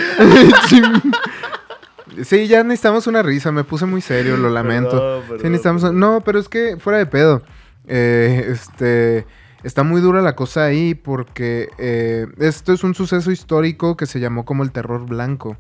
sí, 2.25 2.47
ya 2.47 2.63
necesitamos 2.63 3.07
una 3.07 3.23
risa. 3.23 3.53
Me 3.53 3.65
puse 3.65 3.87
muy 3.87 4.01
serio, 4.01 4.37
lo 4.37 4.51
lamento. 4.51 4.91
Perdón, 4.91 5.23
Sí, 5.23 5.29
perdón. 5.31 5.53
necesitamos. 5.53 5.93
No, 5.95 6.21
pero 6.23 6.39
es 6.39 6.49
que 6.49 6.77
fuera 6.79 6.99
de 6.99 7.07
pedo. 7.07 7.43
Eh, 7.87 8.47
este. 8.51 9.27
Está 9.63 9.85
muy 9.85 10.01
dura 10.01 10.23
la 10.23 10.35
cosa 10.35 10.65
ahí 10.65 10.97
porque 10.97 11.69
eh, 11.79 12.27
esto 12.39 12.73
es 12.73 12.83
un 12.83 12.97
suceso 12.97 13.31
histórico 13.31 13.97
que 13.97 14.07
se 14.07 14.19
llamó 14.19 14.45
como 14.45 14.65
el 14.65 14.73
terror 14.73 15.07
blanco. 15.07 15.57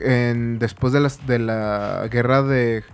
En- 0.00 0.58
después 0.58 0.92
de, 0.92 1.00
las, 1.00 1.26
de 1.26 1.38
la 1.38 2.06
guerra 2.10 2.42
de... 2.42 2.84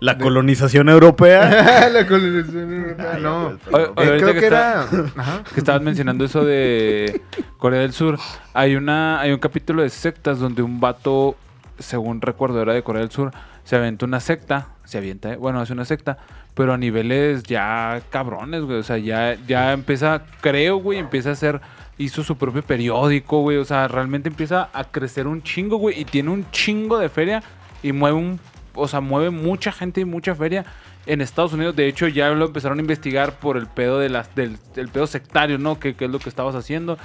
La 0.00 0.18
colonización 0.18 0.88
europea. 0.88 1.88
la 1.92 2.06
colonización 2.06 2.72
europea, 2.72 3.18
no. 3.20 3.50
Eh, 3.52 3.58
creo 3.94 4.34
que 4.34 4.40
que 4.40 4.46
está- 4.46 4.86
era... 4.90 5.10
Ajá. 5.16 5.42
que 5.54 5.60
estabas 5.60 5.82
mencionando 5.82 6.24
eso 6.24 6.44
de 6.44 7.20
Corea 7.58 7.80
del 7.80 7.92
Sur. 7.92 8.18
Hay 8.54 8.76
una 8.76 9.20
hay 9.20 9.32
un 9.32 9.38
capítulo 9.38 9.82
de 9.82 9.90
sectas 9.90 10.38
donde 10.38 10.62
un 10.62 10.80
vato, 10.80 11.36
según 11.78 12.20
recuerdo, 12.20 12.60
era 12.62 12.72
de 12.74 12.82
Corea 12.82 13.02
del 13.02 13.10
Sur, 13.10 13.30
se 13.64 13.76
aventó 13.76 14.06
una 14.06 14.20
secta, 14.20 14.68
se 14.84 14.98
avienta, 14.98 15.32
eh, 15.32 15.36
bueno, 15.36 15.60
hace 15.60 15.72
una 15.72 15.84
secta, 15.84 16.18
pero 16.54 16.72
a 16.72 16.78
niveles 16.78 17.44
ya 17.44 18.00
cabrones, 18.10 18.62
güey, 18.62 18.78
o 18.78 18.82
sea, 18.82 18.98
ya 18.98 19.34
ya 19.46 19.72
empieza, 19.72 20.22
creo, 20.40 20.78
güey, 20.78 20.98
empieza 20.98 21.28
a 21.28 21.32
hacer 21.32 21.60
hizo 22.00 22.24
su 22.24 22.36
propio 22.36 22.62
periódico, 22.62 23.42
güey, 23.42 23.58
o 23.58 23.64
sea, 23.64 23.86
realmente 23.86 24.28
empieza 24.28 24.70
a 24.72 24.84
crecer 24.84 25.26
un 25.26 25.42
chingo, 25.42 25.76
güey, 25.76 26.00
y 26.00 26.04
tiene 26.04 26.30
un 26.30 26.50
chingo 26.50 26.98
de 26.98 27.08
feria 27.08 27.42
y 27.82 27.92
mueve 27.92 28.16
un 28.16 28.40
o 28.74 28.88
sea, 28.88 29.00
mueve 29.00 29.30
mucha 29.30 29.72
gente 29.72 30.00
y 30.00 30.04
mucha 30.04 30.34
feria 30.34 30.64
en 31.06 31.20
Estados 31.20 31.52
Unidos. 31.52 31.76
De 31.76 31.86
hecho, 31.86 32.08
ya 32.08 32.30
lo 32.30 32.46
empezaron 32.46 32.78
a 32.78 32.80
investigar 32.80 33.38
por 33.38 33.56
el 33.56 33.66
pedo 33.66 33.98
de 33.98 34.08
las, 34.08 34.34
del, 34.34 34.58
del 34.74 34.88
pedo 34.88 35.06
sectario, 35.06 35.58
¿no? 35.58 35.78
Que, 35.78 35.94
que 35.94 36.06
es 36.06 36.10
lo 36.10 36.18
que 36.18 36.28
estabas 36.28 36.54
haciendo. 36.54 36.98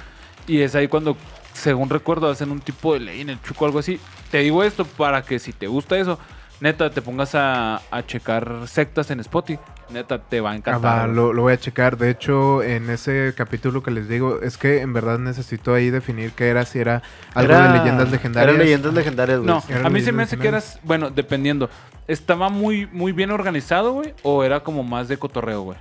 Y 0.46 0.60
es 0.60 0.74
ahí 0.74 0.88
cuando, 0.88 1.16
según 1.52 1.90
recuerdo, 1.90 2.30
hacen 2.30 2.50
un 2.50 2.60
tipo 2.60 2.94
de 2.94 3.00
ley 3.00 3.20
en 3.20 3.30
el 3.30 3.42
chuco 3.42 3.64
o 3.64 3.66
algo 3.66 3.78
así. 3.80 3.98
Te 4.30 4.38
digo 4.38 4.62
esto 4.62 4.84
para 4.84 5.22
que 5.22 5.38
si 5.38 5.52
te 5.52 5.66
gusta 5.66 5.98
eso, 5.98 6.18
neta, 6.60 6.90
te 6.90 7.02
pongas 7.02 7.34
a, 7.34 7.82
a 7.90 8.06
checar 8.06 8.66
sectas 8.66 9.10
en 9.10 9.20
Spotify. 9.20 9.60
Neta, 9.90 10.18
te 10.18 10.40
va 10.40 10.50
a 10.50 10.52
Ah, 10.52 10.56
encantar. 10.56 10.84
va, 10.84 11.04
güey. 11.04 11.14
lo, 11.16 11.32
lo 11.32 11.42
voy 11.42 11.52
a 11.52 11.58
checar. 11.58 11.96
De 11.96 12.10
hecho, 12.10 12.62
en 12.62 12.90
ese 12.90 13.32
capítulo 13.36 13.82
que 13.82 13.90
les 13.92 14.08
digo, 14.08 14.40
es 14.42 14.58
que 14.58 14.80
en 14.80 14.92
verdad 14.92 15.18
necesito 15.18 15.72
ahí 15.74 15.90
definir 15.90 16.32
qué 16.32 16.48
era, 16.48 16.64
si 16.64 16.80
era 16.80 17.02
algo 17.34 17.52
Era- 17.52 17.72
de 17.72 17.78
leyendas 17.78 18.10
legendarias. 18.10 18.54
Eran 18.54 18.64
leyendas 18.66 18.94
legendarias, 18.94 19.38
güey. 19.38 19.48
No, 19.50 19.62
Era 19.68 19.86
a 19.86 19.90
mí 19.90 20.00
se 20.00 20.10
me 20.12 20.24
hace 20.24 20.36
que 20.36 20.48
eras, 20.48 20.80
bueno, 20.82 21.10
dependiendo. 21.10 21.70
¿Estaba 22.08 22.48
muy, 22.48 22.86
muy 22.92 23.12
bien 23.12 23.30
organizado, 23.30 23.92
güey? 23.92 24.12
¿O 24.22 24.42
era 24.44 24.60
como 24.60 24.82
más 24.82 25.08
de 25.08 25.16
cotorreo, 25.18 25.62
güey? 25.62 25.78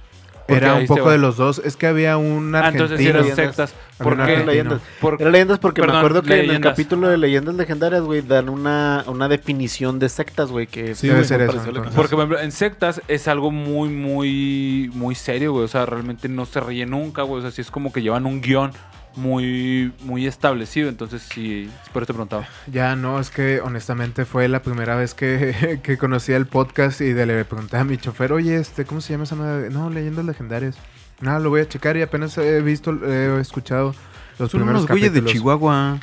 Era 0.47 0.75
un 0.75 0.85
poco 0.85 1.09
de 1.09 1.17
los 1.17 1.37
dos. 1.37 1.59
Es 1.63 1.75
que 1.75 1.87
había 1.87 2.17
un 2.17 2.53
Ah, 2.53 2.59
argentino. 2.59 2.83
entonces 2.85 2.99
sí 3.03 3.07
eran 3.09 3.21
leyendas. 3.23 3.45
sectas. 3.47 3.73
¿Por 3.97 4.25
qué? 4.25 4.45
leyendas. 4.45 4.81
Por- 5.01 5.19
leyendas 5.21 5.57
porque 5.59 5.81
Perdón, 5.81 5.95
me 5.95 5.99
acuerdo 5.99 6.21
que 6.21 6.43
en 6.43 6.51
el 6.51 6.61
capítulo 6.61 7.07
de 7.09 7.17
leyendas 7.17 7.55
legendarias, 7.55 8.01
güey, 8.01 8.21
dan 8.21 8.49
una, 8.49 9.03
una 9.07 9.27
definición 9.27 9.97
de 9.99 10.09
sectas, 10.09 10.49
güey, 10.51 10.67
que 10.67 10.93
Sí, 10.95 11.07
debe 11.07 11.23
ser 11.23 11.41
eso. 11.41 11.59
Porque, 11.65 11.89
por 11.91 12.05
ejemplo, 12.05 12.39
en 12.39 12.51
sectas 12.51 13.01
es 13.07 13.27
algo 13.27 13.49
muy, 13.51 13.89
muy, 13.89 14.91
muy 14.93 15.15
serio, 15.15 15.53
güey. 15.53 15.65
O 15.65 15.67
sea, 15.67 15.85
realmente 15.85 16.29
no 16.29 16.45
se 16.45 16.59
ríe 16.59 16.85
nunca, 16.85 17.23
güey. 17.23 17.39
O 17.39 17.41
sea, 17.41 17.51
sí 17.51 17.61
es 17.61 17.71
como 17.71 17.91
que 17.91 18.01
llevan 18.01 18.25
un 18.25 18.41
guion 18.41 18.71
muy, 19.15 19.93
muy 20.01 20.27
establecido. 20.27 20.89
Entonces, 20.89 21.21
sí, 21.21 21.69
por 21.93 22.03
eso 22.03 22.07
te 22.07 22.13
preguntaba. 22.13 22.47
Ya 22.71 22.95
no, 22.95 23.19
es 23.19 23.29
que 23.29 23.59
honestamente 23.61 24.25
fue 24.25 24.47
la 24.47 24.61
primera 24.61 24.95
vez 24.95 25.13
que, 25.13 25.79
que 25.83 25.97
conocí 25.97 26.33
el 26.33 26.45
podcast 26.45 27.01
y 27.01 27.13
de, 27.13 27.25
le 27.25 27.45
pregunté 27.45 27.77
a 27.77 27.83
mi 27.83 27.97
chofer, 27.97 28.33
oye, 28.33 28.55
este, 28.57 28.85
¿cómo 28.85 29.01
se 29.01 29.13
llama 29.13 29.23
esa 29.25 29.35
madre? 29.35 29.69
No, 29.69 29.89
leyendas 29.89 30.25
legendarias. 30.25 30.75
No, 31.21 31.39
lo 31.39 31.49
voy 31.49 31.61
a 31.61 31.67
checar 31.67 31.95
y 31.97 32.01
apenas 32.01 32.37
he 32.37 32.61
visto, 32.61 32.91
he 33.05 33.39
escuchado 33.39 33.95
los 34.37 34.51
Son 34.51 34.59
primeros 34.59 34.81
unos 34.81 34.89
güeyes 34.91 35.13
de 35.13 35.19
capítulos. 35.21 35.31
Chihuahua. 35.33 35.99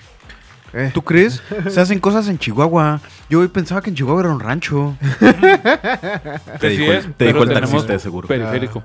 Eh, 0.73 0.91
¿Tú 0.95 1.03
crees? 1.03 1.43
Se 1.69 1.79
hacen 1.83 2.01
cosas 2.01 2.29
en 2.29 2.39
Chihuahua. 2.39 2.99
Yo 3.29 3.47
pensaba 3.53 3.83
que 3.83 3.91
en 3.91 3.97
Chihuahua 3.97 4.23
era 4.23 4.31
un 4.31 4.41
rancho. 4.41 4.97
Te 6.61 6.71
Sí 6.71 6.77
dijo, 6.79 6.93
es, 6.93 7.05
el- 7.05 7.13
te 7.15 7.27
dijo 7.27 7.43
el 7.43 7.53
taxista, 7.53 7.93
de 7.93 7.99
seguro. 7.99 8.27
Periférico. 8.29 8.83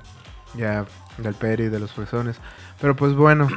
Ya, 0.54 0.84
del 1.16 1.34
Peri, 1.34 1.68
de 1.68 1.78
los 1.80 1.92
fresones. 1.92 2.36
Pero 2.80 2.94
pues 2.94 3.14
bueno, 3.14 3.48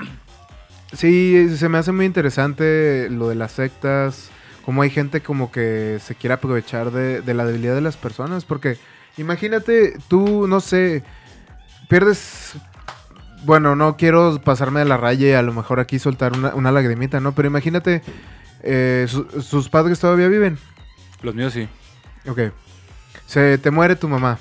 sí, 0.94 1.48
se 1.58 1.70
me 1.70 1.78
hace 1.78 1.92
muy 1.92 2.06
interesante 2.06 3.08
lo 3.10 3.30
de 3.30 3.36
las 3.36 3.54
sectas, 3.54 4.30
como 4.66 4.82
hay 4.82 4.90
gente 4.90 5.22
como 5.22 5.52
que 5.52 6.00
se 6.04 6.16
quiere 6.16 6.34
aprovechar 6.36 6.92
de, 6.92 7.22
de 7.22 7.34
la 7.34 7.46
debilidad 7.46 7.76
de 7.76 7.82
las 7.82 7.98
personas, 7.98 8.46
porque 8.46 8.78
imagínate, 9.18 9.98
tú, 10.08 10.48
no 10.48 10.60
sé, 10.60 11.04
pierdes... 11.90 12.54
Bueno, 13.44 13.76
no 13.76 13.98
quiero 13.98 14.40
pasarme 14.44 14.82
de 14.82 14.86
la 14.86 14.98
raya 14.98 15.28
y 15.28 15.32
a 15.34 15.42
lo 15.42 15.52
mejor 15.52 15.80
aquí 15.80 15.98
soltar 15.98 16.34
una, 16.38 16.54
una 16.54 16.72
lagrimita, 16.72 17.20
¿no? 17.20 17.32
Pero 17.32 17.48
imagínate, 17.48 18.04
eh, 18.62 19.08
su- 19.10 19.42
sus 19.42 19.68
padres 19.68 20.00
todavía 20.00 20.28
viven. 20.28 20.60
Los 21.24 21.34
míos 21.34 21.52
sí. 21.52 21.68
Ok. 22.28 22.40
Se 23.26 23.58
te 23.58 23.72
muere 23.72 23.96
tu 23.96 24.08
mamá. 24.08 24.38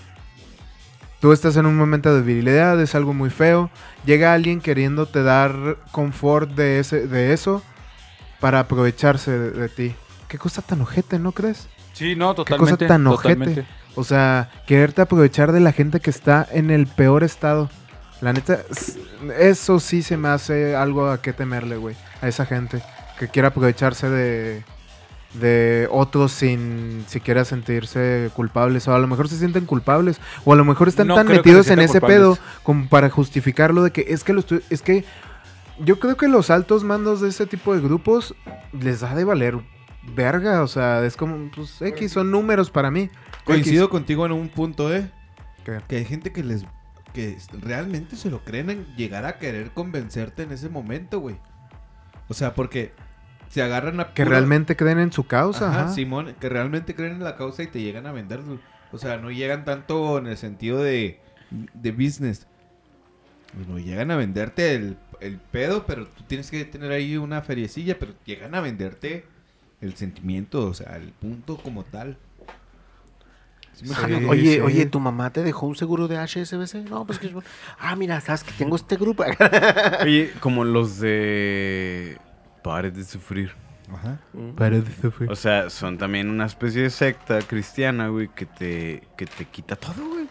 Tú 1.20 1.32
estás 1.32 1.56
en 1.56 1.66
un 1.66 1.76
momento 1.76 2.14
de 2.14 2.22
debilidad, 2.22 2.80
es 2.80 2.94
algo 2.94 3.12
muy 3.12 3.28
feo. 3.28 3.70
Llega 4.06 4.32
alguien 4.32 4.60
queriéndote 4.60 5.22
dar 5.22 5.76
confort 5.92 6.50
de, 6.52 6.80
ese, 6.80 7.06
de 7.06 7.34
eso 7.34 7.62
para 8.40 8.60
aprovecharse 8.60 9.30
de, 9.30 9.50
de 9.50 9.68
ti. 9.68 9.94
Qué 10.28 10.38
cosa 10.38 10.62
tan 10.62 10.80
ojete, 10.80 11.18
¿no 11.18 11.32
crees? 11.32 11.68
Sí, 11.92 12.16
no, 12.16 12.30
Qué 12.30 12.36
totalmente. 12.36 12.76
cosa 12.76 12.88
tan 12.88 13.06
ojete. 13.06 13.34
totalmente. 13.34 13.66
O 13.96 14.04
sea, 14.04 14.48
quererte 14.66 15.02
aprovechar 15.02 15.52
de 15.52 15.60
la 15.60 15.72
gente 15.72 16.00
que 16.00 16.10
está 16.10 16.46
en 16.50 16.70
el 16.70 16.86
peor 16.86 17.22
estado. 17.22 17.68
La 18.22 18.32
neta, 18.32 18.60
eso 19.38 19.80
sí 19.80 20.02
se 20.02 20.16
me 20.16 20.28
hace 20.28 20.74
algo 20.76 21.08
a 21.08 21.20
qué 21.20 21.32
temerle, 21.32 21.76
güey. 21.76 21.96
A 22.22 22.28
esa 22.28 22.46
gente 22.46 22.82
que 23.18 23.28
quiere 23.28 23.48
aprovecharse 23.48 24.08
de, 24.08 24.64
de 25.34 25.86
otros 25.90 26.32
sin 26.32 27.04
siquiera 27.06 27.44
sentirse 27.44 28.30
culpables. 28.34 28.88
O 28.88 28.94
a 28.94 28.98
lo 28.98 29.06
mejor 29.06 29.28
se 29.28 29.36
sienten 29.38 29.66
culpables. 29.66 30.20
O 30.44 30.52
a 30.52 30.56
lo 30.56 30.64
mejor 30.64 30.88
están 30.88 31.06
No 31.06 31.14
tan 31.14 31.28
metidos 31.28 31.68
en 31.70 31.78
ese 31.80 32.00
pedo 32.00 32.38
como 32.62 32.88
para 32.88 33.10
justificarlo 33.10 33.82
de 33.82 33.92
que 33.92 34.06
es 34.08 34.24
que 34.24 34.32
lo 34.32 34.40
estoy- 34.40 34.62
es 34.70 34.82
que 34.82 35.04
yo 35.78 35.98
creo 36.00 36.16
que 36.16 36.28
los 36.28 36.50
altos 36.50 36.84
mandos 36.84 37.20
de 37.20 37.28
ese 37.28 37.46
tipo 37.46 37.74
de 37.74 37.80
grupos 37.80 38.34
les 38.72 39.00
da 39.00 39.14
de 39.14 39.24
valer 39.24 39.58
verga. 40.14 40.62
O 40.62 40.68
sea, 40.68 41.04
es 41.04 41.16
como, 41.16 41.50
pues, 41.54 41.80
X 41.80 42.12
son 42.12 42.30
números 42.30 42.70
para 42.70 42.90
mí. 42.90 43.08
Coincido 43.44 43.88
contigo 43.88 44.26
en 44.26 44.32
un 44.32 44.48
punto, 44.48 44.94
¿eh? 44.94 45.10
¿Qué? 45.64 45.78
Que 45.88 45.96
hay 45.96 46.04
gente 46.04 46.32
que 46.32 46.42
les 46.42 46.64
que 47.12 47.36
realmente 47.60 48.14
se 48.14 48.30
lo 48.30 48.44
creen 48.44 48.70
en 48.70 48.84
llegar 48.96 49.24
a 49.26 49.38
querer 49.38 49.72
convencerte 49.72 50.44
en 50.44 50.52
ese 50.52 50.68
momento, 50.68 51.18
güey. 51.18 51.36
O 52.28 52.34
sea, 52.34 52.54
porque 52.54 52.92
se 53.50 53.60
agarran 53.62 54.00
a 54.00 54.14
Que 54.14 54.22
puro- 54.22 54.30
realmente 54.30 54.74
creen 54.76 54.98
en 55.00 55.12
su 55.12 55.26
causa. 55.26 55.68
Ajá, 55.70 55.80
ajá. 55.84 55.92
Simón, 55.94 56.34
que 56.40 56.48
realmente 56.48 56.94
creen 56.94 57.12
en 57.12 57.24
la 57.24 57.36
causa 57.36 57.62
y 57.62 57.66
te 57.66 57.82
llegan 57.82 58.06
a 58.06 58.12
vender. 58.12 58.40
O 58.92 58.96
sea, 58.98 59.18
no 59.18 59.30
llegan 59.30 59.64
tanto 59.66 60.16
en 60.18 60.26
el 60.28 60.36
sentido 60.38 60.78
de, 60.82 61.20
de 61.50 61.92
business. 61.92 62.46
No 63.68 63.78
llegan 63.78 64.10
a 64.12 64.16
venderte 64.16 64.74
el, 64.74 64.96
el 65.20 65.36
pedo, 65.38 65.84
pero 65.84 66.06
tú 66.06 66.22
tienes 66.24 66.50
que 66.50 66.64
tener 66.64 66.90
ahí 66.92 67.16
una 67.16 67.42
feriecilla, 67.42 67.98
pero 67.98 68.14
llegan 68.24 68.54
a 68.54 68.60
venderte 68.60 69.24
el 69.80 69.94
sentimiento, 69.96 70.66
o 70.66 70.74
sea, 70.74 70.96
el 70.96 71.10
punto 71.10 71.56
como 71.56 71.82
tal. 71.84 72.16
Sí, 73.72 73.86
Oye, 74.28 74.54
sí. 74.56 74.60
oye, 74.60 74.86
¿tu 74.86 75.00
mamá 75.00 75.30
te 75.32 75.42
dejó 75.42 75.66
un 75.66 75.74
seguro 75.74 76.06
de 76.06 76.18
HSBC? 76.18 76.88
No, 76.90 77.06
pues 77.06 77.18
que... 77.18 77.34
Ah, 77.78 77.96
mira, 77.96 78.20
sabes 78.20 78.44
que 78.44 78.52
tengo 78.52 78.76
este 78.76 78.96
grupo. 78.96 79.24
Oye, 80.02 80.32
como 80.40 80.64
los 80.64 80.98
de... 81.00 82.18
Pare 82.62 82.90
de 82.90 83.04
sufrir. 83.04 83.52
Ajá. 83.92 84.18
O 85.30 85.34
sea, 85.36 85.68
son 85.70 85.98
también 85.98 86.28
una 86.30 86.46
especie 86.46 86.82
de 86.82 86.90
secta 86.90 87.40
cristiana, 87.42 88.08
güey, 88.08 88.28
que 88.28 88.46
te, 88.46 89.02
que 89.16 89.26
te 89.26 89.44
quita 89.46 89.74
todo, 89.76 90.06
güey. 90.08 90.28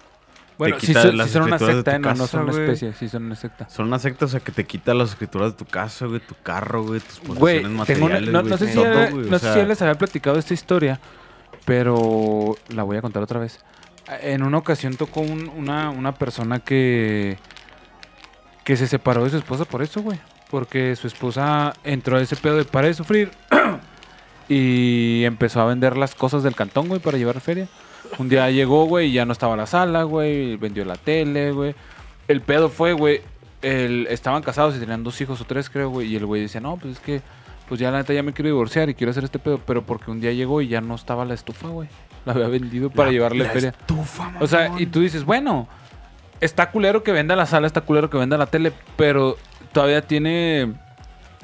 Bueno, 0.57 0.77
quita 0.77 1.03
son, 1.03 1.15
una 1.15 1.23
de 1.23 1.29
secta, 1.65 1.83
tu 1.83 1.89
¿eh? 1.91 1.99
no, 1.99 2.09
no 2.09 2.15
casa, 2.15 2.27
son 2.27 2.41
una 2.43 2.51
güey. 2.51 2.63
especie, 2.65 2.93
sí 2.93 3.07
son 3.07 3.25
una 3.25 3.35
secta. 3.35 3.69
Son 3.69 3.87
una 3.87 3.97
secta, 3.99 4.25
o 4.25 4.27
sea, 4.27 4.39
que 4.41 4.51
te 4.51 4.65
quita 4.65 4.93
las 4.93 5.09
escrituras 5.11 5.51
de 5.53 5.57
tu 5.57 5.65
casa, 5.65 6.05
güey, 6.05 6.19
tu 6.19 6.35
carro, 6.43 6.83
güey, 6.83 6.99
tus 6.99 7.19
Güey, 7.19 7.61
posesiones 7.63 7.87
tengo 7.87 8.05
una- 8.05 8.15
materiales, 8.15 8.33
no, 8.33 8.39
güey, 8.41 8.51
no 8.51 8.57
sé, 8.57 8.67
si 8.67 8.73
todo, 8.75 8.93
güey, 9.11 9.27
o 9.27 9.31
no 9.31 9.39
sé 9.39 9.53
si 9.53 9.65
les 9.65 9.81
había 9.81 9.95
platicado 9.95 10.37
esta 10.37 10.53
historia, 10.53 10.99
pero 11.65 12.55
la 12.69 12.83
voy 12.83 12.97
a 12.97 13.01
contar 13.01 13.23
otra 13.23 13.39
vez. 13.39 13.59
En 14.21 14.43
una 14.43 14.57
ocasión 14.57 14.95
tocó 14.95 15.21
un- 15.21 15.49
una, 15.49 15.89
una 15.91 16.13
persona 16.13 16.59
que, 16.59 17.37
que 18.65 18.75
se 18.75 18.87
separó 18.87 19.23
de 19.23 19.29
su 19.29 19.37
esposa 19.37 19.65
por 19.65 19.81
eso, 19.81 20.01
güey. 20.01 20.19
Porque 20.49 20.95
su 20.95 21.07
esposa 21.07 21.73
entró 21.83 22.17
a 22.17 22.21
ese 22.21 22.35
pedo 22.35 22.57
de 22.57 22.65
para 22.65 22.87
de 22.87 22.93
sufrir 22.95 23.31
y 24.49 25.23
empezó 25.25 25.61
a 25.61 25.65
vender 25.65 25.95
las 25.97 26.15
cosas 26.15 26.43
del 26.43 26.55
cantón, 26.55 26.87
güey, 26.87 26.99
para 26.99 27.17
llevar 27.17 27.39
feria. 27.39 27.67
Un 28.17 28.29
día 28.29 28.49
llegó, 28.49 28.85
güey, 28.85 29.09
y 29.09 29.11
ya 29.13 29.25
no 29.25 29.33
estaba 29.33 29.55
la 29.55 29.67
sala, 29.67 30.03
güey, 30.03 30.55
vendió 30.57 30.83
la 30.85 30.95
tele, 30.95 31.51
güey. 31.51 31.75
El 32.27 32.41
pedo 32.41 32.69
fue, 32.69 32.93
güey, 32.93 33.21
el- 33.61 34.07
estaban 34.09 34.41
casados 34.41 34.75
y 34.75 34.79
tenían 34.79 35.03
dos 35.03 35.19
hijos 35.21 35.39
o 35.41 35.45
tres, 35.45 35.69
creo, 35.69 35.89
güey, 35.89 36.07
y 36.07 36.15
el 36.15 36.25
güey 36.25 36.41
decía, 36.41 36.61
no, 36.61 36.77
pues 36.77 36.93
es 36.95 36.99
que, 36.99 37.21
pues 37.67 37.79
ya 37.79 37.91
la 37.91 37.99
neta 37.99 38.13
ya 38.13 38.23
me 38.23 38.33
quiero 38.33 38.47
divorciar 38.49 38.89
y 38.89 38.95
quiero 38.95 39.11
hacer 39.11 39.23
este 39.23 39.37
pedo, 39.37 39.59
pero 39.65 39.83
porque 39.83 40.09
un 40.09 40.19
día 40.19 40.31
llegó 40.31 40.61
y 40.61 40.67
ya 40.67 40.81
no 40.81 40.95
estaba 40.95 41.25
la 41.25 41.35
estufa, 41.35 41.67
güey. 41.67 41.87
La 42.25 42.33
había 42.33 42.47
vendido 42.47 42.89
para 42.89 43.11
llevarle 43.11 43.43
la 43.43 43.51
feria. 43.51 43.69
estufa, 43.69 44.33
O 44.39 44.47
sea, 44.47 44.71
y 44.79 44.87
tú 44.87 44.99
dices, 45.01 45.23
bueno, 45.23 45.67
está 46.41 46.71
culero 46.71 47.03
que 47.03 47.11
venda 47.11 47.35
la 47.35 47.45
sala, 47.45 47.67
está 47.67 47.81
culero 47.81 48.09
que 48.09 48.17
venda 48.17 48.37
la 48.37 48.47
tele, 48.47 48.73
pero 48.97 49.37
todavía 49.71 50.01
tiene 50.01 50.61
el 50.61 50.71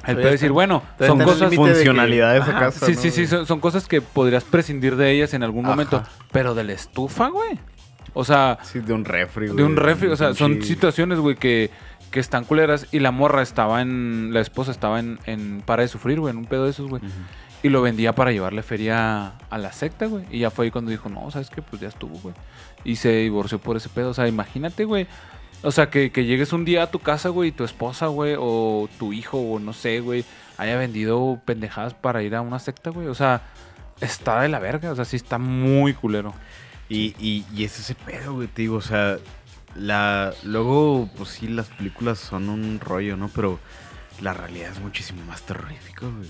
Todavía 0.01 0.15
pedo 0.21 0.25
de 0.25 0.31
decir, 0.31 0.51
bueno, 0.51 0.83
son 0.99 1.19
cosas... 1.23 1.49
que- 1.49 1.55
funcionalidades 1.55 2.41
Ajá, 2.43 2.59
casa, 2.59 2.85
Sí, 2.85 2.93
¿no, 2.93 3.01
sí, 3.01 3.11
sí, 3.11 3.27
son, 3.27 3.45
son 3.47 3.59
cosas 3.59 3.87
que 3.87 4.01
podrías 4.01 4.43
prescindir 4.43 4.95
de 4.95 5.11
ellas 5.11 5.33
en 5.33 5.41
algún 5.43 5.65
momento, 5.65 6.03
pero 6.31 6.53
de 6.53 6.63
la 6.63 6.73
estufa, 6.73 7.29
güey. 7.29 7.57
O 8.13 8.23
sea, 8.23 8.59
Sí, 8.63 8.79
de 8.79 8.93
un 8.93 9.03
refri, 9.03 9.47
güey. 9.47 9.57
de 9.57 9.63
un 9.63 9.75
refri, 9.75 10.07
o 10.07 10.15
sea, 10.15 10.33
son 10.33 10.61
situaciones, 10.61 11.19
güey, 11.19 11.35
que, 11.35 11.69
que 12.11 12.19
están 12.19 12.45
culeras 12.45 12.87
y 12.91 12.99
la 12.99 13.11
morra 13.11 13.41
estaba 13.41 13.81
en, 13.81 14.29
la 14.31 14.39
esposa 14.41 14.71
estaba 14.71 14.99
en, 14.99 15.19
en 15.25 15.61
para 15.65 15.81
de 15.81 15.87
sufrir, 15.89 16.19
güey, 16.19 16.31
en 16.31 16.37
un 16.37 16.45
pedo 16.45 16.65
de 16.65 16.69
esos, 16.69 16.87
güey. 16.87 17.01
Y 17.63 17.69
lo 17.69 17.81
vendía 17.81 18.13
para 18.13 18.31
llevarle 18.31 18.61
feria 18.61 19.33
a 19.49 19.57
la 19.57 19.71
secta, 19.73 20.05
güey. 20.05 20.23
Y 20.29 20.39
ya 20.39 20.51
fue 20.51 20.65
ahí 20.65 20.71
cuando 20.71 20.91
dijo, 20.91 21.09
no, 21.09 21.31
¿sabes 21.31 21.49
qué? 21.49 21.63
Pues 21.63 21.81
ya 21.81 21.87
estuvo, 21.87 22.15
güey. 22.19 22.35
Y 22.83 22.97
se 22.97 23.09
divorció 23.11 23.57
por 23.57 23.75
ese 23.75 23.89
pedo. 23.89 24.11
O 24.11 24.13
sea, 24.13 24.27
imagínate, 24.27 24.85
güey. 24.85 25.07
O 25.65 25.71
sea, 25.71 25.89
que, 25.89 26.11
que 26.11 26.25
llegues 26.25 26.53
un 26.53 26.63
día 26.63 26.83
a 26.83 26.91
tu 26.91 26.99
casa, 26.99 27.29
güey, 27.29 27.49
y 27.49 27.51
tu 27.51 27.63
esposa, 27.63 28.05
güey, 28.05 28.35
o 28.37 28.87
tu 28.99 29.13
hijo, 29.13 29.39
o 29.39 29.57
no 29.57 29.73
sé, 29.73 29.99
güey, 29.99 30.23
haya 30.57 30.77
vendido 30.77 31.41
pendejadas 31.43 31.95
para 31.95 32.21
ir 32.21 32.35
a 32.35 32.41
una 32.41 32.59
secta, 32.59 32.91
güey. 32.91 33.07
O 33.07 33.15
sea, 33.15 33.41
está 33.99 34.41
de 34.41 34.49
la 34.49 34.59
verga. 34.59 34.91
O 34.91 34.95
sea, 34.95 35.05
sí 35.05 35.15
está 35.15 35.39
muy 35.39 35.95
culero. 35.95 36.35
Y, 36.87 37.15
y, 37.19 37.45
y 37.51 37.63
es 37.63 37.79
ese 37.79 37.95
pedo, 37.95 38.35
güey, 38.35 38.47
te 38.47 38.61
digo, 38.61 38.77
o 38.77 38.81
sea, 38.81 39.17
la, 39.75 40.35
luego, 40.43 41.09
pues 41.17 41.29
sí, 41.29 41.47
las 41.47 41.67
películas 41.67 42.19
son 42.19 42.49
un 42.49 42.79
rollo, 42.79 43.17
¿no? 43.17 43.29
Pero 43.29 43.59
la 44.21 44.33
realidad 44.33 44.71
es 44.71 44.79
muchísimo 44.79 45.25
más 45.25 45.41
terrorífica, 45.41 46.05
güey. 46.05 46.29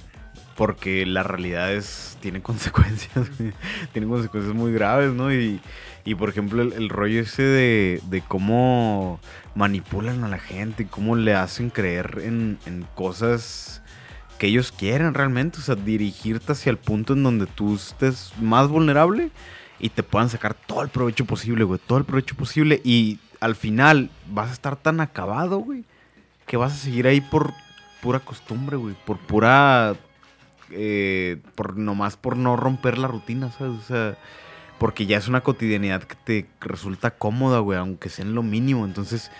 Porque 0.56 1.06
la 1.06 1.23
realidad 1.23 1.73
es, 1.73 2.18
tiene 2.22 2.41
consecuencias, 2.44 3.38
güey. 3.38 3.53
Tiene 3.91 4.07
consecuencias 4.07 4.56
muy 4.56 4.72
graves, 4.72 5.11
¿no? 5.11 5.34
Y, 5.34 5.60
y 6.06 6.15
por 6.15 6.30
ejemplo, 6.30 6.61
el, 6.61 6.90
rollo 6.90 7.22
ese 7.22 7.44
de, 7.44 8.02
de 8.10 8.22
cómo 8.22 9.19
manipulan 9.56 10.23
a 10.23 10.30
la 10.30 10.40
gente, 10.40 10.88
cómo 10.88 11.15
le 11.15 11.34
hacen 11.34 11.69
creer 11.69 12.22
en, 12.23 12.60
en 12.65 12.86
cosas 12.95 13.82
que 14.38 14.48
ellos 14.48 14.72
quieren 14.72 15.14
realmente, 15.14 15.60
o 15.60 15.61
sea, 15.61 15.76
dirigirte 15.76 16.52
hacia 16.52 16.69
el 16.69 16.77
punto 16.77 17.14
en 17.14 17.23
donde 17.23 17.48
tú 17.48 17.76
estés 17.76 18.34
más 18.40 18.68
vulnerable 18.68 19.32
y 19.80 19.90
te 19.90 20.03
puedan 20.03 20.30
sacar 20.30 20.53
todo 20.53 20.82
el 20.82 20.90
provecho 20.90 21.26
posible, 21.26 21.64
güey, 21.64 21.80
todo 21.86 21.98
el 21.98 22.06
provecho 22.06 22.36
posible 22.36 22.82
y 22.84 23.19
al 23.40 23.56
final 23.56 24.10
vas 24.27 24.49
a 24.49 24.53
estar 24.53 24.76
tan 24.76 24.99
acabado, 24.99 25.60
güey, 25.60 25.84
que 26.45 26.57
vas 26.57 26.73
a 26.73 26.77
seguir 26.77 27.07
ahí 27.07 27.22
por 27.22 27.53
pura 28.02 28.19
costumbre, 28.19 28.77
güey, 28.77 28.95
por 29.06 29.18
pura 29.18 29.95
eh, 30.71 31.37
por 31.55 31.77
nomás 31.77 32.17
por 32.17 32.37
no 32.37 32.55
romper 32.55 32.97
la 32.97 33.07
rutina, 33.07 33.51
¿sabes? 33.51 33.73
O 33.79 33.81
sea, 33.83 34.17
porque 34.79 35.05
ya 35.05 35.17
es 35.17 35.27
una 35.27 35.41
cotidianidad 35.41 36.03
que 36.03 36.15
te 36.23 36.49
resulta 36.61 37.11
cómoda, 37.11 37.59
güey, 37.59 37.77
aunque 37.79 38.09
sea 38.09 38.25
en 38.25 38.35
lo 38.35 38.43
mínimo, 38.43 38.85
entonces 38.85 39.31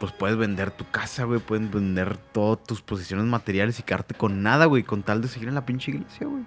pues 0.00 0.10
puedes 0.12 0.36
vender 0.36 0.72
tu 0.72 0.84
casa, 0.90 1.22
güey, 1.24 1.38
puedes 1.38 1.70
vender 1.70 2.16
todas 2.16 2.64
tus 2.64 2.82
posiciones 2.82 3.24
materiales 3.26 3.78
y 3.78 3.84
quedarte 3.84 4.14
con 4.16 4.42
nada, 4.42 4.64
güey, 4.66 4.82
con 4.82 5.04
tal 5.04 5.22
de 5.22 5.28
seguir 5.28 5.48
en 5.48 5.54
la 5.54 5.64
pinche 5.64 5.92
iglesia, 5.92 6.26
güey. 6.26 6.42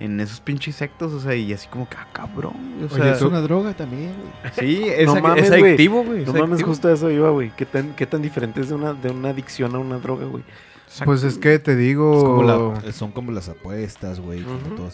En 0.00 0.18
esos 0.20 0.40
pinches 0.40 0.76
sectos, 0.76 1.12
o 1.12 1.20
sea, 1.20 1.34
y 1.34 1.52
así 1.52 1.66
como 1.68 1.88
que, 1.88 1.96
ah, 1.96 2.06
cabrón, 2.12 2.54
güey, 2.78 2.84
o 2.84 2.94
Oye, 2.94 3.02
sea, 3.02 3.12
es 3.12 3.22
una 3.22 3.40
droga 3.40 3.74
también, 3.74 4.12
güey. 4.12 4.52
sí, 4.58 4.84
es, 4.88 5.06
No 5.06 5.16
ac- 5.16 5.22
mames, 5.22 5.44
es 5.44 5.50
güey. 5.50 5.62
adictivo, 5.64 6.04
güey. 6.04 6.18
No 6.24 6.32
es 6.32 6.32
mames, 6.34 6.42
adictivo. 6.50 6.68
justo 6.68 6.88
a 6.88 6.92
eso 6.92 7.10
iba, 7.10 7.30
güey. 7.30 7.50
¿Qué 7.56 7.64
tan, 7.66 7.94
¿Qué 7.96 8.06
tan 8.06 8.22
diferente 8.22 8.60
es 8.60 8.68
de 8.68 8.74
una, 8.76 8.92
de 8.92 9.10
una 9.10 9.30
adicción 9.30 9.74
a 9.74 9.78
una 9.78 9.98
droga, 9.98 10.26
güey? 10.26 10.44
Pues 11.04 11.24
es 11.24 11.38
que 11.38 11.58
te 11.58 11.74
digo... 11.74 12.16
Es 12.18 12.24
como 12.24 12.42
la- 12.42 12.92
son 12.92 13.10
como 13.12 13.32
las 13.32 13.48
apuestas, 13.48 14.20
güey. 14.20 14.44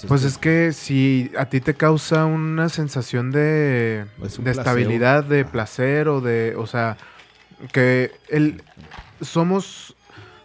Pues 0.09 0.25
es 0.25 0.39
que 0.39 0.73
si 0.73 1.31
a 1.37 1.47
ti 1.47 1.61
te 1.61 1.75
causa 1.75 2.25
una 2.25 2.69
sensación 2.69 3.31
de, 3.31 4.07
Es 4.25 4.39
un 4.39 4.45
de 4.45 4.53
estabilidad, 4.53 5.25
de 5.25 5.45
placer 5.45 6.09
o 6.09 6.21
de, 6.21 6.55
o 6.57 6.67
sea, 6.67 6.97
que 7.73 8.13
el 8.29 8.63
somos 9.21 9.95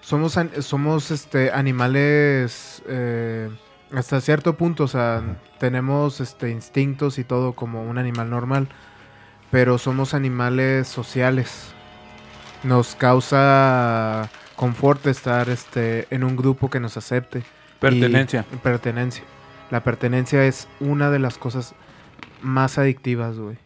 somos 0.02 0.38
somos 0.60 1.12
este 1.12 1.52
animales 1.52 2.84
eh, 2.88 3.50
hasta 3.94 4.20
cierto 4.20 4.58
punto, 4.58 4.84
o 4.84 4.88
sea, 4.88 5.24
tenemos 5.60 6.20
este 6.20 6.50
instintos 6.52 7.18
y 7.18 7.24
todo 7.24 7.54
como 7.54 7.84
un 7.84 7.98
animal 7.98 8.30
normal, 8.30 8.68
pero 9.52 9.78
somos 9.78 10.14
animales 10.14 10.88
sociales. 10.88 11.72
Nos 12.64 12.96
causa 12.96 14.30
confort 14.56 15.06
estar 15.08 15.50
este 15.50 16.08
en 16.10 16.24
un 16.24 16.36
grupo 16.36 16.70
que 16.70 16.80
nos 16.80 16.98
acepte. 16.98 17.44
Pertenencia. 17.80 18.46
Y- 18.52 18.56
pertenencia. 18.58 19.24
La 19.72 19.84
pertenencia 19.84 20.46
es 20.46 20.68
una 20.80 21.10
de 21.10 21.20
las 21.20 21.38
cosas 21.38 21.74
más 22.42 22.78
adictivas, 22.78 23.38
güey. 23.38 23.58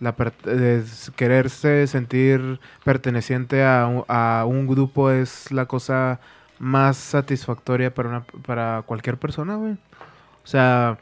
La 0.00 0.14
es- 0.46 1.10
quererse 1.16 1.86
sentir 1.88 2.60
perteneciente 2.84 3.64
a, 3.64 3.86
un- 3.86 4.04
a 4.08 4.44
un 4.46 4.66
grupo 4.66 5.10
es 5.10 5.50
la 5.50 5.66
cosa 5.66 6.20
más 6.60 6.96
satisfactoria 6.96 7.92
para, 7.92 8.08
una, 8.08 8.24
para 8.46 8.82
cualquier 8.86 9.16
persona, 9.16 9.56
güey. 9.56 9.72
O 9.72 10.46
sea, 10.46 10.98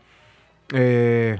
eh, 0.72 1.38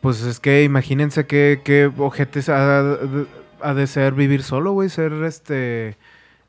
pues 0.00 0.22
es 0.22 0.40
que 0.40 0.62
imagínense 0.64 1.26
qué, 1.26 1.60
qué 1.64 1.90
ojetes 1.98 2.48
ha, 2.48 2.80
ha 3.60 3.74
de 3.74 3.86
ser 3.86 4.14
vivir 4.14 4.42
solo, 4.42 4.72
güey. 4.72 4.88
Ser 4.88 5.12
este. 5.24 5.96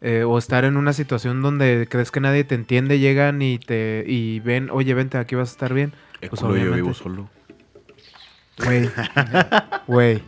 Eh, 0.01 0.23
o 0.23 0.37
estar 0.37 0.63
en 0.65 0.77
una 0.77 0.93
situación 0.93 1.41
donde 1.41 1.87
crees 1.89 2.11
que 2.11 2.19
nadie 2.19 2.43
te 2.43 2.55
entiende, 2.55 2.99
llegan 2.99 3.41
y 3.41 3.57
te 3.59 4.03
y 4.07 4.39
ven, 4.41 4.69
oye, 4.71 4.93
vente, 4.93 5.17
aquí 5.17 5.35
vas 5.35 5.49
a 5.49 5.51
estar 5.53 5.73
bien. 5.73 5.93
Pues 6.19 6.41
culo, 6.41 6.57
yo 6.57 6.71
vivo 6.73 6.93
solo. 6.93 7.29
Güey. 8.57 8.89
Güey. 9.87 10.21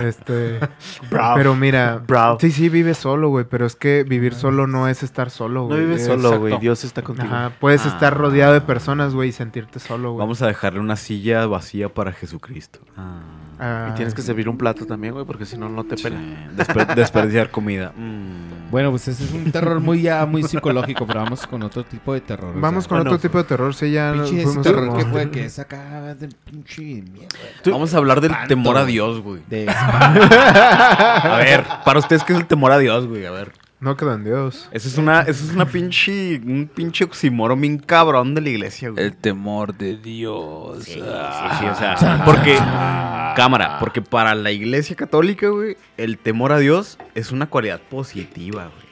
Este. 0.00 0.60
Bro. 1.10 1.32
Pero 1.36 1.54
mira. 1.56 1.96
Bro. 2.06 2.36
Sí, 2.40 2.50
sí, 2.52 2.68
vives 2.68 2.98
solo, 2.98 3.28
güey. 3.30 3.44
Pero 3.48 3.66
es 3.66 3.74
que 3.76 4.04
vivir 4.04 4.34
solo 4.34 4.66
no 4.66 4.88
es 4.88 5.02
estar 5.02 5.30
solo, 5.30 5.62
No 5.62 5.66
güey. 5.68 5.80
vives 5.80 6.02
Es- 6.02 6.06
solo, 6.06 6.38
güey. 6.38 6.58
Dios 6.58 6.84
está 6.84 7.02
contigo. 7.02 7.28
Ajá. 7.28 7.52
Puedes 7.58 7.84
Ah. 7.86 7.88
estar 7.88 8.16
rodeado 8.16 8.52
de 8.52 8.60
personas, 8.60 9.14
güey, 9.14 9.30
y 9.30 9.32
sentirte 9.32 9.78
solo, 9.80 10.12
güey. 10.12 10.20
Vamos 10.20 10.42
a 10.42 10.46
dejarle 10.46 10.80
una 10.80 10.96
silla 10.96 11.46
vacía 11.46 11.88
para 11.88 12.12
Jesucristo. 12.12 12.80
Ah. 12.96 13.22
Ah, 13.60 13.88
Y 13.90 13.96
tienes 13.96 14.14
que 14.14 14.22
servir 14.22 14.48
un 14.48 14.56
plato 14.56 14.86
también, 14.86 15.14
güey, 15.14 15.26
porque 15.26 15.44
si 15.44 15.56
no, 15.58 15.68
no 15.68 15.82
te 15.84 15.96
pela. 15.96 16.16
desper- 16.56 16.94
desperdiciar 16.94 17.50
comida. 17.50 17.92
Mm. 17.96 18.70
Bueno, 18.70 18.90
pues 18.90 19.08
ese 19.08 19.24
es 19.24 19.32
un 19.32 19.50
terror 19.50 19.80
muy 19.80 20.02
ya 20.02 20.24
muy 20.26 20.42
psicológico, 20.42 21.06
pero 21.06 21.20
vamos 21.20 21.46
con 21.46 21.62
otro 21.62 21.84
tipo 21.84 22.12
de 22.14 22.20
terror. 22.20 22.54
o 22.56 22.60
Vamos 22.60 22.84
sea, 22.84 22.88
con 22.90 22.98
bueno, 22.98 23.10
otro 23.12 23.20
tipo 23.20 23.38
de 23.38 23.44
terror, 23.44 23.74
sí, 23.74 23.90
ya 23.90 24.12
Pinche 24.12 24.42
ese 24.42 24.60
terror 24.60 24.86
como- 24.88 24.98
que 24.98 25.04
fue 25.06 25.30
que 25.32 25.44
es 25.46 25.58
acá 25.58 26.14
de 26.14 26.28
pinche 26.44 26.82
mierda. 26.82 27.28
Vamos 27.66 27.94
a 27.94 27.98
hablar 27.98 28.20
del 28.20 28.32
temor 28.46 28.76
a. 28.76 28.84
Dios, 28.84 29.20
güey. 29.20 29.42
De 29.48 29.66
A 29.68 31.36
ver, 31.38 31.64
para 31.84 31.98
ustedes, 31.98 32.22
¿qué 32.24 32.32
es 32.34 32.38
el 32.40 32.46
temor 32.46 32.72
a 32.72 32.78
Dios, 32.78 33.06
güey? 33.06 33.26
A 33.26 33.30
ver. 33.30 33.52
No 33.80 33.96
quedan 33.96 34.24
Dios. 34.24 34.68
Eso 34.72 34.88
es 34.88 34.98
una, 34.98 35.20
eso 35.22 35.44
es 35.44 35.52
una 35.54 35.64
pinche, 35.66 36.40
un 36.44 36.68
pinche 36.74 37.04
oxímoron 37.04 37.60
bien 37.60 37.78
cabrón 37.78 38.34
de 38.34 38.40
la 38.40 38.48
iglesia, 38.48 38.90
güey. 38.90 39.04
El 39.04 39.14
temor 39.16 39.72
de 39.76 39.96
Dios. 39.96 40.82
Sí, 40.84 40.94
sí, 40.94 40.98
sí, 41.00 41.64
o 41.66 41.74
sea, 41.76 42.22
porque, 42.24 42.56
cámara, 43.36 43.78
porque 43.78 44.02
para 44.02 44.34
la 44.34 44.50
iglesia 44.50 44.96
católica, 44.96 45.48
güey, 45.48 45.76
el 45.96 46.18
temor 46.18 46.50
a 46.52 46.58
Dios 46.58 46.98
es 47.14 47.30
una 47.30 47.46
cualidad 47.46 47.80
positiva, 47.88 48.64
güey. 48.64 48.88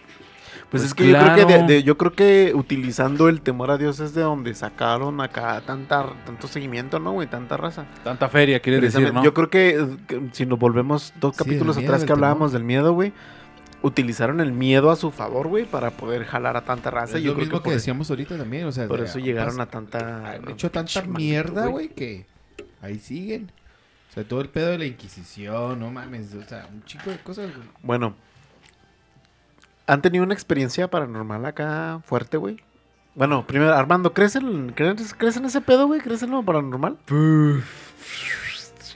Pues, 0.70 0.82
Pues 0.82 0.84
es 0.84 0.94
que 0.94 1.08
yo 1.08 1.18
creo 1.18 1.34
que 1.34 1.40
de- 1.40 1.46
claro. 1.46 1.66
de- 1.66 1.82
yo 1.84 1.96
creo 1.98 2.12
que 2.12 2.52
utilizando 2.54 3.28
el 3.28 3.40
temor 3.40 3.70
a 3.70 3.78
Dios 3.78 3.98
es 4.00 4.14
de 4.14 4.22
donde 4.22 4.52
sacaron 4.54 5.20
acá 5.20 5.62
tanta 5.66 6.06
tanto 6.24 6.48
seguimiento, 6.48 6.98
¿no, 7.00 7.12
güey? 7.12 7.28
Tanta 7.28 7.56
raza. 7.56 7.86
Tanta 8.04 8.28
feria, 8.28 8.60
quieres 8.60 8.82
decir, 8.82 8.98
Precisamente, 9.00 9.14
¿no? 9.20 9.24
Yo 9.24 9.32
creo 9.34 9.48
que, 9.48 9.68
eh, 9.80 9.96
que 10.08 10.28
si 10.32 10.44
nos 10.44 10.58
volvemos 10.58 11.12
dos 11.20 11.36
Sí, 11.36 11.44
capítulos 11.44 11.76
miedo, 11.76 11.92
atrás 11.92 12.04
que 12.04 12.12
hablábamos 12.12 12.50
temor. 12.50 12.52
del 12.52 12.64
miedo, 12.64 12.92
güey, 12.94 13.12
utilizaron 13.82 14.40
el 14.40 14.52
miedo 14.52 14.90
a 14.90 14.96
su 14.96 15.10
favor, 15.10 15.48
güey, 15.48 15.64
para 15.64 15.90
poder 15.90 16.24
jalar 16.24 16.56
a 16.56 16.62
tanta 16.64 16.90
raza. 16.90 17.18
Es 17.18 17.22
yo 17.24 17.30
lo 17.30 17.34
creo 17.34 17.46
mismo 17.46 17.58
que, 17.60 17.64
por, 17.64 17.72
decíamos 17.74 18.10
ahorita 18.10 18.36
también, 18.36 18.64
o 18.66 18.72
sea, 18.72 18.88
por 18.88 19.00
de- 19.00 19.06
eso 19.06 19.18
llegaron 19.18 19.56
pas- 19.56 19.62
a 19.62 19.66
tanta 19.66 20.30
han 20.32 20.48
hecho 20.50 20.70
tanta 20.70 21.02
mierda, 21.02 21.66
güey, 21.66 21.88
que 21.88 22.26
ahí 22.82 22.98
siguen. 22.98 23.50
O 24.10 24.12
sea, 24.14 24.24
todo 24.26 24.40
el 24.40 24.48
pedo 24.48 24.68
de 24.68 24.78
la 24.78 24.86
Inquisición, 24.86 25.78
no 25.78 25.90
mames, 25.90 26.34
o 26.34 26.42
sea, 26.42 26.66
un 26.72 26.82
chico 26.84 27.10
de 27.10 27.18
cosas, 27.18 27.54
güey. 27.54 27.68
Bueno, 27.82 28.14
¿han 29.86 30.00
tenido 30.02 30.24
una 30.24 30.32
experiencia 30.34 30.88
paranormal 30.88 31.44
acá 31.44 32.00
fuerte, 32.06 32.38
güey? 32.38 32.56
Bueno, 33.14 33.46
primero, 33.46 33.74
Armando, 33.74 34.12
¿crees 34.12 34.36
en, 34.36 34.72
crees, 34.72 35.14
crees 35.14 35.36
en 35.36 35.44
ese 35.46 35.60
pedo, 35.60 35.86
güey? 35.86 36.00
¿Crees 36.00 36.22
en 36.22 36.30
lo 36.30 36.42
paranormal? 36.42 36.96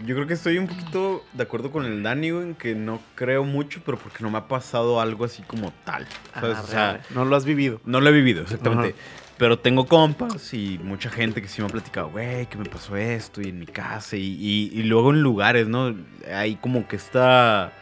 Yo 0.04 0.14
creo 0.14 0.26
que 0.26 0.34
estoy 0.34 0.56
un 0.58 0.66
poquito 0.66 1.24
de 1.34 1.42
acuerdo 1.42 1.70
con 1.70 1.84
el 1.84 2.02
Dani, 2.02 2.30
güey, 2.30 2.44
en 2.48 2.54
que 2.54 2.74
no 2.74 3.00
creo 3.14 3.44
mucho, 3.44 3.80
pero 3.84 3.98
porque 3.98 4.22
no 4.22 4.30
me 4.30 4.38
ha 4.38 4.48
pasado 4.48 5.00
algo 5.00 5.24
así 5.24 5.42
como 5.42 5.72
tal. 5.84 6.06
¿sabes? 6.32 6.56
Ah, 6.58 6.62
o 6.62 6.66
sea, 6.66 7.00
no 7.10 7.24
lo 7.24 7.36
has 7.36 7.44
vivido. 7.44 7.80
no 7.84 8.00
lo 8.00 8.08
he 8.08 8.12
vivido, 8.12 8.42
exactamente. 8.42 8.94
Pero 9.36 9.58
tengo 9.58 9.86
compas 9.86 10.52
y 10.54 10.78
mucha 10.82 11.08
gente 11.10 11.40
que 11.40 11.48
sí 11.48 11.62
me 11.62 11.68
ha 11.68 11.70
platicado, 11.70 12.10
güey, 12.10 12.46
que 12.46 12.58
me 12.58 12.64
pasó 12.66 12.96
esto 12.96 13.40
y 13.40 13.48
en 13.48 13.58
mi 13.58 13.66
casa 13.66 14.16
y, 14.16 14.20
y- 14.38 14.70
y 14.72 14.82
luego 14.84 15.10
en 15.12 15.22
lugares, 15.22 15.66
¿no? 15.68 15.94
Hay 16.30 16.56
como 16.56 16.86
que 16.88 16.96
esta 16.96 17.72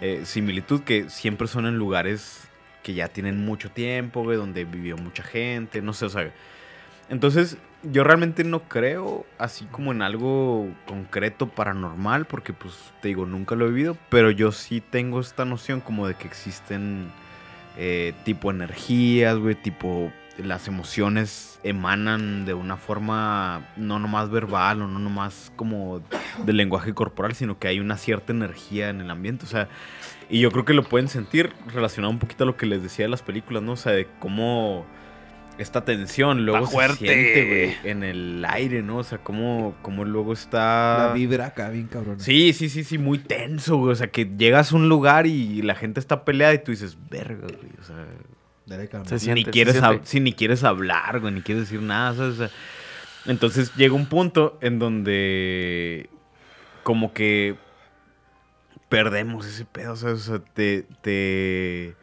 eh, 0.00 0.22
similitud 0.24 0.82
que 0.82 1.08
siempre 1.08 1.46
son 1.48 1.66
en 1.66 1.76
lugares 1.76 2.48
que 2.82 2.94
ya 2.94 3.08
tienen 3.08 3.44
mucho 3.44 3.70
tiempo, 3.70 4.22
güey, 4.22 4.36
donde 4.36 4.64
vivió 4.64 4.96
mucha 4.98 5.22
gente, 5.22 5.80
no 5.82 5.92
sé, 5.94 6.06
o 6.06 6.10
sea. 6.10 6.30
Entonces, 7.08 7.56
yo 7.82 8.04
realmente 8.04 8.44
no 8.44 8.62
creo 8.68 9.24
así 9.38 9.64
como 9.66 9.92
en 9.92 10.02
algo 10.02 10.68
concreto 10.86 11.48
paranormal, 11.48 12.26
porque 12.26 12.52
pues 12.52 12.74
te 13.00 13.08
digo, 13.08 13.26
nunca 13.26 13.54
lo 13.54 13.66
he 13.66 13.70
vivido, 13.70 13.96
pero 14.08 14.30
yo 14.30 14.52
sí 14.52 14.80
tengo 14.80 15.20
esta 15.20 15.44
noción 15.44 15.80
como 15.80 16.06
de 16.06 16.14
que 16.14 16.26
existen 16.26 17.10
eh, 17.76 18.12
tipo 18.24 18.50
energías, 18.50 19.38
güey, 19.38 19.54
tipo 19.54 20.12
las 20.38 20.68
emociones 20.68 21.60
emanan 21.62 22.46
de 22.46 22.54
una 22.54 22.76
forma 22.76 23.68
no 23.76 23.98
nomás 23.98 24.30
verbal 24.30 24.82
o 24.82 24.88
no 24.88 24.98
nomás 24.98 25.52
como 25.56 26.02
del 26.44 26.56
lenguaje 26.56 26.94
corporal, 26.94 27.34
sino 27.34 27.58
que 27.58 27.68
hay 27.68 27.80
una 27.80 27.96
cierta 27.96 28.32
energía 28.32 28.88
en 28.88 29.00
el 29.00 29.10
ambiente, 29.10 29.44
o 29.44 29.48
sea, 29.48 29.68
y 30.28 30.40
yo 30.40 30.50
creo 30.50 30.64
que 30.64 30.74
lo 30.74 30.84
pueden 30.84 31.08
sentir 31.08 31.52
relacionado 31.66 32.10
un 32.10 32.18
poquito 32.18 32.44
a 32.44 32.46
lo 32.46 32.56
que 32.56 32.66
les 32.66 32.82
decía 32.82 33.04
de 33.06 33.10
las 33.10 33.22
películas, 33.22 33.62
¿no? 33.62 33.72
O 33.72 33.76
sea, 33.76 33.92
de 33.92 34.06
cómo 34.18 34.86
esta 35.58 35.84
tensión 35.84 36.46
luego 36.46 36.64
Está 36.64 36.70
fuerte. 36.70 36.94
se 36.94 37.06
siente, 37.06 37.46
güey, 37.46 37.90
en 37.90 38.02
el 38.02 38.44
aire, 38.48 38.82
¿no? 38.82 38.98
O 38.98 39.04
sea, 39.04 39.18
cómo, 39.18 39.74
cómo 39.82 40.04
luego 40.04 40.32
está... 40.32 41.08
La 41.08 41.12
vibra 41.12 41.46
acá, 41.46 41.68
bien 41.68 41.86
cabrón. 41.86 42.18
Sí, 42.20 42.52
sí, 42.52 42.68
sí, 42.68 42.84
sí, 42.84 42.98
muy 42.98 43.18
tenso, 43.18 43.76
güey. 43.76 43.92
O 43.92 43.96
sea, 43.96 44.08
que 44.08 44.24
llegas 44.24 44.72
a 44.72 44.76
un 44.76 44.88
lugar 44.88 45.26
y 45.26 45.62
la 45.62 45.74
gente 45.74 46.00
está 46.00 46.24
peleada 46.24 46.54
y 46.54 46.64
tú 46.64 46.70
dices, 46.70 46.96
verga, 47.10 47.46
güey. 47.46 47.72
O 47.80 47.84
sea, 47.84 48.06
Dale, 48.70 48.88
cabrón. 48.88 49.08
Se 49.08 49.18
si 49.18 49.24
siente, 49.26 49.40
ni 49.40 49.44
se 49.44 49.50
quieres, 49.50 49.82
si 50.04 50.20
ni 50.20 50.32
quieres 50.32 50.64
hablar, 50.64 51.20
güey, 51.20 51.34
ni 51.34 51.42
quieres 51.42 51.64
decir 51.64 51.82
nada, 51.82 52.14
¿sabes? 52.14 52.34
O 52.34 52.36
sea, 52.38 52.50
entonces 53.26 53.74
llega 53.74 53.94
un 53.94 54.06
punto 54.06 54.58
en 54.60 54.78
donde 54.78 56.08
como 56.84 57.12
que 57.12 57.56
perdemos 58.88 59.46
ese 59.46 59.64
pedo, 59.64 59.96
¿sabes? 59.96 60.28
O 60.28 60.38
sea, 60.38 60.38
te, 60.54 60.86
te 61.02 61.96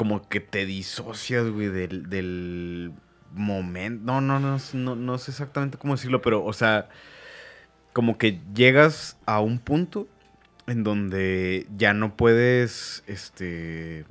como 0.00 0.26
que 0.30 0.40
te 0.40 0.64
disocias, 0.64 1.46
güey, 1.50 1.66
del, 1.68 2.08
del 2.08 2.90
momento. 3.34 4.02
No, 4.02 4.22
no, 4.22 4.40
no, 4.40 4.56
no, 4.72 4.96
no 4.96 5.18
sé 5.18 5.30
exactamente 5.30 5.76
cómo 5.76 5.94
decirlo, 5.94 6.22
pero, 6.22 6.42
o 6.42 6.54
sea, 6.54 6.88
como 7.92 8.16
que 8.16 8.40
llegas 8.54 9.18
a 9.26 9.40
un 9.40 9.58
punto 9.58 10.08
en 10.66 10.84
donde 10.84 11.66
ya 11.76 11.92
no 11.92 12.16
puedes, 12.16 13.04
este, 13.08 14.06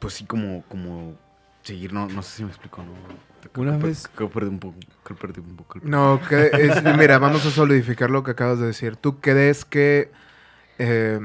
pues 0.00 0.12
sí, 0.12 0.26
como, 0.26 0.64
como 0.68 1.16
seguir, 1.62 1.94
no, 1.94 2.08
no 2.08 2.20
sé 2.22 2.36
si 2.36 2.42
me 2.44 2.50
explico, 2.50 2.82
¿no? 2.82 2.92
Una 3.58 3.78
vez- 3.78 4.06
Creo 4.14 4.28
que 4.28 4.34
perdí 4.34 4.48
un 4.50 4.58
poco, 4.58 4.76
creo 5.02 5.16
que 5.16 5.26
perdí 5.26 5.40
un 5.40 5.56
poco 5.56 5.78
No, 5.82 6.20
que 6.28 6.50
es- 6.52 6.82
mira, 6.98 7.18
vamos 7.18 7.46
a 7.46 7.50
solidificar 7.50 8.10
lo 8.10 8.22
que 8.22 8.32
acabas 8.32 8.58
de 8.58 8.66
decir. 8.66 8.96
¿Tú 8.96 9.18
crees 9.18 9.64
que, 9.64 10.10
eh, 10.78 11.20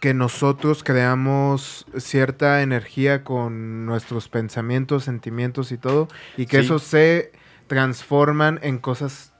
que 0.00 0.14
nosotros 0.14 0.84
creamos 0.84 1.86
cierta 1.96 2.62
energía 2.62 3.24
con 3.24 3.84
nuestros 3.86 4.28
pensamientos, 4.28 5.04
sentimientos 5.04 5.72
y 5.72 5.78
todo? 5.78 6.08
Y 6.36 6.46
que 6.46 6.58
Sí. 6.58 6.64
esos 6.66 6.82
se 6.84 7.32
transforman 7.66 8.60
en 8.62 8.78
cosas 8.78 9.32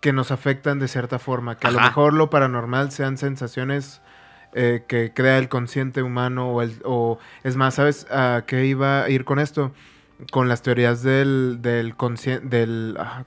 que 0.00 0.12
nos 0.12 0.30
afectan 0.30 0.78
de 0.78 0.88
cierta 0.88 1.18
forma. 1.18 1.56
Que 1.56 1.66
a 1.68 1.70
lo 1.70 1.80
mejor 1.80 2.12
lo 2.12 2.30
paranormal 2.30 2.90
sean 2.92 3.18
sensaciones 3.18 4.00
eh, 4.54 4.84
que 4.86 5.12
crea 5.14 5.38
el 5.38 5.48
consciente 5.48 6.02
humano 6.02 6.50
o, 6.50 6.62
el, 6.62 6.80
o 6.84 7.18
es 7.42 7.56
más, 7.56 7.74
¿sabes 7.74 8.06
a 8.10 8.44
qué 8.46 8.66
iba 8.66 9.02
a 9.04 9.10
ir 9.10 9.24
con 9.24 9.38
esto? 9.38 9.72
Con 10.30 10.48
las 10.48 10.62
teorías 10.62 11.02
del, 11.02 11.58
del 11.62 11.96
consciente, 11.96 12.46
del... 12.48 12.96
ah, 13.00 13.24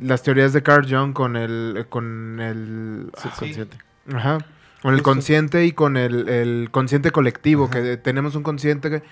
las 0.00 0.22
teorías 0.22 0.52
de 0.52 0.62
Carl 0.62 0.86
Jung 0.88 1.12
con 1.12 1.36
el... 1.36 1.86
Con 1.88 2.40
el 2.40 3.10
ah, 3.16 3.20
Subconsciente. 3.20 3.78
Ajá. 4.12 4.38
Con 4.84 4.92
el 4.92 4.98
Justo. 5.00 5.10
consciente 5.12 5.64
y 5.64 5.72
con 5.72 5.96
el, 5.96 6.28
el 6.28 6.68
consciente 6.70 7.10
colectivo, 7.10 7.70
que 7.70 7.96
tenemos 7.96 8.34
un 8.34 8.42
consciente 8.42 8.90
que- 8.90 9.02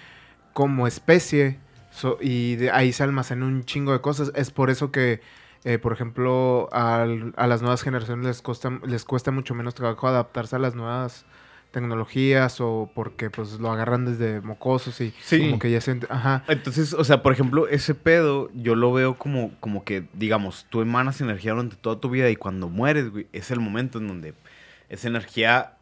como 0.52 0.86
especie 0.86 1.58
so- 1.90 2.18
y 2.20 2.56
de 2.56 2.70
ahí 2.70 2.92
se 2.92 3.02
almacena 3.04 3.46
un 3.46 3.64
chingo 3.64 3.92
de 3.94 4.02
cosas. 4.02 4.32
Es 4.34 4.50
por 4.50 4.68
eso 4.68 4.92
que, 4.92 5.22
eh, 5.64 5.78
por 5.78 5.94
ejemplo, 5.94 6.68
al- 6.72 7.32
a 7.38 7.46
las 7.46 7.62
nuevas 7.62 7.80
generaciones 7.82 8.26
les 8.26 8.42
cuesta, 8.42 8.70
les 8.86 9.04
cuesta 9.06 9.30
mucho 9.30 9.54
menos 9.54 9.74
trabajo 9.74 10.06
adaptarse 10.08 10.56
a 10.56 10.58
las 10.58 10.74
nuevas 10.74 11.24
tecnologías 11.70 12.60
o 12.60 12.90
porque 12.94 13.30
pues 13.30 13.58
lo 13.58 13.72
agarran 13.72 14.04
desde 14.04 14.42
mocosos 14.42 15.00
y 15.00 15.14
Sí. 15.22 15.40
como 15.40 15.58
que 15.58 15.70
ya 15.70 15.80
se... 15.80 15.98
Ajá. 16.10 16.44
Entonces, 16.48 16.92
o 16.92 17.02
sea, 17.02 17.22
por 17.22 17.32
ejemplo, 17.32 17.66
ese 17.66 17.94
pedo 17.94 18.50
yo 18.54 18.74
lo 18.74 18.92
veo 18.92 19.14
como, 19.14 19.52
como 19.58 19.84
que, 19.84 20.04
digamos, 20.12 20.66
tú 20.68 20.82
emanas 20.82 21.22
energía 21.22 21.52
durante 21.52 21.76
toda 21.76 21.98
tu 21.98 22.10
vida 22.10 22.28
y 22.28 22.36
cuando 22.36 22.68
mueres, 22.68 23.10
güey, 23.10 23.26
es 23.32 23.50
el 23.50 23.60
momento 23.60 23.96
en 23.98 24.08
donde 24.08 24.34
esa 24.92 25.08
energía 25.08 25.72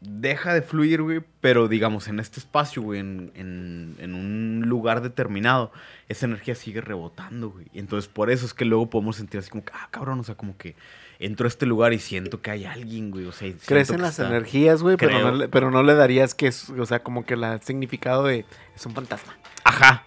deja 0.00 0.52
de 0.54 0.60
fluir, 0.62 1.00
güey, 1.02 1.22
pero 1.40 1.68
digamos, 1.68 2.06
en 2.08 2.20
este 2.20 2.38
espacio, 2.38 2.82
güey, 2.82 3.00
en, 3.00 3.32
en- 3.34 3.96
en 3.98 4.14
un 4.14 4.62
lugar 4.68 5.00
determinado, 5.00 5.72
esa 6.08 6.26
energía 6.26 6.54
sigue 6.54 6.80
rebotando, 6.82 7.50
güey. 7.50 7.66
Entonces 7.74 8.06
por 8.08 8.30
eso 8.30 8.44
es 8.46 8.52
que 8.54 8.64
luego 8.66 8.88
podemos 8.90 9.16
sentir 9.16 9.40
así 9.40 9.48
como 9.50 9.64
que, 9.64 9.72
ah, 9.74 9.88
cabrón, 9.90 10.20
o 10.20 10.24
sea, 10.24 10.34
como 10.34 10.56
que 10.58 10.76
entro 11.18 11.46
a 11.46 11.48
este 11.48 11.64
lugar 11.64 11.94
y 11.94 11.98
siento 11.98 12.42
que 12.42 12.50
hay 12.50 12.66
alguien, 12.66 13.10
güey, 13.10 13.24
o 13.24 13.32
sea, 13.32 13.48
y 13.48 13.52
Crees 13.54 13.86
siento 13.88 13.92
en 13.94 13.96
que 13.96 14.02
las 14.02 14.18
está- 14.18 14.28
energías, 14.28 14.82
güey, 14.82 14.96
pero 14.98 15.18
no, 15.18 15.32
le, 15.34 15.48
pero 15.48 15.70
no 15.70 15.82
le 15.82 15.94
darías 15.94 16.34
que 16.34 16.48
es, 16.48 16.68
o 16.70 16.84
sea, 16.86 17.02
como 17.02 17.24
que 17.24 17.34
el 17.34 17.44
significado 17.62 18.24
de 18.24 18.44
es 18.76 18.84
un 18.86 18.92
fantasma. 18.94 19.34
Ajá. 19.64 20.04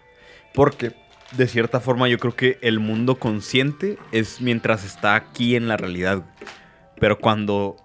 Porque 0.54 0.94
de 1.36 1.48
cierta 1.48 1.80
forma 1.80 2.08
yo 2.08 2.20
creo 2.20 2.36
que 2.36 2.60
el 2.62 2.80
mundo 2.80 3.16
consciente 3.20 3.98
es 4.12 4.40
mientras 4.40 4.86
está 4.86 5.16
aquí 5.16 5.56
en 5.56 5.68
la 5.68 5.78
realidad. 5.78 6.24
Pero 7.00 7.18
cuando 7.20 7.76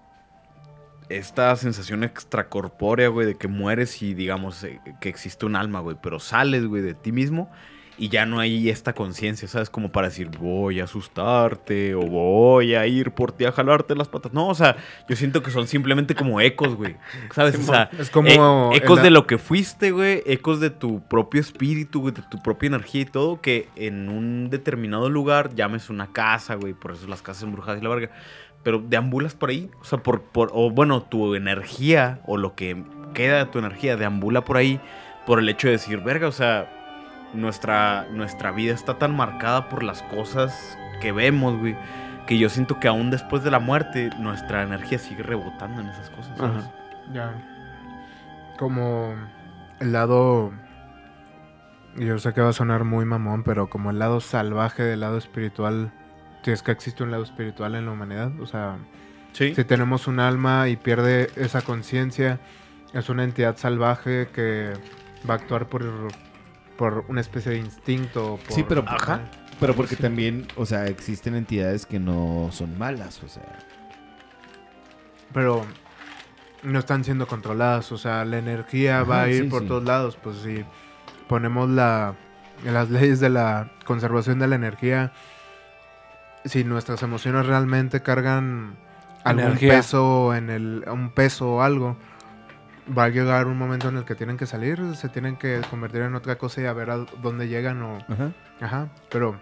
esta 1.09 1.55
sensación 1.55 2.03
extracorpórea, 2.03 3.09
güey, 3.09 3.27
de 3.27 3.35
que 3.35 3.47
mueres 3.47 4.01
y 4.01 4.13
digamos 4.13 4.63
eh, 4.63 4.79
que 4.99 5.09
existe 5.09 5.45
un 5.45 5.55
alma, 5.55 5.79
güey, 5.79 5.97
pero 6.01 6.19
sales, 6.19 6.65
güey, 6.65 6.81
de 6.81 6.93
ti 6.93 7.11
mismo 7.11 7.49
y 7.97 8.09
ya 8.09 8.25
no 8.25 8.39
hay 8.39 8.69
esta 8.69 8.93
conciencia, 8.93 9.47
¿sabes? 9.47 9.69
Como 9.69 9.91
para 9.91 10.09
decir, 10.09 10.29
voy 10.37 10.81
a 10.81 10.83
asustarte 10.83 11.95
o 11.95 12.01
voy 12.01 12.75
a 12.75 12.85
ir 12.87 13.11
por 13.11 13.31
ti 13.31 13.45
a 13.45 13.51
jalarte 13.51 13.95
las 13.95 14.09
patas. 14.09 14.33
No, 14.33 14.49
o 14.49 14.55
sea, 14.55 14.75
yo 15.07 15.15
siento 15.15 15.41
que 15.41 15.51
son 15.51 15.67
simplemente 15.67 16.13
como 16.13 16.41
ecos, 16.41 16.75
güey. 16.75 16.97
¿Sabes? 17.33 17.57
O 17.57 17.61
sea, 17.63 17.89
Es 17.97 18.09
como 18.09 18.71
e- 18.73 18.77
ecos 18.77 19.01
de 19.01 19.11
lo 19.11 19.25
que 19.27 19.37
fuiste, 19.37 19.91
güey. 19.91 20.21
Ecos 20.25 20.59
de 20.59 20.71
tu 20.71 21.01
propio 21.07 21.39
espíritu, 21.39 22.01
güey, 22.01 22.13
de 22.13 22.21
tu 22.23 22.41
propia 22.41 22.67
energía 22.67 23.01
y 23.01 23.05
todo. 23.05 23.39
Que 23.39 23.69
en 23.77 24.09
un 24.09 24.49
determinado 24.49 25.09
lugar, 25.09 25.55
llames 25.55 25.89
una 25.89 26.11
casa, 26.11 26.55
güey. 26.55 26.73
Por 26.73 26.91
eso 26.91 27.07
las 27.07 27.21
casas 27.21 27.43
embrujadas 27.43 27.79
y 27.79 27.83
la 27.83 27.89
verga. 27.89 28.11
Pero 28.65 28.79
deambulas 28.79 29.35
por 29.35 29.51
ahí. 29.51 29.69
O 29.79 29.85
sea, 29.85 29.99
por, 29.99 30.23
por. 30.23 30.49
O 30.51 30.71
bueno, 30.71 31.03
tu 31.03 31.35
energía 31.35 32.19
o 32.25 32.35
lo 32.35 32.55
que 32.55 32.83
queda 33.13 33.37
de 33.37 33.45
tu 33.45 33.59
energía 33.59 33.95
deambula 33.95 34.43
por 34.43 34.57
ahí. 34.57 34.81
Por 35.27 35.39
el 35.39 35.47
hecho 35.47 35.67
de 35.67 35.73
decir, 35.73 36.01
verga, 36.01 36.27
o 36.27 36.33
sea. 36.33 36.71
Nuestra, 37.33 38.07
nuestra 38.11 38.51
vida 38.51 38.73
está 38.73 38.97
tan 38.97 39.13
marcada 39.15 39.67
por 39.67 39.83
las 39.83 40.01
cosas 40.03 40.77
que 41.01 41.11
vemos, 41.11 41.59
güey. 41.59 41.75
Que 42.27 42.39
yo 42.39 42.49
siento 42.49 42.79
que 42.79 42.87
aún 42.87 43.11
después 43.11 43.43
de 43.43 43.51
la 43.51 43.59
muerte, 43.59 44.09
nuestra 44.19 44.63
energía 44.63 44.97
sigue 44.97 45.21
rebotando 45.21 45.81
en 45.81 45.89
esas 45.89 46.09
cosas. 46.09 46.71
Ya. 47.13 47.33
Como 48.57 49.13
el 49.79 49.91
lado. 49.91 50.53
Yo 51.97 52.17
sé 52.17 52.33
que 52.33 52.41
va 52.41 52.49
a 52.49 52.53
sonar 52.53 52.83
muy 52.83 53.05
mamón, 53.05 53.43
pero 53.43 53.69
como 53.69 53.91
el 53.91 53.99
lado 53.99 54.21
salvaje 54.21 54.81
del 54.81 55.01
lado 55.01 55.17
espiritual. 55.17 55.91
Si 56.45 56.51
es 56.51 56.61
que 56.61 56.71
existe 56.71 57.01
un 57.03 57.09
lado 57.11 57.23
espiritual 57.23 57.73
en 57.75 57.85
la 57.87 57.91
humanidad. 57.91 58.31
O 58.39 58.45
sea, 58.45 58.77
Sí. 59.33 59.53
si 59.55 59.63
tenemos 59.65 60.05
un 60.07 60.19
alma 60.19 60.69
y 60.69 60.75
pierde 60.77 61.31
esa 61.35 61.61
conciencia, 61.63 62.39
es 62.93 63.09
una 63.09 63.23
entidad 63.23 63.57
salvaje 63.57 64.29
que 64.31 64.71
va 65.27 65.33
a 65.33 65.37
actuar 65.37 65.67
por, 65.67 65.83
por 66.77 67.03
una 67.07 67.19
especie 67.21 67.53
de 67.53 67.57
instinto. 67.57 68.39
por- 68.45 68.53
Sí, 68.55 68.63
pero, 68.67 68.83
Ajá. 68.87 69.21
pero 69.59 69.73
porque 69.75 69.95
también, 69.95 70.47
o 70.55 70.65
sea, 70.67 70.85
existen 70.85 71.33
entidades 71.35 71.85
que 71.87 71.99
no 71.99 72.49
son 72.51 72.77
malas, 72.77 73.23
o 73.23 73.27
sea. 73.27 73.57
Pero 75.33 75.65
no 76.63 76.79
están 76.79 77.03
siendo 77.03 77.27
controladas. 77.27 77.91
O 77.91 77.97
sea, 77.97 78.23
la 78.23 78.37
energía 78.37 79.03
va 79.03 79.23
a 79.23 79.29
ir 79.29 79.43
sí, 79.45 79.49
por 79.49 79.63
sí. 79.63 79.67
todos 79.67 79.83
lados. 79.83 80.17
Pues 80.21 80.37
si 80.37 80.63
ponemos 81.27 81.69
la, 81.69 82.13
las 82.63 82.89
leyes 82.89 83.19
de 83.19 83.29
la 83.29 83.71
conservación 83.85 84.39
de 84.39 84.47
la 84.47 84.55
energía, 84.55 85.11
si 86.45 86.63
nuestras 86.63 87.01
emociones 87.03 87.45
realmente 87.45 88.01
cargan 88.01 88.77
algún 89.23 89.45
Energía. 89.45 89.73
peso 89.73 90.35
en 90.35 90.49
el, 90.49 90.85
un 90.91 91.09
peso 91.11 91.55
o 91.55 91.61
algo, 91.61 91.97
va 92.95 93.05
a 93.05 93.09
llegar 93.09 93.47
un 93.47 93.57
momento 93.57 93.89
en 93.89 93.97
el 93.97 94.05
que 94.05 94.15
tienen 94.15 94.37
que 94.37 94.45
salir, 94.45 94.79
se 94.95 95.09
tienen 95.09 95.35
que 95.35 95.61
convertir 95.69 96.01
en 96.01 96.15
otra 96.15 96.37
cosa 96.37 96.61
y 96.61 96.65
a 96.65 96.73
ver 96.73 96.91
a 96.91 96.97
dónde 97.21 97.47
llegan 97.47 97.81
o... 97.81 97.97
Ajá. 98.07 98.31
Ajá, 98.61 98.87
pero 99.11 99.35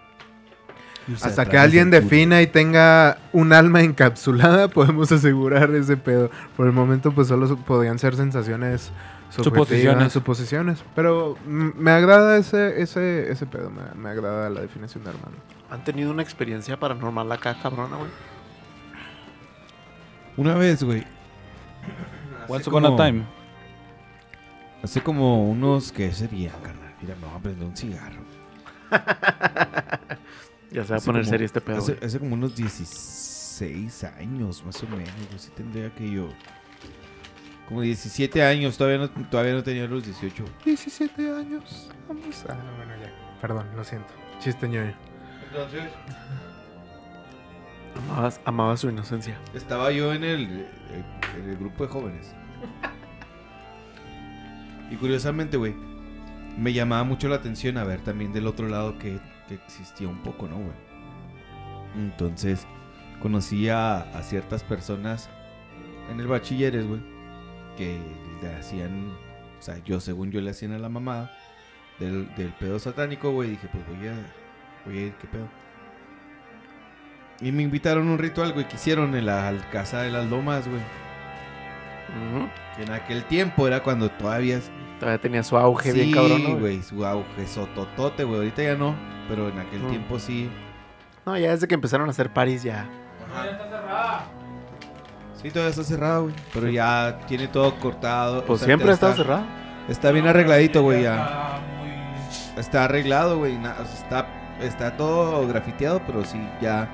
hasta 1.22 1.46
que 1.46 1.58
alguien 1.58 1.90
defina 1.90 2.40
y 2.42 2.46
tenga 2.46 3.18
un 3.32 3.52
alma 3.52 3.80
encapsulada, 3.82 4.68
podemos 4.68 5.12
asegurar 5.12 5.70
ese 5.74 5.96
pedo. 5.96 6.30
Por 6.56 6.66
el 6.66 6.72
momento, 6.72 7.12
pues 7.12 7.28
solo 7.28 7.54
podían 7.56 7.98
ser 7.98 8.16
sensaciones 8.16 8.90
Suposiciones. 9.30 10.12
suposiciones. 10.12 10.84
Pero 10.94 11.36
me 11.44 11.90
agrada 11.90 12.36
ese, 12.36 12.80
ese, 12.80 13.30
ese 13.30 13.46
pedo, 13.46 13.70
me, 13.70 13.82
me 14.00 14.10
agrada 14.10 14.48
la 14.48 14.60
definición 14.60 15.02
de 15.04 15.10
hermano. 15.10 15.36
¿Han 15.74 15.82
tenido 15.82 16.12
una 16.12 16.22
experiencia 16.22 16.78
paranormal 16.78 17.32
acá, 17.32 17.56
cabrona, 17.60 17.96
güey? 17.96 18.10
Una 20.36 20.54
vez, 20.54 20.84
güey. 20.84 21.04
Once 22.46 22.62
Hace 22.62 22.70
upon 22.70 22.86
a 22.86 22.96
time. 22.96 23.24
Hace 24.84 25.02
como 25.02 25.50
unos, 25.50 25.90
¿qué 25.90 26.12
sería, 26.12 26.52
carnal? 26.62 26.94
Mira, 27.02 27.16
me 27.16 27.26
voy 27.26 27.36
a 27.36 27.40
prender 27.40 27.68
un 27.68 27.76
cigarro. 27.76 28.22
Ya 30.70 30.82
se 30.84 30.92
va 30.92 30.98
a 30.98 31.02
poner 31.02 31.22
como- 31.22 31.30
serio 31.30 31.46
este 31.46 31.60
pedo. 31.60 31.78
Hace, 31.78 32.18
como 32.18 32.34
unos 32.34 32.56
16 32.56 34.04
años, 34.04 34.64
más 34.64 34.82
o 34.82 34.88
menos. 34.88 35.08
Yo 35.32 35.38
sí 35.38 35.50
tendría 35.54 35.92
que 35.94 36.10
yo. 36.10 36.28
Como 37.68 37.80
17 37.80 38.42
años, 38.44 38.76
todavía 38.76 38.98
no, 38.98 39.08
todavía 39.28 39.54
no 39.54 39.62
tenía 39.62 39.86
los 39.86 40.04
18. 40.04 40.44
17 40.64 41.30
años, 41.32 41.90
vamos 42.08 42.44
a... 42.48 42.54
Bueno, 42.54 42.92
ya. 43.00 43.12
Perdón, 43.40 43.68
lo 43.76 43.84
siento. 43.84 44.12
Chiste 44.40 44.68
ñoño. 44.68 44.94
Entonces, 45.54 45.84
Amabas, 48.08 48.40
amaba 48.44 48.76
su 48.76 48.88
inocencia. 48.90 49.38
estaba 49.54 49.92
yo 49.92 50.12
en 50.12 50.24
el, 50.24 50.66
en 51.36 51.48
el 51.48 51.56
grupo 51.56 51.84
de 51.84 51.90
jóvenes. 51.90 52.34
Y 54.90 54.96
curiosamente, 54.96 55.56
güey, 55.56 55.74
me 56.58 56.72
llamaba 56.72 57.04
mucho 57.04 57.28
la 57.28 57.36
atención 57.36 57.78
a 57.78 57.84
ver 57.84 58.00
también 58.00 58.32
del 58.32 58.48
otro 58.48 58.68
lado 58.68 58.98
que, 58.98 59.20
que 59.48 59.54
existía 59.54 60.08
un 60.08 60.22
poco, 60.22 60.48
¿no, 60.48 60.56
güey? 60.56 60.74
Entonces, 61.96 62.66
conocí 63.22 63.68
a, 63.68 64.00
a 64.00 64.22
ciertas 64.24 64.64
personas 64.64 65.30
en 66.10 66.18
el 66.18 66.26
bachilleres, 66.26 66.84
güey, 66.84 67.00
que 67.76 68.00
le 68.42 68.54
hacían, 68.54 69.12
o 69.56 69.62
sea, 69.62 69.78
yo 69.84 70.00
según 70.00 70.32
yo 70.32 70.40
le 70.40 70.50
hacían 70.50 70.72
a 70.72 70.78
la 70.78 70.88
mamá 70.88 71.30
del, 72.00 72.34
del 72.34 72.52
pedo 72.54 72.80
satánico, 72.80 73.30
güey, 73.30 73.50
dije, 73.50 73.68
pues 73.70 73.86
voy 73.86 74.08
a, 74.08 74.14
voy 74.86 74.98
a 74.98 75.00
ir, 75.06 75.12
¿qué 75.14 75.26
pedo? 75.28 75.46
Y 77.40 77.52
me 77.52 77.62
invitaron 77.62 78.08
a 78.08 78.12
un 78.12 78.18
ritual, 78.18 78.52
güey, 78.52 78.66
que 78.68 78.76
hicieron 78.76 79.14
en 79.14 79.26
la 79.26 79.52
casa 79.72 80.02
de 80.02 80.10
las 80.10 80.26
lomas, 80.26 80.66
güey. 80.68 80.80
Que 82.76 82.82
en 82.84 82.92
aquel 82.92 83.24
tiempo 83.24 83.66
era 83.66 83.82
cuando 83.82 84.10
todavía... 84.10 84.60
Todavía 85.00 85.20
tenía 85.20 85.42
su 85.42 85.56
auge 85.56 85.90
sí, 85.92 85.98
bien 86.00 86.12
cabrón, 86.12 86.42
¿no, 86.44 86.48
güey? 86.50 86.60
güey, 86.60 86.82
su 86.82 87.04
auge 87.04 87.46
sototote, 87.46 88.22
güey. 88.24 88.36
Ahorita 88.38 88.62
ya 88.62 88.76
no, 88.76 88.94
pero 89.28 89.48
en 89.48 89.58
aquel 89.58 89.84
tiempo 89.88 90.18
sí. 90.20 90.48
No, 91.26 91.36
ya 91.36 91.50
desde 91.50 91.66
que 91.66 91.74
empezaron 91.74 92.06
a 92.06 92.10
hacer 92.10 92.32
paris 92.32 92.62
ya. 92.62 92.86
Sí, 95.42 95.50
todavía 95.50 95.70
está 95.70 95.84
cerrado, 95.84 96.22
güey. 96.24 96.34
Pero 96.52 96.68
ya 96.70 97.18
tiene 97.26 97.48
todo 97.48 97.74
cortado. 97.80 98.38
o 98.40 98.44
Pues 98.44 98.60
sea, 98.60 98.66
siempre 98.66 98.90
ha 98.90 98.94
está- 98.94 99.10
estado 99.10 99.24
cerrado. 99.24 99.46
Está 99.88 100.10
bien 100.12 100.26
arregladito, 100.26 100.82
güey, 100.82 101.02
ya. 101.02 101.60
Está 102.56 102.84
arreglado, 102.84 103.38
güey. 103.38 103.58
na- 103.58 103.72
o 103.80 103.84
sea, 103.84 103.94
está, 104.04 104.26
está 104.60 104.96
todo 104.96 105.46
grafiteado, 105.46 106.00
pero 106.06 106.24
sí, 106.24 106.38
ya... 106.60 106.88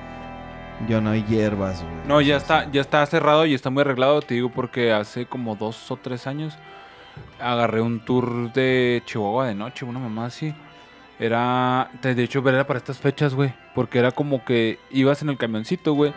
Ya 0.89 0.99
no 0.99 1.11
hay 1.11 1.23
hierbas, 1.24 1.82
güey. 1.82 1.95
No, 2.07 2.23
ya 2.23 2.39
está, 2.39 2.70
ya 2.70 2.81
está 2.81 3.05
cerrado 3.05 3.45
y 3.45 3.53
está 3.53 3.69
muy 3.69 3.82
arreglado, 3.82 4.23
te 4.23 4.32
digo, 4.32 4.49
porque 4.49 4.95
hace 4.95 5.27
como 5.27 5.55
dos 5.55 5.91
o 5.91 5.97
tres 5.97 6.27
años 6.27 6.57
agarré 7.39 7.82
un 7.82 8.01
tour 8.01 8.51
de 8.53 9.03
Chihuahua 9.05 9.49
de 9.49 9.55
noche, 9.55 9.85
una 9.85 9.99
mamá 9.99 10.27
así. 10.27 10.55
Era, 11.19 11.91
de 12.01 12.15
de 12.15 12.23
hecho, 12.23 12.43
era 12.49 12.66
para 12.66 12.78
estas 12.78 12.99
fechas, 12.99 13.35
güey, 13.35 13.53
porque 13.74 13.99
era 13.99 14.11
como 14.11 14.43
que 14.43 14.78
ibas 14.91 15.20
en 15.20 15.28
el 15.28 15.37
camioncito, 15.37 15.93
güey, 15.93 16.15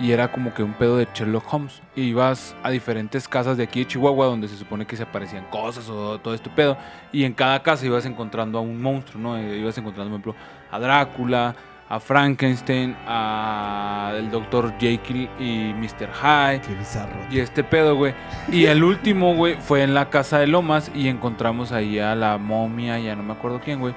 y 0.00 0.12
era 0.12 0.30
como 0.30 0.52
que 0.54 0.62
un 0.62 0.72
pedo 0.74 0.96
de 0.96 1.08
Sherlock 1.14 1.52
Holmes. 1.52 1.82
Y 1.94 2.02
ibas 2.02 2.54
a 2.62 2.70
diferentes 2.70 3.28
casas 3.28 3.56
de 3.56 3.64
aquí 3.64 3.80
de 3.80 3.86
Chihuahua 3.86 4.26
donde 4.26 4.48
se 4.48 4.56
supone 4.56 4.86
que 4.86 4.96
se 4.96 5.02
aparecían 5.04 5.44
cosas 5.50 5.88
o 5.88 6.18
todo 6.18 6.34
este 6.34 6.50
pedo. 6.50 6.76
Y 7.12 7.24
en 7.24 7.32
cada 7.32 7.62
casa 7.62 7.86
ibas 7.86 8.06
encontrando 8.06 8.58
a 8.58 8.60
un 8.60 8.80
monstruo, 8.80 9.22
¿no? 9.22 9.36
Eh, 9.36 9.58
Ibas 9.58 9.78
encontrando, 9.78 10.10
por 10.10 10.20
ejemplo, 10.20 10.34
a 10.70 10.78
Drácula, 10.78 11.54
a 11.88 12.00
Frankenstein, 12.00 12.96
a 13.06 14.12
el 14.16 14.30
Dr. 14.30 14.74
Jekyll 14.78 15.28
y 15.38 15.72
Mr. 15.74 16.10
Hyde. 16.12 16.60
Qué 16.60 16.74
bizarro. 16.74 17.14
Y 17.30 17.38
este 17.38 17.62
pedo, 17.62 17.94
güey. 17.96 18.14
Y 18.50 18.66
el 18.66 18.82
último, 18.84 19.34
güey, 19.34 19.56
fue 19.60 19.82
en 19.82 19.94
la 19.94 20.10
casa 20.10 20.38
de 20.38 20.46
Lomas 20.46 20.90
y 20.94 21.08
encontramos 21.08 21.72
ahí 21.72 21.98
a 21.98 22.14
la 22.14 22.38
momia, 22.38 22.98
ya 22.98 23.14
no 23.14 23.22
me 23.22 23.32
acuerdo 23.32 23.60
quién, 23.62 23.80
güey. 23.80 23.94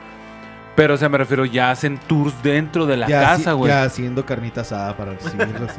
Pero, 0.78 0.94
o 0.94 0.98
sea, 0.98 1.10
me 1.10 1.18
refiero, 1.18 1.44
ya 1.44 1.72
hacen 1.72 1.98
tours 2.08 2.34
dentro 2.44 2.86
de 2.86 2.96
la 2.98 3.08
ya, 3.08 3.22
casa, 3.22 3.54
güey. 3.54 3.70
Ya 3.72 3.82
haciendo 3.84 4.26
carnita 4.26 4.62
asada 4.62 4.96
para 4.96 5.12
recibirlos. 5.14 5.72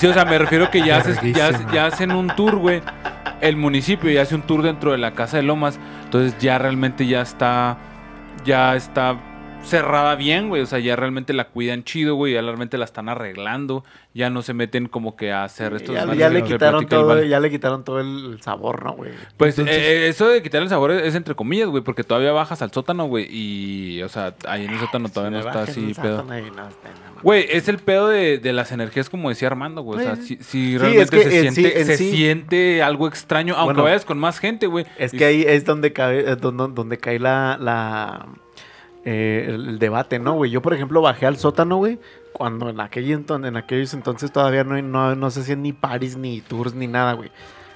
sí, 0.00 0.06
o 0.06 0.14
sea, 0.14 0.24
me 0.24 0.38
refiero 0.38 0.70
que 0.70 0.82
ya, 0.82 0.96
haces- 1.00 1.20
ya, 1.34 1.70
ya 1.70 1.86
hacen 1.86 2.10
un 2.10 2.26
tour, 2.28 2.56
güey. 2.56 2.80
El 3.42 3.56
municipio 3.56 4.10
ya 4.10 4.22
hace 4.22 4.34
un 4.34 4.40
tour 4.42 4.62
dentro 4.62 4.92
de 4.92 4.98
la 4.98 5.12
casa 5.12 5.36
de 5.36 5.42
Lomas. 5.42 5.78
Entonces 6.04 6.34
ya 6.40 6.56
realmente 6.58 7.06
ya 7.06 7.20
está. 7.20 7.76
Ya 8.44 8.74
está 8.74 9.16
cerrada 9.62 10.16
bien, 10.16 10.48
güey. 10.48 10.62
O 10.62 10.66
sea, 10.66 10.78
ya 10.78 10.96
realmente 10.96 11.32
la 11.32 11.44
cuidan 11.48 11.84
chido, 11.84 12.14
güey. 12.14 12.34
Ya 12.34 12.42
realmente 12.42 12.78
la 12.78 12.84
están 12.84 13.08
arreglando. 13.08 13.84
Ya 14.14 14.28
no 14.30 14.42
se 14.42 14.54
meten 14.54 14.86
como 14.88 15.14
que 15.16 15.30
a 15.32 15.44
hacer 15.44 15.72
estos. 15.74 15.94
Ya, 15.94 16.12
ya 16.14 16.28
le 16.28 16.42
quitaron 16.42 16.86
todo, 16.86 17.06
Val. 17.06 17.28
ya 17.28 17.38
le 17.38 17.50
quitaron 17.50 17.84
todo 17.84 18.00
el 18.00 18.38
sabor, 18.42 18.84
¿no, 18.84 18.92
güey? 18.94 19.12
Pues 19.36 19.56
Entonces- 19.58 19.82
eh, 19.82 20.08
eso 20.08 20.28
de 20.28 20.42
quitarle 20.42 20.64
el 20.64 20.70
sabor 20.70 20.90
es, 20.90 21.02
es 21.04 21.14
entre 21.14 21.34
comillas, 21.36 21.68
güey. 21.68 21.84
Porque 21.84 22.02
todavía 22.02 22.32
bajas 22.32 22.60
al 22.62 22.72
sótano, 22.72 23.06
güey. 23.06 23.28
Y, 23.30 24.02
o 24.02 24.08
sea, 24.08 24.34
ahí 24.48 24.64
en 24.64 24.72
el 24.72 24.80
sótano 24.80 25.08
todavía 25.08 25.38
no 25.40 25.46
está 25.46 25.62
así, 25.62 25.94
pedo. 25.94 26.24
no. 26.24 26.34
Güey, 27.22 27.46
es 27.50 27.68
el 27.68 27.78
pedo 27.78 28.08
de, 28.08 28.38
de 28.38 28.52
las 28.52 28.72
energías, 28.72 29.10
como 29.10 29.28
decía 29.28 29.48
Armando, 29.48 29.82
güey. 29.82 30.00
O 30.00 30.02
sea, 30.02 30.16
si, 30.16 30.38
si 30.40 30.74
es 30.76 30.80
realmente 30.80 31.16
que 31.18 31.30
se, 31.30 31.46
en 31.46 31.52
siente, 31.54 31.78
sí- 31.78 31.84
se 31.84 31.96
sí- 31.98 32.10
siente 32.12 32.82
algo 32.82 33.06
extraño, 33.06 33.54
aunque 33.56 33.74
Bueno, 33.74 33.82
vayas 33.84 34.04
con 34.04 34.18
más 34.18 34.38
gente, 34.38 34.66
güey. 34.66 34.86
Es 34.98 35.12
que 35.12 35.24
ahí 35.26 35.44
es 35.46 35.64
donde 35.64 35.92
cae, 35.92 36.30
es 36.32 36.40
donde, 36.40 36.68
donde 36.74 36.98
cae 36.98 37.18
la, 37.18 37.58
la 37.60 38.26
eh, 39.04 39.46
el, 39.48 39.68
el 39.68 39.78
debate, 39.78 40.18
¿no, 40.18 40.34
güey? 40.34 40.50
Yo, 40.50 40.60
por 40.62 40.74
ejemplo, 40.74 41.00
bajé 41.00 41.26
al 41.26 41.36
sótano, 41.38 41.76
güey, 41.76 41.98
cuando 42.32 42.68
en, 42.68 42.80
aquel 42.80 43.06
enton- 43.06 43.46
en 43.46 43.56
aquellos 43.56 43.94
entonces 43.94 44.30
todavía 44.32 44.64
no, 44.64 44.80
no, 44.82 45.14
no 45.16 45.30
se 45.30 45.40
hacían 45.40 45.62
ni 45.62 45.72
paris, 45.72 46.16
ni 46.16 46.40
tours, 46.40 46.74
ni 46.74 46.86
nada, 46.86 47.14
güey. 47.14 47.30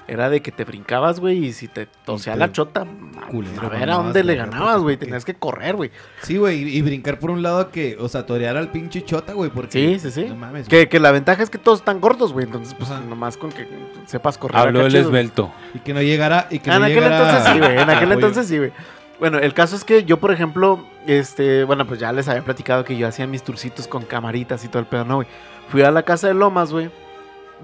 Era 0.06 0.28
de 0.28 0.42
que 0.42 0.52
te 0.52 0.64
brincabas, 0.64 1.18
güey, 1.18 1.46
y 1.46 1.52
si 1.54 1.66
te 1.66 1.86
tosía 2.04 2.36
la 2.36 2.52
chota, 2.52 2.82
a- 2.82 3.26
culero, 3.28 3.62
a 3.66 3.70
ver 3.70 3.88
a 3.90 3.94
dónde 3.94 4.22
le 4.22 4.34
ganabas, 4.36 4.82
güey. 4.82 4.98
Tenías 4.98 5.24
que 5.24 5.32
correr, 5.32 5.76
güey. 5.76 5.90
Sí, 6.20 6.36
güey, 6.36 6.62
y, 6.62 6.76
y 6.76 6.82
brincar 6.82 7.18
por 7.18 7.30
un 7.30 7.42
lado 7.42 7.70
que, 7.70 7.96
o 7.98 8.06
sea, 8.10 8.26
torear 8.26 8.58
al 8.58 8.68
pinche 8.70 9.02
chota, 9.02 9.32
güey, 9.32 9.48
porque... 9.48 9.72
Sí, 9.72 9.98
sí, 9.98 10.10
sí. 10.10 10.28
No 10.28 10.36
mames, 10.36 10.68
Que, 10.68 10.90
que 10.90 11.00
la 11.00 11.10
ventaja 11.10 11.42
es 11.42 11.48
que 11.48 11.56
todos 11.56 11.78
están 11.78 12.02
gordos, 12.02 12.34
güey. 12.34 12.44
Entonces, 12.44 12.74
pues, 12.74 12.90
Ajá. 12.90 13.00
nomás 13.00 13.38
con 13.38 13.50
que 13.50 13.66
sepas 14.04 14.36
correr. 14.36 14.58
Habló 14.58 14.84
el 14.84 14.94
esbelto. 14.94 15.50
Y 15.74 15.78
que 15.78 15.94
no 15.94 16.02
llegara... 16.02 16.48
Y 16.50 16.58
que 16.58 16.68
en 16.70 16.80
no 16.80 16.84
aquel 16.84 16.96
llegara 17.02 17.16
entonces 17.16 17.52
sí, 17.54 17.58
güey. 17.60 17.78
En 17.82 17.88
aquel 17.90 18.12
entonces 18.12 18.46
sí, 18.46 18.58
güey. 18.58 18.72
Bueno, 19.20 19.38
el 19.38 19.54
caso 19.54 19.76
es 19.76 19.84
que 19.84 20.04
yo, 20.04 20.18
por 20.18 20.32
ejemplo, 20.32 20.84
este, 21.06 21.64
bueno, 21.64 21.86
pues 21.86 22.00
ya 22.00 22.12
les 22.12 22.28
había 22.28 22.42
platicado 22.42 22.84
que 22.84 22.96
yo 22.96 23.06
hacía 23.06 23.26
mis 23.26 23.42
turcitos 23.42 23.86
con 23.86 24.04
camaritas 24.04 24.64
y 24.64 24.68
todo 24.68 24.80
el 24.80 24.86
pedo, 24.86 25.04
¿no, 25.04 25.16
güey? 25.16 25.28
Fui 25.68 25.82
a 25.82 25.90
la 25.90 26.02
casa 26.02 26.28
de 26.28 26.34
Lomas, 26.34 26.72
güey. 26.72 26.90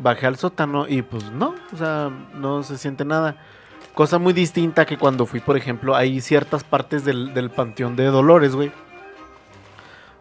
Bajé 0.00 0.26
al 0.26 0.36
sótano 0.36 0.86
y 0.88 1.02
pues 1.02 1.30
no, 1.32 1.54
o 1.72 1.76
sea, 1.76 2.10
no 2.34 2.62
se 2.62 2.78
siente 2.78 3.04
nada. 3.04 3.36
Cosa 3.94 4.18
muy 4.18 4.32
distinta 4.32 4.86
que 4.86 4.96
cuando 4.96 5.26
fui, 5.26 5.40
por 5.40 5.56
ejemplo, 5.56 5.96
hay 5.96 6.20
ciertas 6.20 6.62
partes 6.62 7.04
del, 7.04 7.34
del 7.34 7.50
Panteón 7.50 7.96
de 7.96 8.04
Dolores, 8.04 8.54
güey. 8.54 8.70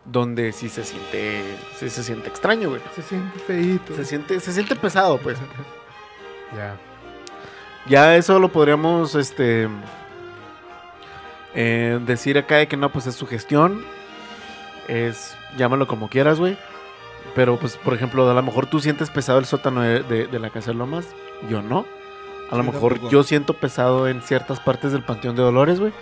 Donde 0.06 0.52
sí 0.52 0.70
se 0.70 0.84
siente, 0.84 1.44
sí 1.78 1.90
se 1.90 2.04
siente 2.04 2.30
extraño, 2.30 2.70
güey. 2.70 2.82
Se 2.96 3.04
siente 3.04 3.40
feíto. 3.40 3.96
Se 3.96 4.04
siente, 4.06 4.40
se 4.40 4.52
siente 4.52 4.76
pesado, 4.76 5.18
pues. 5.20 5.38
Ya. 6.56 6.76
Ya 7.88 8.16
eso 8.16 8.40
lo 8.40 8.52
podríamos, 8.52 9.14
este, 9.14 9.70
eh, 11.56 12.00
decir 12.06 12.38
acá 12.38 12.58
de 12.58 12.68
que 12.68 12.78
no, 12.78 12.90
pues 12.92 13.08
es 13.08 13.16
su 13.16 13.26
gestión. 13.28 13.84
Es, 14.88 15.36
llámalo 15.58 15.88
como 15.88 16.10
quieras, 16.10 16.40
güey. 16.40 16.58
Pero, 17.36 17.58
pues, 17.60 17.78
por 17.78 17.94
ejemplo, 17.94 18.30
a 18.30 18.34
lo 18.34 18.42
mejor 18.44 18.66
tú 18.66 18.80
sientes 18.80 19.10
pesado 19.12 19.40
el 19.40 19.46
sótano 19.46 19.82
de, 19.82 20.02
de- 20.04 20.28
de 20.28 20.40
la 20.40 20.50
casa 20.50 20.72
de 20.72 20.78
Lomas. 20.78 21.08
Yo 21.50 21.62
no. 21.62 21.86
A 22.52 22.56
lo 22.56 22.64
Sí, 22.64 22.72
mejor 22.72 22.94
tampoco. 22.94 23.12
yo 23.12 23.24
siento 23.24 23.54
pesado 23.54 24.08
en 24.08 24.22
ciertas 24.22 24.60
partes 24.60 24.92
del 24.92 25.04
Panteón 25.04 25.36
de 25.36 25.44
Dolores, 25.44 25.80
güey. 25.80 25.94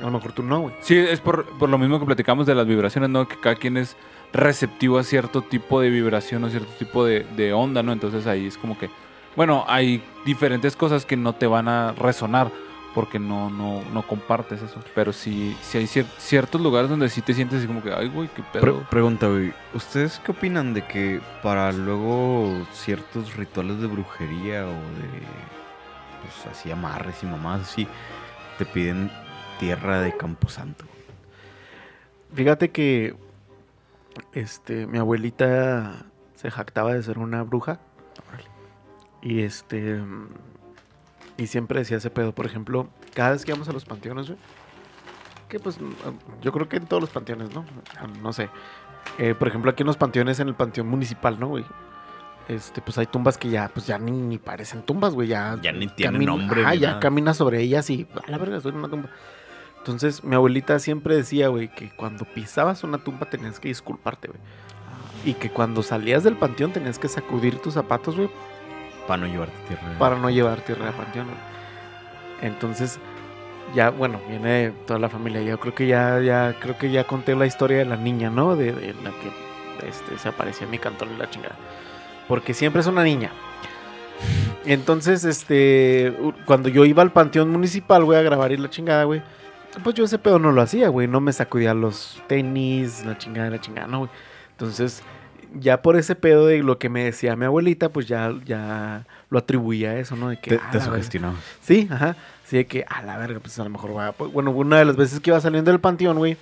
A 0.00 0.04
lo 0.04 0.10
mejor 0.10 0.32
tú 0.32 0.42
no, 0.42 0.60
güey. 0.62 0.74
Sí, 0.80 0.96
es 0.98 1.20
por, 1.20 1.44
por 1.58 1.68
lo 1.68 1.78
mismo 1.78 2.00
que 2.00 2.06
platicamos 2.06 2.46
de 2.46 2.56
las 2.56 2.66
vibraciones, 2.66 3.10
¿no? 3.10 3.28
Que 3.28 3.38
cada 3.38 3.54
quien 3.54 3.76
es 3.76 3.96
receptivo 4.32 4.98
a 4.98 5.04
cierto 5.04 5.42
tipo 5.42 5.80
de 5.80 5.90
vibración 5.90 6.42
o 6.42 6.50
cierto 6.50 6.72
tipo 6.76 7.04
de, 7.04 7.20
de 7.36 7.52
onda, 7.52 7.84
¿no? 7.84 7.92
Entonces 7.92 8.26
ahí 8.26 8.46
es 8.48 8.58
como 8.58 8.76
que, 8.76 8.90
bueno, 9.36 9.64
hay 9.68 10.02
diferentes 10.24 10.74
cosas 10.74 11.06
que 11.06 11.16
no 11.16 11.34
te 11.34 11.46
van 11.46 11.68
a 11.68 11.92
resonar 11.92 12.50
porque 12.94 13.18
no, 13.18 13.50
no, 13.50 13.82
no 13.92 14.06
compartes 14.06 14.62
eso. 14.62 14.80
Pero 14.94 15.12
sí, 15.12 15.56
sí 15.62 15.78
hay 15.78 15.84
cier- 15.86 16.06
ciertos 16.18 16.60
lugares 16.60 16.88
donde 16.88 17.08
sí 17.08 17.20
te 17.22 17.34
sientes 17.34 17.58
así 17.58 17.66
como 17.66 17.82
que, 17.82 17.92
ay, 17.92 18.08
güey, 18.08 18.28
qué 18.28 18.42
Pre- 18.52 18.60
pedo. 18.60 18.86
pregunta, 18.90 19.26
güey. 19.28 19.52
¿Ustedes 19.74 20.20
qué 20.24 20.30
opinan 20.32 20.72
de 20.74 20.86
que 20.86 21.20
para 21.42 21.72
luego 21.72 22.66
ciertos 22.72 23.36
rituales 23.36 23.80
de 23.80 23.86
brujería 23.86 24.64
o 24.64 24.70
de. 24.70 25.08
Pues 26.22 26.46
así 26.56 26.70
amarres 26.70 27.22
y 27.22 27.26
mamás 27.26 27.60
así, 27.62 27.86
te 28.58 28.64
piden 28.64 29.10
tierra 29.58 30.00
de 30.00 30.16
Camposanto? 30.16 30.84
Fíjate 32.34 32.70
que 32.70 33.14
este 34.32 34.86
mi 34.86 34.98
abuelita 34.98 36.06
se 36.36 36.50
jactaba 36.50 36.94
de 36.94 37.02
ser 37.02 37.18
una 37.18 37.42
bruja. 37.42 37.80
Y 39.22 39.40
este 39.42 40.00
y 41.36 41.46
siempre 41.46 41.80
decía 41.80 41.96
ese 41.96 42.10
pedo, 42.10 42.34
por 42.34 42.46
ejemplo, 42.46 42.88
cada 43.14 43.30
vez 43.32 43.44
que 43.44 43.50
íbamos 43.50 43.68
a 43.68 43.72
los 43.72 43.84
panteones, 43.84 44.26
güey, 44.28 44.38
que 45.48 45.58
pues 45.60 45.78
yo 46.42 46.52
creo 46.52 46.68
que 46.68 46.76
en 46.76 46.86
todos 46.86 47.00
los 47.02 47.10
panteones, 47.10 47.54
¿no? 47.54 47.64
Ah, 47.98 48.06
No 48.22 48.32
sé. 48.32 48.48
Eh, 49.18 49.34
por 49.34 49.48
ejemplo, 49.48 49.70
aquí 49.70 49.82
en 49.82 49.86
los 49.88 49.96
panteones, 49.96 50.40
en 50.40 50.48
el 50.48 50.54
panteón 50.54 50.88
municipal, 50.88 51.38
¿no, 51.38 51.48
güey? 51.48 51.64
Este, 52.48 52.80
pues 52.82 52.98
hay 52.98 53.06
tumbas 53.06 53.38
que 53.38 53.48
ya, 53.48 53.68
pues 53.72 53.86
ya 53.86 53.98
ni, 53.98 54.10
ni 54.10 54.38
parecen 54.38 54.82
tumbas, 54.82 55.14
güey, 55.14 55.28
ya. 55.28 55.58
Ya 55.62 55.72
ni 55.72 55.88
tienen 55.88 56.24
nombre 56.24 56.64
Ah, 56.66 56.74
ya 56.74 56.88
nada. 56.88 57.00
caminas 57.00 57.36
sobre 57.36 57.60
ellas 57.60 57.88
y 57.90 58.06
a 58.26 58.30
la 58.30 58.38
verga, 58.38 58.58
en 58.64 58.74
una 58.76 58.88
tumba. 58.88 59.08
Entonces, 59.78 60.24
mi 60.24 60.34
abuelita 60.34 60.78
siempre 60.78 61.14
decía, 61.16 61.48
güey, 61.48 61.68
que 61.74 61.90
cuando 61.96 62.24
pisabas 62.24 62.84
una 62.84 62.98
tumba 62.98 63.28
tenías 63.28 63.60
que 63.60 63.68
disculparte, 63.68 64.28
güey. 64.28 64.40
Y 65.26 65.34
que 65.34 65.50
cuando 65.50 65.82
salías 65.82 66.22
del 66.24 66.36
panteón 66.36 66.72
tenías 66.72 66.98
que 66.98 67.08
sacudir 67.08 67.58
tus 67.60 67.74
zapatos, 67.74 68.16
güey, 68.16 68.30
Para 69.06 69.22
no 69.22 69.26
llevarte 69.26 69.56
tierra 69.68 69.88
de 69.88 69.96
para 69.96 70.16
no 70.16 70.30
llevar 70.30 70.60
tierra 70.60 70.86
de 70.86 70.92
panteón. 70.92 71.26
Entonces, 72.40 72.98
ya, 73.74 73.90
bueno, 73.90 74.20
viene 74.28 74.72
toda 74.86 74.98
la 74.98 75.08
familia. 75.08 75.42
Yo 75.42 75.58
creo 75.58 75.74
que 75.74 75.86
ya, 75.86 76.20
ya, 76.20 76.54
creo 76.60 76.76
que 76.78 76.90
ya 76.90 77.04
conté 77.04 77.34
la 77.34 77.46
historia 77.46 77.78
de 77.78 77.84
la 77.84 77.96
niña, 77.96 78.30
¿no? 78.30 78.56
De, 78.56 78.72
de 78.72 78.94
la 79.02 79.10
que 79.10 79.88
este, 79.88 80.18
se 80.18 80.28
aparecía 80.28 80.64
en 80.64 80.70
mi 80.70 80.78
cantón 80.78 81.10
y 81.14 81.18
la 81.18 81.28
chingada. 81.30 81.56
Porque 82.28 82.54
siempre 82.54 82.80
es 82.80 82.86
una 82.86 83.02
niña. 83.02 83.30
Entonces, 84.64 85.24
este, 85.24 86.14
cuando 86.46 86.68
yo 86.68 86.84
iba 86.84 87.02
al 87.02 87.12
panteón 87.12 87.50
municipal, 87.50 88.04
güey, 88.04 88.18
a 88.18 88.22
grabar 88.22 88.52
y 88.52 88.56
la 88.56 88.70
chingada, 88.70 89.04
güey, 89.04 89.22
pues 89.82 89.94
yo 89.94 90.04
ese 90.04 90.18
pedo 90.18 90.38
no 90.38 90.52
lo 90.52 90.62
hacía, 90.62 90.88
güey. 90.88 91.08
No 91.08 91.20
me 91.20 91.32
sacudía 91.32 91.74
los 91.74 92.22
tenis, 92.28 93.04
la 93.04 93.18
chingada, 93.18 93.50
la 93.50 93.60
chingada, 93.60 93.88
no, 93.88 93.98
güey. 94.00 94.10
Entonces, 94.52 95.02
ya 95.58 95.82
por 95.82 95.96
ese 95.96 96.14
pedo 96.14 96.46
de 96.46 96.62
lo 96.62 96.78
que 96.78 96.88
me 96.88 97.04
decía 97.04 97.36
mi 97.36 97.44
abuelita, 97.44 97.88
pues 97.88 98.06
ya, 98.06 98.32
ya 98.44 99.06
lo 99.30 99.38
atribuía 99.38 99.90
a 99.90 99.98
eso, 99.98 100.16
¿no? 100.16 100.28
De 100.30 100.38
que, 100.38 100.50
Te, 100.50 100.56
"Ah, 100.56 100.58
te 100.58 100.78
la 100.78 100.84
verga". 100.84 100.84
sugestionabas. 100.86 101.40
Sí, 101.62 101.88
ajá. 101.90 102.16
Sí, 102.44 102.56
de 102.58 102.66
que 102.66 102.84
a 102.88 103.02
la 103.02 103.16
verga, 103.18 103.40
pues 103.40 103.58
a 103.58 103.64
lo 103.64 103.70
mejor 103.70 103.96
va. 103.96 104.12
pues, 104.12 104.30
bueno, 104.32 104.50
una 104.50 104.78
de 104.78 104.84
las 104.84 104.96
veces 104.96 105.20
que 105.20 105.30
iba 105.30 105.40
saliendo 105.40 105.70
del 105.70 105.80
panteón, 105.80 106.18
güey, 106.18 106.36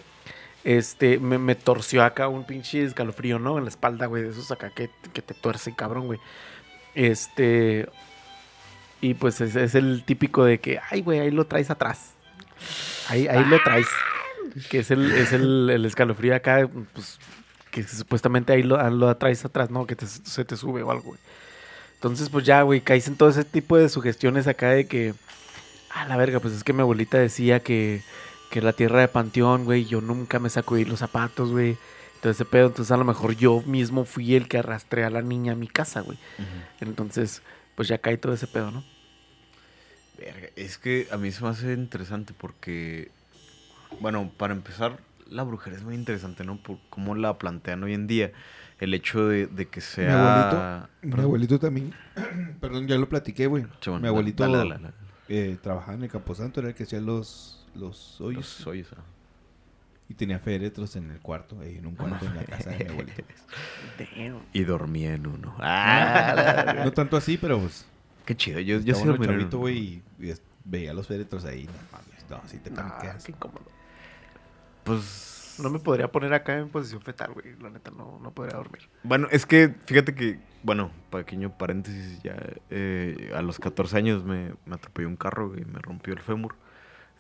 este, 0.65 1.19
me, 1.19 1.39
me 1.39 1.55
torció 1.55 2.03
acá 2.05 2.29
un 2.29 2.45
pinche 2.45 2.83
escalofrío, 2.85 3.39
¿no? 3.39 3.59
En 3.59 3.65
la 3.65 3.71
espalda, 3.71 4.07
güey, 4.07 4.23
de 4.23 4.31
esos 4.31 4.51
acá 4.51 4.71
que, 4.71 4.91
que 5.13 5.23
te 5.23 5.35
tuerce, 5.35 5.75
cabrón, 5.75 6.07
güey. 6.07 6.19
Este. 6.95 7.89
Y 9.01 9.15
pues 9.15 9.41
es, 9.41 9.57
es 9.57 9.75
el 9.75 10.05
típico 10.05 10.45
de 10.45 10.61
que, 10.61 10.79
ay, 10.91 11.03
güey, 11.03 11.19
ahí 11.21 11.31
lo 11.31 11.47
traes 11.47 11.71
atrás. 11.71 12.15
Ahí, 13.09 13.27
ahí 13.27 13.45
lo 13.45 13.61
traes. 13.63 13.87
Que 14.71 14.81
es 14.81 14.91
el, 14.91 15.11
es 15.13 15.33
el, 15.33 15.71
el 15.71 15.85
escalofrío 15.85 16.35
acá, 16.37 16.69
pues, 16.93 17.19
que 17.73 17.83
supuestamente 17.83 18.53
ahí 18.53 18.63
lo, 18.63 18.89
lo 18.91 19.17
traes 19.17 19.45
atrás, 19.45 19.71
¿no? 19.71 19.87
Que 19.87 19.97
te- 19.97 20.07
se 20.07 20.45
te 20.45 20.57
sube 20.57 20.83
o 20.85 20.91
algo, 20.93 21.03
güey. 21.05 21.21
Entonces, 21.95 22.29
pues 22.29 22.45
ya, 22.45 22.63
güey, 22.63 22.81
caíste 22.83 23.11
en 23.11 23.17
todo 23.17 23.29
ese 23.31 23.45
tipo 23.45 23.77
de 23.77 23.89
sugestiones 23.89 24.47
acá 24.47 24.71
de 24.71 24.87
que, 24.87 25.15
a 25.91 26.07
la 26.07 26.17
verga, 26.17 26.39
pues 26.39 26.55
es 26.55 26.63
que 26.65 26.73
mi 26.73 26.83
abuelita 26.83 27.19
decía 27.19 27.61
que, 27.61 28.03
que 28.51 28.61
la 28.63 28.73
tierra 28.73 29.01
de 29.01 29.09
panteón, 29.09 29.65
güey, 29.65 29.85
yo 29.87 30.01
nunca 30.01 30.39
me 30.39 30.51
sacudí 30.51 30.85
los 30.85 30.99
zapatos, 31.01 31.51
güey. 31.51 31.77
Entonces, 32.17 32.41
ese 32.41 32.45
pedo, 32.45 32.67
entonces 32.69 32.93
a 32.93 32.97
lo 32.97 33.05
mejor 33.05 33.35
yo 33.37 33.63
mismo 33.63 34.05
fui 34.05 34.35
el 34.37 34.47
que 34.49 34.59
arrastré 34.59 35.05
a 35.05 35.11
la 35.11 35.23
niña 35.23 35.53
a 35.53 35.57
mi 35.57 35.67
casa, 35.67 36.01
güey. 36.03 36.19
Entonces, 36.81 37.43
pues 37.75 37.89
ya 37.89 37.99
cae 37.99 38.17
todo 38.17 38.33
ese 38.35 38.47
pedo, 38.47 38.71
¿no? 38.71 38.85
Verga, 40.19 40.49
es 40.57 40.79
que 40.79 41.09
a 41.11 41.17
mí 41.17 41.33
se 41.33 41.43
me 41.43 41.49
hace 41.51 41.73
interesante 41.73 42.33
porque, 42.37 43.11
bueno, 44.01 44.31
para 44.37 44.53
empezar, 44.55 44.99
la 45.33 45.43
brujería 45.43 45.79
es 45.79 45.85
muy 45.85 45.95
interesante, 45.95 46.45
¿no? 46.45 46.57
Por 46.63 46.79
cómo 46.91 47.15
la 47.15 47.39
plantean 47.39 47.83
hoy 47.83 47.95
en 47.95 48.07
día. 48.07 48.33
El 48.79 48.95
hecho 48.95 49.27
de, 49.29 49.47
de 49.47 49.67
que 49.69 49.81
sea... 49.81 50.07
Mi 50.07 50.13
abuelito, 50.13 50.89
mi 51.03 51.11
Perdón. 51.11 51.25
abuelito 51.25 51.59
también. 51.61 51.95
Perdón, 52.61 52.87
ya 52.89 52.97
lo 52.97 53.09
platiqué, 53.09 53.47
güey. 53.47 53.67
Chimón, 53.81 54.03
Mi 54.03 54.09
abuelito 54.09 54.43
dale, 54.43 54.59
dale, 54.59 54.71
dale. 54.75 54.95
eh, 55.29 55.57
trabajaba 55.63 55.95
en 55.95 56.03
el 56.05 56.11
Camposanto, 56.11 56.61
era 56.61 56.71
el 56.71 56.75
que 56.75 56.83
hacía 56.83 57.01
los, 57.01 57.65
los 57.75 58.21
hoyos. 58.21 58.39
Los 58.59 58.67
hoyos, 58.67 58.89
ah. 58.97 59.03
Y 60.09 60.15
tenía 60.15 60.39
féretros 60.41 60.97
en 60.97 61.11
el 61.11 61.21
cuarto, 61.21 61.59
ahí 61.61 61.77
en 61.79 61.87
un 61.87 61.95
cuarto 61.95 62.27
en 62.27 62.35
la 62.35 62.45
casa 62.45 62.71
de 62.71 62.85
mi 62.85 62.91
abuelito. 62.91 63.23
Damn. 64.17 64.41
Y 64.53 64.65
dormía 64.65 65.15
en 65.15 65.27
uno. 65.27 65.55
Ah. 65.61 66.83
No 66.85 66.93
tanto 66.93 67.17
así, 67.17 67.39
pero 67.39 67.59
pues. 67.61 67.87
Qué 68.27 68.37
chido. 68.37 68.61
Yo, 68.61 68.81
yo 68.81 68.95
sí 68.95 69.05
dormía 69.05 69.31
en 69.31 69.39
chavito, 69.39 69.57
uno. 69.57 69.63
güey, 69.63 69.79
y, 69.79 70.27
y 70.29 70.35
veía 70.65 70.93
los 70.93 71.07
féretros 71.07 71.45
ahí. 71.45 71.65
No 71.67 71.73
mames, 71.93 72.25
no, 72.29 72.37
así 72.45 72.59
te 72.59 72.71
Ah, 72.71 72.75
paniqueas. 72.99 73.25
qué 73.25 73.33
incómodo. 73.33 73.63
Pues... 74.85 75.57
No 75.59 75.69
me 75.69 75.79
podría 75.79 76.11
poner 76.11 76.33
acá 76.33 76.59
en 76.59 76.71
posición 76.71 77.03
fetal, 77.03 77.33
güey. 77.35 77.55
La 77.61 77.71
neta, 77.71 77.91
no, 77.91 78.19
no 78.23 78.33
podría 78.33 78.57
dormir. 78.57 78.89
Bueno, 79.03 79.29
es 79.31 79.45
que 79.45 79.75
fíjate 79.85 80.15
que, 80.15 80.41
bueno, 80.63 80.91
pequeño 81.11 81.57
paréntesis, 81.57 82.23
ya 82.23 82.37
eh, 82.71 83.31
a 83.35 83.43
los 83.43 83.59
14 83.59 83.99
años 83.99 84.25
me, 84.25 84.55
me 84.65 84.75
atropelló 84.75 85.09
un 85.09 85.17
carro 85.17 85.51
güey, 85.51 85.63
y 85.63 85.65
me 85.65 85.79
rompió 85.79 86.15
el 86.15 86.21
fémur. 86.21 86.57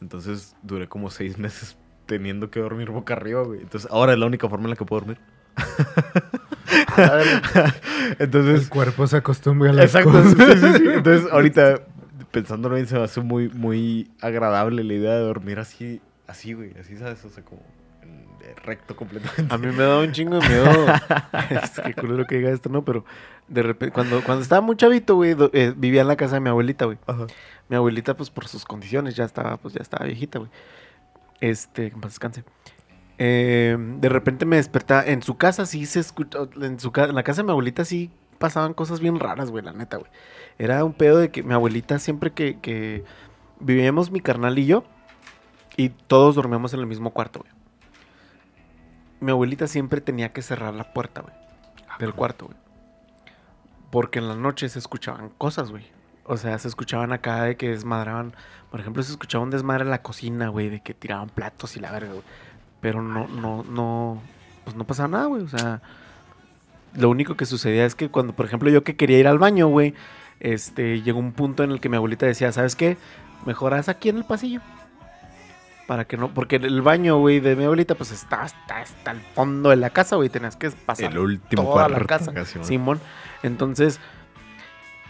Entonces 0.01 0.56
duré 0.62 0.89
como 0.89 1.10
seis 1.10 1.39
meses 1.39 1.76
teniendo 2.06 2.51
que 2.51 2.60
dormir 2.60 2.90
boca 2.90 3.14
arriba, 3.14 3.43
güey. 3.43 3.60
Entonces 3.60 3.90
ahora 3.90 4.14
es 4.14 4.18
la 4.18 4.26
única 4.26 4.48
forma 4.48 4.64
en 4.64 4.70
la 4.70 4.76
que 4.76 4.84
puedo 4.84 5.01
dormir. 5.01 5.18
Entonces, 8.18 8.62
El 8.62 8.68
cuerpo 8.68 9.06
se 9.06 9.18
acostumbra 9.18 9.70
a 9.70 9.72
las 9.72 9.86
exacto. 9.86 10.10
cosas. 10.10 10.32
sí, 10.32 10.60
sí, 10.60 10.72
sí. 10.78 10.84
Entonces 10.89 11.30
ahorita, 11.30 11.82
pensándolo 12.30 12.74
bien, 12.74 12.86
se 12.86 12.97
me 12.97 13.05
hace 13.05 13.20
muy, 13.20 13.48
muy 13.48 14.10
agradable 14.20 14.84
la 14.84 14.94
idea 14.94 15.12
de 15.12 15.20
dormir 15.20 15.59
así, 15.59 16.01
así, 16.27 16.53
güey. 16.55 16.73
Así, 16.78 16.97
¿sabes? 16.97 17.24
O 17.24 17.28
sea, 17.31 17.44
como 17.44 17.61
recto 18.65 18.97
completamente. 18.97 19.55
A 19.55 19.59
mí 19.59 19.66
me 19.69 19.82
da 19.82 19.99
un 20.01 20.12
chingo 20.12 20.39
de 20.39 20.49
miedo. 20.49 20.86
es 21.51 21.81
que 21.81 21.94
culero 21.94 22.27
que 22.27 22.36
diga 22.39 22.51
esto, 22.51 22.69
¿no? 22.69 22.85
Pero 22.85 23.05
de 23.49 23.62
repente, 23.62 23.93
cuando, 23.93 24.23
cuando 24.24 24.43
estaba 24.43 24.61
muy 24.61 24.77
chavito, 24.77 25.15
güey, 25.16 25.35
do- 25.35 25.51
eh, 25.53 25.73
vivía 25.77 26.03
en 26.03 26.09
la 26.09 26.16
casa 26.16 26.35
de 26.35 26.40
mi 26.40 26.49
abuelita, 26.49 26.85
güey. 26.86 26.99
Ajá. 27.07 27.27
Mi 27.69 27.77
abuelita, 27.77 28.16
pues 28.16 28.31
por 28.31 28.49
sus 28.49 28.65
condiciones, 28.65 29.15
ya 29.16 29.24
estaba, 29.24 29.57
pues 29.57 29.74
ya 29.74 29.81
estaba 29.82 30.05
viejita, 30.07 30.39
güey. 30.40 30.51
Este, 31.40 31.90
que 31.90 31.99
descanse. 32.01 32.44
Eh, 33.19 33.77
de 33.78 34.09
repente 34.09 34.47
me 34.47 34.57
despertaba. 34.57 35.05
En 35.05 35.23
su 35.23 35.36
casa 35.36 35.66
sí 35.66 35.86
se 35.86 36.01
escucha. 36.01 36.39
En, 36.61 36.78
su, 36.81 36.93
en 36.97 37.15
la 37.15 37.23
casa 37.23 37.43
de 37.43 37.47
mi 37.47 37.51
abuelita 37.51 37.85
sí 37.85 38.11
pasaban 38.39 38.74
cosas 38.74 39.01
bien 39.01 39.20
raras, 39.20 39.51
güey, 39.51 39.65
la 39.65 39.73
neta, 39.73 39.97
güey. 39.99 40.11
Era 40.59 40.85
un 40.85 40.93
pedo 40.93 41.19
de 41.19 41.31
que 41.31 41.43
mi 41.43 41.55
abuelita 41.55 41.99
siempre 41.99 42.32
que, 42.32 42.59
que 42.61 43.05
vivíamos 43.61 44.11
mi 44.11 44.20
carnal 44.20 44.59
y 44.59 44.66
yo, 44.66 44.85
y 45.77 45.90
todos 45.90 46.35
dormíamos 46.35 46.74
en 46.74 46.81
el 46.81 46.86
mismo 46.86 47.11
cuarto, 47.11 47.40
güey. 47.40 47.53
Mi 49.20 49.31
abuelita 49.31 49.66
siempre 49.66 50.01
tenía 50.01 50.32
que 50.32 50.43
cerrar 50.43 50.74
la 50.74 50.93
puerta, 50.93 51.20
güey, 51.20 51.35
del 51.99 52.12
cuarto, 52.12 52.47
güey. 52.47 52.59
Porque 53.90 54.19
en 54.19 54.28
la 54.28 54.35
noche 54.35 54.69
se 54.69 54.78
escuchaban 54.78 55.31
cosas, 55.31 55.70
güey. 55.70 55.85
O 56.24 56.36
sea, 56.36 56.59
se 56.59 56.69
escuchaban 56.69 57.12
acá 57.12 57.44
de 57.44 57.57
que 57.57 57.69
desmadraban. 57.69 58.35
Por 58.70 58.81
ejemplo, 58.81 59.03
se 59.03 59.12
escuchaba 59.12 59.44
un 59.44 59.51
desmadre 59.51 59.85
en 59.85 59.90
la 59.90 60.03
cocina, 60.03 60.49
güey, 60.49 60.70
de 60.70 60.81
que 60.81 60.94
tiraban 60.94 61.28
platos 61.28 61.77
y 61.77 61.81
la 61.81 61.93
verga, 61.93 62.11
güey. 62.11 62.24
Pero 62.81 63.03
no, 63.03 63.28
no, 63.28 63.62
no, 63.65 64.23
pues 64.65 64.77
no 64.77 64.85
pasaba 64.85 65.09
nada, 65.09 65.27
güey. 65.27 65.43
O 65.43 65.49
sea, 65.49 65.82
lo 66.94 67.11
único 67.11 67.36
que 67.36 67.47
sucedía 67.47 67.85
es 67.85 67.94
que 67.94 68.09
cuando, 68.09 68.35
por 68.35 68.47
ejemplo, 68.47 68.70
yo 68.70 68.82
que 68.82 68.97
quería 68.97 69.19
ir 69.19 69.28
al 69.28 69.39
baño, 69.39 69.69
güey, 69.69 69.94
este, 70.40 71.03
llegó 71.03 71.19
un 71.19 71.32
punto 71.32 71.62
en 71.62 71.70
el 71.70 71.81
que 71.81 71.89
mi 71.89 71.97
abuelita 71.97 72.27
decía, 72.27 72.51
¿sabes 72.53 72.77
qué? 72.77 72.97
Mejor 73.47 73.74
haz 73.74 73.89
aquí 73.89 74.09
en 74.09 74.16
el 74.19 74.24
pasillo. 74.24 74.61
Para 75.93 76.06
que 76.06 76.16
no, 76.16 76.32
porque 76.32 76.56
el 76.56 76.81
baño, 76.81 77.19
güey, 77.19 77.40
de 77.40 77.55
mi 77.55 77.64
abuelita, 77.64 77.94
pues 77.94 78.12
está 78.12 78.44
hasta, 78.44 78.78
hasta 78.78 79.10
el 79.10 79.20
fondo 79.20 79.69
de 79.69 79.77
la 79.77 79.90
casa, 79.90 80.16
güey. 80.16 80.31
Tenías 80.31 80.56
que 80.56 80.70
pasar 80.70 81.12
El 81.12 81.19
último 81.19 81.64
toda 81.64 81.86
la 81.90 82.01
casa. 82.06 82.32
Simón. 82.62 82.98
Entonces, 83.43 84.01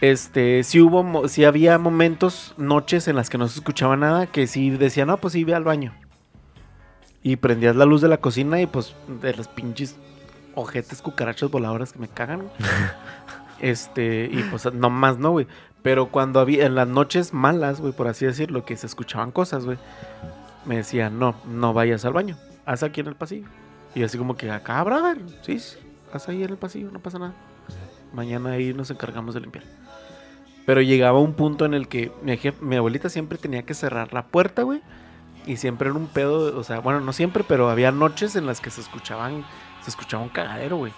este, 0.01 0.61
sí 0.63 0.81
hubo, 0.81 1.29
sí 1.29 1.45
había 1.45 1.77
momentos, 1.77 2.53
noches 2.57 3.07
en 3.07 3.15
las 3.15 3.29
que 3.29 3.37
no 3.37 3.47
se 3.47 3.59
escuchaba 3.59 3.95
nada, 3.95 4.27
que 4.27 4.45
sí 4.45 4.71
decían, 4.71 5.07
no, 5.07 5.15
pues 5.15 5.31
sí, 5.31 5.45
ve 5.45 5.55
al 5.55 5.63
baño. 5.63 5.93
Y 7.21 7.37
prendías 7.37 7.77
la 7.77 7.85
luz 7.85 8.01
de 8.01 8.09
la 8.09 8.17
cocina 8.17 8.59
y 8.59 8.65
pues 8.65 8.93
de 9.07 9.33
las 9.35 9.47
pinches 9.47 9.95
ojetes 10.53 11.01
cucarachas 11.01 11.49
voladoras 11.49 11.93
que 11.93 11.99
me 11.99 12.09
cagan. 12.09 12.49
Este, 13.61 14.29
y 14.29 14.43
pues 14.51 14.65
no 14.73 14.89
más, 14.89 15.17
no, 15.17 15.31
güey. 15.31 15.47
Pero 15.83 16.07
cuando 16.07 16.41
había, 16.41 16.65
en 16.65 16.75
las 16.75 16.89
noches 16.89 17.31
malas, 17.33 17.79
güey, 17.79 17.93
por 17.93 18.09
así 18.09 18.25
decirlo, 18.25 18.65
que 18.65 18.75
se 18.75 18.87
escuchaban 18.87 19.31
cosas, 19.31 19.63
güey, 19.63 19.77
me 20.65 20.77
decían, 20.77 21.19
no, 21.19 21.35
no 21.45 21.73
vayas 21.73 22.05
al 22.05 22.13
baño, 22.13 22.37
haz 22.65 22.83
aquí 22.83 23.01
en 23.01 23.07
el 23.07 23.15
pasillo. 23.15 23.47
Y 23.95 24.03
así 24.03 24.17
como 24.17 24.35
que, 24.35 24.49
acá, 24.49 24.83
brother, 24.83 25.19
sí, 25.41 25.59
sí, 25.59 25.77
haz 26.11 26.29
ahí 26.29 26.43
en 26.43 26.49
el 26.49 26.57
pasillo, 26.57 26.91
no 26.91 26.99
pasa 26.99 27.19
nada. 27.19 27.33
Mañana 28.13 28.51
ahí 28.51 28.73
nos 28.73 28.91
encargamos 28.91 29.33
de 29.33 29.41
limpiar. 29.41 29.63
Pero 30.65 30.81
llegaba 30.81 31.19
un 31.19 31.33
punto 31.33 31.65
en 31.65 31.73
el 31.73 31.87
que 31.87 32.11
mi 32.61 32.75
abuelita 32.75 33.09
siempre 33.09 33.37
tenía 33.37 33.63
que 33.63 33.73
cerrar 33.73 34.13
la 34.13 34.27
puerta, 34.27 34.63
güey. 34.63 34.81
Y 35.45 35.57
siempre 35.57 35.89
era 35.89 35.97
un 35.97 36.07
pedo, 36.07 36.57
o 36.57 36.63
sea, 36.63 36.79
bueno, 36.79 37.01
no 37.01 37.11
siempre, 37.11 37.43
pero 37.45 37.69
había 37.69 37.91
noches 37.91 38.35
en 38.37 38.45
las 38.45 38.61
que 38.61 38.69
se 38.69 38.79
escuchaban, 38.79 39.43
se 39.81 39.89
escuchaba 39.89 40.23
un 40.23 40.29
cagadero, 40.29 40.77
güey. 40.77 40.93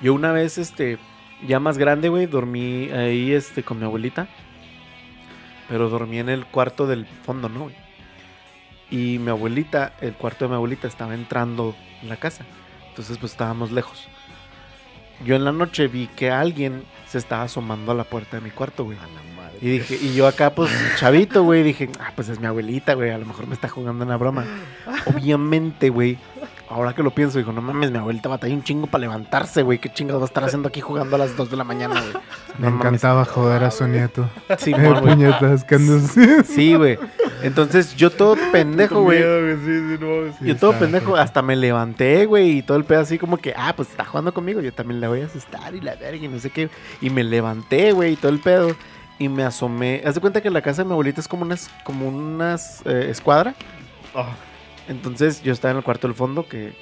Yo 0.00 0.14
una 0.14 0.32
vez, 0.32 0.56
este, 0.56 0.98
ya 1.46 1.60
más 1.60 1.76
grande, 1.76 2.08
güey, 2.08 2.26
dormí 2.26 2.90
ahí, 2.90 3.32
este, 3.32 3.62
con 3.62 3.78
mi 3.78 3.84
abuelita. 3.84 4.28
Pero 5.68 5.90
dormí 5.90 6.18
en 6.18 6.30
el 6.30 6.46
cuarto 6.46 6.86
del 6.86 7.04
fondo, 7.04 7.50
¿no, 7.50 7.64
güey? 7.64 7.76
Y 8.90 9.18
mi 9.18 9.30
abuelita, 9.30 9.92
el 10.00 10.14
cuarto 10.14 10.44
de 10.44 10.50
mi 10.50 10.54
abuelita 10.56 10.88
estaba 10.88 11.14
entrando 11.14 11.74
en 12.02 12.08
la 12.08 12.16
casa. 12.16 12.44
Entonces, 12.88 13.18
pues 13.18 13.32
estábamos 13.32 13.70
lejos. 13.70 14.08
Yo 15.24 15.36
en 15.36 15.44
la 15.44 15.52
noche 15.52 15.86
vi 15.86 16.06
que 16.08 16.30
alguien 16.30 16.82
se 17.06 17.18
estaba 17.18 17.42
asomando 17.42 17.92
a 17.92 17.94
la 17.94 18.04
puerta 18.04 18.38
de 18.38 18.42
mi 18.42 18.50
cuarto, 18.50 18.84
güey. 18.84 18.98
Y 19.60 19.68
dije, 19.68 19.98
y 20.00 20.14
yo 20.14 20.26
acá, 20.26 20.54
pues, 20.54 20.70
chavito, 20.96 21.42
güey, 21.42 21.62
dije, 21.62 21.90
ah, 22.00 22.12
pues 22.16 22.30
es 22.30 22.40
mi 22.40 22.46
abuelita, 22.46 22.94
güey, 22.94 23.10
a 23.10 23.18
lo 23.18 23.26
mejor 23.26 23.46
me 23.46 23.54
está 23.54 23.68
jugando 23.68 24.04
una 24.04 24.16
broma. 24.16 24.44
Obviamente, 25.06 25.90
güey, 25.90 26.18
ahora 26.70 26.94
que 26.94 27.02
lo 27.02 27.10
pienso, 27.10 27.36
digo, 27.38 27.52
no 27.52 27.60
mames, 27.60 27.90
mi 27.90 27.98
abuelita 27.98 28.28
batalla 28.28 28.54
un 28.54 28.62
chingo 28.62 28.86
para 28.86 29.02
levantarse, 29.02 29.62
güey, 29.62 29.78
qué 29.78 29.92
chingados 29.92 30.22
va 30.22 30.24
a 30.24 30.28
estar 30.28 30.44
haciendo 30.44 30.68
aquí 30.68 30.80
jugando 30.80 31.16
a 31.16 31.18
las 31.18 31.36
2 31.36 31.50
de 31.50 31.56
la 31.56 31.64
mañana, 31.64 32.00
güey. 32.00 32.12
Me 32.58 32.66
No 32.66 32.70
mames. 32.70 32.80
encantaba 32.80 33.24
joder 33.24 33.64
a 33.64 33.70
su 33.70 33.86
nieto. 33.88 34.28
Sí, 34.58 34.72
Eh, 34.72 34.88
güey. 34.88 35.00
puñetas, 35.00 35.64
que 35.64 35.74
andas- 35.74 36.14
Sí, 36.46 36.74
güey. 36.76 36.98
Entonces, 37.42 37.94
yo 37.96 38.10
todo 38.10 38.36
pendejo, 38.52 39.02
güey. 39.02 39.18
Sí, 39.18 40.46
Yo 40.46 40.56
todo 40.56 40.70
está, 40.72 40.80
pendejo, 40.84 41.10
güey. 41.10 41.22
hasta 41.22 41.42
me 41.42 41.56
levanté, 41.56 42.26
güey, 42.26 42.58
y 42.58 42.62
todo 42.62 42.76
el 42.76 42.84
pedo 42.84 43.00
así 43.00 43.18
como 43.18 43.36
que, 43.36 43.52
ah, 43.56 43.72
pues 43.76 43.90
está 43.90 44.04
jugando 44.04 44.32
conmigo, 44.32 44.60
yo 44.60 44.72
también 44.72 45.00
le 45.00 45.08
voy 45.08 45.22
a 45.22 45.26
asustar 45.26 45.74
y 45.74 45.80
la 45.80 45.94
verga 45.96 46.24
y 46.24 46.28
no 46.28 46.38
sé 46.38 46.50
qué. 46.50 46.70
Y 47.00 47.10
me 47.10 47.24
levanté, 47.24 47.92
güey, 47.92 48.12
y 48.12 48.16
todo 48.16 48.30
el 48.32 48.38
pedo. 48.40 48.76
Y 49.18 49.28
me 49.28 49.42
asomé. 49.44 50.02
Haz 50.06 50.14
de 50.14 50.20
cuenta 50.22 50.40
que 50.40 50.48
la 50.48 50.62
casa 50.62 50.82
de 50.82 50.86
mi 50.86 50.92
abuelita 50.92 51.20
es 51.20 51.28
como 51.28 51.42
unas, 51.42 51.68
como 51.84 52.08
unas 52.08 52.80
eh, 52.86 53.08
escuadra. 53.10 53.54
Entonces 54.90 55.40
yo 55.42 55.52
estaba 55.52 55.70
en 55.70 55.78
el 55.78 55.84
cuarto 55.84 56.08
del 56.08 56.16
fondo 56.16 56.46
que... 56.46 56.72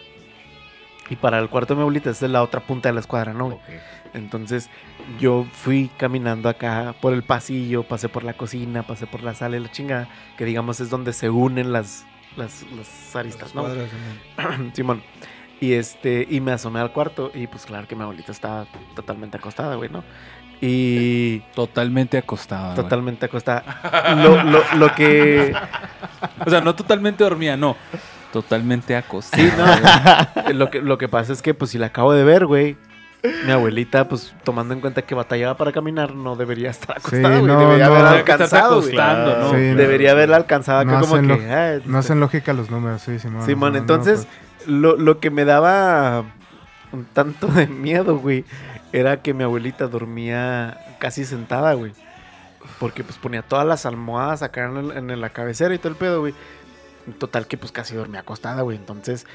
Y 1.10 1.16
para 1.16 1.38
el 1.38 1.48
cuarto 1.48 1.74
de 1.74 1.76
mi 1.76 1.82
abuelita 1.82 2.10
es 2.10 2.20
la 2.22 2.42
otra 2.42 2.60
punta 2.60 2.88
de 2.88 2.94
la 2.94 3.00
escuadra, 3.00 3.32
¿no? 3.32 3.46
güey? 3.46 3.58
Entonces 4.14 4.68
yo 5.20 5.46
fui 5.52 5.90
caminando 5.96 6.48
acá 6.48 6.94
por 7.00 7.12
el 7.12 7.22
pasillo, 7.22 7.82
pasé 7.82 8.08
por 8.08 8.24
la 8.24 8.34
cocina, 8.34 8.82
pasé 8.82 9.06
por 9.06 9.22
la 9.22 9.34
sala 9.34 9.56
y 9.56 9.60
la 9.60 9.70
chingada, 9.70 10.08
que 10.36 10.44
digamos 10.44 10.80
es 10.80 10.90
donde 10.90 11.12
se 11.12 11.30
unen 11.30 11.72
las, 11.72 12.06
las, 12.36 12.64
las 12.72 13.14
aristas, 13.16 13.54
¿no? 13.54 13.66
Simón. 13.68 14.72
Simón. 14.74 15.02
Y 15.60 15.72
este, 15.72 16.26
y 16.30 16.40
me 16.40 16.52
asomé 16.52 16.80
al 16.80 16.92
cuarto 16.92 17.30
y 17.34 17.46
pues 17.46 17.66
claro 17.66 17.88
que 17.88 17.96
mi 17.96 18.02
abuelita 18.02 18.32
estaba 18.32 18.66
totalmente 18.94 19.38
acostada, 19.38 19.74
güey, 19.74 19.90
¿no? 19.90 20.04
Y 20.60 21.40
Totalmente 21.54 22.18
acostada. 22.18 22.74
totalmente 22.74 23.26
acostada. 23.26 24.16
Lo, 24.22 24.42
lo, 24.42 24.62
lo 24.76 24.94
que... 24.94 25.54
O 26.44 26.50
sea, 26.50 26.60
no 26.60 26.74
totalmente 26.74 27.22
dormida, 27.22 27.56
no. 27.56 27.76
Totalmente 28.32 28.96
acostada. 28.96 29.42
Sí, 29.42 29.52
no. 29.56 30.52
lo, 30.54 30.70
que, 30.70 30.80
lo 30.82 30.98
que 30.98 31.08
pasa 31.08 31.32
es 31.32 31.42
que 31.42 31.54
pues 31.54 31.70
si 31.70 31.78
la 31.78 31.86
acabo 31.86 32.12
de 32.12 32.24
ver, 32.24 32.46
güey. 32.46 32.76
Mi 33.44 33.50
abuelita, 33.52 34.08
pues 34.08 34.32
tomando 34.44 34.74
en 34.74 34.80
cuenta 34.80 35.02
que 35.02 35.14
batallaba 35.14 35.56
para 35.56 35.72
caminar, 35.72 36.14
no 36.14 36.36
debería 36.36 36.70
estar 36.70 36.98
acostada, 36.98 37.38
güey. 37.38 37.42
no, 37.42 37.58
debería 37.60 37.86
no. 37.86 37.92
haberla 37.94 38.10
alcanzado, 38.12 38.80
güey. 38.80 38.96
acostando. 38.98 39.50
Sí. 39.50 39.56
Debería 39.74 40.10
haberla 40.12 40.36
alcanzado 40.36 40.80
acá 40.80 40.92
No 40.92 41.00
como 41.00 41.14
hacen 41.16 41.28
que... 41.28 41.50
ah, 41.52 41.78
No 41.84 41.98
hacen 41.98 42.20
lógica 42.20 42.52
los 42.52 42.70
números, 42.70 43.02
sí, 43.02 43.18
Simón. 43.18 43.44
Simón, 43.44 43.72
no, 43.72 43.78
no, 43.78 43.78
entonces 43.80 44.26
pues, 44.56 44.68
lo, 44.68 44.96
lo 44.96 45.18
que 45.18 45.30
me 45.30 45.44
daba 45.44 46.24
un 46.92 47.04
tanto 47.12 47.48
de 47.48 47.66
miedo, 47.66 48.18
güey, 48.18 48.44
era 48.92 49.22
que 49.22 49.34
mi 49.34 49.44
abuelita 49.44 49.86
dormía 49.88 50.96
casi 50.98 51.24
sentada, 51.24 51.74
güey. 51.74 51.92
Porque 52.80 53.04
pues 53.04 53.16
ponía 53.18 53.42
todas 53.42 53.66
las 53.66 53.86
almohadas 53.86 54.42
acá 54.42 54.66
en, 54.66 54.76
el- 54.76 55.10
en 55.10 55.20
la 55.20 55.30
cabecera 55.30 55.74
y 55.74 55.78
todo 55.78 55.88
el 55.90 55.96
pedo, 55.96 56.20
güey. 56.20 56.34
Total 57.18 57.46
que 57.46 57.56
pues 57.56 57.72
casi 57.72 57.94
dormía 57.94 58.20
acostada, 58.20 58.62
güey. 58.62 58.76
Entonces, 58.76 59.26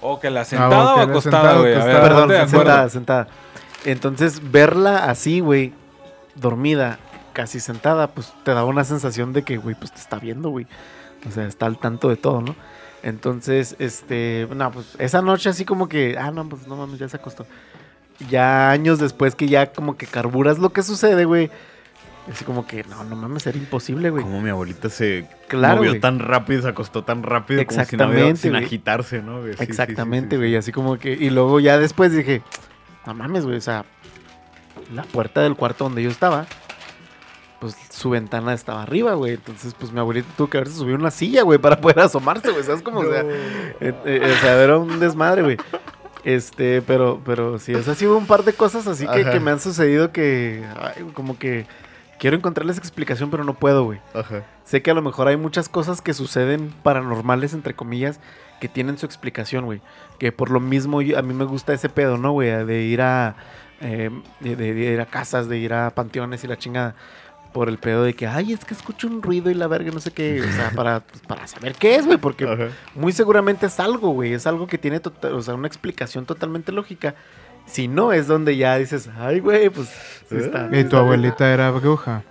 O 0.00 0.20
que 0.20 0.28
la 0.30 0.44
sentada 0.44 0.90
Ah, 0.92 0.94
o 0.96 1.00
acostada, 1.00 1.20
sentada 1.20 1.56
o 1.56 1.60
güey. 1.60 1.74
A 1.74 1.76
ver, 1.78 1.86
acostada. 1.96 2.08
perdón, 2.08 2.28
de 2.28 2.36
acuerdo. 2.38 2.58
sentada, 2.58 2.88
sentada. 2.90 3.28
Entonces, 3.86 4.50
verla 4.52 5.04
así, 5.10 5.40
güey, 5.40 5.72
dormida, 6.34 6.98
casi 7.32 7.60
sentada, 7.60 8.08
pues 8.08 8.32
te 8.44 8.52
daba 8.52 8.66
una 8.66 8.84
sensación 8.84 9.32
de 9.32 9.42
que, 9.42 9.56
güey, 9.56 9.74
pues 9.74 9.92
te 9.92 10.00
está 10.00 10.18
viendo, 10.18 10.50
güey. 10.50 10.66
O 11.26 11.30
sea, 11.30 11.46
está 11.46 11.66
al 11.66 11.78
tanto 11.78 12.08
de 12.10 12.16
todo, 12.16 12.42
¿no? 12.42 12.54
Entonces, 13.02 13.76
este, 13.78 14.46
no, 14.54 14.70
pues 14.72 14.94
esa 14.98 15.20
noche 15.22 15.48
así 15.50 15.64
como 15.64 15.88
que, 15.88 16.16
ah, 16.18 16.30
no, 16.30 16.46
pues 16.48 16.66
no 16.66 16.76
mames, 16.76 16.98
ya 16.98 17.08
se 17.08 17.16
acostó. 17.16 17.46
Ya 18.28 18.70
años 18.70 18.98
después 18.98 19.34
que 19.34 19.48
ya 19.48 19.72
como 19.72 19.96
que 19.96 20.06
carburas 20.06 20.58
lo 20.58 20.70
que 20.70 20.82
sucede, 20.82 21.24
güey. 21.24 21.50
Así 22.32 22.44
como 22.44 22.66
que, 22.66 22.84
no, 22.84 23.04
no 23.04 23.16
mames, 23.16 23.46
era 23.46 23.58
imposible, 23.58 24.08
güey. 24.08 24.22
Como 24.22 24.40
mi 24.40 24.48
abuelita 24.48 24.88
se 24.88 25.28
Claro, 25.48 25.76
movió 25.76 25.90
güey. 25.90 26.00
tan 26.00 26.20
rápido, 26.20 26.62
se 26.62 26.68
acostó 26.68 27.04
tan 27.04 27.22
rápido, 27.22 27.58
como 27.66 27.70
si 27.72 27.76
no 27.76 27.82
Exactamente, 27.82 28.22
hubiera- 28.22 28.36
sin 28.36 28.56
agitarse, 28.56 29.20
¿no? 29.20 29.40
güey? 29.40 29.52
Sí, 29.52 29.58
sí, 29.58 29.64
sí, 29.64 29.70
Exactamente, 29.70 30.30
sí, 30.30 30.38
güey. 30.38 30.50
sí. 30.52 30.56
Así 30.56 30.72
como 30.72 30.98
que. 30.98 31.12
Y 31.12 31.28
luego 31.30 31.60
ya 31.60 31.76
después 31.78 32.12
dije, 32.12 32.40
no 33.04 33.12
mames, 33.14 33.44
güey. 33.44 33.58
O 33.58 33.60
sea, 33.60 33.84
la 34.94 35.02
puerta 35.02 35.42
del 35.42 35.54
cuarto 35.54 35.84
donde 35.84 36.02
yo 36.02 36.08
estaba, 36.10 36.46
pues 37.60 37.76
su 37.90 38.08
ventana 38.08 38.54
estaba 38.54 38.82
arriba, 38.84 39.12
güey. 39.14 39.34
Entonces, 39.34 39.74
pues 39.78 39.92
mi 39.92 39.98
abuelita 40.00 40.28
tuvo 40.34 40.48
que 40.48 40.56
haberse 40.56 40.76
subido 40.78 40.96
una 40.96 41.10
silla, 41.10 41.42
güey, 41.42 41.58
para 41.58 41.78
poder 41.78 42.00
asomarse, 42.00 42.50
güey. 42.52 42.64
¿Sabes 42.64 42.80
cómo? 42.80 43.00
O 43.00 43.04
sea, 43.10 43.20
eh, 43.20 43.94
eh, 44.06 44.32
o 44.34 44.40
sea, 44.40 44.62
era 44.62 44.78
un 44.78 44.98
desmadre, 44.98 45.42
güey. 45.42 45.58
Este, 46.24 46.80
pero, 46.82 47.20
pero 47.24 47.58
sí, 47.58 47.74
o 47.74 47.82
sea, 47.82 47.94
sí 47.94 48.06
hubo 48.06 48.16
un 48.16 48.26
par 48.26 48.44
de 48.44 48.52
cosas 48.54 48.86
así 48.86 49.06
que, 49.06 49.24
que 49.32 49.40
me 49.40 49.50
han 49.50 49.60
sucedido 49.60 50.10
que, 50.12 50.64
ay, 50.80 51.04
como 51.12 51.38
que 51.38 51.66
quiero 52.18 52.36
encontrarles 52.36 52.78
explicación, 52.78 53.30
pero 53.30 53.44
no 53.44 53.54
puedo, 53.54 53.84
güey. 53.84 54.00
Ajá. 54.14 54.42
Sé 54.64 54.80
que 54.80 54.90
a 54.90 54.94
lo 54.94 55.02
mejor 55.02 55.28
hay 55.28 55.36
muchas 55.36 55.68
cosas 55.68 56.00
que 56.00 56.14
suceden 56.14 56.72
paranormales, 56.82 57.52
entre 57.52 57.74
comillas, 57.74 58.20
que 58.60 58.68
tienen 58.68 58.96
su 58.96 59.04
explicación, 59.04 59.66
güey. 59.66 59.82
Que 60.18 60.32
por 60.32 60.50
lo 60.50 60.60
mismo 60.60 61.02
yo- 61.02 61.18
a 61.18 61.22
mí 61.22 61.34
me 61.34 61.44
gusta 61.44 61.74
ese 61.74 61.90
pedo, 61.90 62.16
¿no, 62.16 62.32
güey? 62.32 62.64
De 62.64 62.82
ir 62.82 63.02
a. 63.02 63.36
eh, 63.80 64.08
de, 64.40 64.56
de- 64.56 64.72
de 64.72 64.92
ir 64.94 65.00
a 65.00 65.06
casas, 65.06 65.48
de 65.48 65.58
ir 65.58 65.74
a 65.74 65.90
panteones 65.90 66.42
y 66.44 66.46
la 66.46 66.56
chingada. 66.56 66.94
Por 67.54 67.68
el 67.70 67.78
pedo 67.78 68.02
de 68.02 68.12
que, 68.14 68.26
ay, 68.26 68.52
es 68.52 68.64
que 68.66 68.74
escucho 68.74 69.06
un 69.06 69.22
ruido 69.22 69.48
y 69.50 69.54
la 69.54 69.66
verga, 69.68 69.90
no 69.92 70.00
sé 70.00 70.10
qué. 70.10 70.42
O 70.42 70.52
sea, 70.52 70.72
para, 70.74 71.00
pues, 71.00 71.22
para 71.22 71.46
saber 71.46 71.74
qué 71.76 71.94
es, 71.94 72.04
güey. 72.04 72.18
Porque 72.18 72.44
Ajá. 72.44 72.68
muy 72.96 73.12
seguramente 73.12 73.66
es 73.66 73.78
algo, 73.80 74.10
güey. 74.10 74.32
Es 74.34 74.46
algo 74.46 74.66
que 74.66 74.76
tiene 74.76 74.98
tota- 75.00 75.32
o 75.32 75.40
sea, 75.40 75.54
una 75.54 75.68
explicación 75.68 76.26
totalmente 76.26 76.72
lógica. 76.72 77.14
Si 77.66 77.86
no, 77.88 78.12
es 78.12 78.26
donde 78.26 78.56
ya 78.56 78.76
dices, 78.76 79.08
ay, 79.16 79.38
güey, 79.40 79.70
pues. 79.70 79.88
sí 80.28 80.36
está- 80.36 80.68
¿Y 80.72 80.82
tu 80.84 80.96
abuelita 80.96 81.50
era 81.50 81.70
bruja? 81.70 82.24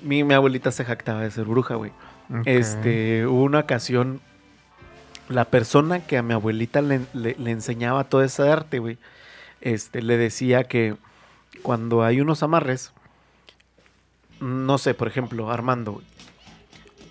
Mi, 0.00 0.22
mi 0.22 0.32
abuelita 0.34 0.70
se 0.70 0.84
jactaba 0.84 1.22
de 1.22 1.30
ser 1.32 1.44
bruja, 1.44 1.74
güey. 1.74 1.90
Este, 2.44 3.26
hubo 3.26 3.42
una 3.42 3.58
ocasión, 3.58 4.20
la 5.28 5.44
persona 5.46 6.06
que 6.06 6.18
a 6.18 6.22
mi 6.22 6.34
abuelita 6.34 6.82
le, 6.82 7.00
le- 7.14 7.34
le 7.36 7.50
enseñaba 7.50 8.04
todo 8.04 8.22
ese 8.22 8.48
arte, 8.48 8.78
güey, 8.78 8.96
este, 9.60 10.02
le 10.02 10.16
decía 10.16 10.64
que 10.64 10.94
cuando 11.62 12.04
hay 12.04 12.20
unos 12.20 12.42
amarres, 12.44 12.92
no 14.40 14.78
sé, 14.78 14.94
por 14.94 15.08
ejemplo, 15.08 15.50
Armando, 15.50 15.92
güey. 15.92 16.06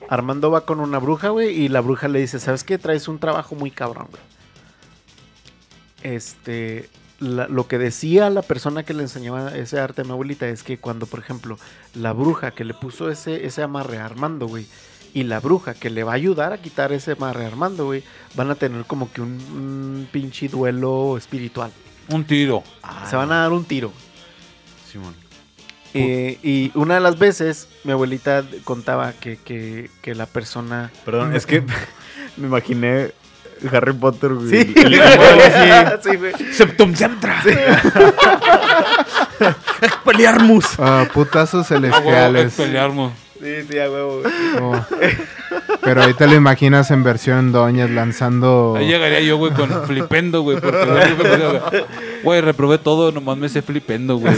Armando 0.09 0.49
va 0.51 0.65
con 0.65 0.79
una 0.79 0.99
bruja, 0.99 1.29
güey, 1.29 1.49
y 1.49 1.67
la 1.67 1.81
bruja 1.81 2.07
le 2.07 2.19
dice, 2.19 2.39
¿sabes 2.39 2.63
qué? 2.63 2.77
Traes 2.77 3.07
un 3.07 3.19
trabajo 3.19 3.55
muy 3.55 3.71
cabrón, 3.71 4.07
güey. 4.09 4.23
Este, 6.03 6.89
la- 7.19 7.47
lo 7.47 7.67
que 7.67 7.77
decía 7.77 8.29
la 8.29 8.41
persona 8.41 8.83
que 8.83 8.93
le 8.93 9.03
enseñaba 9.03 9.55
ese 9.57 9.79
arte 9.79 10.01
a 10.01 10.05
mi 10.05 10.11
abuelita 10.11 10.47
es 10.47 10.63
que 10.63 10.77
cuando, 10.77 11.05
por 11.07 11.19
ejemplo, 11.19 11.57
la 11.95 12.13
bruja 12.13 12.51
que 12.51 12.63
le 12.63 12.73
puso 12.73 13.09
ese, 13.09 13.45
ese 13.45 13.63
amarre 13.63 13.97
a 13.97 14.05
Armando, 14.05 14.47
güey, 14.47 14.67
y 15.13 15.23
la 15.23 15.39
bruja 15.39 15.73
que 15.73 15.89
le 15.89 16.03
va 16.03 16.11
a 16.11 16.15
ayudar 16.15 16.53
a 16.53 16.59
quitar 16.61 16.91
ese 16.91 17.13
amarre 17.13 17.45
a 17.45 17.47
Armando, 17.47 17.85
güey, 17.85 18.03
van 18.35 18.51
a 18.51 18.55
tener 18.55 18.85
como 18.85 19.11
que 19.11 19.21
un, 19.21 19.31
un 19.31 20.07
pinche 20.11 20.47
duelo 20.47 21.17
espiritual. 21.17 21.71
Un 22.09 22.23
tiro. 22.23 22.63
Se 23.09 23.15
van 23.15 23.31
a 23.31 23.41
dar 23.41 23.51
un 23.51 23.65
tiro. 23.65 23.91
Simón. 24.89 25.13
Eh, 25.99 26.39
y 26.43 26.71
una 26.75 26.95
de 26.95 26.99
las 27.01 27.19
veces, 27.19 27.67
mi 27.83 27.91
abuelita 27.91 28.43
contaba 28.63 29.13
que, 29.13 29.37
que, 29.37 29.89
que 30.01 30.15
la 30.15 30.25
persona... 30.25 30.91
Perdón, 31.05 31.35
es 31.35 31.45
que 31.45 31.61
me 32.37 32.47
imaginé 32.47 33.11
Harry 33.71 33.93
Potter, 33.93 34.33
güey. 34.33 34.49
Sí, 34.49 34.73
El- 34.75 34.93
el- 34.93 35.99
sí, 36.03 36.15
güey. 36.15 36.33
Septum 36.53 36.93
Centra. 36.95 37.43
Pelearmus. 40.05 40.65
Ah, 40.79 41.05
putazos 41.13 41.69
A 41.71 41.75
huevo, 41.75 41.91
celestiales. 41.91 42.45
Expelliarmus. 42.47 43.11
Sí, 43.41 43.63
sí, 43.69 43.79
a 43.79 43.89
huevo. 43.89 44.21
güey. 44.21 44.33
Oh. 44.61 44.85
Pero 45.87 46.03
ahí 46.03 46.13
te 46.13 46.27
lo 46.27 46.35
imaginas 46.35 46.91
en 46.91 47.01
versión 47.01 47.53
doñas 47.53 47.89
lanzando. 47.89 48.75
Ahí 48.77 48.87
llegaría 48.87 49.21
yo, 49.21 49.37
güey, 49.37 49.53
con 49.53 49.69
flipendo, 49.85 50.41
güey. 50.41 50.59
Porque, 50.59 50.85
güey, 50.85 51.83
Güey, 52.23 52.41
reprobé 52.41 52.77
todo, 52.77 53.13
nomás 53.13 53.37
me 53.37 53.47
sé 53.47 53.61
flipendo, 53.61 54.17
güey. 54.17 54.35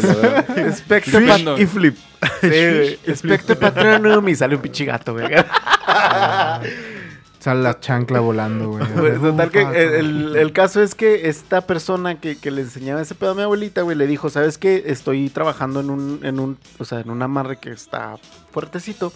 Flipendo. 1.02 1.58
y 1.58 1.66
flip. 1.66 1.98
Sí, 2.42 3.00
patronum 3.60 4.30
y 4.30 4.36
sale 4.36 4.56
un 4.58 4.62
pinche 4.62 4.86
gato, 4.86 5.14
güey. 5.14 5.26
Sale 7.40 7.62
la 7.62 7.80
chancla 7.80 8.20
volando, 8.20 8.70
güey. 8.72 8.86
Pues, 8.94 9.20
total 9.20 9.50
que 9.50 9.62
el 9.62 10.52
caso 10.54 10.84
es 10.84 10.94
que 10.94 11.30
esta 11.30 11.62
persona 11.62 12.20
que, 12.20 12.38
que 12.38 12.52
le 12.52 12.62
enseñaba 12.62 13.02
ese 13.02 13.16
pedo 13.16 13.32
a 13.32 13.36
mi 13.36 13.42
abuelita, 13.42 13.82
güey, 13.82 13.98
le 13.98 14.06
dijo, 14.06 14.30
¿sabes 14.30 14.60
qué? 14.60 14.84
Estoy 14.86 15.30
trabajando 15.30 15.80
en 15.80 15.90
un, 15.90 16.20
en 16.24 16.40
un, 16.40 16.60
o 16.78 16.86
sea, 16.86 17.00
en 17.00 17.10
un 17.10 17.24
amarre 17.24 17.58
que 17.58 17.72
está 17.72 18.18
fuertecito. 18.52 19.12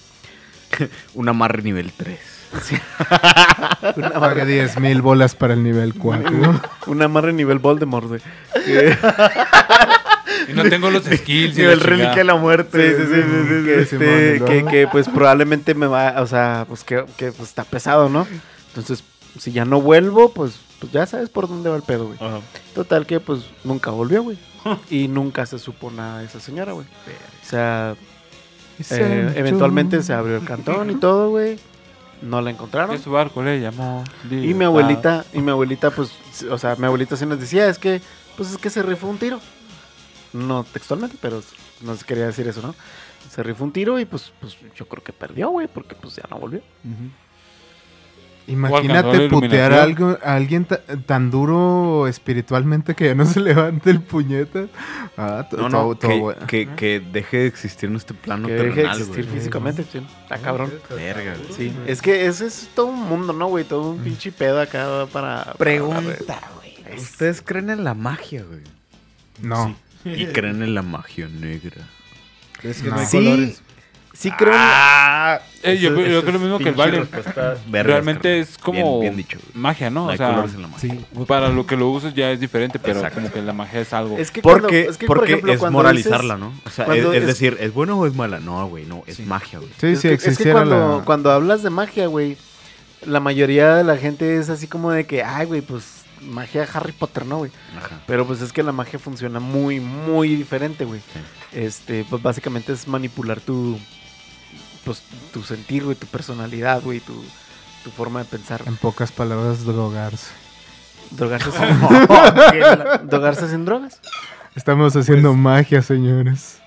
Un 1.14 1.30
amarre 1.30 1.62
nivel 1.62 1.92
3. 1.92 2.20
Un 3.96 4.04
Paga 4.04 4.16
amarre, 4.16 4.46
10 4.46 4.80
mil 4.80 5.02
bolas 5.02 5.34
para 5.36 5.54
el 5.56 5.64
nivel 5.64 5.94
4. 5.96 6.62
un 6.88 7.02
amarre 7.02 7.34
nivel 7.34 7.58
Voldemort, 7.60 8.08
güey. 8.08 8.22
Que- 8.66 8.96
Y 10.50 10.54
no 10.54 10.64
tengo 10.64 10.90
los 10.92 11.04
skills. 11.06 11.58
y 11.58 11.62
la 11.62 11.74
chingada. 11.74 11.76
reliquia 11.86 12.16
de 12.16 12.24
la 12.26 12.36
muerte. 12.36 12.96
Sí, 12.96 13.04
sí, 13.04 13.14
sí, 13.14 13.22
sí, 13.22 13.48
sí, 13.60 13.66
que, 13.66 13.82
este, 13.82 14.42
que, 14.46 14.66
que, 14.70 14.88
pues 14.92 15.08
probablemente 15.08 15.74
me 15.74 15.88
va, 15.88 16.16
o 16.22 16.28
sea, 16.28 16.66
pues 16.68 16.84
que, 16.84 17.06
que, 17.18 17.32
pues, 17.32 17.50
está 17.50 17.64
pesado, 17.64 18.10
¿no? 18.10 18.28
Entonces, 18.70 19.04
si 19.40 19.52
ya 19.52 19.64
no 19.66 19.80
vuelvo, 19.82 20.34
pues, 20.34 20.60
pues 20.80 20.92
ya 20.92 21.06
sabes 21.06 21.30
por 21.30 21.48
dónde 21.48 21.70
va 21.70 21.76
el 21.78 21.84
pedo, 21.84 22.08
güey. 22.08 22.18
Ajá. 22.20 22.40
Total 22.76 23.06
que 23.06 23.20
pues 23.20 23.46
nunca 23.64 23.90
volvió, 23.92 24.22
güey. 24.24 24.38
y 24.90 25.08
nunca 25.08 25.46
se 25.46 25.60
supo 25.60 25.90
nada 25.92 26.20
de 26.20 26.26
esa 26.26 26.40
señora, 26.40 26.74
güey. 26.74 26.86
O 26.88 27.46
sea, 27.50 27.96
eh, 28.90 29.34
eventualmente 29.36 30.02
se 30.04 30.14
abrió 30.14 30.38
el 30.38 30.46
cantón 30.46 30.90
y 30.90 30.96
todo, 30.96 31.30
güey. 31.30 31.60
No 32.22 32.42
la 32.42 32.52
encontraron. 32.52 32.98
Su 33.00 33.12
barco 33.12 33.44
le 33.44 33.60
llamó. 33.60 34.04
Y 34.30 34.54
mi 34.54 34.66
abuelita, 34.66 35.26
y 35.34 35.40
mi 35.40 35.52
abuelita, 35.52 35.92
pues, 35.92 36.12
o 36.50 36.58
sea, 36.58 36.76
mi 36.78 36.86
abuelita 36.86 37.18
sí 37.18 37.26
nos 37.26 37.40
decía, 37.40 37.68
es 37.68 37.78
que, 37.78 38.02
pues 38.38 38.52
es 38.52 38.58
que 38.58 38.70
se 38.70 38.82
rifó 38.82 39.08
un 39.08 39.18
tiro. 39.18 39.40
No 40.32 40.64
textualmente, 40.64 41.18
pero 41.22 41.44
no 41.82 41.96
se 41.96 42.06
quería 42.06 42.26
decir 42.26 42.48
eso, 42.48 42.62
¿no? 42.62 42.74
Se 43.30 43.44
rifó 43.44 43.64
un 43.64 43.72
tiro 43.72 44.00
y 44.00 44.06
pues, 44.06 44.32
pues 44.40 44.58
yo 44.76 44.88
creo 44.88 45.04
que 45.04 45.14
perdió, 45.14 45.50
güey, 45.50 45.68
porque 45.68 45.96
pues 45.96 46.16
ya 46.16 46.24
no 46.30 46.40
volvió. 46.40 46.62
Alcanzó 46.84 47.23
Imagínate 48.48 49.30
putear 49.30 49.72
a, 49.74 49.84
algo, 49.84 50.18
a 50.24 50.36
alguien 50.36 50.66
ta- 50.66 50.82
tan 51.06 51.32
duro 51.32 52.08
espiritualmente 52.08 52.94
que 52.94 53.06
ya 53.06 53.16
no 53.16 53.26
se 53.26 53.40
levante 53.42 53.90
el 53.90 54.02
puñeta. 54.02 54.66
Ah, 55.18 55.48
No, 55.72 55.98
que, 55.98 56.20
bueno. 56.20 56.46
que, 56.48 56.68
que 56.76 57.00
deje 57.00 57.38
de 57.38 57.48
existir 57.48 57.90
en 57.90 57.96
este 57.96 58.14
plano 58.14 58.48
que 58.48 58.54
deje 58.54 58.66
de 58.68 58.72
terrenal, 58.76 58.98
existir 59.00 59.26
físicamente, 59.26 59.86
sí. 59.92 60.06
Está 60.24 60.38
cabrón. 60.40 60.74
Verga, 60.90 61.36
güey. 61.36 61.54
Sí, 61.56 61.74
es 61.88 62.02
que 62.02 62.26
ese 62.26 62.48
es 62.48 62.70
todo 62.76 62.88
un 62.88 63.08
mundo, 63.08 63.32
¿no, 63.34 63.48
güey? 63.48 63.64
Todo 63.64 63.92
un 63.92 64.00
pinche 64.00 64.32
pedo 64.32 64.60
acá 64.60 65.06
para... 65.12 65.54
Pregunta, 65.58 66.40
güey. 66.58 66.98
¿Ustedes 66.98 67.42
creen 67.42 67.70
en 67.70 67.84
la 67.84 67.94
magia, 67.94 68.44
güey? 68.44 68.62
No. 69.42 69.76
Y 70.06 70.26
creen 70.28 70.62
en 70.62 70.76
la 70.76 70.82
magia 70.82 71.28
negra. 71.30 71.88
Es 72.62 72.82
que 72.82 72.90
No. 72.90 72.96
no 72.96 73.02
hay 73.02 73.08
Sí, 73.08 73.18
colores. 73.18 73.62
Sí 74.14 74.32
creo 74.32 74.52
la- 74.52 75.42
Eh, 75.64 75.78
yo, 75.78 75.92
Eso- 75.92 76.02
yo 76.02 76.06
eso 76.06 76.22
creo 76.22 76.34
lo 76.34 76.40
mismo 76.40 76.58
que 76.60 76.70
el 76.70 76.76
Vale. 76.76 77.06
Realmente 77.72 78.40
es 78.40 78.58
como 78.58 79.00
Bien, 79.00 79.16
bien 79.16 79.16
dicho, 79.18 79.38
magia, 79.54 79.90
¿no? 79.90 80.02
No 80.02 80.06
o 80.08 80.10
hay 80.12 80.18
sea, 80.18 80.30
colores 80.32 80.54
en 80.56 80.62
la 80.62 80.68
magia. 80.68 80.90
Sí. 80.92 81.06
para 81.26 81.50
lo 81.50 81.66
que 81.66 81.78
lo 81.78 81.90
uses 81.90 82.14
ya 82.14 82.32
es 82.32 82.40
diferente, 82.40 82.80
pero 82.80 82.96
Exacto. 83.00 83.16
como 83.22 83.32
que 83.32 83.42
la 83.42 83.54
magia 83.54 83.80
es 83.82 83.94
algo. 83.94 84.18
Es 84.18 84.30
que 84.32 84.42
cuando- 84.42 84.64
Porque, 84.64 84.82
es 84.90 84.98
que, 84.98 85.06
por 85.08 85.18
porque 85.18 85.32
ejemplo, 85.34 85.54
es 85.54 85.60
cuando 85.60 85.80
moralizarla, 85.80 86.36
dices- 86.36 86.50
¿no? 86.50 86.62
O 86.66 86.70
sea, 86.70 86.86
cuando 86.86 87.12
es, 87.14 87.18
es 87.18 87.22
es- 87.22 87.28
decir, 87.28 87.58
¿es 87.60 87.74
bueno 87.74 87.98
o 87.98 88.06
es 88.06 88.14
mala? 88.16 88.40
No, 88.40 88.68
güey, 88.68 88.86
no, 88.86 89.04
es 89.08 89.20
magia, 89.22 89.60
güey. 89.60 89.72
Sí, 89.80 89.88
es 89.88 90.02
sí, 90.02 90.08
que, 90.10 90.14
es 90.16 90.22
que 90.24 90.30
existiera 90.30 90.54
cuando, 90.54 90.98
la... 91.00 91.06
cuando 91.06 91.32
hablas 91.32 91.64
de 91.64 91.70
magia, 91.70 92.08
güey, 92.08 92.38
la 93.06 93.20
mayoría 93.22 93.76
de 93.76 93.84
la 93.86 93.96
gente 93.98 94.38
es 94.38 94.50
así 94.50 94.68
como 94.68 94.92
de 94.92 95.06
que, 95.06 95.24
ay, 95.24 95.46
güey, 95.46 95.62
pues 95.62 96.04
magia 96.22 96.68
Harry 96.74 96.92
Potter, 96.94 97.26
¿no, 97.26 97.38
güey? 97.38 97.52
Ajá. 97.78 98.02
Pero 98.06 98.26
pues 98.28 98.42
es 98.42 98.52
que 98.54 98.64
la 98.64 98.72
magia 98.74 99.00
funciona 99.00 99.40
muy, 99.40 99.80
muy 99.80 100.36
diferente, 100.36 100.84
güey. 100.86 101.02
Este, 101.54 102.06
pues 102.10 102.22
básicamente 102.22 102.72
es 102.74 102.88
manipular 102.88 103.40
tu, 103.42 103.78
pues, 104.84 105.04
tu 105.32 105.44
sentir, 105.44 105.84
güey, 105.84 105.96
tu 105.96 106.08
personalidad, 106.08 106.82
güey, 106.82 107.00
tu, 107.00 107.14
tu 107.84 107.92
forma 107.92 108.20
de 108.20 108.26
pensar. 108.26 108.62
En 108.66 108.78
pocas 108.78 109.12
palabras, 109.12 109.66
drogarse. 109.66 110.32
Drogarse 111.12 111.52
sin, 113.02 113.08
drogarse 113.10 113.50
sin 113.50 113.66
drogas. 113.66 114.00
Estamos 114.56 114.96
haciendo 114.96 115.34
magia, 115.34 115.82
señores. 115.82 116.60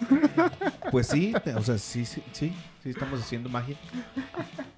Pues 0.91 1.07
sí, 1.07 1.33
o 1.57 1.63
sea, 1.63 1.79
sí, 1.79 2.05
sí, 2.05 2.23
sí, 2.33 2.53
sí 2.83 2.91
estamos 2.91 3.21
haciendo 3.21 3.49
magia. 3.49 3.77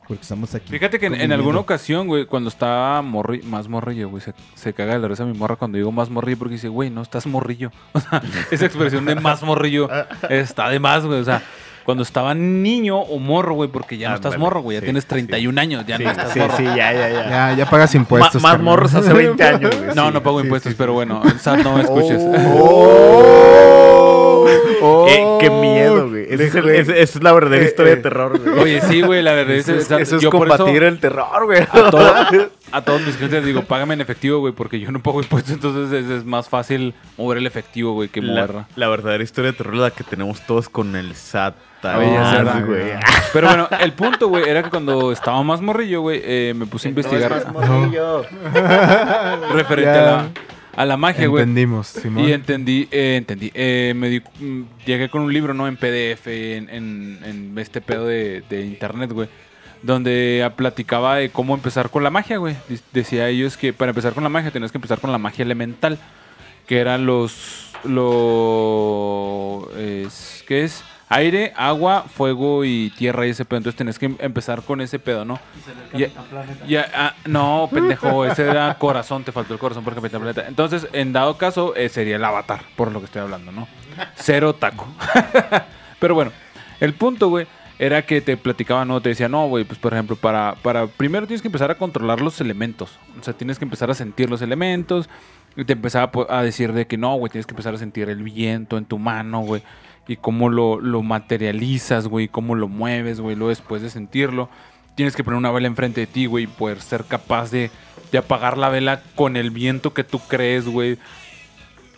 Porque 0.06 0.23
estamos 0.23 0.55
aquí. 0.55 0.70
Fíjate 0.70 0.98
que 0.98 1.06
en, 1.06 1.32
alguna 1.32 1.59
ocasión, 1.59 2.06
güey, 2.06 2.24
cuando 2.24 2.48
estaba 2.48 3.02
morri 3.02 3.43
más 3.43 3.69
morrillo, 3.69 4.09
güey, 4.09 4.23
se, 4.23 4.32
se 4.55 4.73
caga 4.73 4.94
de 4.94 5.01
la 5.01 5.09
risa 5.09 5.24
mi 5.24 5.36
morra 5.36 5.56
cuando 5.56 5.77
digo 5.77 5.93
más 5.93 6.09
morrillo 6.09 6.39
porque 6.39 6.55
dice, 6.55 6.69
güey, 6.69 6.89
no 6.89 7.02
estás 7.02 7.27
morrillo. 7.27 7.70
O 7.93 8.01
sea, 8.01 8.23
esa 8.51 8.66
expresión 8.66 9.05
de 9.05 9.16
más 9.16 9.43
morrillo 9.43 9.89
está 10.31 10.69
de 10.70 10.78
más, 10.78 11.05
güey. 11.05 11.20
O 11.20 11.24
sea, 11.24 11.43
cuando 11.89 12.02
estaba 12.02 12.35
niño 12.35 12.98
o 12.98 13.19
morro, 13.19 13.55
güey, 13.55 13.70
porque 13.70 13.97
ya 13.97 14.10
no 14.10 14.16
estás 14.16 14.36
morro, 14.36 14.60
güey, 14.60 14.74
ya 14.77 14.81
sí, 14.82 14.89
tienes 14.89 15.05
sí. 15.05 15.09
31 15.09 15.59
años, 15.59 15.86
ya 15.86 15.97
no 15.97 16.10
estás 16.10 16.32
sí, 16.35 16.39
morro. 16.39 16.55
sí, 16.59 16.65
ya, 16.65 16.93
ya, 16.93 17.09
ya. 17.09 17.31
Ya, 17.31 17.52
ya 17.55 17.70
pagas 17.70 17.94
impuestos. 17.94 18.43
Ma- 18.43 18.52
más 18.52 18.60
morros 18.60 18.94
hace 18.94 19.10
20 19.10 19.43
años, 19.43 19.74
güey. 19.74 19.94
No, 19.97 20.09
sí. 20.09 20.12
no 20.12 20.23
pago 20.23 20.39
sí, 20.40 20.44
impuestos, 20.44 20.73
sí, 20.73 20.77
pero 20.78 20.93
bueno, 20.93 21.23
el 21.24 21.40
SAT 21.40 21.60
no 21.65 21.77
me 21.78 21.85
escuches. 21.85 22.20
Oh, 22.20 23.65
Eh, 25.09 25.39
qué 25.40 25.48
miedo, 25.51 26.10
güey. 26.10 26.27
Esa 26.28 26.44
es, 26.60 27.16
el- 27.16 27.24
la 27.24 27.32
verdadera 27.32 27.65
Eh, 27.65 27.69
historia 27.69 27.93
eh. 27.94 27.97
de 27.97 28.02
terror, 28.02 28.39
güey. 28.39 28.59
Oye, 28.59 28.81
sí, 28.82 29.01
güey, 29.01 29.23
la 29.23 29.32
verdad 29.32 29.55
es, 29.56 29.66
Eso 29.69 29.97
es, 29.97 30.10
yo 30.23 30.31
por 30.31 30.47
eso 30.47 30.59
combatir 30.59 30.82
el 30.82 31.01
terror, 31.01 31.47
güey. 31.47 31.62
a, 31.62 31.90
todo- 31.90 32.15
a 32.73 32.82
todos 32.82 33.01
mis 33.01 33.15
clientes 33.16 33.39
les 33.39 33.47
digo, 33.47 33.62
págame 33.62 33.94
en 33.94 34.02
efectivo, 34.02 34.40
güey, 34.40 34.52
porque 34.52 34.78
yo 34.78 34.93
no 34.93 35.02
pago 35.02 35.23
impuestos, 35.23 35.55
entonces 35.55 36.05
es, 36.05 36.10
es 36.10 36.24
más 36.27 36.51
fácil 36.51 36.92
mover 37.17 37.39
el 37.39 37.47
efectivo, 37.47 37.94
güey, 37.94 38.10
que 38.10 38.20
mover. 38.20 38.52
La, 38.55 38.67
la 38.76 38.89
verdadera 38.89 39.25
historia 39.25 39.52
de 39.52 39.57
terror 39.57 39.75
es 39.75 39.81
la 39.81 39.91
que 39.91 40.05
tenemos 40.05 40.42
todos 40.47 40.68
con 40.68 40.94
el 40.97 41.15
SAT. 41.15 41.55
Pero 43.32 43.48
bueno, 43.48 43.68
el 43.81 43.92
punto, 43.92 44.28
güey, 44.28 44.48
era 44.48 44.62
que 44.62 44.70
cuando 44.70 45.12
estaba 45.12 45.42
más 45.42 45.60
morrillo, 45.60 46.00
güey, 46.00 46.20
eh, 46.24 46.55
me 46.57 46.66
puse 46.66 46.89
a 46.89 46.90
investigar 46.90 47.32
referente 49.52 49.92
Ya. 49.92 50.00
a 50.00 50.02
la, 50.23 50.28
a 50.76 50.86
la 50.86 50.97
magia, 50.97 51.26
güey. 51.26 51.42
Entendimos, 51.42 51.89
Simón. 51.89 52.24
Y 52.24 52.32
entendí, 52.32 52.89
eh, 52.90 53.16
entendí. 53.16 53.50
eh, 53.55 53.92
me 53.97 54.08
di- 54.08 54.23
mm, 54.40 54.62
llegué 54.86 55.08
con 55.08 55.23
un 55.23 55.32
libro, 55.32 55.55
¿no? 55.55 55.66
En 55.68 55.76
PDF, 55.76 56.26
en, 56.26 56.68
en- 56.70 57.18
en 57.24 57.58
este 57.58 57.81
pedo 57.81 58.07
de, 58.07 58.42
de 58.48 58.62
internet, 58.62 59.12
güey. 59.12 59.28
Donde 59.82 60.50
platicaba 60.57 61.16
de 61.16 61.31
cómo 61.31 61.55
empezar 61.55 61.90
con 61.90 62.02
la 62.02 62.10
magia, 62.10 62.39
güey. 62.39 62.57
Decía 62.92 63.28
ellos 63.28 63.57
que 63.57 63.73
para 63.73 63.90
empezar 63.90 64.12
con 64.12 64.24
la 64.24 64.28
magia 64.28 64.50
tenías 64.50 64.73
que 64.73 64.78
empezar 64.78 64.98
con 65.00 65.12
la 65.12 65.18
magia 65.18 65.44
elemental. 65.44 65.98
Que 66.66 66.78
eran 66.81 67.07
los... 67.07 67.65
Lo, 67.84 69.68
es, 69.78 70.42
¿Qué 70.48 70.65
es? 70.65 70.82
Aire, 71.11 71.53
agua, 71.57 72.03
fuego 72.03 72.65
y 72.65 72.91
tierra 72.97 73.27
y 73.27 73.31
ese 73.31 73.45
pedo. 73.47 73.59
Entonces 73.59 73.78
tenías 73.78 73.99
que 73.99 74.07
em- 74.07 74.17
empezar 74.19 74.62
con 74.62 74.81
ese 74.83 74.99
pedo, 74.99 75.25
¿no? 75.25 75.39
Ya- 75.95 76.09
ya, 76.67 76.91
ah, 76.95 77.15
no, 77.25 77.69
pendejo, 77.73 78.25
ese 78.27 78.43
era 78.47 78.77
corazón, 78.78 79.25
te 79.25 79.33
faltó 79.33 79.55
el 79.55 79.59
corazón 79.59 79.85
porque 79.85 80.01
Capitán 80.01 80.20
Planeta. 80.20 80.47
Entonces, 80.49 80.87
en 80.93 81.12
dado 81.15 81.39
caso, 81.39 81.75
eh, 81.77 81.89
sería 81.89 82.17
el 82.17 82.25
avatar, 82.25 82.61
por 82.77 82.93
lo 82.93 82.99
que 83.01 83.07
estoy 83.07 83.23
hablando, 83.23 83.53
¿no? 83.53 83.67
Cero 84.17 84.55
taco. 84.55 84.87
Pero 85.99 86.15
bueno, 86.15 86.31
el 86.81 86.95
punto, 86.95 87.28
güey, 87.28 87.47
era 87.78 88.03
que 88.03 88.20
te 88.20 88.37
platicaba, 88.37 88.85
¿no? 88.85 89.01
Te 89.01 89.09
decía, 89.09 89.28
no, 89.28 89.47
güey, 89.49 89.65
pues 89.65 89.78
por 89.78 89.93
ejemplo, 89.95 90.15
para, 90.17 90.57
para. 90.62 90.87
Primero 90.89 91.27
tienes 91.27 91.43
que 91.43 91.49
empezar 91.49 91.70
a 91.70 91.77
controlar 91.77 92.20
los 92.20 92.41
elementos. 92.41 92.99
O 93.19 93.23
sea, 93.25 93.33
tienes 93.35 93.59
que 93.59 93.65
empezar 93.65 93.91
a 93.91 93.95
sentir 93.95 94.28
los 94.28 94.43
elementos. 94.43 95.09
Y 95.57 95.65
te 95.65 95.73
empezaba 95.73 96.11
a 96.28 96.43
decir 96.43 96.73
de 96.73 96.87
que 96.87 96.97
no, 96.97 97.17
güey, 97.17 97.31
tienes 97.31 97.47
que 97.47 97.53
empezar 97.53 97.75
a 97.75 97.78
sentir 97.78 98.09
el 98.11 98.23
viento 98.23 98.77
en 98.78 98.85
tu 98.85 98.99
mano, 98.99 99.41
güey. 99.41 99.62
Y 100.09 100.17
cómo 100.17 100.49
lo, 100.49 100.81
lo 100.81 101.03
materializas, 101.03 102.09
güey, 102.09 102.28
cómo 102.28 102.55
lo 102.55 102.67
mueves, 102.67 103.20
güey. 103.20 103.37
Luego 103.37 103.51
después 103.51 103.83
de 103.83 103.91
sentirlo, 103.91 104.49
tienes 104.95 105.15
que 105.15 105.23
poner 105.23 105.39
una 105.39 105.51
vela 105.53 105.69
enfrente 105.69 106.01
de 106.01 106.07
ti, 106.07 106.27
güey, 106.27 106.45
y 106.45 106.47
poder 106.49 106.81
ser 106.81 107.05
capaz 107.05 107.51
de, 107.51 107.70
de 108.11 108.19
apagar 108.19 108.57
la 108.59 108.69
vela 108.70 109.03
con 109.15 109.37
el 109.37 109.51
viento 109.51 109.93
que 109.95 110.05
tú 110.05 110.19
crees, 110.19 110.65
güey, 110.67 110.99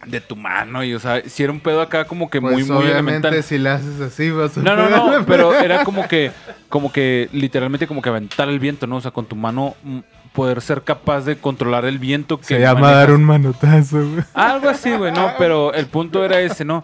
de 0.07 0.21
tu 0.21 0.35
mano. 0.35 0.83
Y, 0.83 0.95
o 0.95 0.99
sea, 0.99 1.23
si 1.25 1.43
era 1.45 1.53
un 1.53 1.61
pedo 1.61 1.81
acá 1.83 2.05
como 2.07 2.31
que 2.31 2.41
Pues, 2.41 2.53
muy, 2.53 2.65
muy 2.65 2.77
obviamente, 2.85 3.29
elemental. 3.29 3.43
si 3.45 3.59
la 3.59 3.75
haces 3.75 4.01
así, 4.01 4.31
vas 4.31 4.59
a 4.59 4.63
No, 4.63 4.75
no, 4.75 4.89
no, 4.91 5.25
pero 5.27 5.55
era 5.55 5.85
como 5.85 6.09
que, 6.09 6.33
como 6.69 6.91
que 6.91 7.29
literalmente 7.33 7.87
como 7.87 8.03
que 8.03 8.09
aventar 8.09 8.49
el 8.49 8.59
viento, 8.59 8.87
¿no? 8.89 8.97
O 8.97 9.01
sea, 9.01 9.13
con 9.13 9.27
tu 9.27 9.37
mano 9.37 9.77
mm, 9.85 9.99
poder 10.33 10.61
ser 10.63 10.83
capaz 10.83 11.21
de 11.23 11.37
controlar 11.37 11.85
el 11.85 11.99
viento 11.99 12.39
que 12.39 12.45
Se 12.47 12.59
llama 12.61 12.81
manejas. 12.81 12.97
dar 12.99 13.13
un 13.13 13.25
manotazo, 13.25 13.97
güey. 13.99 14.25
Algo 14.35 14.69
así, 14.69 14.91
güey, 14.93 15.13
no, 15.13 15.33
pero 15.39 15.73
el 15.75 15.87
punto 15.87 16.25
era 16.25 16.41
ese, 16.41 16.65
¿no? 16.65 16.83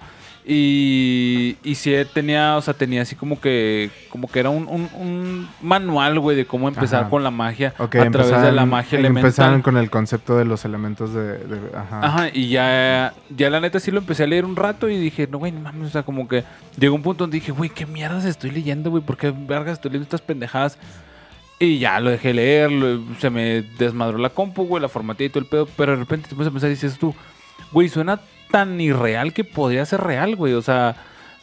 Y, 0.48 1.56
y 1.64 1.74
sí 1.74 1.92
tenía, 2.14 2.56
o 2.56 2.62
sea, 2.62 2.72
tenía 2.72 3.02
así 3.02 3.16
como 3.16 3.40
que, 3.40 3.90
como 4.10 4.28
que 4.28 4.38
era 4.38 4.50
un, 4.50 4.68
un- 4.68 4.88
un 4.94 5.48
manual, 5.60 6.20
güey, 6.20 6.36
de 6.36 6.46
cómo 6.46 6.68
empezar 6.68 7.00
Ajá. 7.02 7.10
con 7.10 7.24
la 7.24 7.32
magia 7.32 7.74
a 7.78 7.88
través 7.88 8.12
de 8.12 8.52
la 8.52 8.62
empezaron- 8.62 8.68
magia 8.68 8.98
Empezaron 9.00 9.04
elemental. 9.54 9.62
con 9.62 9.76
el 9.76 9.90
concepto 9.90 10.36
de 10.36 10.44
los 10.44 10.64
elementos 10.64 11.12
de... 11.12 11.38
de- 11.38 11.76
ajá. 11.76 12.00
Ajá, 12.06 12.28
y 12.32 12.48
ya, 12.48 13.12
ya 13.36 13.50
la 13.50 13.60
neta 13.60 13.80
sí 13.80 13.90
lo 13.90 13.98
empecé 13.98 14.22
a 14.22 14.26
leer 14.28 14.44
un 14.44 14.54
rato 14.54 14.88
y 14.88 14.96
dije, 14.98 15.26
no, 15.30 15.38
güey, 15.38 15.50
no 15.50 15.60
mames, 15.60 15.88
o 15.88 15.90
sea, 15.90 16.04
como 16.04 16.28
que 16.28 16.44
llegó 16.78 16.94
un 16.94 17.02
punto 17.02 17.24
donde 17.24 17.36
dije, 17.38 17.50
güey, 17.52 17.68
¿qué 17.70 17.84
mierdas 17.84 18.24
estoy 18.24 18.50
leyendo, 18.50 18.90
güey? 18.90 19.02
¿Por 19.02 19.16
qué 19.16 19.32
vergas 19.36 19.72
estoy 19.74 19.90
leyendo 19.90 20.04
estas 20.04 20.22
pendejadas? 20.22 20.78
Y 21.58 21.78
ya 21.78 21.98
lo 22.00 22.10
dejé 22.10 22.32
leer, 22.34 22.70
lo- 22.70 23.00
se 23.18 23.30
me 23.30 23.62
desmadró 23.78 24.18
la 24.18 24.28
compu, 24.30 24.64
güey, 24.66 24.80
la 24.80 24.88
formateé 24.88 25.26
y 25.26 25.30
todo 25.30 25.40
el 25.40 25.46
pedo, 25.48 25.66
pero 25.76 25.92
de 25.92 25.98
repente 25.98 26.28
te 26.28 26.34
pones 26.36 26.48
a 26.48 26.52
pensar 26.52 26.68
y 26.70 26.74
dices 26.74 26.98
tú, 26.98 27.14
güey, 27.72 27.88
suena 27.88 28.20
tan 28.56 28.80
irreal 28.80 29.34
que 29.34 29.44
podría 29.44 29.84
ser 29.84 30.00
real, 30.00 30.34
güey. 30.34 30.54
O 30.54 30.62
sea, 30.62 30.96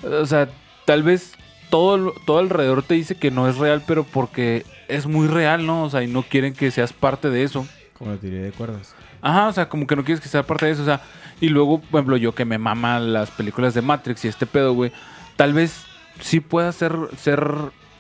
o 0.04 0.26
sea, 0.26 0.50
tal 0.86 1.04
vez 1.04 1.34
todo, 1.70 2.12
todo 2.26 2.40
alrededor 2.40 2.82
te 2.82 2.96
dice 2.96 3.14
que 3.16 3.30
no 3.30 3.48
es 3.48 3.58
real, 3.58 3.84
pero 3.86 4.04
porque 4.04 4.66
es 4.88 5.06
muy 5.06 5.28
real, 5.28 5.66
¿no? 5.68 5.84
O 5.84 5.90
sea, 5.92 6.02
y 6.02 6.08
no 6.08 6.24
quieren 6.24 6.54
que 6.54 6.72
seas 6.72 6.92
parte 6.92 7.30
de 7.30 7.44
eso. 7.44 7.68
Como 7.98 8.12
la 8.12 8.18
teoría 8.18 8.42
de 8.42 8.52
cuerdas. 8.52 8.96
Ajá, 9.22 9.48
o 9.48 9.54
sea, 9.54 9.70
como 9.70 9.86
que 9.86 9.96
no 9.96 10.04
quieres 10.04 10.22
que 10.22 10.28
sea 10.28 10.42
parte 10.44 10.66
de 10.66 10.72
eso, 10.72 10.82
o 10.82 10.86
sea, 10.86 11.02
y 11.40 11.50
luego, 11.50 11.80
por 11.80 12.00
ejemplo, 12.00 12.18
yo 12.18 12.34
que 12.34 12.46
me 12.46 12.58
mama 12.58 13.00
las 13.00 13.30
películas 13.32 13.74
de 13.76 13.82
Matrix 13.82 14.26
y 14.26 14.28
este 14.28 14.46
pedo, 14.46 14.74
güey, 14.74 14.92
tal 15.36 15.54
vez 15.54 15.86
sí 16.20 16.40
pueda 16.40 16.72
ser, 16.72 16.94
ser 17.18 17.48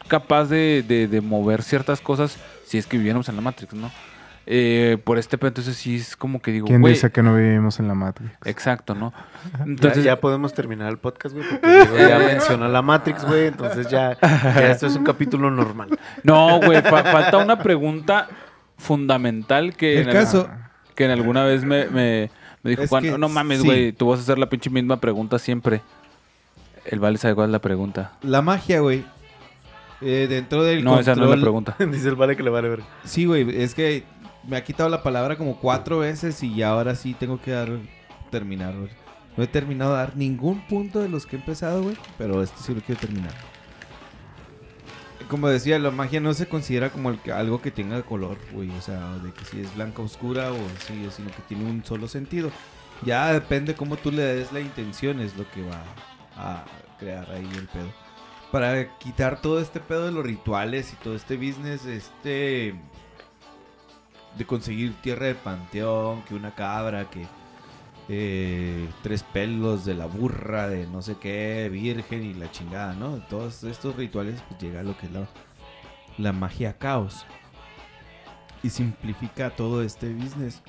capaz 0.07 0.45
de, 0.45 0.83
de- 0.85 1.07
de 1.07 1.21
mover 1.21 1.61
ciertas 1.63 2.01
cosas 2.01 2.37
si 2.65 2.77
es 2.77 2.87
que 2.87 2.97
viviéramos 2.97 3.29
en 3.29 3.35
la 3.35 3.41
Matrix, 3.41 3.73
¿no? 3.73 3.89
Eh, 4.45 4.97
por 5.05 5.17
este 5.17 5.37
pedo, 5.37 5.47
entonces 5.49 5.77
sí 5.77 5.95
es 5.95 6.17
como 6.17 6.41
que 6.41 6.51
digo, 6.51 6.67
¿Quién 6.67 6.81
güey, 6.81 6.93
dice 6.95 7.11
que 7.11 7.23
no 7.23 7.33
vivimos 7.35 7.79
en 7.79 7.87
la 7.87 7.93
Matrix? 7.93 8.31
exacto, 8.43 8.93
¿no? 8.93 9.13
Entonces, 9.65 10.03
ya, 10.03 10.19
podemos 10.19 10.53
terminar 10.53 10.89
el 10.91 10.97
podcast, 10.97 11.33
güey, 11.33 11.47
porque 11.49 12.05
ya 12.09 12.19
mencionó 12.27 12.67
la 12.67 12.81
Matrix, 12.81 13.23
güey, 13.25 13.47
entonces 13.47 13.87
ya, 13.89 14.17
ya 14.21 14.71
esto 14.71 14.87
es 14.87 14.97
un 14.97 15.05
capítulo 15.05 15.49
normal. 15.49 15.97
no, 16.23 16.59
güey, 16.59 16.81
fa- 16.81 17.03
falta 17.05 17.37
una 17.37 17.57
pregunta 17.59 18.27
fundamental 18.77 19.75
que, 19.75 20.01
El 20.01 20.07
en, 20.09 20.13
caso, 20.13 20.49
que 20.95 21.05
en 21.05 21.11
alguna 21.11 21.43
vez 21.45 21.63
me, 21.63 21.85
me- 21.87 22.29
me 22.63 22.69
dijo 22.71 22.83
Es 22.83 22.89
Juan, 22.89 23.19
no 23.19 23.29
mames, 23.29 23.61
sí. 23.61 23.65
güey, 23.65 23.91
tú 23.93 24.09
vas 24.09 24.19
a 24.19 24.23
hacer 24.23 24.37
la 24.37 24.47
pinche 24.49 24.69
misma 24.69 24.97
pregunta 24.99 25.39
siempre. 25.39 25.81
El 26.85 26.99
Vale 26.99 27.17
sabe 27.17 27.33
cuál 27.35 27.47
es 27.47 27.51
la 27.53 27.59
pregunta. 27.59 28.11
la 28.23 28.41
magia, 28.41 28.81
güey. 28.81 29.05
eh, 30.01 30.27
dentro 30.29 30.63
del 30.63 30.83
No, 30.83 30.99
esa 30.99 31.15
no 31.15 31.23
es 31.25 31.29
la 31.29 31.41
pregunta. 31.41 31.75
Dice 31.79 32.09
el 32.09 32.15
vale 32.15 32.35
que 32.35 32.43
le 32.43 32.49
vale 32.49 32.67
ver. 32.67 32.81
Sí, 33.05 33.23
güey, 33.25 33.61
es 33.61 33.73
que 33.73 34.03
me 34.47 34.57
ha 34.57 34.63
quitado 34.63 34.89
la 34.89 35.03
palabra 35.03 35.37
como 35.37 35.57
cuatro 35.57 35.99
veces 35.99 36.41
y 36.43 36.55
ya 36.55 36.69
ahora 36.69 36.95
sí 36.95 37.13
tengo 37.13 37.39
que 37.41 37.51
dar 37.51 37.69
terminar. 38.29 38.73
No 39.35 39.43
he 39.43 39.47
terminado 39.47 39.91
de 39.91 39.97
dar 39.97 40.15
ningún 40.15 40.61
punto 40.67 40.99
de 40.99 41.09
los 41.09 41.25
que 41.25 41.35
he 41.35 41.39
empezado, 41.39 41.83
güey, 41.83 41.97
pero 42.17 42.43
este 42.43 42.61
sí 42.61 42.73
lo 42.73 42.81
quiero 42.81 43.01
terminar. 43.01 43.33
Como 45.29 45.47
decía, 45.47 45.79
la 45.79 45.89
magia 45.89 46.19
no 46.19 46.33
se 46.33 46.47
considera 46.47 46.91
como 46.91 47.15
algo 47.33 47.61
que 47.61 47.71
tenga 47.71 48.01
color, 48.03 48.37
güey, 48.51 48.69
o 48.71 48.81
sea, 48.81 49.17
de 49.19 49.31
que 49.31 49.45
si 49.45 49.61
es 49.61 49.73
blanca 49.73 50.01
oscura 50.01 50.51
o 50.51 50.57
si, 50.85 51.09
sino 51.09 51.29
que 51.31 51.41
tiene 51.47 51.65
un 51.65 51.83
solo 51.83 52.07
sentido. 52.07 52.51
Ya 53.03 53.31
depende 53.33 53.73
cómo 53.73 53.95
tú 53.97 54.11
le 54.11 54.21
des 54.21 54.51
la 54.51 54.59
intención, 54.59 55.19
es 55.19 55.35
lo 55.35 55.49
que 55.49 55.61
va 55.63 55.81
a 56.35 56.65
crear 56.99 57.29
ahí 57.31 57.49
el 57.57 57.67
pedo. 57.67 57.91
Para 58.51 58.97
quitar 58.99 59.41
todo 59.41 59.59
este 59.59 59.79
pedo 59.79 60.05
de 60.05 60.11
los 60.11 60.23
rituales 60.23 60.93
y 60.93 60.95
todo 60.97 61.15
este 61.15 61.37
business, 61.37 61.85
este 61.85 62.75
de 64.37 64.45
conseguir 64.45 64.93
tierra 65.01 65.27
de 65.27 65.35
panteón, 65.35 66.23
que 66.23 66.35
una 66.35 66.55
cabra, 66.55 67.09
que 67.09 67.25
eh, 68.09 68.89
tres 69.01 69.23
pelos 69.23 69.85
de 69.85 69.93
la 69.93 70.07
burra, 70.07 70.67
de 70.67 70.87
no 70.87 71.01
sé 71.01 71.15
qué, 71.17 71.69
virgen 71.71 72.23
y 72.23 72.33
la 72.33 72.51
chingada, 72.51 72.93
¿no? 72.93 73.17
Todos 73.29 73.63
estos 73.63 73.95
rituales, 73.95 74.41
pues 74.47 74.61
llega 74.61 74.83
lo 74.83 74.97
que 74.97 75.05
es 75.05 75.11
la, 75.11 75.27
la 76.17 76.33
magia 76.33 76.77
caos. 76.77 77.25
Y 78.61 78.69
simplifica 78.69 79.49
todo 79.51 79.83
este 79.83 80.13
business. 80.13 80.61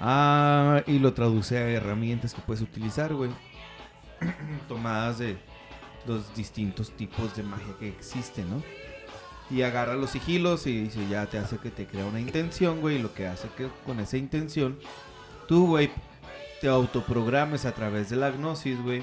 Ah, 0.00 0.82
y 0.86 0.98
lo 0.98 1.12
traduce 1.12 1.58
a 1.58 1.68
herramientas 1.68 2.34
que 2.34 2.40
puedes 2.40 2.62
utilizar, 2.62 3.14
güey. 3.14 3.30
Tomadas 4.68 5.18
de 5.18 5.38
los 6.06 6.34
distintos 6.34 6.90
tipos 6.96 7.36
de 7.36 7.42
magia 7.42 7.74
que 7.78 7.88
existen, 7.88 8.48
¿no? 8.48 8.62
Y 9.50 9.62
agarra 9.62 9.94
los 9.94 10.10
sigilos 10.10 10.66
y 10.66 10.78
dice, 10.84 11.08
ya 11.08 11.26
te 11.26 11.38
hace 11.38 11.56
que 11.58 11.70
te 11.70 11.86
crea 11.86 12.04
una 12.04 12.20
intención, 12.20 12.80
güey. 12.80 12.96
Y 12.96 12.98
lo 13.02 13.14
que 13.14 13.26
hace 13.26 13.48
que 13.56 13.68
con 13.86 13.98
esa 14.00 14.16
intención, 14.16 14.78
tú, 15.46 15.68
güey, 15.68 15.90
te 16.60 16.68
autoprogrames 16.68 17.64
a 17.64 17.72
través 17.72 18.10
de 18.10 18.16
la 18.16 18.30
gnosis, 18.30 18.80
güey. 18.82 19.02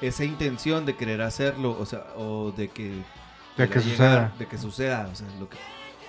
Esa 0.00 0.24
intención 0.24 0.86
de 0.86 0.94
querer 0.94 1.22
hacerlo, 1.22 1.76
o 1.78 1.86
sea, 1.86 2.04
o 2.16 2.52
de 2.52 2.68
que... 2.68 3.02
De 3.56 3.68
que 3.68 3.80
llegar, 3.80 3.82
suceda. 3.82 4.34
De 4.38 4.46
que 4.46 4.58
suceda, 4.58 5.08
o 5.10 5.14
sea, 5.14 5.26
lo 5.40 5.48
que... 5.48 5.56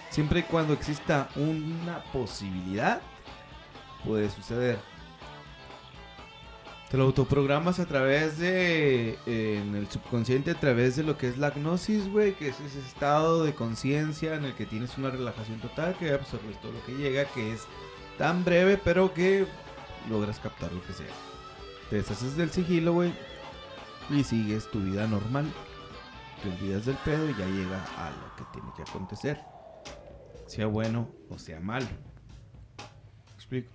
Siempre 0.10 0.42
y 0.42 0.44
cuando 0.44 0.74
exista 0.74 1.30
una 1.36 2.04
posibilidad, 2.12 3.02
puede 4.06 4.30
suceder. 4.30 4.80
Te 6.90 6.96
lo 6.96 7.04
autoprogramas 7.04 7.80
a 7.80 7.86
través 7.86 8.38
de. 8.38 9.18
eh, 9.26 9.62
en 9.62 9.76
el 9.76 9.90
subconsciente, 9.90 10.52
a 10.52 10.60
través 10.60 10.96
de 10.96 11.04
lo 11.04 11.18
que 11.18 11.28
es 11.28 11.38
la 11.38 11.50
gnosis, 11.50 12.10
güey, 12.10 12.34
que 12.36 12.48
es 12.50 12.60
ese 12.62 12.80
estado 12.80 13.44
de 13.44 13.54
conciencia 13.54 14.36
en 14.36 14.46
el 14.46 14.54
que 14.54 14.66
tienes 14.66 14.98
una 14.98 15.10
relajación 15.10 15.60
total, 15.60 15.98
que 15.98 16.12
absorbes 16.14 16.60
todo 16.62 16.72
lo 16.72 16.86
que 16.86 16.94
llega, 16.94 17.26
que 17.26 17.52
es 17.52 17.64
tan 18.18 18.46
breve, 18.46 18.80
pero 18.82 19.14
que 19.14 19.46
logras 20.10 20.40
captar 20.40 20.72
lo 20.72 20.82
que 20.84 20.94
sea. 20.94 21.08
Te 21.90 21.98
deshaces 21.98 22.38
del 22.38 22.52
sigilo, 22.52 22.94
güey, 22.94 23.14
y 24.10 24.24
sigues 24.24 24.72
tu 24.72 24.80
vida 24.80 25.08
normal. 25.08 25.46
Te 26.42 26.50
olvidas 26.50 26.86
del 26.86 26.96
pedo 26.98 27.30
y 27.30 27.34
ya 27.34 27.46
llega 27.48 27.84
a 27.98 28.12
lo 28.12 28.36
que 28.38 28.44
tiene 28.54 28.70
que 28.76 28.84
acontecer. 28.84 29.42
Sea 30.46 30.68
bueno 30.68 31.10
o 31.30 31.38
sea 31.38 31.60
malo. 31.60 31.88
¿Me 32.78 33.34
explico? 33.36 33.70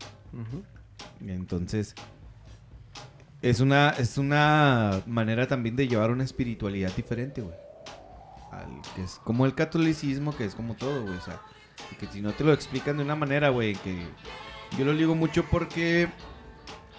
Entonces, 1.20 1.94
es 3.42 3.58
una, 3.58 3.90
es 3.90 4.18
una 4.18 5.02
manera 5.06 5.48
también 5.48 5.74
de 5.74 5.88
llevar 5.88 6.12
una 6.12 6.22
espiritualidad 6.22 6.94
diferente, 6.94 7.42
güey. 7.42 7.56
Que 8.94 9.02
es 9.02 9.20
como 9.24 9.46
el 9.46 9.54
catolicismo, 9.54 10.36
que 10.36 10.44
es 10.44 10.54
como 10.54 10.74
todo, 10.74 11.02
güey. 11.02 11.16
O 11.16 11.20
sea, 11.20 11.40
que 11.98 12.06
si 12.06 12.20
no 12.20 12.32
te 12.32 12.44
lo 12.44 12.52
explican 12.52 12.96
de 12.96 13.02
una 13.02 13.16
manera, 13.16 13.48
güey, 13.48 13.74
que 13.74 14.06
yo 14.78 14.84
lo 14.84 14.94
digo 14.94 15.16
mucho 15.16 15.44
porque 15.50 16.08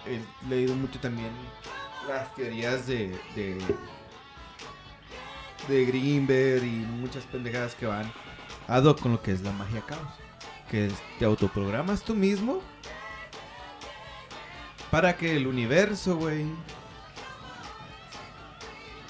he 0.06 0.48
leído 0.48 0.74
mucho 0.74 1.00
también 1.00 1.30
las 2.08 2.34
teorías 2.34 2.86
de, 2.86 3.18
de, 3.34 3.58
de 5.68 5.84
Greenberg 5.86 6.62
y 6.62 6.84
muchas 7.00 7.24
pendejadas 7.24 7.74
que 7.74 7.86
van 7.86 8.12
ad 8.68 8.84
hoc 8.84 9.00
con 9.00 9.12
lo 9.12 9.22
que 9.22 9.32
es 9.32 9.40
la 9.42 9.52
magia 9.52 9.82
caos. 9.86 10.12
Que 10.70 10.90
te 11.18 11.24
autoprogramas 11.24 12.02
tú 12.02 12.14
mismo 12.14 12.60
para 14.94 15.16
que 15.16 15.34
el 15.36 15.48
universo, 15.48 16.16
güey, 16.16 16.46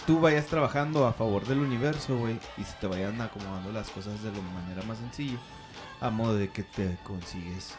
tú 0.06 0.18
vayas 0.18 0.46
trabajando 0.46 1.06
a 1.06 1.12
favor 1.12 1.46
del 1.46 1.58
universo, 1.58 2.16
güey, 2.16 2.40
y 2.56 2.64
se 2.64 2.74
te 2.76 2.86
vayan 2.86 3.20
acomodando 3.20 3.70
las 3.70 3.90
cosas 3.90 4.22
de 4.22 4.32
la 4.32 4.40
manera 4.40 4.82
más 4.84 4.96
sencilla, 4.96 5.38
a 6.00 6.08
modo 6.08 6.36
de 6.36 6.48
que 6.48 6.62
te 6.62 6.96
consigues 7.04 7.74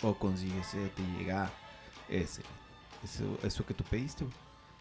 o 0.00 0.14
consigues, 0.14 0.74
eh, 0.74 0.92
te 0.94 1.02
llega 1.18 1.50
ese, 2.08 2.42
eso, 3.02 3.36
eso 3.42 3.66
que 3.66 3.74
tú 3.74 3.82
pediste, 3.82 4.22
güey. 4.22 4.36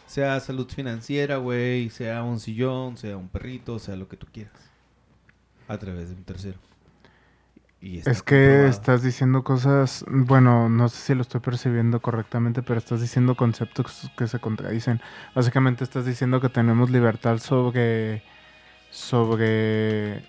Sea 0.05 0.39
salud 0.39 0.69
financiera, 0.69 1.37
güey, 1.37 1.89
sea 1.89 2.21
un 2.21 2.39
sillón, 2.39 2.97
sea 2.97 3.17
un 3.17 3.29
perrito, 3.29 3.79
sea 3.79 3.95
lo 3.95 4.07
que 4.07 4.15
tú 4.15 4.27
quieras. 4.31 4.69
A 5.67 5.79
través 5.79 6.09
de 6.09 6.15
un 6.15 6.23
tercero. 6.23 6.59
Y 7.79 7.99
está 7.99 8.11
Es 8.11 8.23
que 8.23 8.67
estás 8.67 9.03
diciendo 9.03 9.43
cosas, 9.43 10.03
bueno, 10.07 10.67
no 10.67 10.89
sé 10.89 10.97
si 10.97 11.15
lo 11.15 11.21
estoy 11.21 11.41
percibiendo 11.41 11.99
correctamente, 12.01 12.63
pero 12.63 12.79
estás 12.79 13.01
diciendo 13.01 13.35
conceptos 13.35 14.09
que 14.17 14.27
se 14.27 14.39
contradicen. 14.39 14.99
Básicamente 15.35 15.83
estás 15.83 16.05
diciendo 16.05 16.41
que 16.41 16.49
tenemos 16.49 16.89
libertad 16.89 17.37
sobre, 17.37 18.23
sobre 18.89 20.23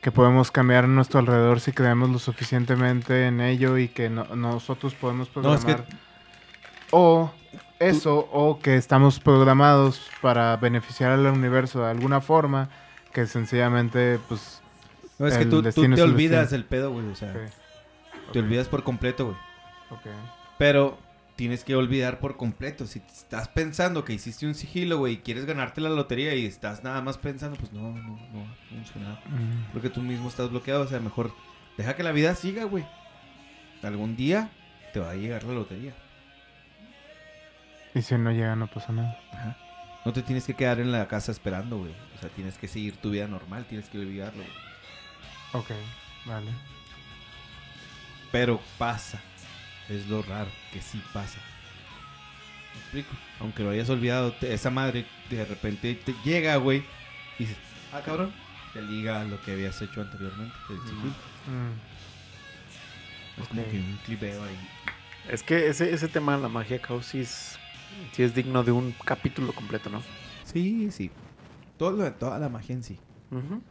que 0.00 0.12
podemos 0.12 0.52
cambiar 0.52 0.84
a 0.84 0.86
nuestro 0.86 1.18
alrededor 1.18 1.58
si 1.60 1.72
creemos 1.72 2.10
lo 2.10 2.18
suficientemente 2.20 3.26
en 3.26 3.40
ello 3.40 3.76
y 3.76 3.88
que 3.88 4.08
no- 4.08 4.36
nosotros 4.36 4.94
podemos 4.94 5.28
No, 5.36 5.54
es 5.54 5.64
programar. 5.64 5.86
que 5.86 5.96
O 6.92 7.32
eso, 7.80 8.28
o 8.32 8.60
que 8.60 8.76
estamos 8.76 9.18
programados 9.20 10.08
para 10.22 10.56
beneficiar 10.56 11.10
al 11.10 11.26
universo 11.26 11.80
de 11.82 11.90
alguna 11.90 12.20
forma, 12.20 12.68
que 13.12 13.26
sencillamente, 13.26 14.20
pues... 14.28 14.62
No, 15.18 15.26
es 15.26 15.36
que 15.36 15.46
tú, 15.46 15.62
tú 15.62 15.94
te 15.94 16.02
olvidas 16.02 16.50
del 16.50 16.64
pedo, 16.64 16.92
güey. 16.92 17.06
O 17.06 17.14
sea, 17.14 17.34
te 18.32 18.38
olvidas 18.38 18.68
por 18.68 18.84
completo, 18.84 19.26
güey. 19.26 19.36
ok. 19.90 20.06
Pero 20.58 20.98
tienes 21.36 21.64
que 21.64 21.76
olvidar 21.76 22.18
por 22.18 22.36
completo. 22.36 22.86
Si 22.86 23.00
estás 23.00 23.48
pensando 23.48 24.04
que 24.04 24.12
hiciste 24.12 24.46
un 24.46 24.54
sigilo, 24.54 24.98
güey, 24.98 25.14
y 25.14 25.16
quieres 25.18 25.44
ganarte 25.44 25.80
la 25.80 25.88
lotería 25.88 26.34
y 26.34 26.46
estás 26.46 26.82
nada 26.82 27.00
más 27.00 27.18
pensando, 27.18 27.56
pues 27.56 27.72
no, 27.72 27.92
no, 27.92 28.18
no 28.32 28.40
va 28.40 28.50
a 28.50 28.68
funcionar. 28.68 29.22
Mm. 29.26 29.72
Porque 29.72 29.90
tú 29.90 30.02
mismo 30.02 30.28
estás 30.28 30.50
bloqueado. 30.50 30.82
O 30.82 30.88
sea, 30.88 31.00
mejor 31.00 31.32
deja 31.76 31.94
que 31.94 32.02
la 32.02 32.12
vida 32.12 32.34
siga, 32.34 32.64
güey. 32.64 32.84
Algún 33.82 34.16
día 34.16 34.50
te 34.92 35.00
va 35.00 35.10
a 35.10 35.14
llegar 35.14 35.44
la 35.44 35.54
lotería. 35.54 35.94
Y 37.94 38.02
si 38.02 38.16
no 38.16 38.30
llega, 38.30 38.54
no 38.56 38.66
pasa 38.66 38.92
nada. 38.92 39.18
No 40.04 40.12
te 40.12 40.22
tienes 40.22 40.44
que 40.44 40.54
quedar 40.54 40.80
en 40.80 40.92
la 40.92 41.06
casa 41.08 41.32
esperando, 41.32 41.78
güey. 41.78 41.92
O 42.16 42.20
sea, 42.20 42.28
tienes 42.30 42.58
que 42.58 42.68
seguir 42.68 42.96
tu 42.96 43.10
vida 43.10 43.26
normal, 43.28 43.64
tienes 43.68 43.88
que 43.88 43.98
olvidarlo, 43.98 44.42
güey. 44.42 44.67
Ok, 45.52 45.70
vale. 46.26 46.50
Pero 48.32 48.60
pasa. 48.78 49.20
Es 49.88 50.06
lo 50.06 50.22
raro, 50.22 50.50
que 50.72 50.82
sí 50.82 51.02
pasa. 51.14 51.38
¿Me 52.74 52.80
explico? 52.80 53.08
Aunque 53.40 53.62
lo 53.62 53.70
hayas 53.70 53.88
olvidado, 53.88 54.32
te- 54.32 54.52
esa 54.52 54.70
madre 54.70 55.06
de 55.30 55.44
repente 55.44 55.94
te 55.94 56.14
llega, 56.24 56.56
güey. 56.56 56.84
Y 57.38 57.44
dices, 57.44 57.56
ah, 57.92 58.00
cabrón. 58.04 58.32
Te 58.74 58.82
liga 58.82 59.22
a 59.22 59.24
lo 59.24 59.40
que 59.42 59.52
habías 59.52 59.80
hecho 59.80 60.02
anteriormente. 60.02 60.54
sigilo. 60.68 61.14
Mm, 61.46 61.72
Es 63.42 63.48
como 63.48 63.62
ok. 63.62 63.68
que 63.70 63.78
un 63.78 63.98
clipeo 64.04 64.44
ahí. 64.44 64.68
Es 65.30 65.42
que 65.42 65.68
ese, 65.68 65.92
ese 65.92 66.08
tema 66.08 66.36
de 66.36 66.42
la 66.42 66.48
magia 66.48 66.80
caos 66.80 67.06
sí 67.06 67.20
es, 67.20 67.58
sí 68.12 68.22
es 68.22 68.34
digno 68.34 68.62
de 68.62 68.72
un 68.72 68.92
capítulo 69.04 69.54
completo, 69.54 69.88
¿no? 69.88 70.02
Sí, 70.44 70.90
sí. 70.90 71.10
Todo 71.78 71.92
lo- 71.92 72.12
toda 72.12 72.38
la 72.38 72.50
magia 72.50 72.74
en 72.74 72.82
sí. 72.82 72.98
Ujú. 73.30 73.62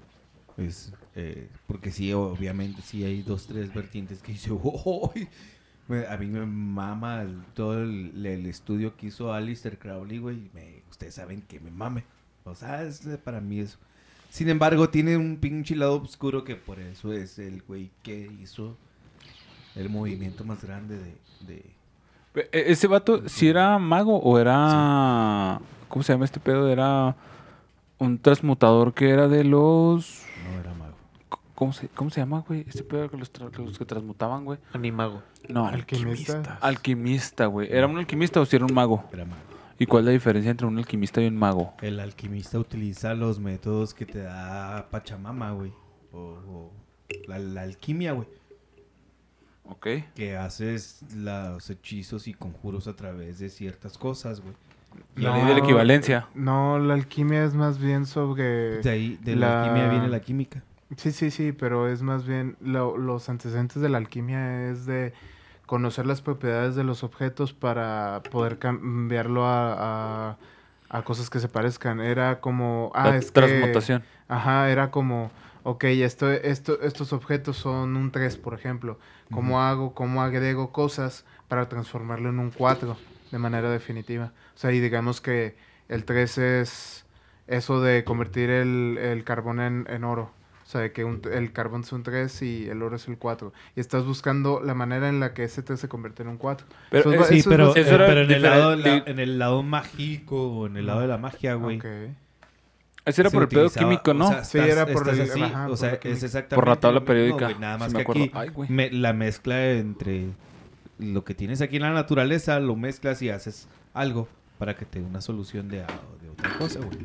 Pues, 0.55 0.91
eh, 1.19 1.49
porque 1.65 1.91
sí, 1.91 2.13
obviamente, 2.13 2.81
sí 2.83 3.03
hay 3.03 3.23
dos, 3.23 3.47
tres 3.47 3.73
vertientes 3.73 4.21
que 4.21 4.33
dice. 4.33 4.51
Me- 5.89 6.05
A 6.05 6.17
mí 6.17 6.25
me 6.27 6.45
mama 6.45 7.21
el- 7.21 7.41
todo 7.53 7.81
el, 7.81 8.25
el 8.25 8.45
estudio 8.45 8.95
que 8.97 9.07
hizo 9.07 9.33
Alistair 9.33 9.77
Crowley, 9.79 10.17
güey. 10.19 10.49
me- 10.53 10.83
Ustedes 10.91 11.15
saben 11.15 11.41
que 11.41 11.59
me 11.59 11.71
mame. 11.71 12.03
O 12.43 12.53
sea, 12.55 12.83
es 12.83 13.05
eh, 13.05 13.17
para 13.17 13.39
mí 13.41 13.59
eso. 13.61 13.77
Sin 14.29 14.49
embargo, 14.49 14.89
tiene 14.89 15.15
un 15.17 15.37
pinche 15.37 15.75
lado 15.75 16.01
oscuro 16.01 16.43
que 16.43 16.55
por 16.57 16.79
eso 16.79 17.13
es 17.13 17.39
el 17.39 17.61
güey 17.63 17.89
que 18.03 18.29
hizo 18.41 18.75
el 19.75 19.89
movimiento 19.89 20.43
más 20.43 20.61
grande 20.63 20.97
de... 20.97 21.15
de- 21.47 21.77
E- 22.51 22.71
¿Ese 22.71 22.87
vato 22.87 23.27
si 23.29 23.47
era 23.47 23.79
mago 23.79 24.17
o 24.17 24.37
era... 24.39 25.59
¿Cómo 25.87 26.03
se 26.03 26.11
llama 26.13 26.25
este 26.25 26.39
pedo? 26.41 26.67
Era 26.69 27.15
un 27.97 28.19
transmutador 28.19 28.93
que 28.93 29.09
era 29.09 29.27
de 29.29 29.43
los... 29.45 30.23
No 30.51 30.59
era 30.59 30.73
mago. 30.73 30.86
¿Cómo 31.57 31.73
se, 31.73 31.87
cómo 31.89 32.11
se 32.11 32.21
llama, 32.21 32.43
güey? 32.47 32.65
Este 32.67 32.83
pedo 32.83 33.09
que 33.09 33.17
los, 33.17 33.33
tra- 33.33 33.49
que 33.49 33.63
los 33.63 33.79
que 33.79 33.83
transmutaban, 33.85 34.45
güey. 34.45 34.59
Animago. 34.73 35.23
No, 35.49 35.65
Alquimista. 35.65 36.59
Alquimista, 36.61 37.47
güey. 37.47 37.67
¿Era 37.71 37.87
un 37.87 37.97
alquimista 37.97 38.39
o 38.39 38.45
si 38.45 38.55
era 38.57 38.65
un 38.65 38.73
mago? 38.75 39.03
Era 39.11 39.25
mago. 39.25 39.41
¿Y 39.79 39.87
cuál 39.87 40.01
es 40.03 40.05
la 40.05 40.11
diferencia 40.11 40.51
entre 40.51 40.67
un 40.67 40.77
alquimista 40.77 41.19
y 41.19 41.25
un 41.25 41.35
mago? 41.35 41.73
El 41.81 41.99
alquimista 41.99 42.59
utiliza 42.59 43.15
los 43.15 43.39
métodos 43.39 43.95
que 43.95 44.05
te 44.05 44.19
da 44.19 44.87
Pachamama, 44.91 45.51
güey. 45.53 45.73
O, 46.11 46.19
o 46.19 46.71
la, 47.27 47.39
la 47.39 47.63
alquimia, 47.63 48.11
güey. 48.11 48.27
Ok. 49.65 49.87
Que 50.13 50.37
haces 50.37 51.01
los 51.15 51.69
hechizos 51.71 52.27
y 52.27 52.35
conjuros 52.35 52.87
a 52.87 52.95
través 52.95 53.39
de 53.39 53.49
ciertas 53.49 53.97
cosas, 53.97 54.41
güey. 54.41 54.53
La 55.15 55.35
ley 55.37 55.45
de 55.47 55.53
la 55.53 55.59
equivalencia. 55.59 56.27
No, 56.35 56.77
la 56.79 56.93
alquimia 56.93 57.43
es 57.43 57.53
más 57.55 57.79
bien 57.79 58.05
sobre... 58.05 58.79
De 58.81 58.89
ahí, 58.91 59.17
de 59.23 59.35
la, 59.35 59.47
La- 59.47 59.63
alquimia 59.63 59.89
viene 59.89 60.07
la 60.07 60.19
química. 60.19 60.63
Sí, 60.95 61.11
sí, 61.11 61.31
sí, 61.31 61.51
pero 61.51 61.89
es 61.89 62.01
más 62.01 62.25
bien 62.25 62.55
lo- 62.61 62.97
los 62.97 63.27
antecedentes 63.29 63.81
de 63.81 63.89
la 63.89 63.97
alquimia 63.97 64.69
es 64.69 64.85
de 64.85 65.13
conocer 65.65 66.05
las 66.05 66.21
propiedades 66.21 66.75
de 66.75 66.85
los 66.85 67.03
objetos 67.03 67.51
para 67.53 68.21
poder 68.31 68.57
cambiarlo 68.57 69.45
a, 69.45 70.31
a- 70.31 70.37
a 70.89 71.01
cosas 71.03 71.29
que 71.29 71.39
se 71.39 71.49
parezcan. 71.49 71.99
Era 71.99 72.39
como, 72.39 72.91
ah, 72.95 73.09
la 73.09 73.15
es 73.17 73.31
que, 73.31 73.41
transmutación. 73.41 74.03
ajá, 74.29 74.69
era 74.69 74.89
como, 74.89 75.29
ok, 75.63 75.83
esto, 75.85 76.31
esto, 76.31 76.79
estos 76.81 77.11
objetos 77.11 77.57
son 77.57 77.97
un 77.97 78.11
3, 78.11 78.37
por 78.37 78.53
ejemplo. 78.53 78.97
¿Cómo 79.29 79.61
hago, 79.61 79.93
cómo 79.93 80.21
agrego 80.21 80.71
cosas 80.71 81.25
para 81.49 81.67
transformarlo 81.67 82.29
en 82.29 82.39
un 82.39 82.51
4 82.51 82.95
de 83.31 83.37
manera 83.37 83.69
definitiva? 83.69 84.31
O 84.55 84.57
sea, 84.57 84.71
y 84.71 84.79
digamos 84.79 85.19
que 85.19 85.57
el 85.89 86.05
3 86.05 86.37
es 86.37 87.05
eso 87.47 87.81
de 87.81 88.05
convertir 88.05 88.49
el, 88.49 88.97
el 88.97 89.25
carbón 89.25 89.59
en, 89.59 89.85
en 89.89 90.05
oro. 90.05 90.31
O 90.67 90.69
sea, 90.69 90.81
de 90.81 90.91
que 90.91 91.05
un- 91.05 91.21
el 91.31 91.53
carbón 91.53 91.81
es 91.81 91.93
un 91.93 92.03
3 92.03 92.41
y 92.41 92.67
el 92.67 92.81
oro 92.83 92.97
es 92.97 93.07
el 93.07 93.17
4. 93.17 93.53
Y 93.77 93.79
estás 93.79 94.03
buscando 94.03 94.59
la 94.61 94.73
manera 94.73 95.07
en 95.07 95.21
la 95.21 95.33
que 95.33 95.45
ese 95.45 95.63
3 95.63 95.79
se 95.79 95.87
convierte 95.87 96.23
en 96.23 96.27
un 96.27 96.35
4. 96.37 96.67
Pero, 96.91 97.09
Eso 97.13 97.13
es 97.23 97.31
eh, 97.31 97.33
Sí, 97.35 97.39
eso 97.39 97.49
es 97.51 97.55
pero, 97.55 97.69
eso 97.73 97.89
eh, 97.89 97.93
era 97.95 98.05
pero 98.05 98.21
en, 98.23 98.31
el 98.31 98.41
lado, 98.41 98.75
la- 98.75 98.97
en 99.05 99.19
el 99.19 99.39
lado 99.39 99.63
mágico 99.63 100.35
o 100.49 100.67
en 100.67 100.75
el 100.75 100.85
lado 100.85 100.99
de 100.99 101.07
la 101.07 101.17
magia, 101.17 101.53
güey. 101.53 101.77
Ok. 101.77 101.85
Ese 103.05 103.21
era 103.21 103.29
por 103.29 103.43
el 103.43 103.47
pedo 103.47 103.69
químico, 103.69 104.13
¿no? 104.13 104.25
o 104.25 104.29
sea, 104.29 104.43
Sí, 104.43 104.57
estás- 104.57 104.73
era 104.73 104.85
por 104.85 105.07
el- 105.07 105.21
así, 105.21 105.41
ajá, 105.41 105.65
o 105.65 105.69
por 105.69 105.77
sea, 105.77 105.91
la 105.91 105.95
es 106.11 106.23
exactamente 106.23 106.55
Por 106.55 106.67
la 106.67 106.75
tabla 106.75 107.05
periódica. 107.05 107.45
güey, 107.45 107.59
nada 107.59 107.75
Sí 107.75 107.79
más 107.79 107.93
me 107.93 108.03
que 108.03 108.11
aquí 108.11 108.31
Ay, 108.33 108.49
güey. 108.49 108.69
me- 108.69 108.91
la 108.91 109.13
mezcla 109.13 109.71
entre 109.71 110.25
lo 110.99 111.23
que 111.23 111.33
tienes 111.33 111.61
aquí 111.61 111.77
en 111.77 111.83
la 111.83 111.93
naturaleza, 111.93 112.59
lo 112.59 112.75
mezclas 112.75 113.21
y 113.21 113.29
haces 113.29 113.69
algo 113.93 114.27
para 114.57 114.75
que 114.75 114.83
te 114.83 114.99
dé 114.99 115.05
una 115.05 115.21
solución 115.21 115.69
de, 115.69 115.77
de 115.77 116.29
otra 116.29 116.57
cosa, 116.57 116.79
güey. 116.79 116.97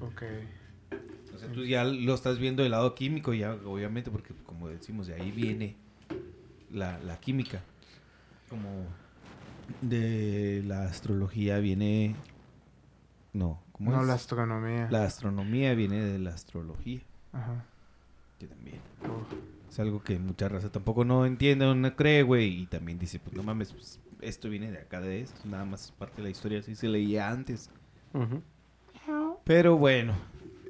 Ok. 0.00 0.22
Sea, 1.44 1.52
tú 1.52 1.64
ya 1.64 1.84
lo 1.84 2.14
estás 2.14 2.38
viendo 2.38 2.62
del 2.62 2.72
lado 2.72 2.94
químico, 2.94 3.32
ya, 3.34 3.54
obviamente, 3.54 4.10
porque 4.10 4.34
como 4.46 4.68
decimos, 4.68 5.06
de 5.06 5.14
ahí 5.14 5.30
viene 5.30 5.76
la, 6.70 6.98
la 7.00 7.18
química. 7.20 7.62
Como 8.48 8.68
de 9.80 10.62
la 10.66 10.84
astrología 10.84 11.58
viene... 11.58 12.14
No, 13.32 13.62
¿cómo 13.72 13.90
No, 13.92 14.02
es? 14.02 14.06
la 14.06 14.14
astronomía. 14.14 14.88
La 14.90 15.04
astronomía 15.04 15.74
viene 15.74 16.00
de 16.02 16.18
la 16.18 16.30
astrología, 16.34 17.00
Ajá. 17.32 17.64
que 18.38 18.46
también. 18.46 18.80
Uf. 19.02 19.32
Es 19.70 19.78
algo 19.80 20.02
que 20.02 20.18
mucha 20.18 20.50
raza 20.50 20.70
tampoco 20.70 21.04
no 21.06 21.24
entiende 21.24 21.64
o 21.64 21.74
no 21.74 21.96
cree, 21.96 22.22
güey. 22.22 22.60
Y 22.62 22.66
también 22.66 22.98
dice, 22.98 23.18
pues 23.18 23.34
no 23.34 23.42
mames, 23.42 23.72
pues, 23.72 24.00
esto 24.20 24.50
viene 24.50 24.70
de 24.70 24.78
acá 24.78 25.00
de 25.00 25.22
esto. 25.22 25.40
Nada 25.46 25.64
más 25.64 25.86
es 25.86 25.92
parte 25.92 26.16
de 26.18 26.24
la 26.24 26.28
historia, 26.30 26.58
así 26.58 26.74
se 26.76 26.88
leía 26.88 27.30
antes. 27.30 27.70
Ujú. 28.12 28.42
Pero 29.44 29.78
bueno, 29.78 30.14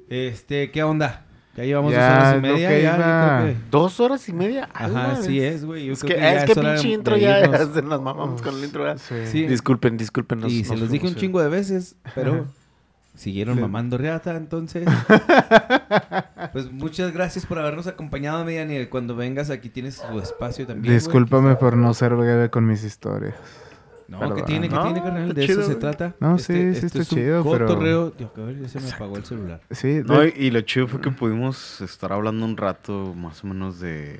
este, 0.09 0.71
¿qué 0.71 0.83
onda? 0.83 1.25
Ya 1.55 1.65
llevamos 1.65 1.91
Ya, 1.93 2.07
dos 2.09 2.17
horas 2.17 2.35
y 2.37 2.41
media. 2.41 2.79
ya, 2.81 2.95
creo 2.95 3.53
que- 3.53 3.61
¿Dos 3.69 3.99
horas 3.99 4.29
y 4.29 4.33
media. 4.33 4.69
Ajá, 4.73 5.15
sí 5.17 5.39
vez. 5.39 5.55
es, 5.55 5.65
güey. 5.65 5.89
Es 5.91 6.03
que, 6.03 6.13
es 6.13 6.45
pinche 6.51 6.89
intro 6.89 7.15
ya, 7.15 7.47
nos 7.83 8.01
mamamos 8.01 8.41
con 8.41 8.57
el 8.57 8.63
intro. 8.63 8.97
Sí. 8.97 9.15
Sí. 9.25 9.45
Disculpen, 9.47 9.95
disculpen. 9.97 10.39
nos- 10.39 10.51
y 10.51 10.63
se 10.63 10.75
los 10.75 10.89
dije 10.89 11.05
un 11.07 11.13
chingo 11.15 11.41
de 11.41 11.49
veces, 11.49 11.95
pero 12.15 12.47
siguieron 13.15 13.55
Sí. 13.55 13.61
mamando 13.61 13.99
reata, 13.99 14.35
entonces. 14.35 14.87
pues 16.53 16.71
muchas 16.71 17.11
gracias 17.13 17.45
por 17.45 17.59
habernos 17.59 17.85
acompañado, 17.87 18.43
Mediani. 18.45 18.87
Cuando 18.87 19.15
vengas 19.15 19.49
aquí 19.51 19.69
tienes 19.69 20.01
tu 20.01 20.19
espacio 20.19 20.65
también. 20.65 20.85
güey. 20.85 20.95
Discúlpame 20.95 21.55
por 21.55 21.77
no 21.77 21.93
ser 21.93 22.15
breve 22.15 22.49
con 22.49 22.65
mis 22.65 22.83
historias. 22.83 23.35
No, 24.07 24.19
Perdón. 24.19 24.37
que 24.37 24.43
tiene, 24.43 24.69
que 24.69 24.75
No, 24.75 24.83
tiene, 24.83 25.01
carnal. 25.01 25.33
De 25.33 25.45
eso 25.45 25.63
se 25.63 25.75
trata. 25.75 26.13
No, 26.19 26.37
sí, 26.37 26.53
sí 26.53 26.59
este 26.59 26.85
está 26.87 26.99
es 27.01 27.11
un 27.11 27.17
chido, 27.17 27.43
pero- 27.43 27.67
cotorreo. 27.67 28.13
Yo, 28.17 28.31
a 28.35 28.39
ver, 28.45 28.59
ya 28.61 28.67
se 28.67 28.79
me 28.81 28.91
apagó 28.91 29.17
el 29.17 29.25
celular. 29.25 29.61
Sí, 29.71 30.01
No, 30.05 30.19
de- 30.19 30.33
y, 30.37 30.47
y 30.47 30.51
lo 30.51 30.61
chido 30.61 30.87
fue 30.87 30.99
que 31.01 31.09
pudimos 31.11 31.81
estar 31.81 32.11
hablando 32.13 32.45
un 32.45 32.57
rato 32.57 33.13
más 33.15 33.43
o 33.43 33.47
menos 33.47 33.79
de, 33.79 34.19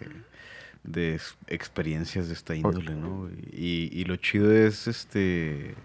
de 0.84 1.16
ex- 1.16 1.38
experiencias 1.48 2.28
de 2.28 2.34
esta 2.34 2.56
índole, 2.56 2.96
¿no? 2.96 3.30
Y, 3.52 3.90
y 3.92 4.06
lo 4.06 4.16
chido 4.16 4.52
es, 4.52 4.88
este, 4.88 5.76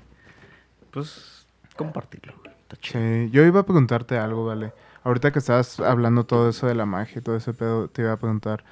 pues, 0.92 1.46
compartirlo. 1.76 2.34
Está 2.62 2.76
chido. 2.76 3.00
sí, 3.00 3.30
yo 3.32 3.44
iba 3.44 3.60
a 3.60 3.64
preguntarte 3.66 4.16
algo, 4.18 4.44
vale. 4.46 4.72
Ahorita 5.04 5.32
que 5.32 5.38
estabas 5.38 5.80
hablando 5.80 6.24
todo 6.24 6.48
eso 6.50 6.66
de 6.66 6.74
la 6.74 6.84
magia 6.86 7.18
y 7.18 7.22
todo 7.22 7.36
ese 7.36 7.52
pedo, 7.54 7.88
te 7.88 8.02
iba 8.02 8.12
a 8.12 8.16
preguntar. 8.18 8.62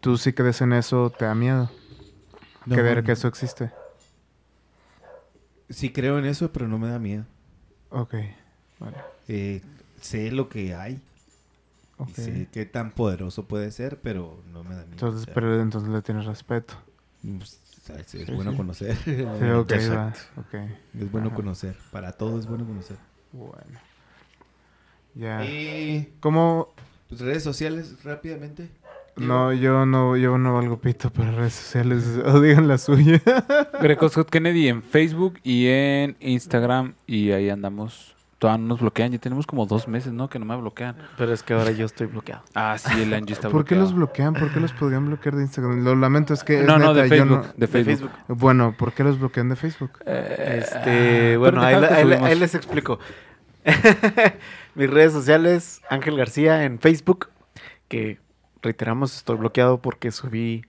¿Tú 0.00 0.18
sí 0.18 0.32
crees 0.34 0.60
en 0.60 0.72
eso? 0.74 1.10
¿Te 1.10 1.24
da 1.24 1.34
miedo? 1.34 1.70
No, 2.66 2.76
que 2.76 2.82
ver 2.82 2.98
no. 2.98 3.04
que 3.04 3.12
eso 3.12 3.26
existe. 3.28 3.70
Sí 5.70 5.90
creo 5.92 6.18
en 6.18 6.26
eso, 6.26 6.52
pero 6.52 6.68
no 6.68 6.78
me 6.78 6.88
da 6.88 6.98
miedo. 6.98 7.24
Ok, 7.90 8.14
vale. 8.78 8.96
Eh, 9.28 9.62
sé 10.00 10.30
lo 10.30 10.48
que 10.48 10.74
hay. 10.74 11.00
ok. 11.98 12.08
Y 12.10 12.12
sé 12.12 12.48
qué 12.52 12.66
tan 12.66 12.90
poderoso 12.92 13.46
puede 13.46 13.70
ser, 13.70 14.00
pero 14.00 14.42
no 14.52 14.62
me 14.64 14.70
da 14.74 14.82
miedo. 14.82 14.92
Entonces, 14.92 15.22
o 15.22 15.24
sea, 15.26 15.34
pero 15.34 15.60
entonces 15.60 15.90
le 15.90 16.02
tienes 16.02 16.26
respeto. 16.26 16.74
pues, 17.38 17.60
es, 17.88 18.06
Sí, 18.10 18.24
bueno 18.34 18.50
sí. 18.52 18.56
conocer. 18.56 18.96
Sí, 18.96 19.22
ok, 19.22 19.70
va. 19.70 19.76
Exacto. 19.76 20.20
Ok, 20.40 20.54
Es 20.98 21.10
bueno 21.10 21.28
Ajá. 21.28 21.36
conocer. 21.36 21.76
Para 21.92 22.12
todo 22.12 22.38
es 22.38 22.46
bueno 22.46 22.64
conocer. 22.66 22.96
bueno. 23.32 23.78
Ya. 25.14 25.44
Y 25.44 26.12
¿Cómo? 26.20 26.74
tus 27.08 27.20
redes 27.20 27.42
sociales, 27.42 28.02
rápidamente. 28.02 28.68
No, 29.16 29.52
yo 29.52 29.86
no, 29.86 30.16
yo 30.16 30.36
no 30.38 30.54
valgo 30.54 30.78
pito 30.78 31.10
para 31.10 31.30
redes 31.30 31.52
sociales. 31.54 32.04
O 32.24 32.40
digan 32.40 32.66
la 32.68 32.78
suya. 32.78 33.20
Greco 33.80 34.08
Scott 34.08 34.30
Kennedy 34.30 34.68
en 34.68 34.82
Facebook 34.82 35.38
y 35.42 35.66
en 35.68 36.16
Instagram. 36.20 36.94
Y 37.06 37.30
ahí 37.32 37.48
andamos. 37.50 38.12
Todavía 38.40 38.60
no 38.62 38.68
nos 38.70 38.80
bloquean. 38.80 39.12
Ya 39.12 39.18
tenemos 39.18 39.46
como 39.46 39.64
dos 39.66 39.86
meses, 39.88 40.12
¿no? 40.12 40.28
Que 40.28 40.38
no 40.38 40.44
me 40.44 40.56
bloquean. 40.56 40.96
Pero 41.16 41.32
es 41.32 41.42
que 41.42 41.54
ahora 41.54 41.70
yo 41.70 41.86
estoy 41.86 42.08
bloqueado. 42.08 42.42
Ah, 42.54 42.76
sí, 42.76 43.00
el 43.00 43.14
Angie 43.14 43.32
está 43.32 43.48
¿Por 43.48 43.64
qué 43.64 43.74
bloqueado. 43.74 43.82
los 43.84 43.94
bloquean? 43.94 44.34
¿Por 44.34 44.52
qué 44.52 44.60
los 44.60 44.72
podrían 44.72 45.06
bloquear 45.06 45.36
de 45.36 45.42
Instagram? 45.42 45.84
Lo 45.84 45.94
lamento, 45.96 46.34
es 46.34 46.42
que 46.44 46.60
es 46.60 46.66
No, 46.66 46.78
no, 46.78 46.92
de 46.92 47.04
yo 47.04 47.08
Facebook. 47.08 47.30
no- 47.46 47.52
De 47.56 47.66
Facebook. 47.68 48.10
Bueno, 48.28 48.74
¿por 48.76 48.92
qué 48.92 49.04
los 49.04 49.18
bloquean 49.18 49.48
de 49.48 49.56
Facebook? 49.56 49.92
Eh, 50.04 50.60
Este, 50.62 51.34
ah, 51.34 51.38
bueno, 51.38 51.62
ahí, 51.62 51.74
ahí 51.76 52.38
les 52.38 52.54
explico. 52.54 52.98
Mis 54.74 54.90
redes 54.90 55.12
sociales, 55.12 55.80
Ángel 55.88 56.16
García 56.16 56.64
en 56.64 56.78
Facebook, 56.80 57.28
que 57.88 58.18
reiteramos, 58.64 59.16
estoy 59.16 59.36
bloqueado 59.36 59.78
porque 59.78 60.10
subí 60.10 60.64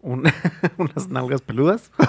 un- 0.00 0.24
unas 0.78 1.08
nalgas 1.08 1.40
peludas. 1.42 1.90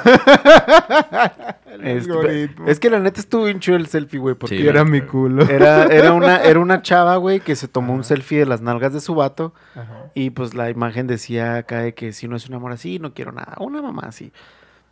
Este, 1.81 2.49
es 2.67 2.79
que 2.79 2.89
la 2.89 2.99
neta 2.99 3.19
estuvo 3.19 3.43
bien 3.45 3.59
chido 3.59 3.75
el 3.75 3.87
selfie, 3.87 4.17
güey, 4.19 4.33
porque 4.35 4.57
Sí, 4.57 4.65
era 4.67 4.85
mi 4.85 5.01
culo. 5.01 5.43
era, 5.43 5.83
era, 5.87 6.13
una, 6.13 6.37
era 6.43 6.59
una 6.59 6.81
chava, 6.81 7.17
güey, 7.17 7.41
que 7.41 7.55
se 7.55 7.67
tomó 7.67 7.93
un 7.93 8.03
selfie 8.05 8.39
de 8.39 8.45
las 8.45 8.61
nalgas 8.61 8.93
de 8.93 9.01
su 9.01 9.13
vato 9.13 9.53
Ajá. 9.75 10.05
y 10.13 10.29
pues 10.29 10.53
la 10.53 10.69
imagen 10.69 11.05
decía 11.05 11.57
acá 11.57 11.81
de 11.81 11.93
que 11.93 12.13
si 12.13 12.27
no 12.29 12.37
es 12.37 12.47
un 12.47 12.55
amor 12.55 12.71
así, 12.71 12.97
no 12.97 13.13
quiero 13.13 13.33
nada, 13.33 13.55
una 13.59 13.81
mamá 13.81 14.03
así. 14.07 14.31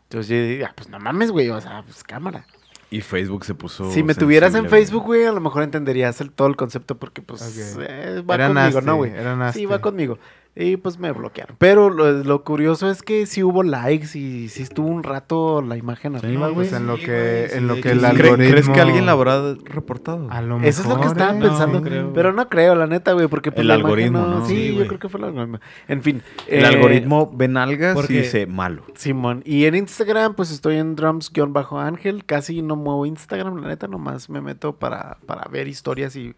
Entonces 0.10 0.30
yo 0.30 0.36
dije, 0.36 0.66
ah, 0.66 0.74
pues 0.76 0.90
no 0.90 1.00
mames, 1.00 1.32
güey, 1.32 1.50
o 1.50 1.62
sea, 1.62 1.84
pues 1.84 2.04
cámara. 2.04 2.46
Y 2.94 3.02
Facebook 3.02 3.44
se 3.44 3.56
puso. 3.56 3.92
Si 3.92 4.04
me 4.04 4.14
tuvieras 4.14 4.54
en 4.54 4.70
Facebook, 4.70 5.04
güey, 5.04 5.26
a 5.26 5.32
lo 5.32 5.42
mejor 5.42 5.64
entenderías 5.64 6.22
el, 6.22 6.30
todo 6.32 6.48
el 6.48 6.56
concepto 6.56 7.00
porque, 7.00 7.24
pues, 7.24 7.42
eh, 7.80 8.22
va 8.22 8.36
Era 8.36 8.50
conmigo, 8.50 8.54
nasty, 8.54 8.86
¿no, 8.86 8.96
güey? 8.98 9.12
era 9.12 9.36
nasty. 9.36 9.62
Sí, 9.62 9.66
va 9.66 9.82
conmigo. 9.82 10.20
Y 10.56 10.78
pues 10.78 11.00
me 11.00 11.12
bloquearon. 11.12 11.56
Pero 11.58 11.90
lo, 11.90 12.12
lo 12.24 12.44
curioso 12.44 12.88
es 12.92 13.02
que 13.02 13.26
sí 13.26 13.42
hubo 13.42 13.64
likes 13.64 14.16
y 14.16 14.50
sí 14.50 14.62
estuvo 14.62 14.88
un 14.88 15.02
rato 15.02 15.64
la 15.64 15.78
imagen 15.78 16.16
arriba, 16.16 16.50
güey. 16.50 16.70
Pues 16.70 16.74
en 16.74 16.86
lo 16.86 16.96
Sí, 16.98 17.06
que, 17.06 17.48
güey, 17.48 17.58
en 17.58 17.68
lo 17.68 17.74
sí, 17.76 17.82
que 17.82 17.90
sí, 17.90 17.96
el 17.96 18.00
sí. 18.02 18.06
¿Cre- 18.06 18.10
algoritmo... 18.10 18.52
¿Crees 18.52 18.70
que 18.70 18.80
alguien 18.80 19.06
la 19.08 19.14
habrá 19.14 19.56
reportado? 19.66 20.28
A 20.30 20.44
lo 20.44 20.58
Eso 20.62 20.84
es 20.84 20.88
lo 20.88 20.94
que 20.98 21.08
mejor, 21.08 21.18
estaba 21.18 21.38
¿eh? 21.38 21.42
pensando. 21.42 21.80
No, 21.80 21.84
creo. 21.84 22.14
Pero 22.14 22.34
no 22.34 22.50
creo, 22.50 22.76
la 22.76 22.86
neta, 22.86 23.14
güey, 23.14 23.28
porque... 23.28 23.52
pues, 23.52 23.62
El 23.66 23.72
algoritmo, 23.72 24.20
¿no? 24.28 24.46
Sí, 24.46 24.56
Sí, 24.56 24.76
yo 24.76 24.86
creo 24.86 25.00
que 25.00 25.10
fue 25.10 25.20
el 25.22 25.24
algoritmo. 25.26 25.60
En 25.88 26.04
fin. 26.04 26.22
El 26.48 26.64
eh, 26.64 26.68
algoritmo 26.68 27.32
ve 27.34 27.48
nalgas 27.48 27.96
porque- 27.96 28.14
y 28.14 28.18
dice 28.18 28.46
malo. 28.46 28.84
Simón. 28.94 29.42
Y 29.46 29.66
en 29.66 29.74
Instagram, 29.74 30.36
pues 30.36 30.52
estoy 30.52 30.76
en 30.78 30.96
drums-ángel. 30.96 32.26
Casi 32.26 32.62
no 32.62 32.76
muevo 32.76 33.08
Instagram, 33.08 33.58
la 33.58 33.70
neta, 33.70 33.88
nomás 33.88 34.30
me 34.30 34.40
meto 34.40 34.76
para, 34.76 35.18
para 35.26 35.46
ver 35.50 35.68
historias 35.68 36.16
y, 36.16 36.36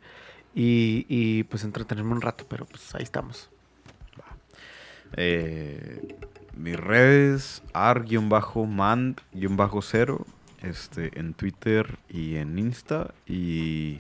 y, 0.53 1.05
y, 1.09 1.43
pues 1.43 1.65
entretenerme 1.65 2.13
un 2.13 2.21
rato, 2.21 2.45
pero 2.49 2.65
pues 2.65 2.95
ahí 2.95 3.03
estamos. 3.03 3.49
Eh, 5.13 6.15
mis 6.55 6.77
redes, 6.77 7.63
ar-mand-0, 7.73 10.25
este, 10.61 11.19
en 11.19 11.33
Twitter 11.33 11.97
y 12.09 12.35
en 12.35 12.57
Insta, 12.57 13.13
y 13.27 13.99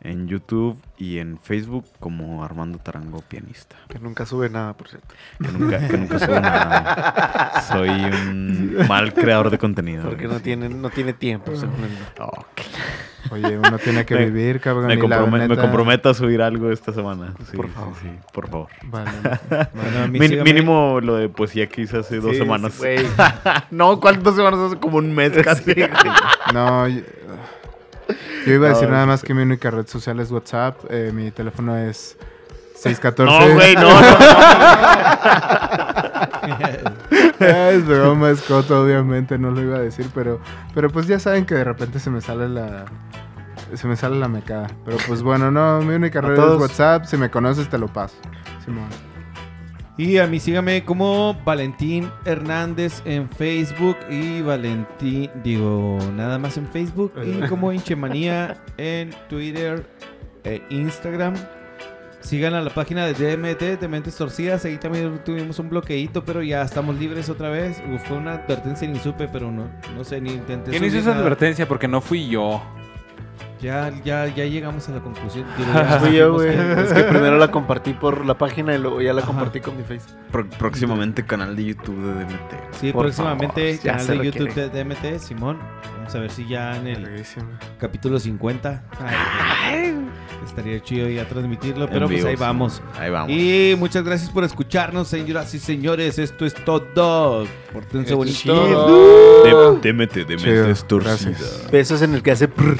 en 0.00 0.28
YouTube 0.28 0.80
y 0.96 1.18
en 1.18 1.38
Facebook 1.38 1.84
como 1.98 2.44
Armando 2.44 2.78
Tarango 2.78 3.20
Pianista. 3.22 3.76
Que 3.88 3.98
nunca 3.98 4.24
sube 4.26 4.48
nada, 4.48 4.74
por 4.74 4.88
cierto. 4.88 5.14
Que 5.42 5.48
nunca, 5.52 5.86
que 5.88 5.98
nunca 5.98 6.18
subo 6.18 6.40
nada. 6.40 7.62
Soy 7.68 7.88
un 7.88 8.76
mal 8.88 9.12
creador 9.12 9.50
de 9.50 9.58
contenido. 9.58 10.04
Porque 10.04 10.28
no 10.28 10.40
tiene, 10.40 10.68
no 10.68 10.90
tiene 10.90 11.12
tiempo, 11.14 11.54
según 11.56 11.84
él. 11.84 11.90
Oye, 13.30 13.58
uno 13.58 13.78
tiene 13.78 14.06
que 14.06 14.14
Me- 14.14 14.26
vivir, 14.30 14.60
cabrón. 14.60 14.86
Me, 14.86 14.98
comprometo 15.56 16.08
a 16.08 16.14
subir 16.14 16.40
algo 16.40 16.70
esta 16.70 16.92
semana. 16.92 17.34
Sí, 17.50 17.56
Por 17.56 17.68
favor. 17.68 17.94
sí, 18.00 18.08
por 18.32 18.48
favor. 18.48 18.68
Vale. 18.84 19.10
Bueno, 19.74 20.02
a 20.04 20.06
mí 20.06 20.18
Min- 20.18 20.30
sígame- 20.30 20.44
mínimo 20.44 21.00
lo 21.00 21.16
de 21.16 21.28
poesía 21.28 21.66
que 21.68 21.82
hice 21.82 21.98
hace 21.98 22.20
dos 22.20 22.36
semanas. 22.36 22.80
no, 23.70 23.98
¿cuántas 24.00 24.34
semanas? 24.36 24.60
Hace 24.60 24.76
como 24.78 24.98
un 24.98 25.12
mes 25.14 25.32
casi. 25.44 25.74
No, 26.54 26.86
yo, 26.88 27.00
yo 28.46 28.54
iba 28.54 28.66
a 28.66 28.70
decir 28.70 28.88
No, 28.88 28.94
nada 28.94 29.06
más 29.06 29.22
que 29.22 29.34
mi 29.34 29.42
única 29.42 29.70
red 29.70 29.86
social 29.86 30.18
es 30.20 30.30
WhatsApp. 30.30 30.78
eh, 30.90 31.10
mi 31.14 31.30
teléfono 31.30 31.76
es 31.76 32.16
614. 32.74 33.48
No, 33.48 33.54
güey, 33.54 33.74
no, 33.74 33.82
no. 33.82 34.18
es 37.40 37.86
broma, 37.86 38.30
es 38.30 38.40
coto, 38.42 38.82
obviamente, 38.82 39.38
no 39.38 39.50
lo 39.50 39.60
iba 39.62 39.76
a 39.76 39.80
decir, 39.80 40.08
pero, 40.14 40.40
pero 40.74 40.90
pues 40.90 41.06
ya 41.06 41.18
saben 41.18 41.44
que 41.46 41.54
de 41.54 41.64
repente 41.64 41.98
se 41.98 42.10
me 42.10 42.20
sale 42.20 42.48
la... 42.48 42.84
Se 43.74 43.86
me 43.86 43.96
sale 43.96 44.16
la 44.18 44.28
mecada. 44.28 44.68
Pero 44.86 44.96
pues 45.06 45.22
bueno, 45.22 45.50
no, 45.50 45.82
mi 45.82 45.94
única 45.94 46.22
red 46.22 46.36
todos. 46.36 46.54
es 46.54 46.60
WhatsApp. 46.62 47.04
Si 47.04 47.18
me 47.18 47.28
conoces, 47.30 47.68
te 47.68 47.76
lo 47.76 47.88
paso. 47.88 48.14
Simón. 48.64 48.88
Y 49.98 50.18
a 50.18 50.28
mí 50.28 50.38
sígame 50.38 50.84
como 50.84 51.34
Valentín 51.44 52.08
Hernández 52.24 53.02
en 53.04 53.28
Facebook 53.28 53.96
y 54.08 54.42
Valentín, 54.42 55.28
digo, 55.42 55.98
nada 56.14 56.38
más 56.38 56.56
en 56.56 56.68
Facebook 56.68 57.14
y 57.26 57.40
como 57.48 57.72
Hinchemanía 57.72 58.62
en 58.76 59.10
Twitter 59.28 59.84
e 60.44 60.62
Instagram. 60.70 61.34
Sigan 62.20 62.54
a 62.54 62.60
la 62.60 62.70
página 62.70 63.06
de 63.06 63.14
DMT, 63.14 63.80
de 63.80 63.88
Mentes 63.88 64.14
Torcidas. 64.14 64.64
Ahí 64.64 64.76
también 64.76 65.20
tuvimos 65.24 65.58
un 65.58 65.68
bloqueito, 65.68 66.24
pero 66.24 66.42
ya 66.44 66.62
estamos 66.62 66.96
libres 66.96 67.28
otra 67.28 67.48
vez. 67.48 67.82
Uf, 67.92 68.02
fue 68.06 68.18
una 68.18 68.34
advertencia 68.34 68.86
ni 68.86 69.00
supe, 69.00 69.26
pero 69.26 69.50
no, 69.50 69.68
no 69.96 70.04
sé, 70.04 70.20
ni 70.20 70.30
intenté. 70.30 70.70
¿Quién 70.70 70.84
hizo 70.84 70.98
esa 70.98 71.10
nada. 71.10 71.22
advertencia? 71.22 71.66
Porque 71.66 71.88
no 71.88 72.00
fui 72.00 72.28
yo. 72.28 72.62
Ya, 73.60 73.92
ya, 74.04 74.26
ya 74.26 74.44
llegamos 74.44 74.88
a 74.88 74.92
la 74.92 75.00
conclusión. 75.00 75.44
Fui 76.00 76.14
yo, 76.14 76.32
güey. 76.34 76.50
que- 76.50 76.80
Es 76.82 76.92
que 76.92 77.02
primero 77.04 77.38
la 77.38 77.50
compartí 77.50 77.92
por 77.92 78.24
la 78.24 78.38
página 78.38 78.74
y 78.74 78.78
luego 78.78 79.00
ya 79.02 79.12
la 79.12 79.20
Ajá. 79.22 79.28
compartí 79.28 79.60
con 79.60 79.76
mi 79.76 79.82
face. 79.82 80.06
Pro- 80.30 80.48
próximamente 80.58 81.24
canal 81.24 81.56
de 81.56 81.64
YouTube 81.64 81.96
de 82.00 82.24
DMT. 82.24 82.74
Sí, 82.80 82.92
Por 82.92 83.02
próximamente 83.06 83.78
favor, 83.78 83.96
canal 83.98 84.18
de 84.18 84.24
YouTube 84.24 84.54
de 84.54 84.68
DMT, 84.84 85.18
Simón. 85.20 85.58
Vamos 85.96 86.14
a 86.14 86.18
ver 86.20 86.30
si 86.30 86.46
ya 86.48 86.76
en 86.76 86.86
el 86.86 87.22
capítulo 87.78 88.18
50. 88.18 88.82
Ay, 89.00 89.94
estaría 90.46 90.80
chido 90.82 91.08
ya 91.08 91.26
transmitirlo, 91.28 91.84
En 91.84 91.90
pero 91.90 92.06
pues 92.06 92.18
vivo, 92.18 92.28
ahí 92.28 92.36
sí. 92.36 92.40
vamos. 92.40 92.82
Ahí 92.98 93.10
vamos. 93.10 93.30
Y 93.30 93.74
muchas 93.78 94.04
gracias 94.04 94.30
por 94.30 94.44
escucharnos, 94.44 95.08
señoras 95.08 95.52
y 95.54 95.58
señores. 95.58 96.18
Esto 96.18 96.46
es 96.46 96.54
todo. 96.54 97.42
Es 97.44 98.12
bonito. 98.14 99.42
De- 99.82 99.92
DMT, 99.92 100.14
de 100.26 100.36
Chido, 100.36 100.52
mentes 100.62 100.84
torcidas. 100.86 101.24
gracias. 101.24 101.70
Besos 101.70 102.00
en 102.02 102.14
el 102.14 102.22
que 102.22 102.30
hace 102.30 102.48
prr. 102.48 102.78